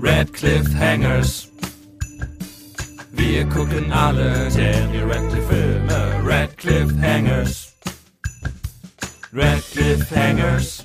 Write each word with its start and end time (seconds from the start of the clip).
Red 0.00 0.32
Cliffhangers. 0.32 1.48
Wir 3.12 3.44
gucken 3.48 3.92
alle 3.92 4.48
Daniel 4.50 5.04
Radcliffe 5.04 5.48
Filme. 5.48 6.22
Red 6.26 6.56
Cliffhangers. 6.56 7.72
Red 9.32 9.62
Cliffhangers. 9.72 10.84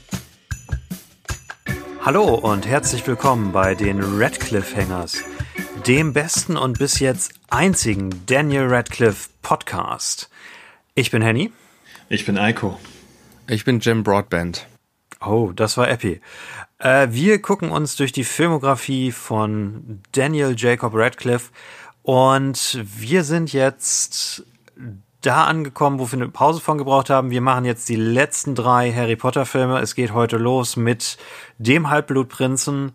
Hallo 2.05 2.35
und 2.35 2.65
herzlich 2.65 3.05
willkommen 3.05 3.51
bei 3.51 3.75
den 3.75 3.99
Radcliffe 4.01 4.77
Hangers, 4.77 5.21
dem 5.85 6.13
besten 6.13 6.55
und 6.55 6.79
bis 6.79 6.99
jetzt 6.99 7.33
einzigen 7.49 8.11
Daniel 8.27 8.67
Radcliffe 8.67 9.29
Podcast. 9.41 10.29
Ich 10.95 11.11
bin 11.11 11.21
Henny. 11.21 11.51
Ich 12.07 12.25
bin 12.25 12.37
Eiko. 12.37 12.79
Ich 13.49 13.65
bin 13.65 13.79
Jim 13.79 14.03
Broadband. 14.03 14.67
Oh, 15.25 15.51
das 15.55 15.77
war 15.77 15.89
Epi. 15.89 16.21
Äh, 16.79 17.07
wir 17.11 17.41
gucken 17.41 17.71
uns 17.71 17.95
durch 17.95 18.11
die 18.11 18.23
Filmografie 18.23 19.11
von 19.11 20.01
Daniel 20.11 20.53
Jacob 20.55 20.93
Radcliffe 20.95 21.51
und 22.03 22.79
wir 22.83 23.23
sind 23.23 23.51
jetzt 23.51 24.45
da 25.21 25.45
angekommen, 25.45 25.99
wo 25.99 26.09
wir 26.11 26.19
eine 26.19 26.29
Pause 26.29 26.61
von 26.61 26.77
gebraucht 26.77 27.09
haben. 27.09 27.31
Wir 27.31 27.41
machen 27.41 27.65
jetzt 27.65 27.89
die 27.89 27.95
letzten 27.95 28.55
drei 28.55 28.93
Harry 28.93 29.15
Potter 29.15 29.45
Filme. 29.45 29.79
Es 29.79 29.95
geht 29.95 30.13
heute 30.13 30.37
los 30.37 30.77
mit 30.77 31.17
dem 31.57 31.89
Halbblutprinzen. 31.89 32.93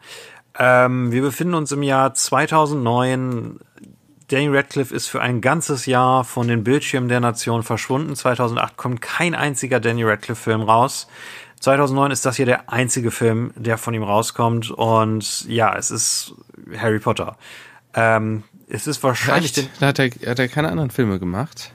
Ähm, 0.58 1.12
wir 1.12 1.22
befinden 1.22 1.54
uns 1.54 1.72
im 1.72 1.82
Jahr 1.82 2.14
2009. 2.14 3.58
Daniel 4.28 4.56
Radcliffe 4.56 4.94
ist 4.94 5.08
für 5.08 5.20
ein 5.20 5.40
ganzes 5.40 5.84
Jahr 5.84 6.24
von 6.24 6.48
den 6.48 6.64
Bildschirmen 6.64 7.08
der 7.08 7.20
Nation 7.20 7.62
verschwunden. 7.62 8.16
2008 8.16 8.76
kommt 8.76 9.02
kein 9.02 9.34
einziger 9.34 9.80
Daniel 9.80 10.08
Radcliffe 10.08 10.42
Film 10.42 10.62
raus. 10.62 11.08
2009 11.62 12.10
ist 12.10 12.26
das 12.26 12.36
hier 12.36 12.46
der 12.46 12.72
einzige 12.72 13.12
Film, 13.12 13.52
der 13.54 13.78
von 13.78 13.94
ihm 13.94 14.02
rauskommt. 14.02 14.72
Und 14.72 15.48
ja, 15.48 15.76
es 15.76 15.92
ist 15.92 16.34
Harry 16.76 16.98
Potter. 16.98 17.36
Ähm, 17.94 18.42
es 18.68 18.88
ist 18.88 19.00
wahrscheinlich. 19.04 19.68
Hat 19.80 20.00
er, 20.00 20.10
hat 20.10 20.40
er 20.40 20.48
keine 20.48 20.70
anderen 20.70 20.90
Filme 20.90 21.20
gemacht? 21.20 21.72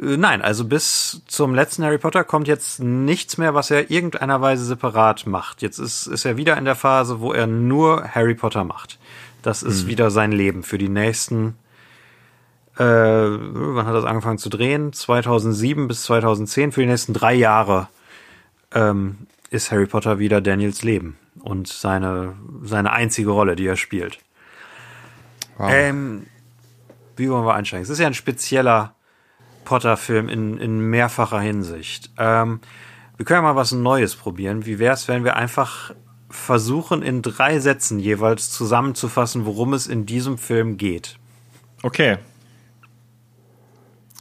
Äh, 0.00 0.16
Nein, 0.16 0.40
also 0.40 0.64
bis 0.64 1.20
zum 1.26 1.54
letzten 1.54 1.84
Harry 1.84 1.98
Potter 1.98 2.24
kommt 2.24 2.48
jetzt 2.48 2.80
nichts 2.80 3.36
mehr, 3.36 3.52
was 3.52 3.70
er 3.70 3.90
irgendeiner 3.90 4.40
Weise 4.40 4.64
separat 4.64 5.26
macht. 5.26 5.60
Jetzt 5.60 5.78
ist, 5.78 6.06
ist 6.06 6.24
er 6.24 6.38
wieder 6.38 6.56
in 6.56 6.64
der 6.64 6.76
Phase, 6.76 7.20
wo 7.20 7.34
er 7.34 7.46
nur 7.46 8.08
Harry 8.14 8.34
Potter 8.34 8.64
macht. 8.64 8.98
Das 9.42 9.62
ist 9.62 9.86
wieder 9.88 10.10
sein 10.10 10.32
Leben 10.32 10.62
für 10.62 10.78
die 10.78 10.88
nächsten. 10.88 11.56
Äh, 12.78 12.82
wann 12.84 13.84
hat 13.84 13.94
das 13.94 14.06
angefangen 14.06 14.38
zu 14.38 14.48
drehen? 14.48 14.94
2007 14.94 15.86
bis 15.86 16.04
2010. 16.04 16.72
Für 16.72 16.80
die 16.80 16.86
nächsten 16.86 17.12
drei 17.12 17.34
Jahre 17.34 17.88
ähm, 18.74 19.26
ist 19.50 19.70
Harry 19.70 19.86
Potter 19.86 20.18
wieder 20.18 20.40
Daniels 20.40 20.82
Leben 20.82 21.18
und 21.40 21.68
seine, 21.68 22.34
seine 22.62 22.92
einzige 22.92 23.30
Rolle, 23.30 23.56
die 23.56 23.66
er 23.66 23.76
spielt. 23.76 24.18
Wow. 25.58 25.70
Ähm, 25.72 26.26
wie 27.16 27.30
wollen 27.30 27.44
wir 27.44 27.54
einsteigen? 27.54 27.82
Es 27.82 27.90
ist 27.90 27.98
ja 27.98 28.06
ein 28.06 28.14
spezieller 28.14 28.94
Potter-Film 29.64 30.28
in, 30.28 30.58
in 30.58 30.80
mehrfacher 30.80 31.40
Hinsicht. 31.40 32.10
Ähm, 32.18 32.60
wir 33.16 33.26
können 33.26 33.44
ja 33.44 33.52
mal 33.52 33.56
was 33.56 33.72
Neues 33.72 34.16
probieren. 34.16 34.66
Wie 34.66 34.78
wäre 34.78 34.94
es, 34.94 35.08
wenn 35.08 35.24
wir 35.24 35.36
einfach 35.36 35.94
versuchen, 36.30 37.02
in 37.02 37.22
drei 37.22 37.58
Sätzen 37.60 37.98
jeweils 37.98 38.50
zusammenzufassen, 38.50 39.44
worum 39.44 39.74
es 39.74 39.86
in 39.86 40.06
diesem 40.06 40.38
Film 40.38 40.78
geht? 40.78 41.18
Okay. 41.82 42.18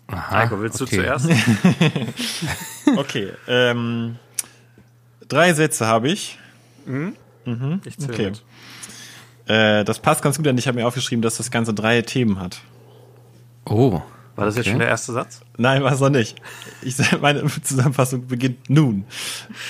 Aha, 0.07 0.39
Heiko, 0.39 0.59
willst 0.59 0.81
okay. 0.81 0.97
du 0.97 1.01
zuerst? 1.03 1.29
Okay. 2.97 3.31
ähm, 3.47 4.17
drei 5.31 5.53
Sätze 5.53 5.87
habe 5.87 6.09
ich. 6.09 6.37
Ich 7.85 7.97
zähle 7.97 8.13
Okay. 8.13 8.25
mit. 8.31 8.43
Äh, 9.47 9.83
das 9.83 9.99
passt 9.99 10.21
ganz 10.21 10.37
gut, 10.37 10.45
denn 10.45 10.57
ich 10.57 10.67
habe 10.67 10.77
mir 10.79 10.87
aufgeschrieben, 10.87 11.21
dass 11.21 11.37
das 11.37 11.51
Ganze 11.51 11.73
drei 11.73 12.01
Themen 12.01 12.39
hat. 12.39 12.59
Oh. 13.65 14.01
War 14.35 14.45
das 14.45 14.55
jetzt 14.55 14.63
Okay. 14.65 14.71
schon 14.71 14.79
der 14.79 14.87
erste 14.87 15.11
Satz? 15.11 15.41
Nein, 15.57 15.83
war 15.83 15.91
es 15.91 15.99
noch 15.99 16.09
nicht. 16.09 16.41
Ich, 16.81 16.95
meine 17.21 17.43
Zusammenfassung 17.63 18.27
beginnt 18.27 18.69
nun. 18.69 19.05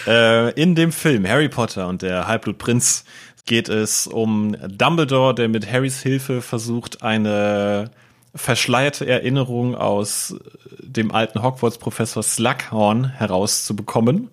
Äh, 0.07 0.51
in 0.61 0.75
dem 0.75 0.91
Film 0.91 1.27
Harry 1.27 1.49
Potter 1.49 1.87
und 1.87 2.01
der 2.01 2.27
Halbblutprinz 2.27 3.05
geht 3.45 3.69
es 3.69 4.05
um 4.07 4.55
Dumbledore, 4.67 5.33
der 5.33 5.49
mit 5.49 5.71
Harrys 5.71 6.01
Hilfe 6.01 6.41
versucht, 6.41 7.01
eine 7.01 7.89
verschleierte 8.35 9.07
Erinnerung 9.07 9.75
aus 9.75 10.35
dem 10.79 11.11
alten 11.11 11.41
Hogwarts-Professor 11.41 12.23
Slughorn 12.23 13.09
herauszubekommen. 13.09 14.29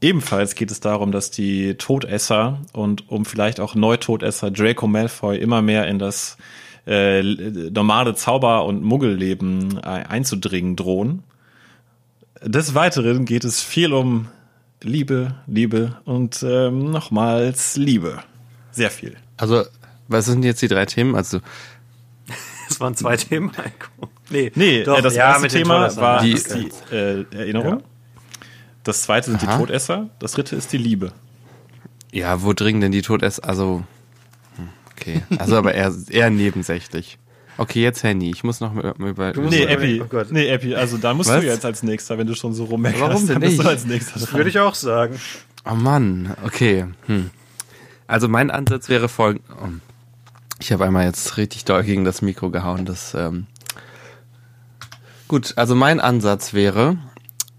Ebenfalls 0.00 0.54
geht 0.54 0.70
es 0.70 0.78
darum, 0.80 1.10
dass 1.10 1.30
die 1.30 1.74
Todesser 1.74 2.60
und 2.72 3.10
um 3.10 3.24
vielleicht 3.24 3.58
auch 3.58 3.74
Neutodesser 3.74 4.50
Draco 4.50 4.86
Malfoy 4.86 5.36
immer 5.38 5.60
mehr 5.60 5.88
in 5.88 5.98
das 5.98 6.36
äh, 6.86 7.22
normale 7.22 8.14
Zauber- 8.14 8.64
und 8.64 8.82
Muggelleben 8.82 9.78
äh, 9.78 9.86
einzudringen 9.88 10.76
drohen. 10.76 11.22
Des 12.42 12.74
Weiteren 12.76 13.24
geht 13.24 13.44
es 13.44 13.60
viel 13.60 13.92
um 13.92 14.28
Liebe, 14.82 15.34
Liebe 15.48 15.96
und 16.04 16.44
ähm, 16.48 16.92
nochmals 16.92 17.76
Liebe. 17.76 18.20
Sehr 18.70 18.90
viel. 18.92 19.16
Also, 19.36 19.64
was 20.06 20.26
sind 20.26 20.44
jetzt 20.44 20.62
die 20.62 20.68
drei 20.68 20.86
Themen? 20.86 21.16
Also, 21.16 21.40
Das 22.68 22.78
waren 22.80 22.94
zwei 22.94 23.16
Themen, 23.16 23.50
Heiko. 23.56 24.08
Nee, 24.30 24.52
Nee, 24.54 24.84
doch, 24.84 24.98
äh, 24.98 25.02
das 25.02 25.16
ja, 25.16 25.32
erste 25.32 25.48
Thema 25.48 25.94
war 25.96 26.22
Die- 26.22 26.34
die 26.34 26.94
äh, 26.94 27.24
Erinnerung. 27.34 27.82
Das 28.88 29.02
zweite 29.02 29.30
sind 29.30 29.42
Aha. 29.42 29.52
die 29.52 29.58
Todesser. 29.58 30.08
Das 30.18 30.32
dritte 30.32 30.56
ist 30.56 30.72
die 30.72 30.78
Liebe. 30.78 31.12
ja, 32.10 32.42
wo 32.42 32.54
dringen 32.54 32.80
denn 32.80 32.90
die 32.90 33.02
Todesser? 33.02 33.44
Also, 33.46 33.84
hm, 34.56 34.68
okay. 34.92 35.20
Also, 35.38 35.56
aber 35.58 35.74
eher, 35.74 35.94
eher 36.08 36.30
nebensächlich. 36.30 37.18
Okay, 37.58 37.82
jetzt 37.82 38.02
Handy. 38.02 38.30
Ich 38.30 38.44
muss 38.44 38.60
noch 38.60 38.72
mal 38.72 38.94
über. 38.98 39.34
Nee, 39.34 39.64
Epi, 39.64 40.00
oh 40.00 40.06
Gott. 40.06 40.32
nee, 40.32 40.48
Epi, 40.48 40.74
also 40.74 40.96
da 40.96 41.12
musst 41.12 41.28
Was? 41.28 41.42
du 41.42 41.46
jetzt 41.46 41.66
als 41.66 41.82
nächster, 41.82 42.16
wenn 42.16 42.26
du 42.26 42.34
schon 42.34 42.54
so 42.54 42.64
rummeckerst, 42.64 43.02
Warum 43.02 43.26
denn 43.26 43.34
dann 43.34 43.40
bist 43.42 43.58
du 43.58 43.62
nicht? 43.62 43.70
als 43.70 43.84
nächster 43.84 44.20
dran. 44.20 44.38
Würde 44.38 44.48
ich 44.48 44.58
auch 44.58 44.74
sagen. 44.74 45.20
Oh 45.70 45.74
Mann, 45.74 46.34
okay. 46.46 46.86
Hm. 47.08 47.28
Also 48.06 48.26
mein 48.26 48.50
Ansatz 48.50 48.88
wäre 48.88 49.10
folgend. 49.10 49.42
Oh. 49.50 49.68
Ich 50.60 50.72
habe 50.72 50.86
einmal 50.86 51.04
jetzt 51.04 51.36
richtig 51.36 51.66
doll 51.66 51.82
gegen 51.82 52.06
das 52.06 52.22
Mikro 52.22 52.48
gehauen. 52.48 52.86
Das 52.86 53.12
ähm 53.12 53.48
gut. 55.28 55.52
Also 55.56 55.74
mein 55.74 56.00
Ansatz 56.00 56.54
wäre 56.54 56.96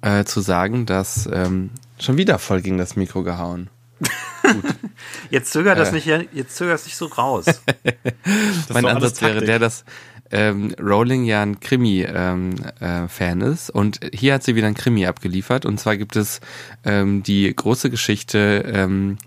äh, 0.02 0.24
zu 0.24 0.42
sagen, 0.42 0.86
dass 0.86 1.30
ähm, 1.32 1.72
schon 2.00 2.18
wieder 2.18 2.40
voll 2.40 2.62
gegen 2.62 2.78
das 2.78 2.96
Mikro 2.96 3.24
gehauen. 3.24 3.70
Jetzt 5.30 5.52
zögert 5.52 5.78
das 5.78 5.90
Äh. 5.90 5.96
nicht, 5.96 6.08
jetzt 6.34 6.56
zögert 6.56 6.80
es 6.80 6.86
nicht 6.86 6.96
so 6.96 7.06
raus. 7.08 7.46
mein 8.74 8.86
Ansatz 8.86 9.22
wäre 9.22 9.44
der, 9.44 9.60
dass 9.60 9.84
ähm, 10.32 10.74
Rowling 10.80 11.24
ja 11.24 11.42
ein 11.42 11.60
Krimi-Fan 11.60 12.16
ähm, 12.16 12.56
äh, 12.80 13.08
Fan 13.08 13.42
ist 13.42 13.70
und 13.70 14.00
hier 14.14 14.36
hat 14.36 14.44
sie 14.44 14.56
wieder 14.56 14.68
ein 14.68 14.76
Krimi 14.76 15.06
abgeliefert 15.06 15.66
und 15.66 15.80
zwar 15.80 15.98
gibt 15.98 16.16
es 16.16 16.40
ähm, 16.86 17.24
die 17.24 17.54
große 17.54 17.90
Geschichte 17.90 18.64
ähm, 18.72 19.18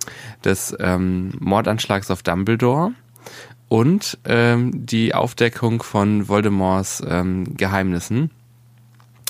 des 0.44 0.74
ähm, 0.78 1.32
Mordanschlags 1.40 2.10
auf 2.10 2.22
Dumbledore 2.22 2.92
und 3.68 4.18
ähm, 4.26 4.86
die 4.86 5.14
Aufdeckung 5.14 5.82
von 5.82 6.28
Voldemorts 6.28 7.02
ähm, 7.06 7.56
Geheimnissen. 7.56 8.30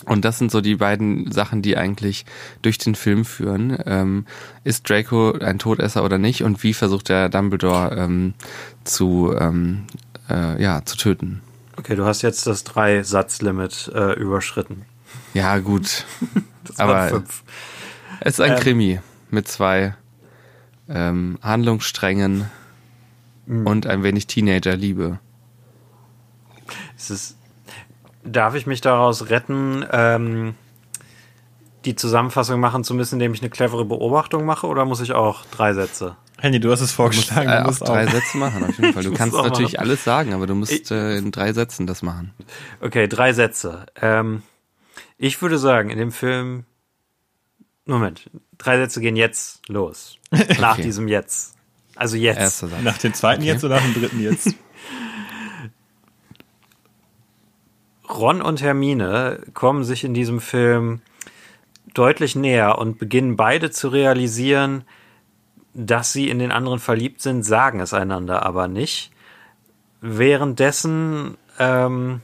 Und 0.06 0.24
das 0.24 0.38
sind 0.38 0.50
so 0.50 0.60
die 0.60 0.76
beiden 0.76 1.30
Sachen, 1.30 1.62
die 1.62 1.76
eigentlich 1.76 2.24
durch 2.62 2.78
den 2.78 2.94
Film 2.94 3.24
führen. 3.24 3.78
Ähm, 3.86 4.26
ist 4.64 4.88
Draco 4.88 5.32
ein 5.32 5.58
Todesser 5.58 6.04
oder 6.04 6.18
nicht? 6.18 6.42
Und 6.42 6.62
wie 6.62 6.74
versucht 6.74 7.08
er 7.10 7.28
Dumbledore 7.28 7.94
ähm, 7.96 8.34
zu, 8.84 9.34
ähm, 9.38 9.84
äh, 10.28 10.60
ja, 10.62 10.84
zu 10.84 10.96
töten? 10.96 11.40
Okay, 11.76 11.94
du 11.96 12.04
hast 12.04 12.22
jetzt 12.22 12.46
das 12.46 12.64
Drei-Satz-Limit 12.64 13.92
äh, 13.94 14.12
überschritten. 14.18 14.82
Ja, 15.34 15.58
gut. 15.58 16.04
Das 16.64 16.78
Aber- 16.78 17.08
fünf. 17.08 17.42
Es 18.20 18.34
ist 18.34 18.40
ein 18.40 18.52
Ähm. 18.52 18.58
Krimi 18.60 19.00
mit 19.30 19.48
zwei 19.48 19.96
ähm, 20.88 21.36
Handlungssträngen 21.42 22.48
und 23.48 23.84
ein 23.88 24.04
wenig 24.04 24.28
Teenager-Liebe. 24.28 25.18
Es 26.96 27.10
ist, 27.10 27.36
darf 28.24 28.54
ich 28.54 28.66
mich 28.66 28.80
daraus 28.80 29.28
retten, 29.30 29.84
ähm, 29.92 30.54
die 31.84 31.96
Zusammenfassung 31.96 32.60
machen 32.60 32.84
zu 32.84 32.94
müssen, 32.94 33.16
indem 33.16 33.34
ich 33.34 33.40
eine 33.40 33.50
clevere 33.50 33.84
Beobachtung 33.84 34.44
mache, 34.44 34.66
oder 34.66 34.84
muss 34.84 35.00
ich 35.00 35.12
auch 35.12 35.44
drei 35.46 35.72
Sätze? 35.74 36.16
Henny, 36.38 36.58
du 36.60 36.70
hast 36.72 36.80
es 36.80 36.92
vorgeschlagen. 36.92 37.48
Äh, 37.48 37.56
du 37.56 37.62
auch 37.62 37.66
musst 37.66 37.80
drei 37.88 38.06
auch. 38.06 38.10
Sätze 38.10 38.36
machen, 38.36 38.64
auf 38.64 38.76
jeden 38.78 38.92
Fall. 38.92 39.02
Du 39.02 39.08
musst 39.10 39.18
kannst 39.20 39.36
natürlich 39.36 39.72
machen. 39.74 39.82
alles 39.86 40.04
sagen, 40.04 40.34
aber 40.34 40.46
du 40.46 40.54
musst 40.54 40.72
Ich- 40.72 40.90
äh, 40.90 41.18
in 41.18 41.30
drei 41.32 41.52
Sätzen 41.52 41.86
das 41.86 42.02
machen. 42.02 42.32
Okay, 42.80 43.06
drei 43.08 43.32
Sätze. 43.32 43.86
Ähm, 44.00 44.42
ich 45.18 45.40
würde 45.42 45.58
sagen, 45.58 45.90
in 45.90 45.98
dem 45.98 46.12
Film. 46.12 46.64
Moment, 47.84 48.30
drei 48.58 48.76
Sätze 48.78 49.00
gehen 49.00 49.16
jetzt 49.16 49.68
los. 49.68 50.16
Nach 50.60 50.74
Okay. 50.74 50.82
diesem 50.82 51.08
Jetzt. 51.08 51.56
Also 51.96 52.16
jetzt. 52.16 52.38
Erster 52.38 52.68
Satz. 52.68 52.82
Nach 52.82 52.98
dem 52.98 53.12
zweiten 53.12 53.42
jetzt 53.42 53.64
oder 53.64 53.76
nach 53.76 53.82
dem 53.82 53.94
dritten 53.94 54.20
jetzt? 54.20 54.54
Ron 58.18 58.42
und 58.42 58.62
Hermine 58.62 59.40
kommen 59.54 59.84
sich 59.84 60.04
in 60.04 60.14
diesem 60.14 60.40
Film 60.40 61.00
deutlich 61.94 62.36
näher 62.36 62.78
und 62.78 62.98
beginnen 62.98 63.36
beide 63.36 63.70
zu 63.70 63.88
realisieren, 63.88 64.84
dass 65.74 66.12
sie 66.12 66.28
in 66.28 66.38
den 66.38 66.52
anderen 66.52 66.78
verliebt 66.78 67.22
sind, 67.22 67.42
sagen 67.42 67.80
es 67.80 67.94
einander 67.94 68.44
aber 68.44 68.68
nicht. 68.68 69.10
Währenddessen 70.00 71.36
ähm, 71.58 72.20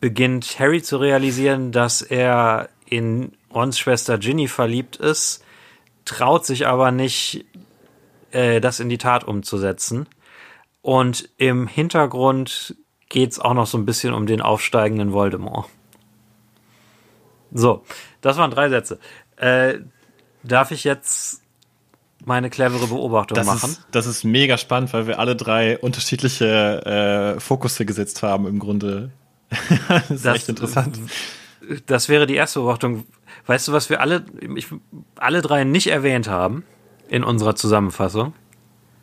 beginnt 0.00 0.58
Harry 0.58 0.82
zu 0.82 0.96
realisieren, 0.96 1.72
dass 1.72 2.02
er 2.02 2.68
in 2.86 3.32
Rons 3.54 3.78
Schwester 3.78 4.18
Ginny 4.18 4.48
verliebt 4.48 4.96
ist, 4.96 5.44
traut 6.04 6.44
sich 6.44 6.66
aber 6.66 6.90
nicht, 6.90 7.44
äh, 8.32 8.60
das 8.60 8.80
in 8.80 8.88
die 8.88 8.98
Tat 8.98 9.24
umzusetzen. 9.24 10.06
Und 10.82 11.28
im 11.36 11.66
Hintergrund 11.66 12.74
geht's 13.10 13.38
auch 13.38 13.52
noch 13.52 13.66
so 13.66 13.76
ein 13.76 13.84
bisschen 13.84 14.14
um 14.14 14.24
den 14.26 14.40
aufsteigenden 14.40 15.12
Voldemort. 15.12 15.66
So, 17.52 17.82
das 18.22 18.36
waren 18.38 18.50
drei 18.50 18.68
Sätze. 18.70 18.98
Äh, 19.36 19.80
darf 20.42 20.70
ich 20.70 20.84
jetzt 20.84 21.42
meine 22.24 22.50
clevere 22.50 22.86
Beobachtung 22.86 23.34
Das 23.36 23.46
machen? 23.46 23.70
ist, 23.70 23.86
das 23.90 24.06
ist 24.06 24.24
mega 24.24 24.56
spannend, 24.58 24.92
weil 24.92 25.06
wir 25.06 25.18
alle 25.18 25.36
drei 25.36 25.78
unterschiedliche 25.78 27.34
äh, 27.36 27.40
Fokusse 27.40 27.84
gesetzt 27.86 28.22
haben 28.22 28.46
im 28.46 28.58
Grunde. 28.58 29.10
das 29.88 30.10
ist 30.10 30.24
Das- 30.24 30.36
echt 30.36 30.48
interessant. 30.48 30.98
Das 31.86 32.08
wäre 32.08 32.26
die 32.26 32.34
erste 32.34 32.60
Beobachtung. 32.60 33.04
Weißt 33.46 33.68
du, 33.68 33.72
was 33.72 33.90
wir 33.90 34.00
alle, 34.00 34.24
ich, 34.56 34.66
alle 35.16 35.40
drei 35.42 35.64
nicht 35.64 35.86
erwähnt 35.88 36.28
haben 36.28 36.64
in 37.08 37.22
unserer 37.22 37.54
Zusammenfassung? 37.54 38.32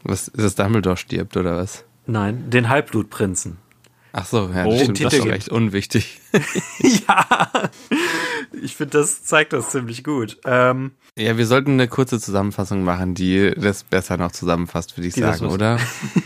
Was 0.04 0.28
ist 0.28 0.44
das 0.44 0.56
Dumbledore 0.56 0.98
stirbt 0.98 1.38
oder 1.38 1.58
was? 1.58 1.86
Nein, 2.08 2.50
den 2.50 2.68
Halbblutprinzen. 2.70 3.58
Ach 4.20 4.26
so, 4.26 4.50
ja, 4.52 4.66
Oh, 4.66 4.72
das 4.72 4.82
stimmt, 4.82 4.98
den 5.00 5.04
das 5.04 5.14
ist 5.14 5.20
Titel 5.20 5.30
doch 5.30 5.36
echt 5.36 5.50
unwichtig. 5.50 6.20
ja, 6.80 7.50
ich 8.64 8.76
finde, 8.76 8.98
das 8.98 9.24
zeigt 9.24 9.54
das 9.54 9.70
ziemlich 9.70 10.04
gut. 10.04 10.38
Ähm, 10.44 10.94
Ja, 11.16 11.38
wir 11.38 11.46
sollten 11.46 11.74
eine 11.74 11.88
kurze 11.88 12.20
Zusammenfassung 12.20 12.84
machen, 12.84 13.14
die 13.14 13.52
das 13.56 13.84
besser 13.84 14.18
noch 14.18 14.32
zusammenfasst, 14.32 14.98
würde 14.98 15.08
ich 15.08 15.14
sagen, 15.14 15.46
oder? 15.46 15.78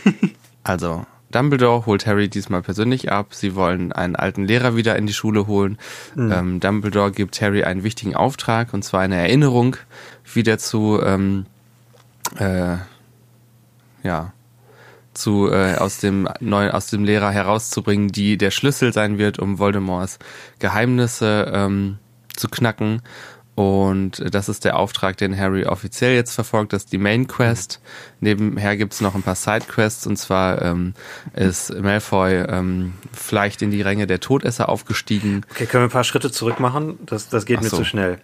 also, 0.63 1.05
Dumbledore 1.31 1.85
holt 1.85 2.05
Harry 2.05 2.29
diesmal 2.29 2.61
persönlich 2.61 3.11
ab. 3.11 3.33
Sie 3.33 3.55
wollen 3.55 3.91
einen 3.91 4.15
alten 4.15 4.45
Lehrer 4.45 4.77
wieder 4.77 4.95
in 4.95 5.05
die 5.05 5.13
Schule 5.13 5.47
holen. 5.47 5.77
Ähm, 6.15 6.61
Dumbledore 6.61 7.11
gibt 7.11 7.41
Harry 7.41 7.63
einen 7.65 7.83
wichtigen 7.83 8.15
Auftrag, 8.15 8.73
und 8.73 8.83
zwar 8.83 9.01
eine 9.01 9.17
Erinnerung 9.17 9.75
wieder 10.33 10.57
zu, 10.57 11.01
ähm, 11.03 11.45
äh, 12.37 12.77
ja, 14.03 14.31
zu 15.13 15.49
äh, 15.51 15.75
aus 15.75 15.99
dem 15.99 16.27
neuen 16.39 16.71
aus 16.71 16.87
dem 16.87 17.03
Lehrer 17.03 17.31
herauszubringen, 17.31 18.09
die 18.09 18.37
der 18.37 18.51
Schlüssel 18.51 18.93
sein 18.93 19.17
wird, 19.17 19.39
um 19.39 19.59
Voldemorts 19.59 20.19
Geheimnisse 20.59 21.51
ähm, 21.53 21.97
zu 22.35 22.47
knacken. 22.47 23.01
Und 23.53 24.23
das 24.33 24.47
ist 24.47 24.63
der 24.63 24.77
Auftrag, 24.77 25.17
den 25.17 25.37
Harry 25.37 25.65
offiziell 25.65 26.15
jetzt 26.15 26.33
verfolgt. 26.33 26.71
Das 26.73 26.85
ist 26.85 26.93
die 26.93 26.97
Main 26.97 27.27
Quest. 27.27 27.81
Nebenher 28.21 28.77
gibt's 28.77 29.01
noch 29.01 29.13
ein 29.13 29.23
paar 29.23 29.35
Side 29.35 29.65
Quests. 29.67 30.07
Und 30.07 30.17
zwar 30.17 30.61
ähm, 30.61 30.93
ist 31.33 31.73
Malfoy 31.73 32.45
ähm, 32.47 32.93
vielleicht 33.11 33.61
in 33.61 33.69
die 33.69 33.81
Ränge 33.81 34.07
der 34.07 34.21
Todesser 34.21 34.69
aufgestiegen. 34.69 35.45
okay, 35.51 35.65
können 35.65 35.83
wir 35.83 35.89
ein 35.89 35.91
paar 35.91 36.05
Schritte 36.05 36.31
zurück 36.31 36.59
machen? 36.59 36.97
Das, 37.05 37.27
das 37.27 37.45
geht 37.45 37.57
Ach 37.57 37.63
mir 37.63 37.69
so. 37.69 37.77
zu 37.77 37.83
schnell. 37.83 38.19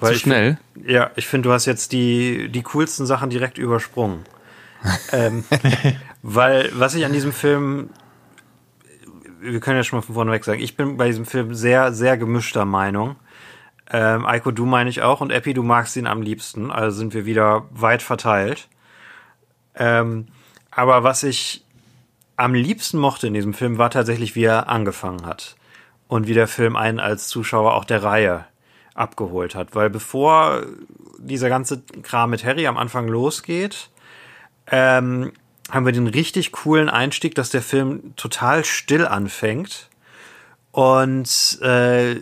Zu 0.00 0.12
ich 0.12 0.20
schnell? 0.20 0.58
Find, 0.74 0.90
ja, 0.90 1.10
ich 1.14 1.28
finde, 1.28 1.48
du 1.48 1.52
hast 1.54 1.66
jetzt 1.66 1.92
die, 1.92 2.48
die 2.48 2.62
coolsten 2.62 3.06
Sachen 3.06 3.30
direkt 3.30 3.58
übersprungen. 3.58 4.24
ähm, 5.12 5.44
weil, 6.22 6.70
was 6.74 6.94
ich 6.94 7.04
an 7.04 7.12
diesem 7.12 7.32
Film, 7.32 7.90
wir 9.40 9.60
können 9.60 9.76
ja 9.76 9.84
schon 9.84 9.98
mal 9.98 10.02
von 10.02 10.14
vorne 10.14 10.30
weg 10.32 10.44
sagen, 10.44 10.60
ich 10.60 10.76
bin 10.76 10.96
bei 10.96 11.06
diesem 11.06 11.26
Film 11.26 11.54
sehr, 11.54 11.92
sehr 11.92 12.16
gemischter 12.16 12.64
Meinung. 12.64 13.16
Ähm, 13.90 14.24
Eiko, 14.24 14.52
du 14.52 14.64
meine 14.64 14.88
ich 14.88 15.02
auch 15.02 15.20
und 15.20 15.32
Epi, 15.32 15.52
du 15.52 15.62
magst 15.62 15.96
ihn 15.96 16.06
am 16.06 16.22
liebsten, 16.22 16.70
also 16.70 16.96
sind 16.96 17.12
wir 17.12 17.26
wieder 17.26 17.66
weit 17.70 18.02
verteilt. 18.02 18.68
Ähm, 19.74 20.28
aber 20.70 21.02
was 21.02 21.22
ich 21.22 21.64
am 22.36 22.54
liebsten 22.54 22.98
mochte 22.98 23.26
in 23.26 23.34
diesem 23.34 23.54
Film, 23.54 23.78
war 23.78 23.90
tatsächlich, 23.90 24.34
wie 24.34 24.44
er 24.44 24.68
angefangen 24.68 25.26
hat. 25.26 25.56
Und 26.08 26.26
wie 26.26 26.34
der 26.34 26.48
Film 26.48 26.76
einen 26.76 27.00
als 27.00 27.28
Zuschauer 27.28 27.74
auch 27.74 27.84
der 27.84 28.02
Reihe 28.02 28.44
abgeholt 28.94 29.54
hat. 29.54 29.74
Weil 29.74 29.90
bevor 29.90 30.62
dieser 31.18 31.48
ganze 31.48 31.82
Kram 32.02 32.30
mit 32.30 32.44
Harry 32.44 32.66
am 32.66 32.76
Anfang 32.76 33.08
losgeht, 33.08 33.90
ähm, 34.70 35.32
haben 35.72 35.86
wir 35.86 35.92
den 35.92 36.06
richtig 36.06 36.52
coolen 36.52 36.90
Einstieg, 36.90 37.34
dass 37.34 37.48
der 37.48 37.62
Film 37.62 38.14
total 38.16 38.62
still 38.64 39.06
anfängt 39.06 39.88
und 40.70 41.58
äh, 41.62 42.16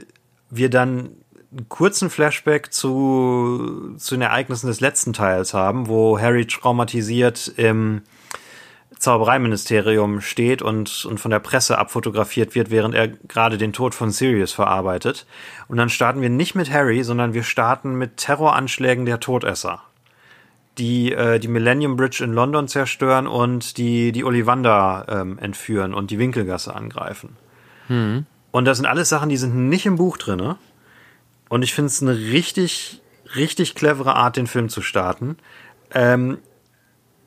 wir 0.51 0.71
dann 0.71 1.11
einen 1.51 1.69
kurzen 1.69 2.11
Flashback 2.11 2.73
zu, 2.73 3.97
zu 3.97 4.15
den 4.15 4.23
Ereignissen 4.23 4.69
des 4.69 4.81
letzten 4.81 5.13
Teils 5.13 5.53
haben, 5.53 5.89
wo 5.89 6.19
Harry 6.21 6.47
traumatisiert 6.47 7.53
im 7.57 8.03
Zaubereiministerium 8.97 10.21
steht 10.21 10.63
und, 10.63 11.05
und 11.07 11.19
von 11.19 11.33
der 11.33 11.41
Presse 11.41 11.77
abfotografiert 11.77 12.55
wird, 12.55 12.71
während 12.71 12.95
er 12.95 13.09
gerade 13.09 13.59
den 13.59 13.73
Tod 13.73 13.97
von 13.97 14.13
Sirius 14.13 14.53
verarbeitet. 14.53 15.27
Und 15.67 15.77
dann 15.77 15.89
starten 15.89 16.21
wir 16.21 16.31
nicht 16.31 16.55
mit 16.55 16.71
Harry, 16.71 17.03
sondern 17.03 17.35
wir 17.35 17.43
starten 17.43 17.95
mit 17.95 18.19
Terroranschlägen 18.19 19.07
der 19.07 19.19
Todesser, 19.19 19.83
die 20.79 21.13
äh, 21.13 21.39
die 21.39 21.49
Millennium 21.49 21.97
Bridge 21.97 22.23
in 22.25 22.33
London 22.33 22.69
zerstören 22.69 23.27
und 23.27 23.77
die, 23.77 24.13
die 24.13 24.25
Ollivander 24.25 25.07
ähm, 25.09 25.39
entführen 25.39 25.95
und 25.95 26.11
die 26.11 26.19
Winkelgasse 26.19 26.75
angreifen. 26.75 27.37
Und 28.53 28.65
das 28.65 28.79
sind 28.79 28.87
alles 28.87 29.09
Sachen, 29.09 29.29
die 29.29 29.37
sind 29.37 29.69
nicht 29.69 29.87
im 29.87 29.97
Buch 29.97 30.17
drinne. 30.17 30.57
Und 31.49 31.63
ich 31.63 31.75
finde 31.75 31.87
es 31.87 32.03
eine 32.03 32.17
richtig, 32.17 33.01
richtig 33.37 33.75
clevere 33.75 34.15
Art, 34.15 34.37
den 34.37 34.47
Film 34.47 34.69
zu 34.69 34.83
starten. 34.83 35.37
Ähm, 35.93 36.39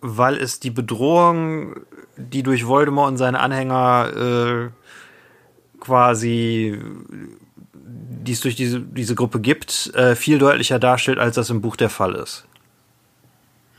weil 0.01 0.37
es 0.37 0.59
die 0.59 0.69
Bedrohung, 0.69 1.75
die 2.17 2.43
durch 2.43 2.67
Voldemort 2.67 3.11
und 3.11 3.17
seine 3.17 3.39
Anhänger 3.39 4.11
äh, 4.15 4.69
quasi, 5.79 6.77
die 7.73 8.31
es 8.31 8.41
durch 8.41 8.55
diese, 8.55 8.81
diese 8.81 9.15
Gruppe 9.15 9.39
gibt, 9.39 9.93
äh, 9.95 10.15
viel 10.15 10.39
deutlicher 10.39 10.77
darstellt, 10.77 11.19
als 11.19 11.35
das 11.35 11.49
im 11.49 11.61
Buch 11.61 11.77
der 11.77 11.89
Fall 11.89 12.15
ist. 12.15 12.45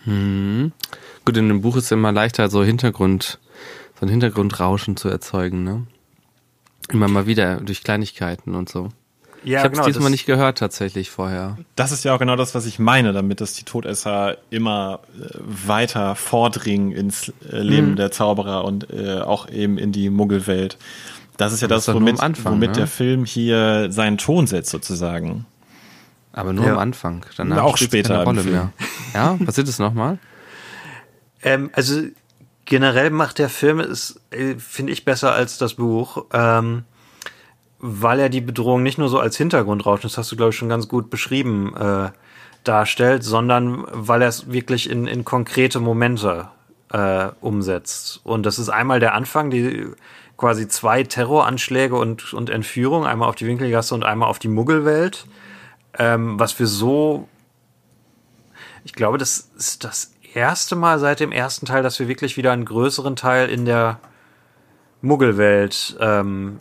Gut, 0.07 1.37
in 1.37 1.49
dem 1.49 1.63
Buch 1.63 1.77
ist 1.77 1.85
es 1.85 1.91
immer 1.93 2.13
leichter, 2.13 2.49
so 2.51 2.63
Hintergrund, 2.65 3.39
so 3.99 4.07
ein 4.07 4.09
Hintergrundrauschen 4.11 4.97
zu 4.97 5.09
erzeugen, 5.09 5.65
ne? 5.65 5.87
Immer 6.91 7.09
mal 7.09 7.27
wieder 7.27 7.61
durch 7.61 7.83
Kleinigkeiten 7.83 8.55
und 8.55 8.69
so. 8.69 8.91
Ja, 9.43 9.59
ich 9.59 9.65
habe 9.65 9.77
es 9.79 9.85
diesmal 9.87 10.05
das- 10.05 10.11
nicht 10.13 10.27
gehört 10.27 10.59
tatsächlich 10.59 11.11
vorher. 11.11 11.59
Das 11.77 11.93
ist 11.93 12.05
ja 12.05 12.15
auch 12.15 12.19
genau 12.19 12.37
das, 12.37 12.55
was 12.55 12.65
ich 12.67 12.79
meine, 12.79 13.13
damit 13.13 13.41
dass 13.41 13.53
die 13.55 13.65
Todesser 13.65 14.37
immer 14.51 15.01
äh, 15.19 15.29
weiter 15.67 16.15
vordringen 16.15 16.93
ins 16.93 17.33
äh, 17.51 17.59
Leben 17.59 17.93
Mhm. 17.93 17.97
der 17.97 18.11
Zauberer 18.11 18.65
und 18.65 18.91
äh, 18.91 19.21
auch 19.21 19.49
eben 19.51 19.77
in 19.79 19.93
die 19.93 20.09
Muggelwelt. 20.11 20.79
Das 21.37 21.53
ist 21.53 21.63
ja 21.63 21.69
das, 21.69 21.87
das 21.87 21.95
ist 21.95 22.01
womit, 22.01 22.21
Anfang, 22.21 22.55
womit 22.55 22.71
ne? 22.71 22.77
der 22.77 22.87
Film 22.87 23.25
hier 23.25 23.91
seinen 23.91 24.19
Ton 24.19 24.47
setzt, 24.47 24.71
sozusagen. 24.71 25.47
Aber 26.35 26.53
nur 26.53 26.67
Ja. 26.67 26.73
am 26.73 26.79
Anfang. 26.79 27.25
Danach 27.37 27.63
Auch 27.63 27.77
später 27.77 28.15
keine 28.15 28.25
Rolle 28.25 28.43
mehr. 28.43 28.73
Ja, 29.15 29.39
passiert 29.45 29.69
es 29.69 29.79
nochmal? 29.79 30.19
Ähm, 31.43 31.71
also 31.73 32.03
generell 32.65 33.11
macht 33.11 33.39
der 33.39 33.49
Film 33.49 33.79
es, 33.81 34.21
äh, 34.31 34.57
finde 34.57 34.93
ich, 34.93 35.05
besser 35.05 35.33
als 35.33 35.59
das 35.59 35.75
Buch, 35.75 36.27
ähm, 36.33 36.85
weil 37.79 38.19
er 38.19 38.29
die 38.29 38.41
Bedrohung 38.41 38.83
nicht 38.83 38.99
nur 38.99 39.09
so 39.09 39.19
als 39.21 39.37
Hintergrundrauschen, 39.37 40.03
das 40.09 40.19
hast 40.19 40.33
du, 40.33 40.37
glaube 40.37 40.51
ich, 40.51 40.57
schon 40.57 40.69
ganz 40.69 40.89
gut 40.89 41.11
beschrieben, 41.11 41.75
äh, 41.77 42.11
darstellt, 42.65 43.23
sondern 43.23 43.85
weil 43.93 44.23
er 44.23 44.29
es 44.29 44.51
wirklich 44.51 44.91
in, 44.91 45.07
in 45.07 45.25
konkrete 45.25 45.81
Momente 45.81 46.49
äh, 46.91 47.29
umsetzt. 47.41 48.21
Und 48.25 48.45
das 48.47 48.59
ist 48.59 48.71
einmal 48.71 49.01
der 49.01 49.15
Anfang, 49.15 49.51
die 49.51 49.87
quasi 50.37 50.67
zwei 50.67 51.05
Terroranschläge 51.05 51.95
und, 51.95 52.33
und 52.33 52.51
Entführung, 52.51 53.07
einmal 53.07 53.29
auf 53.29 53.37
die 53.37 53.47
Winkelgasse 53.47 53.95
und 53.95 54.05
einmal 54.05 54.29
auf 54.29 54.39
die 54.39 54.49
Muggelwelt, 54.49 55.27
ähm, 55.99 56.39
was 56.39 56.59
wir 56.59 56.67
so 56.67 57.29
ich 58.85 58.93
glaube, 58.93 59.19
das 59.19 59.51
ist 59.57 59.83
das 59.83 60.13
erste 60.35 60.77
Mal 60.77 60.99
seit 60.99 61.21
dem 61.21 61.33
ersten 61.33 61.67
Teil, 61.67 61.83
dass 61.83 61.99
wir 61.99 62.07
wirklich 62.07 62.37
wieder 62.37 62.53
einen 62.53 62.67
größeren 62.67 63.17
Teil 63.17 63.49
in 63.49 63.65
der 63.65 63.99
Muggelwelt 65.01 65.97
ähm, 66.01 66.59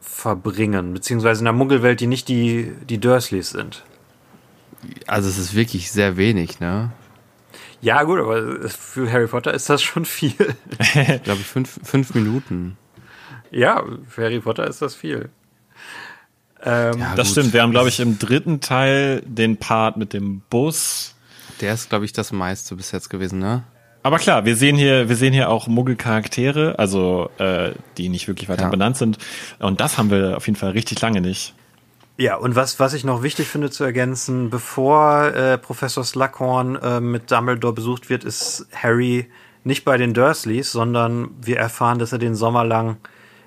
verbringen, 0.00 0.92
beziehungsweise 0.92 1.40
in 1.40 1.44
der 1.44 1.52
Muggelwelt, 1.52 2.00
die 2.00 2.08
nicht 2.08 2.28
die, 2.28 2.72
die 2.88 2.98
Dursleys 2.98 3.50
sind. 3.50 3.84
Also 5.06 5.28
es 5.28 5.38
ist 5.38 5.54
wirklich 5.54 5.92
sehr 5.92 6.16
wenig, 6.16 6.58
ne? 6.58 6.92
Ja, 7.80 8.02
gut, 8.02 8.20
aber 8.20 8.68
für 8.68 9.10
Harry 9.10 9.26
Potter 9.26 9.54
ist 9.54 9.70
das 9.70 9.82
schon 9.82 10.04
viel. 10.04 10.34
Ich 10.78 11.22
glaube 11.22 11.42
fünf, 11.42 11.80
fünf 11.84 12.14
Minuten. 12.14 12.76
ja, 13.50 13.84
für 14.08 14.24
Harry 14.24 14.40
Potter 14.40 14.66
ist 14.66 14.82
das 14.82 14.94
viel. 14.94 15.30
Ähm, 16.64 16.98
Ja, 17.00 17.14
Das 17.14 17.28
gut. 17.28 17.32
stimmt. 17.38 17.52
Wir 17.52 17.62
haben, 17.62 17.70
glaube 17.72 17.88
ich, 17.88 18.00
im 18.00 18.18
dritten 18.18 18.60
Teil 18.60 19.22
den 19.26 19.56
Part 19.56 19.96
mit 19.96 20.12
dem 20.12 20.42
Bus. 20.50 21.14
Der 21.60 21.74
ist, 21.74 21.88
glaube 21.90 22.04
ich, 22.04 22.12
das 22.12 22.32
meiste 22.32 22.74
bis 22.76 22.92
jetzt 22.92 23.08
gewesen, 23.10 23.38
ne? 23.38 23.62
Aber 24.04 24.18
klar, 24.18 24.44
wir 24.44 24.56
sehen 24.56 24.74
hier, 24.76 25.08
wir 25.08 25.14
sehen 25.14 25.32
hier 25.32 25.48
auch 25.48 25.68
Muggelcharaktere, 25.68 26.76
also 26.78 27.30
äh, 27.38 27.70
die 27.98 28.08
nicht 28.08 28.26
wirklich 28.26 28.48
weiter 28.48 28.62
Ja. 28.64 28.68
benannt 28.68 28.96
sind. 28.96 29.18
Und 29.60 29.80
das 29.80 29.96
haben 29.96 30.10
wir 30.10 30.36
auf 30.36 30.46
jeden 30.46 30.58
Fall 30.58 30.70
richtig 30.70 31.00
lange 31.00 31.20
nicht. 31.20 31.54
Ja, 32.18 32.36
und 32.36 32.56
was, 32.56 32.80
was 32.80 32.94
ich 32.94 33.04
noch 33.04 33.22
wichtig 33.22 33.46
finde 33.46 33.70
zu 33.70 33.84
ergänzen, 33.84 34.50
bevor 34.50 35.26
äh, 35.34 35.56
Professor 35.56 36.04
Slughorn 36.04 36.76
äh, 36.76 37.00
mit 37.00 37.30
Dumbledore 37.30 37.72
besucht 37.72 38.10
wird, 38.10 38.24
ist 38.24 38.66
Harry 38.74 39.26
nicht 39.64 39.84
bei 39.84 39.96
den 39.96 40.12
Dursleys, 40.14 40.72
sondern 40.72 41.30
wir 41.40 41.58
erfahren, 41.58 42.00
dass 42.00 42.12
er 42.12 42.18
den 42.18 42.34
Sommer 42.34 42.64
lang 42.64 42.96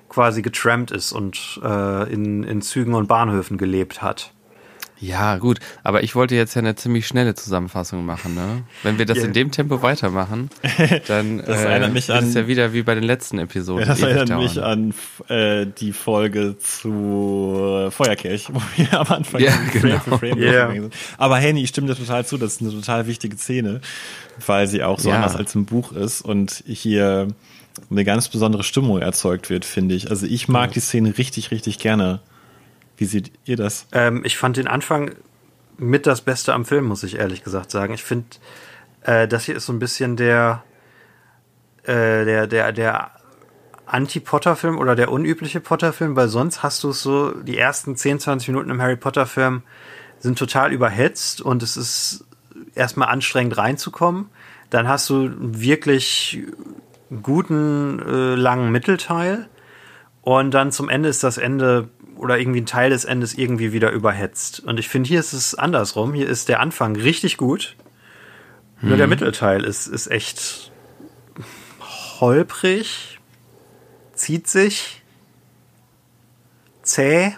quasi 0.08 0.42
getrampt 0.42 0.90
ist 0.90 1.12
und 1.12 1.60
äh, 1.62 2.12
in, 2.12 2.44
in 2.44 2.62
Zügen 2.62 2.94
und 2.94 3.06
Bahnhöfen 3.08 3.58
gelebt 3.58 4.02
hat. 4.02 4.32
Ja, 4.98 5.36
gut, 5.36 5.58
aber 5.84 6.02
ich 6.04 6.14
wollte 6.14 6.34
jetzt 6.36 6.54
ja 6.54 6.60
eine 6.60 6.74
ziemlich 6.74 7.06
schnelle 7.06 7.34
Zusammenfassung 7.34 8.06
machen, 8.06 8.34
ne? 8.34 8.62
Wenn 8.82 8.96
wir 8.96 9.04
das 9.04 9.18
Ja. 9.18 9.24
in 9.24 9.34
dem 9.34 9.50
Tempo 9.50 9.82
weitermachen, 9.82 10.48
dann 11.06 11.36
Das 11.44 11.60
äh, 11.60 11.64
erinnert 11.68 11.92
mich 11.92 12.08
wird 12.08 12.22
es 12.22 12.34
an- 12.34 12.42
ja 12.42 12.48
wieder 12.48 12.72
wie 12.72 12.82
bei 12.82 12.94
den 12.94 13.04
letzten 13.04 13.38
Episoden. 13.38 13.82
Ja, 13.82 13.88
das 13.88 14.00
erinnert 14.00 14.30
dauern. 14.30 14.42
mich 14.42 14.62
an 14.62 14.94
äh, 15.28 15.66
die 15.66 15.92
Folge 15.92 16.56
zu 16.58 17.88
äh, 17.88 17.90
Feuerkelch, 17.90 18.48
wo 18.54 18.62
wir 18.76 18.98
am 18.98 19.06
Anfang 19.08 19.38
Ja, 19.42 19.50
Frame 19.50 19.70
genau. 19.82 19.98
für 19.98 20.18
Frame 20.18 20.30
durchgegangen 20.38 20.82
sind. 20.84 20.94
Aber 21.18 21.36
Henny, 21.36 21.62
ich 21.64 21.68
stimme 21.68 21.88
dir 21.88 21.94
total 21.94 22.24
zu, 22.24 22.38
das 22.38 22.54
ist 22.54 22.62
eine 22.62 22.70
total 22.70 23.06
wichtige 23.06 23.36
Szene, 23.36 23.82
weil 24.46 24.66
sie 24.66 24.82
auch 24.82 24.98
so 24.98 25.10
Ja. 25.10 25.16
anders 25.16 25.36
als 25.36 25.54
im 25.54 25.66
Buch 25.66 25.92
ist 25.92 26.22
und 26.22 26.64
hier 26.66 27.28
eine 27.90 28.04
ganz 28.04 28.28
besondere 28.28 28.62
Stimmung 28.62 29.00
erzeugt 29.00 29.50
wird, 29.50 29.64
finde 29.64 29.94
ich. 29.94 30.10
Also 30.10 30.26
ich 30.26 30.48
mag 30.48 30.72
die 30.72 30.80
Szene 30.80 31.16
richtig, 31.16 31.50
richtig 31.50 31.78
gerne. 31.78 32.20
Wie 32.96 33.04
seht 33.04 33.32
ihr 33.44 33.56
das? 33.56 33.86
Ähm, 33.92 34.22
ich 34.24 34.36
fand 34.36 34.56
den 34.56 34.68
Anfang 34.68 35.14
mit 35.78 36.06
das 36.06 36.22
Beste 36.22 36.54
am 36.54 36.64
Film, 36.64 36.86
muss 36.86 37.02
ich 37.02 37.16
ehrlich 37.16 37.44
gesagt 37.44 37.70
sagen. 37.70 37.94
Ich 37.94 38.02
finde, 38.02 38.26
äh, 39.02 39.28
das 39.28 39.44
hier 39.44 39.56
ist 39.56 39.66
so 39.66 39.72
ein 39.72 39.78
bisschen 39.78 40.16
der, 40.16 40.64
äh, 41.82 42.24
der, 42.24 42.46
der, 42.46 42.72
der 42.72 43.10
Anti-Potter-Film 43.86 44.78
oder 44.78 44.96
der 44.96 45.12
unübliche 45.12 45.60
Potter-Film, 45.60 46.16
weil 46.16 46.28
sonst 46.28 46.62
hast 46.62 46.82
du 46.82 46.90
es 46.90 47.02
so, 47.02 47.30
die 47.30 47.56
ersten 47.56 47.96
10, 47.96 48.20
20 48.20 48.48
Minuten 48.48 48.70
im 48.70 48.82
Harry 48.82 48.96
Potter-Film 48.96 49.62
sind 50.18 50.38
total 50.38 50.72
überhetzt 50.72 51.40
und 51.40 51.62
es 51.62 51.76
ist 51.76 52.24
erstmal 52.74 53.08
anstrengend 53.08 53.56
reinzukommen. 53.56 54.28
Dann 54.70 54.88
hast 54.88 55.08
du 55.10 55.30
wirklich 55.38 56.42
guten, 57.22 57.98
äh, 58.00 58.34
langen 58.34 58.70
Mittelteil. 58.70 59.48
Und 60.22 60.52
dann 60.52 60.72
zum 60.72 60.88
Ende 60.88 61.08
ist 61.08 61.22
das 61.22 61.38
Ende 61.38 61.88
oder 62.16 62.38
irgendwie 62.38 62.62
ein 62.62 62.66
Teil 62.66 62.90
des 62.90 63.04
Endes 63.04 63.34
irgendwie 63.34 63.72
wieder 63.72 63.90
überhetzt. 63.90 64.60
Und 64.60 64.78
ich 64.78 64.88
finde, 64.88 65.08
hier 65.08 65.20
ist 65.20 65.32
es 65.32 65.54
andersrum. 65.54 66.14
Hier 66.14 66.28
ist 66.28 66.48
der 66.48 66.60
Anfang 66.60 66.96
richtig 66.96 67.36
gut. 67.36 67.76
Nur 68.80 68.96
der 68.96 69.06
Mittelteil 69.06 69.64
ist, 69.64 69.86
ist 69.86 70.08
echt 70.08 70.70
holprig, 72.20 73.18
zieht 74.12 74.48
sich, 74.48 75.02
zäh. 76.82 77.32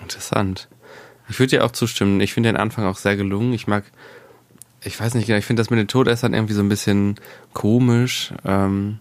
Interessant. 0.00 0.68
Ich 1.28 1.38
würde 1.38 1.50
dir 1.50 1.64
auch 1.64 1.72
zustimmen. 1.72 2.20
Ich 2.20 2.32
finde 2.32 2.50
den 2.50 2.56
Anfang 2.56 2.86
auch 2.86 2.96
sehr 2.96 3.16
gelungen. 3.16 3.52
Ich 3.52 3.66
mag, 3.66 3.84
ich 4.84 5.00
weiß 5.00 5.14
nicht 5.14 5.26
genau, 5.26 5.38
ich 5.38 5.46
finde 5.46 5.60
das 5.60 5.70
mit 5.70 5.78
den 5.78 5.88
Todessern 5.88 6.34
irgendwie 6.34 6.54
so 6.54 6.62
ein 6.62 6.68
bisschen 6.68 7.16
komisch. 7.52 8.32
Ähm, 8.44 8.98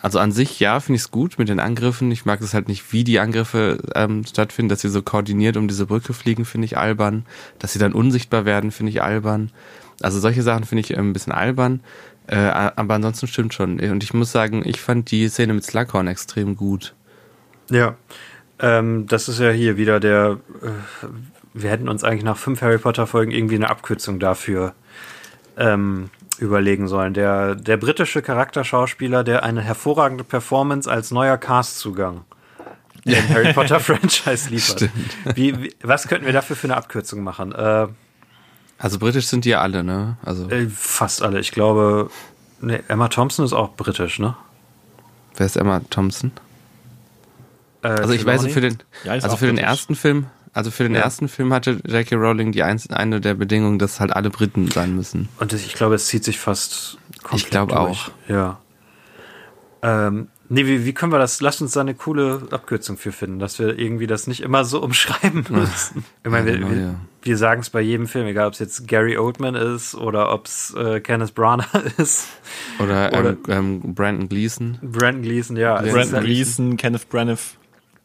also 0.00 0.18
an 0.18 0.32
sich, 0.32 0.60
ja, 0.60 0.80
finde 0.80 0.96
ich 0.96 1.02
es 1.02 1.10
gut 1.10 1.38
mit 1.38 1.48
den 1.48 1.60
Angriffen. 1.60 2.10
Ich 2.10 2.26
mag 2.26 2.40
es 2.42 2.52
halt 2.52 2.68
nicht, 2.68 2.92
wie 2.92 3.04
die 3.04 3.20
Angriffe 3.20 3.78
ähm, 3.94 4.24
stattfinden, 4.26 4.68
dass 4.68 4.82
sie 4.82 4.90
so 4.90 5.00
koordiniert 5.00 5.56
um 5.56 5.66
diese 5.66 5.86
Brücke 5.86 6.12
fliegen, 6.12 6.44
finde 6.44 6.66
ich 6.66 6.76
albern. 6.76 7.24
Dass 7.58 7.72
sie 7.72 7.78
dann 7.78 7.94
unsichtbar 7.94 8.44
werden, 8.44 8.70
finde 8.70 8.90
ich 8.90 9.02
albern. 9.02 9.50
Also 10.02 10.20
solche 10.20 10.42
Sachen 10.42 10.64
finde 10.64 10.80
ich 10.80 10.90
ähm, 10.90 11.10
ein 11.10 11.12
bisschen 11.12 11.32
albern. 11.32 11.80
Äh, 12.26 12.36
aber 12.36 12.94
ansonsten 12.94 13.26
stimmt 13.26 13.54
schon. 13.54 13.80
Und 13.80 14.04
ich 14.04 14.14
muss 14.14 14.30
sagen, 14.30 14.62
ich 14.64 14.80
fand 14.80 15.10
die 15.10 15.28
Szene 15.28 15.54
mit 15.54 15.64
Slughorn 15.64 16.06
extrem 16.06 16.56
gut. 16.56 16.94
Ja. 17.70 17.96
Ähm, 18.58 19.06
das 19.06 19.28
ist 19.28 19.40
ja 19.40 19.50
hier 19.50 19.76
wieder 19.76 20.00
der. 20.00 20.38
Äh, 20.62 21.06
wir 21.54 21.70
hätten 21.70 21.88
uns 21.88 22.04
eigentlich 22.04 22.24
nach 22.24 22.36
fünf 22.36 22.60
Harry 22.62 22.78
Potter-Folgen 22.78 23.30
irgendwie 23.30 23.54
eine 23.54 23.70
Abkürzung 23.70 24.18
dafür 24.18 24.74
ähm, 25.56 26.10
überlegen 26.38 26.88
sollen. 26.88 27.14
Der, 27.14 27.54
der 27.54 27.76
britische 27.76 28.22
Charakterschauspieler, 28.22 29.24
der 29.24 29.44
eine 29.44 29.62
hervorragende 29.62 30.24
Performance 30.24 30.90
als 30.90 31.10
neuer 31.10 31.36
Castzugang 31.36 32.22
im 33.04 33.28
Harry 33.28 33.52
Potter 33.52 33.80
Franchise 33.80 34.50
liefert. 34.50 34.88
Wie, 35.34 35.62
wie, 35.62 35.74
was 35.82 36.08
könnten 36.08 36.26
wir 36.26 36.32
dafür 36.32 36.56
für 36.56 36.66
eine 36.66 36.76
Abkürzung 36.76 37.22
machen? 37.22 37.52
Äh, 37.52 37.86
Also 38.78 38.98
britisch 38.98 39.26
sind 39.26 39.44
die 39.44 39.50
ja 39.50 39.60
alle, 39.60 39.84
ne? 39.84 40.16
Also 40.24 40.48
äh, 40.50 40.68
fast 40.68 41.22
alle. 41.22 41.38
Ich 41.40 41.52
glaube, 41.52 42.10
nee, 42.60 42.80
Emma 42.88 43.08
Thompson 43.08 43.44
ist 43.44 43.52
auch 43.52 43.74
britisch, 43.76 44.18
ne? 44.18 44.34
wer 45.36 45.46
ist 45.46 45.56
Emma 45.56 45.80
Thompson? 45.90 46.30
Äh, 47.82 47.88
Also 47.88 48.12
ich 48.14 48.24
weiß, 48.24 48.46
für 48.46 48.60
den, 48.60 48.78
Ja, 49.04 49.12
also 49.12 49.36
für 49.36 49.46
den 49.46 49.58
ersten 49.58 49.94
Film, 49.94 50.26
also 50.54 50.70
für 50.70 50.84
den 50.84 50.94
Ja. 50.94 51.00
ersten 51.02 51.28
Film 51.28 51.52
hatte 51.52 51.80
J.K. 51.86 52.14
Rowling 52.16 52.52
die 52.52 52.62
eins, 52.62 52.88
eine 52.90 53.20
der 53.20 53.34
Bedingungen, 53.34 53.78
dass 53.78 54.00
halt 54.00 54.12
alle 54.14 54.30
Briten 54.30 54.70
sein 54.70 54.94
müssen. 54.96 55.28
Und 55.38 55.52
das, 55.52 55.60
ich 55.66 55.74
glaube, 55.74 55.96
es 55.96 56.06
zieht 56.06 56.24
sich 56.24 56.38
fast 56.38 56.96
komplett 57.22 57.40
Ich 57.44 57.50
glaube 57.50 57.78
auch. 57.78 58.10
Ja. 58.28 58.58
Ähm, 59.82 60.28
nee, 60.48 60.64
wie, 60.66 60.86
wie 60.86 60.94
können 60.94 61.12
wir 61.12 61.18
das? 61.18 61.40
Lasst 61.40 61.60
uns 61.60 61.72
da 61.72 61.80
eine 61.82 61.94
coole 61.94 62.42
Abkürzung 62.50 62.96
für 62.96 63.12
finden, 63.12 63.38
dass 63.38 63.58
wir 63.58 63.78
irgendwie 63.78 64.06
das 64.06 64.26
nicht 64.26 64.40
immer 64.40 64.64
so 64.64 64.80
umschreiben 64.82 65.44
müssen. 65.50 66.04
Ich 66.24 66.30
meine, 66.30 66.50
Ja, 66.50 66.56
genau, 66.56 66.70
wir, 66.70 66.76
wir, 66.76 66.94
wir 67.22 67.36
sagen 67.36 67.60
es 67.60 67.70
bei 67.70 67.80
jedem 67.80 68.06
Film, 68.06 68.26
egal 68.26 68.46
ob 68.46 68.54
es 68.54 68.58
jetzt 68.60 68.88
Gary 68.88 69.18
Oldman 69.18 69.54
ist 69.54 69.94
oder 69.94 70.32
ob 70.32 70.46
es 70.46 70.72
äh, 70.74 71.00
Kenneth 71.00 71.34
Branagh 71.34 71.66
ist, 71.98 72.28
Oder, 72.78 73.08
Oder- 73.12 73.36
ähm, 73.48 73.82
ähm, 73.84 73.94
Brandon 73.94 74.28
Gleason. 74.28 74.78
Brandon 74.82 75.22
Gleason, 75.22 75.56
ja. 75.56 75.80
Brandon 75.82 76.22
Gleason, 76.24 76.76
Kenneth 76.76 77.08
Branagh, 77.10 77.38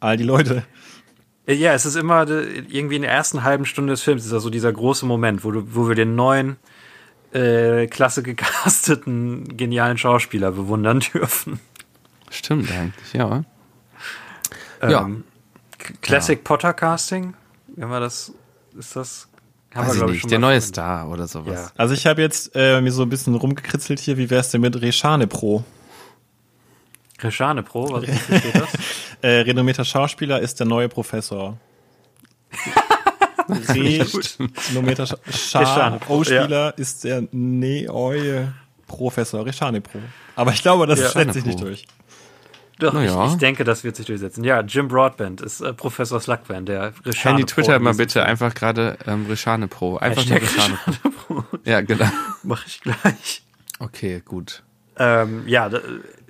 all 0.00 0.16
die 0.18 0.24
Leute. 0.24 0.64
Ja, 1.54 1.72
es 1.74 1.86
ist 1.86 1.96
immer 1.96 2.26
de- 2.26 2.64
irgendwie 2.68 2.96
in 2.96 3.02
der 3.02 3.10
ersten 3.10 3.42
halben 3.42 3.64
Stunde 3.66 3.92
des 3.92 4.02
Films 4.02 4.24
ist 4.24 4.32
das 4.32 4.42
so 4.42 4.50
dieser 4.50 4.72
große 4.72 5.06
Moment, 5.06 5.44
wo, 5.44 5.50
du, 5.50 5.74
wo 5.74 5.88
wir 5.88 5.94
den 5.94 6.14
neuen, 6.14 6.56
äh, 7.32 7.86
klasse 7.86 8.22
gecasteten, 8.22 9.56
genialen 9.56 9.98
Schauspieler 9.98 10.52
bewundern 10.52 11.00
dürfen. 11.14 11.60
Stimmt 12.30 12.70
eigentlich, 12.72 13.12
ja. 13.12 13.44
Ja. 14.82 15.02
Ähm, 15.02 15.24
K- 15.78 15.94
Classic 16.00 16.42
Potter 16.44 16.72
Casting, 16.72 17.34
wenn 17.76 17.88
wir 17.88 18.00
das, 18.00 18.32
ist 18.78 18.96
das, 18.96 19.28
haben 19.74 19.86
Weiß 19.86 19.92
ich 19.94 19.98
glaub 19.98 20.10
nicht, 20.10 20.20
schon 20.22 20.30
der 20.30 20.38
neue 20.38 20.60
Star 20.60 21.08
oder 21.08 21.26
sowas. 21.26 21.54
Ja. 21.54 21.70
Also 21.76 21.94
ich 21.94 22.06
habe 22.06 22.20
jetzt 22.22 22.50
äh, 22.54 22.80
mir 22.80 22.92
so 22.92 23.02
ein 23.02 23.08
bisschen 23.08 23.34
rumgekritzelt 23.34 23.98
hier, 24.00 24.16
wie 24.16 24.30
wär's 24.30 24.50
denn 24.50 24.60
mit 24.60 24.80
Reshane 24.80 25.26
Pro? 25.26 25.64
Reshane 27.22 27.62
Pro, 27.62 27.90
was 27.92 28.04
steht 28.24 28.54
das? 28.54 28.68
Äh, 29.22 29.40
renommierter 29.40 29.84
Schauspieler 29.84 30.40
ist 30.40 30.58
der 30.60 30.66
neue 30.66 30.88
Professor. 30.88 31.56
Renommierter 33.48 35.06
Scha 35.06 35.58
Reshane 35.60 35.98
Pro, 35.98 36.16
Pro-Spieler 36.16 36.74
ist 36.78 37.04
der 37.04 37.24
neue 37.32 38.52
Professor 38.86 39.44
Reshane 39.44 39.80
Pro. 39.80 39.98
Aber 40.36 40.52
ich 40.52 40.62
glaube, 40.62 40.86
das 40.86 41.00
Ja. 41.00 41.08
setzt 41.10 41.34
sich 41.34 41.44
nicht 41.44 41.60
durch. 41.60 41.86
Doch, 42.78 42.94
Na 42.94 43.04
ja. 43.04 43.26
ich, 43.26 43.32
ich 43.32 43.38
denke, 43.38 43.64
das 43.64 43.84
wird 43.84 43.96
sich 43.96 44.06
durchsetzen. 44.06 44.42
Ja, 44.42 44.60
Jim 44.62 44.88
Broadbent 44.88 45.42
ist 45.42 45.60
äh, 45.60 45.74
Professor 45.74 46.18
Slughorn, 46.20 46.64
der 46.64 46.92
Reshane 47.04 47.36
Handy 47.36 47.44
Pro 47.44 47.60
Twitter 47.60 47.78
mal 47.78 47.94
bitte 47.94 48.24
einfach 48.24 48.54
gerade 48.54 48.96
ähm, 49.06 49.26
Rishane 49.28 49.68
Pro. 49.68 49.98
Einfach 49.98 50.24
nur 50.24 50.38
Hashtag 50.40 50.56
Rishane 50.58 50.78
Pro. 51.26 51.44
Ja, 51.64 51.82
genau. 51.82 52.08
Mach 52.42 52.66
ich 52.66 52.80
gleich. 52.80 53.42
Okay, 53.80 54.22
gut. 54.24 54.62
Ähm, 54.98 55.44
ja, 55.46 55.68
da- 55.68 55.80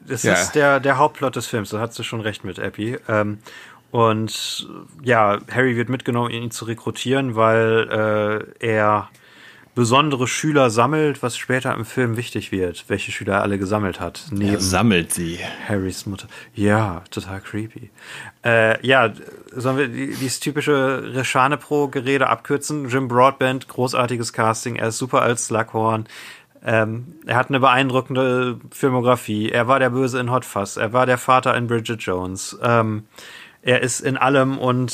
das 0.06 0.22
Ja. 0.22 0.34
ist 0.34 0.52
der, 0.52 0.80
der 0.80 0.98
Hauptplot 0.98 1.36
des 1.36 1.46
Films, 1.46 1.70
da 1.70 1.80
hast 1.80 1.98
du 1.98 2.02
schon 2.02 2.20
recht 2.20 2.44
mit, 2.44 2.58
Epi. 2.58 2.98
Ähm, 3.08 3.38
und 3.90 4.68
ja, 5.02 5.38
Harry 5.50 5.76
wird 5.76 5.88
mitgenommen, 5.88 6.30
ihn 6.30 6.50
zu 6.50 6.64
rekrutieren, 6.64 7.34
weil 7.34 8.46
äh, 8.60 8.66
er 8.66 9.08
besondere 9.74 10.26
Schüler 10.26 10.68
sammelt, 10.68 11.22
was 11.22 11.36
später 11.36 11.72
im 11.74 11.84
Film 11.84 12.16
wichtig 12.16 12.50
wird, 12.52 12.84
welche 12.88 13.12
Schüler 13.12 13.34
er 13.34 13.42
alle 13.42 13.56
gesammelt 13.56 14.00
hat. 14.00 14.26
Neben 14.30 14.54
Er 14.54 14.60
sammelt 14.60 15.12
sie. 15.12 15.38
Harrys 15.68 16.06
Mutter. 16.06 16.26
Ja, 16.54 17.02
total 17.10 17.40
creepy. 17.40 17.90
Äh, 18.44 18.84
ja, 18.84 19.12
sollen 19.52 19.78
wir 19.78 19.88
die, 19.88 20.08
dieses 20.08 20.40
typische 20.40 21.14
Reshane 21.14 21.56
Pro-Gerede 21.56 22.26
abkürzen? 22.28 22.88
Jim 22.88 23.06
Broadbent, 23.08 23.68
großartiges 23.68 24.32
Casting, 24.32 24.76
er 24.76 24.88
ist 24.88 24.98
super 24.98 25.22
als 25.22 25.46
Slughorn. 25.46 26.06
Ähm, 26.64 27.14
er 27.26 27.36
hat 27.36 27.48
eine 27.48 27.60
beeindruckende 27.60 28.58
Filmografie. 28.70 29.50
Er 29.50 29.66
war 29.66 29.78
der 29.78 29.90
Böse 29.90 30.20
in 30.20 30.30
Hot 30.30 30.44
Fuzz. 30.44 30.76
Er 30.76 30.92
war 30.92 31.06
der 31.06 31.16
Vater 31.18 31.56
in 31.56 31.66
Bridget 31.66 32.02
Jones. 32.02 32.58
Ähm, 32.62 33.04
er 33.62 33.80
ist 33.82 34.00
in 34.00 34.16
allem 34.16 34.58
und 34.58 34.92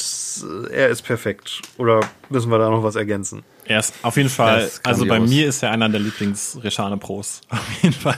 er 0.70 0.88
ist 0.88 1.02
perfekt. 1.02 1.62
Oder 1.76 2.00
müssen 2.30 2.50
wir 2.50 2.58
da 2.58 2.70
noch 2.70 2.82
was 2.82 2.96
ergänzen? 2.96 3.42
Er 3.64 3.80
ist 3.80 3.94
auf 4.02 4.16
jeden 4.16 4.28
Fall, 4.28 4.70
also 4.84 5.06
bei 5.06 5.18
mir 5.18 5.48
ist 5.48 5.62
er 5.62 5.72
einer 5.72 5.88
der 5.88 6.00
Lieblings-Reshane-Pros. 6.00 7.40
Auf 7.48 7.82
jeden 7.82 7.94
Fall. 7.94 8.16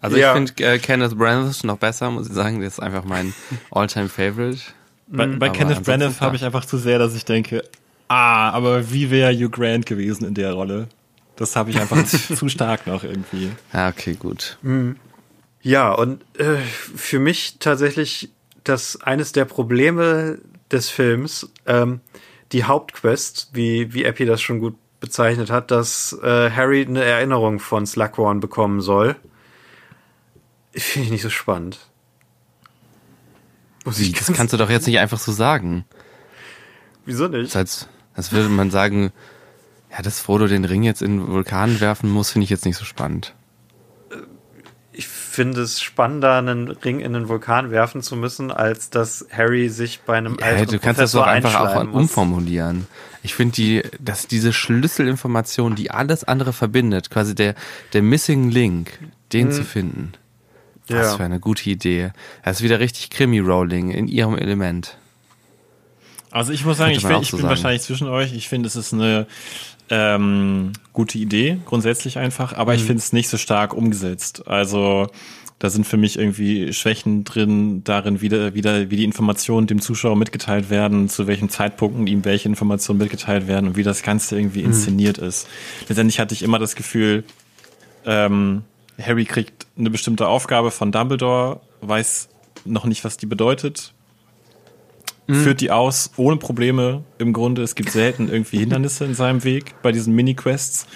Also 0.00 0.16
Ja. 0.16 0.28
ich 0.28 0.50
finde 0.52 0.64
äh, 0.74 0.78
Kenneth 0.78 1.16
Branagh 1.18 1.64
noch 1.64 1.78
besser, 1.78 2.10
muss 2.10 2.28
ich 2.28 2.34
sagen. 2.34 2.60
Der 2.60 2.68
ist 2.68 2.80
einfach 2.80 3.04
mein 3.04 3.34
All-Time 3.72 4.08
Favorite. 4.08 4.60
Bei, 5.08 5.26
bei 5.26 5.46
Aber 5.46 5.50
Kenneth 5.50 5.82
Branagh 5.82 6.20
habe 6.20 6.36
ich 6.36 6.44
einfach 6.44 6.64
zu 6.64 6.78
sehr, 6.78 6.98
dass 7.00 7.16
ich 7.16 7.24
denke, 7.24 7.64
ah, 8.08 8.50
aber 8.50 8.92
wie 8.92 9.10
wäre 9.10 9.32
Hugh 9.32 9.50
Grant 9.50 9.86
gewesen 9.86 10.24
in 10.24 10.34
der 10.34 10.52
Rolle? 10.52 10.88
Das 11.36 11.56
habe 11.56 11.70
ich 11.70 11.80
einfach 11.80 12.04
zu 12.04 12.48
stark 12.48 12.86
noch 12.86 13.04
irgendwie. 13.04 13.50
Ja, 13.72 13.88
okay, 13.88 14.14
gut. 14.14 14.58
Ja, 15.62 15.92
und 15.92 16.22
äh, 16.38 16.58
für 16.58 17.18
mich 17.18 17.56
tatsächlich 17.58 18.30
das 18.62 19.00
eines 19.02 19.32
der 19.32 19.44
Probleme 19.44 20.38
des 20.70 20.90
Films 20.90 21.50
ähm, 21.66 22.00
die 22.52 22.64
Hauptquest, 22.64 23.50
wie, 23.52 23.92
wie 23.92 24.04
Epi 24.04 24.26
das 24.26 24.40
schon 24.40 24.60
gut 24.60 24.76
bezeichnet 25.00 25.50
hat, 25.50 25.70
dass 25.70 26.16
äh, 26.22 26.50
Harry 26.50 26.86
eine 26.86 27.02
Erinnerung 27.02 27.58
von 27.58 27.86
Slughorn 27.86 28.40
bekommen 28.40 28.80
soll. 28.80 29.16
Finde 30.72 31.06
ich 31.06 31.12
nicht 31.12 31.22
so 31.22 31.30
spannend. 31.30 31.78
Muss 33.84 33.98
Wie, 33.98 34.12
das 34.12 34.32
kannst 34.32 34.52
du 34.52 34.56
doch 34.56 34.70
jetzt 34.70 34.86
nicht 34.86 34.98
einfach 34.98 35.18
so 35.18 35.30
sagen. 35.30 35.84
Wieso 37.04 37.28
nicht? 37.28 37.54
Das 37.54 37.56
als, 37.56 37.88
als 38.14 38.32
würde 38.32 38.48
man 38.48 38.70
sagen, 38.70 39.12
ja, 39.94 40.02
dass 40.02 40.20
Frodo 40.20 40.48
den 40.48 40.64
Ring 40.64 40.82
jetzt 40.82 41.02
in 41.02 41.18
den 41.18 41.28
Vulkan 41.28 41.80
werfen 41.80 42.10
muss, 42.10 42.30
finde 42.30 42.44
ich 42.44 42.50
jetzt 42.50 42.64
nicht 42.64 42.76
so 42.76 42.84
spannend. 42.84 43.34
Ich 44.92 45.06
finde 45.06 45.62
es 45.62 45.80
spannender, 45.80 46.34
einen 46.34 46.68
Ring 46.68 47.00
in 47.00 47.12
den 47.12 47.28
Vulkan 47.28 47.70
werfen 47.70 48.02
zu 48.02 48.16
müssen, 48.16 48.50
als 48.50 48.90
dass 48.90 49.26
Harry 49.32 49.68
sich 49.68 50.00
bei 50.00 50.16
einem 50.16 50.36
ja, 50.40 50.64
Du 50.64 50.78
kannst 50.78 50.82
Professor 50.82 51.02
das 51.04 51.12
doch 51.12 51.26
einfach 51.26 51.54
auch 51.54 51.92
umformulieren. 51.92 52.86
Ich 53.22 53.34
finde 53.34 53.54
die, 53.54 53.82
dass 54.00 54.26
diese 54.26 54.52
Schlüsselinformation, 54.52 55.74
die 55.74 55.90
alles 55.90 56.24
andere 56.24 56.52
verbindet, 56.52 57.10
quasi 57.10 57.34
der, 57.34 57.54
der 57.92 58.02
Missing 58.02 58.50
Link, 58.50 58.98
den 59.32 59.48
hm. 59.48 59.52
zu 59.52 59.64
finden. 59.64 60.12
Ja. 60.88 60.98
Das 60.98 61.14
wäre 61.14 61.24
eine 61.24 61.40
gute 61.40 61.68
Idee. 61.70 62.12
Das 62.44 62.58
ist 62.58 62.62
wieder 62.62 62.78
richtig 62.78 63.10
Krimi-Rolling 63.10 63.90
in 63.90 64.06
ihrem 64.06 64.36
Element. 64.36 64.98
Also 66.30 66.52
ich 66.52 66.64
muss 66.64 66.78
sagen, 66.78 66.90
ich, 66.90 67.04
ich 67.04 67.30
so 67.30 67.36
bin 67.36 67.46
wahrscheinlich 67.46 67.82
zwischen 67.82 68.08
euch. 68.08 68.34
Ich 68.34 68.48
finde, 68.48 68.66
es 68.66 68.74
ist 68.74 68.92
eine 68.92 69.28
ähm, 69.90 70.72
gute 70.92 71.18
Idee, 71.18 71.58
grundsätzlich 71.66 72.18
einfach, 72.18 72.54
aber 72.54 72.72
mhm. 72.72 72.78
ich 72.78 72.84
finde 72.84 73.00
es 73.00 73.12
nicht 73.12 73.28
so 73.28 73.36
stark 73.36 73.74
umgesetzt. 73.74 74.46
Also 74.48 75.08
da 75.58 75.70
sind 75.70 75.86
für 75.86 75.96
mich 75.96 76.18
irgendwie 76.18 76.72
Schwächen 76.72 77.24
drin, 77.24 77.84
darin 77.84 78.20
wieder, 78.20 78.54
wieder, 78.54 78.90
wie 78.90 78.96
die 78.96 79.04
Informationen 79.04 79.66
dem 79.66 79.80
Zuschauer 79.80 80.16
mitgeteilt 80.16 80.68
werden, 80.68 81.08
zu 81.08 81.26
welchen 81.26 81.48
Zeitpunkten 81.48 82.06
ihm 82.06 82.24
welche 82.24 82.48
Informationen 82.48 82.98
mitgeteilt 82.98 83.46
werden 83.46 83.68
und 83.68 83.76
wie 83.76 83.82
das 83.82 84.02
Ganze 84.02 84.36
irgendwie 84.36 84.60
mhm. 84.60 84.66
inszeniert 84.66 85.20
mhm. 85.20 85.28
ist. 85.28 85.48
Letztendlich 85.88 86.18
hatte 86.18 86.34
ich 86.34 86.42
immer 86.42 86.58
das 86.58 86.74
Gefühl, 86.74 87.24
ähm, 88.04 88.62
Harry 89.00 89.24
kriegt 89.24 89.66
eine 89.78 89.90
bestimmte 89.90 90.28
Aufgabe 90.28 90.70
von 90.70 90.92
Dumbledore, 90.92 91.60
weiß 91.80 92.28
noch 92.64 92.84
nicht, 92.84 93.04
was 93.04 93.16
die 93.16 93.26
bedeutet, 93.26 93.94
mhm. 95.26 95.34
führt 95.34 95.60
die 95.60 95.70
aus 95.70 96.10
ohne 96.16 96.36
Probleme. 96.36 97.02
Im 97.18 97.32
Grunde, 97.32 97.62
es 97.62 97.74
gibt 97.74 97.90
selten 97.90 98.28
irgendwie 98.28 98.58
Hindernisse 98.58 99.04
in 99.04 99.14
seinem 99.14 99.44
Weg 99.44 99.74
bei 99.82 99.92
diesen 99.92 100.14
Mini-Quests. 100.14 100.86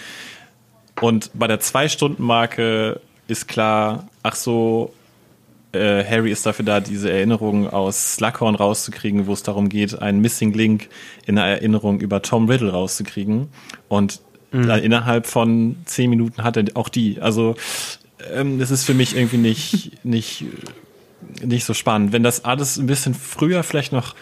Und 1.00 1.30
bei 1.34 1.46
der 1.46 1.60
Zwei-Stunden-Marke 1.60 3.00
ist 3.28 3.46
klar, 3.46 4.08
ach 4.22 4.34
so, 4.34 4.92
äh, 5.72 6.02
Harry 6.04 6.32
ist 6.32 6.46
dafür 6.46 6.64
da, 6.64 6.80
diese 6.80 7.10
Erinnerung 7.12 7.68
aus 7.68 8.14
Slughorn 8.14 8.54
rauszukriegen, 8.54 9.26
wo 9.26 9.32
es 9.32 9.42
darum 9.42 9.68
geht, 9.68 10.00
einen 10.00 10.20
Missing 10.20 10.52
Link 10.54 10.88
in 11.26 11.38
einer 11.38 11.48
Erinnerung 11.48 12.00
über 12.00 12.22
Tom 12.22 12.48
Riddle 12.48 12.72
rauszukriegen. 12.72 13.48
Und 13.88 14.20
mhm. 14.50 14.66
dann 14.66 14.82
innerhalb 14.82 15.26
von 15.26 15.76
zehn 15.84 16.10
Minuten 16.10 16.42
hat 16.42 16.56
er 16.56 16.64
auch 16.74 16.88
die. 16.88 17.20
Also 17.20 17.54
ähm, 18.32 18.58
das 18.58 18.70
ist 18.70 18.84
für 18.84 18.94
mich 18.94 19.16
irgendwie 19.16 19.36
nicht, 19.36 20.04
nicht 20.04 20.44
nicht 21.44 21.64
so 21.64 21.74
spannend. 21.74 22.12
Wenn 22.12 22.22
das 22.22 22.44
alles 22.44 22.76
ein 22.76 22.86
bisschen 22.86 23.14
früher 23.14 23.62
vielleicht 23.62 23.92
noch 23.92 24.14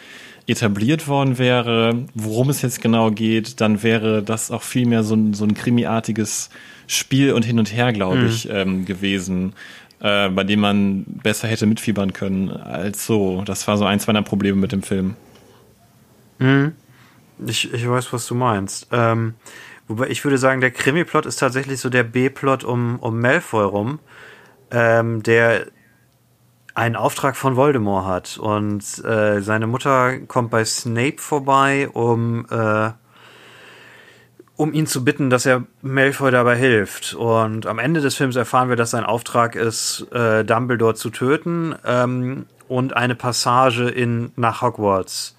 etabliert 0.47 1.09
worden 1.09 1.39
wäre, 1.39 2.05
worum 2.15 2.51
es 2.51 2.63
jetzt 2.63 2.81
genau 2.81 3.11
geht, 3.11 3.61
dann 3.61 3.83
wäre 3.83 4.23
das 4.23 4.51
auch 4.51 4.63
viel 4.63 4.87
mehr 4.87 5.03
so 5.03 5.15
ein, 5.15 5.35
so 5.35 5.45
ein 5.45 5.55
krimiartiges 5.55 6.51
Spiel 6.87 7.33
und 7.33 7.45
hin 7.45 7.59
und 7.59 7.73
her, 7.73 7.93
glaube 7.93 8.19
mhm. 8.19 8.27
ich, 8.27 8.49
ähm, 8.49 8.85
gewesen, 8.85 9.55
äh, 10.01 10.29
bei 10.29 10.45
dem 10.45 10.61
man 10.61 11.05
besser 11.07 11.49
hätte 11.49 11.67
mitfiebern 11.67 12.13
können 12.13 12.51
als 12.51 13.07
so. 13.07 13.43
Das 13.45 13.67
war 13.67 13.77
so 13.77 13.85
eins 13.85 14.07
meiner 14.07 14.23
Probleme 14.23 14.61
mit 14.61 14.71
dem 14.71 14.83
Film. 14.83 15.17
Mhm. 16.39 16.73
Ich, 17.45 17.73
ich 17.73 17.89
weiß, 17.89 18.13
was 18.13 18.27
du 18.27 18.35
meinst. 18.35 18.89
Ähm, 18.93 19.35
wobei 19.89 20.09
ich 20.09 20.25
würde 20.25 20.39
sagen, 20.39 20.61
der 20.61 20.71
Krimi-Plot 20.71 21.27
ist 21.27 21.37
tatsächlich 21.37 21.81
so 21.81 21.91
der 21.91 22.05
B-Plot 22.05 22.63
um, 22.63 22.99
um 23.01 23.21
Malfoy 23.21 23.65
rum, 23.65 23.99
ähm, 24.71 25.23
der 25.25 25.67
einen 26.77 26.95
Auftrag 26.95 27.37
von 27.37 27.57
Voldemort 27.57 28.07
hat. 28.07 28.39
Und 28.39 28.83
äh, 29.05 29.41
seine 29.41 29.67
Mutter 29.67 30.19
kommt 30.21 30.51
bei 30.51 30.65
Snape 30.65 31.17
vorbei, 31.19 31.89
um, 31.89 32.47
äh, 32.51 32.91
um 34.57 34.75
ihn 34.75 34.87
zu 34.87 35.03
bitten, 35.03 35.31
dass 35.31 35.47
er 35.47 35.65
Malfoy 35.81 36.31
dabei 36.31 36.55
hilft. 36.57 37.15
Und 37.15 37.67
am 37.67 37.79
Ende 37.79 38.03
des 38.03 38.15
Films 38.15 38.37
erfahren 38.37 38.69
wir, 38.69 38.77
dass 38.77 38.91
sein 38.91 39.05
Auftrag 39.05 39.57
ist, 39.57 40.07
äh, 40.13 40.45
Dumbledore 40.45 40.95
zu 40.95 41.09
töten 41.09 41.75
ähm, 41.87 42.45
und 42.69 42.95
eine 42.95 43.15
Passage 43.15 43.89
in 43.89 44.33
nach 44.37 44.61
Hogwarts 44.61 45.35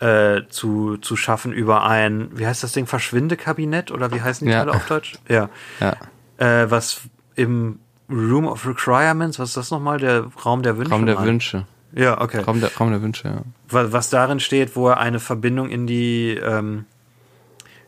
äh, 0.00 0.42
zu, 0.50 0.98
zu 0.98 1.16
schaffen 1.16 1.54
über 1.54 1.86
ein, 1.86 2.28
wie 2.34 2.46
heißt 2.46 2.62
das 2.62 2.72
Ding, 2.72 2.86
Verschwindekabinett 2.86 3.90
oder 3.90 4.12
wie 4.12 4.20
heißen 4.20 4.46
die 4.46 4.52
ja. 4.52 4.60
alle 4.60 4.72
auf 4.72 4.86
Deutsch? 4.86 5.14
Ja. 5.26 5.48
ja. 5.80 5.96
Äh, 6.36 6.70
was 6.70 7.00
im 7.34 7.78
Room 8.08 8.46
of 8.46 8.66
Requirements, 8.66 9.38
was 9.38 9.50
ist 9.50 9.56
das 9.56 9.70
nochmal? 9.70 9.98
Der 9.98 10.26
Raum 10.44 10.62
der 10.62 10.76
Wünsche? 10.78 10.92
Raum 10.92 11.06
der 11.06 11.20
Wünsche. 11.22 11.66
Ja, 11.92 12.20
okay. 12.20 12.40
Raum 12.40 12.60
der, 12.60 12.74
Raum 12.76 12.90
der 12.90 13.02
Wünsche, 13.02 13.28
ja. 13.28 13.42
Was, 13.68 13.92
was 13.92 14.10
darin 14.10 14.38
steht, 14.38 14.76
wo 14.76 14.88
er 14.88 14.98
eine 14.98 15.18
Verbindung 15.18 15.70
in 15.70 15.86
die, 15.86 16.38
ähm, 16.42 16.84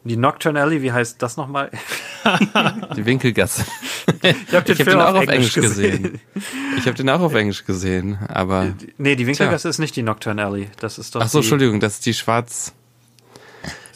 die 0.04 0.16
Nocturne 0.16 0.60
Alley, 0.60 0.82
wie 0.82 0.92
heißt 0.92 1.22
das 1.22 1.36
nochmal? 1.36 1.70
die 2.96 3.04
Winkelgasse. 3.04 3.64
Ich 4.22 4.54
habe 4.54 4.64
den, 4.64 4.74
ich 4.74 4.80
hab 4.80 4.86
den 4.86 5.00
auch 5.00 5.14
auf 5.14 5.28
Englisch 5.28 5.54
gesehen. 5.54 6.02
gesehen. 6.02 6.20
Ich 6.78 6.86
habe 6.86 6.96
den 6.96 7.10
auch 7.10 7.20
auf 7.20 7.34
Englisch 7.34 7.64
gesehen, 7.64 8.18
aber. 8.28 8.74
Nee, 8.96 9.16
die 9.16 9.26
Winkelgasse 9.26 9.62
tja. 9.62 9.70
ist 9.70 9.78
nicht 9.78 9.94
die 9.94 10.02
Nocturne 10.02 10.44
Alley. 10.44 10.68
Das 10.80 10.98
ist 10.98 11.14
doch. 11.14 11.20
Ach 11.20 11.28
so, 11.28 11.38
Entschuldigung, 11.38 11.78
das 11.78 11.94
ist 11.94 12.06
die 12.06 12.14
schwarz. 12.14 12.72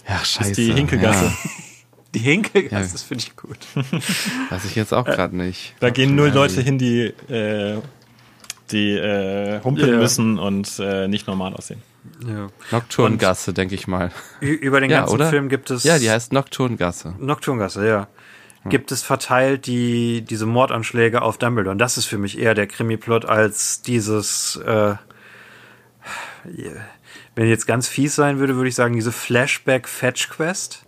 Ja, 0.09 0.19
scheiße. 0.19 0.39
Das 0.39 0.49
ist 0.51 0.57
die 0.59 0.73
Hinkelgasse. 0.73 1.25
Ja. 1.25 1.33
Die 2.15 2.19
Hinke, 2.19 2.65
ja. 2.65 2.81
das 2.81 3.03
finde 3.03 3.25
ich 3.25 3.37
gut. 3.37 3.59
Weiß 4.51 4.65
ich 4.67 4.75
jetzt 4.75 4.93
auch 4.93 5.05
gerade 5.05 5.35
nicht. 5.35 5.75
Da 5.81 5.91
gehen 5.91 6.15
null 6.15 6.29
Leute 6.29 6.61
hin, 6.61 6.77
die, 6.77 7.05
äh, 7.33 7.81
die 8.71 8.93
äh, 8.93 9.63
humpeln 9.63 9.95
ja. 9.95 9.99
müssen 9.99 10.39
und 10.39 10.79
äh, 10.79 11.09
nicht 11.09 11.27
normal 11.27 11.55
aussehen. 11.55 11.81
Ja. 12.27 12.49
Nocturngasse, 12.71 13.55
denke 13.55 13.75
ich 13.75 13.87
mal. 13.87 14.11
Über 14.41 14.81
den 14.81 14.91
ganzen 14.91 15.21
ja, 15.21 15.31
Film 15.31 15.49
gibt 15.49 15.71
es. 15.71 15.85
Ja, 15.85 15.99
die 15.99 16.11
heißt 16.11 16.33
Nocturngasse. 16.33 17.15
Nocturngasse, 17.19 17.87
ja. 17.87 18.09
Gibt 18.69 18.93
es 18.93 19.03
verteilt 19.03 19.67
die, 19.67 20.23
diese 20.23 20.47
Mordanschläge 20.47 21.23
auf 21.23 21.37
Dumbledore. 21.37 21.73
Und 21.73 21.79
das 21.79 21.99
ist 21.99 22.07
für 22.07 22.19
mich 22.19 22.39
eher 22.39 22.55
der 22.55 22.69
Krimi-Plot 22.69 23.25
als 23.25 23.83
dieses, 23.83 24.55
äh, 24.57 24.95
wenn 27.35 27.49
jetzt 27.49 27.67
ganz 27.67 27.89
fies 27.89 28.15
sein 28.15 28.39
würde, 28.39 28.55
würde 28.55 28.69
ich 28.69 28.77
sagen, 28.77 28.95
diese 28.95 29.11
Flashback-Fetch-Quest 29.11 30.85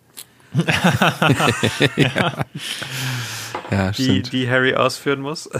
ja. 1.96 2.44
ja, 3.70 3.90
die, 3.92 4.22
die 4.22 4.48
Harry 4.48 4.74
ausführen 4.74 5.20
muss. 5.20 5.48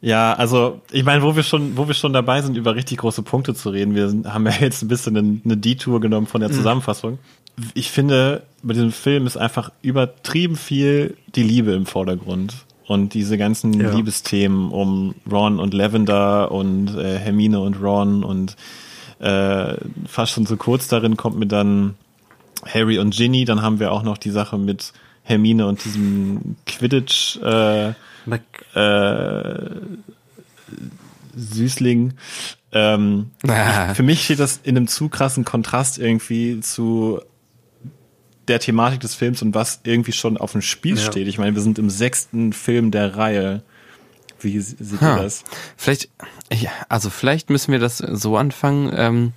Ja, 0.00 0.32
also 0.34 0.80
ich 0.92 1.04
meine, 1.04 1.22
wo 1.22 1.34
wir 1.34 1.42
schon, 1.42 1.76
wo 1.76 1.88
wir 1.88 1.94
schon 1.94 2.12
dabei 2.12 2.40
sind, 2.40 2.56
über 2.56 2.76
richtig 2.76 2.98
große 2.98 3.22
Punkte 3.22 3.54
zu 3.54 3.70
reden, 3.70 3.94
wir 3.94 4.32
haben 4.32 4.46
ja 4.46 4.52
jetzt 4.60 4.82
ein 4.82 4.88
bisschen 4.88 5.16
eine, 5.16 5.40
eine 5.44 5.56
Detour 5.56 6.00
genommen 6.00 6.26
von 6.26 6.40
der 6.40 6.50
mhm. 6.50 6.54
Zusammenfassung. 6.54 7.18
Ich 7.74 7.90
finde, 7.90 8.44
bei 8.62 8.74
diesem 8.74 8.92
Film 8.92 9.26
ist 9.26 9.36
einfach 9.36 9.72
übertrieben 9.82 10.54
viel 10.54 11.16
die 11.34 11.42
Liebe 11.42 11.72
im 11.72 11.86
Vordergrund 11.86 12.54
und 12.86 13.14
diese 13.14 13.36
ganzen 13.36 13.80
ja. 13.80 13.90
Liebesthemen 13.90 14.70
um 14.70 15.16
Ron 15.30 15.58
und 15.58 15.74
Lavender 15.74 16.52
und 16.52 16.96
äh, 16.96 17.18
Hermine 17.18 17.58
und 17.58 17.82
Ron 17.82 18.22
und 18.22 18.54
äh, 19.18 19.74
fast 20.06 20.32
schon 20.32 20.46
zu 20.46 20.56
kurz 20.56 20.86
darin 20.86 21.16
kommt 21.16 21.38
mir 21.38 21.46
dann 21.46 21.96
Harry 22.66 22.98
und 22.98 23.14
Ginny, 23.14 23.44
dann 23.44 23.62
haben 23.62 23.80
wir 23.80 23.92
auch 23.92 24.02
noch 24.02 24.18
die 24.18 24.30
Sache 24.30 24.58
mit 24.58 24.92
Hermine 25.22 25.66
und 25.66 25.84
diesem 25.84 26.56
Quidditch 26.66 27.36
äh, 27.42 27.92
äh, 28.74 29.70
Süßling. 31.36 32.14
Ähm, 32.72 33.30
ah. 33.46 33.94
Für 33.94 34.02
mich 34.02 34.24
steht 34.24 34.40
das 34.40 34.60
in 34.62 34.76
einem 34.76 34.88
zu 34.88 35.08
krassen 35.08 35.44
Kontrast 35.44 35.98
irgendwie 35.98 36.60
zu 36.60 37.20
der 38.48 38.60
Thematik 38.60 39.00
des 39.00 39.14
Films 39.14 39.42
und 39.42 39.54
was 39.54 39.80
irgendwie 39.84 40.12
schon 40.12 40.38
auf 40.38 40.52
dem 40.52 40.62
Spiel 40.62 40.96
ja. 40.96 41.04
steht. 41.04 41.28
Ich 41.28 41.38
meine, 41.38 41.54
wir 41.54 41.62
sind 41.62 41.78
im 41.78 41.90
sechsten 41.90 42.52
Film 42.52 42.90
der 42.90 43.16
Reihe. 43.16 43.62
Wie 44.40 44.58
seht 44.60 44.80
ihr 45.02 45.16
das? 45.16 45.44
Vielleicht, 45.76 46.08
ja, 46.52 46.70
also 46.88 47.10
vielleicht 47.10 47.50
müssen 47.50 47.72
wir 47.72 47.78
das 47.78 47.98
so 47.98 48.36
anfangen. 48.36 48.90
Ähm, 48.94 49.32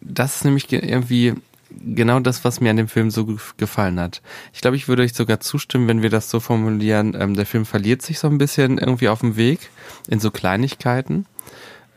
das 0.00 0.36
ist 0.36 0.44
nämlich 0.44 0.72
irgendwie 0.72 1.34
genau 1.70 2.20
das, 2.20 2.44
was 2.44 2.60
mir 2.60 2.70
an 2.70 2.76
dem 2.76 2.88
Film 2.88 3.10
so 3.10 3.36
gefallen 3.56 4.00
hat. 4.00 4.22
Ich 4.52 4.60
glaube, 4.60 4.76
ich 4.76 4.88
würde 4.88 5.02
euch 5.02 5.14
sogar 5.14 5.40
zustimmen, 5.40 5.88
wenn 5.88 6.02
wir 6.02 6.10
das 6.10 6.30
so 6.30 6.40
formulieren, 6.40 7.16
ähm, 7.18 7.34
der 7.34 7.46
Film 7.46 7.64
verliert 7.66 8.02
sich 8.02 8.18
so 8.18 8.28
ein 8.28 8.38
bisschen 8.38 8.78
irgendwie 8.78 9.08
auf 9.08 9.20
dem 9.20 9.36
Weg 9.36 9.70
in 10.08 10.20
so 10.20 10.30
Kleinigkeiten. 10.30 11.26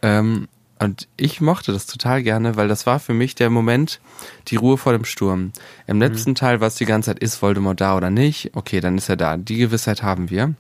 Ähm, 0.02 0.48
und 0.80 1.08
ich 1.16 1.40
mochte 1.40 1.72
das 1.72 1.86
total 1.86 2.24
gerne, 2.24 2.58
weil 2.58 2.68
das 2.68 2.86
war 2.86 3.00
für 3.00 3.14
mich 3.14 3.36
der 3.36 3.50
Moment, 3.50 4.02
die 4.50 4.58
Ruhe 4.58 4.78
vor 4.78 4.92
dem 4.92 5.06
Sturm. 5.06 5.54
Im 5.88 6.00
letzten 6.00 6.32
mhm. 6.32 6.36
Teil 6.36 6.60
war 6.60 6.68
es 6.68 6.76
die 6.76 6.86
ganze 6.86 7.12
Zeit, 7.12 7.20
ist 7.20 7.42
Voldemort 7.42 7.80
da 7.80 7.96
oder 7.96 8.10
nicht? 8.10 8.52
Okay, 8.54 8.82
dann 8.82 8.98
ist 8.98 9.08
er 9.08 9.16
da. 9.16 9.38
Die 9.38 9.58
Gewissheit 9.58 10.04
haben 10.04 10.30
wir. 10.30 10.56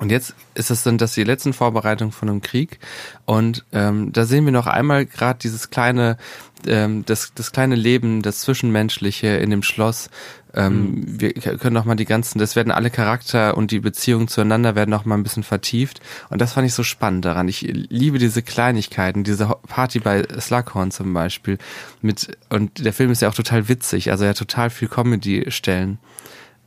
Und 0.00 0.10
jetzt 0.10 0.34
ist 0.54 0.70
es 0.70 0.82
dann, 0.82 0.98
dass 0.98 1.12
die 1.12 1.22
letzten 1.22 1.52
Vorbereitungen 1.52 2.12
von 2.12 2.28
einem 2.28 2.40
Krieg 2.40 2.80
und 3.24 3.64
ähm, 3.72 4.10
da 4.12 4.24
sehen 4.24 4.44
wir 4.46 4.52
noch 4.52 4.66
einmal 4.66 5.06
gerade 5.06 5.38
dieses 5.38 5.70
kleine, 5.70 6.16
ähm, 6.66 7.04
das, 7.06 7.32
das 7.34 7.52
kleine 7.52 7.74
Leben, 7.74 8.22
das 8.22 8.40
Zwischenmenschliche 8.40 9.28
in 9.28 9.50
dem 9.50 9.62
Schloss. 9.62 10.10
Ähm, 10.54 10.90
mhm. 10.90 11.20
Wir 11.20 11.32
können 11.32 11.74
noch 11.74 11.84
mal 11.84 11.94
die 11.94 12.04
ganzen, 12.04 12.38
das 12.38 12.56
werden 12.56 12.70
alle 12.70 12.90
Charakter 12.90 13.56
und 13.56 13.70
die 13.70 13.80
Beziehungen 13.80 14.28
zueinander 14.28 14.74
werden 14.74 14.90
noch 14.90 15.04
mal 15.04 15.14
ein 15.14 15.22
bisschen 15.22 15.42
vertieft 15.42 16.00
und 16.28 16.40
das 16.40 16.52
fand 16.52 16.66
ich 16.66 16.74
so 16.74 16.82
spannend 16.82 17.24
daran. 17.24 17.48
Ich 17.48 17.62
liebe 17.62 18.18
diese 18.18 18.42
Kleinigkeiten, 18.42 19.24
diese 19.24 19.46
Party 19.66 20.00
bei 20.00 20.24
Slughorn 20.38 20.90
zum 20.90 21.14
Beispiel 21.14 21.58
mit 22.02 22.36
und 22.50 22.84
der 22.84 22.92
Film 22.92 23.10
ist 23.10 23.22
ja 23.22 23.30
auch 23.30 23.34
total 23.34 23.68
witzig, 23.68 24.10
also 24.10 24.26
hat 24.26 24.36
total 24.36 24.68
viel 24.68 24.88
Comedy-Stellen. 24.88 25.98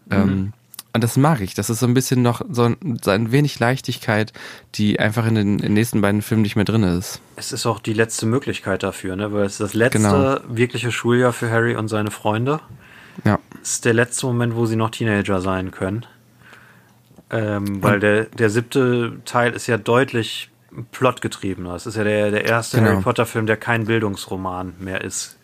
Mhm. 0.07 0.11
Ähm, 0.11 0.53
und 0.95 1.03
das 1.03 1.17
mag 1.17 1.41
ich. 1.41 1.53
Das 1.53 1.69
ist 1.69 1.79
so 1.79 1.87
ein 1.87 1.93
bisschen 1.93 2.21
noch 2.21 2.41
so 2.49 2.63
ein, 2.63 2.99
so 3.03 3.11
ein 3.11 3.33
wenig 3.33 3.59
Leichtigkeit, 3.59 4.31
die 4.75 4.97
einfach 4.97 5.27
in 5.27 5.35
den, 5.35 5.55
nächsten 5.57 5.99
beiden 5.99 6.21
Filmen 6.21 6.41
nicht 6.41 6.55
mehr 6.55 6.63
drin 6.63 6.83
ist. 6.83 7.19
Es 7.35 7.51
ist 7.51 7.65
auch 7.65 7.79
die 7.79 7.91
letzte 7.91 8.25
Möglichkeit 8.25 8.81
dafür, 8.81 9.17
ne? 9.17 9.33
Weil 9.33 9.43
es 9.43 9.53
ist 9.53 9.59
das 9.59 9.73
letzte 9.73 9.99
genau. 9.99 10.37
wirkliche 10.47 10.93
Schuljahr 10.93 11.33
für 11.33 11.51
Harry 11.51 11.75
und 11.75 11.89
seine 11.89 12.11
Freunde. 12.11 12.61
Ja. 13.25 13.39
Es 13.61 13.73
ist 13.73 13.85
der 13.85 13.93
letzte 13.93 14.25
Moment, 14.25 14.55
wo 14.55 14.65
sie 14.65 14.77
noch 14.77 14.89
Teenager 14.89 15.41
sein 15.41 15.71
können. 15.71 16.05
Ähm, 17.29 17.83
weil 17.83 17.99
der, 17.99 18.25
der 18.25 18.49
siebte 18.49 19.17
Teil 19.25 19.51
ist 19.51 19.67
ja 19.67 19.77
deutlich 19.77 20.49
plotgetriebener. 20.93 21.75
Es 21.75 21.87
ist 21.87 21.97
ja 21.97 22.05
der, 22.05 22.31
der 22.31 22.45
erste 22.45 22.77
genau. 22.77 22.91
Harry 22.91 23.01
Potter-Film, 23.01 23.47
der 23.47 23.57
kein 23.57 23.83
Bildungsroman 23.83 24.75
mehr 24.79 25.01
ist. 25.03 25.37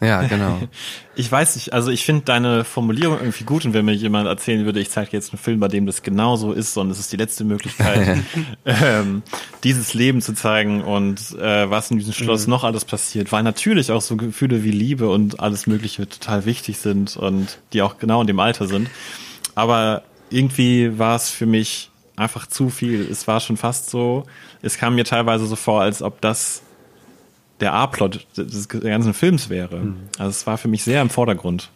Ja, 0.00 0.22
genau. 0.22 0.60
Ich 1.16 1.30
weiß 1.30 1.56
nicht, 1.56 1.74
also 1.74 1.90
ich 1.90 2.06
finde 2.06 2.24
deine 2.24 2.64
Formulierung 2.64 3.18
irgendwie 3.18 3.44
gut 3.44 3.66
und 3.66 3.74
wenn 3.74 3.84
mir 3.84 3.92
jemand 3.92 4.26
erzählen 4.26 4.64
würde, 4.64 4.80
ich 4.80 4.88
zeige 4.88 5.10
jetzt 5.12 5.34
einen 5.34 5.38
Film, 5.38 5.60
bei 5.60 5.68
dem 5.68 5.84
das 5.84 6.02
genauso 6.02 6.52
ist 6.52 6.78
und 6.78 6.88
es 6.88 6.98
ist 6.98 7.12
die 7.12 7.18
letzte 7.18 7.44
Möglichkeit, 7.44 8.20
ähm, 8.64 9.22
dieses 9.62 9.92
Leben 9.92 10.22
zu 10.22 10.32
zeigen 10.32 10.82
und 10.82 11.36
äh, 11.38 11.68
was 11.68 11.90
in 11.90 11.98
diesem 11.98 12.14
Schloss 12.14 12.46
mhm. 12.46 12.52
noch 12.52 12.64
alles 12.64 12.86
passiert, 12.86 13.32
weil 13.32 13.42
natürlich 13.42 13.92
auch 13.92 14.00
so 14.00 14.16
Gefühle 14.16 14.64
wie 14.64 14.70
Liebe 14.70 15.10
und 15.10 15.40
alles 15.40 15.66
Mögliche 15.66 16.08
total 16.08 16.46
wichtig 16.46 16.78
sind 16.78 17.18
und 17.18 17.58
die 17.74 17.82
auch 17.82 17.98
genau 17.98 18.22
in 18.22 18.26
dem 18.26 18.40
Alter 18.40 18.66
sind. 18.66 18.88
Aber 19.54 20.04
irgendwie 20.30 20.98
war 20.98 21.16
es 21.16 21.28
für 21.28 21.44
mich 21.44 21.90
einfach 22.16 22.46
zu 22.46 22.70
viel. 22.70 23.06
Es 23.10 23.26
war 23.26 23.40
schon 23.40 23.58
fast 23.58 23.90
so, 23.90 24.24
es 24.62 24.78
kam 24.78 24.94
mir 24.94 25.04
teilweise 25.04 25.44
so 25.44 25.56
vor, 25.56 25.82
als 25.82 26.00
ob 26.00 26.22
das 26.22 26.62
der 27.60 27.74
A-Plot 27.74 28.26
des 28.36 28.68
ganzen 28.68 29.14
Films 29.14 29.50
wäre. 29.50 29.76
Mhm. 29.76 29.96
Also 30.18 30.30
es 30.30 30.46
war 30.46 30.58
für 30.58 30.68
mich 30.68 30.84
sehr 30.84 31.02
im 31.02 31.10
Vordergrund. 31.10 31.70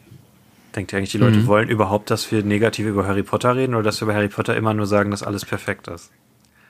Denkt 0.75 0.93
ihr 0.93 0.99
eigentlich, 0.99 1.13
die 1.13 1.19
Leute 1.19 1.39
mhm. 1.39 1.47
wollen 1.47 1.69
überhaupt, 1.69 2.11
dass 2.11 2.31
wir 2.33 2.43
negativ 2.43 2.87
über 2.87 3.07
Harry 3.07 3.23
Potter 3.23 3.55
reden 3.55 3.75
oder 3.75 3.85
dass 3.85 4.01
wir 4.01 4.07
über 4.07 4.15
Harry 4.15 4.29
Potter 4.29 4.57
immer 4.57 4.75
nur 4.75 4.87
sagen, 4.87 5.11
dass 5.11 5.23
alles 5.23 5.45
perfekt 5.45 5.89
ist? 5.89 6.11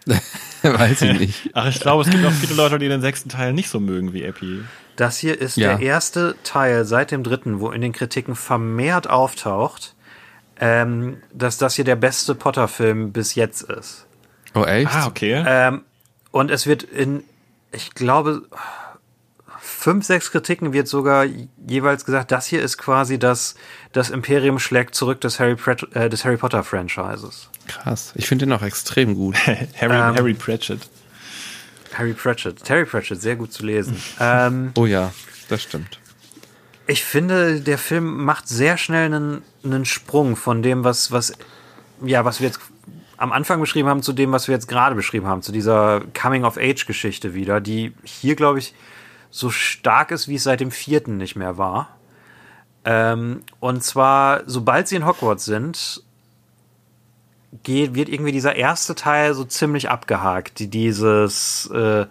Weiß 0.63 1.03
ich 1.03 1.19
nicht. 1.19 1.51
Ach, 1.55 1.67
ich 1.69 1.81
glaube, 1.81 2.03
es 2.03 2.11
gibt 2.11 2.25
auch 2.25 2.33
viele 2.33 2.55
Leute, 2.55 2.79
die 2.79 2.89
den 2.89 3.01
sechsten 3.01 3.29
Teil 3.29 3.53
nicht 3.53 3.71
so 3.71 3.81
mögen 3.81 4.13
wie 4.13 4.23
Epi. 4.23 4.61
Das 4.97 5.19
hier 5.19 5.41
ist 5.41 5.57
ja. 5.57 5.77
der 5.77 5.87
erste 5.87 6.37
Teil 6.45 6.85
seit 6.85 7.11
dem 7.11 7.23
dritten, 7.23 7.61
wo 7.61 7.71
in 7.71 7.81
den 7.81 7.93
Kritiken 7.93 8.37
vermehrt 8.37 9.09
auftaucht, 9.09 9.95
ähm, 10.61 11.19
dass 11.33 11.59
das 11.59 11.75
hier 11.75 11.85
der 11.85 11.97
beste 11.97 12.35
Potter-Film 12.35 13.13
bis 13.13 13.35
jetzt 13.35 13.63
ist. 13.63 14.07
Oh, 14.55 14.65
echt? 14.65 14.95
Ah, 14.95 15.07
okay. 15.07 15.43
Ähm, 15.47 15.83
und 16.31 16.51
es 16.51 16.67
wird 16.67 16.83
in, 16.83 17.25
ich 17.73 17.95
glaube, 17.95 18.43
fünf, 19.85 20.07
sechs 20.07 20.31
Kritiken 20.31 20.73
wird 20.73 20.89
sogar 20.89 21.27
jeweils 21.67 22.07
gesagt, 22.07 22.33
das 22.33 22.47
hier 22.47 22.63
ist 22.63 22.79
quasi 22.79 23.19
das, 23.19 23.55
das 23.93 24.09
Imperium 24.09 24.59
schlägt 24.59 24.95
zurück 24.95 25.21
des 25.21 25.39
Harry, 25.39 25.57
äh, 25.93 26.09
des 26.09 26.25
Harry 26.25 26.39
Potter 26.39 26.65
Franchises. 26.65 27.51
Krass. 27.69 28.15
Ich 28.15 28.27
finde 28.27 28.47
den 28.47 28.55
auch 28.55 28.63
extrem 28.63 29.15
gut. 29.15 29.37
Harry, 29.47 29.95
ähm, 29.95 30.17
Harry 30.17 30.33
Pratchett. 30.33 30.89
Harry 31.93 32.15
Pratchett. 32.15 32.69
Harry 32.71 32.87
Pratchett, 32.87 33.21
sehr 33.21 33.37
gut 33.37 33.53
zu 33.53 33.67
lesen. 33.67 34.03
ähm, 34.21 34.73
oh 34.75 34.87
ja, 34.87 35.13
das 35.51 35.63
stimmt. 35.63 35.99
Ich 36.87 37.05
finde, 37.05 37.61
der 37.61 37.77
Film 37.77 38.25
macht 38.25 38.49
sehr 38.49 38.79
schnell 38.79 39.13
einen, 39.13 39.43
einen 39.65 39.85
Sprung 39.85 40.37
von 40.37 40.63
dem, 40.63 40.85
was, 40.85 41.13
was, 41.13 41.35
ja, 42.03 42.25
was 42.25 42.41
wir 42.41 42.47
jetzt 42.47 42.61
am 43.19 43.33
Anfang 43.33 43.61
beschrieben 43.61 43.91
haben, 43.91 44.03
zu 44.03 44.15
dem, 44.15 44.33
was 44.33 44.49
wir 44.49 44.55
jetzt 44.55 44.67
gerade 44.67 44.95
beschrieben 44.95 45.27
haben, 45.27 45.43
zu 45.43 45.53
dieser 45.53 46.01
Coming-of-Age-Geschichte 46.19 47.35
wieder, 47.35 47.61
die 47.61 47.93
hier, 48.03 48.35
glaube 48.35 48.61
ich, 48.61 48.73
so 49.35 49.51
stark 49.51 50.13
ist, 50.13 50.29
wie 50.29 50.37
es 50.37 50.45
seit 50.45 50.61
dem 50.61 50.71
vierten 50.71 51.17
nicht 51.17 51.35
mehr 51.35 51.59
war. 51.59 51.89
Ähm, 52.85 53.41
und 53.59 53.83
zwar, 53.83 54.43
sobald 54.47 54.87
sie 54.87 54.95
in 54.95 55.07
Hogwarts 55.07 55.45
sind, 55.45 56.05
geht, 57.65 57.97
wird 57.97 58.09
irgendwie 58.09 58.31
dieser 58.31 58.55
erste 58.55 58.95
Teil 58.95 59.35
so 59.35 59.45
ziemlich 59.45 59.91
abgehakt. 59.91 60.61
Die, 60.61 60.69
dieses 60.69 61.69
äh, 61.75 62.07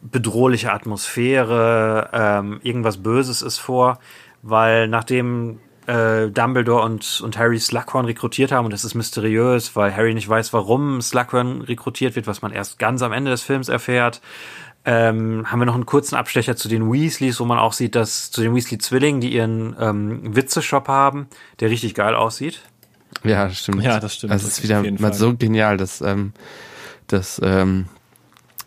bedrohliche 0.00 0.72
Atmosphäre, 0.72 2.08
ähm, 2.14 2.60
irgendwas 2.62 3.02
Böses 3.02 3.42
ist 3.42 3.58
vor, 3.58 3.98
weil 4.40 4.88
nachdem 4.88 5.60
äh, 5.86 6.28
Dumbledore 6.30 6.82
und, 6.82 7.20
und 7.20 7.36
Harry 7.36 7.58
Slughorn 7.58 8.06
rekrutiert 8.06 8.52
haben 8.52 8.64
und 8.64 8.72
das 8.72 8.86
ist 8.86 8.94
mysteriös, 8.94 9.76
weil 9.76 9.94
Harry 9.94 10.14
nicht 10.14 10.28
weiß, 10.30 10.54
warum 10.54 11.02
Slughorn 11.02 11.60
rekrutiert 11.60 12.16
wird, 12.16 12.26
was 12.26 12.40
man 12.40 12.52
erst 12.52 12.78
ganz 12.78 13.02
am 13.02 13.12
Ende 13.12 13.30
des 13.30 13.42
Films 13.42 13.68
erfährt 13.68 14.22
ähm, 14.88 15.44
haben 15.52 15.58
wir 15.58 15.66
noch 15.66 15.74
einen 15.74 15.84
kurzen 15.84 16.16
Abstecher 16.16 16.56
zu 16.56 16.66
den 16.66 16.90
Weasleys, 16.90 17.38
wo 17.40 17.44
man 17.44 17.58
auch 17.58 17.74
sieht, 17.74 17.94
dass 17.94 18.30
zu 18.30 18.40
den 18.40 18.54
Weasley-Zwillingen, 18.54 19.20
die 19.20 19.34
ihren 19.34 19.76
ähm, 19.78 20.34
Witzeshop 20.34 20.88
haben, 20.88 21.26
der 21.60 21.68
richtig 21.68 21.94
geil 21.94 22.14
aussieht. 22.14 22.62
Ja, 23.22 23.48
das 23.48 23.58
stimmt. 23.58 23.82
Ja, 23.82 24.00
das 24.00 24.14
stimmt. 24.14 24.32
Also 24.32 24.46
es 24.46 24.54
ist 24.58 24.62
wieder 24.62 24.82
mal 24.98 25.12
so 25.12 25.36
genial, 25.36 25.76
das, 25.76 26.00
ähm, 26.00 26.32
das 27.06 27.38
ähm, 27.44 27.84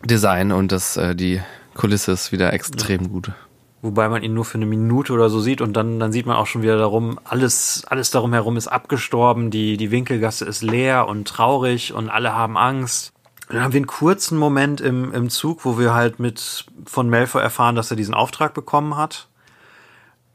Design 0.04 0.52
und 0.52 0.70
das, 0.70 0.96
äh, 0.96 1.16
die 1.16 1.40
Kulisse 1.74 2.12
ist 2.12 2.30
wieder 2.30 2.52
extrem 2.52 3.02
ja. 3.02 3.08
gut. 3.08 3.32
Wobei 3.80 4.08
man 4.08 4.22
ihn 4.22 4.32
nur 4.32 4.44
für 4.44 4.58
eine 4.58 4.66
Minute 4.66 5.12
oder 5.14 5.28
so 5.28 5.40
sieht 5.40 5.60
und 5.60 5.72
dann, 5.72 5.98
dann 5.98 6.12
sieht 6.12 6.26
man 6.26 6.36
auch 6.36 6.46
schon 6.46 6.62
wieder 6.62 6.78
darum, 6.78 7.18
alles, 7.24 7.82
alles 7.88 8.12
darum 8.12 8.32
herum 8.32 8.56
ist 8.56 8.68
abgestorben, 8.68 9.50
die, 9.50 9.76
die 9.76 9.90
Winkelgasse 9.90 10.44
ist 10.44 10.62
leer 10.62 11.08
und 11.08 11.26
traurig 11.26 11.92
und 11.92 12.10
alle 12.10 12.32
haben 12.32 12.56
Angst. 12.56 13.12
Dann 13.52 13.62
haben 13.62 13.74
wir 13.74 13.78
einen 13.78 13.86
kurzen 13.86 14.38
Moment 14.38 14.80
im, 14.80 15.12
im 15.12 15.28
Zug, 15.28 15.66
wo 15.66 15.78
wir 15.78 15.92
halt 15.92 16.18
mit 16.18 16.64
von 16.86 17.10
Malfoy 17.10 17.42
erfahren, 17.42 17.74
dass 17.74 17.90
er 17.90 17.98
diesen 17.98 18.14
Auftrag 18.14 18.54
bekommen 18.54 18.96
hat. 18.96 19.28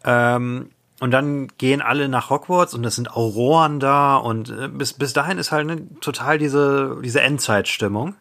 Ähm, 0.03 0.69
und 0.99 1.12
dann 1.12 1.47
gehen 1.58 1.82
alle 1.82 2.10
nach 2.10 2.30
Hogwarts 2.30 2.75
und 2.75 2.86
es 2.86 2.95
sind 2.95 3.10
Auroren 3.10 3.80
da 3.80 4.17
und 4.17 4.51
äh, 4.51 4.67
bis, 4.67 4.93
bis 4.93 5.13
dahin 5.13 5.39
ist 5.39 5.51
halt 5.51 5.65
ne, 5.65 5.88
total 5.99 6.38
diese, 6.38 6.99
diese 7.03 7.21
Endzeitstimmung. 7.21 8.13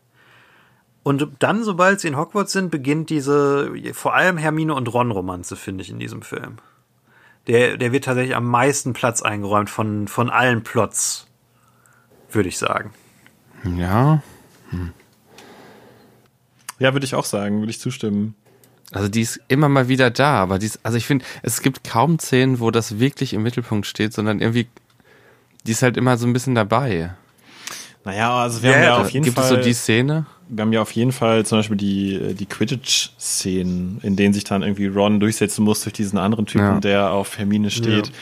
Und 1.02 1.28
dann, 1.40 1.62
sobald 1.62 2.00
sie 2.00 2.08
in 2.08 2.16
Hogwarts 2.16 2.52
sind, 2.52 2.70
beginnt 2.70 3.10
diese, 3.10 3.70
vor 3.92 4.14
allem 4.14 4.38
Hermine 4.38 4.72
und 4.72 4.92
Ron-Romanze, 4.92 5.56
finde 5.56 5.82
ich, 5.82 5.90
in 5.90 5.98
diesem 5.98 6.22
Film. 6.22 6.56
Der, 7.48 7.76
der 7.76 7.92
wird 7.92 8.06
tatsächlich 8.06 8.34
am 8.34 8.46
meisten 8.46 8.94
Platz 8.94 9.20
eingeräumt 9.20 9.68
von, 9.68 10.08
von 10.08 10.30
allen 10.30 10.64
Plots, 10.64 11.26
würde 12.32 12.48
ich 12.48 12.56
sagen. 12.56 12.94
Ja, 13.62 14.22
hm. 14.70 14.92
Ja, 16.78 16.92
würde 16.92 17.06
ich 17.06 17.14
auch 17.14 17.24
sagen, 17.24 17.60
würde 17.60 17.70
ich 17.70 17.80
zustimmen. 17.80 18.34
Also 18.92 19.08
die 19.08 19.22
ist 19.22 19.40
immer 19.48 19.68
mal 19.68 19.88
wieder 19.88 20.10
da, 20.10 20.42
aber 20.42 20.58
die 20.58 20.66
ist, 20.66 20.80
also 20.82 20.96
ich 20.96 21.06
finde, 21.06 21.24
es 21.42 21.60
gibt 21.62 21.84
kaum 21.84 22.18
Szenen, 22.18 22.60
wo 22.60 22.70
das 22.70 22.98
wirklich 22.98 23.32
im 23.32 23.42
Mittelpunkt 23.42 23.86
steht, 23.86 24.12
sondern 24.12 24.40
irgendwie, 24.40 24.68
die 25.66 25.72
ist 25.72 25.82
halt 25.82 25.96
immer 25.96 26.16
so 26.16 26.26
ein 26.26 26.32
bisschen 26.32 26.54
dabei. 26.54 27.14
Naja, 28.04 28.36
also 28.36 28.62
wir 28.62 28.70
ja, 28.70 28.76
haben 28.76 28.82
ja 28.84 28.96
auf 28.98 29.10
jeden 29.10 29.24
gibt 29.24 29.34
Fall. 29.36 29.48
Gibt 29.48 29.58
es 29.58 29.64
so 29.64 29.68
die 29.68 29.74
Szene? 29.74 30.26
Wir 30.48 30.62
haben 30.62 30.72
ja 30.72 30.80
auf 30.80 30.92
jeden 30.92 31.10
Fall 31.10 31.44
zum 31.44 31.58
Beispiel 31.58 31.76
die, 31.76 32.34
die 32.34 32.46
Quidditch-Szenen, 32.46 33.98
in 34.02 34.14
denen 34.14 34.32
sich 34.32 34.44
dann 34.44 34.62
irgendwie 34.62 34.86
Ron 34.86 35.18
durchsetzen 35.18 35.64
muss 35.64 35.82
durch 35.82 35.94
diesen 35.94 36.16
anderen 36.16 36.46
Typen, 36.46 36.64
ja. 36.64 36.80
der 36.80 37.10
auf 37.10 37.36
Hermine 37.36 37.70
steht. 37.70 38.12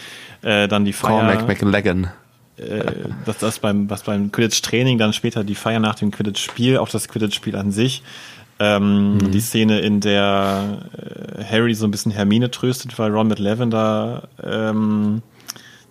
Ja. 0.43 0.65
Äh, 0.65 0.69
dann 0.69 0.87
die 0.87 0.95
Feier. 0.95 1.11
Cormac 1.11 1.47
McLagan 1.47 2.11
äh, 2.57 3.09
dass 3.25 3.39
das 3.39 3.59
beim, 3.59 3.91
was 3.91 4.05
beim 4.05 4.31
Quidditch-Training 4.31 4.99
dann 4.99 5.13
später 5.13 5.43
die 5.43 5.55
Feier 5.57 5.81
nach 5.81 5.97
dem 5.97 6.11
Quidditch-Spiel, 6.11 6.79
auch 6.79 6.89
das 6.89 7.09
Quidditch-Spiel 7.09 7.57
an 7.57 7.73
sich, 7.73 8.03
ähm, 8.61 9.15
mhm. 9.15 9.31
die 9.33 9.41
Szene, 9.41 9.81
in 9.81 10.01
der 10.01 10.87
äh, 10.97 11.45
Harry 11.45 11.75
so 11.75 11.87
ein 11.87 11.91
bisschen 11.91 12.13
Hermine 12.13 12.51
tröstet, 12.51 12.97
weil 12.99 13.11
Ron 13.11 13.27
mit 13.27 13.41
Lavender 13.41 14.29
ähm, 14.43 15.23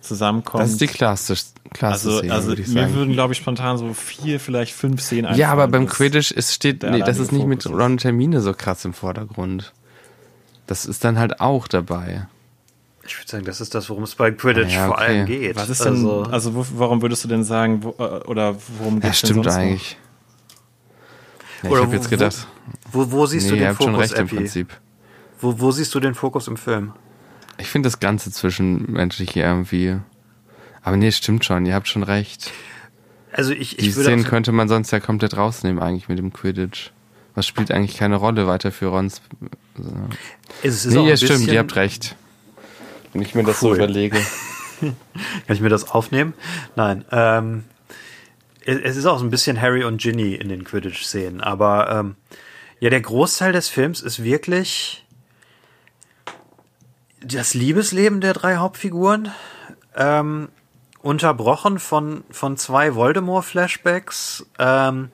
zusammenkommt. 0.00 0.62
Das 0.62 0.70
ist 0.70 0.80
die 0.80 0.86
klassische, 0.86 1.44
klasse 1.72 2.08
also, 2.08 2.32
also 2.32 2.48
würde 2.48 2.62
ich 2.62 2.68
mir 2.68 2.82
sagen. 2.82 2.94
würden, 2.94 3.12
glaube 3.12 3.34
ich, 3.34 3.38
spontan 3.38 3.76
so 3.76 3.92
vier, 3.92 4.40
vielleicht 4.40 4.72
fünf 4.72 5.02
Szenen 5.02 5.26
einfallen. 5.26 5.40
Ja, 5.40 5.50
aber 5.50 5.68
beim 5.68 5.86
Quidditch 5.86 6.30
ist, 6.30 6.54
steht, 6.54 6.82
nee, 6.82 7.00
das 7.00 7.18
ist 7.18 7.32
nicht 7.32 7.46
mit 7.46 7.66
Ron 7.66 7.92
und 7.92 8.04
Hermine 8.04 8.40
so 8.40 8.54
krass 8.54 8.84
im 8.86 8.94
Vordergrund. 8.94 9.72
Das 10.66 10.86
ist 10.86 11.04
dann 11.04 11.18
halt 11.18 11.40
auch 11.40 11.68
dabei. 11.68 12.26
Ich 13.06 13.18
würde 13.18 13.30
sagen, 13.30 13.44
das 13.44 13.60
ist 13.60 13.74
das, 13.74 13.90
worum 13.90 14.04
es 14.04 14.14
bei 14.14 14.30
Quidditch 14.30 14.72
ja, 14.72 14.88
okay. 14.88 14.88
vor 14.88 14.98
allem 14.98 15.26
geht. 15.26 15.56
Was 15.56 15.68
ist 15.68 15.84
denn, 15.84 15.94
also, 15.94 16.22
also 16.22 16.54
wo, 16.54 16.66
warum 16.76 17.02
würdest 17.02 17.24
du 17.24 17.28
denn 17.28 17.44
sagen, 17.44 17.82
wo, 17.82 17.90
äh, 17.98 18.22
oder 18.26 18.56
worum 18.78 19.00
geht 19.00 19.10
es 19.10 19.22
ja, 19.22 19.28
stimmt 19.28 19.46
eigentlich. 19.48 19.98
Ja, 21.62 21.70
ich 21.70 21.76
habe 21.76 21.94
jetzt 21.94 22.10
gedacht. 22.10 22.46
Wo, 22.90 23.10
wo 23.10 23.26
siehst 23.26 23.46
nee, 23.46 23.58
du 23.58 23.64
den 23.64 23.74
Fokus, 23.74 23.84
schon 23.84 23.94
recht 23.96 24.12
Epi? 24.14 24.20
im 24.20 24.28
Prinzip. 24.28 24.80
Wo, 25.40 25.58
wo 25.58 25.70
siehst 25.70 25.94
du 25.94 26.00
den 26.00 26.14
Fokus 26.14 26.48
im 26.48 26.56
Film? 26.56 26.92
Ich 27.58 27.68
finde 27.68 27.88
das 27.88 28.00
Ganze 28.00 28.30
zwischenmenschlich 28.30 29.36
irgendwie. 29.36 29.98
Aber 30.82 30.96
nee, 30.96 31.12
stimmt 31.12 31.44
schon, 31.44 31.66
ihr 31.66 31.74
habt 31.74 31.88
schon 31.88 32.02
recht. 32.02 32.52
Also 33.32 33.52
ich, 33.52 33.76
Die 33.76 33.88
ich 33.88 33.96
würde 33.96 34.10
Szenen 34.10 34.24
könnte 34.24 34.52
man 34.52 34.68
sonst 34.68 34.90
ja 34.92 35.00
komplett 35.00 35.36
rausnehmen 35.36 35.82
eigentlich 35.82 36.08
mit 36.08 36.18
dem 36.18 36.32
Quidditch. 36.32 36.92
Was 37.34 37.46
spielt 37.46 37.70
eigentlich 37.72 37.96
keine 37.96 38.16
Rolle 38.16 38.46
weiter 38.46 38.70
für 38.70 38.86
Rons. 38.86 39.20
es 40.62 40.84
ist 40.84 40.96
auch 40.96 41.02
Nee, 41.02 41.10
ja, 41.10 41.16
stimmt, 41.16 41.48
ihr 41.48 41.58
habt 41.58 41.74
recht. 41.74 42.14
Wenn 43.14 43.22
ich 43.22 43.34
mir 43.34 43.44
das 43.44 43.60
so 43.60 43.70
Cool. 43.70 43.76
überlege. 43.76 44.18
Kann 44.80 44.94
ich 45.48 45.60
mir 45.60 45.70
das 45.70 45.90
aufnehmen? 45.90 46.34
Nein. 46.76 47.04
Ähm, 47.10 47.64
es 48.66 48.78
es 48.80 48.96
ist 48.96 49.06
auch 49.06 49.18
so 49.18 49.24
ein 49.24 49.30
bisschen 49.30 49.60
Harry 49.60 49.84
und 49.84 50.00
Ginny 50.02 50.34
in 50.34 50.48
den 50.48 50.64
Quidditch-Szenen, 50.64 51.40
aber 51.40 51.90
ähm, 51.90 52.16
ja, 52.80 52.90
der 52.90 53.00
Großteil 53.00 53.52
des 53.52 53.68
Films 53.68 54.02
ist 54.02 54.22
wirklich 54.22 55.06
das 57.22 57.54
Liebesleben 57.54 58.20
der 58.20 58.34
drei 58.34 58.56
Hauptfiguren, 58.56 59.30
ähm, 59.96 60.48
unterbrochen 61.00 61.78
von, 61.78 62.24
von 62.30 62.56
zwei 62.56 62.94
Voldemort-Flashbacks 62.94 64.46
ähm, 64.58 65.10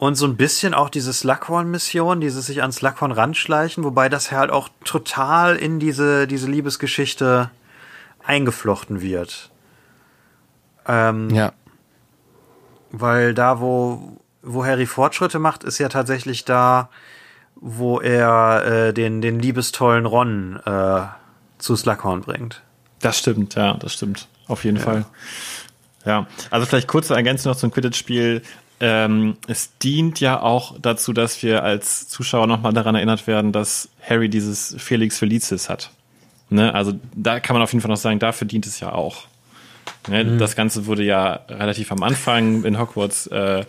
und 0.00 0.14
so 0.14 0.26
ein 0.26 0.38
bisschen 0.38 0.72
auch 0.72 0.88
diese 0.88 1.12
Slughorn-Mission, 1.12 2.22
dieses 2.22 2.46
sich 2.46 2.62
an 2.62 2.72
Slughorn 2.72 3.12
ranschleichen, 3.12 3.84
wobei 3.84 4.08
das 4.08 4.32
halt 4.32 4.50
auch 4.50 4.70
total 4.82 5.56
in 5.56 5.78
diese, 5.78 6.26
diese 6.26 6.50
Liebesgeschichte 6.50 7.50
eingeflochten 8.24 9.02
wird. 9.02 9.50
Ähm, 10.88 11.28
Ja. 11.28 11.52
Weil 12.90 13.34
da, 13.34 13.60
wo, 13.60 14.16
wo 14.40 14.64
Harry 14.64 14.86
Fortschritte 14.86 15.38
macht, 15.38 15.64
ist 15.64 15.76
ja 15.76 15.90
tatsächlich 15.90 16.46
da, 16.46 16.88
wo 17.56 18.00
er 18.00 18.64
äh, 18.64 18.92
den, 18.94 19.20
den 19.20 19.38
liebestollen 19.38 20.06
Ron 20.06 20.60
äh, 20.64 21.02
zu 21.58 21.76
Slughorn 21.76 22.22
bringt. 22.22 22.62
Das 23.00 23.18
stimmt, 23.18 23.54
ja, 23.54 23.74
das 23.74 23.92
stimmt. 23.92 24.28
Auf 24.48 24.64
jeden 24.64 24.78
Fall. 24.78 25.04
Ja, 26.06 26.26
also 26.50 26.64
vielleicht 26.64 26.88
kurze 26.88 27.14
Ergänzung 27.14 27.52
noch 27.52 27.58
zum 27.58 27.70
Quidditch-Spiel. 27.70 28.40
Ähm, 28.80 29.36
es 29.46 29.76
dient 29.78 30.20
ja 30.20 30.40
auch 30.40 30.74
dazu, 30.80 31.12
dass 31.12 31.42
wir 31.42 31.62
als 31.62 32.08
Zuschauer 32.08 32.46
nochmal 32.46 32.72
daran 32.72 32.94
erinnert 32.94 33.26
werden, 33.26 33.52
dass 33.52 33.90
Harry 34.00 34.28
dieses 34.28 34.74
Felix 34.78 35.18
Felicis 35.18 35.68
hat. 35.68 35.90
Ne? 36.48 36.74
Also 36.74 36.94
da 37.14 37.40
kann 37.40 37.54
man 37.54 37.62
auf 37.62 37.72
jeden 37.72 37.82
Fall 37.82 37.90
noch 37.90 37.98
sagen, 37.98 38.18
dafür 38.18 38.46
dient 38.46 38.66
es 38.66 38.80
ja 38.80 38.92
auch. 38.92 39.26
Ne? 40.08 40.38
Das 40.38 40.56
Ganze 40.56 40.86
wurde 40.86 41.04
ja 41.04 41.40
relativ 41.48 41.92
am 41.92 42.02
Anfang 42.02 42.64
in 42.64 42.78
Hogwarts 42.78 43.26
äh, 43.26 43.64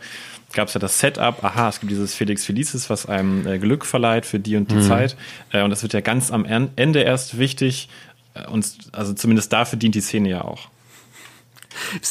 gab 0.54 0.68
es 0.68 0.74
ja 0.74 0.80
das 0.80 1.00
Setup, 1.00 1.44
aha, 1.44 1.70
es 1.70 1.80
gibt 1.80 1.92
dieses 1.92 2.14
Felix 2.14 2.46
Felicis, 2.46 2.90
was 2.90 3.06
einem 3.06 3.48
äh, 3.48 3.58
Glück 3.58 3.86
verleiht 3.86 4.26
für 4.26 4.40
die 4.40 4.56
und 4.58 4.72
die 4.72 4.82
Zeit. 4.82 5.16
Äh, 5.52 5.64
und 5.64 5.70
das 5.70 5.82
wird 5.82 5.94
ja 5.94 6.02
ganz 6.02 6.32
am 6.32 6.46
En- 6.46 6.72
Ende 6.76 7.02
erst 7.02 7.38
wichtig. 7.38 7.90
Äh, 8.34 8.48
und 8.48 8.66
also 8.92 9.14
zumindest 9.14 9.54
dafür 9.54 9.80
dient 9.80 9.96
die 9.96 10.02
Szene 10.02 10.30
ja 10.30 10.42
auch. 10.44 10.68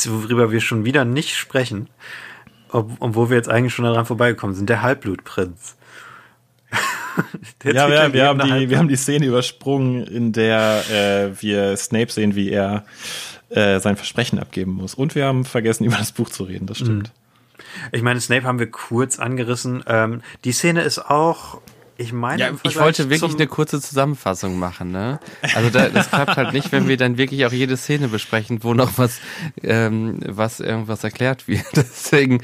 Worüber 0.06 0.50
wir 0.52 0.60
schon 0.60 0.84
wieder 0.84 1.04
nicht 1.04 1.36
sprechen, 1.36 1.88
ob, 2.72 2.90
obwohl 3.00 3.30
wir 3.30 3.36
jetzt 3.36 3.48
eigentlich 3.48 3.74
schon 3.74 3.84
daran 3.84 4.06
vorbeigekommen 4.06 4.54
sind, 4.56 4.68
der 4.68 4.82
Halbblutprinz. 4.82 5.76
Der 7.64 7.74
Ja, 7.74 7.88
ja 7.88 8.12
wir, 8.12 8.26
haben 8.28 8.38
die, 8.38 8.44
Halbblut- 8.50 8.68
wir 8.70 8.78
haben 8.78 8.88
die 8.88 8.96
Szene 8.96 9.26
übersprungen, 9.26 10.04
in 10.06 10.32
der 10.32 10.84
äh, 10.90 11.42
wir 11.42 11.76
Snape 11.76 12.10
sehen, 12.10 12.34
wie 12.34 12.50
er 12.50 12.84
äh, 13.50 13.80
sein 13.80 13.96
Versprechen 13.96 14.38
abgeben 14.38 14.72
muss. 14.72 14.94
Und 14.94 15.14
wir 15.14 15.26
haben 15.26 15.44
vergessen, 15.44 15.84
über 15.86 15.96
das 15.96 16.12
Buch 16.12 16.30
zu 16.30 16.44
reden, 16.44 16.66
das 16.66 16.78
stimmt. 16.78 17.12
Ich 17.92 18.02
meine, 18.02 18.20
Snape 18.20 18.44
haben 18.44 18.58
wir 18.58 18.70
kurz 18.70 19.18
angerissen. 19.18 19.82
Ähm, 19.86 20.22
die 20.44 20.52
Szene 20.52 20.82
ist 20.82 20.98
auch, 20.98 21.60
ich 22.00 22.12
meine, 22.14 22.42
Ja, 22.42 22.50
ich 22.62 22.78
wollte 22.78 23.10
wirklich 23.10 23.34
eine 23.34 23.46
kurze 23.46 23.80
Zusammenfassung 23.80 24.58
machen, 24.58 24.90
ne? 24.90 25.20
Also 25.54 25.68
da, 25.68 25.90
das 25.90 26.08
klappt 26.08 26.36
halt 26.36 26.54
nicht, 26.54 26.72
wenn 26.72 26.88
wir 26.88 26.96
dann 26.96 27.18
wirklich 27.18 27.44
auch 27.44 27.52
jede 27.52 27.76
Szene 27.76 28.08
besprechen, 28.08 28.64
wo 28.64 28.72
noch 28.72 28.96
was, 28.96 29.20
ähm, 29.62 30.18
was 30.26 30.60
irgendwas 30.60 31.04
erklärt 31.04 31.46
wird. 31.46 31.66
Deswegen, 31.76 32.42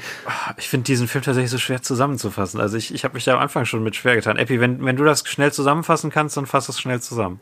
Ich 0.57 0.69
finde 0.69 0.83
diesen 0.83 1.07
Film 1.07 1.23
tatsächlich 1.23 1.49
so 1.49 1.57
schwer 1.57 1.81
zusammenzufassen. 1.81 2.61
Also 2.61 2.77
ich, 2.77 2.93
ich 2.93 3.03
habe 3.03 3.15
mich 3.15 3.23
da 3.23 3.33
am 3.33 3.39
Anfang 3.39 3.65
schon 3.65 3.83
mit 3.83 3.95
schwer 3.95 4.15
getan. 4.15 4.37
Epi, 4.37 4.59
wenn, 4.59 4.85
wenn 4.85 4.95
du 4.95 5.03
das 5.03 5.27
schnell 5.27 5.51
zusammenfassen 5.51 6.11
kannst, 6.11 6.37
dann 6.37 6.45
fass 6.45 6.69
es 6.69 6.79
schnell 6.79 7.01
zusammen. 7.01 7.39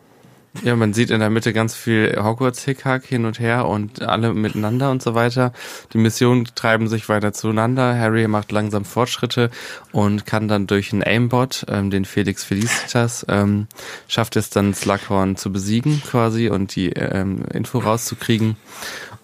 Ja, 0.63 0.76
man 0.76 0.94
sieht 0.94 1.10
in 1.10 1.20
der 1.20 1.30
Mitte 1.30 1.54
ganz 1.54 1.76
viel 1.76 2.15
Hogwarts-Hickhack 2.18 3.06
hin 3.06 3.26
und 3.26 3.39
her 3.39 3.68
und 3.68 4.02
alle 4.02 4.34
miteinander 4.34 4.91
und 4.91 5.02
so 5.02 5.15
weiter. 5.15 5.54
Die 5.94 5.98
Missionen 5.98 6.48
treiben 6.56 6.88
sich 6.88 7.10
weiter 7.10 7.34
zueinander. 7.34 7.98
Harry 7.98 8.28
macht 8.28 8.52
langsam 8.52 8.86
Fortschritte 8.86 9.50
und 9.91 10.26
kann 10.26 10.48
dann 10.48 10.68
durch 10.68 10.94
einen 10.94 11.04
Aimbot, 11.04 11.65
ähm, 11.68 11.89
den 11.89 12.06
Felix 12.06 12.44
Felicitas, 12.44 13.26
ähm, 13.30 13.68
schafft 14.08 14.36
es 14.36 14.50
dann 14.50 14.74
Slughorn 14.74 15.36
zu 15.36 15.52
besiegen 15.52 16.02
quasi 16.10 16.50
und 16.50 16.76
die 16.76 16.89
ähm, 16.89 17.44
Info 17.54 17.80
rauszukriegen. 17.80 18.58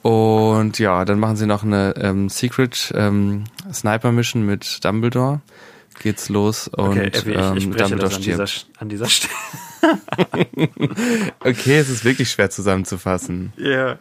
Und 0.01 0.79
ja, 0.79 1.05
dann 1.05 1.19
machen 1.19 1.35
sie 1.35 1.45
noch 1.45 1.63
eine 1.63 1.93
ähm, 1.97 2.29
Secret 2.29 2.91
ähm, 2.95 3.43
Sniper 3.71 4.11
Mission 4.11 4.45
mit 4.45 4.83
Dumbledore. 4.83 5.41
Geht's 6.01 6.29
los 6.29 6.67
und 6.67 6.89
Okay, 6.89 7.07
Epi, 7.07 7.31
ich, 7.31 7.37
ähm, 7.37 7.57
ich 7.57 7.69
breche 7.69 7.89
Dumbledore 7.89 8.09
das 8.09 8.15
an 8.15 8.21
dieser, 8.21 8.47
stirbt. 8.47 8.81
an 8.81 8.89
dieser 8.89 9.07
Stelle. 9.07 9.33
Okay, 11.43 11.77
es 11.77 11.89
ist 11.89 12.05
wirklich 12.05 12.29
schwer 12.31 12.49
zusammenzufassen. 12.49 13.53
Ja. 13.57 13.97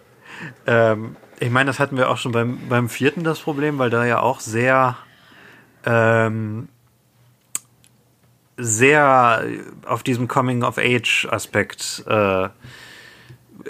Ähm, 0.66 1.16
ich 1.38 1.50
meine, 1.50 1.68
das 1.68 1.78
hatten 1.78 1.96
wir 1.96 2.10
auch 2.10 2.16
schon 2.18 2.32
beim, 2.32 2.58
beim 2.68 2.88
vierten 2.88 3.24
das 3.24 3.40
Problem, 3.40 3.78
weil 3.78 3.90
da 3.90 4.04
ja 4.04 4.20
auch 4.20 4.40
sehr, 4.40 4.96
ähm, 5.84 6.68
sehr 8.56 9.42
auf 9.86 10.02
diesem 10.02 10.28
Coming-of-Age-Aspekt 10.28 12.04
äh, 12.06 12.48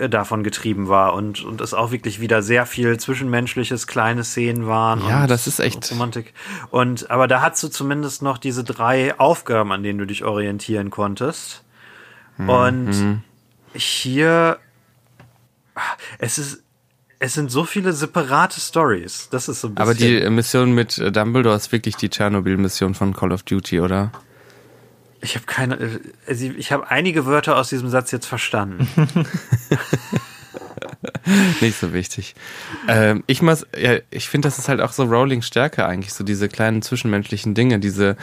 davon 0.08 0.42
getrieben 0.44 0.88
war 0.88 1.14
und, 1.14 1.44
und 1.44 1.60
es 1.60 1.74
auch 1.74 1.90
wirklich 1.90 2.20
wieder 2.20 2.42
sehr 2.42 2.64
viel 2.66 2.98
zwischenmenschliches, 2.98 3.86
kleine 3.86 4.22
Szenen 4.24 4.66
waren. 4.66 5.04
Ja, 5.08 5.26
das 5.26 5.46
ist 5.46 5.58
echt- 5.60 5.90
Romantik. 5.90 6.32
Und, 6.70 7.10
aber 7.10 7.26
da 7.28 7.42
hast 7.42 7.62
du 7.62 7.68
zumindest 7.68 8.22
noch 8.22 8.38
diese 8.38 8.62
drei 8.64 9.18
Aufgaben, 9.18 9.72
an 9.72 9.82
denen 9.82 9.98
du 9.98 10.06
dich 10.06 10.24
orientieren 10.24 10.90
konntest. 10.90 11.64
Mhm. 12.42 12.48
Und 12.48 13.22
hier, 13.74 14.58
es 16.18 16.38
ist, 16.38 16.62
es 17.18 17.34
sind 17.34 17.50
so 17.50 17.64
viele 17.64 17.92
separate 17.92 18.60
Stories. 18.60 19.28
Das 19.30 19.48
ist 19.48 19.60
so 19.60 19.68
ein 19.68 19.74
bisschen. 19.74 19.82
Aber 19.82 19.94
die 19.94 20.28
Mission 20.30 20.72
mit 20.72 20.98
äh, 20.98 21.12
Dumbledore 21.12 21.56
ist 21.56 21.70
wirklich 21.72 21.96
die 21.96 22.08
Tschernobyl-Mission 22.08 22.94
von 22.94 23.14
Call 23.14 23.32
of 23.32 23.42
Duty, 23.42 23.80
oder? 23.80 24.10
ich 25.22 25.34
habe 25.34 25.46
keine, 25.46 26.00
also 26.26 26.44
ich 26.46 26.72
habe 26.72 26.90
einige 26.90 27.26
Wörter 27.26 27.56
aus 27.56 27.68
diesem 27.68 27.88
Satz 27.88 28.10
jetzt 28.10 28.26
verstanden. 28.26 28.88
Nicht 31.60 31.78
so 31.78 31.92
wichtig. 31.92 32.34
Ähm, 32.88 33.22
ich 33.26 33.42
muss, 33.42 33.66
ja, 33.78 33.98
ich 34.10 34.28
finde, 34.28 34.48
das 34.48 34.58
ist 34.58 34.68
halt 34.68 34.80
auch 34.80 34.92
so 34.92 35.04
Rowling 35.04 35.42
Stärke 35.42 35.86
eigentlich, 35.86 36.12
so 36.12 36.24
diese 36.24 36.48
kleinen 36.48 36.82
zwischenmenschlichen 36.82 37.54
Dinge, 37.54 37.78
diese, 37.78 38.16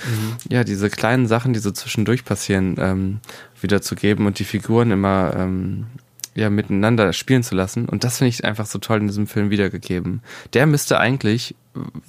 ja, 0.50 0.64
diese 0.64 0.90
kleinen 0.90 1.28
Sachen, 1.28 1.54
die 1.54 1.60
so 1.60 1.72
zwischendurch 1.72 2.26
passieren, 2.26 2.76
ähm, 2.80 3.20
wiederzugeben 3.62 4.26
und 4.26 4.40
die 4.40 4.46
Figuren 4.46 4.92
immer, 4.92 5.34
ähm, 5.36 5.88
ja, 6.36 6.52
miteinander 6.52 7.14
spielen 7.14 7.42
zu 7.42 7.56
lassen. 7.56 7.90
Und 7.90 8.04
das 8.04 8.20
finde 8.20 8.30
ich 8.30 8.46
einfach 8.46 8.68
so 8.68 8.78
toll 8.78 9.00
in 9.00 9.08
diesem 9.08 9.26
Film 9.26 9.50
wiedergegeben. 9.50 10.22
Der 10.54 10.68
müsste 10.68 11.00
eigentlich 11.00 11.56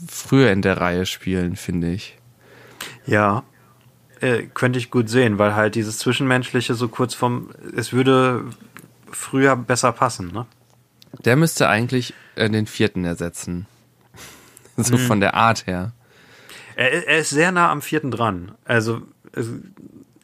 früher 0.06 0.52
in 0.52 0.60
der 0.60 0.78
Reihe 0.78 1.06
spielen, 1.06 1.56
finde 1.56 1.90
ich. 1.90 2.18
Ja, 3.06 3.42
äh, 4.20 4.42
könnte 4.52 4.78
ich 4.78 4.90
gut 4.90 5.08
sehen, 5.08 5.38
weil 5.38 5.54
halt 5.54 5.76
dieses 5.76 5.98
Zwischenmenschliche 5.98 6.74
so 6.74 6.88
kurz 6.88 7.14
vom, 7.14 7.50
es 7.74 7.92
würde 7.92 8.44
früher 9.10 9.56
besser 9.56 9.92
passen, 9.92 10.32
ne? 10.32 10.46
Der 11.24 11.36
müsste 11.36 11.68
eigentlich 11.68 12.14
äh, 12.34 12.50
den 12.50 12.66
vierten 12.66 13.04
ersetzen. 13.04 13.66
so 14.76 14.98
von 14.98 15.20
der 15.20 15.34
Art 15.34 15.66
her. 15.66 15.92
Er, 16.76 17.08
er 17.08 17.18
ist 17.18 17.30
sehr 17.30 17.50
nah 17.50 17.70
am 17.70 17.82
vierten 17.82 18.10
dran. 18.10 18.52
Also 18.64 19.02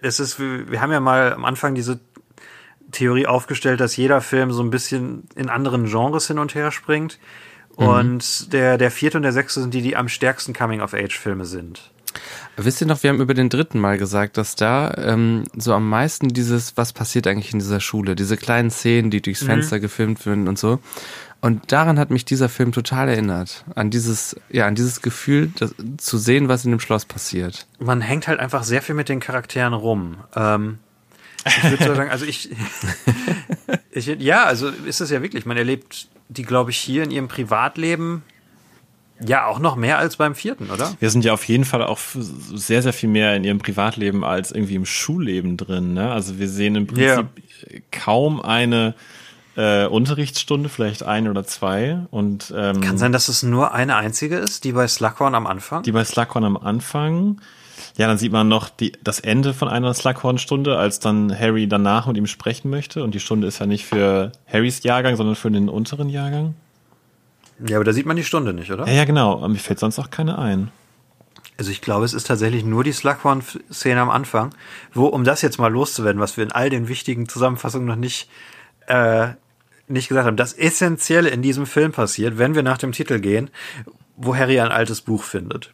es, 0.01 0.21
ist, 0.21 0.39
wir 0.39 0.81
haben 0.81 0.93
ja 0.93 1.01
mal 1.01 1.33
am 1.33 1.45
Anfang 1.45 1.75
diese 1.75 2.01
Theorie 2.93 3.27
aufgestellt, 3.27 3.81
dass 3.81 3.97
jeder 3.97 4.21
Film 4.21 4.53
so 4.53 4.63
ein 4.63 4.71
bisschen 4.71 5.25
in 5.35 5.49
anderen 5.49 5.87
Genres 5.87 6.27
hin 6.27 6.39
und 6.39 6.55
her 6.55 6.71
springt. 6.71 7.19
Und 7.77 8.53
der, 8.53 8.79
der 8.79 8.91
vierte 8.93 9.19
und 9.19 9.25
der 9.25 9.33
sechste 9.33 9.61
sind 9.61 9.75
die, 9.75 9.83
die 9.83 9.97
am 9.97 10.09
stärksten 10.09 10.55
Coming-of-Age-Filme 10.55 11.45
sind. 11.45 11.91
Wisst 12.57 12.81
ihr 12.81 12.87
noch, 12.87 13.03
wir 13.03 13.11
haben 13.11 13.21
über 13.21 13.35
den 13.35 13.49
dritten 13.49 13.81
Mal 13.81 13.99
gesagt, 13.99 14.37
dass 14.37 14.55
da 14.55 14.95
ähm, 14.97 15.45
so 15.57 15.75
am 15.75 15.89
meisten 15.89 16.29
dieses, 16.29 16.77
was 16.77 16.93
passiert 16.93 17.27
eigentlich 17.27 17.53
in 17.53 17.59
dieser 17.59 17.81
Schule, 17.81 18.15
diese 18.15 18.37
kleinen 18.37 18.71
Szenen, 18.71 19.11
die 19.11 19.21
durchs 19.21 19.43
Fenster 19.43 19.81
gefilmt 19.81 20.25
werden 20.27 20.49
und 20.49 20.59
so. 20.59 20.79
Und 21.41 21.73
daran 21.73 21.99
hat 21.99 22.11
mich 22.11 22.25
dieser 22.25 22.49
Film 22.49 22.73
total 22.73 23.09
erinnert. 23.09 23.67
An 23.75 23.91
dieses, 23.91 24.35
ja, 24.49 24.67
an 24.67 24.75
dieses 24.75 25.03
Gefühl, 25.03 25.53
das, 25.59 25.75
zu 25.99 26.17
sehen, 26.17 26.49
was 26.49 26.65
in 26.65 26.71
dem 26.71 26.81
Schloss 26.81 27.05
passiert. 27.05 27.67
Man 27.79 28.01
hängt 28.01 28.29
halt 28.29 28.41
einfach 28.41 28.63
sehr 28.63 28.81
viel 28.81 28.95
mit 28.95 29.11
den 29.11 29.21
Charakteren 29.21 29.75
rum. 29.75 30.17
Ähm, 30.35 30.79
ich 31.45 31.65
würde 31.65 31.85
so 31.85 31.95
sagen, 31.95 32.11
also 32.11 32.25
ich, 32.25 32.49
ich, 33.91 34.07
ja, 34.07 34.45
also 34.45 34.69
ist 34.69 35.03
es 35.03 35.11
ja 35.11 35.21
wirklich. 35.21 35.45
Man 35.45 35.59
erlebt 35.59 36.09
die, 36.31 36.45
glaube 36.45 36.71
ich, 36.71 36.79
hier 36.79 37.03
in 37.03 37.11
ihrem 37.11 37.29
Privatleben 37.29 38.23
ja 39.21 39.47
auch 39.47 39.59
noch 39.59 39.77
mehr 39.77 39.99
als 39.99 40.17
beim 40.17 40.35
vierten, 40.35 40.71
oder? 40.71 40.93
Wir 40.99 41.11
sind 41.11 41.25
ja 41.25 41.33
auf 41.33 41.45
jeden 41.45 41.65
Fall 41.65 41.83
auch 41.83 41.99
sehr, 42.15 42.83
sehr 42.83 42.93
viel 42.93 43.09
mehr 43.09 43.37
in 43.37 43.45
ihrem 43.45 43.59
Privatleben 43.59 44.25
als 44.25 44.53
irgendwie 44.53 44.75
im 44.75 44.87
Schulleben 44.87 45.57
drin. 45.57 45.95
Ne? 45.95 46.11
Also 46.11 46.39
wir 46.39 46.49
sehen 46.49 46.75
im 46.75 46.87
Prinzip 46.87 47.27
kaum 47.91 48.41
eine 48.41 48.95
äh, 49.57 49.87
Unterrichtsstunde, 49.87 50.69
vielleicht 50.69 51.03
ein 51.03 51.29
oder 51.29 51.45
zwei. 51.45 51.99
Und 52.11 52.53
ähm, 52.57 52.81
Kann 52.81 52.99
sein, 52.99 53.13
dass 53.13 53.29
es 53.29 53.43
nur 53.43 53.73
eine 53.73 53.97
einzige 53.97 54.37
ist, 54.37 54.65
die 54.65 54.73
bei 54.73 54.89
Slughorn 54.89 55.35
am 55.35 55.47
Anfang. 55.47 55.83
die 55.83 55.93
bei 55.93 56.05
Slughorn 56.05 56.45
am 56.45 56.57
Anfang. 56.57 57.41
Ja, 57.97 58.09
dann 58.09 58.19
sieht 58.19 58.33
man 58.33 58.49
noch 58.49 58.69
die, 58.69 58.93
das 59.05 59.21
Ende 59.21 59.55
von 59.55 59.69
einer 59.69 59.95
Slughorn-Stunde, 59.95 60.77
als 60.77 60.99
dann 60.99 61.37
Harry 61.39 61.69
danach 61.69 62.07
mit 62.07 62.17
ihm 62.17 62.27
sprechen 62.27 62.71
möchte. 62.71 63.05
Und 63.05 63.15
die 63.15 63.21
Stunde 63.21 63.47
ist 63.47 63.61
ja 63.61 63.67
nicht 63.67 63.85
für 63.85 64.33
Harrys 64.53 64.83
Jahrgang, 64.83 65.17
sondern 65.17 65.37
für 65.37 65.51
den 65.51 65.69
unteren 65.69 66.09
Jahrgang. 66.09 66.55
Ja, 67.67 67.77
aber 67.77 67.85
da 67.85 67.93
sieht 67.93 68.07
man 68.07 68.17
die 68.17 68.25
Stunde 68.25 68.53
nicht, 68.53 68.71
oder? 68.73 68.87
Ja, 68.87 68.93
ja, 68.93 69.05
genau. 69.05 69.47
Mir 69.49 69.59
fällt 69.59 69.79
sonst 69.79 69.99
auch 69.99 70.11
keine 70.11 70.39
ein. 70.39 70.71
Also 71.57 71.71
ich 71.71 71.81
glaube, 71.81 72.05
es 72.05 72.15
ist 72.15 72.27
tatsächlich 72.27 72.65
nur 72.65 72.83
die 72.83 72.93
Slughorn-Szene 72.93 74.01
am 74.01 74.11
Anfang, 74.11 74.55
wo, 74.93 75.07
um 75.07 75.23
das 75.23 75.41
jetzt 75.43 75.59
mal 75.59 75.73
loszuwerden, 75.73 76.21
was 76.21 76.37
wir 76.37 76.45
in 76.45 76.53
all 76.53 76.69
den 76.69 76.89
wichtigen 76.89 77.29
Zusammenfassungen 77.29 77.87
noch 77.87 77.97
nicht, 77.97 78.29
äh, 78.89 79.29
nicht 79.87 80.09
gesagt 80.09 80.27
haben, 80.27 80.37
das 80.37 80.53
Essentielle 80.53 81.29
in 81.29 81.43
diesem 81.43 81.67
Film 81.67 81.93
passiert, 81.93 82.39
wenn 82.39 82.57
wir 82.57 82.65
nach 82.65 82.79
dem 82.79 82.91
Titel 82.91 83.21
gehen, 83.21 83.51
wo 84.17 84.35
Harry 84.35 84.59
ein 84.59 84.73
altes 84.73 85.01
Buch 85.01 85.23
findet. 85.23 85.73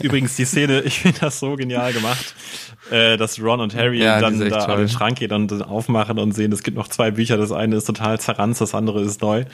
Übrigens, 0.00 0.36
die 0.36 0.44
Szene, 0.44 0.80
ich 0.84 1.00
finde 1.00 1.20
das 1.20 1.40
so 1.40 1.56
genial 1.56 1.92
gemacht, 1.92 2.34
äh, 2.94 3.16
dass 3.16 3.40
Ron 3.40 3.60
und 3.60 3.74
Harry 3.74 4.02
Ja, 4.02 4.20
dann 4.20 4.38
da 4.38 4.56
an 4.58 4.66
toll. 4.66 4.76
den 4.78 4.88
Schrank 4.88 5.18
gehen 5.18 5.32
und 5.32 5.52
aufmachen 5.62 6.18
und 6.18 6.32
sehen, 6.32 6.52
es 6.52 6.62
gibt 6.62 6.76
noch 6.76 6.88
zwei 6.88 7.10
Bücher. 7.10 7.36
Das 7.36 7.50
eine 7.52 7.76
ist 7.76 7.84
total 7.86 8.20
zerranzt, 8.20 8.60
das 8.60 8.74
andere 8.74 9.02
ist 9.02 9.20
neu. 9.22 9.44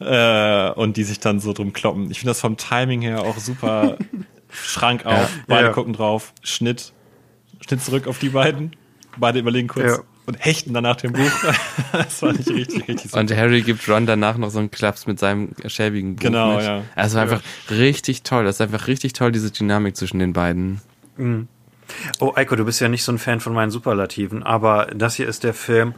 Äh, 0.00 0.70
und 0.72 0.96
die 0.96 1.04
sich 1.04 1.20
dann 1.20 1.40
so 1.40 1.52
drum 1.52 1.72
kloppen. 1.72 2.10
Ich 2.10 2.20
finde 2.20 2.30
das 2.30 2.40
vom 2.40 2.56
Timing 2.56 3.02
her 3.02 3.20
auch 3.22 3.38
super. 3.38 3.96
Schrank 4.52 5.06
auf, 5.06 5.30
beide 5.46 5.66
Ja. 5.68 5.72
gucken 5.72 5.92
drauf, 5.92 6.32
Schnitt, 6.42 6.92
Schnitt 7.66 7.82
zurück 7.82 8.08
auf 8.08 8.18
die 8.18 8.30
beiden. 8.30 8.74
Beide 9.16 9.38
überlegen 9.38 9.68
kurz 9.68 9.98
Ja. 9.98 10.02
und 10.26 10.44
hechten 10.44 10.72
danach 10.74 10.96
dem 10.96 11.12
Buch. 11.12 11.30
das 11.92 12.18
fand 12.20 12.40
ich 12.40 12.48
richtig, 12.48 12.88
richtig 12.88 13.10
super. 13.10 13.20
Und 13.20 13.36
Harry 13.36 13.62
gibt 13.62 13.86
Ron 13.88 14.06
danach 14.06 14.38
noch 14.38 14.50
so 14.50 14.58
einen 14.58 14.70
Klaps 14.70 15.06
mit 15.06 15.18
seinem 15.20 15.50
schäbigen 15.66 16.16
Buch 16.16 16.22
Genau, 16.22 16.56
mit. 16.56 16.64
ja. 16.64 16.82
Also 16.96 17.18
einfach 17.18 17.42
richtig 17.70 18.22
toll. 18.22 18.44
Das 18.44 18.56
ist 18.56 18.60
einfach 18.60 18.86
richtig 18.88 19.12
toll, 19.12 19.30
diese 19.32 19.50
Dynamik 19.52 19.96
zwischen 19.96 20.18
den 20.18 20.32
beiden. 20.32 20.80
Oh, 22.20 22.32
Eiko, 22.34 22.56
du 22.56 22.64
bist 22.64 22.80
ja 22.80 22.88
nicht 22.88 23.04
so 23.04 23.12
ein 23.12 23.18
Fan 23.18 23.40
von 23.40 23.52
meinen 23.52 23.70
Superlativen, 23.70 24.42
aber 24.42 24.86
das 24.94 25.14
hier 25.14 25.28
ist 25.28 25.44
der 25.44 25.54
Film, 25.54 25.94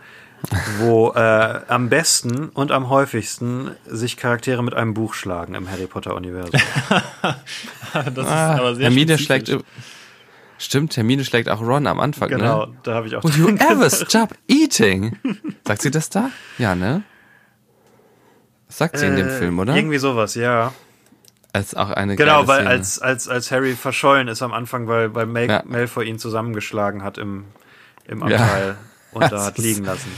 wo 0.78 1.12
äh, 1.14 1.60
am 1.68 1.88
besten 1.88 2.48
und 2.48 2.72
am 2.72 2.88
häufigsten 2.88 3.70
sich 3.86 4.16
Charaktere 4.16 4.62
mit 4.64 4.74
einem 4.74 4.92
Buch 4.94 5.14
schlagen 5.14 5.54
im 5.54 5.70
Harry 5.70 5.86
Potter-Universum. 5.86 6.52
Das 7.92 8.26
ist 8.26 8.32
Ah, 8.32 8.56
aber 8.56 8.74
sehr 8.74 8.84
Hermine 8.84 9.18
spezifisch. 9.18 9.44
schlägt. 9.50 9.64
Stimmt, 10.58 10.96
Hermine 10.96 11.24
schlägt 11.24 11.48
auch 11.50 11.60
Ron 11.60 11.86
am 11.86 12.00
Anfang, 12.00 12.28
genau, 12.30 12.66
ne? 12.66 12.76
da 12.84 12.94
habe 12.94 13.06
ich 13.06 13.14
auch 13.16 13.22
Will 13.24 13.36
you 13.36 13.48
ever 13.48 13.90
stop 13.90 14.30
eating? 14.48 15.18
Sagt 15.66 15.82
sie 15.82 15.90
das 15.90 16.08
da? 16.08 16.30
Ja, 16.56 16.74
ne? 16.74 17.02
Das 18.68 18.78
sagt 18.78 18.96
sie 18.98 19.06
in 19.06 19.16
dem 19.16 19.26
Äh, 19.28 19.38
Film, 19.38 19.58
oder? 19.58 19.76
Irgendwie 19.76 19.98
sowas, 19.98 20.34
ja. 20.36 20.72
Ist 21.54 21.76
auch 21.76 21.90
eine 21.90 22.16
Genau, 22.16 22.46
weil 22.46 22.60
Szene. 22.60 22.70
als, 22.70 22.98
als, 22.98 23.28
als 23.28 23.50
Harry 23.50 23.74
verschollen 23.74 24.28
ist 24.28 24.40
am 24.42 24.52
Anfang, 24.54 24.88
weil, 24.88 25.14
weil 25.14 25.26
Mal 25.26 25.48
Ja. 25.48 25.62
Malfoy 25.66 26.06
ihn 26.08 26.18
zusammengeschlagen 26.18 27.02
hat 27.02 27.18
im, 27.18 27.44
im 28.06 28.26
Ja. 28.26 28.36
Abteil 28.38 28.76
und 29.12 29.30
da 29.30 29.44
hat 29.44 29.58
liegen 29.58 29.84
lassen. 29.84 30.10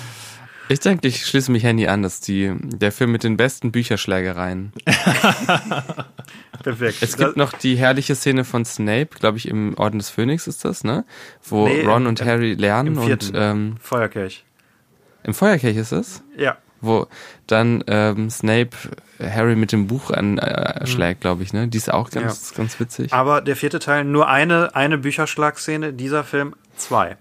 Ich 0.69 0.81
denke, 0.81 1.07
ich 1.09 1.27
schließe 1.27 1.51
mich 1.53 1.63
Handy 1.65 1.89
an, 1.89 2.03
dass 2.03 2.21
die, 2.21 2.55
der 2.59 2.91
Film 2.93 3.13
mit 3.13 3.23
den 3.25 3.37
besten 3.37 3.71
Bücherschlägereien. 3.73 4.73
Perfekt. 6.63 6.99
Es 7.03 7.17
gibt 7.17 7.31
Das- 7.31 7.37
noch 7.37 7.53
die 7.53 7.77
herrliche 7.77 8.15
Szene 8.15 8.45
von 8.45 8.65
Snape, 8.65 9.09
glaube 9.19 9.37
ich, 9.39 9.49
im 9.49 9.75
Orden 9.77 9.99
des 9.99 10.09
Phönix 10.11 10.47
ist 10.47 10.65
das, 10.65 10.85
ne? 10.85 11.05
Wo 11.43 11.67
Nee, 11.69 11.83
Ron 11.85 12.03
im- 12.03 12.09
und 12.09 12.25
Harry 12.25 12.55
lernen 12.55 12.93
im 12.95 12.99
und 12.99 13.07
vierten. 13.07 13.33
ähm, 13.35 13.75
Feuerkelch. 13.81 14.45
im 15.25 15.35
Feuerkelch 15.35 15.77
ist 15.77 15.93
es, 15.93 16.23
Ja. 16.37 16.57
Wo 16.85 17.07
dann 17.47 17.85
ähm, 17.87 18.31
Snape 18.31 18.71
Harry 19.21 19.57
mit 19.57 19.73
dem 19.73 19.87
Buch 19.87 20.11
anschlägt, 20.11 21.21
glaube 21.21 21.43
ich, 21.43 21.53
ne? 21.53 21.69
Die 21.69 21.79
ist 21.79 21.93
auch 21.93 22.11
ganz, 22.11 22.55
ganz 22.55 22.79
witzig. 22.81 23.13
Aber 23.13 23.41
der 23.41 23.57
vierte 23.57 23.79
Teil, 23.79 24.05
nur 24.05 24.29
eine, 24.29 24.75
eine 24.75 24.99
Bücherschlagszene, 24.99 25.93
dieser 25.93 26.25
Film 26.25 26.55
zwei. 26.77 27.17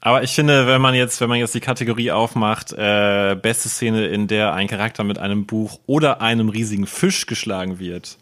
Aber 0.00 0.22
ich 0.22 0.34
finde, 0.34 0.66
wenn 0.66 0.80
man 0.80 0.94
jetzt, 0.94 1.20
wenn 1.20 1.28
man 1.28 1.38
jetzt 1.38 1.54
die 1.54 1.60
Kategorie 1.60 2.10
aufmacht, 2.10 2.72
äh, 2.72 3.36
beste 3.40 3.68
Szene, 3.68 4.06
in 4.06 4.28
der 4.28 4.54
ein 4.54 4.66
Charakter 4.66 5.04
mit 5.04 5.18
einem 5.18 5.44
Buch 5.44 5.78
oder 5.86 6.22
einem 6.22 6.48
riesigen 6.48 6.86
Fisch 6.86 7.26
geschlagen 7.26 7.78
wird, 7.78 8.16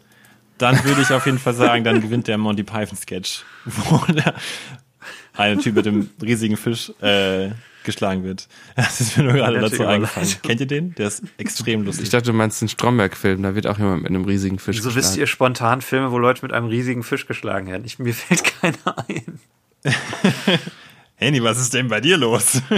dann 0.57 0.83
würde 0.83 1.01
ich 1.01 1.11
auf 1.11 1.25
jeden 1.25 1.39
Fall 1.39 1.53
sagen, 1.53 1.85
dann 1.85 2.01
gewinnt 2.01 2.27
der 2.27 2.37
Monty 2.37 2.63
Python 2.63 2.97
Sketch, 2.97 3.45
wo 3.65 3.99
der 4.11 4.33
eine 5.35 5.59
Typ 5.61 5.75
mit 5.75 5.85
dem 5.85 6.09
riesigen 6.21 6.57
Fisch 6.57 6.91
äh, 7.01 7.49
geschlagen 7.83 8.23
wird. 8.23 8.47
Das 8.75 9.01
ist 9.01 9.17
mir 9.17 9.23
nur 9.23 9.33
gerade 9.33 9.59
dazu 9.59 9.85
eingefallen. 9.85 10.29
Kennt 10.43 10.61
ihr 10.61 10.67
den? 10.67 10.95
Der 10.95 11.07
ist 11.07 11.23
extrem 11.37 11.83
lustig. 11.83 12.05
Ich 12.05 12.09
dachte, 12.09 12.25
du 12.25 12.33
meinst 12.33 12.61
den 12.61 12.69
Stromberg-Film, 12.69 13.43
da 13.43 13.55
wird 13.55 13.67
auch 13.67 13.77
jemand 13.77 14.03
mit 14.03 14.09
einem 14.09 14.25
riesigen 14.25 14.59
Fisch 14.59 14.77
So 14.81 14.89
wisst 14.89 14.95
geschlagen. 14.95 15.19
ihr 15.19 15.27
spontan 15.27 15.81
Filme, 15.81 16.11
wo 16.11 16.17
Leute 16.17 16.41
mit 16.43 16.53
einem 16.53 16.67
riesigen 16.67 17.03
Fisch 17.03 17.25
geschlagen 17.27 17.67
werden. 17.67 17.83
Ich, 17.85 17.99
mir 17.99 18.13
fällt 18.13 18.43
keiner 18.43 18.97
ein. 19.07 19.39
Henny, 21.15 21.43
was 21.43 21.59
ist 21.59 21.73
denn 21.73 21.89
bei 21.89 21.99
dir 22.01 22.17
los? 22.17 22.61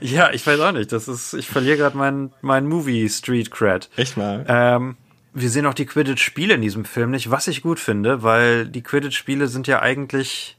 Ja, 0.00 0.30
ich 0.32 0.46
weiß 0.46 0.60
auch 0.60 0.72
nicht. 0.72 0.92
Das 0.92 1.08
ist, 1.08 1.34
ich 1.34 1.48
verliere 1.48 1.78
gerade 1.78 1.96
meinen 1.96 2.32
mein 2.40 2.66
Movie 2.66 3.08
Street 3.08 3.50
Cred. 3.50 3.90
Echt 3.96 4.16
mal? 4.16 4.44
Ähm, 4.46 4.96
wir 5.34 5.50
sehen 5.50 5.66
auch 5.66 5.74
die 5.74 5.86
Quidditch-Spiele 5.86 6.54
in 6.54 6.60
diesem 6.62 6.84
Film 6.84 7.10
nicht, 7.10 7.30
was 7.30 7.48
ich 7.48 7.62
gut 7.62 7.80
finde, 7.80 8.22
weil 8.22 8.66
die 8.66 8.82
Quidditch-Spiele 8.82 9.48
sind 9.48 9.66
ja 9.66 9.80
eigentlich 9.82 10.56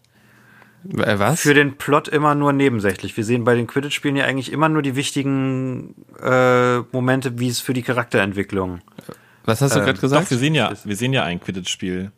was? 0.94 1.42
für 1.42 1.54
den 1.54 1.78
Plot 1.78 2.08
immer 2.08 2.36
nur 2.36 2.54
nebensächlich. 2.54 3.16
Wir 3.18 3.24
sehen 3.24 3.44
bei 3.44 3.56
den 3.56 3.68
Quidditch-Spielen 3.68 4.16
ja 4.16 4.26
eigentlich 4.26 4.52
immer 4.52 4.70
nur 4.70 4.82
die 4.82 4.96
wichtigen 4.96 5.96
äh, 6.22 6.80
Momente, 6.92 7.40
wie 7.40 7.50
es 7.50 7.60
für 7.60 7.74
die 7.74 7.84
Charakterentwicklung. 7.84 8.82
was 9.46 9.62
hast 9.62 9.76
du 9.76 9.80
ähm, 9.80 9.86
gerade 9.86 10.00
gesagt? 10.00 10.26
Doch, 10.26 10.32
wir 10.32 10.38
sehen 10.38 10.56
ja, 10.56 10.74
wir 10.84 10.96
sehen 10.96 11.14
ja 11.14 11.24
ein 11.24 11.40
Quidditch-Spiel. 11.40 12.12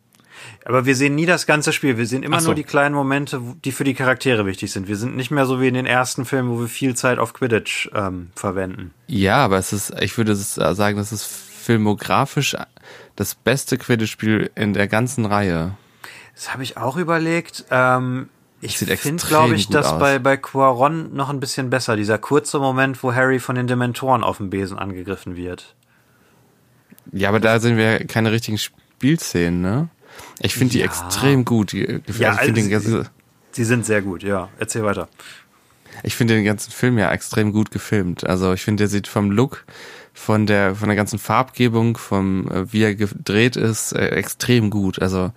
Aber 0.64 0.86
wir 0.86 0.96
sehen 0.96 1.14
nie 1.14 1.26
das 1.26 1.46
ganze 1.46 1.72
Spiel. 1.72 1.98
Wir 1.98 2.06
sehen 2.06 2.22
immer 2.22 2.40
so. 2.40 2.46
nur 2.46 2.54
die 2.54 2.64
kleinen 2.64 2.94
Momente, 2.94 3.40
die 3.64 3.72
für 3.72 3.84
die 3.84 3.94
Charaktere 3.94 4.46
wichtig 4.46 4.72
sind. 4.72 4.88
Wir 4.88 4.96
sind 4.96 5.16
nicht 5.16 5.30
mehr 5.30 5.46
so 5.46 5.60
wie 5.60 5.68
in 5.68 5.74
den 5.74 5.86
ersten 5.86 6.24
Filmen, 6.24 6.50
wo 6.50 6.60
wir 6.60 6.68
viel 6.68 6.94
Zeit 6.94 7.18
auf 7.18 7.32
Quidditch 7.32 7.90
ähm, 7.94 8.30
verwenden. 8.34 8.92
Ja, 9.06 9.36
aber 9.36 9.58
es 9.58 9.72
ist, 9.72 9.92
ich 10.00 10.16
würde 10.16 10.32
es 10.32 10.54
sagen, 10.54 10.96
das 10.96 11.12
ist 11.12 11.24
filmografisch 11.24 12.56
das 13.16 13.34
beste 13.34 13.76
Quidditch-Spiel 13.76 14.50
in 14.54 14.72
der 14.72 14.88
ganzen 14.88 15.26
Reihe. 15.26 15.76
Das 16.34 16.52
habe 16.52 16.62
ich 16.62 16.76
auch 16.76 16.96
überlegt. 16.96 17.66
Ähm, 17.70 18.28
ich 18.60 18.76
finde, 18.78 19.24
glaube 19.26 19.54
ich, 19.54 19.66
gut 19.66 19.74
das 19.76 19.86
aus. 19.86 19.98
bei, 19.98 20.18
bei 20.18 20.36
Quaron 20.36 21.14
noch 21.14 21.30
ein 21.30 21.40
bisschen 21.40 21.70
besser. 21.70 21.96
Dieser 21.96 22.18
kurze 22.18 22.58
Moment, 22.58 23.02
wo 23.02 23.14
Harry 23.14 23.38
von 23.38 23.54
den 23.56 23.66
Dementoren 23.66 24.22
auf 24.22 24.36
dem 24.36 24.50
Besen 24.50 24.78
angegriffen 24.78 25.36
wird. 25.36 25.74
Ja, 27.12 27.28
aber 27.30 27.40
da 27.40 27.58
sind 27.58 27.76
wir 27.76 28.06
keine 28.06 28.30
richtigen 28.32 28.58
Spielszenen, 28.58 29.60
ne? 29.62 29.88
Ich 30.40 30.54
finde 30.54 30.72
die 30.72 30.80
Ja. 30.80 30.84
extrem 30.86 31.44
gut. 31.44 31.72
Die, 31.72 31.86
also 32.06 32.22
Ja, 32.22 32.34
ich 32.34 32.40
finde 32.40 32.62
den, 32.62 32.74
also- 32.74 32.90
ganzen- 32.98 33.10
Sie 33.52 33.64
sind 33.64 33.84
sehr 33.86 34.02
gut, 34.02 34.22
ja. 34.22 34.48
Erzähl 34.58 34.84
weiter. 34.84 35.08
ich 36.04 36.14
finde 36.14 36.34
den 36.34 36.44
ganzen 36.44 36.70
Film 36.70 36.98
ja 36.98 37.10
extrem 37.10 37.52
gut 37.52 37.70
gefilmt. 37.72 38.24
Also 38.24 38.52
ich 38.52 38.62
finde, 38.62 38.82
der 38.82 38.88
sieht 38.88 39.08
vom 39.08 39.30
Look, 39.32 39.64
von 40.14 40.46
der, 40.46 40.74
von 40.76 40.88
der 40.88 40.96
ganzen 40.96 41.18
Farbgebung, 41.18 41.96
vom, 41.96 42.48
äh, 42.48 42.72
wie 42.72 42.82
er 42.84 42.94
gedreht 42.94 43.56
ist, 43.56 43.92
äh, 43.92 44.08
extrem 44.10 44.70
gut. 44.70 45.00
Also 45.02 45.32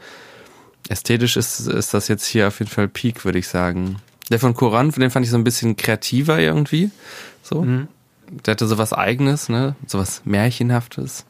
ästhetisch 0.89 1.38
ist, 1.38 1.67
ist 1.67 1.93
das 1.93 2.08
jetzt 2.08 2.26
hier 2.26 2.48
auf 2.48 2.60
jeden 2.60 2.72
Fall 2.72 2.88
Peak, 2.88 3.26
würde 3.26 3.39
ich 3.39 3.48
sagen. 3.48 3.98
Der 4.30 4.39
von 4.39 4.54
Koran, 4.54 4.91
den 4.91 5.12
fand 5.12 5.26
ich 5.26 5.32
so 5.32 5.38
ein 5.38 5.43
bisschen 5.43 5.76
kreativer 5.76 6.39
irgendwie. 6.39 6.91
So. 7.41 7.65
Der 7.65 8.52
hatte 8.54 8.67
sowas 8.67 8.93
eigenes, 8.93 9.50
ne? 9.50 9.76
Sowas 9.86 10.22
Märchenhaftes. 10.26 11.26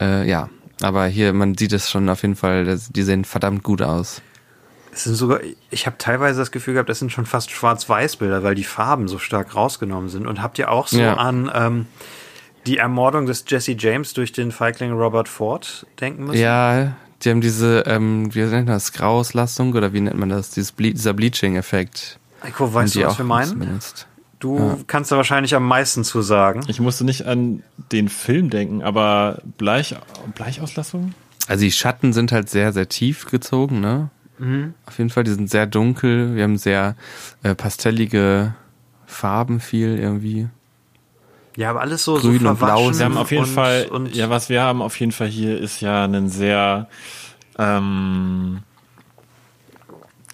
Äh, 0.00 0.28
ja. 0.28 0.48
Aber 0.82 1.06
hier, 1.06 1.32
man 1.32 1.56
sieht 1.56 1.72
es 1.72 1.90
schon 1.90 2.08
auf 2.08 2.22
jeden 2.22 2.36
Fall, 2.36 2.78
die 2.90 3.02
sehen 3.02 3.24
verdammt 3.24 3.62
gut 3.62 3.82
aus. 3.82 4.22
Es 4.92 5.04
sind 5.04 5.14
sogar, 5.14 5.40
ich 5.70 5.86
habe 5.86 5.98
teilweise 5.98 6.38
das 6.40 6.50
Gefühl 6.50 6.74
gehabt, 6.74 6.88
das 6.88 6.98
sind 6.98 7.12
schon 7.12 7.26
fast 7.26 7.50
Schwarz-Weiß-Bilder, 7.50 8.42
weil 8.42 8.54
die 8.54 8.64
Farben 8.64 9.06
so 9.08 9.18
stark 9.18 9.54
rausgenommen 9.54 10.08
sind. 10.08 10.26
Und 10.26 10.42
habt 10.42 10.58
ihr 10.58 10.70
auch 10.70 10.88
so 10.88 10.98
Ja. 11.00 11.14
an 11.16 11.50
ähm, 11.54 11.86
die 12.66 12.78
Ermordung 12.78 13.26
des 13.26 13.44
Jesse 13.46 13.72
James 13.78 14.14
durch 14.14 14.32
den 14.32 14.52
Feigling 14.52 14.92
Robert 14.92 15.28
Ford 15.28 15.86
denken 16.00 16.24
müssen? 16.24 16.40
Ja, 16.40 16.96
die 17.22 17.30
haben 17.30 17.40
diese, 17.40 17.84
ähm, 17.86 18.34
wie 18.34 18.40
nennt 18.40 18.52
man 18.52 18.66
das, 18.66 18.92
Grauauslastung 18.92 19.74
oder 19.74 19.92
wie 19.92 20.00
nennt 20.00 20.18
man 20.18 20.28
das, 20.28 20.50
Dieses 20.50 20.72
Ble 20.72 20.92
dieser 20.92 21.12
Bleaching-Effekt. 21.12 22.18
Eiko, 22.42 22.72
weißt 22.72 22.94
die 22.94 23.00
du, 23.00 23.06
was 23.06 23.14
auch 23.14 23.18
wir 23.18 23.24
meinen? 23.24 23.80
Du 24.38 24.82
kannst 24.86 25.12
da 25.12 25.16
wahrscheinlich 25.16 25.54
am 25.54 25.66
meisten 25.66 26.02
zu 26.02 26.22
sagen. 26.22 26.62
Ich 26.66 26.80
musste 26.80 27.04
nicht 27.04 27.26
an 27.26 27.62
den 27.92 28.08
Film 28.08 28.48
denken, 28.48 28.82
aber 28.82 29.42
Bleich, 29.58 29.94
Bleichauslastung? 30.34 31.12
Also 31.46 31.64
die 31.64 31.72
Schatten 31.72 32.14
sind 32.14 32.32
halt 32.32 32.48
sehr, 32.48 32.72
sehr 32.72 32.88
tief 32.88 33.26
gezogen, 33.26 33.80
ne? 33.80 34.08
Mhm. 34.38 34.72
Auf 34.86 34.96
jeden 34.96 35.10
Fall, 35.10 35.24
die 35.24 35.32
sind 35.32 35.50
sehr 35.50 35.66
dunkel, 35.66 36.34
wir 36.34 36.44
haben 36.44 36.56
sehr 36.56 36.96
äh, 37.42 37.54
pastellige 37.54 38.54
Farben 39.04 39.60
viel 39.60 39.98
irgendwie. 39.98 40.48
Ja, 41.60 41.68
aber 41.68 41.82
alles 41.82 42.04
so, 42.04 42.14
Grün 42.14 42.40
so 42.40 42.48
und 42.48 42.58
blau. 42.58 42.78
verwaschen 42.78 42.98
Wir 42.98 43.04
haben 43.04 43.18
auf 43.18 43.30
jeden 43.30 43.44
und, 43.44 43.50
Fall, 43.50 43.86
Und 43.90 44.16
ja, 44.16 44.30
was 44.30 44.48
wir 44.48 44.62
haben 44.62 44.80
auf 44.80 44.98
jeden 44.98 45.12
Fall 45.12 45.28
hier 45.28 45.58
ist 45.58 45.82
ja 45.82 46.06
ein 46.06 46.30
sehr 46.30 46.88
ähm, 47.58 48.62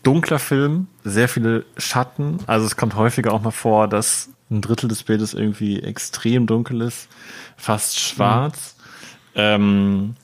dunkler 0.04 0.38
Film. 0.38 0.86
sehr 1.02 1.28
viele 1.28 1.64
Schatten. 1.78 2.38
Also 2.46 2.64
es 2.64 2.76
kommt 2.76 2.94
häufiger 2.94 3.32
auch 3.32 3.42
mal 3.42 3.50
vor, 3.50 3.88
dass 3.88 4.28
ein 4.52 4.60
Drittel 4.60 4.88
des 4.88 5.02
Bildes 5.02 5.34
irgendwie 5.34 5.80
extrem 5.80 6.46
dunkel 6.46 6.80
ist, 6.80 7.08
fast 7.56 7.98
schwarz. 7.98 8.76
Mhm. 9.34 9.40
Ähm, 9.40 10.14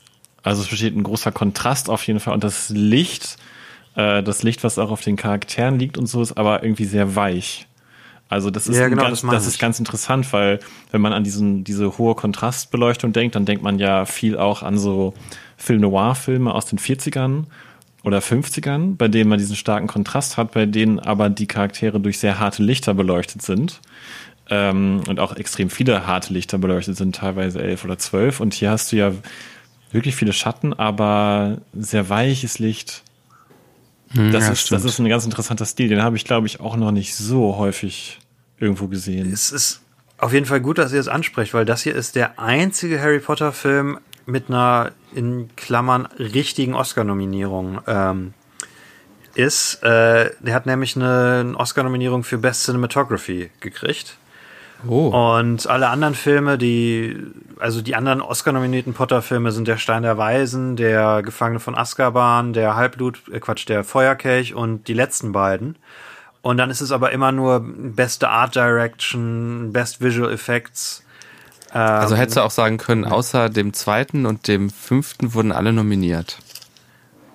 also 0.45 0.63
es 0.63 0.69
besteht 0.69 0.95
ein 0.95 1.03
großer 1.03 1.33
Kontrast 1.33 1.91
auf 1.91 2.07
jeden 2.07 2.21
Fall. 2.21 2.35
Und 2.35 2.45
das 2.45 2.69
Licht, 2.69 3.39
äh, 3.97 4.23
das 4.23 4.45
Licht, 4.45 4.63
was 4.63 4.79
auch 4.79 4.93
auf 4.93 5.01
den 5.01 5.17
Charakteren 5.17 5.81
liegt 5.81 5.99
und 5.99 6.07
so, 6.07 6.23
ist 6.23 6.39
aber 6.39 6.63
irgendwie 6.63 6.85
sehr 6.85 7.17
weich. 7.17 7.67
Also 8.33 8.51
das 8.51 8.67
ist, 8.67 8.79
Ja, 8.79 8.89
genau, 8.89 9.03
ganz, 9.03 9.21
das 9.21 9.31
das, 9.31 9.47
ist 9.47 9.59
ganz 9.59 9.79
interessant, 9.79 10.33
weil 10.33 10.59
wenn 10.91 11.01
man 11.01 11.13
an 11.13 11.23
diesen, 11.23 11.65
diese 11.65 11.99
hohe 11.99 12.15
Kontrastbeleuchtung 12.15 13.13
denkt, 13.13 13.35
dann 13.35 13.45
denkt 13.45 13.63
man 13.63 13.79
ja 13.79 14.07
viel 14.07 14.39
auch 14.39 14.63
an 14.63 14.79
so 14.79 15.15
Film 15.57 15.83
Noir-Filme 15.83 16.53
aus 16.53 16.67
den 16.67 16.79
40ern 16.79 17.45
oder 18.03 18.19
50ern, 18.19 18.97
bei 18.97 19.09
denen 19.09 19.29
man 19.29 19.39
diesen 19.39 19.55
starken 19.55 19.87
Kontrast 19.87 20.37
hat, 20.37 20.53
bei 20.53 20.67
denen 20.67 20.99
aber 20.99 21.29
die 21.29 21.47
Charaktere 21.47 22.01
durch 22.01 22.19
sehr 22.19 22.41
harte 22.41 22.63
Lichter 22.63 22.95
beleuchtet 22.95 23.43
sind. 23.43 23.81
Ähm, 24.51 25.03
und 25.09 25.21
auch 25.21 25.37
extrem 25.37 25.71
viele 25.71 26.07
harte 26.07 26.33
Lichter 26.33 26.59
beleuchtet 26.59 26.97
sind, 26.97 27.15
teilweise 27.15 27.63
elf 27.63 27.85
oder 27.85 27.99
zwölf. 27.99 28.41
Und 28.41 28.55
hier 28.55 28.71
hast 28.71 28.91
du 28.91 28.97
ja 28.97 29.13
wirklich 29.93 30.17
viele 30.17 30.33
Schatten, 30.33 30.73
aber 30.73 31.59
sehr 31.75 32.09
weiches 32.09 32.59
Licht. 32.59 33.03
Das, 34.09 34.19
Hm, 34.19 34.33
ja, 34.33 34.51
ist, 34.51 34.73
das 34.73 34.85
ist 34.85 34.99
ein 34.99 35.09
ganz 35.09 35.25
interessanter 35.25 35.65
Stil. 35.65 35.89
Den 35.89 36.03
habe 36.03 36.17
ich, 36.17 36.25
glaube 36.25 36.47
ich, 36.47 36.61
auch 36.61 36.77
noch 36.77 36.91
nicht 36.91 37.15
so 37.15 37.57
häufig 37.57 38.19
irgendwo 38.63 38.87
gesehen. 38.87 39.31
Es 39.33 39.53
ist 39.53 39.81
auf 40.19 40.33
jeden 40.33 40.47
Fall 40.47 40.61
gut, 40.61 40.79
dass 40.79 40.93
ihr 40.93 41.01
es 41.01 41.09
ansprecht, 41.09 41.53
weil 41.53 41.65
das 41.65 41.83
hier 41.83 41.95
ist 41.95 42.15
der 42.15 42.39
einzige 42.39 43.01
Harry 43.01 43.19
Potter 43.19 43.53
Film 43.53 43.99
mit 44.25 44.49
einer 44.49 44.93
in 45.15 45.51
Klammern 45.57 46.07
richtigen 46.19 46.75
Oscar-Nominierung. 46.75 47.81
Ähm, 47.87 48.35
ist, 49.35 49.83
äh, 49.83 50.31
der 50.41 50.55
hat 50.55 50.67
nämlich 50.67 50.95
eine, 50.95 51.39
eine 51.41 51.57
Oscar-Nominierung 51.57 52.23
für 52.23 52.39
Best 52.39 52.65
Cinematography 52.65 53.51
gekriegt. 53.61 54.17
Oh. 54.87 55.09
Und 55.39 55.67
alle 55.69 55.89
anderen 55.89 56.15
Filme, 56.15 56.59
die, 56.59 57.17
also 57.59 57.83
die 57.83 57.95
anderen 57.95 58.21
Oscar-nominierten 58.21 58.95
Potter-Filme 58.95 59.53
sind 59.53 59.69
der 59.69 59.77
Stein 59.77 60.03
der 60.03 60.19
Weisen, 60.19 60.77
der 60.77 61.23
Gefangene 61.23 61.61
von 61.61 61.77
Azkaban, 61.77 62.53
der 62.53 62.75
Halbblut, 62.75 63.23
äh 63.33 63.41
Quatsch, 63.41 63.69
der 63.69 63.85
Feuerkelch 63.85 64.55
und 64.55 64.89
die 64.89 64.95
letzten 64.95 65.33
beiden. 65.33 65.77
Und 66.43 66.57
dann 66.57 66.71
ist 66.71 66.81
es 66.81 66.91
aber 66.91 67.13
immer 67.13 67.33
nur 67.33 67.61
beste 67.65 68.29
Art 68.29 68.57
Direction, 68.57 69.73
Best 69.73 70.01
Visual 70.01 70.33
Effects. 70.33 71.05
Also 71.71 72.17
hättest 72.17 72.37
du 72.37 72.43
auch 72.43 72.51
sagen 72.51 72.77
können, 72.77 73.07
außer 73.07 73.49
dem 73.49 73.73
zweiten 73.73 74.27
und 74.27 74.47
dem 74.47 74.69
fünften 74.69 75.33
wurden 75.33 75.53
alle 75.53 75.73
nominiert. 75.73 76.39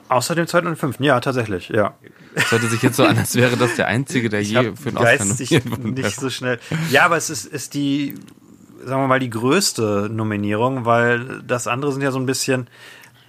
Außer 0.09 0.35
dem 0.35 0.45
zweiten 0.45 0.67
und 0.67 0.77
fünften, 0.77 1.03
ja, 1.03 1.19
tatsächlich, 1.19 1.69
ja. 1.69 1.95
Es 2.35 2.51
hörte 2.51 2.67
sich 2.67 2.83
jetzt 2.83 2.97
so 2.97 3.05
an, 3.05 3.17
als 3.17 3.35
wäre 3.35 3.57
das 3.57 3.75
der 3.75 3.87
einzige, 3.87 4.29
der 4.29 4.41
Ich 4.41 4.51
je 4.51 4.73
für 4.75 4.89
einen 4.89 4.97
Oscar 4.97 5.25
nominiert 5.25 5.65
wäre. 5.65 5.87
nicht 5.89 6.19
so 6.19 6.29
schnell. 6.29 6.59
Ja, 6.91 7.05
aber 7.05 7.17
es 7.17 7.29
ist, 7.29 7.45
ist 7.45 7.73
die, 7.73 8.13
sagen 8.85 9.01
wir 9.01 9.07
mal, 9.07 9.19
die 9.19 9.31
größte 9.31 10.07
Nominierung, 10.11 10.85
weil 10.85 11.41
das 11.45 11.67
andere 11.67 11.91
sind 11.91 12.03
ja 12.03 12.11
so 12.11 12.19
ein 12.19 12.27
bisschen, 12.27 12.67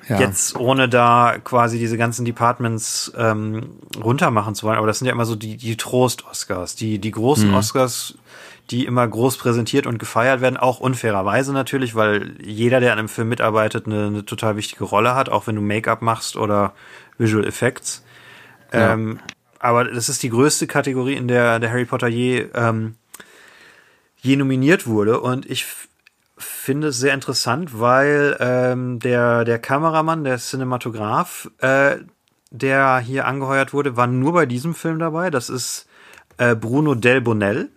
Ja. 0.09 0.19
jetzt 0.21 0.57
ohne 0.57 0.89
da 0.89 1.37
quasi 1.43 1.79
diese 1.79 1.99
ganzen 1.99 2.25
Departments 2.25 3.13
ähm, 3.17 3.79
runtermachen 4.03 4.55
zu 4.55 4.67
wollen, 4.67 4.79
aber 4.79 4.87
das 4.87 4.99
sind 4.99 5.07
ja 5.07 5.13
immer 5.13 5.27
so 5.27 5.37
die, 5.37 5.57
die 5.57 5.77
Trost-Oscars, 5.77 6.77
die, 6.77 6.99
die 6.99 7.11
großen 7.11 7.53
Oscars, 7.55 8.17
die 8.71 8.85
immer 8.85 9.07
groß 9.07 9.39
präsentiert 9.39 9.87
und 9.87 9.99
gefeiert 9.99 10.41
werden, 10.41 10.57
auch 10.57 10.81
unfairerweise 10.81 11.53
natürlich, 11.53 11.95
weil 11.95 12.37
jeder, 12.43 12.81
der 12.81 12.93
an 12.93 12.99
einem 12.99 13.09
Film 13.09 13.29
mitarbeitet, 13.29 13.87
eine, 13.87 14.07
eine 14.07 14.25
total 14.25 14.57
wichtige 14.57 14.85
Rolle 14.85 15.15
hat, 15.15 15.29
auch 15.29 15.47
wenn 15.47 15.57
du 15.57 15.63
Make-up 15.63 16.03
machst 16.03 16.37
oder 16.37 16.73
Visual 17.19 17.47
Effects. 17.47 18.05
Ja. 18.73 18.93
Ähm, 18.93 19.21
aber 19.59 19.85
das 19.85 20.09
ist 20.09 20.23
die 20.23 20.31
größte 20.31 20.67
Kategorie, 20.67 21.15
in 21.15 21.29
der 21.29 21.59
der 21.59 21.71
Harry 21.71 21.85
Potter 21.85 22.09
je, 22.09 22.47
ähm, 22.55 22.95
je 24.21 24.37
nominiert 24.37 24.87
wurde. 24.87 25.21
Und 25.21 25.47
ich 25.51 25.67
finde 26.59 26.89
es 26.89 26.99
sehr 26.99 27.15
interessant, 27.15 27.79
weil 27.79 28.37
ähm, 28.41 28.99
der, 28.99 29.45
der 29.45 29.59
Kameramann, 29.59 30.25
der 30.25 30.39
Cinematograph, 30.39 31.51
äh, 31.59 31.97
der 32.51 32.99
hier 32.99 33.27
angeheuert 33.27 33.73
wurde, 33.73 33.97
war 33.97 34.07
nur 34.07 34.33
bei 34.33 34.47
diesem 34.47 34.75
Film 34.75 34.99
dabei. 34.99 35.31
Das 35.31 35.49
ist 35.49 35.87
äh, 36.37 36.55
Bruno 36.55 36.95
Delbonnel. 36.95 37.71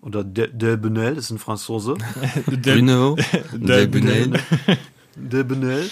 Oder 0.00 0.22
De, 0.24 0.48
Delbonnel, 0.52 1.16
ist 1.16 1.30
ein 1.30 1.38
Franzose. 1.38 1.96
Bruno, 2.46 3.16
Bunel. 3.52 4.40
Delbonnel. 5.16 5.90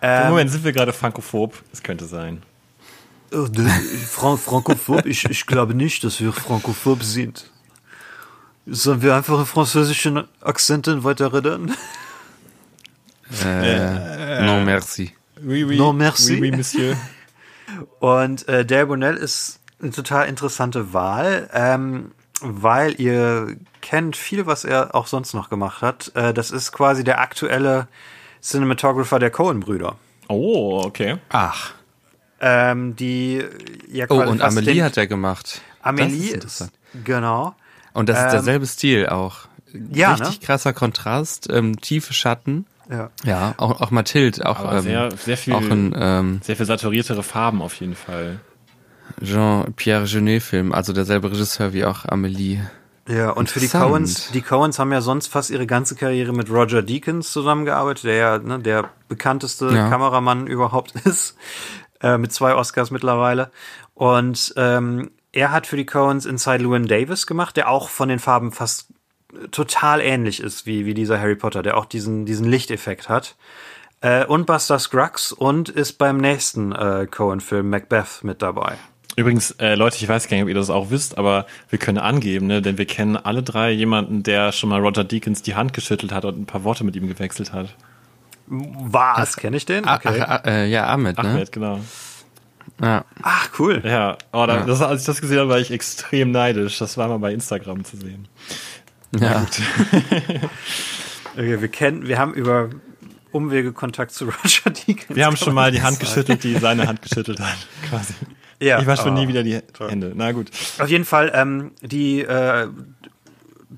Ähm, 0.00 0.28
Moment, 0.28 0.50
sind 0.50 0.64
wir 0.64 0.72
gerade 0.72 0.92
frankophob? 0.92 1.62
Es 1.72 1.82
könnte 1.82 2.04
sein. 2.04 2.42
Oh, 3.32 3.46
de, 3.48 3.66
Fran 3.66 4.38
frankophob? 4.38 5.06
Ich, 5.06 5.24
ich 5.24 5.46
glaube 5.46 5.74
nicht, 5.74 6.04
dass 6.04 6.20
wir 6.20 6.32
frankophob 6.32 7.02
sind. 7.02 7.50
Sollen 8.70 9.02
wir 9.02 9.14
einfach 9.16 9.38
in 9.40 9.46
französischen 9.46 10.24
Akzenten 10.40 11.02
weiterreden? 11.04 11.74
Äh, 13.44 14.42
non, 14.44 14.64
merci. 14.64 15.12
Oui, 15.42 15.64
oui. 15.64 15.76
Non, 15.76 15.96
merci. 15.96 16.34
Oui, 16.34 16.40
oui, 16.40 16.50
Monsieur. 16.56 16.96
Und 18.00 18.48
äh, 18.48 18.64
Dale 18.64 18.86
Bonnell 18.86 19.16
ist 19.16 19.60
eine 19.80 19.90
total 19.90 20.26
interessante 20.28 20.92
Wahl, 20.92 21.48
ähm, 21.52 22.12
weil 22.40 22.98
ihr 23.00 23.56
kennt 23.82 24.16
viel, 24.16 24.46
was 24.46 24.64
er 24.64 24.94
auch 24.94 25.06
sonst 25.06 25.34
noch 25.34 25.50
gemacht 25.50 25.82
hat. 25.82 26.10
Äh, 26.14 26.32
das 26.32 26.50
ist 26.50 26.72
quasi 26.72 27.04
der 27.04 27.20
aktuelle 27.20 27.86
Cinematographer 28.42 29.18
der 29.18 29.30
Coen-Brüder. 29.30 29.96
Oh, 30.28 30.82
okay. 30.84 31.18
Ach. 31.28 31.72
Ähm, 32.40 32.96
die 32.96 33.42
ja 33.90 34.06
Oh, 34.08 34.20
und 34.22 34.40
Amelie 34.42 34.74
den- 34.74 34.84
hat 34.84 34.96
er 34.96 35.06
gemacht. 35.06 35.60
Amelie 35.82 36.06
das 36.08 36.14
ist 36.18 36.24
ist, 36.26 36.34
interessant. 36.34 36.72
genau. 37.04 37.54
Und 37.98 38.08
das 38.08 38.18
ist 38.18 38.24
Ähm, 38.26 38.30
derselbe 38.30 38.66
Stil 38.66 39.08
auch. 39.08 39.48
Ja, 39.92 40.12
Richtig 40.12 40.40
ne? 40.40 40.46
krasser 40.46 40.72
Kontrast, 40.72 41.48
ähm, 41.50 41.80
tiefe 41.80 42.14
Schatten. 42.14 42.64
Ja. 42.88 43.10
Ja, 43.24 43.54
auch, 43.56 43.80
auch 43.80 43.90
Mathilde, 43.90 44.48
auch, 44.48 44.60
Aber 44.60 44.76
ähm, 44.76 44.82
sehr, 44.82 45.10
sehr 45.10 45.36
viel, 45.36 45.52
auch 45.52 45.68
ein 45.68 45.92
ähm, 45.98 46.40
sehr 46.42 46.54
viel 46.56 46.64
saturiertere 46.64 47.24
Farben 47.24 47.60
auf 47.60 47.74
jeden 47.74 47.96
Fall. 47.96 48.38
Jean-Pierre 49.20 50.04
Genet-Film, 50.04 50.72
also 50.72 50.92
derselbe 50.92 51.30
Regisseur 51.32 51.72
wie 51.72 51.84
auch 51.84 52.04
Amelie. 52.04 52.60
Ja, 53.08 53.30
und 53.30 53.50
für 53.50 53.58
die. 53.58 53.66
Coens, 53.68 54.30
die 54.30 54.42
Coens 54.42 54.78
haben 54.78 54.92
ja 54.92 55.00
sonst 55.00 55.26
fast 55.26 55.50
ihre 55.50 55.66
ganze 55.66 55.96
Karriere 55.96 56.32
mit 56.32 56.50
Roger 56.50 56.82
Deakins 56.82 57.32
zusammengearbeitet, 57.32 58.04
der 58.04 58.14
ja 58.14 58.38
ne, 58.38 58.60
der 58.60 58.90
bekannteste 59.08 59.70
Ja. 59.74 59.90
Kameramann 59.90 60.46
überhaupt 60.46 60.94
ist, 61.04 61.36
äh, 62.00 62.16
mit 62.16 62.32
zwei 62.32 62.54
Oscars 62.54 62.92
mittlerweile. 62.92 63.50
Und 63.94 64.54
ähm, 64.56 65.10
er 65.32 65.52
hat 65.52 65.66
für 65.66 65.76
die 65.76 65.86
Coens 65.86 66.26
Inside 66.26 66.58
Llewyn 66.64 66.86
Davis 66.86 67.26
gemacht, 67.26 67.56
der 67.56 67.68
auch 67.68 67.88
von 67.88 68.08
den 68.08 68.18
Farben 68.18 68.52
fast 68.52 68.88
total 69.50 70.00
ähnlich 70.00 70.40
ist 70.40 70.66
wie, 70.66 70.86
wie 70.86 70.94
dieser 70.94 71.20
Harry 71.20 71.36
Potter, 71.36 71.62
der 71.62 71.76
auch 71.76 71.84
diesen, 71.84 72.24
diesen 72.24 72.48
Lichteffekt 72.48 73.08
hat. 73.08 73.36
Äh, 74.00 74.24
und 74.24 74.46
Buster 74.46 74.78
Scruggs 74.78 75.32
und 75.32 75.68
ist 75.68 75.94
beim 75.94 76.16
nächsten 76.18 76.72
äh, 76.72 77.06
Coen-Film 77.10 77.68
Macbeth 77.68 78.22
mit 78.22 78.42
dabei. 78.42 78.76
Übrigens, 79.16 79.50
äh, 79.58 79.74
Leute, 79.74 79.96
ich 79.96 80.08
weiß 80.08 80.28
gar 80.28 80.36
nicht, 80.36 80.44
ob 80.44 80.48
ihr 80.48 80.54
das 80.54 80.70
auch 80.70 80.90
wisst, 80.90 81.18
aber 81.18 81.46
wir 81.68 81.78
können 81.78 81.98
angeben, 81.98 82.46
ne? 82.46 82.62
denn 82.62 82.78
wir 82.78 82.86
kennen 82.86 83.16
alle 83.16 83.42
drei 83.42 83.72
jemanden, 83.72 84.22
der 84.22 84.52
schon 84.52 84.70
mal 84.70 84.80
Roger 84.80 85.02
Deakins 85.02 85.42
die 85.42 85.56
Hand 85.56 85.72
geschüttelt 85.72 86.12
hat 86.12 86.24
und 86.24 86.38
ein 86.38 86.46
paar 86.46 86.62
Worte 86.62 86.84
mit 86.84 86.94
ihm 86.94 87.08
gewechselt 87.08 87.52
hat. 87.52 87.74
Was? 88.46 89.36
Kenne 89.36 89.56
ich 89.56 89.66
den? 89.66 89.86
Ah, 89.86 89.96
Okay. 89.96 90.24
ach, 90.26 90.44
äh, 90.46 90.66
ja, 90.68 90.86
Ahmed, 90.86 91.18
ne? 91.18 91.28
Ahmed, 91.28 91.52
genau. 91.52 91.80
Ja. 92.80 93.04
Ach, 93.22 93.50
cool. 93.58 93.82
Ja, 93.84 94.16
oh, 94.32 94.46
da, 94.46 94.58
Ja. 94.58 94.64
Das, 94.64 94.80
als 94.82 95.00
ich 95.02 95.06
das 95.06 95.20
gesehen 95.20 95.38
habe, 95.38 95.50
war 95.50 95.58
ich 95.58 95.70
extrem 95.70 96.30
neidisch. 96.30 96.78
Das 96.78 96.96
war 96.96 97.08
mal 97.08 97.18
bei 97.18 97.32
Instagram 97.32 97.84
zu 97.84 97.96
sehen. 97.96 98.28
ja. 99.18 99.46
Okay, 101.38 101.60
wir 101.60 101.68
kennen, 101.68 102.08
wir 102.08 102.18
haben 102.18 102.34
über 102.34 102.70
Umwege 103.30 103.72
Kontakt 103.72 104.10
zu 104.10 104.24
Roger 104.44 104.70
Deakins. 104.70 105.14
Wir 105.14 105.24
haben 105.24 105.36
schon 105.36 105.54
mal 105.54 105.70
die 105.70 105.82
Hand 105.82 105.98
sagen. 105.98 106.06
geschüttelt, 106.06 106.42
die 106.42 106.54
seine 106.56 106.88
Hand 106.88 107.00
geschüttelt 107.00 107.38
hat, 107.38 107.56
quasi. 107.88 108.14
Ja, 108.60 108.80
Ich 108.80 108.88
wasche 108.88 109.04
schon 109.04 109.16
oh, 109.16 109.20
nie 109.20 109.28
wieder 109.28 109.44
die 109.44 109.60
Hände. 109.78 110.12
Na 110.16 110.32
gut. 110.32 110.50
Auf 110.80 110.88
jeden 110.88 111.04
Fall, 111.04 111.30
ähm, 111.32 111.70
die 111.80 112.22
äh, 112.22 112.66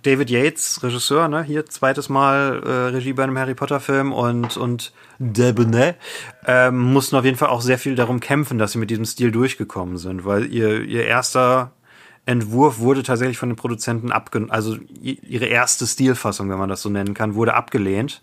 David 0.02 0.30
Yates, 0.30 0.82
Regisseur, 0.82 1.28
ne, 1.28 1.42
hier 1.42 1.66
zweites 1.66 2.08
Mal 2.08 2.62
äh, 2.64 2.70
Regie 2.94 3.12
bei 3.12 3.24
einem 3.24 3.38
Harry 3.38 3.54
Potter 3.54 3.80
Film 3.80 4.12
und 4.12 4.56
und 4.56 4.92
Debonnet, 5.18 5.96
ähm, 6.46 6.78
mussten 6.92 7.16
auf 7.16 7.24
jeden 7.24 7.36
Fall 7.36 7.48
auch 7.48 7.60
sehr 7.60 7.78
viel 7.78 7.94
darum 7.94 8.20
kämpfen, 8.20 8.58
dass 8.58 8.72
sie 8.72 8.78
mit 8.78 8.90
diesem 8.90 9.04
Stil 9.04 9.30
durchgekommen 9.30 9.98
sind, 9.98 10.24
weil 10.24 10.46
ihr 10.52 10.82
ihr 10.82 11.04
erster 11.04 11.72
Entwurf 12.26 12.78
wurde 12.78 13.02
tatsächlich 13.02 13.38
von 13.38 13.48
den 13.48 13.56
Produzenten 13.56 14.12
abgelehnt, 14.12 14.52
also 14.52 14.76
ihre 15.00 15.46
erste 15.46 15.86
Stilfassung, 15.86 16.50
wenn 16.50 16.58
man 16.58 16.68
das 16.68 16.82
so 16.82 16.88
nennen 16.88 17.14
kann, 17.14 17.34
wurde 17.34 17.54
abgelehnt. 17.54 18.22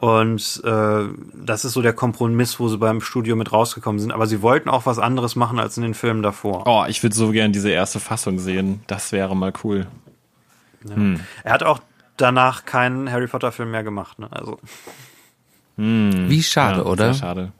Und 0.00 0.60
äh, 0.64 1.04
das 1.32 1.64
ist 1.64 1.72
so 1.72 1.80
der 1.80 1.94
Kompromiss, 1.94 2.60
wo 2.60 2.68
sie 2.68 2.76
beim 2.76 3.00
Studio 3.00 3.36
mit 3.36 3.52
rausgekommen 3.52 4.00
sind. 4.00 4.12
Aber 4.12 4.26
sie 4.26 4.42
wollten 4.42 4.68
auch 4.68 4.84
was 4.86 4.98
anderes 4.98 5.34
machen 5.34 5.58
als 5.58 5.76
in 5.78 5.82
den 5.82 5.94
Filmen 5.94 6.22
davor. 6.22 6.64
Oh, 6.66 6.84
ich 6.86 7.02
würde 7.02 7.16
so 7.16 7.30
gern 7.30 7.52
diese 7.52 7.70
erste 7.70 8.00
Fassung 8.00 8.38
sehen. 8.38 8.82
Das 8.86 9.12
wäre 9.12 9.34
mal 9.34 9.52
cool. 9.62 9.86
Er 11.42 11.52
hat 11.52 11.62
auch 11.62 11.80
danach 12.16 12.64
keinen 12.64 13.10
Harry 13.10 13.26
Potter 13.26 13.52
Film 13.52 13.70
mehr 13.70 13.84
gemacht. 13.84 14.18
Ne? 14.18 14.28
Also 14.30 14.58
Wie 15.76 16.42
schade, 16.42 16.80
Ja, 16.80 16.86
oder? 16.86 17.12
Sehr 17.12 17.20
schade. 17.20 17.52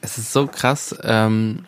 Es 0.00 0.18
ist 0.18 0.32
so 0.32 0.46
krass. 0.46 0.96
Ähm, 1.02 1.64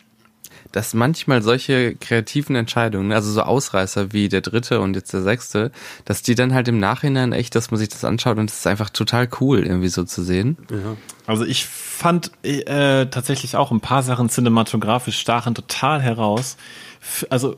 dass 0.73 0.93
manchmal 0.93 1.41
solche 1.41 1.95
kreativen 1.95 2.55
Entscheidungen, 2.55 3.11
also 3.11 3.31
so 3.31 3.41
Ausreißer 3.41 4.13
wie 4.13 4.29
der 4.29 4.43
dritte 4.43 4.81
und 4.81 4.95
jetzt 4.95 5.11
der 5.15 5.23
sechste, 5.23 5.73
dass 6.05 6.21
die 6.21 6.35
dann 6.35 6.53
halt 6.53 6.69
im 6.69 6.79
Nachhinein 6.79 7.33
echt, 7.33 7.55
dass 7.55 7.71
man 7.71 7.79
sich 7.79 7.89
das 7.89 8.05
anschaut 8.05 8.37
und 8.37 8.51
es 8.51 8.59
ist 8.59 8.67
einfach 8.67 8.91
total 8.91 9.27
cool, 9.41 9.65
irgendwie 9.65 9.89
so 9.89 10.05
zu 10.05 10.23
sehen. 10.23 10.59
Ja. 10.71 10.97
Also 11.27 11.45
ich 11.47 11.65
fand 11.65 12.31
äh, 12.45 13.07
tatsächlich 13.07 13.57
auch 13.57 13.71
ein 13.71 13.81
paar 13.81 14.03
Sachen 14.03 14.29
cinematografisch 14.29 15.19
stachen 15.19 15.55
total 15.55 16.03
heraus. 16.03 16.59
F 17.01 17.27
also 17.31 17.57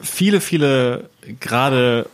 viele, 0.00 0.40
viele 0.40 1.10
gerade 1.40 2.06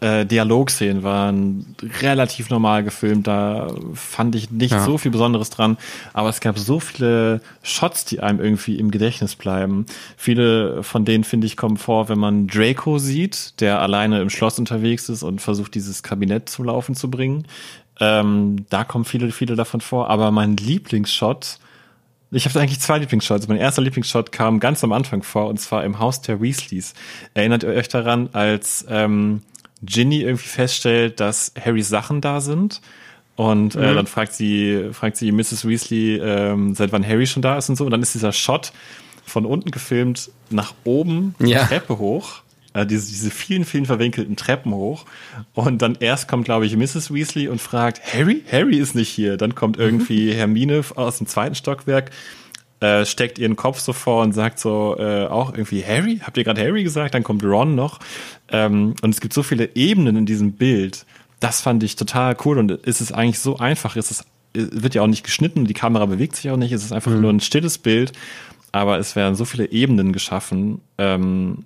äh, 0.00 0.26
Dialogszenen 0.26 1.02
waren 1.02 1.74
relativ 2.02 2.50
normal 2.50 2.84
gefilmt, 2.84 3.26
da 3.26 3.68
fand 3.94 4.34
ich 4.34 4.50
nicht 4.50 4.72
ja. 4.72 4.84
so 4.84 4.98
viel 4.98 5.10
Besonderes 5.10 5.50
dran, 5.50 5.78
aber 6.12 6.28
es 6.28 6.40
gab 6.40 6.58
so 6.58 6.80
viele 6.80 7.40
Shots, 7.62 8.04
die 8.04 8.20
einem 8.20 8.40
irgendwie 8.40 8.76
im 8.76 8.90
Gedächtnis 8.90 9.36
bleiben. 9.36 9.86
Viele 10.16 10.82
von 10.82 11.04
denen, 11.04 11.24
finde 11.24 11.46
ich, 11.46 11.56
kommen 11.56 11.78
vor, 11.78 12.08
wenn 12.08 12.18
man 12.18 12.46
Draco 12.46 12.98
sieht, 12.98 13.60
der 13.60 13.80
alleine 13.80 14.20
im 14.20 14.30
Schloss 14.30 14.58
unterwegs 14.58 15.08
ist 15.08 15.22
und 15.22 15.40
versucht, 15.40 15.74
dieses 15.74 16.02
Kabinett 16.02 16.48
zum 16.50 16.66
Laufen 16.66 16.94
zu 16.94 17.10
bringen. 17.10 17.46
Ähm, 17.98 18.66
da 18.68 18.84
kommen 18.84 19.06
viele, 19.06 19.32
viele 19.32 19.56
davon 19.56 19.80
vor, 19.80 20.10
aber 20.10 20.30
mein 20.30 20.56
Lieblingsshot, 20.56 21.58
ich 22.30 22.44
habe 22.46 22.60
eigentlich 22.60 22.80
zwei 22.80 22.98
Lieblingsshots. 22.98 23.46
Mein 23.48 23.58
erster 23.58 23.82
Lieblingsshot 23.82 24.32
kam 24.32 24.60
ganz 24.60 24.82
am 24.82 24.92
Anfang 24.92 25.22
vor, 25.22 25.46
und 25.46 25.58
zwar 25.58 25.84
im 25.84 25.98
Haus 25.98 26.22
der 26.22 26.40
Weasleys. 26.40 26.94
Erinnert 27.34 27.62
ihr 27.62 27.70
euch 27.70 27.88
daran, 27.88 28.30
als 28.32 28.84
ähm, 28.88 29.42
Ginny 29.82 30.22
irgendwie 30.22 30.48
feststellt, 30.48 31.20
dass 31.20 31.52
Harrys 31.58 31.88
Sachen 31.88 32.20
da 32.20 32.40
sind. 32.40 32.80
Und 33.36 33.74
äh, 33.74 33.90
mhm. 33.90 33.94
dann 33.94 34.06
fragt 34.06 34.32
sie, 34.32 34.88
fragt 34.92 35.16
sie 35.16 35.30
Mrs. 35.30 35.68
Weasley, 35.68 36.16
ähm, 36.16 36.74
seit 36.74 36.92
wann 36.92 37.06
Harry 37.06 37.26
schon 37.26 37.42
da 37.42 37.58
ist 37.58 37.68
und 37.68 37.76
so. 37.76 37.84
Und 37.84 37.90
dann 37.90 38.02
ist 38.02 38.14
dieser 38.14 38.32
Shot 38.32 38.72
von 39.24 39.44
unten 39.44 39.70
gefilmt 39.70 40.30
nach 40.50 40.74
oben 40.84 41.34
ja. 41.38 41.62
die 41.62 41.68
Treppe 41.68 41.98
hoch. 41.98 42.42
Äh, 42.76 42.86
diese, 42.86 43.08
diese 43.08 43.30
vielen, 43.30 43.64
vielen 43.64 43.86
verwinkelten 43.86 44.36
Treppen 44.36 44.74
hoch. 44.74 45.06
Und 45.54 45.80
dann 45.80 45.96
erst 45.98 46.28
kommt, 46.28 46.44
glaube 46.44 46.66
ich, 46.66 46.76
Mrs. 46.76 47.12
Weasley 47.12 47.48
und 47.48 47.60
fragt, 47.60 48.02
Harry? 48.12 48.44
Harry 48.52 48.76
ist 48.76 48.94
nicht 48.94 49.08
hier. 49.08 49.38
Dann 49.38 49.54
kommt 49.54 49.78
irgendwie 49.78 50.32
mhm. 50.32 50.36
Hermine 50.36 50.84
aus 50.94 51.18
dem 51.18 51.26
zweiten 51.26 51.54
Stockwerk 51.54 52.10
äh, 52.80 53.06
steckt 53.06 53.38
ihren 53.38 53.56
Kopf 53.56 53.78
so 53.78 53.94
vor 53.94 54.22
und 54.22 54.32
sagt 54.32 54.58
so 54.58 54.96
äh, 54.98 55.26
auch 55.26 55.54
irgendwie 55.54 55.82
Harry, 55.82 56.20
habt 56.22 56.36
ihr 56.36 56.44
gerade 56.44 56.60
Harry 56.60 56.82
gesagt? 56.82 57.14
Dann 57.14 57.22
kommt 57.22 57.42
Ron 57.42 57.74
noch 57.74 58.00
ähm, 58.50 58.94
und 59.00 59.14
es 59.14 59.22
gibt 59.22 59.32
so 59.32 59.42
viele 59.42 59.74
Ebenen 59.74 60.14
in 60.14 60.26
diesem 60.26 60.52
Bild. 60.52 61.06
Das 61.40 61.62
fand 61.62 61.82
ich 61.82 61.96
total 61.96 62.36
cool 62.44 62.58
und 62.58 62.86
es 62.86 63.00
ist 63.00 63.12
eigentlich 63.12 63.38
so 63.38 63.56
einfach. 63.56 63.96
Es 63.96 64.10
ist, 64.10 64.26
wird 64.52 64.94
ja 64.94 65.00
auch 65.00 65.06
nicht 65.06 65.24
geschnitten, 65.24 65.64
die 65.64 65.72
Kamera 65.72 66.04
bewegt 66.04 66.36
sich 66.36 66.50
auch 66.50 66.58
nicht. 66.58 66.72
Es 66.72 66.84
ist 66.84 66.92
einfach 66.92 67.12
mhm. 67.12 67.22
nur 67.22 67.32
ein 67.32 67.40
stilles 67.40 67.78
Bild, 67.78 68.12
aber 68.72 68.98
es 68.98 69.16
werden 69.16 69.36
so 69.36 69.46
viele 69.46 69.70
Ebenen 69.70 70.12
geschaffen 70.12 70.82
ähm, 70.98 71.64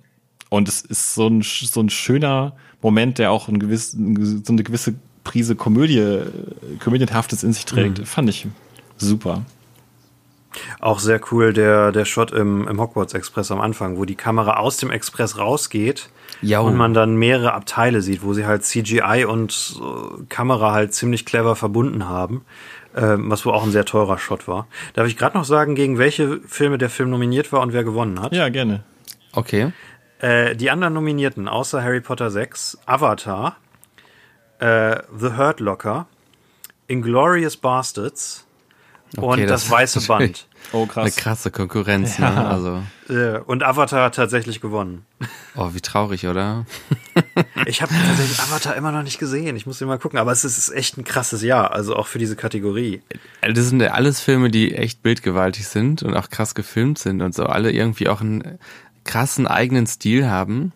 und 0.51 0.67
es 0.67 0.81
ist 0.81 1.15
so 1.15 1.27
ein 1.27 1.41
so 1.43 1.79
ein 1.79 1.89
schöner 1.89 2.53
Moment, 2.81 3.19
der 3.19 3.31
auch 3.31 3.47
ein 3.47 3.57
gewiss, 3.57 3.91
so 3.91 4.53
eine 4.53 4.63
gewisse 4.63 4.95
Prise 5.23 5.55
Komödie, 5.55 6.23
komödienhaftes 6.79 7.43
in 7.43 7.53
sich 7.53 7.65
trägt. 7.65 7.99
Mhm. 7.99 8.05
Fand 8.05 8.29
ich 8.29 8.47
super. 8.97 9.45
Auch 10.81 10.99
sehr 10.99 11.21
cool 11.31 11.53
der, 11.53 11.93
der 11.93 12.03
Shot 12.03 12.31
im, 12.31 12.67
im 12.67 12.81
Hogwarts 12.81 13.13
Express 13.13 13.49
am 13.51 13.61
Anfang, 13.61 13.97
wo 13.97 14.03
die 14.03 14.15
Kamera 14.15 14.57
aus 14.57 14.75
dem 14.75 14.91
Express 14.91 15.37
rausgeht 15.37 16.09
ja. 16.41 16.59
und 16.59 16.75
man 16.75 16.93
dann 16.93 17.15
mehrere 17.15 17.53
Abteile 17.53 18.01
sieht, 18.01 18.21
wo 18.21 18.33
sie 18.33 18.45
halt 18.45 18.65
CGI 18.65 19.23
und 19.25 19.79
äh, 19.79 20.23
Kamera 20.27 20.73
halt 20.73 20.93
ziemlich 20.93 21.25
clever 21.25 21.55
verbunden 21.55 22.09
haben, 22.09 22.43
äh, 22.93 23.15
was 23.17 23.45
wohl 23.45 23.53
auch 23.53 23.63
ein 23.63 23.71
sehr 23.71 23.85
teurer 23.85 24.17
Shot 24.17 24.49
war. 24.49 24.67
Darf 24.95 25.07
ich 25.07 25.15
gerade 25.15 25.37
noch 25.37 25.45
sagen, 25.45 25.75
gegen 25.75 25.97
welche 25.97 26.41
Filme 26.45 26.77
der 26.77 26.89
Film 26.89 27.09
nominiert 27.09 27.53
war 27.53 27.61
und 27.61 27.71
wer 27.71 27.85
gewonnen 27.85 28.21
hat? 28.21 28.33
Ja, 28.33 28.49
gerne. 28.49 28.83
Okay. 29.33 29.71
Äh, 30.21 30.55
die 30.55 30.69
anderen 30.69 30.93
Nominierten, 30.93 31.47
außer 31.47 31.83
Harry 31.83 32.01
Potter 32.01 32.29
6, 32.29 32.77
Avatar, 32.85 33.57
äh, 34.59 34.97
The 35.17 35.35
Hurt 35.35 35.59
Locker, 35.59 36.07
Inglorious 36.87 37.57
Bastards, 37.57 38.45
Okay, 39.17 39.25
und 39.25 39.49
das, 39.49 39.63
das 39.63 39.71
weiße 39.71 40.07
Band. 40.07 40.47
Oh, 40.71 40.85
krass. 40.85 41.03
Eine 41.03 41.11
krasse 41.11 41.51
Konkurrenz, 41.51 42.17
ne? 42.17 42.25
ja. 42.27 42.31
ne? 42.31 42.47
Also. 42.47 43.43
Und 43.45 43.61
Avatar 43.61 44.05
hat 44.05 44.15
tatsächlich 44.15 44.61
gewonnen. 44.61 45.05
Oh, 45.57 45.71
wie 45.73 45.81
traurig, 45.81 46.27
oder? 46.27 46.65
ich 47.65 47.81
habe 47.81 47.93
tatsächlich 47.93 48.39
Avatar 48.39 48.75
immer 48.77 48.93
noch 48.93 49.03
nicht 49.03 49.19
gesehen. 49.19 49.57
Ich 49.57 49.65
muss 49.65 49.81
ihn 49.81 49.87
mal 49.87 49.99
gucken. 49.99 50.17
Aber 50.17 50.31
es 50.31 50.45
ist 50.45 50.69
echt 50.69 50.97
ein 50.97 51.03
krasses 51.03 51.41
Jahr, 51.41 51.71
also 51.71 51.97
auch 51.97 52.07
für 52.07 52.19
diese 52.19 52.37
Kategorie. 52.37 53.01
Das 53.41 53.65
sind 53.65 53.81
ja 53.81 53.91
alles 53.91 54.21
Filme, 54.21 54.49
die 54.49 54.73
echt 54.73 55.03
bildgewaltig 55.03 55.67
sind 55.67 56.03
und 56.03 56.15
auch 56.15 56.29
krass 56.29 56.55
gefilmt 56.55 56.99
sind 56.99 57.21
und 57.21 57.35
so 57.35 57.47
alle 57.47 57.71
irgendwie 57.71 58.07
auch 58.07 58.21
einen 58.21 58.59
krassen 59.03 59.47
eigenen 59.47 59.87
Stil 59.87 60.29
haben. 60.29 60.71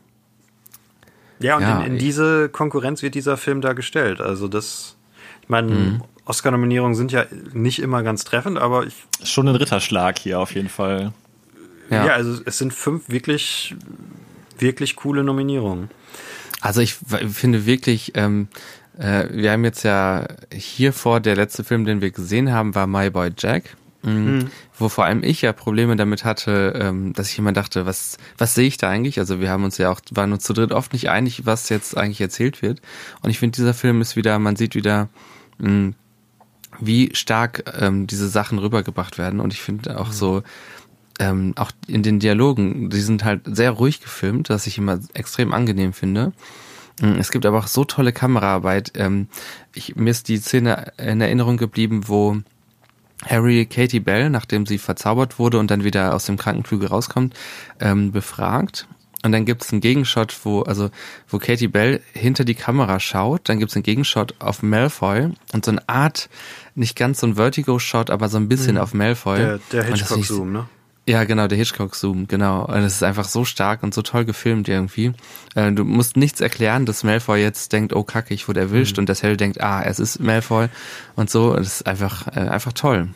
Ja, 1.39 1.57
und 1.57 1.63
ja, 1.63 1.81
in, 1.81 1.93
in 1.93 1.97
diese 1.97 2.49
Konkurrenz 2.49 3.01
wird 3.01 3.15
dieser 3.15 3.37
Film 3.37 3.61
da 3.61 3.73
gestellt. 3.73 4.21
Also 4.21 4.47
das, 4.47 4.95
ich 5.41 5.49
meine, 5.49 5.71
mhm. 5.71 6.03
Oscar-Nominierungen 6.25 6.95
sind 6.95 7.11
ja 7.11 7.25
nicht 7.53 7.79
immer 7.79 8.03
ganz 8.03 8.23
treffend, 8.23 8.57
aber 8.57 8.85
ich. 8.85 8.95
Schon 9.23 9.47
ein 9.47 9.55
Ritterschlag 9.55 10.17
hier 10.17 10.39
auf 10.39 10.53
jeden 10.55 10.69
Fall. 10.69 11.13
Ja, 11.89 12.05
ja 12.07 12.13
also 12.13 12.41
es 12.45 12.57
sind 12.57 12.73
fünf 12.73 13.09
wirklich, 13.09 13.75
wirklich 14.57 14.95
coole 14.95 15.23
Nominierungen. 15.23 15.89
Also 16.61 16.81
ich 16.81 16.95
finde 16.95 17.65
wirklich, 17.65 18.13
ähm, 18.15 18.47
äh, 18.97 19.27
wir 19.29 19.51
haben 19.51 19.63
jetzt 19.63 19.83
ja 19.83 20.25
hier 20.51 20.93
vor, 20.93 21.19
der 21.19 21.35
letzte 21.35 21.63
Film, 21.63 21.85
den 21.85 22.01
wir 22.01 22.11
gesehen 22.11 22.51
haben, 22.51 22.73
war 22.73 22.87
My 22.87 23.09
Boy 23.09 23.31
Jack. 23.37 23.75
Mhm. 24.05 24.51
Wo 24.77 24.87
vor 24.87 25.05
allem 25.05 25.23
ich 25.23 25.41
ja 25.41 25.51
Probleme 25.51 25.95
damit 25.95 26.25
hatte, 26.25 26.79
ähm, 26.79 27.13
dass 27.13 27.31
ich 27.31 27.39
immer 27.39 27.53
dachte, 27.53 27.85
was, 27.85 28.17
was 28.37 28.53
sehe 28.53 28.67
ich 28.67 28.77
da 28.77 28.89
eigentlich? 28.89 29.19
Also 29.19 29.39
wir 29.39 29.49
haben 29.49 29.63
uns 29.63 29.77
ja 29.77 29.91
auch, 29.91 29.99
waren 30.11 30.31
uns 30.31 30.43
zu 30.43 30.53
dritt 30.53 30.71
oft 30.71 30.93
nicht 30.93 31.09
einig, 31.09 31.45
was 31.45 31.69
jetzt 31.69 31.97
eigentlich 31.97 32.21
erzählt 32.21 32.61
wird. 32.61 32.81
Und 33.21 33.31
ich 33.31 33.39
finde, 33.39 33.55
dieser 33.55 33.73
Film 33.73 34.01
ist 34.01 34.15
wieder, 34.15 34.37
man 34.37 34.55
sieht 34.55 34.75
wieder, 34.75 35.09
mm, 35.57 35.89
wie 36.79 37.09
stark 37.13 37.63
ähm, 37.79 38.05
diese 38.05 38.29
Sachen 38.29 38.59
rübergebracht 38.59 39.17
werden. 39.17 39.39
Und 39.39 39.53
ich 39.53 39.61
finde 39.61 39.99
auch 39.99 40.09
mhm. 40.09 40.13
so, 40.13 40.43
ähm, 41.19 41.53
auch 41.55 41.71
in 41.87 42.03
den 42.03 42.19
Dialogen, 42.19 42.89
die 42.89 43.01
sind 43.01 43.23
halt 43.23 43.41
sehr 43.45 43.71
ruhig 43.71 44.01
gefilmt, 44.01 44.49
was 44.49 44.67
ich 44.67 44.77
immer 44.77 44.99
extrem 45.13 45.53
angenehm 45.53 45.93
finde. 45.93 46.33
Mm, 47.01 47.17
es 47.17 47.31
gibt 47.31 47.45
aber 47.45 47.59
auch 47.59 47.67
so 47.67 47.85
tolle 47.85 48.13
Kameraarbeit. 48.13 48.91
Ähm, 48.95 49.29
ich, 49.73 49.95
mir 49.95 50.11
ist 50.11 50.27
die 50.27 50.37
Szene 50.37 50.91
in 50.97 51.21
Erinnerung 51.21 51.57
geblieben, 51.57 52.07
wo 52.07 52.37
Harry 53.27 53.65
Katie 53.65 53.99
Bell, 53.99 54.29
nachdem 54.29 54.65
sie 54.65 54.77
verzaubert 54.77 55.39
wurde 55.39 55.59
und 55.59 55.71
dann 55.71 55.83
wieder 55.83 56.13
aus 56.13 56.25
dem 56.25 56.37
Krankenflügel 56.37 56.87
rauskommt, 56.87 57.33
ähm, 57.79 58.11
befragt. 58.11 58.87
Und 59.23 59.31
dann 59.31 59.45
gibt 59.45 59.63
es 59.63 59.71
einen 59.71 59.81
Gegenshot, 59.81 60.37
wo, 60.43 60.61
also, 60.61 60.91
wo 61.27 61.39
Katie 61.39 61.67
Bell 61.67 62.01
hinter 62.13 62.45
die 62.45 62.53
Kamera 62.53 62.99
schaut, 62.99 63.49
dann 63.49 63.57
gibt 63.57 63.71
es 63.71 63.75
einen 63.75 63.81
Gegenshot 63.81 64.35
auf 64.37 64.61
Malfoy 64.61 65.31
und 65.51 65.65
so 65.65 65.71
eine 65.71 65.89
Art, 65.89 66.29
nicht 66.75 66.95
ganz 66.95 67.21
so 67.21 67.27
ein 67.27 67.33
Vertigo-Shot, 67.35 68.11
aber 68.11 68.29
so 68.29 68.37
ein 68.37 68.47
bisschen 68.47 68.75
mhm. 68.75 68.81
auf 68.81 68.93
Malfoy. 68.93 69.39
Der, 69.39 69.59
der 69.71 69.83
Hitchcock-Zoom, 69.85 70.51
ne? 70.51 70.69
Ja, 71.07 71.23
genau, 71.23 71.47
der 71.47 71.57
Hitchcock-Zoom, 71.57 72.27
genau. 72.27 72.65
Und 72.65 72.79
es 72.79 72.95
ist 72.95 73.03
einfach 73.03 73.25
so 73.25 73.45
stark 73.45 73.83
und 73.83 73.93
so 73.93 74.01
toll 74.01 74.25
gefilmt 74.25 74.67
irgendwie. 74.67 75.13
Äh, 75.53 75.71
du 75.71 75.83
musst 75.83 76.17
nichts 76.17 76.41
erklären, 76.41 76.87
dass 76.87 77.03
Malfoy 77.03 77.39
jetzt 77.39 77.73
denkt, 77.73 77.93
oh 77.93 78.03
kacke, 78.03 78.33
ich 78.33 78.47
wurde 78.47 78.61
erwischt 78.61 78.97
mhm. 78.97 79.01
und 79.01 79.09
dass 79.09 79.21
Harry 79.21 79.37
denkt, 79.37 79.61
ah, 79.61 79.83
es 79.83 79.99
ist 79.99 80.19
Malfoy 80.19 80.67
und 81.15 81.29
so. 81.29 81.53
Das 81.53 81.67
ist 81.67 81.87
einfach, 81.87 82.27
äh, 82.35 82.49
einfach 82.49 82.73
toll. 82.73 83.09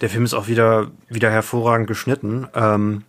Der 0.00 0.08
Film 0.08 0.24
ist 0.24 0.32
auch 0.32 0.48
wieder, 0.48 0.90
wieder 1.10 1.30
hervorragend 1.30 1.86
geschnitten. 1.88 2.48
Ähm, 2.54 3.02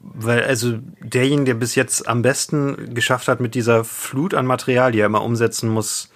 weil 0.00 0.44
also 0.44 0.78
derjenige, 1.00 1.46
der 1.46 1.54
bis 1.54 1.74
jetzt 1.74 2.06
am 2.08 2.22
besten 2.22 2.94
geschafft 2.94 3.26
hat, 3.26 3.40
mit 3.40 3.56
dieser 3.56 3.82
Flut 3.82 4.34
an 4.34 4.46
Material, 4.46 4.92
die 4.92 5.00
er 5.00 5.06
immer 5.06 5.22
umsetzen 5.22 5.68
muss, 5.68 6.10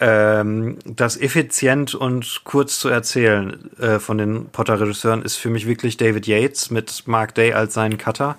ähm, 0.00 0.78
das 0.84 1.16
effizient 1.16 1.94
und 1.94 2.42
kurz 2.44 2.78
zu 2.78 2.88
erzählen 2.88 3.70
äh, 3.78 3.98
von 3.98 4.18
den 4.18 4.46
Potter-Regisseuren, 4.46 5.22
ist 5.22 5.36
für 5.36 5.50
mich 5.50 5.66
wirklich 5.66 5.96
David 5.96 6.26
Yates 6.26 6.70
mit 6.70 7.04
Mark 7.06 7.34
Day 7.34 7.52
als 7.52 7.74
seinen 7.74 7.98
Cutter, 7.98 8.36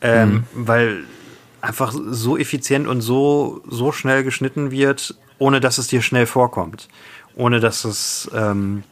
ähm, 0.00 0.30
mhm. 0.30 0.44
weil 0.54 1.04
einfach 1.60 1.92
so 1.92 2.36
effizient 2.36 2.86
und 2.86 3.00
so 3.00 3.62
so 3.68 3.92
schnell 3.92 4.24
geschnitten 4.24 4.70
wird, 4.70 5.14
ohne 5.38 5.60
dass 5.60 5.78
es 5.78 5.88
dir 5.88 6.00
schnell 6.02 6.26
vorkommt, 6.26 6.88
ohne 7.34 7.60
dass 7.60 7.84
es 7.84 8.30
ähm, 8.34 8.82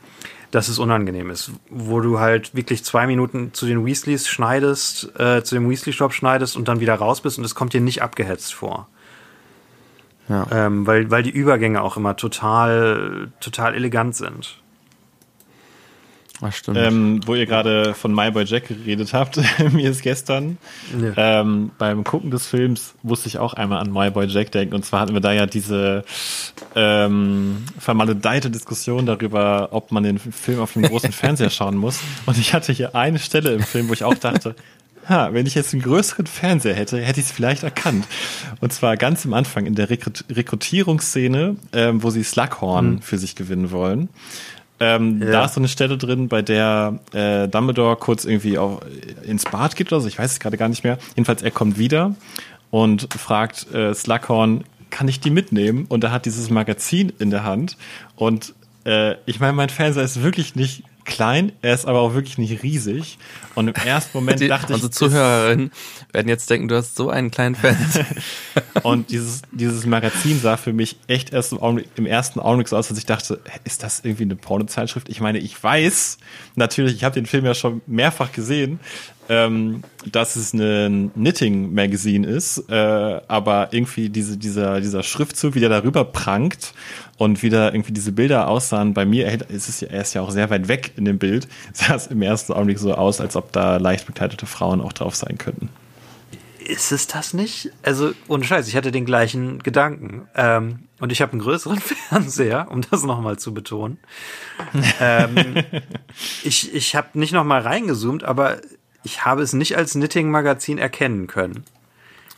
dass 0.50 0.68
es 0.68 0.78
unangenehm 0.78 1.30
ist, 1.30 1.50
wo 1.68 2.00
du 2.00 2.20
halt 2.20 2.54
wirklich 2.54 2.84
zwei 2.84 3.08
Minuten 3.08 3.52
zu 3.54 3.66
den 3.66 3.84
Weasleys 3.84 4.28
schneidest, 4.28 5.10
äh, 5.18 5.42
zu 5.42 5.56
dem 5.56 5.68
Weasley-Shop 5.68 6.12
schneidest 6.12 6.56
und 6.56 6.68
dann 6.68 6.78
wieder 6.78 6.94
raus 6.94 7.22
bist 7.22 7.38
und 7.38 7.44
es 7.44 7.56
kommt 7.56 7.72
dir 7.72 7.80
nicht 7.80 8.02
abgehetzt 8.02 8.54
vor. 8.54 8.86
Ja. 10.28 10.46
Ähm, 10.50 10.86
weil, 10.86 11.10
weil 11.10 11.22
die 11.22 11.30
Übergänge 11.30 11.82
auch 11.82 11.96
immer 11.96 12.16
total, 12.16 13.30
total 13.40 13.74
elegant 13.74 14.16
sind. 14.16 14.58
Ach, 16.40 16.52
stimmt. 16.52 16.76
ähm, 16.78 17.20
wo 17.26 17.34
ihr 17.36 17.46
gerade 17.46 17.94
von 17.94 18.12
My 18.12 18.30
Boy 18.30 18.44
Jack 18.44 18.66
geredet 18.68 19.14
habt. 19.14 19.38
Mir 19.72 19.88
ist 19.90 20.02
gestern 20.02 20.58
Ja. 21.00 21.40
ähm, 21.40 21.70
beim 21.78 22.02
Gucken 22.04 22.30
des 22.30 22.46
Films 22.48 22.94
musste 23.02 23.28
ich 23.28 23.38
auch 23.38 23.54
einmal 23.54 23.78
an 23.78 23.92
My 23.92 24.10
Boy 24.10 24.26
Jack 24.26 24.50
denken. 24.50 24.74
Und 24.74 24.84
zwar 24.84 25.00
hatten 25.00 25.14
wir 25.14 25.20
da 25.20 25.32
ja 25.32 25.46
diese 25.46 26.04
ähm, 26.74 27.64
vermaledeite 27.78 28.50
Diskussion 28.50 29.06
darüber, 29.06 29.68
ob 29.70 29.92
man 29.92 30.02
den 30.02 30.18
Film 30.18 30.58
auf 30.60 30.72
dem 30.72 30.82
großen 30.82 31.12
Fernseher 31.12 31.50
schauen 31.50 31.76
muss. 31.76 32.00
Und 32.26 32.36
ich 32.36 32.52
hatte 32.52 32.72
hier 32.72 32.94
eine 32.96 33.20
Stelle 33.20 33.52
im 33.52 33.62
Film, 33.62 33.88
wo 33.88 33.92
ich 33.92 34.04
auch 34.04 34.14
dachte, 34.14 34.56
ha, 35.08 35.32
wenn 35.32 35.46
ich 35.46 35.54
jetzt 35.54 35.72
einen 35.72 35.82
größeren 35.82 36.26
Fernseher 36.26 36.74
hätte, 36.74 36.98
hätte 37.00 37.20
ich 37.20 37.26
es 37.26 37.32
vielleicht 37.32 37.62
erkannt. 37.62 38.06
Und 38.60 38.72
zwar 38.72 38.96
ganz 38.96 39.24
am 39.26 39.34
Anfang 39.34 39.66
in 39.66 39.74
der 39.74 39.90
Rekrut 39.90 40.24
Rekrutierungsszene, 40.30 41.56
ähm, 41.72 42.02
wo 42.02 42.10
sie 42.10 42.24
Slughorn 42.24 43.00
für 43.02 43.18
sich 43.18 43.34
gewinnen 43.36 43.70
wollen. 43.70 44.08
Ähm, 44.80 45.22
Ja. 45.22 45.30
Da 45.30 45.44
ist 45.44 45.54
so 45.54 45.60
eine 45.60 45.68
Stelle 45.68 45.96
drin, 45.98 46.28
bei 46.28 46.42
der 46.42 46.98
äh, 47.12 47.46
Dumbledore 47.48 47.96
kurz 47.96 48.24
irgendwie 48.24 48.58
auch 48.58 48.80
ins 49.22 49.44
Bad 49.44 49.76
geht 49.76 49.92
oder 49.92 50.00
so, 50.00 50.08
ich 50.08 50.18
weiß 50.18 50.32
es 50.32 50.40
gerade 50.40 50.56
gar 50.56 50.68
nicht 50.68 50.84
mehr. 50.84 50.98
Jedenfalls, 51.14 51.42
er 51.42 51.50
kommt 51.52 51.78
wieder 51.78 52.14
und 52.70 53.08
fragt 53.14 53.72
äh, 53.72 53.94
Slughorn, 53.94 54.64
kann 54.90 55.08
ich 55.08 55.20
die 55.20 55.30
mitnehmen? 55.30 55.86
Und 55.88 56.04
er 56.04 56.12
hat 56.12 56.24
dieses 56.24 56.50
Magazin 56.50 57.12
in 57.18 57.30
der 57.30 57.44
Hand. 57.44 57.76
Und 58.16 58.54
äh, 58.84 59.14
ich 59.26 59.40
meine, 59.40 59.52
mein 59.52 59.68
Fernseher 59.68 60.04
ist 60.04 60.22
wirklich 60.22 60.54
nicht 60.56 60.84
klein, 61.04 61.52
er 61.62 61.74
ist 61.74 61.86
aber 61.86 62.00
auch 62.00 62.14
wirklich 62.14 62.38
nicht 62.38 62.62
riesig. 62.62 63.18
Und 63.54 63.68
im 63.68 63.74
ersten 63.74 64.16
Moment 64.16 64.40
Die, 64.40 64.48
dachte 64.48 64.66
ich, 64.68 64.74
unsere 64.74 64.90
Zuhörerinnen 64.90 65.70
werden 66.12 66.28
jetzt 66.28 66.50
denken, 66.50 66.68
du 66.68 66.76
hast 66.76 66.96
so 66.96 67.10
einen 67.10 67.30
kleinen 67.30 67.54
Fernseher. 67.54 68.06
Und 68.82 69.10
dieses, 69.10 69.42
dieses 69.52 69.86
Magazin 69.86 70.40
sah 70.40 70.56
für 70.56 70.72
mich 70.72 70.96
echt 71.06 71.32
erst 71.32 71.52
im, 71.52 71.58
Augenblick, 71.60 71.88
im 71.96 72.06
ersten 72.06 72.40
Augenblick 72.40 72.68
so 72.68 72.76
aus, 72.76 72.88
dass 72.88 72.98
ich 72.98 73.06
dachte, 73.06 73.40
ist 73.64 73.82
das 73.82 74.00
irgendwie 74.00 74.24
eine 74.24 74.36
Pornozeitschrift? 74.36 75.08
Ich 75.08 75.20
meine, 75.20 75.38
ich 75.38 75.62
weiß 75.62 76.18
natürlich, 76.56 76.94
ich 76.96 77.04
habe 77.04 77.14
den 77.14 77.26
Film 77.26 77.44
ja 77.44 77.54
schon 77.54 77.82
mehrfach 77.86 78.32
gesehen, 78.32 78.80
ähm, 79.28 79.82
dass 80.10 80.36
es 80.36 80.52
ein 80.52 81.10
Knitting-Magazin 81.14 82.24
ist, 82.24 82.68
äh, 82.68 83.20
aber 83.26 83.68
irgendwie 83.72 84.08
diese, 84.10 84.36
dieser, 84.36 84.80
dieser 84.80 85.02
Schriftzug, 85.02 85.54
wie 85.54 85.60
der 85.60 85.68
darüber 85.68 86.04
prangt 86.04 86.74
und 87.16 87.42
wie 87.42 87.50
da 87.50 87.72
irgendwie 87.72 87.92
diese 87.92 88.12
Bilder 88.12 88.48
aussahen, 88.48 88.94
bei 88.94 89.06
mir, 89.06 89.26
er 89.26 89.50
ist 89.50 89.68
es 89.68 89.80
ja, 89.80 89.88
er 89.88 90.02
ist 90.02 90.14
ja 90.14 90.22
auch 90.22 90.30
sehr 90.30 90.50
weit 90.50 90.68
weg 90.68 90.92
in 90.96 91.04
dem 91.04 91.18
Bild, 91.18 91.48
sah 91.72 91.94
es 91.94 92.06
im 92.08 92.22
ersten 92.22 92.52
Augenblick 92.52 92.78
so 92.78 92.94
aus, 92.94 93.20
als 93.20 93.36
ob 93.36 93.52
da 93.52 93.78
leicht 93.78 94.06
bekleidete 94.06 94.46
Frauen 94.46 94.80
auch 94.80 94.92
drauf 94.92 95.14
sein 95.14 95.38
könnten. 95.38 95.70
Ist 96.66 96.92
es 96.92 97.06
das 97.06 97.34
nicht? 97.34 97.70
Also, 97.82 98.12
ohne 98.26 98.44
Scheiß, 98.44 98.68
ich 98.68 98.76
hatte 98.76 98.90
den 98.90 99.04
gleichen 99.04 99.62
Gedanken. 99.62 100.28
Ähm, 100.34 100.84
und 100.98 101.12
ich 101.12 101.20
habe 101.20 101.32
einen 101.32 101.42
größeren 101.42 101.78
Fernseher, 102.08 102.68
um 102.70 102.80
das 102.80 103.02
nochmal 103.02 103.38
zu 103.38 103.52
betonen. 103.52 103.98
ähm, 104.98 105.56
ich 106.42 106.74
ich 106.74 106.96
habe 106.96 107.18
nicht 107.18 107.32
nochmal 107.32 107.60
reingezoomt, 107.60 108.24
aber 108.24 108.58
ich 109.04 109.24
habe 109.24 109.42
es 109.42 109.52
nicht 109.52 109.76
als 109.76 109.92
Knitting-Magazin 109.92 110.78
erkennen 110.78 111.26
können. 111.28 111.64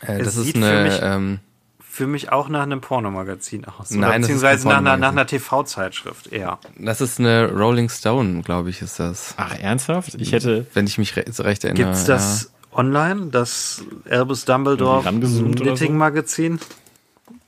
Äh, 0.01 0.19
Es 0.19 0.25
das 0.25 0.35
ist 0.37 0.43
sieht 0.45 0.57
für 0.57 0.65
eine, 0.67 0.83
mich- 0.83 0.99
ähm, 1.01 1.39
Für 1.79 2.05
mich 2.05 2.31
auch 2.31 2.47
nach 2.49 2.61
einem 2.61 2.79
Pornomagazin 2.81 3.65
aus. 3.65 3.89
Nein, 3.89 4.21
beziehungsweise 4.21 4.63
kein 4.67 4.83
nach 4.83 4.91
einer, 4.93 4.97
nach 4.97 5.11
einer 5.11 5.25
TV-Zeitschrift 5.25 6.27
eher. 6.31 6.59
das 6.77 7.01
ist 7.01 7.19
eine 7.19 7.49
Rolling 7.51 7.89
Stone, 7.89 8.43
glaube 8.43 8.69
ich, 8.69 8.83
ist 8.83 8.99
das. 8.99 9.33
Ach, 9.37 9.57
ernsthaft? 9.57 10.13
Ich 10.15 10.31
hätte, 10.31 10.67
Wenn 10.75 10.85
ich 10.85 10.99
mich 10.99 11.15
re 11.17 11.25
so 11.31 11.41
recht 11.41 11.63
erinnere. 11.63 11.85
Gibt's 11.85 12.05
das 12.05 12.51
online, 12.71 13.27
das 13.31 13.81
Albus 14.07 14.45
Dumbledore 14.45 14.99
oder 15.09 15.25
so? 15.27 15.45
Knitting-Magazin? 15.49 16.59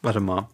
Warte 0.01 0.19
mal. 0.19 0.47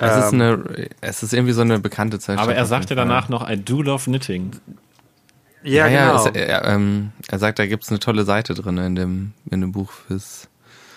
Ja. 0.00 0.18
Es 0.18 0.26
ist 0.26 0.32
Ähm, 0.32 0.40
eine, 0.40 0.88
es 1.00 1.22
ist 1.22 1.32
irgendwie 1.34 1.52
so 1.52 1.62
eine 1.62 1.78
bekannte 1.78 2.18
Zeitschrift. 2.18 2.42
aber 2.48 2.54
er 2.54 2.62
auf 2.62 2.68
sagt 2.68 2.90
ja 2.90 2.96
jeden 2.96 3.08
Fall. 3.08 3.08
danach 3.08 3.28
noch, 3.28 3.48
I 3.50 3.56
do 3.56 3.82
love 3.82 4.04
knitting. 4.04 4.52
Ja, 5.66 5.86
Ja, 5.86 5.92
ja, 5.92 6.10
genau. 6.12 6.26
es, 6.28 6.34
er, 6.34 6.64
ähm, 6.66 7.12
er 7.28 7.38
sagt, 7.38 7.58
da 7.58 7.66
gibt's 7.66 7.88
eine 7.90 7.98
tolle 7.98 8.24
Seite 8.24 8.54
drin 8.54 8.78
in 8.78 8.94
dem, 8.94 9.32
in 9.50 9.60
dem 9.60 9.72
Buch 9.72 9.90
fürs. 9.90 10.48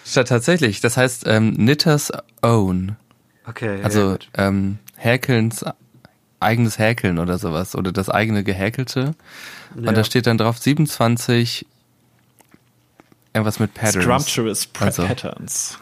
Statt 0.06 0.28
tatsächlich, 0.30 0.80
das 0.82 0.98
heißt 0.98 1.24
ähm, 1.28 1.56
Knitters 1.56 2.12
Own. 2.42 2.96
okay, 3.48 3.78
ja, 3.80 3.84
Also 3.84 4.12
gut. 4.12 4.30
ähm, 4.36 4.80
Häkelns 4.96 5.64
eigenes 6.40 6.80
Häkeln 6.80 7.20
oder 7.20 7.38
sowas. 7.38 7.76
Oder 7.76 7.92
das 7.92 8.10
eigene 8.10 8.44
Gehäkelte. 8.46 9.14
Ja. 9.80 9.90
Und 9.90 9.98
da 9.98 10.04
steht 10.06 10.26
dann 10.26 10.38
drauf 10.38 10.58
27 10.58 11.66
irgendwas 13.34 13.60
mit 13.60 13.74
Patterns. 13.74 14.04
Scrumptious 14.06 14.68
Pra- 14.74 14.86
Also. 14.86 15.06
Patterns. 15.06 15.78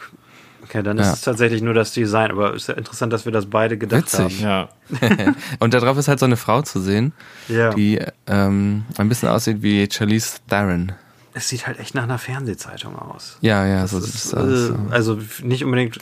Okay, 0.67 0.83
dann 0.83 0.97
ja. 0.97 1.03
ist 1.03 1.13
es 1.13 1.21
tatsächlich 1.21 1.61
nur 1.61 1.73
das 1.73 1.91
Design, 1.93 2.31
aber 2.31 2.53
ist 2.53 2.67
ja 2.67 2.75
interessant, 2.75 3.11
dass 3.13 3.25
wir 3.25 3.31
das 3.31 3.45
beide 3.47 3.77
gedacht 3.77 4.03
Witzig. 4.03 4.43
haben. 4.45 4.69
Ja. 4.99 5.33
Und 5.59 5.73
da 5.73 5.79
drauf 5.79 5.97
ist 5.97 6.07
halt 6.07 6.19
so 6.19 6.25
eine 6.25 6.37
Frau 6.37 6.61
zu 6.61 6.79
sehen, 6.81 7.13
Ja. 7.47 7.73
die 7.73 7.99
ähm, 8.27 8.85
ein 8.97 9.09
bisschen 9.09 9.29
aussieht 9.29 9.61
wie 9.61 9.87
Charlize 9.91 10.37
Theron. 10.49 10.91
Es 11.33 11.49
sieht 11.49 11.67
halt 11.67 11.79
echt 11.79 11.93
nach 11.93 12.03
einer 12.03 12.17
Fernsehzeitung 12.17 12.97
aus. 12.97 13.37
Ja, 13.41 13.65
ja, 13.65 13.81
Das 13.81 13.91
so 13.91 13.97
ist, 13.99 14.05
sieht 14.05 14.15
es 14.15 14.33
aus. 14.33 14.69
äh, 14.71 14.73
also 14.91 15.19
nicht 15.43 15.63
unbedingt. 15.63 15.99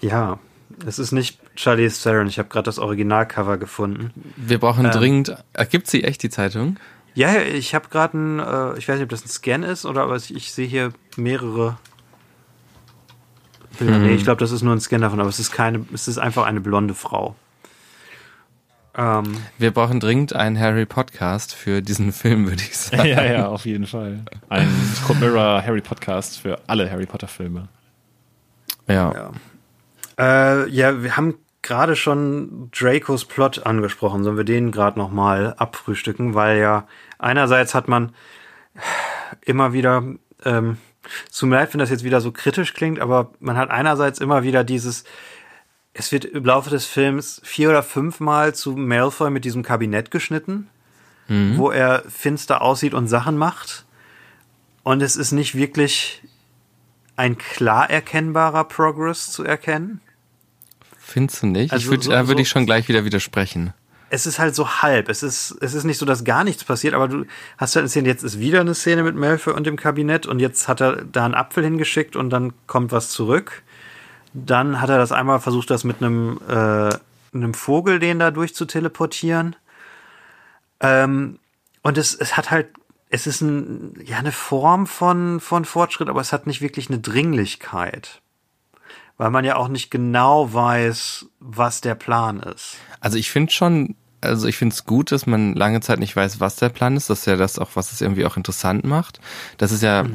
Ja, 0.00 0.38
es 0.86 0.98
ist 0.98 1.12
nicht 1.12 1.38
Charlize 1.56 2.02
Theron. 2.02 2.26
Ich 2.28 2.38
habe 2.38 2.48
gerade 2.48 2.64
das 2.64 2.78
Originalcover 2.78 3.56
gefunden. 3.58 4.12
Wir 4.36 4.58
brauchen 4.58 4.84
ähm, 4.84 4.90
dringend. 4.92 5.36
Äh, 5.54 5.66
Gibt 5.66 5.88
sie 5.88 6.04
echt 6.04 6.22
die 6.22 6.30
Zeitung? 6.30 6.76
Ja, 7.14 7.32
ja, 7.32 7.40
ich 7.40 7.74
habe 7.74 7.88
gerade 7.88 8.16
ein, 8.16 8.38
äh, 8.38 8.78
ich 8.78 8.86
weiß 8.88 8.96
nicht, 8.96 9.04
ob 9.04 9.08
das 9.08 9.24
ein 9.24 9.28
Scan 9.28 9.62
ist 9.64 9.84
oder 9.86 10.02
aber 10.02 10.16
ich, 10.16 10.32
ich 10.34 10.52
sehe 10.52 10.68
hier 10.68 10.92
mehrere 11.16 11.76
Bilder. 13.78 13.96
Hm. 13.96 14.02
Nee, 14.02 14.14
ich 14.14 14.24
glaube, 14.24 14.40
das 14.40 14.52
ist 14.52 14.62
nur 14.62 14.74
ein 14.74 14.80
Scan 14.80 15.00
davon, 15.00 15.20
aber 15.20 15.28
es 15.28 15.38
ist 15.38 15.52
keine, 15.52 15.84
es 15.92 16.08
ist 16.08 16.18
einfach 16.18 16.46
eine 16.46 16.60
blonde 16.60 16.94
Frau. 16.94 17.34
Ähm, 18.96 19.36
Wir 19.58 19.70
brauchen 19.70 20.00
dringend 20.00 20.34
einen 20.34 20.58
Harry 20.58 20.84
Podcast 20.86 21.54
für 21.54 21.82
diesen 21.82 22.12
Film, 22.12 22.48
würde 22.48 22.62
ich 22.62 22.76
sagen. 22.76 23.06
ja, 23.08 23.24
ja, 23.24 23.46
auf 23.48 23.64
jeden 23.64 23.86
Fall. 23.86 24.24
Ein 24.48 24.68
Mirror 25.20 25.62
Harry 25.64 25.80
Podcast 25.80 26.40
für 26.40 26.58
alle 26.66 26.90
Harry 26.90 27.06
Potter 27.06 27.28
Filme. 27.28 27.68
Ja. 28.88 29.12
ja. 30.18 30.62
Äh, 30.62 30.68
ja, 30.70 31.02
wir 31.02 31.16
haben 31.16 31.34
gerade 31.62 31.94
schon 31.94 32.70
Dracos 32.72 33.24
Plot 33.24 33.64
angesprochen. 33.66 34.24
Sollen 34.24 34.36
wir 34.36 34.44
den 34.44 34.72
gerade 34.72 34.98
noch 34.98 35.10
mal 35.10 35.54
abfrühstücken? 35.58 36.34
Weil 36.34 36.58
ja 36.58 36.86
einerseits 37.18 37.74
hat 37.74 37.86
man 37.88 38.12
immer 39.42 39.72
wieder, 39.72 40.02
ähm, 40.44 40.78
tut 41.36 41.48
mir 41.48 41.56
leid, 41.56 41.72
wenn 41.72 41.78
das 41.78 41.90
jetzt 41.90 42.04
wieder 42.04 42.20
so 42.20 42.32
kritisch 42.32 42.74
klingt, 42.74 43.00
aber 43.00 43.32
man 43.40 43.56
hat 43.56 43.70
einerseits 43.70 44.18
immer 44.18 44.42
wieder 44.42 44.64
dieses, 44.64 45.04
es 45.94 46.12
wird 46.12 46.24
im 46.24 46.44
Laufe 46.44 46.70
des 46.70 46.86
Films 46.86 47.40
vier 47.44 47.70
oder 47.70 47.82
fünfmal 47.82 48.54
zu 48.54 48.72
Malfoy 48.72 49.30
mit 49.30 49.44
diesem 49.44 49.62
Kabinett 49.62 50.10
geschnitten, 50.10 50.68
wo 51.56 51.70
er 51.70 52.04
finster 52.08 52.62
aussieht 52.62 52.94
und 52.94 53.06
Sachen 53.08 53.36
macht. 53.36 53.84
Und 54.82 55.02
es 55.02 55.14
ist 55.16 55.32
nicht 55.32 55.54
wirklich 55.54 56.22
ein 57.16 57.36
klar 57.36 57.90
erkennbarer 57.90 58.64
Progress 58.64 59.30
zu 59.30 59.44
erkennen. 59.44 60.00
Findest 60.98 61.42
du 61.42 61.48
nicht? 61.48 61.72
Also 61.72 61.84
ich 61.84 61.90
würd, 61.90 62.04
so- 62.04 62.10
da 62.12 62.28
würde 62.28 62.38
so- 62.38 62.42
ich 62.42 62.48
schon 62.48 62.64
gleich 62.64 62.88
wieder 62.88 63.04
widersprechen. 63.04 63.74
Es 64.10 64.26
ist 64.26 64.38
halt 64.38 64.54
so 64.54 64.82
halb. 64.82 65.08
Es 65.08 65.22
ist, 65.22 65.56
es 65.60 65.74
ist 65.74 65.84
nicht 65.84 65.98
so, 65.98 66.06
dass 66.06 66.24
gar 66.24 66.44
nichts 66.44 66.64
passiert, 66.64 66.94
aber 66.94 67.08
du 67.08 67.24
hast 67.56 67.76
halt 67.76 67.82
eine 67.82 67.88
Szene, 67.88 68.08
jetzt 68.08 68.22
ist 68.22 68.38
wieder 68.38 68.60
eine 68.60 68.74
Szene 68.74 69.02
mit 69.02 69.16
Malfoy 69.16 69.52
und 69.52 69.66
dem 69.66 69.76
Kabinett 69.76 70.26
und 70.26 70.40
jetzt 70.40 70.68
hat 70.68 70.80
er 70.80 71.04
da 71.04 71.24
einen 71.24 71.34
Apfel 71.34 71.64
hingeschickt 71.64 72.16
und 72.16 72.30
dann 72.30 72.52
kommt 72.66 72.92
was 72.92 73.10
zurück. 73.10 73.62
Dann 74.34 74.80
hat 74.80 74.90
er 74.90 74.98
das 74.98 75.12
einmal 75.12 75.40
versucht, 75.40 75.70
das 75.70 75.84
mit 75.84 76.02
einem, 76.02 76.40
äh, 76.48 76.90
einem 77.34 77.54
Vogel, 77.54 77.98
den 77.98 78.18
da 78.18 78.30
durch 78.30 78.54
zu 78.54 78.64
teleportieren. 78.64 79.56
Ähm, 80.80 81.38
und 81.82 81.98
es, 81.98 82.14
es 82.14 82.36
hat 82.36 82.50
halt, 82.50 82.68
es 83.10 83.26
ist 83.26 83.40
ein, 83.40 83.94
ja, 84.04 84.18
eine 84.18 84.32
Form 84.32 84.86
von, 84.86 85.40
von 85.40 85.64
Fortschritt, 85.64 86.08
aber 86.08 86.20
es 86.20 86.32
hat 86.32 86.46
nicht 86.46 86.60
wirklich 86.60 86.88
eine 86.88 86.98
Dringlichkeit. 86.98 88.20
Weil 89.18 89.30
man 89.30 89.44
ja 89.44 89.56
auch 89.56 89.68
nicht 89.68 89.90
genau 89.90 90.52
weiß, 90.52 91.26
was 91.40 91.80
der 91.80 91.94
Plan 91.94 92.40
ist. 92.40 92.76
Also 93.00 93.18
ich 93.18 93.30
finde 93.30 93.52
schon, 93.52 93.96
also 94.20 94.48
ich 94.48 94.56
finde 94.56 94.72
es 94.72 94.84
gut, 94.84 95.12
dass 95.12 95.26
man 95.26 95.54
lange 95.54 95.80
Zeit 95.80 95.98
nicht 95.98 96.16
weiß, 96.16 96.40
was 96.40 96.56
der 96.56 96.68
Plan 96.68 96.96
ist. 96.96 97.10
Das 97.10 97.20
ist 97.20 97.26
ja 97.26 97.36
das 97.36 97.58
auch, 97.58 97.70
was 97.74 97.92
es 97.92 98.00
irgendwie 98.00 98.24
auch 98.24 98.36
interessant 98.36 98.84
macht. 98.84 99.20
Das 99.58 99.72
ist 99.72 99.82
ja 99.82 100.06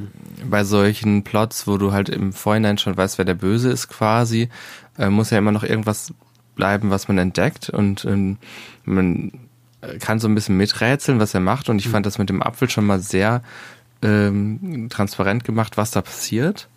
bei 0.49 0.63
solchen 0.63 1.23
Plots, 1.23 1.67
wo 1.67 1.77
du 1.77 1.91
halt 1.91 2.09
im 2.09 2.33
Vorhinein 2.33 2.77
schon 2.77 2.97
weißt, 2.97 3.17
wer 3.17 3.25
der 3.25 3.35
Böse 3.35 3.69
ist 3.69 3.89
quasi, 3.89 4.49
äh, 4.97 5.09
muss 5.09 5.29
ja 5.29 5.37
immer 5.37 5.51
noch 5.51 5.63
irgendwas 5.63 6.13
bleiben, 6.55 6.89
was 6.89 7.07
man 7.07 7.17
entdeckt 7.17 7.69
und 7.69 8.05
ähm, 8.05 8.37
man 8.85 9.31
äh, 9.81 9.97
kann 9.97 10.19
so 10.19 10.27
ein 10.27 10.35
bisschen 10.35 10.57
miträtseln, 10.57 11.19
was 11.19 11.33
er 11.33 11.39
macht. 11.39 11.69
Und 11.69 11.79
ich 11.79 11.89
fand 11.89 12.05
das 12.05 12.17
mit 12.17 12.29
dem 12.29 12.41
Apfel 12.41 12.69
schon 12.69 12.85
mal 12.85 12.99
sehr 12.99 13.41
ähm, 14.01 14.87
transparent 14.89 15.43
gemacht, 15.43 15.77
was 15.77 15.91
da 15.91 16.01
passiert. 16.01 16.67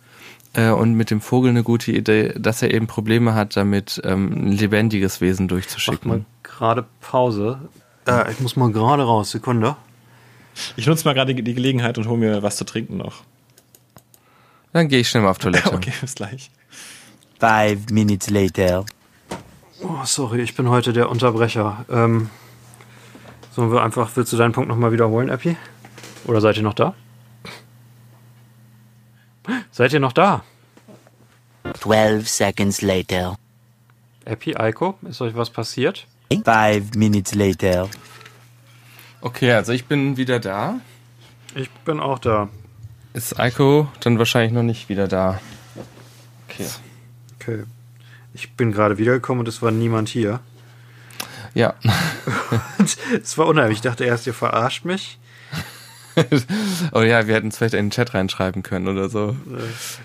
Äh, 0.53 0.69
und 0.69 0.93
mit 0.93 1.11
dem 1.11 1.21
Vogel 1.21 1.49
eine 1.49 1.63
gute 1.63 1.91
Idee, 1.91 2.33
dass 2.37 2.61
er 2.61 2.73
eben 2.73 2.87
Probleme 2.87 3.33
hat, 3.35 3.55
damit 3.55 4.01
ähm, 4.03 4.31
ein 4.49 4.51
lebendiges 4.53 5.21
Wesen 5.21 5.45
Mach 5.45 5.49
durchzuschicken. 5.49 6.09
mal 6.09 6.25
gerade 6.43 6.85
Pause. 7.01 7.59
Äh, 8.07 8.31
ich 8.31 8.39
muss 8.39 8.55
mal 8.55 8.71
gerade 8.71 9.03
raus. 9.03 9.31
Sekunde. 9.31 9.75
Ich 10.75 10.87
nutze 10.87 11.05
mal 11.05 11.13
gerade 11.13 11.35
die 11.35 11.53
Gelegenheit 11.53 11.97
und 11.97 12.07
hole 12.07 12.17
mir 12.17 12.41
was 12.41 12.55
zu 12.57 12.63
trinken 12.65 12.97
noch. 12.97 13.23
Dann 14.73 14.87
gehe 14.89 14.99
ich 14.99 15.09
schnell 15.09 15.23
mal 15.23 15.29
auf 15.29 15.37
Toilette. 15.37 15.71
Okay, 15.73 15.93
bis 16.01 16.15
gleich. 16.15 16.49
Five 17.39 17.89
minutes 17.91 18.29
later. 18.29 18.85
Oh, 19.81 20.03
sorry, 20.05 20.41
ich 20.41 20.55
bin 20.55 20.69
heute 20.69 20.93
der 20.93 21.09
Unterbrecher. 21.09 21.85
Ähm, 21.89 22.29
Sollen 23.57 23.71
wir 23.71 23.81
einfach, 23.81 24.11
willst 24.13 24.31
du 24.31 24.37
deinen 24.37 24.51
Punkt 24.51 24.69
nochmal 24.69 24.91
wiederholen, 24.91 25.29
Epi? 25.29 25.57
Oder 26.25 26.41
seid 26.41 26.57
ihr 26.57 26.63
noch 26.63 26.75
da? 26.75 26.93
Seid 29.77 29.93
ihr 29.93 29.99
noch 29.99 30.11
da? 30.11 30.43
12 31.81 32.27
seconds 32.27 32.81
later. 32.81 33.37
Epi, 34.25 34.57
Eiko, 34.57 34.97
ist 35.07 35.21
euch 35.21 35.35
was 35.35 35.51
passiert? 35.51 36.07
Five 36.31 36.95
minutes 36.95 37.35
later. 37.35 37.87
Okay, 39.21 39.51
also 39.51 39.73
ich 39.73 39.85
bin 39.85 40.17
wieder 40.17 40.39
da. 40.39 40.79
Ich 41.53 41.69
bin 41.69 41.99
auch 41.99 42.17
da. 42.17 42.49
Ist 43.13 43.39
Eiko 43.39 43.87
dann 43.99 44.17
wahrscheinlich 44.17 44.51
noch 44.51 44.63
nicht 44.63 44.89
wieder 44.89 45.07
da? 45.07 45.39
Okay. 46.49 46.65
Okay. 47.39 47.63
Ich 48.33 48.53
bin 48.53 48.71
gerade 48.71 48.97
wiedergekommen 48.97 49.41
und 49.41 49.47
es 49.47 49.61
war 49.61 49.69
niemand 49.69 50.09
hier. 50.09 50.39
Ja. 51.53 51.75
Es 53.21 53.37
war 53.37 53.45
unheimlich. 53.45 53.77
Ich 53.77 53.81
dachte 53.81 54.05
erst, 54.05 54.25
ihr 54.25 54.33
verarscht 54.33 54.85
mich. 54.85 55.19
oh 56.93 57.01
ja, 57.01 57.27
wir 57.27 57.35
hätten 57.35 57.49
es 57.49 57.57
vielleicht 57.57 57.73
in 57.73 57.85
den 57.85 57.91
Chat 57.91 58.13
reinschreiben 58.13 58.63
können 58.63 58.87
oder 58.87 59.09
so. 59.09 59.35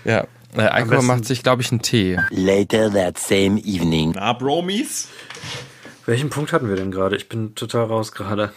Ja. 0.05 0.25
Äh, 0.55 0.69
Eiko 0.69 1.01
macht 1.01 1.25
sich, 1.25 1.41
glaube 1.41 1.61
ich, 1.61 1.71
einen 1.71 1.81
Tee. 1.81 2.17
Later 2.29 2.91
that 2.91 3.17
same 3.17 3.59
evening. 3.63 4.13
Na, 4.15 4.33
Bromies? 4.33 5.07
Welchen 6.05 6.29
Punkt 6.29 6.53
hatten 6.53 6.69
wir 6.69 6.75
denn 6.75 6.91
gerade? 6.91 7.15
Ich 7.15 7.29
bin 7.29 7.55
total 7.55 7.85
raus 7.85 8.11
gerade. 8.11 8.51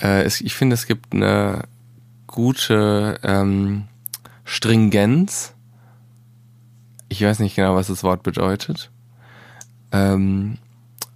Äh, 0.00 0.22
es, 0.22 0.40
ich 0.40 0.54
finde, 0.54 0.74
es 0.74 0.86
gibt 0.86 1.12
eine 1.12 1.64
gute 2.26 3.18
ähm, 3.22 3.84
Stringenz. 4.44 5.54
Ich 7.08 7.22
weiß 7.22 7.40
nicht 7.40 7.56
genau, 7.56 7.74
was 7.74 7.88
das 7.88 8.02
Wort 8.02 8.22
bedeutet. 8.22 8.90
Ähm, 9.90 10.56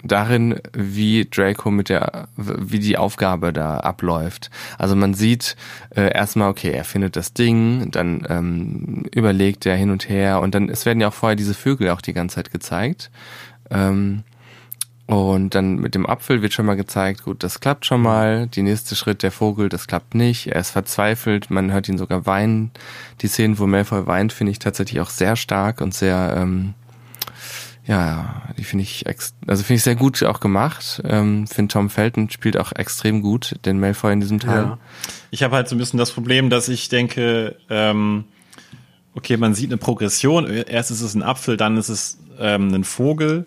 darin, 0.09 0.61
wie 0.72 1.26
Draco 1.28 1.70
mit 1.70 1.88
der, 1.88 2.28
wie 2.36 2.78
die 2.78 2.98
Aufgabe 2.98 3.52
da 3.52 3.78
abläuft. 3.78 4.50
Also 4.78 4.96
man 4.96 5.14
sieht 5.14 5.57
äh, 5.94 6.12
erstmal, 6.12 6.50
okay, 6.50 6.70
er 6.70 6.84
findet 6.84 7.16
das 7.16 7.32
Ding, 7.32 7.90
dann 7.90 8.26
ähm, 8.28 9.04
überlegt 9.14 9.66
er 9.66 9.76
hin 9.76 9.90
und 9.90 10.09
her 10.09 10.40
und 10.40 10.54
dann, 10.54 10.68
es 10.68 10.86
werden 10.86 11.00
ja 11.00 11.09
auch 11.09 11.14
vorher 11.14 11.36
diese 11.36 11.54
Vögel 11.54 11.90
auch 11.90 12.00
die 12.00 12.12
ganze 12.12 12.36
Zeit 12.36 12.50
gezeigt. 12.50 13.11
Ähm, 13.70 14.22
und 15.07 15.54
dann 15.54 15.76
mit 15.76 15.94
dem 15.94 16.04
Apfel 16.04 16.42
wird 16.42 16.52
schon 16.52 16.66
mal 16.66 16.74
gezeigt, 16.74 17.22
gut, 17.22 17.44
das 17.44 17.61
klappt 17.61 17.86
schon 17.86 18.02
mal. 18.02 18.48
Die 18.48 18.62
nächste 18.62 18.96
Schritt, 18.96 19.22
der 19.22 19.30
Vogel, 19.30 19.68
das 19.68 19.86
klappt 19.86 20.16
nicht. 20.16 20.48
Er 20.48 20.61
ist 20.61 20.70
verzweifelt, 20.70 21.48
man 21.48 21.72
hört 21.72 21.88
ihn 21.88 21.96
sogar 21.96 22.26
weinen. 22.26 22.72
Die 23.20 23.28
Szenen, 23.28 23.59
wo 23.61 23.68
Malfoy 23.68 24.07
weint, 24.09 24.32
finde 24.32 24.50
ich 24.50 24.59
tatsächlich 24.59 25.00
auch 25.00 25.11
sehr 25.11 25.36
stark 25.36 25.80
und 25.80 25.94
sehr, 25.94 26.34
ähm, 26.36 26.74
ja, 27.87 28.43
die 28.59 28.64
finde 28.64 28.82
ich, 28.82 29.07
ex 29.07 29.34
also 29.47 29.62
finde 29.62 29.76
ich 29.76 29.82
sehr 29.82 29.95
gut 29.95 30.22
auch 30.24 30.41
gemacht. 30.41 31.01
Ähm, 31.05 31.47
finde 31.47 31.72
Tom 31.72 31.89
Felton 31.89 32.28
spielt 32.30 32.57
auch 32.57 32.72
extrem 32.72 33.22
gut, 33.22 33.57
den 33.64 33.78
Malfoy 33.78 34.12
in 34.12 34.20
diesem 34.20 34.41
Teil. 34.41 34.62
Ja. 34.62 34.78
Ich 35.30 35.43
habe 35.43 35.55
halt 35.55 35.68
so 35.68 35.76
ein 35.76 35.78
bisschen 35.78 35.99
das 35.99 36.11
Problem, 36.11 36.51
dass 36.51 36.68
ich 36.68 36.89
denke, 36.89 37.57
ähm, 37.70 38.24
okay, 39.14 39.37
man 39.37 39.55
sieht 39.55 39.70
eine 39.70 39.78
Progression. 39.78 40.47
Erst 40.47 40.91
ist 40.91 41.01
es 41.01 41.14
ein 41.14 41.22
Apfel, 41.22 41.57
dann 41.57 41.76
ist 41.76 41.89
es 41.89 42.18
ähm, 42.41 42.74
ein 42.74 42.84
Vogel. 42.84 43.45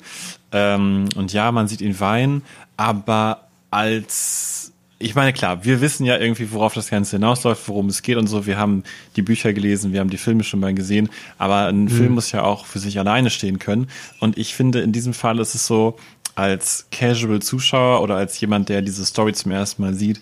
Ähm, 0.52 1.10
und 1.16 1.34
ja, 1.34 1.52
man 1.52 1.68
sieht 1.68 1.82
ihn 1.82 2.00
weinen, 2.00 2.44
aber 2.78 3.50
als 3.72 4.59
ich 5.02 5.16
meine, 5.16 5.32
klar, 5.32 5.64
wir 5.64 5.80
wissen 5.80 6.06
ja 6.06 6.18
irgendwie, 6.18 6.52
worauf 6.52 6.74
das 6.74 6.90
Ganze 6.90 7.16
hinausläuft, 7.16 7.70
worum 7.70 7.88
es 7.88 8.02
geht 8.02 8.18
und 8.18 8.28
so. 8.28 8.46
Wir 8.46 8.58
haben 8.58 8.84
die 9.16 9.22
Bücher 9.22 9.54
gelesen, 9.54 9.94
wir 9.94 10.02
haben 10.02 10.10
die 10.10 10.18
Filme 10.18 10.44
schon 10.44 10.60
mal 10.60 10.74
gesehen, 10.74 11.10
aber 11.38 11.68
ein 11.68 11.88
Film 11.88 12.14
muss 12.14 12.34
ja 12.34 12.44
auch 12.44 12.66
für 12.66 12.80
sich 12.80 13.00
alleine 13.00 13.30
stehen 13.30 13.60
können. 13.60 13.88
Und 14.20 14.38
ich 14.38 14.54
finde, 14.54 14.82
in 14.82 14.92
diesem 14.92 15.14
Fall 15.14 15.40
ist 15.40 15.56
es 15.56 15.66
so, 15.66 15.98
als 16.36 16.88
Casual-Zuschauer 16.92 18.02
oder 18.02 18.16
als 18.16 18.40
jemand, 18.42 18.70
der 18.70 18.82
diese 18.82 19.06
Story 19.06 19.34
zum 19.34 19.52
ersten 19.52 19.82
Mal 19.82 19.94
sieht, 19.94 20.20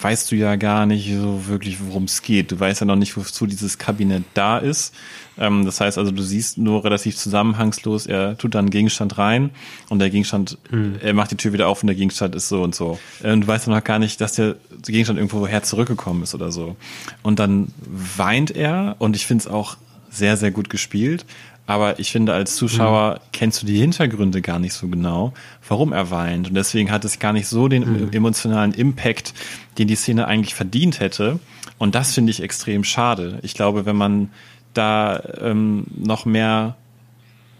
weißt 0.00 0.30
du 0.30 0.36
ja 0.36 0.56
gar 0.56 0.86
nicht 0.86 1.12
so 1.12 1.46
wirklich, 1.46 1.78
worum 1.80 2.04
es 2.04 2.22
geht. 2.22 2.52
Du 2.52 2.58
weißt 2.58 2.80
ja 2.80 2.86
noch 2.86 2.96
nicht, 2.96 3.16
wozu 3.16 3.46
dieses 3.46 3.78
Kabinett 3.78 4.24
da 4.34 4.58
ist. 4.58 4.94
Ähm, 5.40 5.64
das 5.64 5.80
heißt 5.80 5.98
also, 5.98 6.12
du 6.12 6.22
siehst 6.22 6.58
nur 6.58 6.84
relativ 6.84 7.16
zusammenhangslos, 7.16 8.06
er 8.06 8.38
tut 8.38 8.54
da 8.54 8.60
einen 8.60 8.70
Gegenstand 8.70 9.18
rein 9.18 9.50
und 9.88 9.98
der 9.98 10.10
Gegenstand, 10.10 10.58
er 11.02 11.14
macht 11.14 11.30
die 11.32 11.36
Tür 11.36 11.52
wieder 11.52 11.66
auf 11.66 11.82
und 11.82 11.88
der 11.88 11.96
Gegenstand 11.96 12.34
ist 12.34 12.48
so 12.48 12.62
und 12.62 12.74
so. 12.74 12.98
Äh, 13.22 13.32
Und 13.32 13.40
du 13.42 13.46
weißt 13.46 13.66
noch 13.66 13.82
gar 13.82 13.98
nicht, 13.98 14.20
dass 14.20 14.34
der 14.34 14.56
Gegenstand 14.86 15.18
irgendwo 15.18 15.46
her 15.46 15.62
zurückgekommen 15.62 16.22
ist 16.22 16.34
oder 16.34 16.52
so. 16.52 16.76
Und 17.22 17.38
dann 17.38 17.68
weint 18.16 18.50
er 18.50 18.96
und 18.98 19.16
ich 19.16 19.26
finde 19.26 19.42
es 19.42 19.48
auch 19.48 19.76
sehr, 20.10 20.36
sehr 20.36 20.50
gut 20.50 20.70
gespielt. 20.70 21.24
Aber 21.66 22.00
ich 22.00 22.10
finde, 22.10 22.32
als 22.34 22.56
Zuschauer 22.56 23.20
kennst 23.32 23.62
du 23.62 23.66
die 23.66 23.78
Hintergründe 23.78 24.42
gar 24.42 24.58
nicht 24.58 24.72
so 24.72 24.88
genau, 24.88 25.32
warum 25.68 25.92
er 25.92 26.10
weint. 26.10 26.48
Und 26.48 26.54
deswegen 26.54 26.90
hat 26.90 27.04
es 27.04 27.20
gar 27.20 27.32
nicht 27.32 27.46
so 27.46 27.68
den 27.68 28.12
emotionalen 28.12 28.72
Impact, 28.72 29.32
den 29.78 29.86
die 29.86 29.94
Szene 29.94 30.26
eigentlich 30.26 30.54
verdient 30.56 30.98
hätte. 30.98 31.38
Und 31.78 31.94
das 31.94 32.12
finde 32.12 32.32
ich 32.32 32.42
extrem 32.42 32.82
schade. 32.82 33.38
Ich 33.42 33.54
glaube, 33.54 33.86
wenn 33.86 33.94
man 33.94 34.30
da 34.74 35.22
ähm, 35.40 35.86
noch 35.96 36.24
mehr, 36.24 36.76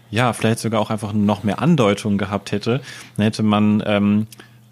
ja, 0.09 0.33
vielleicht 0.33 0.59
sogar 0.59 0.79
auch 0.81 0.89
einfach 0.89 1.13
noch 1.13 1.43
mehr 1.43 1.61
Andeutung 1.61 2.17
gehabt 2.17 2.51
hätte, 2.51 2.81
dann 3.17 3.23
hätte 3.23 3.43
man 3.43 3.83
ähm, 3.85 4.27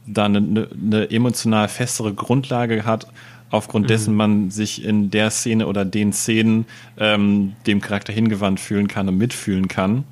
da 0.06 0.26
eine, 0.26 0.38
eine, 0.38 1.12
emotional 1.12 1.68
festere 1.68 2.14
Grundlage 2.14 2.76
gehabt, 2.76 3.08
aufgrund 3.52 3.90
dessen 3.90 4.16
man 4.16 4.52
sich 4.52 4.84
in 4.84 5.10
der 5.10 5.32
Szene 5.32 5.68
oder 5.68 5.86
den 5.86 6.14
Szenen 6.14 6.66
ähm, 6.98 7.54
dem 7.66 7.82
Charakter 7.82 8.14
hingewandt 8.14 8.60
fühlen 8.60 8.88
kann 8.88 9.08
und 9.08 9.18
mitfühlen 9.18 9.68
kann. 9.68 10.04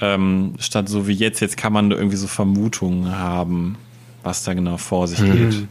Ähm, 0.00 0.54
statt 0.58 0.88
so 0.88 1.06
wie 1.06 1.12
jetzt, 1.12 1.40
jetzt 1.40 1.56
kann 1.56 1.72
man 1.72 1.88
nur 1.88 1.98
irgendwie 1.98 2.16
so 2.16 2.26
Vermutungen 2.26 3.16
haben, 3.16 3.76
was 4.22 4.42
da 4.42 4.54
genau 4.54 4.76
vor 4.76 5.08
sich 5.08 5.20
geht. 5.20 5.66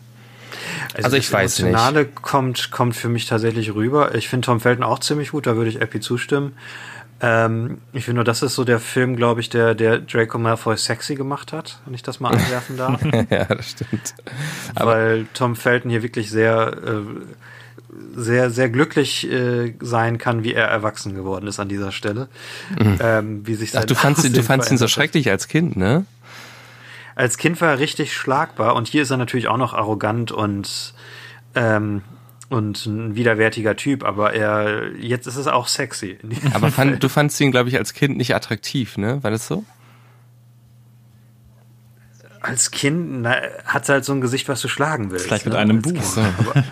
Also 0.95 1.17
ich 1.17 1.25
das 1.27 1.33
weiß 1.33 1.59
nicht. 1.59 1.67
Emotionale 1.69 2.05
kommt, 2.05 2.71
kommt 2.71 2.95
für 2.95 3.09
mich 3.09 3.25
tatsächlich 3.25 3.73
rüber. 3.73 4.15
Ich 4.15 4.27
finde 4.29 4.45
Tom 4.45 4.59
Felton 4.59 4.83
auch 4.83 4.99
ziemlich 4.99 5.31
gut, 5.31 5.47
da 5.47 5.55
würde 5.55 5.69
ich 5.69 5.81
Epi 5.81 5.99
zustimmen. 5.99 6.53
Ähm, 7.21 7.77
ich 7.93 8.03
finde 8.05 8.15
nur, 8.17 8.23
das 8.25 8.43
ist 8.43 8.55
so 8.55 8.63
der 8.65 8.79
Film, 8.79 9.15
glaube 9.15 9.39
ich, 9.39 9.49
der, 9.49 9.75
der 9.75 9.99
Draco 9.99 10.37
Malfoy 10.37 10.75
sexy 10.75 11.15
gemacht 11.15 11.53
hat, 11.53 11.79
wenn 11.85 11.93
ich 11.93 12.03
das 12.03 12.19
mal 12.19 12.29
anwerfen 12.33 12.75
darf. 12.75 13.01
ja, 13.29 13.45
das 13.45 13.69
stimmt. 13.71 14.13
weil 14.75 15.25
Tom 15.33 15.55
Felton 15.55 15.89
hier 15.89 16.03
wirklich 16.03 16.29
sehr, 16.29 16.73
äh, 16.85 18.19
sehr, 18.19 18.49
sehr 18.49 18.69
glücklich 18.69 19.31
äh, 19.31 19.73
sein 19.79 20.17
kann, 20.17 20.43
wie 20.43 20.53
er 20.53 20.65
erwachsen 20.67 21.13
geworden 21.15 21.47
ist 21.47 21.59
an 21.59 21.69
dieser 21.69 21.91
Stelle. 21.91 22.27
Ähm, 22.99 23.45
wie 23.47 23.55
sich 23.55 23.77
Ach, 23.77 23.85
du 23.85 23.95
fandst, 23.95 24.25
ihn- 24.25 24.33
du 24.33 24.43
fandst 24.43 24.69
ihn 24.71 24.77
so 24.77 24.87
schrecklich 24.87 25.29
als 25.29 25.47
Kind, 25.47 25.77
ne? 25.77 26.05
Als 27.15 27.37
Kind 27.37 27.61
war 27.61 27.69
er 27.71 27.79
richtig 27.79 28.15
schlagbar 28.15 28.75
und 28.75 28.87
hier 28.87 29.03
ist 29.03 29.11
er 29.11 29.17
natürlich 29.17 29.47
auch 29.47 29.57
noch 29.57 29.73
arrogant 29.73 30.31
und 30.31 30.93
ähm, 31.55 32.01
und 32.49 32.85
ein 32.85 33.15
widerwärtiger 33.15 33.75
Typ, 33.75 34.03
aber 34.03 34.33
er 34.33 34.95
jetzt 34.97 35.25
ist 35.27 35.37
es 35.37 35.47
auch 35.47 35.67
sexy. 35.67 36.19
Aber 36.53 36.69
fand, 36.69 37.01
du 37.03 37.09
fandst 37.09 37.39
ihn, 37.41 37.51
glaube 37.51 37.69
ich, 37.69 37.77
als 37.77 37.93
Kind 37.93 38.15
nicht 38.17 38.35
attraktiv, 38.35 38.97
ne? 38.97 39.23
War 39.23 39.31
das 39.31 39.47
so? 39.47 39.63
als 42.43 42.71
Kind 42.71 43.21
na, 43.21 43.37
hat 43.65 43.87
halt 43.89 44.03
so 44.05 44.13
ein 44.13 44.21
Gesicht, 44.21 44.49
was 44.49 44.61
du 44.61 44.67
schlagen 44.67 45.11
willst. 45.11 45.25
Vielleicht 45.25 45.45
mit 45.45 45.53
ne? 45.53 45.59
einem 45.59 45.81
Buch. 45.81 45.93
Kind. 45.93 46.17
Aber 46.17 46.65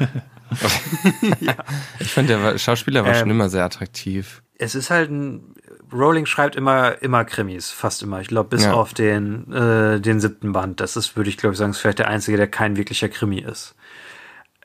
Ich 1.99 2.11
fand, 2.11 2.29
der 2.29 2.57
Schauspieler 2.57 3.05
war 3.05 3.13
Ähm, 3.13 3.19
schon 3.19 3.29
immer 3.29 3.49
sehr 3.49 3.63
attraktiv. 3.63 4.43
es 4.59 4.75
ist 4.75 4.89
halt 4.89 5.09
ein 5.09 5.55
Rowling 5.91 6.25
schreibt 6.25 6.55
immer 6.55 7.01
immer 7.01 7.25
Krimis, 7.25 7.69
fast 7.71 8.01
immer. 8.03 8.21
Ich 8.21 8.27
glaube 8.27 8.49
bis 8.49 8.63
Ja. 8.63 8.73
auf 8.73 8.93
den 8.93 9.51
äh, 9.51 9.99
den 9.99 10.19
siebten 10.19 10.53
Band. 10.53 10.79
Das 10.79 10.95
ist, 10.95 11.15
würde 11.15 11.29
ich 11.29 11.37
glaube 11.37 11.53
ich 11.53 11.59
sagen, 11.59 11.71
ist 11.71 11.79
vielleicht 11.79 11.99
der 11.99 12.07
einzige, 12.07 12.37
der 12.37 12.47
kein 12.47 12.77
wirklicher 12.77 13.09
Krimi 13.09 13.39
ist. 13.39 13.75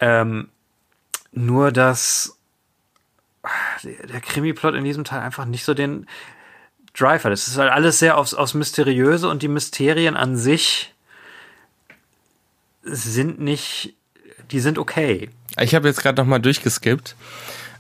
Ähm, 0.01 0.49
nur 1.33 1.73
dass 1.73 2.39
ah, 3.43 3.49
der, 3.83 4.21
Krimi-Plot 4.21 4.75
in 4.75 4.85
diesem 4.85 5.05
Teil 5.05 5.21
einfach 5.21 5.45
nicht 5.45 5.65
so 5.65 5.75
den 5.75 6.07
Drive 6.97 7.25
hat. 7.25 7.33
Es 7.33 7.47
ist 7.47 7.59
halt 7.59 7.71
alles 7.71 7.99
sehr 7.99 8.17
aufs, 8.17 8.35
aufs 8.35 8.55
Mysteriöse 8.55 9.29
und 9.29 9.43
die 9.43 9.49
Mysterien 9.49 10.17
an 10.17 10.37
sich 10.37 10.95
sind 12.83 13.41
nicht, 13.41 13.95
die 14.51 14.61
sind 14.61 14.79
okay. 14.79 15.31
Ich 15.61 15.75
habe 15.75 15.89
jetzt 15.89 16.01
gerade 16.03 16.21
noch 16.21 16.29
mal 16.29 16.39
durchgeskippt. 16.39 17.17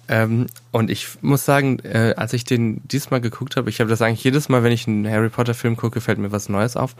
Ähm, 0.09 0.47
und 0.71 0.91
ich 0.91 1.09
muss 1.21 1.45
sagen, 1.45 1.81
äh, 1.81 2.15
als 2.17 2.33
ich 2.33 2.45
den 2.45 2.81
diesmal 2.87 3.21
geguckt 3.21 3.57
habe, 3.57 3.69
ich 3.71 3.81
habe 3.81 3.91
das 3.91 4.03
eigentlich 4.03 4.23
jedes 4.23 4.49
Mal, 4.49 4.63
wenn 4.63 4.73
ich 4.73 4.87
einen 4.87 5.09
Harry 5.09 5.29
Potter 5.29 5.55
Film 5.55 5.77
gucke, 5.77 6.01
fällt 6.01 6.19
mir 6.19 6.31
was 6.31 6.49
Neues 6.49 6.77
auf. 6.77 6.95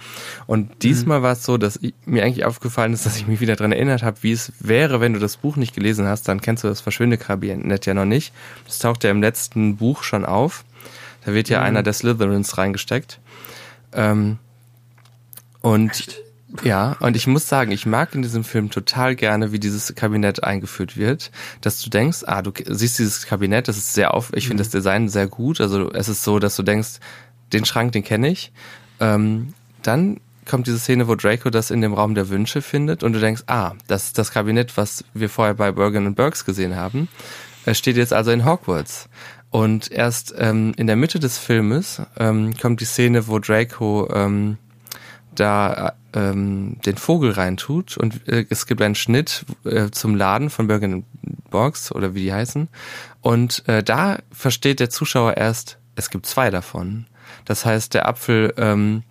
Und 0.47 0.83
diesmal 0.83 1.23
war 1.23 1.33
es 1.33 1.45
so, 1.45 1.57
dass 1.57 1.77
ich, 1.77 1.95
mir 2.05 2.25
eigentlich 2.25 2.45
aufgefallen 2.45 2.93
ist, 2.93 3.07
dass 3.07 3.17
ich 3.17 3.29
mich 3.29 3.41
wieder 3.41 3.55
dran 3.55 3.73
erinnert 3.73 4.03
habe, 4.03 4.19
wie 4.23 4.33
es 4.33 4.53
wäre, 4.59 5.01
wenn 5.01 5.13
du 5.13 5.21
das 5.21 5.37
Buch 5.37 5.57
nicht 5.57 5.75
gelesen 5.75 6.07
hast, 6.07 6.27
dann 6.29 6.41
kennst 6.41 6.65
du 6.65 6.69
das 6.69 6.81
Verschwindekabinett 6.81 7.87
ja 7.87 7.95
noch 7.95 8.05
nicht. 8.05 8.33
Das 8.65 8.79
taucht 8.79 9.05
ja 9.05 9.11
im 9.11 9.21
letzten 9.21 9.77
Buch 9.77 10.03
schon 10.03 10.25
auf. 10.25 10.65
Da 11.25 11.33
wird 11.33 11.49
ja 11.49 11.63
einer 11.63 11.83
der 11.83 11.93
Slytherins 11.93 12.59
reingesteckt. 12.59 13.21
Ähm, 13.93 14.39
und 15.61 16.23
ja, 16.63 16.97
und 17.01 17.17
ich 17.17 17.27
muss 17.27 17.49
sagen, 17.49 17.73
ich 17.73 17.87
mag 17.87 18.15
in 18.15 18.23
diesem 18.23 18.45
Film 18.45 18.71
total 18.71 19.17
gerne, 19.17 19.53
wie 19.53 19.59
dieses 19.59 19.95
Kabinett 19.95 20.45
eingeführt 20.45 20.97
wird, 20.97 21.33
dass 21.61 21.83
du 21.83 21.91
denkst, 21.91 22.19
ah, 22.27 22.41
du 22.41 22.53
siehst 22.67 22.99
dieses 22.99 23.27
Kabinett, 23.27 23.69
das 23.69 23.77
ist 23.77 23.95
sehr 23.95 24.15
auf, 24.15 24.33
ich 24.33 24.47
finde 24.47 24.63
das 24.63 24.71
Design 24.71 25.09
sehr 25.09 25.27
gut, 25.27 25.61
also 25.61 25.91
es 25.93 26.09
ist 26.09 26.23
so, 26.23 26.39
dass 26.39 26.55
du 26.55 26.63
denkst, 26.63 27.01
den 27.53 27.65
Schrank, 27.65 27.93
den 27.93 28.05
kenne 28.05 28.29
ich. 28.29 28.53
Ähm, 29.01 29.55
dann 29.83 30.21
kommt 30.45 30.67
diese 30.67 30.79
Szene, 30.79 31.09
wo 31.09 31.17
Draco 31.17 31.51
das 31.51 31.71
in 31.71 31.81
dem 31.81 31.95
Raum 31.95 32.15
der 32.15 32.29
Wünsche 32.29 32.63
findet 32.63 33.03
und 33.03 33.13
du 33.13 33.21
denkst, 33.21 33.43
ah, 33.49 33.73
das 33.89 34.05
ist 34.05 34.19
das 34.19 34.31
Kabinett, 34.31 34.77
was 34.77 35.05
wir 35.15 35.29
vorher 35.29 35.55
bei 35.55 35.73
Bergen 35.73 36.07
und 36.07 36.15
Burks 36.15 36.45
gesehen 36.45 36.77
haben. 36.77 37.09
Es 37.65 37.79
steht 37.79 37.97
jetzt 37.97 38.13
also 38.13 38.31
in 38.31 38.45
Hogwarts. 38.45 39.09
Und 39.51 39.91
erst 39.91 40.35
ähm, 40.39 40.73
in 40.77 40.87
der 40.87 40.97
Mitte 40.97 41.19
des 41.19 41.39
Filmes 41.39 42.01
ähm, 42.19 42.57
kommt 42.57 42.81
die 42.81 42.85
Szene, 42.85 43.27
wo 43.27 43.39
Draco 43.39 44.09
ähm, 44.13 44.59
da 45.35 45.95
ähm, 46.17 46.79
den 46.85 46.97
Vogel 46.97 47.31
reintut 47.31 47.97
und 47.97 48.27
äh, 48.27 48.47
es 48.49 48.67
gibt 48.67 48.83
einen 48.83 48.95
Schnitt 48.97 49.45
äh, 49.65 49.91
zum 49.91 50.17
Laden 50.17 50.51
von 50.51 50.67
Bergen 50.67 51.05
Box 51.51 51.93
oder 51.93 52.15
wie 52.15 52.23
die 52.23 52.33
heißen 52.33 52.69
und 53.21 53.63
äh, 53.69 53.83
da 53.83 54.19
versteht 54.33 54.81
der 54.81 54.91
Zuschauer 54.91 55.37
erst, 55.37 55.79
es 55.95 56.11
gibt 56.11 56.27
zwei 56.27 56.51
davon. 56.51 57.07
Das 57.45 57.65
heißt, 57.65 57.95
der 57.95 58.09
Apfel 58.09 58.55
ähm, 58.57 59.03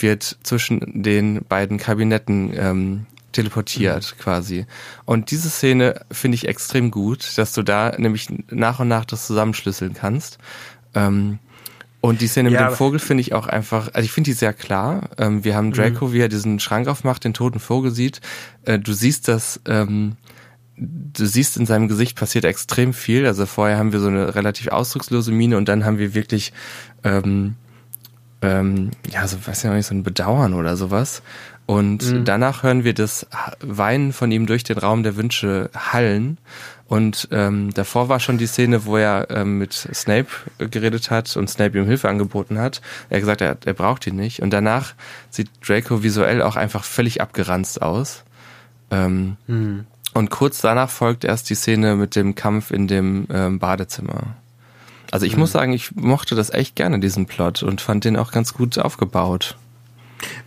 wird 0.00 0.38
zwischen 0.42 1.02
den 1.02 1.44
beiden 1.44 1.78
Kabinetten 1.78 2.52
ähm, 2.56 3.06
teleportiert 3.32 4.14
mhm. 4.16 4.22
quasi. 4.22 4.66
Und 5.04 5.30
diese 5.30 5.50
Szene 5.50 6.00
finde 6.10 6.36
ich 6.36 6.48
extrem 6.48 6.90
gut, 6.90 7.36
dass 7.36 7.52
du 7.52 7.62
da 7.62 7.94
nämlich 7.98 8.28
nach 8.50 8.80
und 8.80 8.88
nach 8.88 9.04
das 9.04 9.26
zusammenschlüsseln 9.26 9.94
kannst. 9.94 10.38
Ähm, 10.94 11.38
und 12.04 12.20
die 12.20 12.26
Szene 12.26 12.50
ja, 12.50 12.60
mit 12.60 12.70
dem 12.70 12.76
Vogel 12.76 12.98
finde 12.98 13.22
ich 13.22 13.32
auch 13.32 13.46
einfach, 13.46 13.88
also 13.94 14.04
ich 14.04 14.12
finde 14.12 14.28
die 14.28 14.34
sehr 14.34 14.52
klar. 14.52 15.08
Ähm, 15.16 15.42
wir 15.42 15.56
haben 15.56 15.72
Draco, 15.72 16.08
mhm. 16.08 16.12
wie 16.12 16.20
er 16.20 16.28
diesen 16.28 16.60
Schrank 16.60 16.86
aufmacht, 16.86 17.24
den 17.24 17.32
toten 17.32 17.60
Vogel 17.60 17.92
sieht. 17.92 18.20
Äh, 18.66 18.78
du 18.78 18.92
siehst 18.92 19.26
das, 19.26 19.58
ähm, 19.66 20.18
du 20.76 21.24
siehst 21.24 21.56
in 21.56 21.64
seinem 21.64 21.88
Gesicht 21.88 22.14
passiert 22.14 22.44
extrem 22.44 22.92
viel. 22.92 23.24
Also 23.24 23.46
vorher 23.46 23.78
haben 23.78 23.92
wir 23.92 24.00
so 24.00 24.08
eine 24.08 24.34
relativ 24.34 24.68
ausdruckslose 24.68 25.32
Miene 25.32 25.56
und 25.56 25.66
dann 25.66 25.86
haben 25.86 25.96
wir 25.96 26.12
wirklich, 26.12 26.52
ähm, 27.04 27.54
ähm, 28.42 28.90
ja, 29.10 29.26
so 29.26 29.38
weiß 29.42 29.60
ich 29.60 29.64
noch 29.64 29.74
nicht, 29.74 29.86
so 29.86 29.94
ein 29.94 30.02
Bedauern 30.02 30.52
oder 30.52 30.76
sowas. 30.76 31.22
Und 31.66 32.12
mhm. 32.12 32.24
danach 32.24 32.62
hören 32.62 32.84
wir 32.84 32.92
das 32.92 33.26
Weinen 33.60 34.12
von 34.12 34.30
ihm 34.30 34.46
durch 34.46 34.64
den 34.64 34.76
Raum 34.76 35.02
der 35.02 35.16
Wünsche 35.16 35.70
hallen. 35.74 36.38
Und 36.86 37.28
ähm, 37.30 37.72
davor 37.72 38.10
war 38.10 38.20
schon 38.20 38.36
die 38.36 38.46
Szene, 38.46 38.84
wo 38.84 38.98
er 38.98 39.28
ähm, 39.30 39.58
mit 39.58 39.72
Snape 39.72 40.28
geredet 40.58 41.10
hat 41.10 41.34
und 41.36 41.48
Snape 41.48 41.78
ihm 41.78 41.86
Hilfe 41.86 42.10
angeboten 42.10 42.58
hat. 42.58 42.82
Er 43.08 43.16
hat 43.16 43.22
gesagt, 43.22 43.40
er, 43.40 43.56
er 43.64 43.72
braucht 43.72 44.06
ihn 44.06 44.16
nicht. 44.16 44.42
Und 44.42 44.50
danach 44.50 44.94
sieht 45.30 45.48
Draco 45.66 46.02
visuell 46.02 46.42
auch 46.42 46.56
einfach 46.56 46.84
völlig 46.84 47.22
abgeranzt 47.22 47.80
aus. 47.80 48.24
Ähm, 48.90 49.36
mhm. 49.46 49.86
Und 50.12 50.30
kurz 50.30 50.60
danach 50.60 50.90
folgt 50.90 51.24
erst 51.24 51.48
die 51.48 51.54
Szene 51.54 51.96
mit 51.96 52.14
dem 52.14 52.34
Kampf 52.34 52.70
in 52.70 52.86
dem 52.86 53.26
ähm, 53.30 53.58
Badezimmer. 53.58 54.36
Also 55.10 55.24
ich 55.26 55.34
mhm. 55.34 55.40
muss 55.40 55.52
sagen, 55.52 55.72
ich 55.72 55.96
mochte 55.96 56.34
das 56.34 56.50
echt 56.50 56.76
gerne, 56.76 57.00
diesen 57.00 57.26
Plot, 57.26 57.62
und 57.62 57.80
fand 57.80 58.04
den 58.04 58.16
auch 58.16 58.30
ganz 58.30 58.52
gut 58.52 58.78
aufgebaut. 58.78 59.56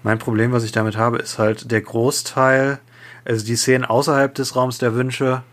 Mein 0.04 0.20
Problem, 0.20 0.52
was 0.52 0.64
ich 0.64 0.72
damit 0.72 0.98
habe, 0.98 1.18
ist 1.18 1.40
halt 1.40 1.72
der 1.72 1.82
Großteil, 1.82 2.80
also 3.26 3.46
die 3.46 3.56
Szenen 3.56 3.86
außerhalb 3.86 4.34
des 4.34 4.56
Raums 4.56 4.78
der 4.78 4.96
Wünsche, 4.96 5.44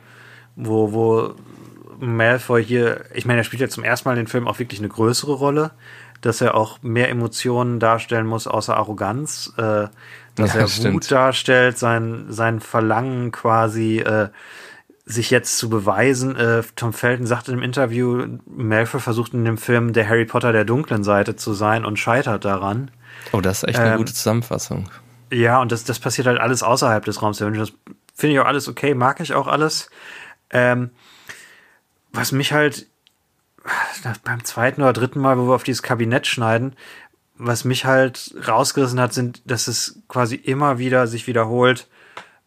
wo, 0.57 0.93
wo 0.93 1.35
Malfoy 1.99 2.65
hier, 2.65 3.05
ich 3.15 3.27
meine, 3.27 3.41
er 3.41 3.45
spielt 3.45 3.63
ja 3.63 3.69
zum 3.69 3.85
ersten 3.85 4.09
Mal 4.09 4.13
in 4.13 4.25
den 4.25 4.29
Film 4.29 4.47
auch 4.47 4.59
wirklich 4.59 4.81
eine 4.81 4.89
größere 4.89 5.33
Rolle, 5.33 5.73
dass 6.21 6.41
er 6.41 6.55
auch 6.55 6.83
mehr 6.83 7.11
Emotionen 7.11 7.81
darstellen 7.81 8.27
muss, 8.27 8.47
außer 8.47 8.77
Arroganz, 8.77 9.53
äh, 9.57 9.89
dass 10.35 10.55
ja, 10.55 10.61
er 10.61 10.69
stimmt. 10.69 10.95
Wut 10.95 11.11
darstellt, 11.11 11.79
sein, 11.79 12.27
sein 12.29 12.61
Verlangen 12.61 13.31
quasi, 13.31 13.99
äh, 13.99 14.29
sich 15.07 15.31
jetzt 15.31 15.59
zu 15.59 15.69
beweisen. 15.69 16.35
Äh, 16.37 16.63
Tom 16.77 16.93
Felton 16.93 17.27
sagte 17.27 17.53
im 17.53 17.63
Interview, 17.63 18.25
Malfoy 18.47 19.01
versucht 19.01 19.35
in 19.35 19.45
dem 19.45 19.59
Film 19.59 19.93
der 19.93 20.09
Harry 20.09 20.25
Potter 20.25 20.53
der 20.53 20.65
dunklen 20.65 21.05
Seite 21.05 21.37
zu 21.37 21.53
sein 21.53 21.85
und 21.85 21.99
scheitert 21.99 22.45
daran. 22.45 22.91
Oh, 23.33 23.41
das 23.41 23.59
ist 23.59 23.69
echt 23.69 23.79
eine 23.79 23.93
ähm, 23.93 23.99
gute 23.99 24.15
Zusammenfassung. 24.15 24.89
Ja, 25.33 25.61
und 25.61 25.73
das, 25.73 25.85
das 25.85 25.99
passiert 25.99 26.27
halt 26.27 26.39
alles 26.39 26.63
außerhalb 26.63 27.05
des 27.05 27.23
Raums 27.23 27.39
der 27.39 27.47
Wünsche. 27.47 27.61
Das 27.61 27.73
finde 28.15 28.35
ich 28.35 28.41
auch 28.41 28.47
alles 28.47 28.69
okay, 28.69 28.95
mag 28.95 29.21
ich 29.21 29.35
auch 29.35 29.47
alles. 29.47 29.91
Ähm, 30.51 30.91
was 32.13 32.33
mich 32.33 32.53
halt 32.53 32.87
beim 34.23 34.45
zweiten 34.45 34.83
oder 34.83 34.93
dritten 34.93 35.21
Mal, 35.21 35.39
wo 35.39 35.49
wir 35.49 35.55
auf 35.55 35.63
dieses 35.63 35.83
Kabinett 35.83 36.27
schneiden, 36.27 36.77
was 37.37 37.65
mich 37.65 37.85
halt 37.85 38.35
rausgerissen 38.47 39.01
hat, 39.01 39.13
sind, 39.13 39.43
dass 39.51 39.67
es 39.67 40.03
quasi 40.09 40.37
immer 40.37 40.79
wieder 40.79 41.07
sich 41.07 41.27
wiederholt. 41.27 41.89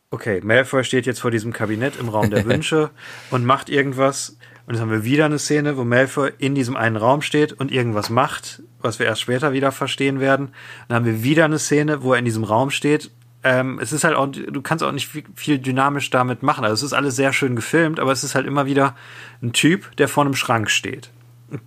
Okay, 0.09 0.39
Malfoy 0.41 0.83
steht 0.83 1.05
jetzt 1.05 1.19
vor 1.19 1.31
diesem 1.31 1.51
Kabinett 1.51 1.99
im 1.99 2.09
Raum 2.09 2.29
der 2.29 2.45
Wünsche 2.45 2.91
und 3.31 3.45
macht 3.45 3.69
irgendwas. 3.69 4.37
Und 4.67 4.73
jetzt 4.73 4.81
haben 4.81 4.91
wir 4.91 5.03
wieder 5.03 5.25
eine 5.25 5.39
Szene, 5.39 5.77
wo 5.77 5.83
Malfoy 5.83 6.31
in 6.37 6.53
diesem 6.53 6.75
einen 6.75 6.97
Raum 6.97 7.23
steht 7.23 7.53
und 7.53 7.71
irgendwas 7.71 8.11
macht, 8.11 8.61
was 8.79 8.99
wir 8.99 9.07
erst 9.07 9.21
später 9.21 9.53
wieder 9.53 9.71
verstehen 9.71 10.19
werden. 10.19 10.49
Dann 10.87 10.97
haben 10.97 11.05
wir 11.05 11.23
wieder 11.23 11.45
eine 11.45 11.57
Szene, 11.57 12.03
wo 12.03 12.13
er 12.13 12.19
in 12.19 12.25
diesem 12.25 12.43
Raum 12.43 12.69
steht 12.69 13.09
ähm, 13.47 13.79
es 13.79 13.93
ist 13.93 14.03
halt 14.03 14.15
auch, 14.15 14.27
du 14.27 14.61
kannst 14.61 14.83
auch 14.83 14.91
nicht 14.91 15.09
viel, 15.35 15.59
dynamisch 15.59 16.09
damit 16.09 16.43
machen. 16.43 16.65
Also 16.65 16.73
es 16.73 16.83
ist 16.83 16.93
alles 16.93 17.15
sehr 17.15 17.31
schön 17.31 17.55
gefilmt, 17.55 17.99
aber 17.99 18.11
es 18.11 18.23
ist 18.23 18.35
halt 18.35 18.45
immer 18.45 18.65
wieder 18.65 18.95
ein 19.41 19.53
Typ, 19.53 19.95
der 19.97 20.07
vor 20.07 20.25
einem 20.25 20.35
Schrank 20.35 20.69
steht. 20.69 21.11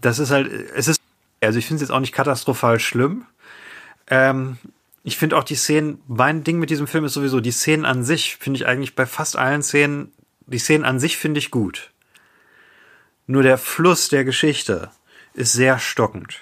Das 0.01 0.18
ist 0.18 0.30
halt, 0.30 0.51
es 0.74 0.88
ist, 0.88 1.01
also 1.40 1.59
ich 1.59 1.66
finde 1.66 1.76
es 1.76 1.88
jetzt 1.88 1.94
auch 1.94 2.01
nicht 2.01 2.12
katastrophal 2.12 2.80
schlimm. 2.80 3.24
Ähm, 4.09 4.59
ich 5.05 5.16
finde 5.16 5.38
auch 5.38 5.44
die 5.44 5.55
Szenen, 5.55 6.01
mein 6.07 6.44
Ding 6.44 6.59
mit 6.59 6.68
diesem 6.68 6.86
Film 6.86 7.05
ist 7.05 7.14
sowieso, 7.14 7.40
die 7.40 7.53
Szenen 7.53 7.86
an 7.86 8.05
sich 8.05 8.36
finde 8.36 8.59
ich 8.59 8.66
eigentlich 8.66 8.94
bei 8.94 9.07
fast 9.07 9.38
allen 9.38 9.62
Szenen, 9.62 10.12
die 10.46 10.59
Szenen 10.59 10.84
an 10.84 10.98
sich 10.98 11.16
finde 11.16 11.38
ich 11.38 11.51
gut. 11.51 11.89
Nur 13.31 13.45
der 13.45 13.59
Fluss 13.59 14.09
der 14.09 14.24
Geschichte 14.24 14.91
ist 15.35 15.53
sehr 15.53 15.78
stockend. 15.78 16.41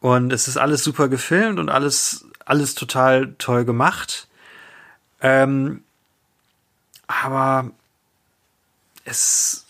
Und 0.00 0.32
es 0.32 0.48
ist 0.48 0.56
alles 0.56 0.82
super 0.82 1.08
gefilmt 1.08 1.58
und 1.58 1.68
alles 1.68 2.24
alles 2.46 2.74
total 2.74 3.34
toll 3.36 3.66
gemacht. 3.66 4.26
Ähm, 5.20 5.82
aber 7.06 7.72
es 9.04 9.66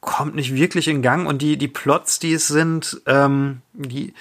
kommt 0.00 0.34
nicht 0.34 0.54
wirklich 0.54 0.88
in 0.88 1.00
Gang 1.00 1.26
und 1.26 1.40
die, 1.40 1.56
die 1.56 1.68
Plots, 1.68 2.18
die 2.18 2.34
es 2.34 2.46
sind, 2.46 3.00
ähm, 3.06 3.62
die, 3.72 4.12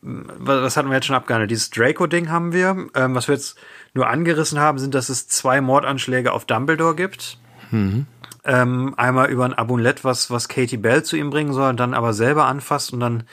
was 0.00 0.78
hatten 0.78 0.88
wir 0.88 0.94
jetzt 0.94 1.06
schon 1.06 1.16
abgehandelt? 1.16 1.50
Dieses 1.50 1.68
Draco-Ding 1.68 2.30
haben 2.30 2.54
wir. 2.54 2.88
Ähm, 2.94 3.14
was 3.14 3.28
wir 3.28 3.34
jetzt 3.34 3.58
nur 3.92 4.08
angerissen 4.08 4.58
haben, 4.58 4.78
sind, 4.78 4.94
dass 4.94 5.10
es 5.10 5.28
zwei 5.28 5.60
Mordanschläge 5.60 6.32
auf 6.32 6.46
Dumbledore 6.46 6.94
gibt. 6.94 7.36
Mhm. 7.70 8.06
Ähm, 8.44 8.94
einmal 8.96 9.30
über 9.30 9.44
ein 9.44 9.54
Abulett, 9.54 10.04
was, 10.04 10.30
was 10.30 10.48
Katie 10.48 10.78
Bell 10.78 11.02
zu 11.02 11.16
ihm 11.16 11.30
bringen 11.30 11.52
soll, 11.52 11.74
dann 11.74 11.94
aber 11.94 12.14
selber 12.14 12.46
anfasst 12.46 12.92
und 12.92 13.00
dann 13.00 13.24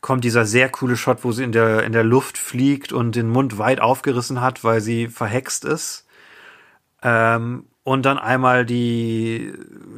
kommt 0.00 0.24
dieser 0.24 0.46
sehr 0.46 0.68
coole 0.68 0.96
Shot, 0.96 1.24
wo 1.24 1.32
sie 1.32 1.44
in 1.44 1.52
der, 1.52 1.84
in 1.84 1.92
der 1.92 2.04
Luft 2.04 2.38
fliegt 2.38 2.92
und 2.92 3.16
den 3.16 3.28
Mund 3.28 3.58
weit 3.58 3.80
aufgerissen 3.80 4.40
hat, 4.40 4.64
weil 4.64 4.80
sie 4.80 5.08
verhext 5.08 5.64
ist. 5.64 6.06
Ähm, 7.02 7.66
und 7.84 8.04
dann 8.04 8.18
einmal 8.18 8.66
die, 8.66 9.52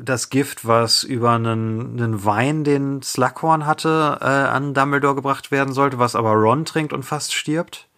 das 0.04 0.30
Gift, 0.30 0.66
was 0.66 1.02
über 1.02 1.32
einen, 1.32 2.00
einen 2.00 2.24
Wein, 2.24 2.62
den 2.62 3.02
Slughorn 3.02 3.66
hatte, 3.66 4.18
äh, 4.20 4.24
an 4.24 4.74
Dumbledore 4.74 5.16
gebracht 5.16 5.50
werden 5.50 5.74
sollte, 5.74 5.98
was 5.98 6.14
aber 6.14 6.32
Ron 6.34 6.64
trinkt 6.64 6.92
und 6.92 7.02
fast 7.02 7.34
stirbt. 7.34 7.88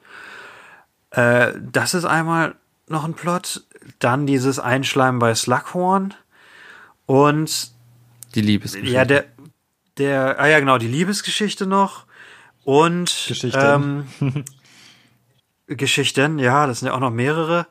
Äh, 1.11 1.53
das 1.61 1.93
ist 1.95 2.07
einmal 2.07 2.55
noch 2.89 3.05
ein 3.05 3.15
Plot. 3.15 3.65
Dann 3.99 4.27
dieses 4.27 4.59
Einschleimen 4.59 5.19
bei 5.19 5.35
Slughorn. 5.35 6.15
Und 7.07 7.73
die 8.35 8.41
Liebesgeschichte. 8.41 8.95
Ja, 8.95 9.05
der, 9.05 9.25
der, 9.99 10.41
ah 10.41 10.47
ja, 10.47 10.61
genau, 10.61 10.79
die 10.79 10.89
Liebesgeschichte 10.89 11.67
noch 11.67 12.07
und 12.65 13.25
Geschichten. 13.29 14.07
Ähm, 14.21 14.45
Geschichten, 15.67 16.39
ja, 16.39 16.67
das 16.67 16.81
sind 16.81 16.89
ja 16.89 16.95
auch 16.95 17.01
noch 17.01 17.11
mehrere. 17.11 17.67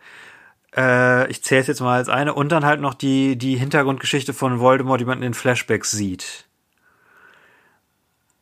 Äh, 0.76 1.30
ich 1.30 1.44
zähle 1.44 1.62
es 1.62 1.68
jetzt 1.68 1.82
mal 1.82 1.98
als 1.98 2.10
eine 2.10 2.34
und 2.34 2.50
dann 2.50 2.66
halt 2.66 2.82
noch 2.82 2.94
die 2.94 3.36
die 3.38 3.58
Hintergrundgeschichte 3.58 4.34
von 4.34 4.60
Voldemort, 4.60 5.00
die 5.02 5.06
man 5.06 5.18
in 5.18 5.24
den 5.24 5.34
Flashbacks 5.34 5.92
sieht. 5.92 6.46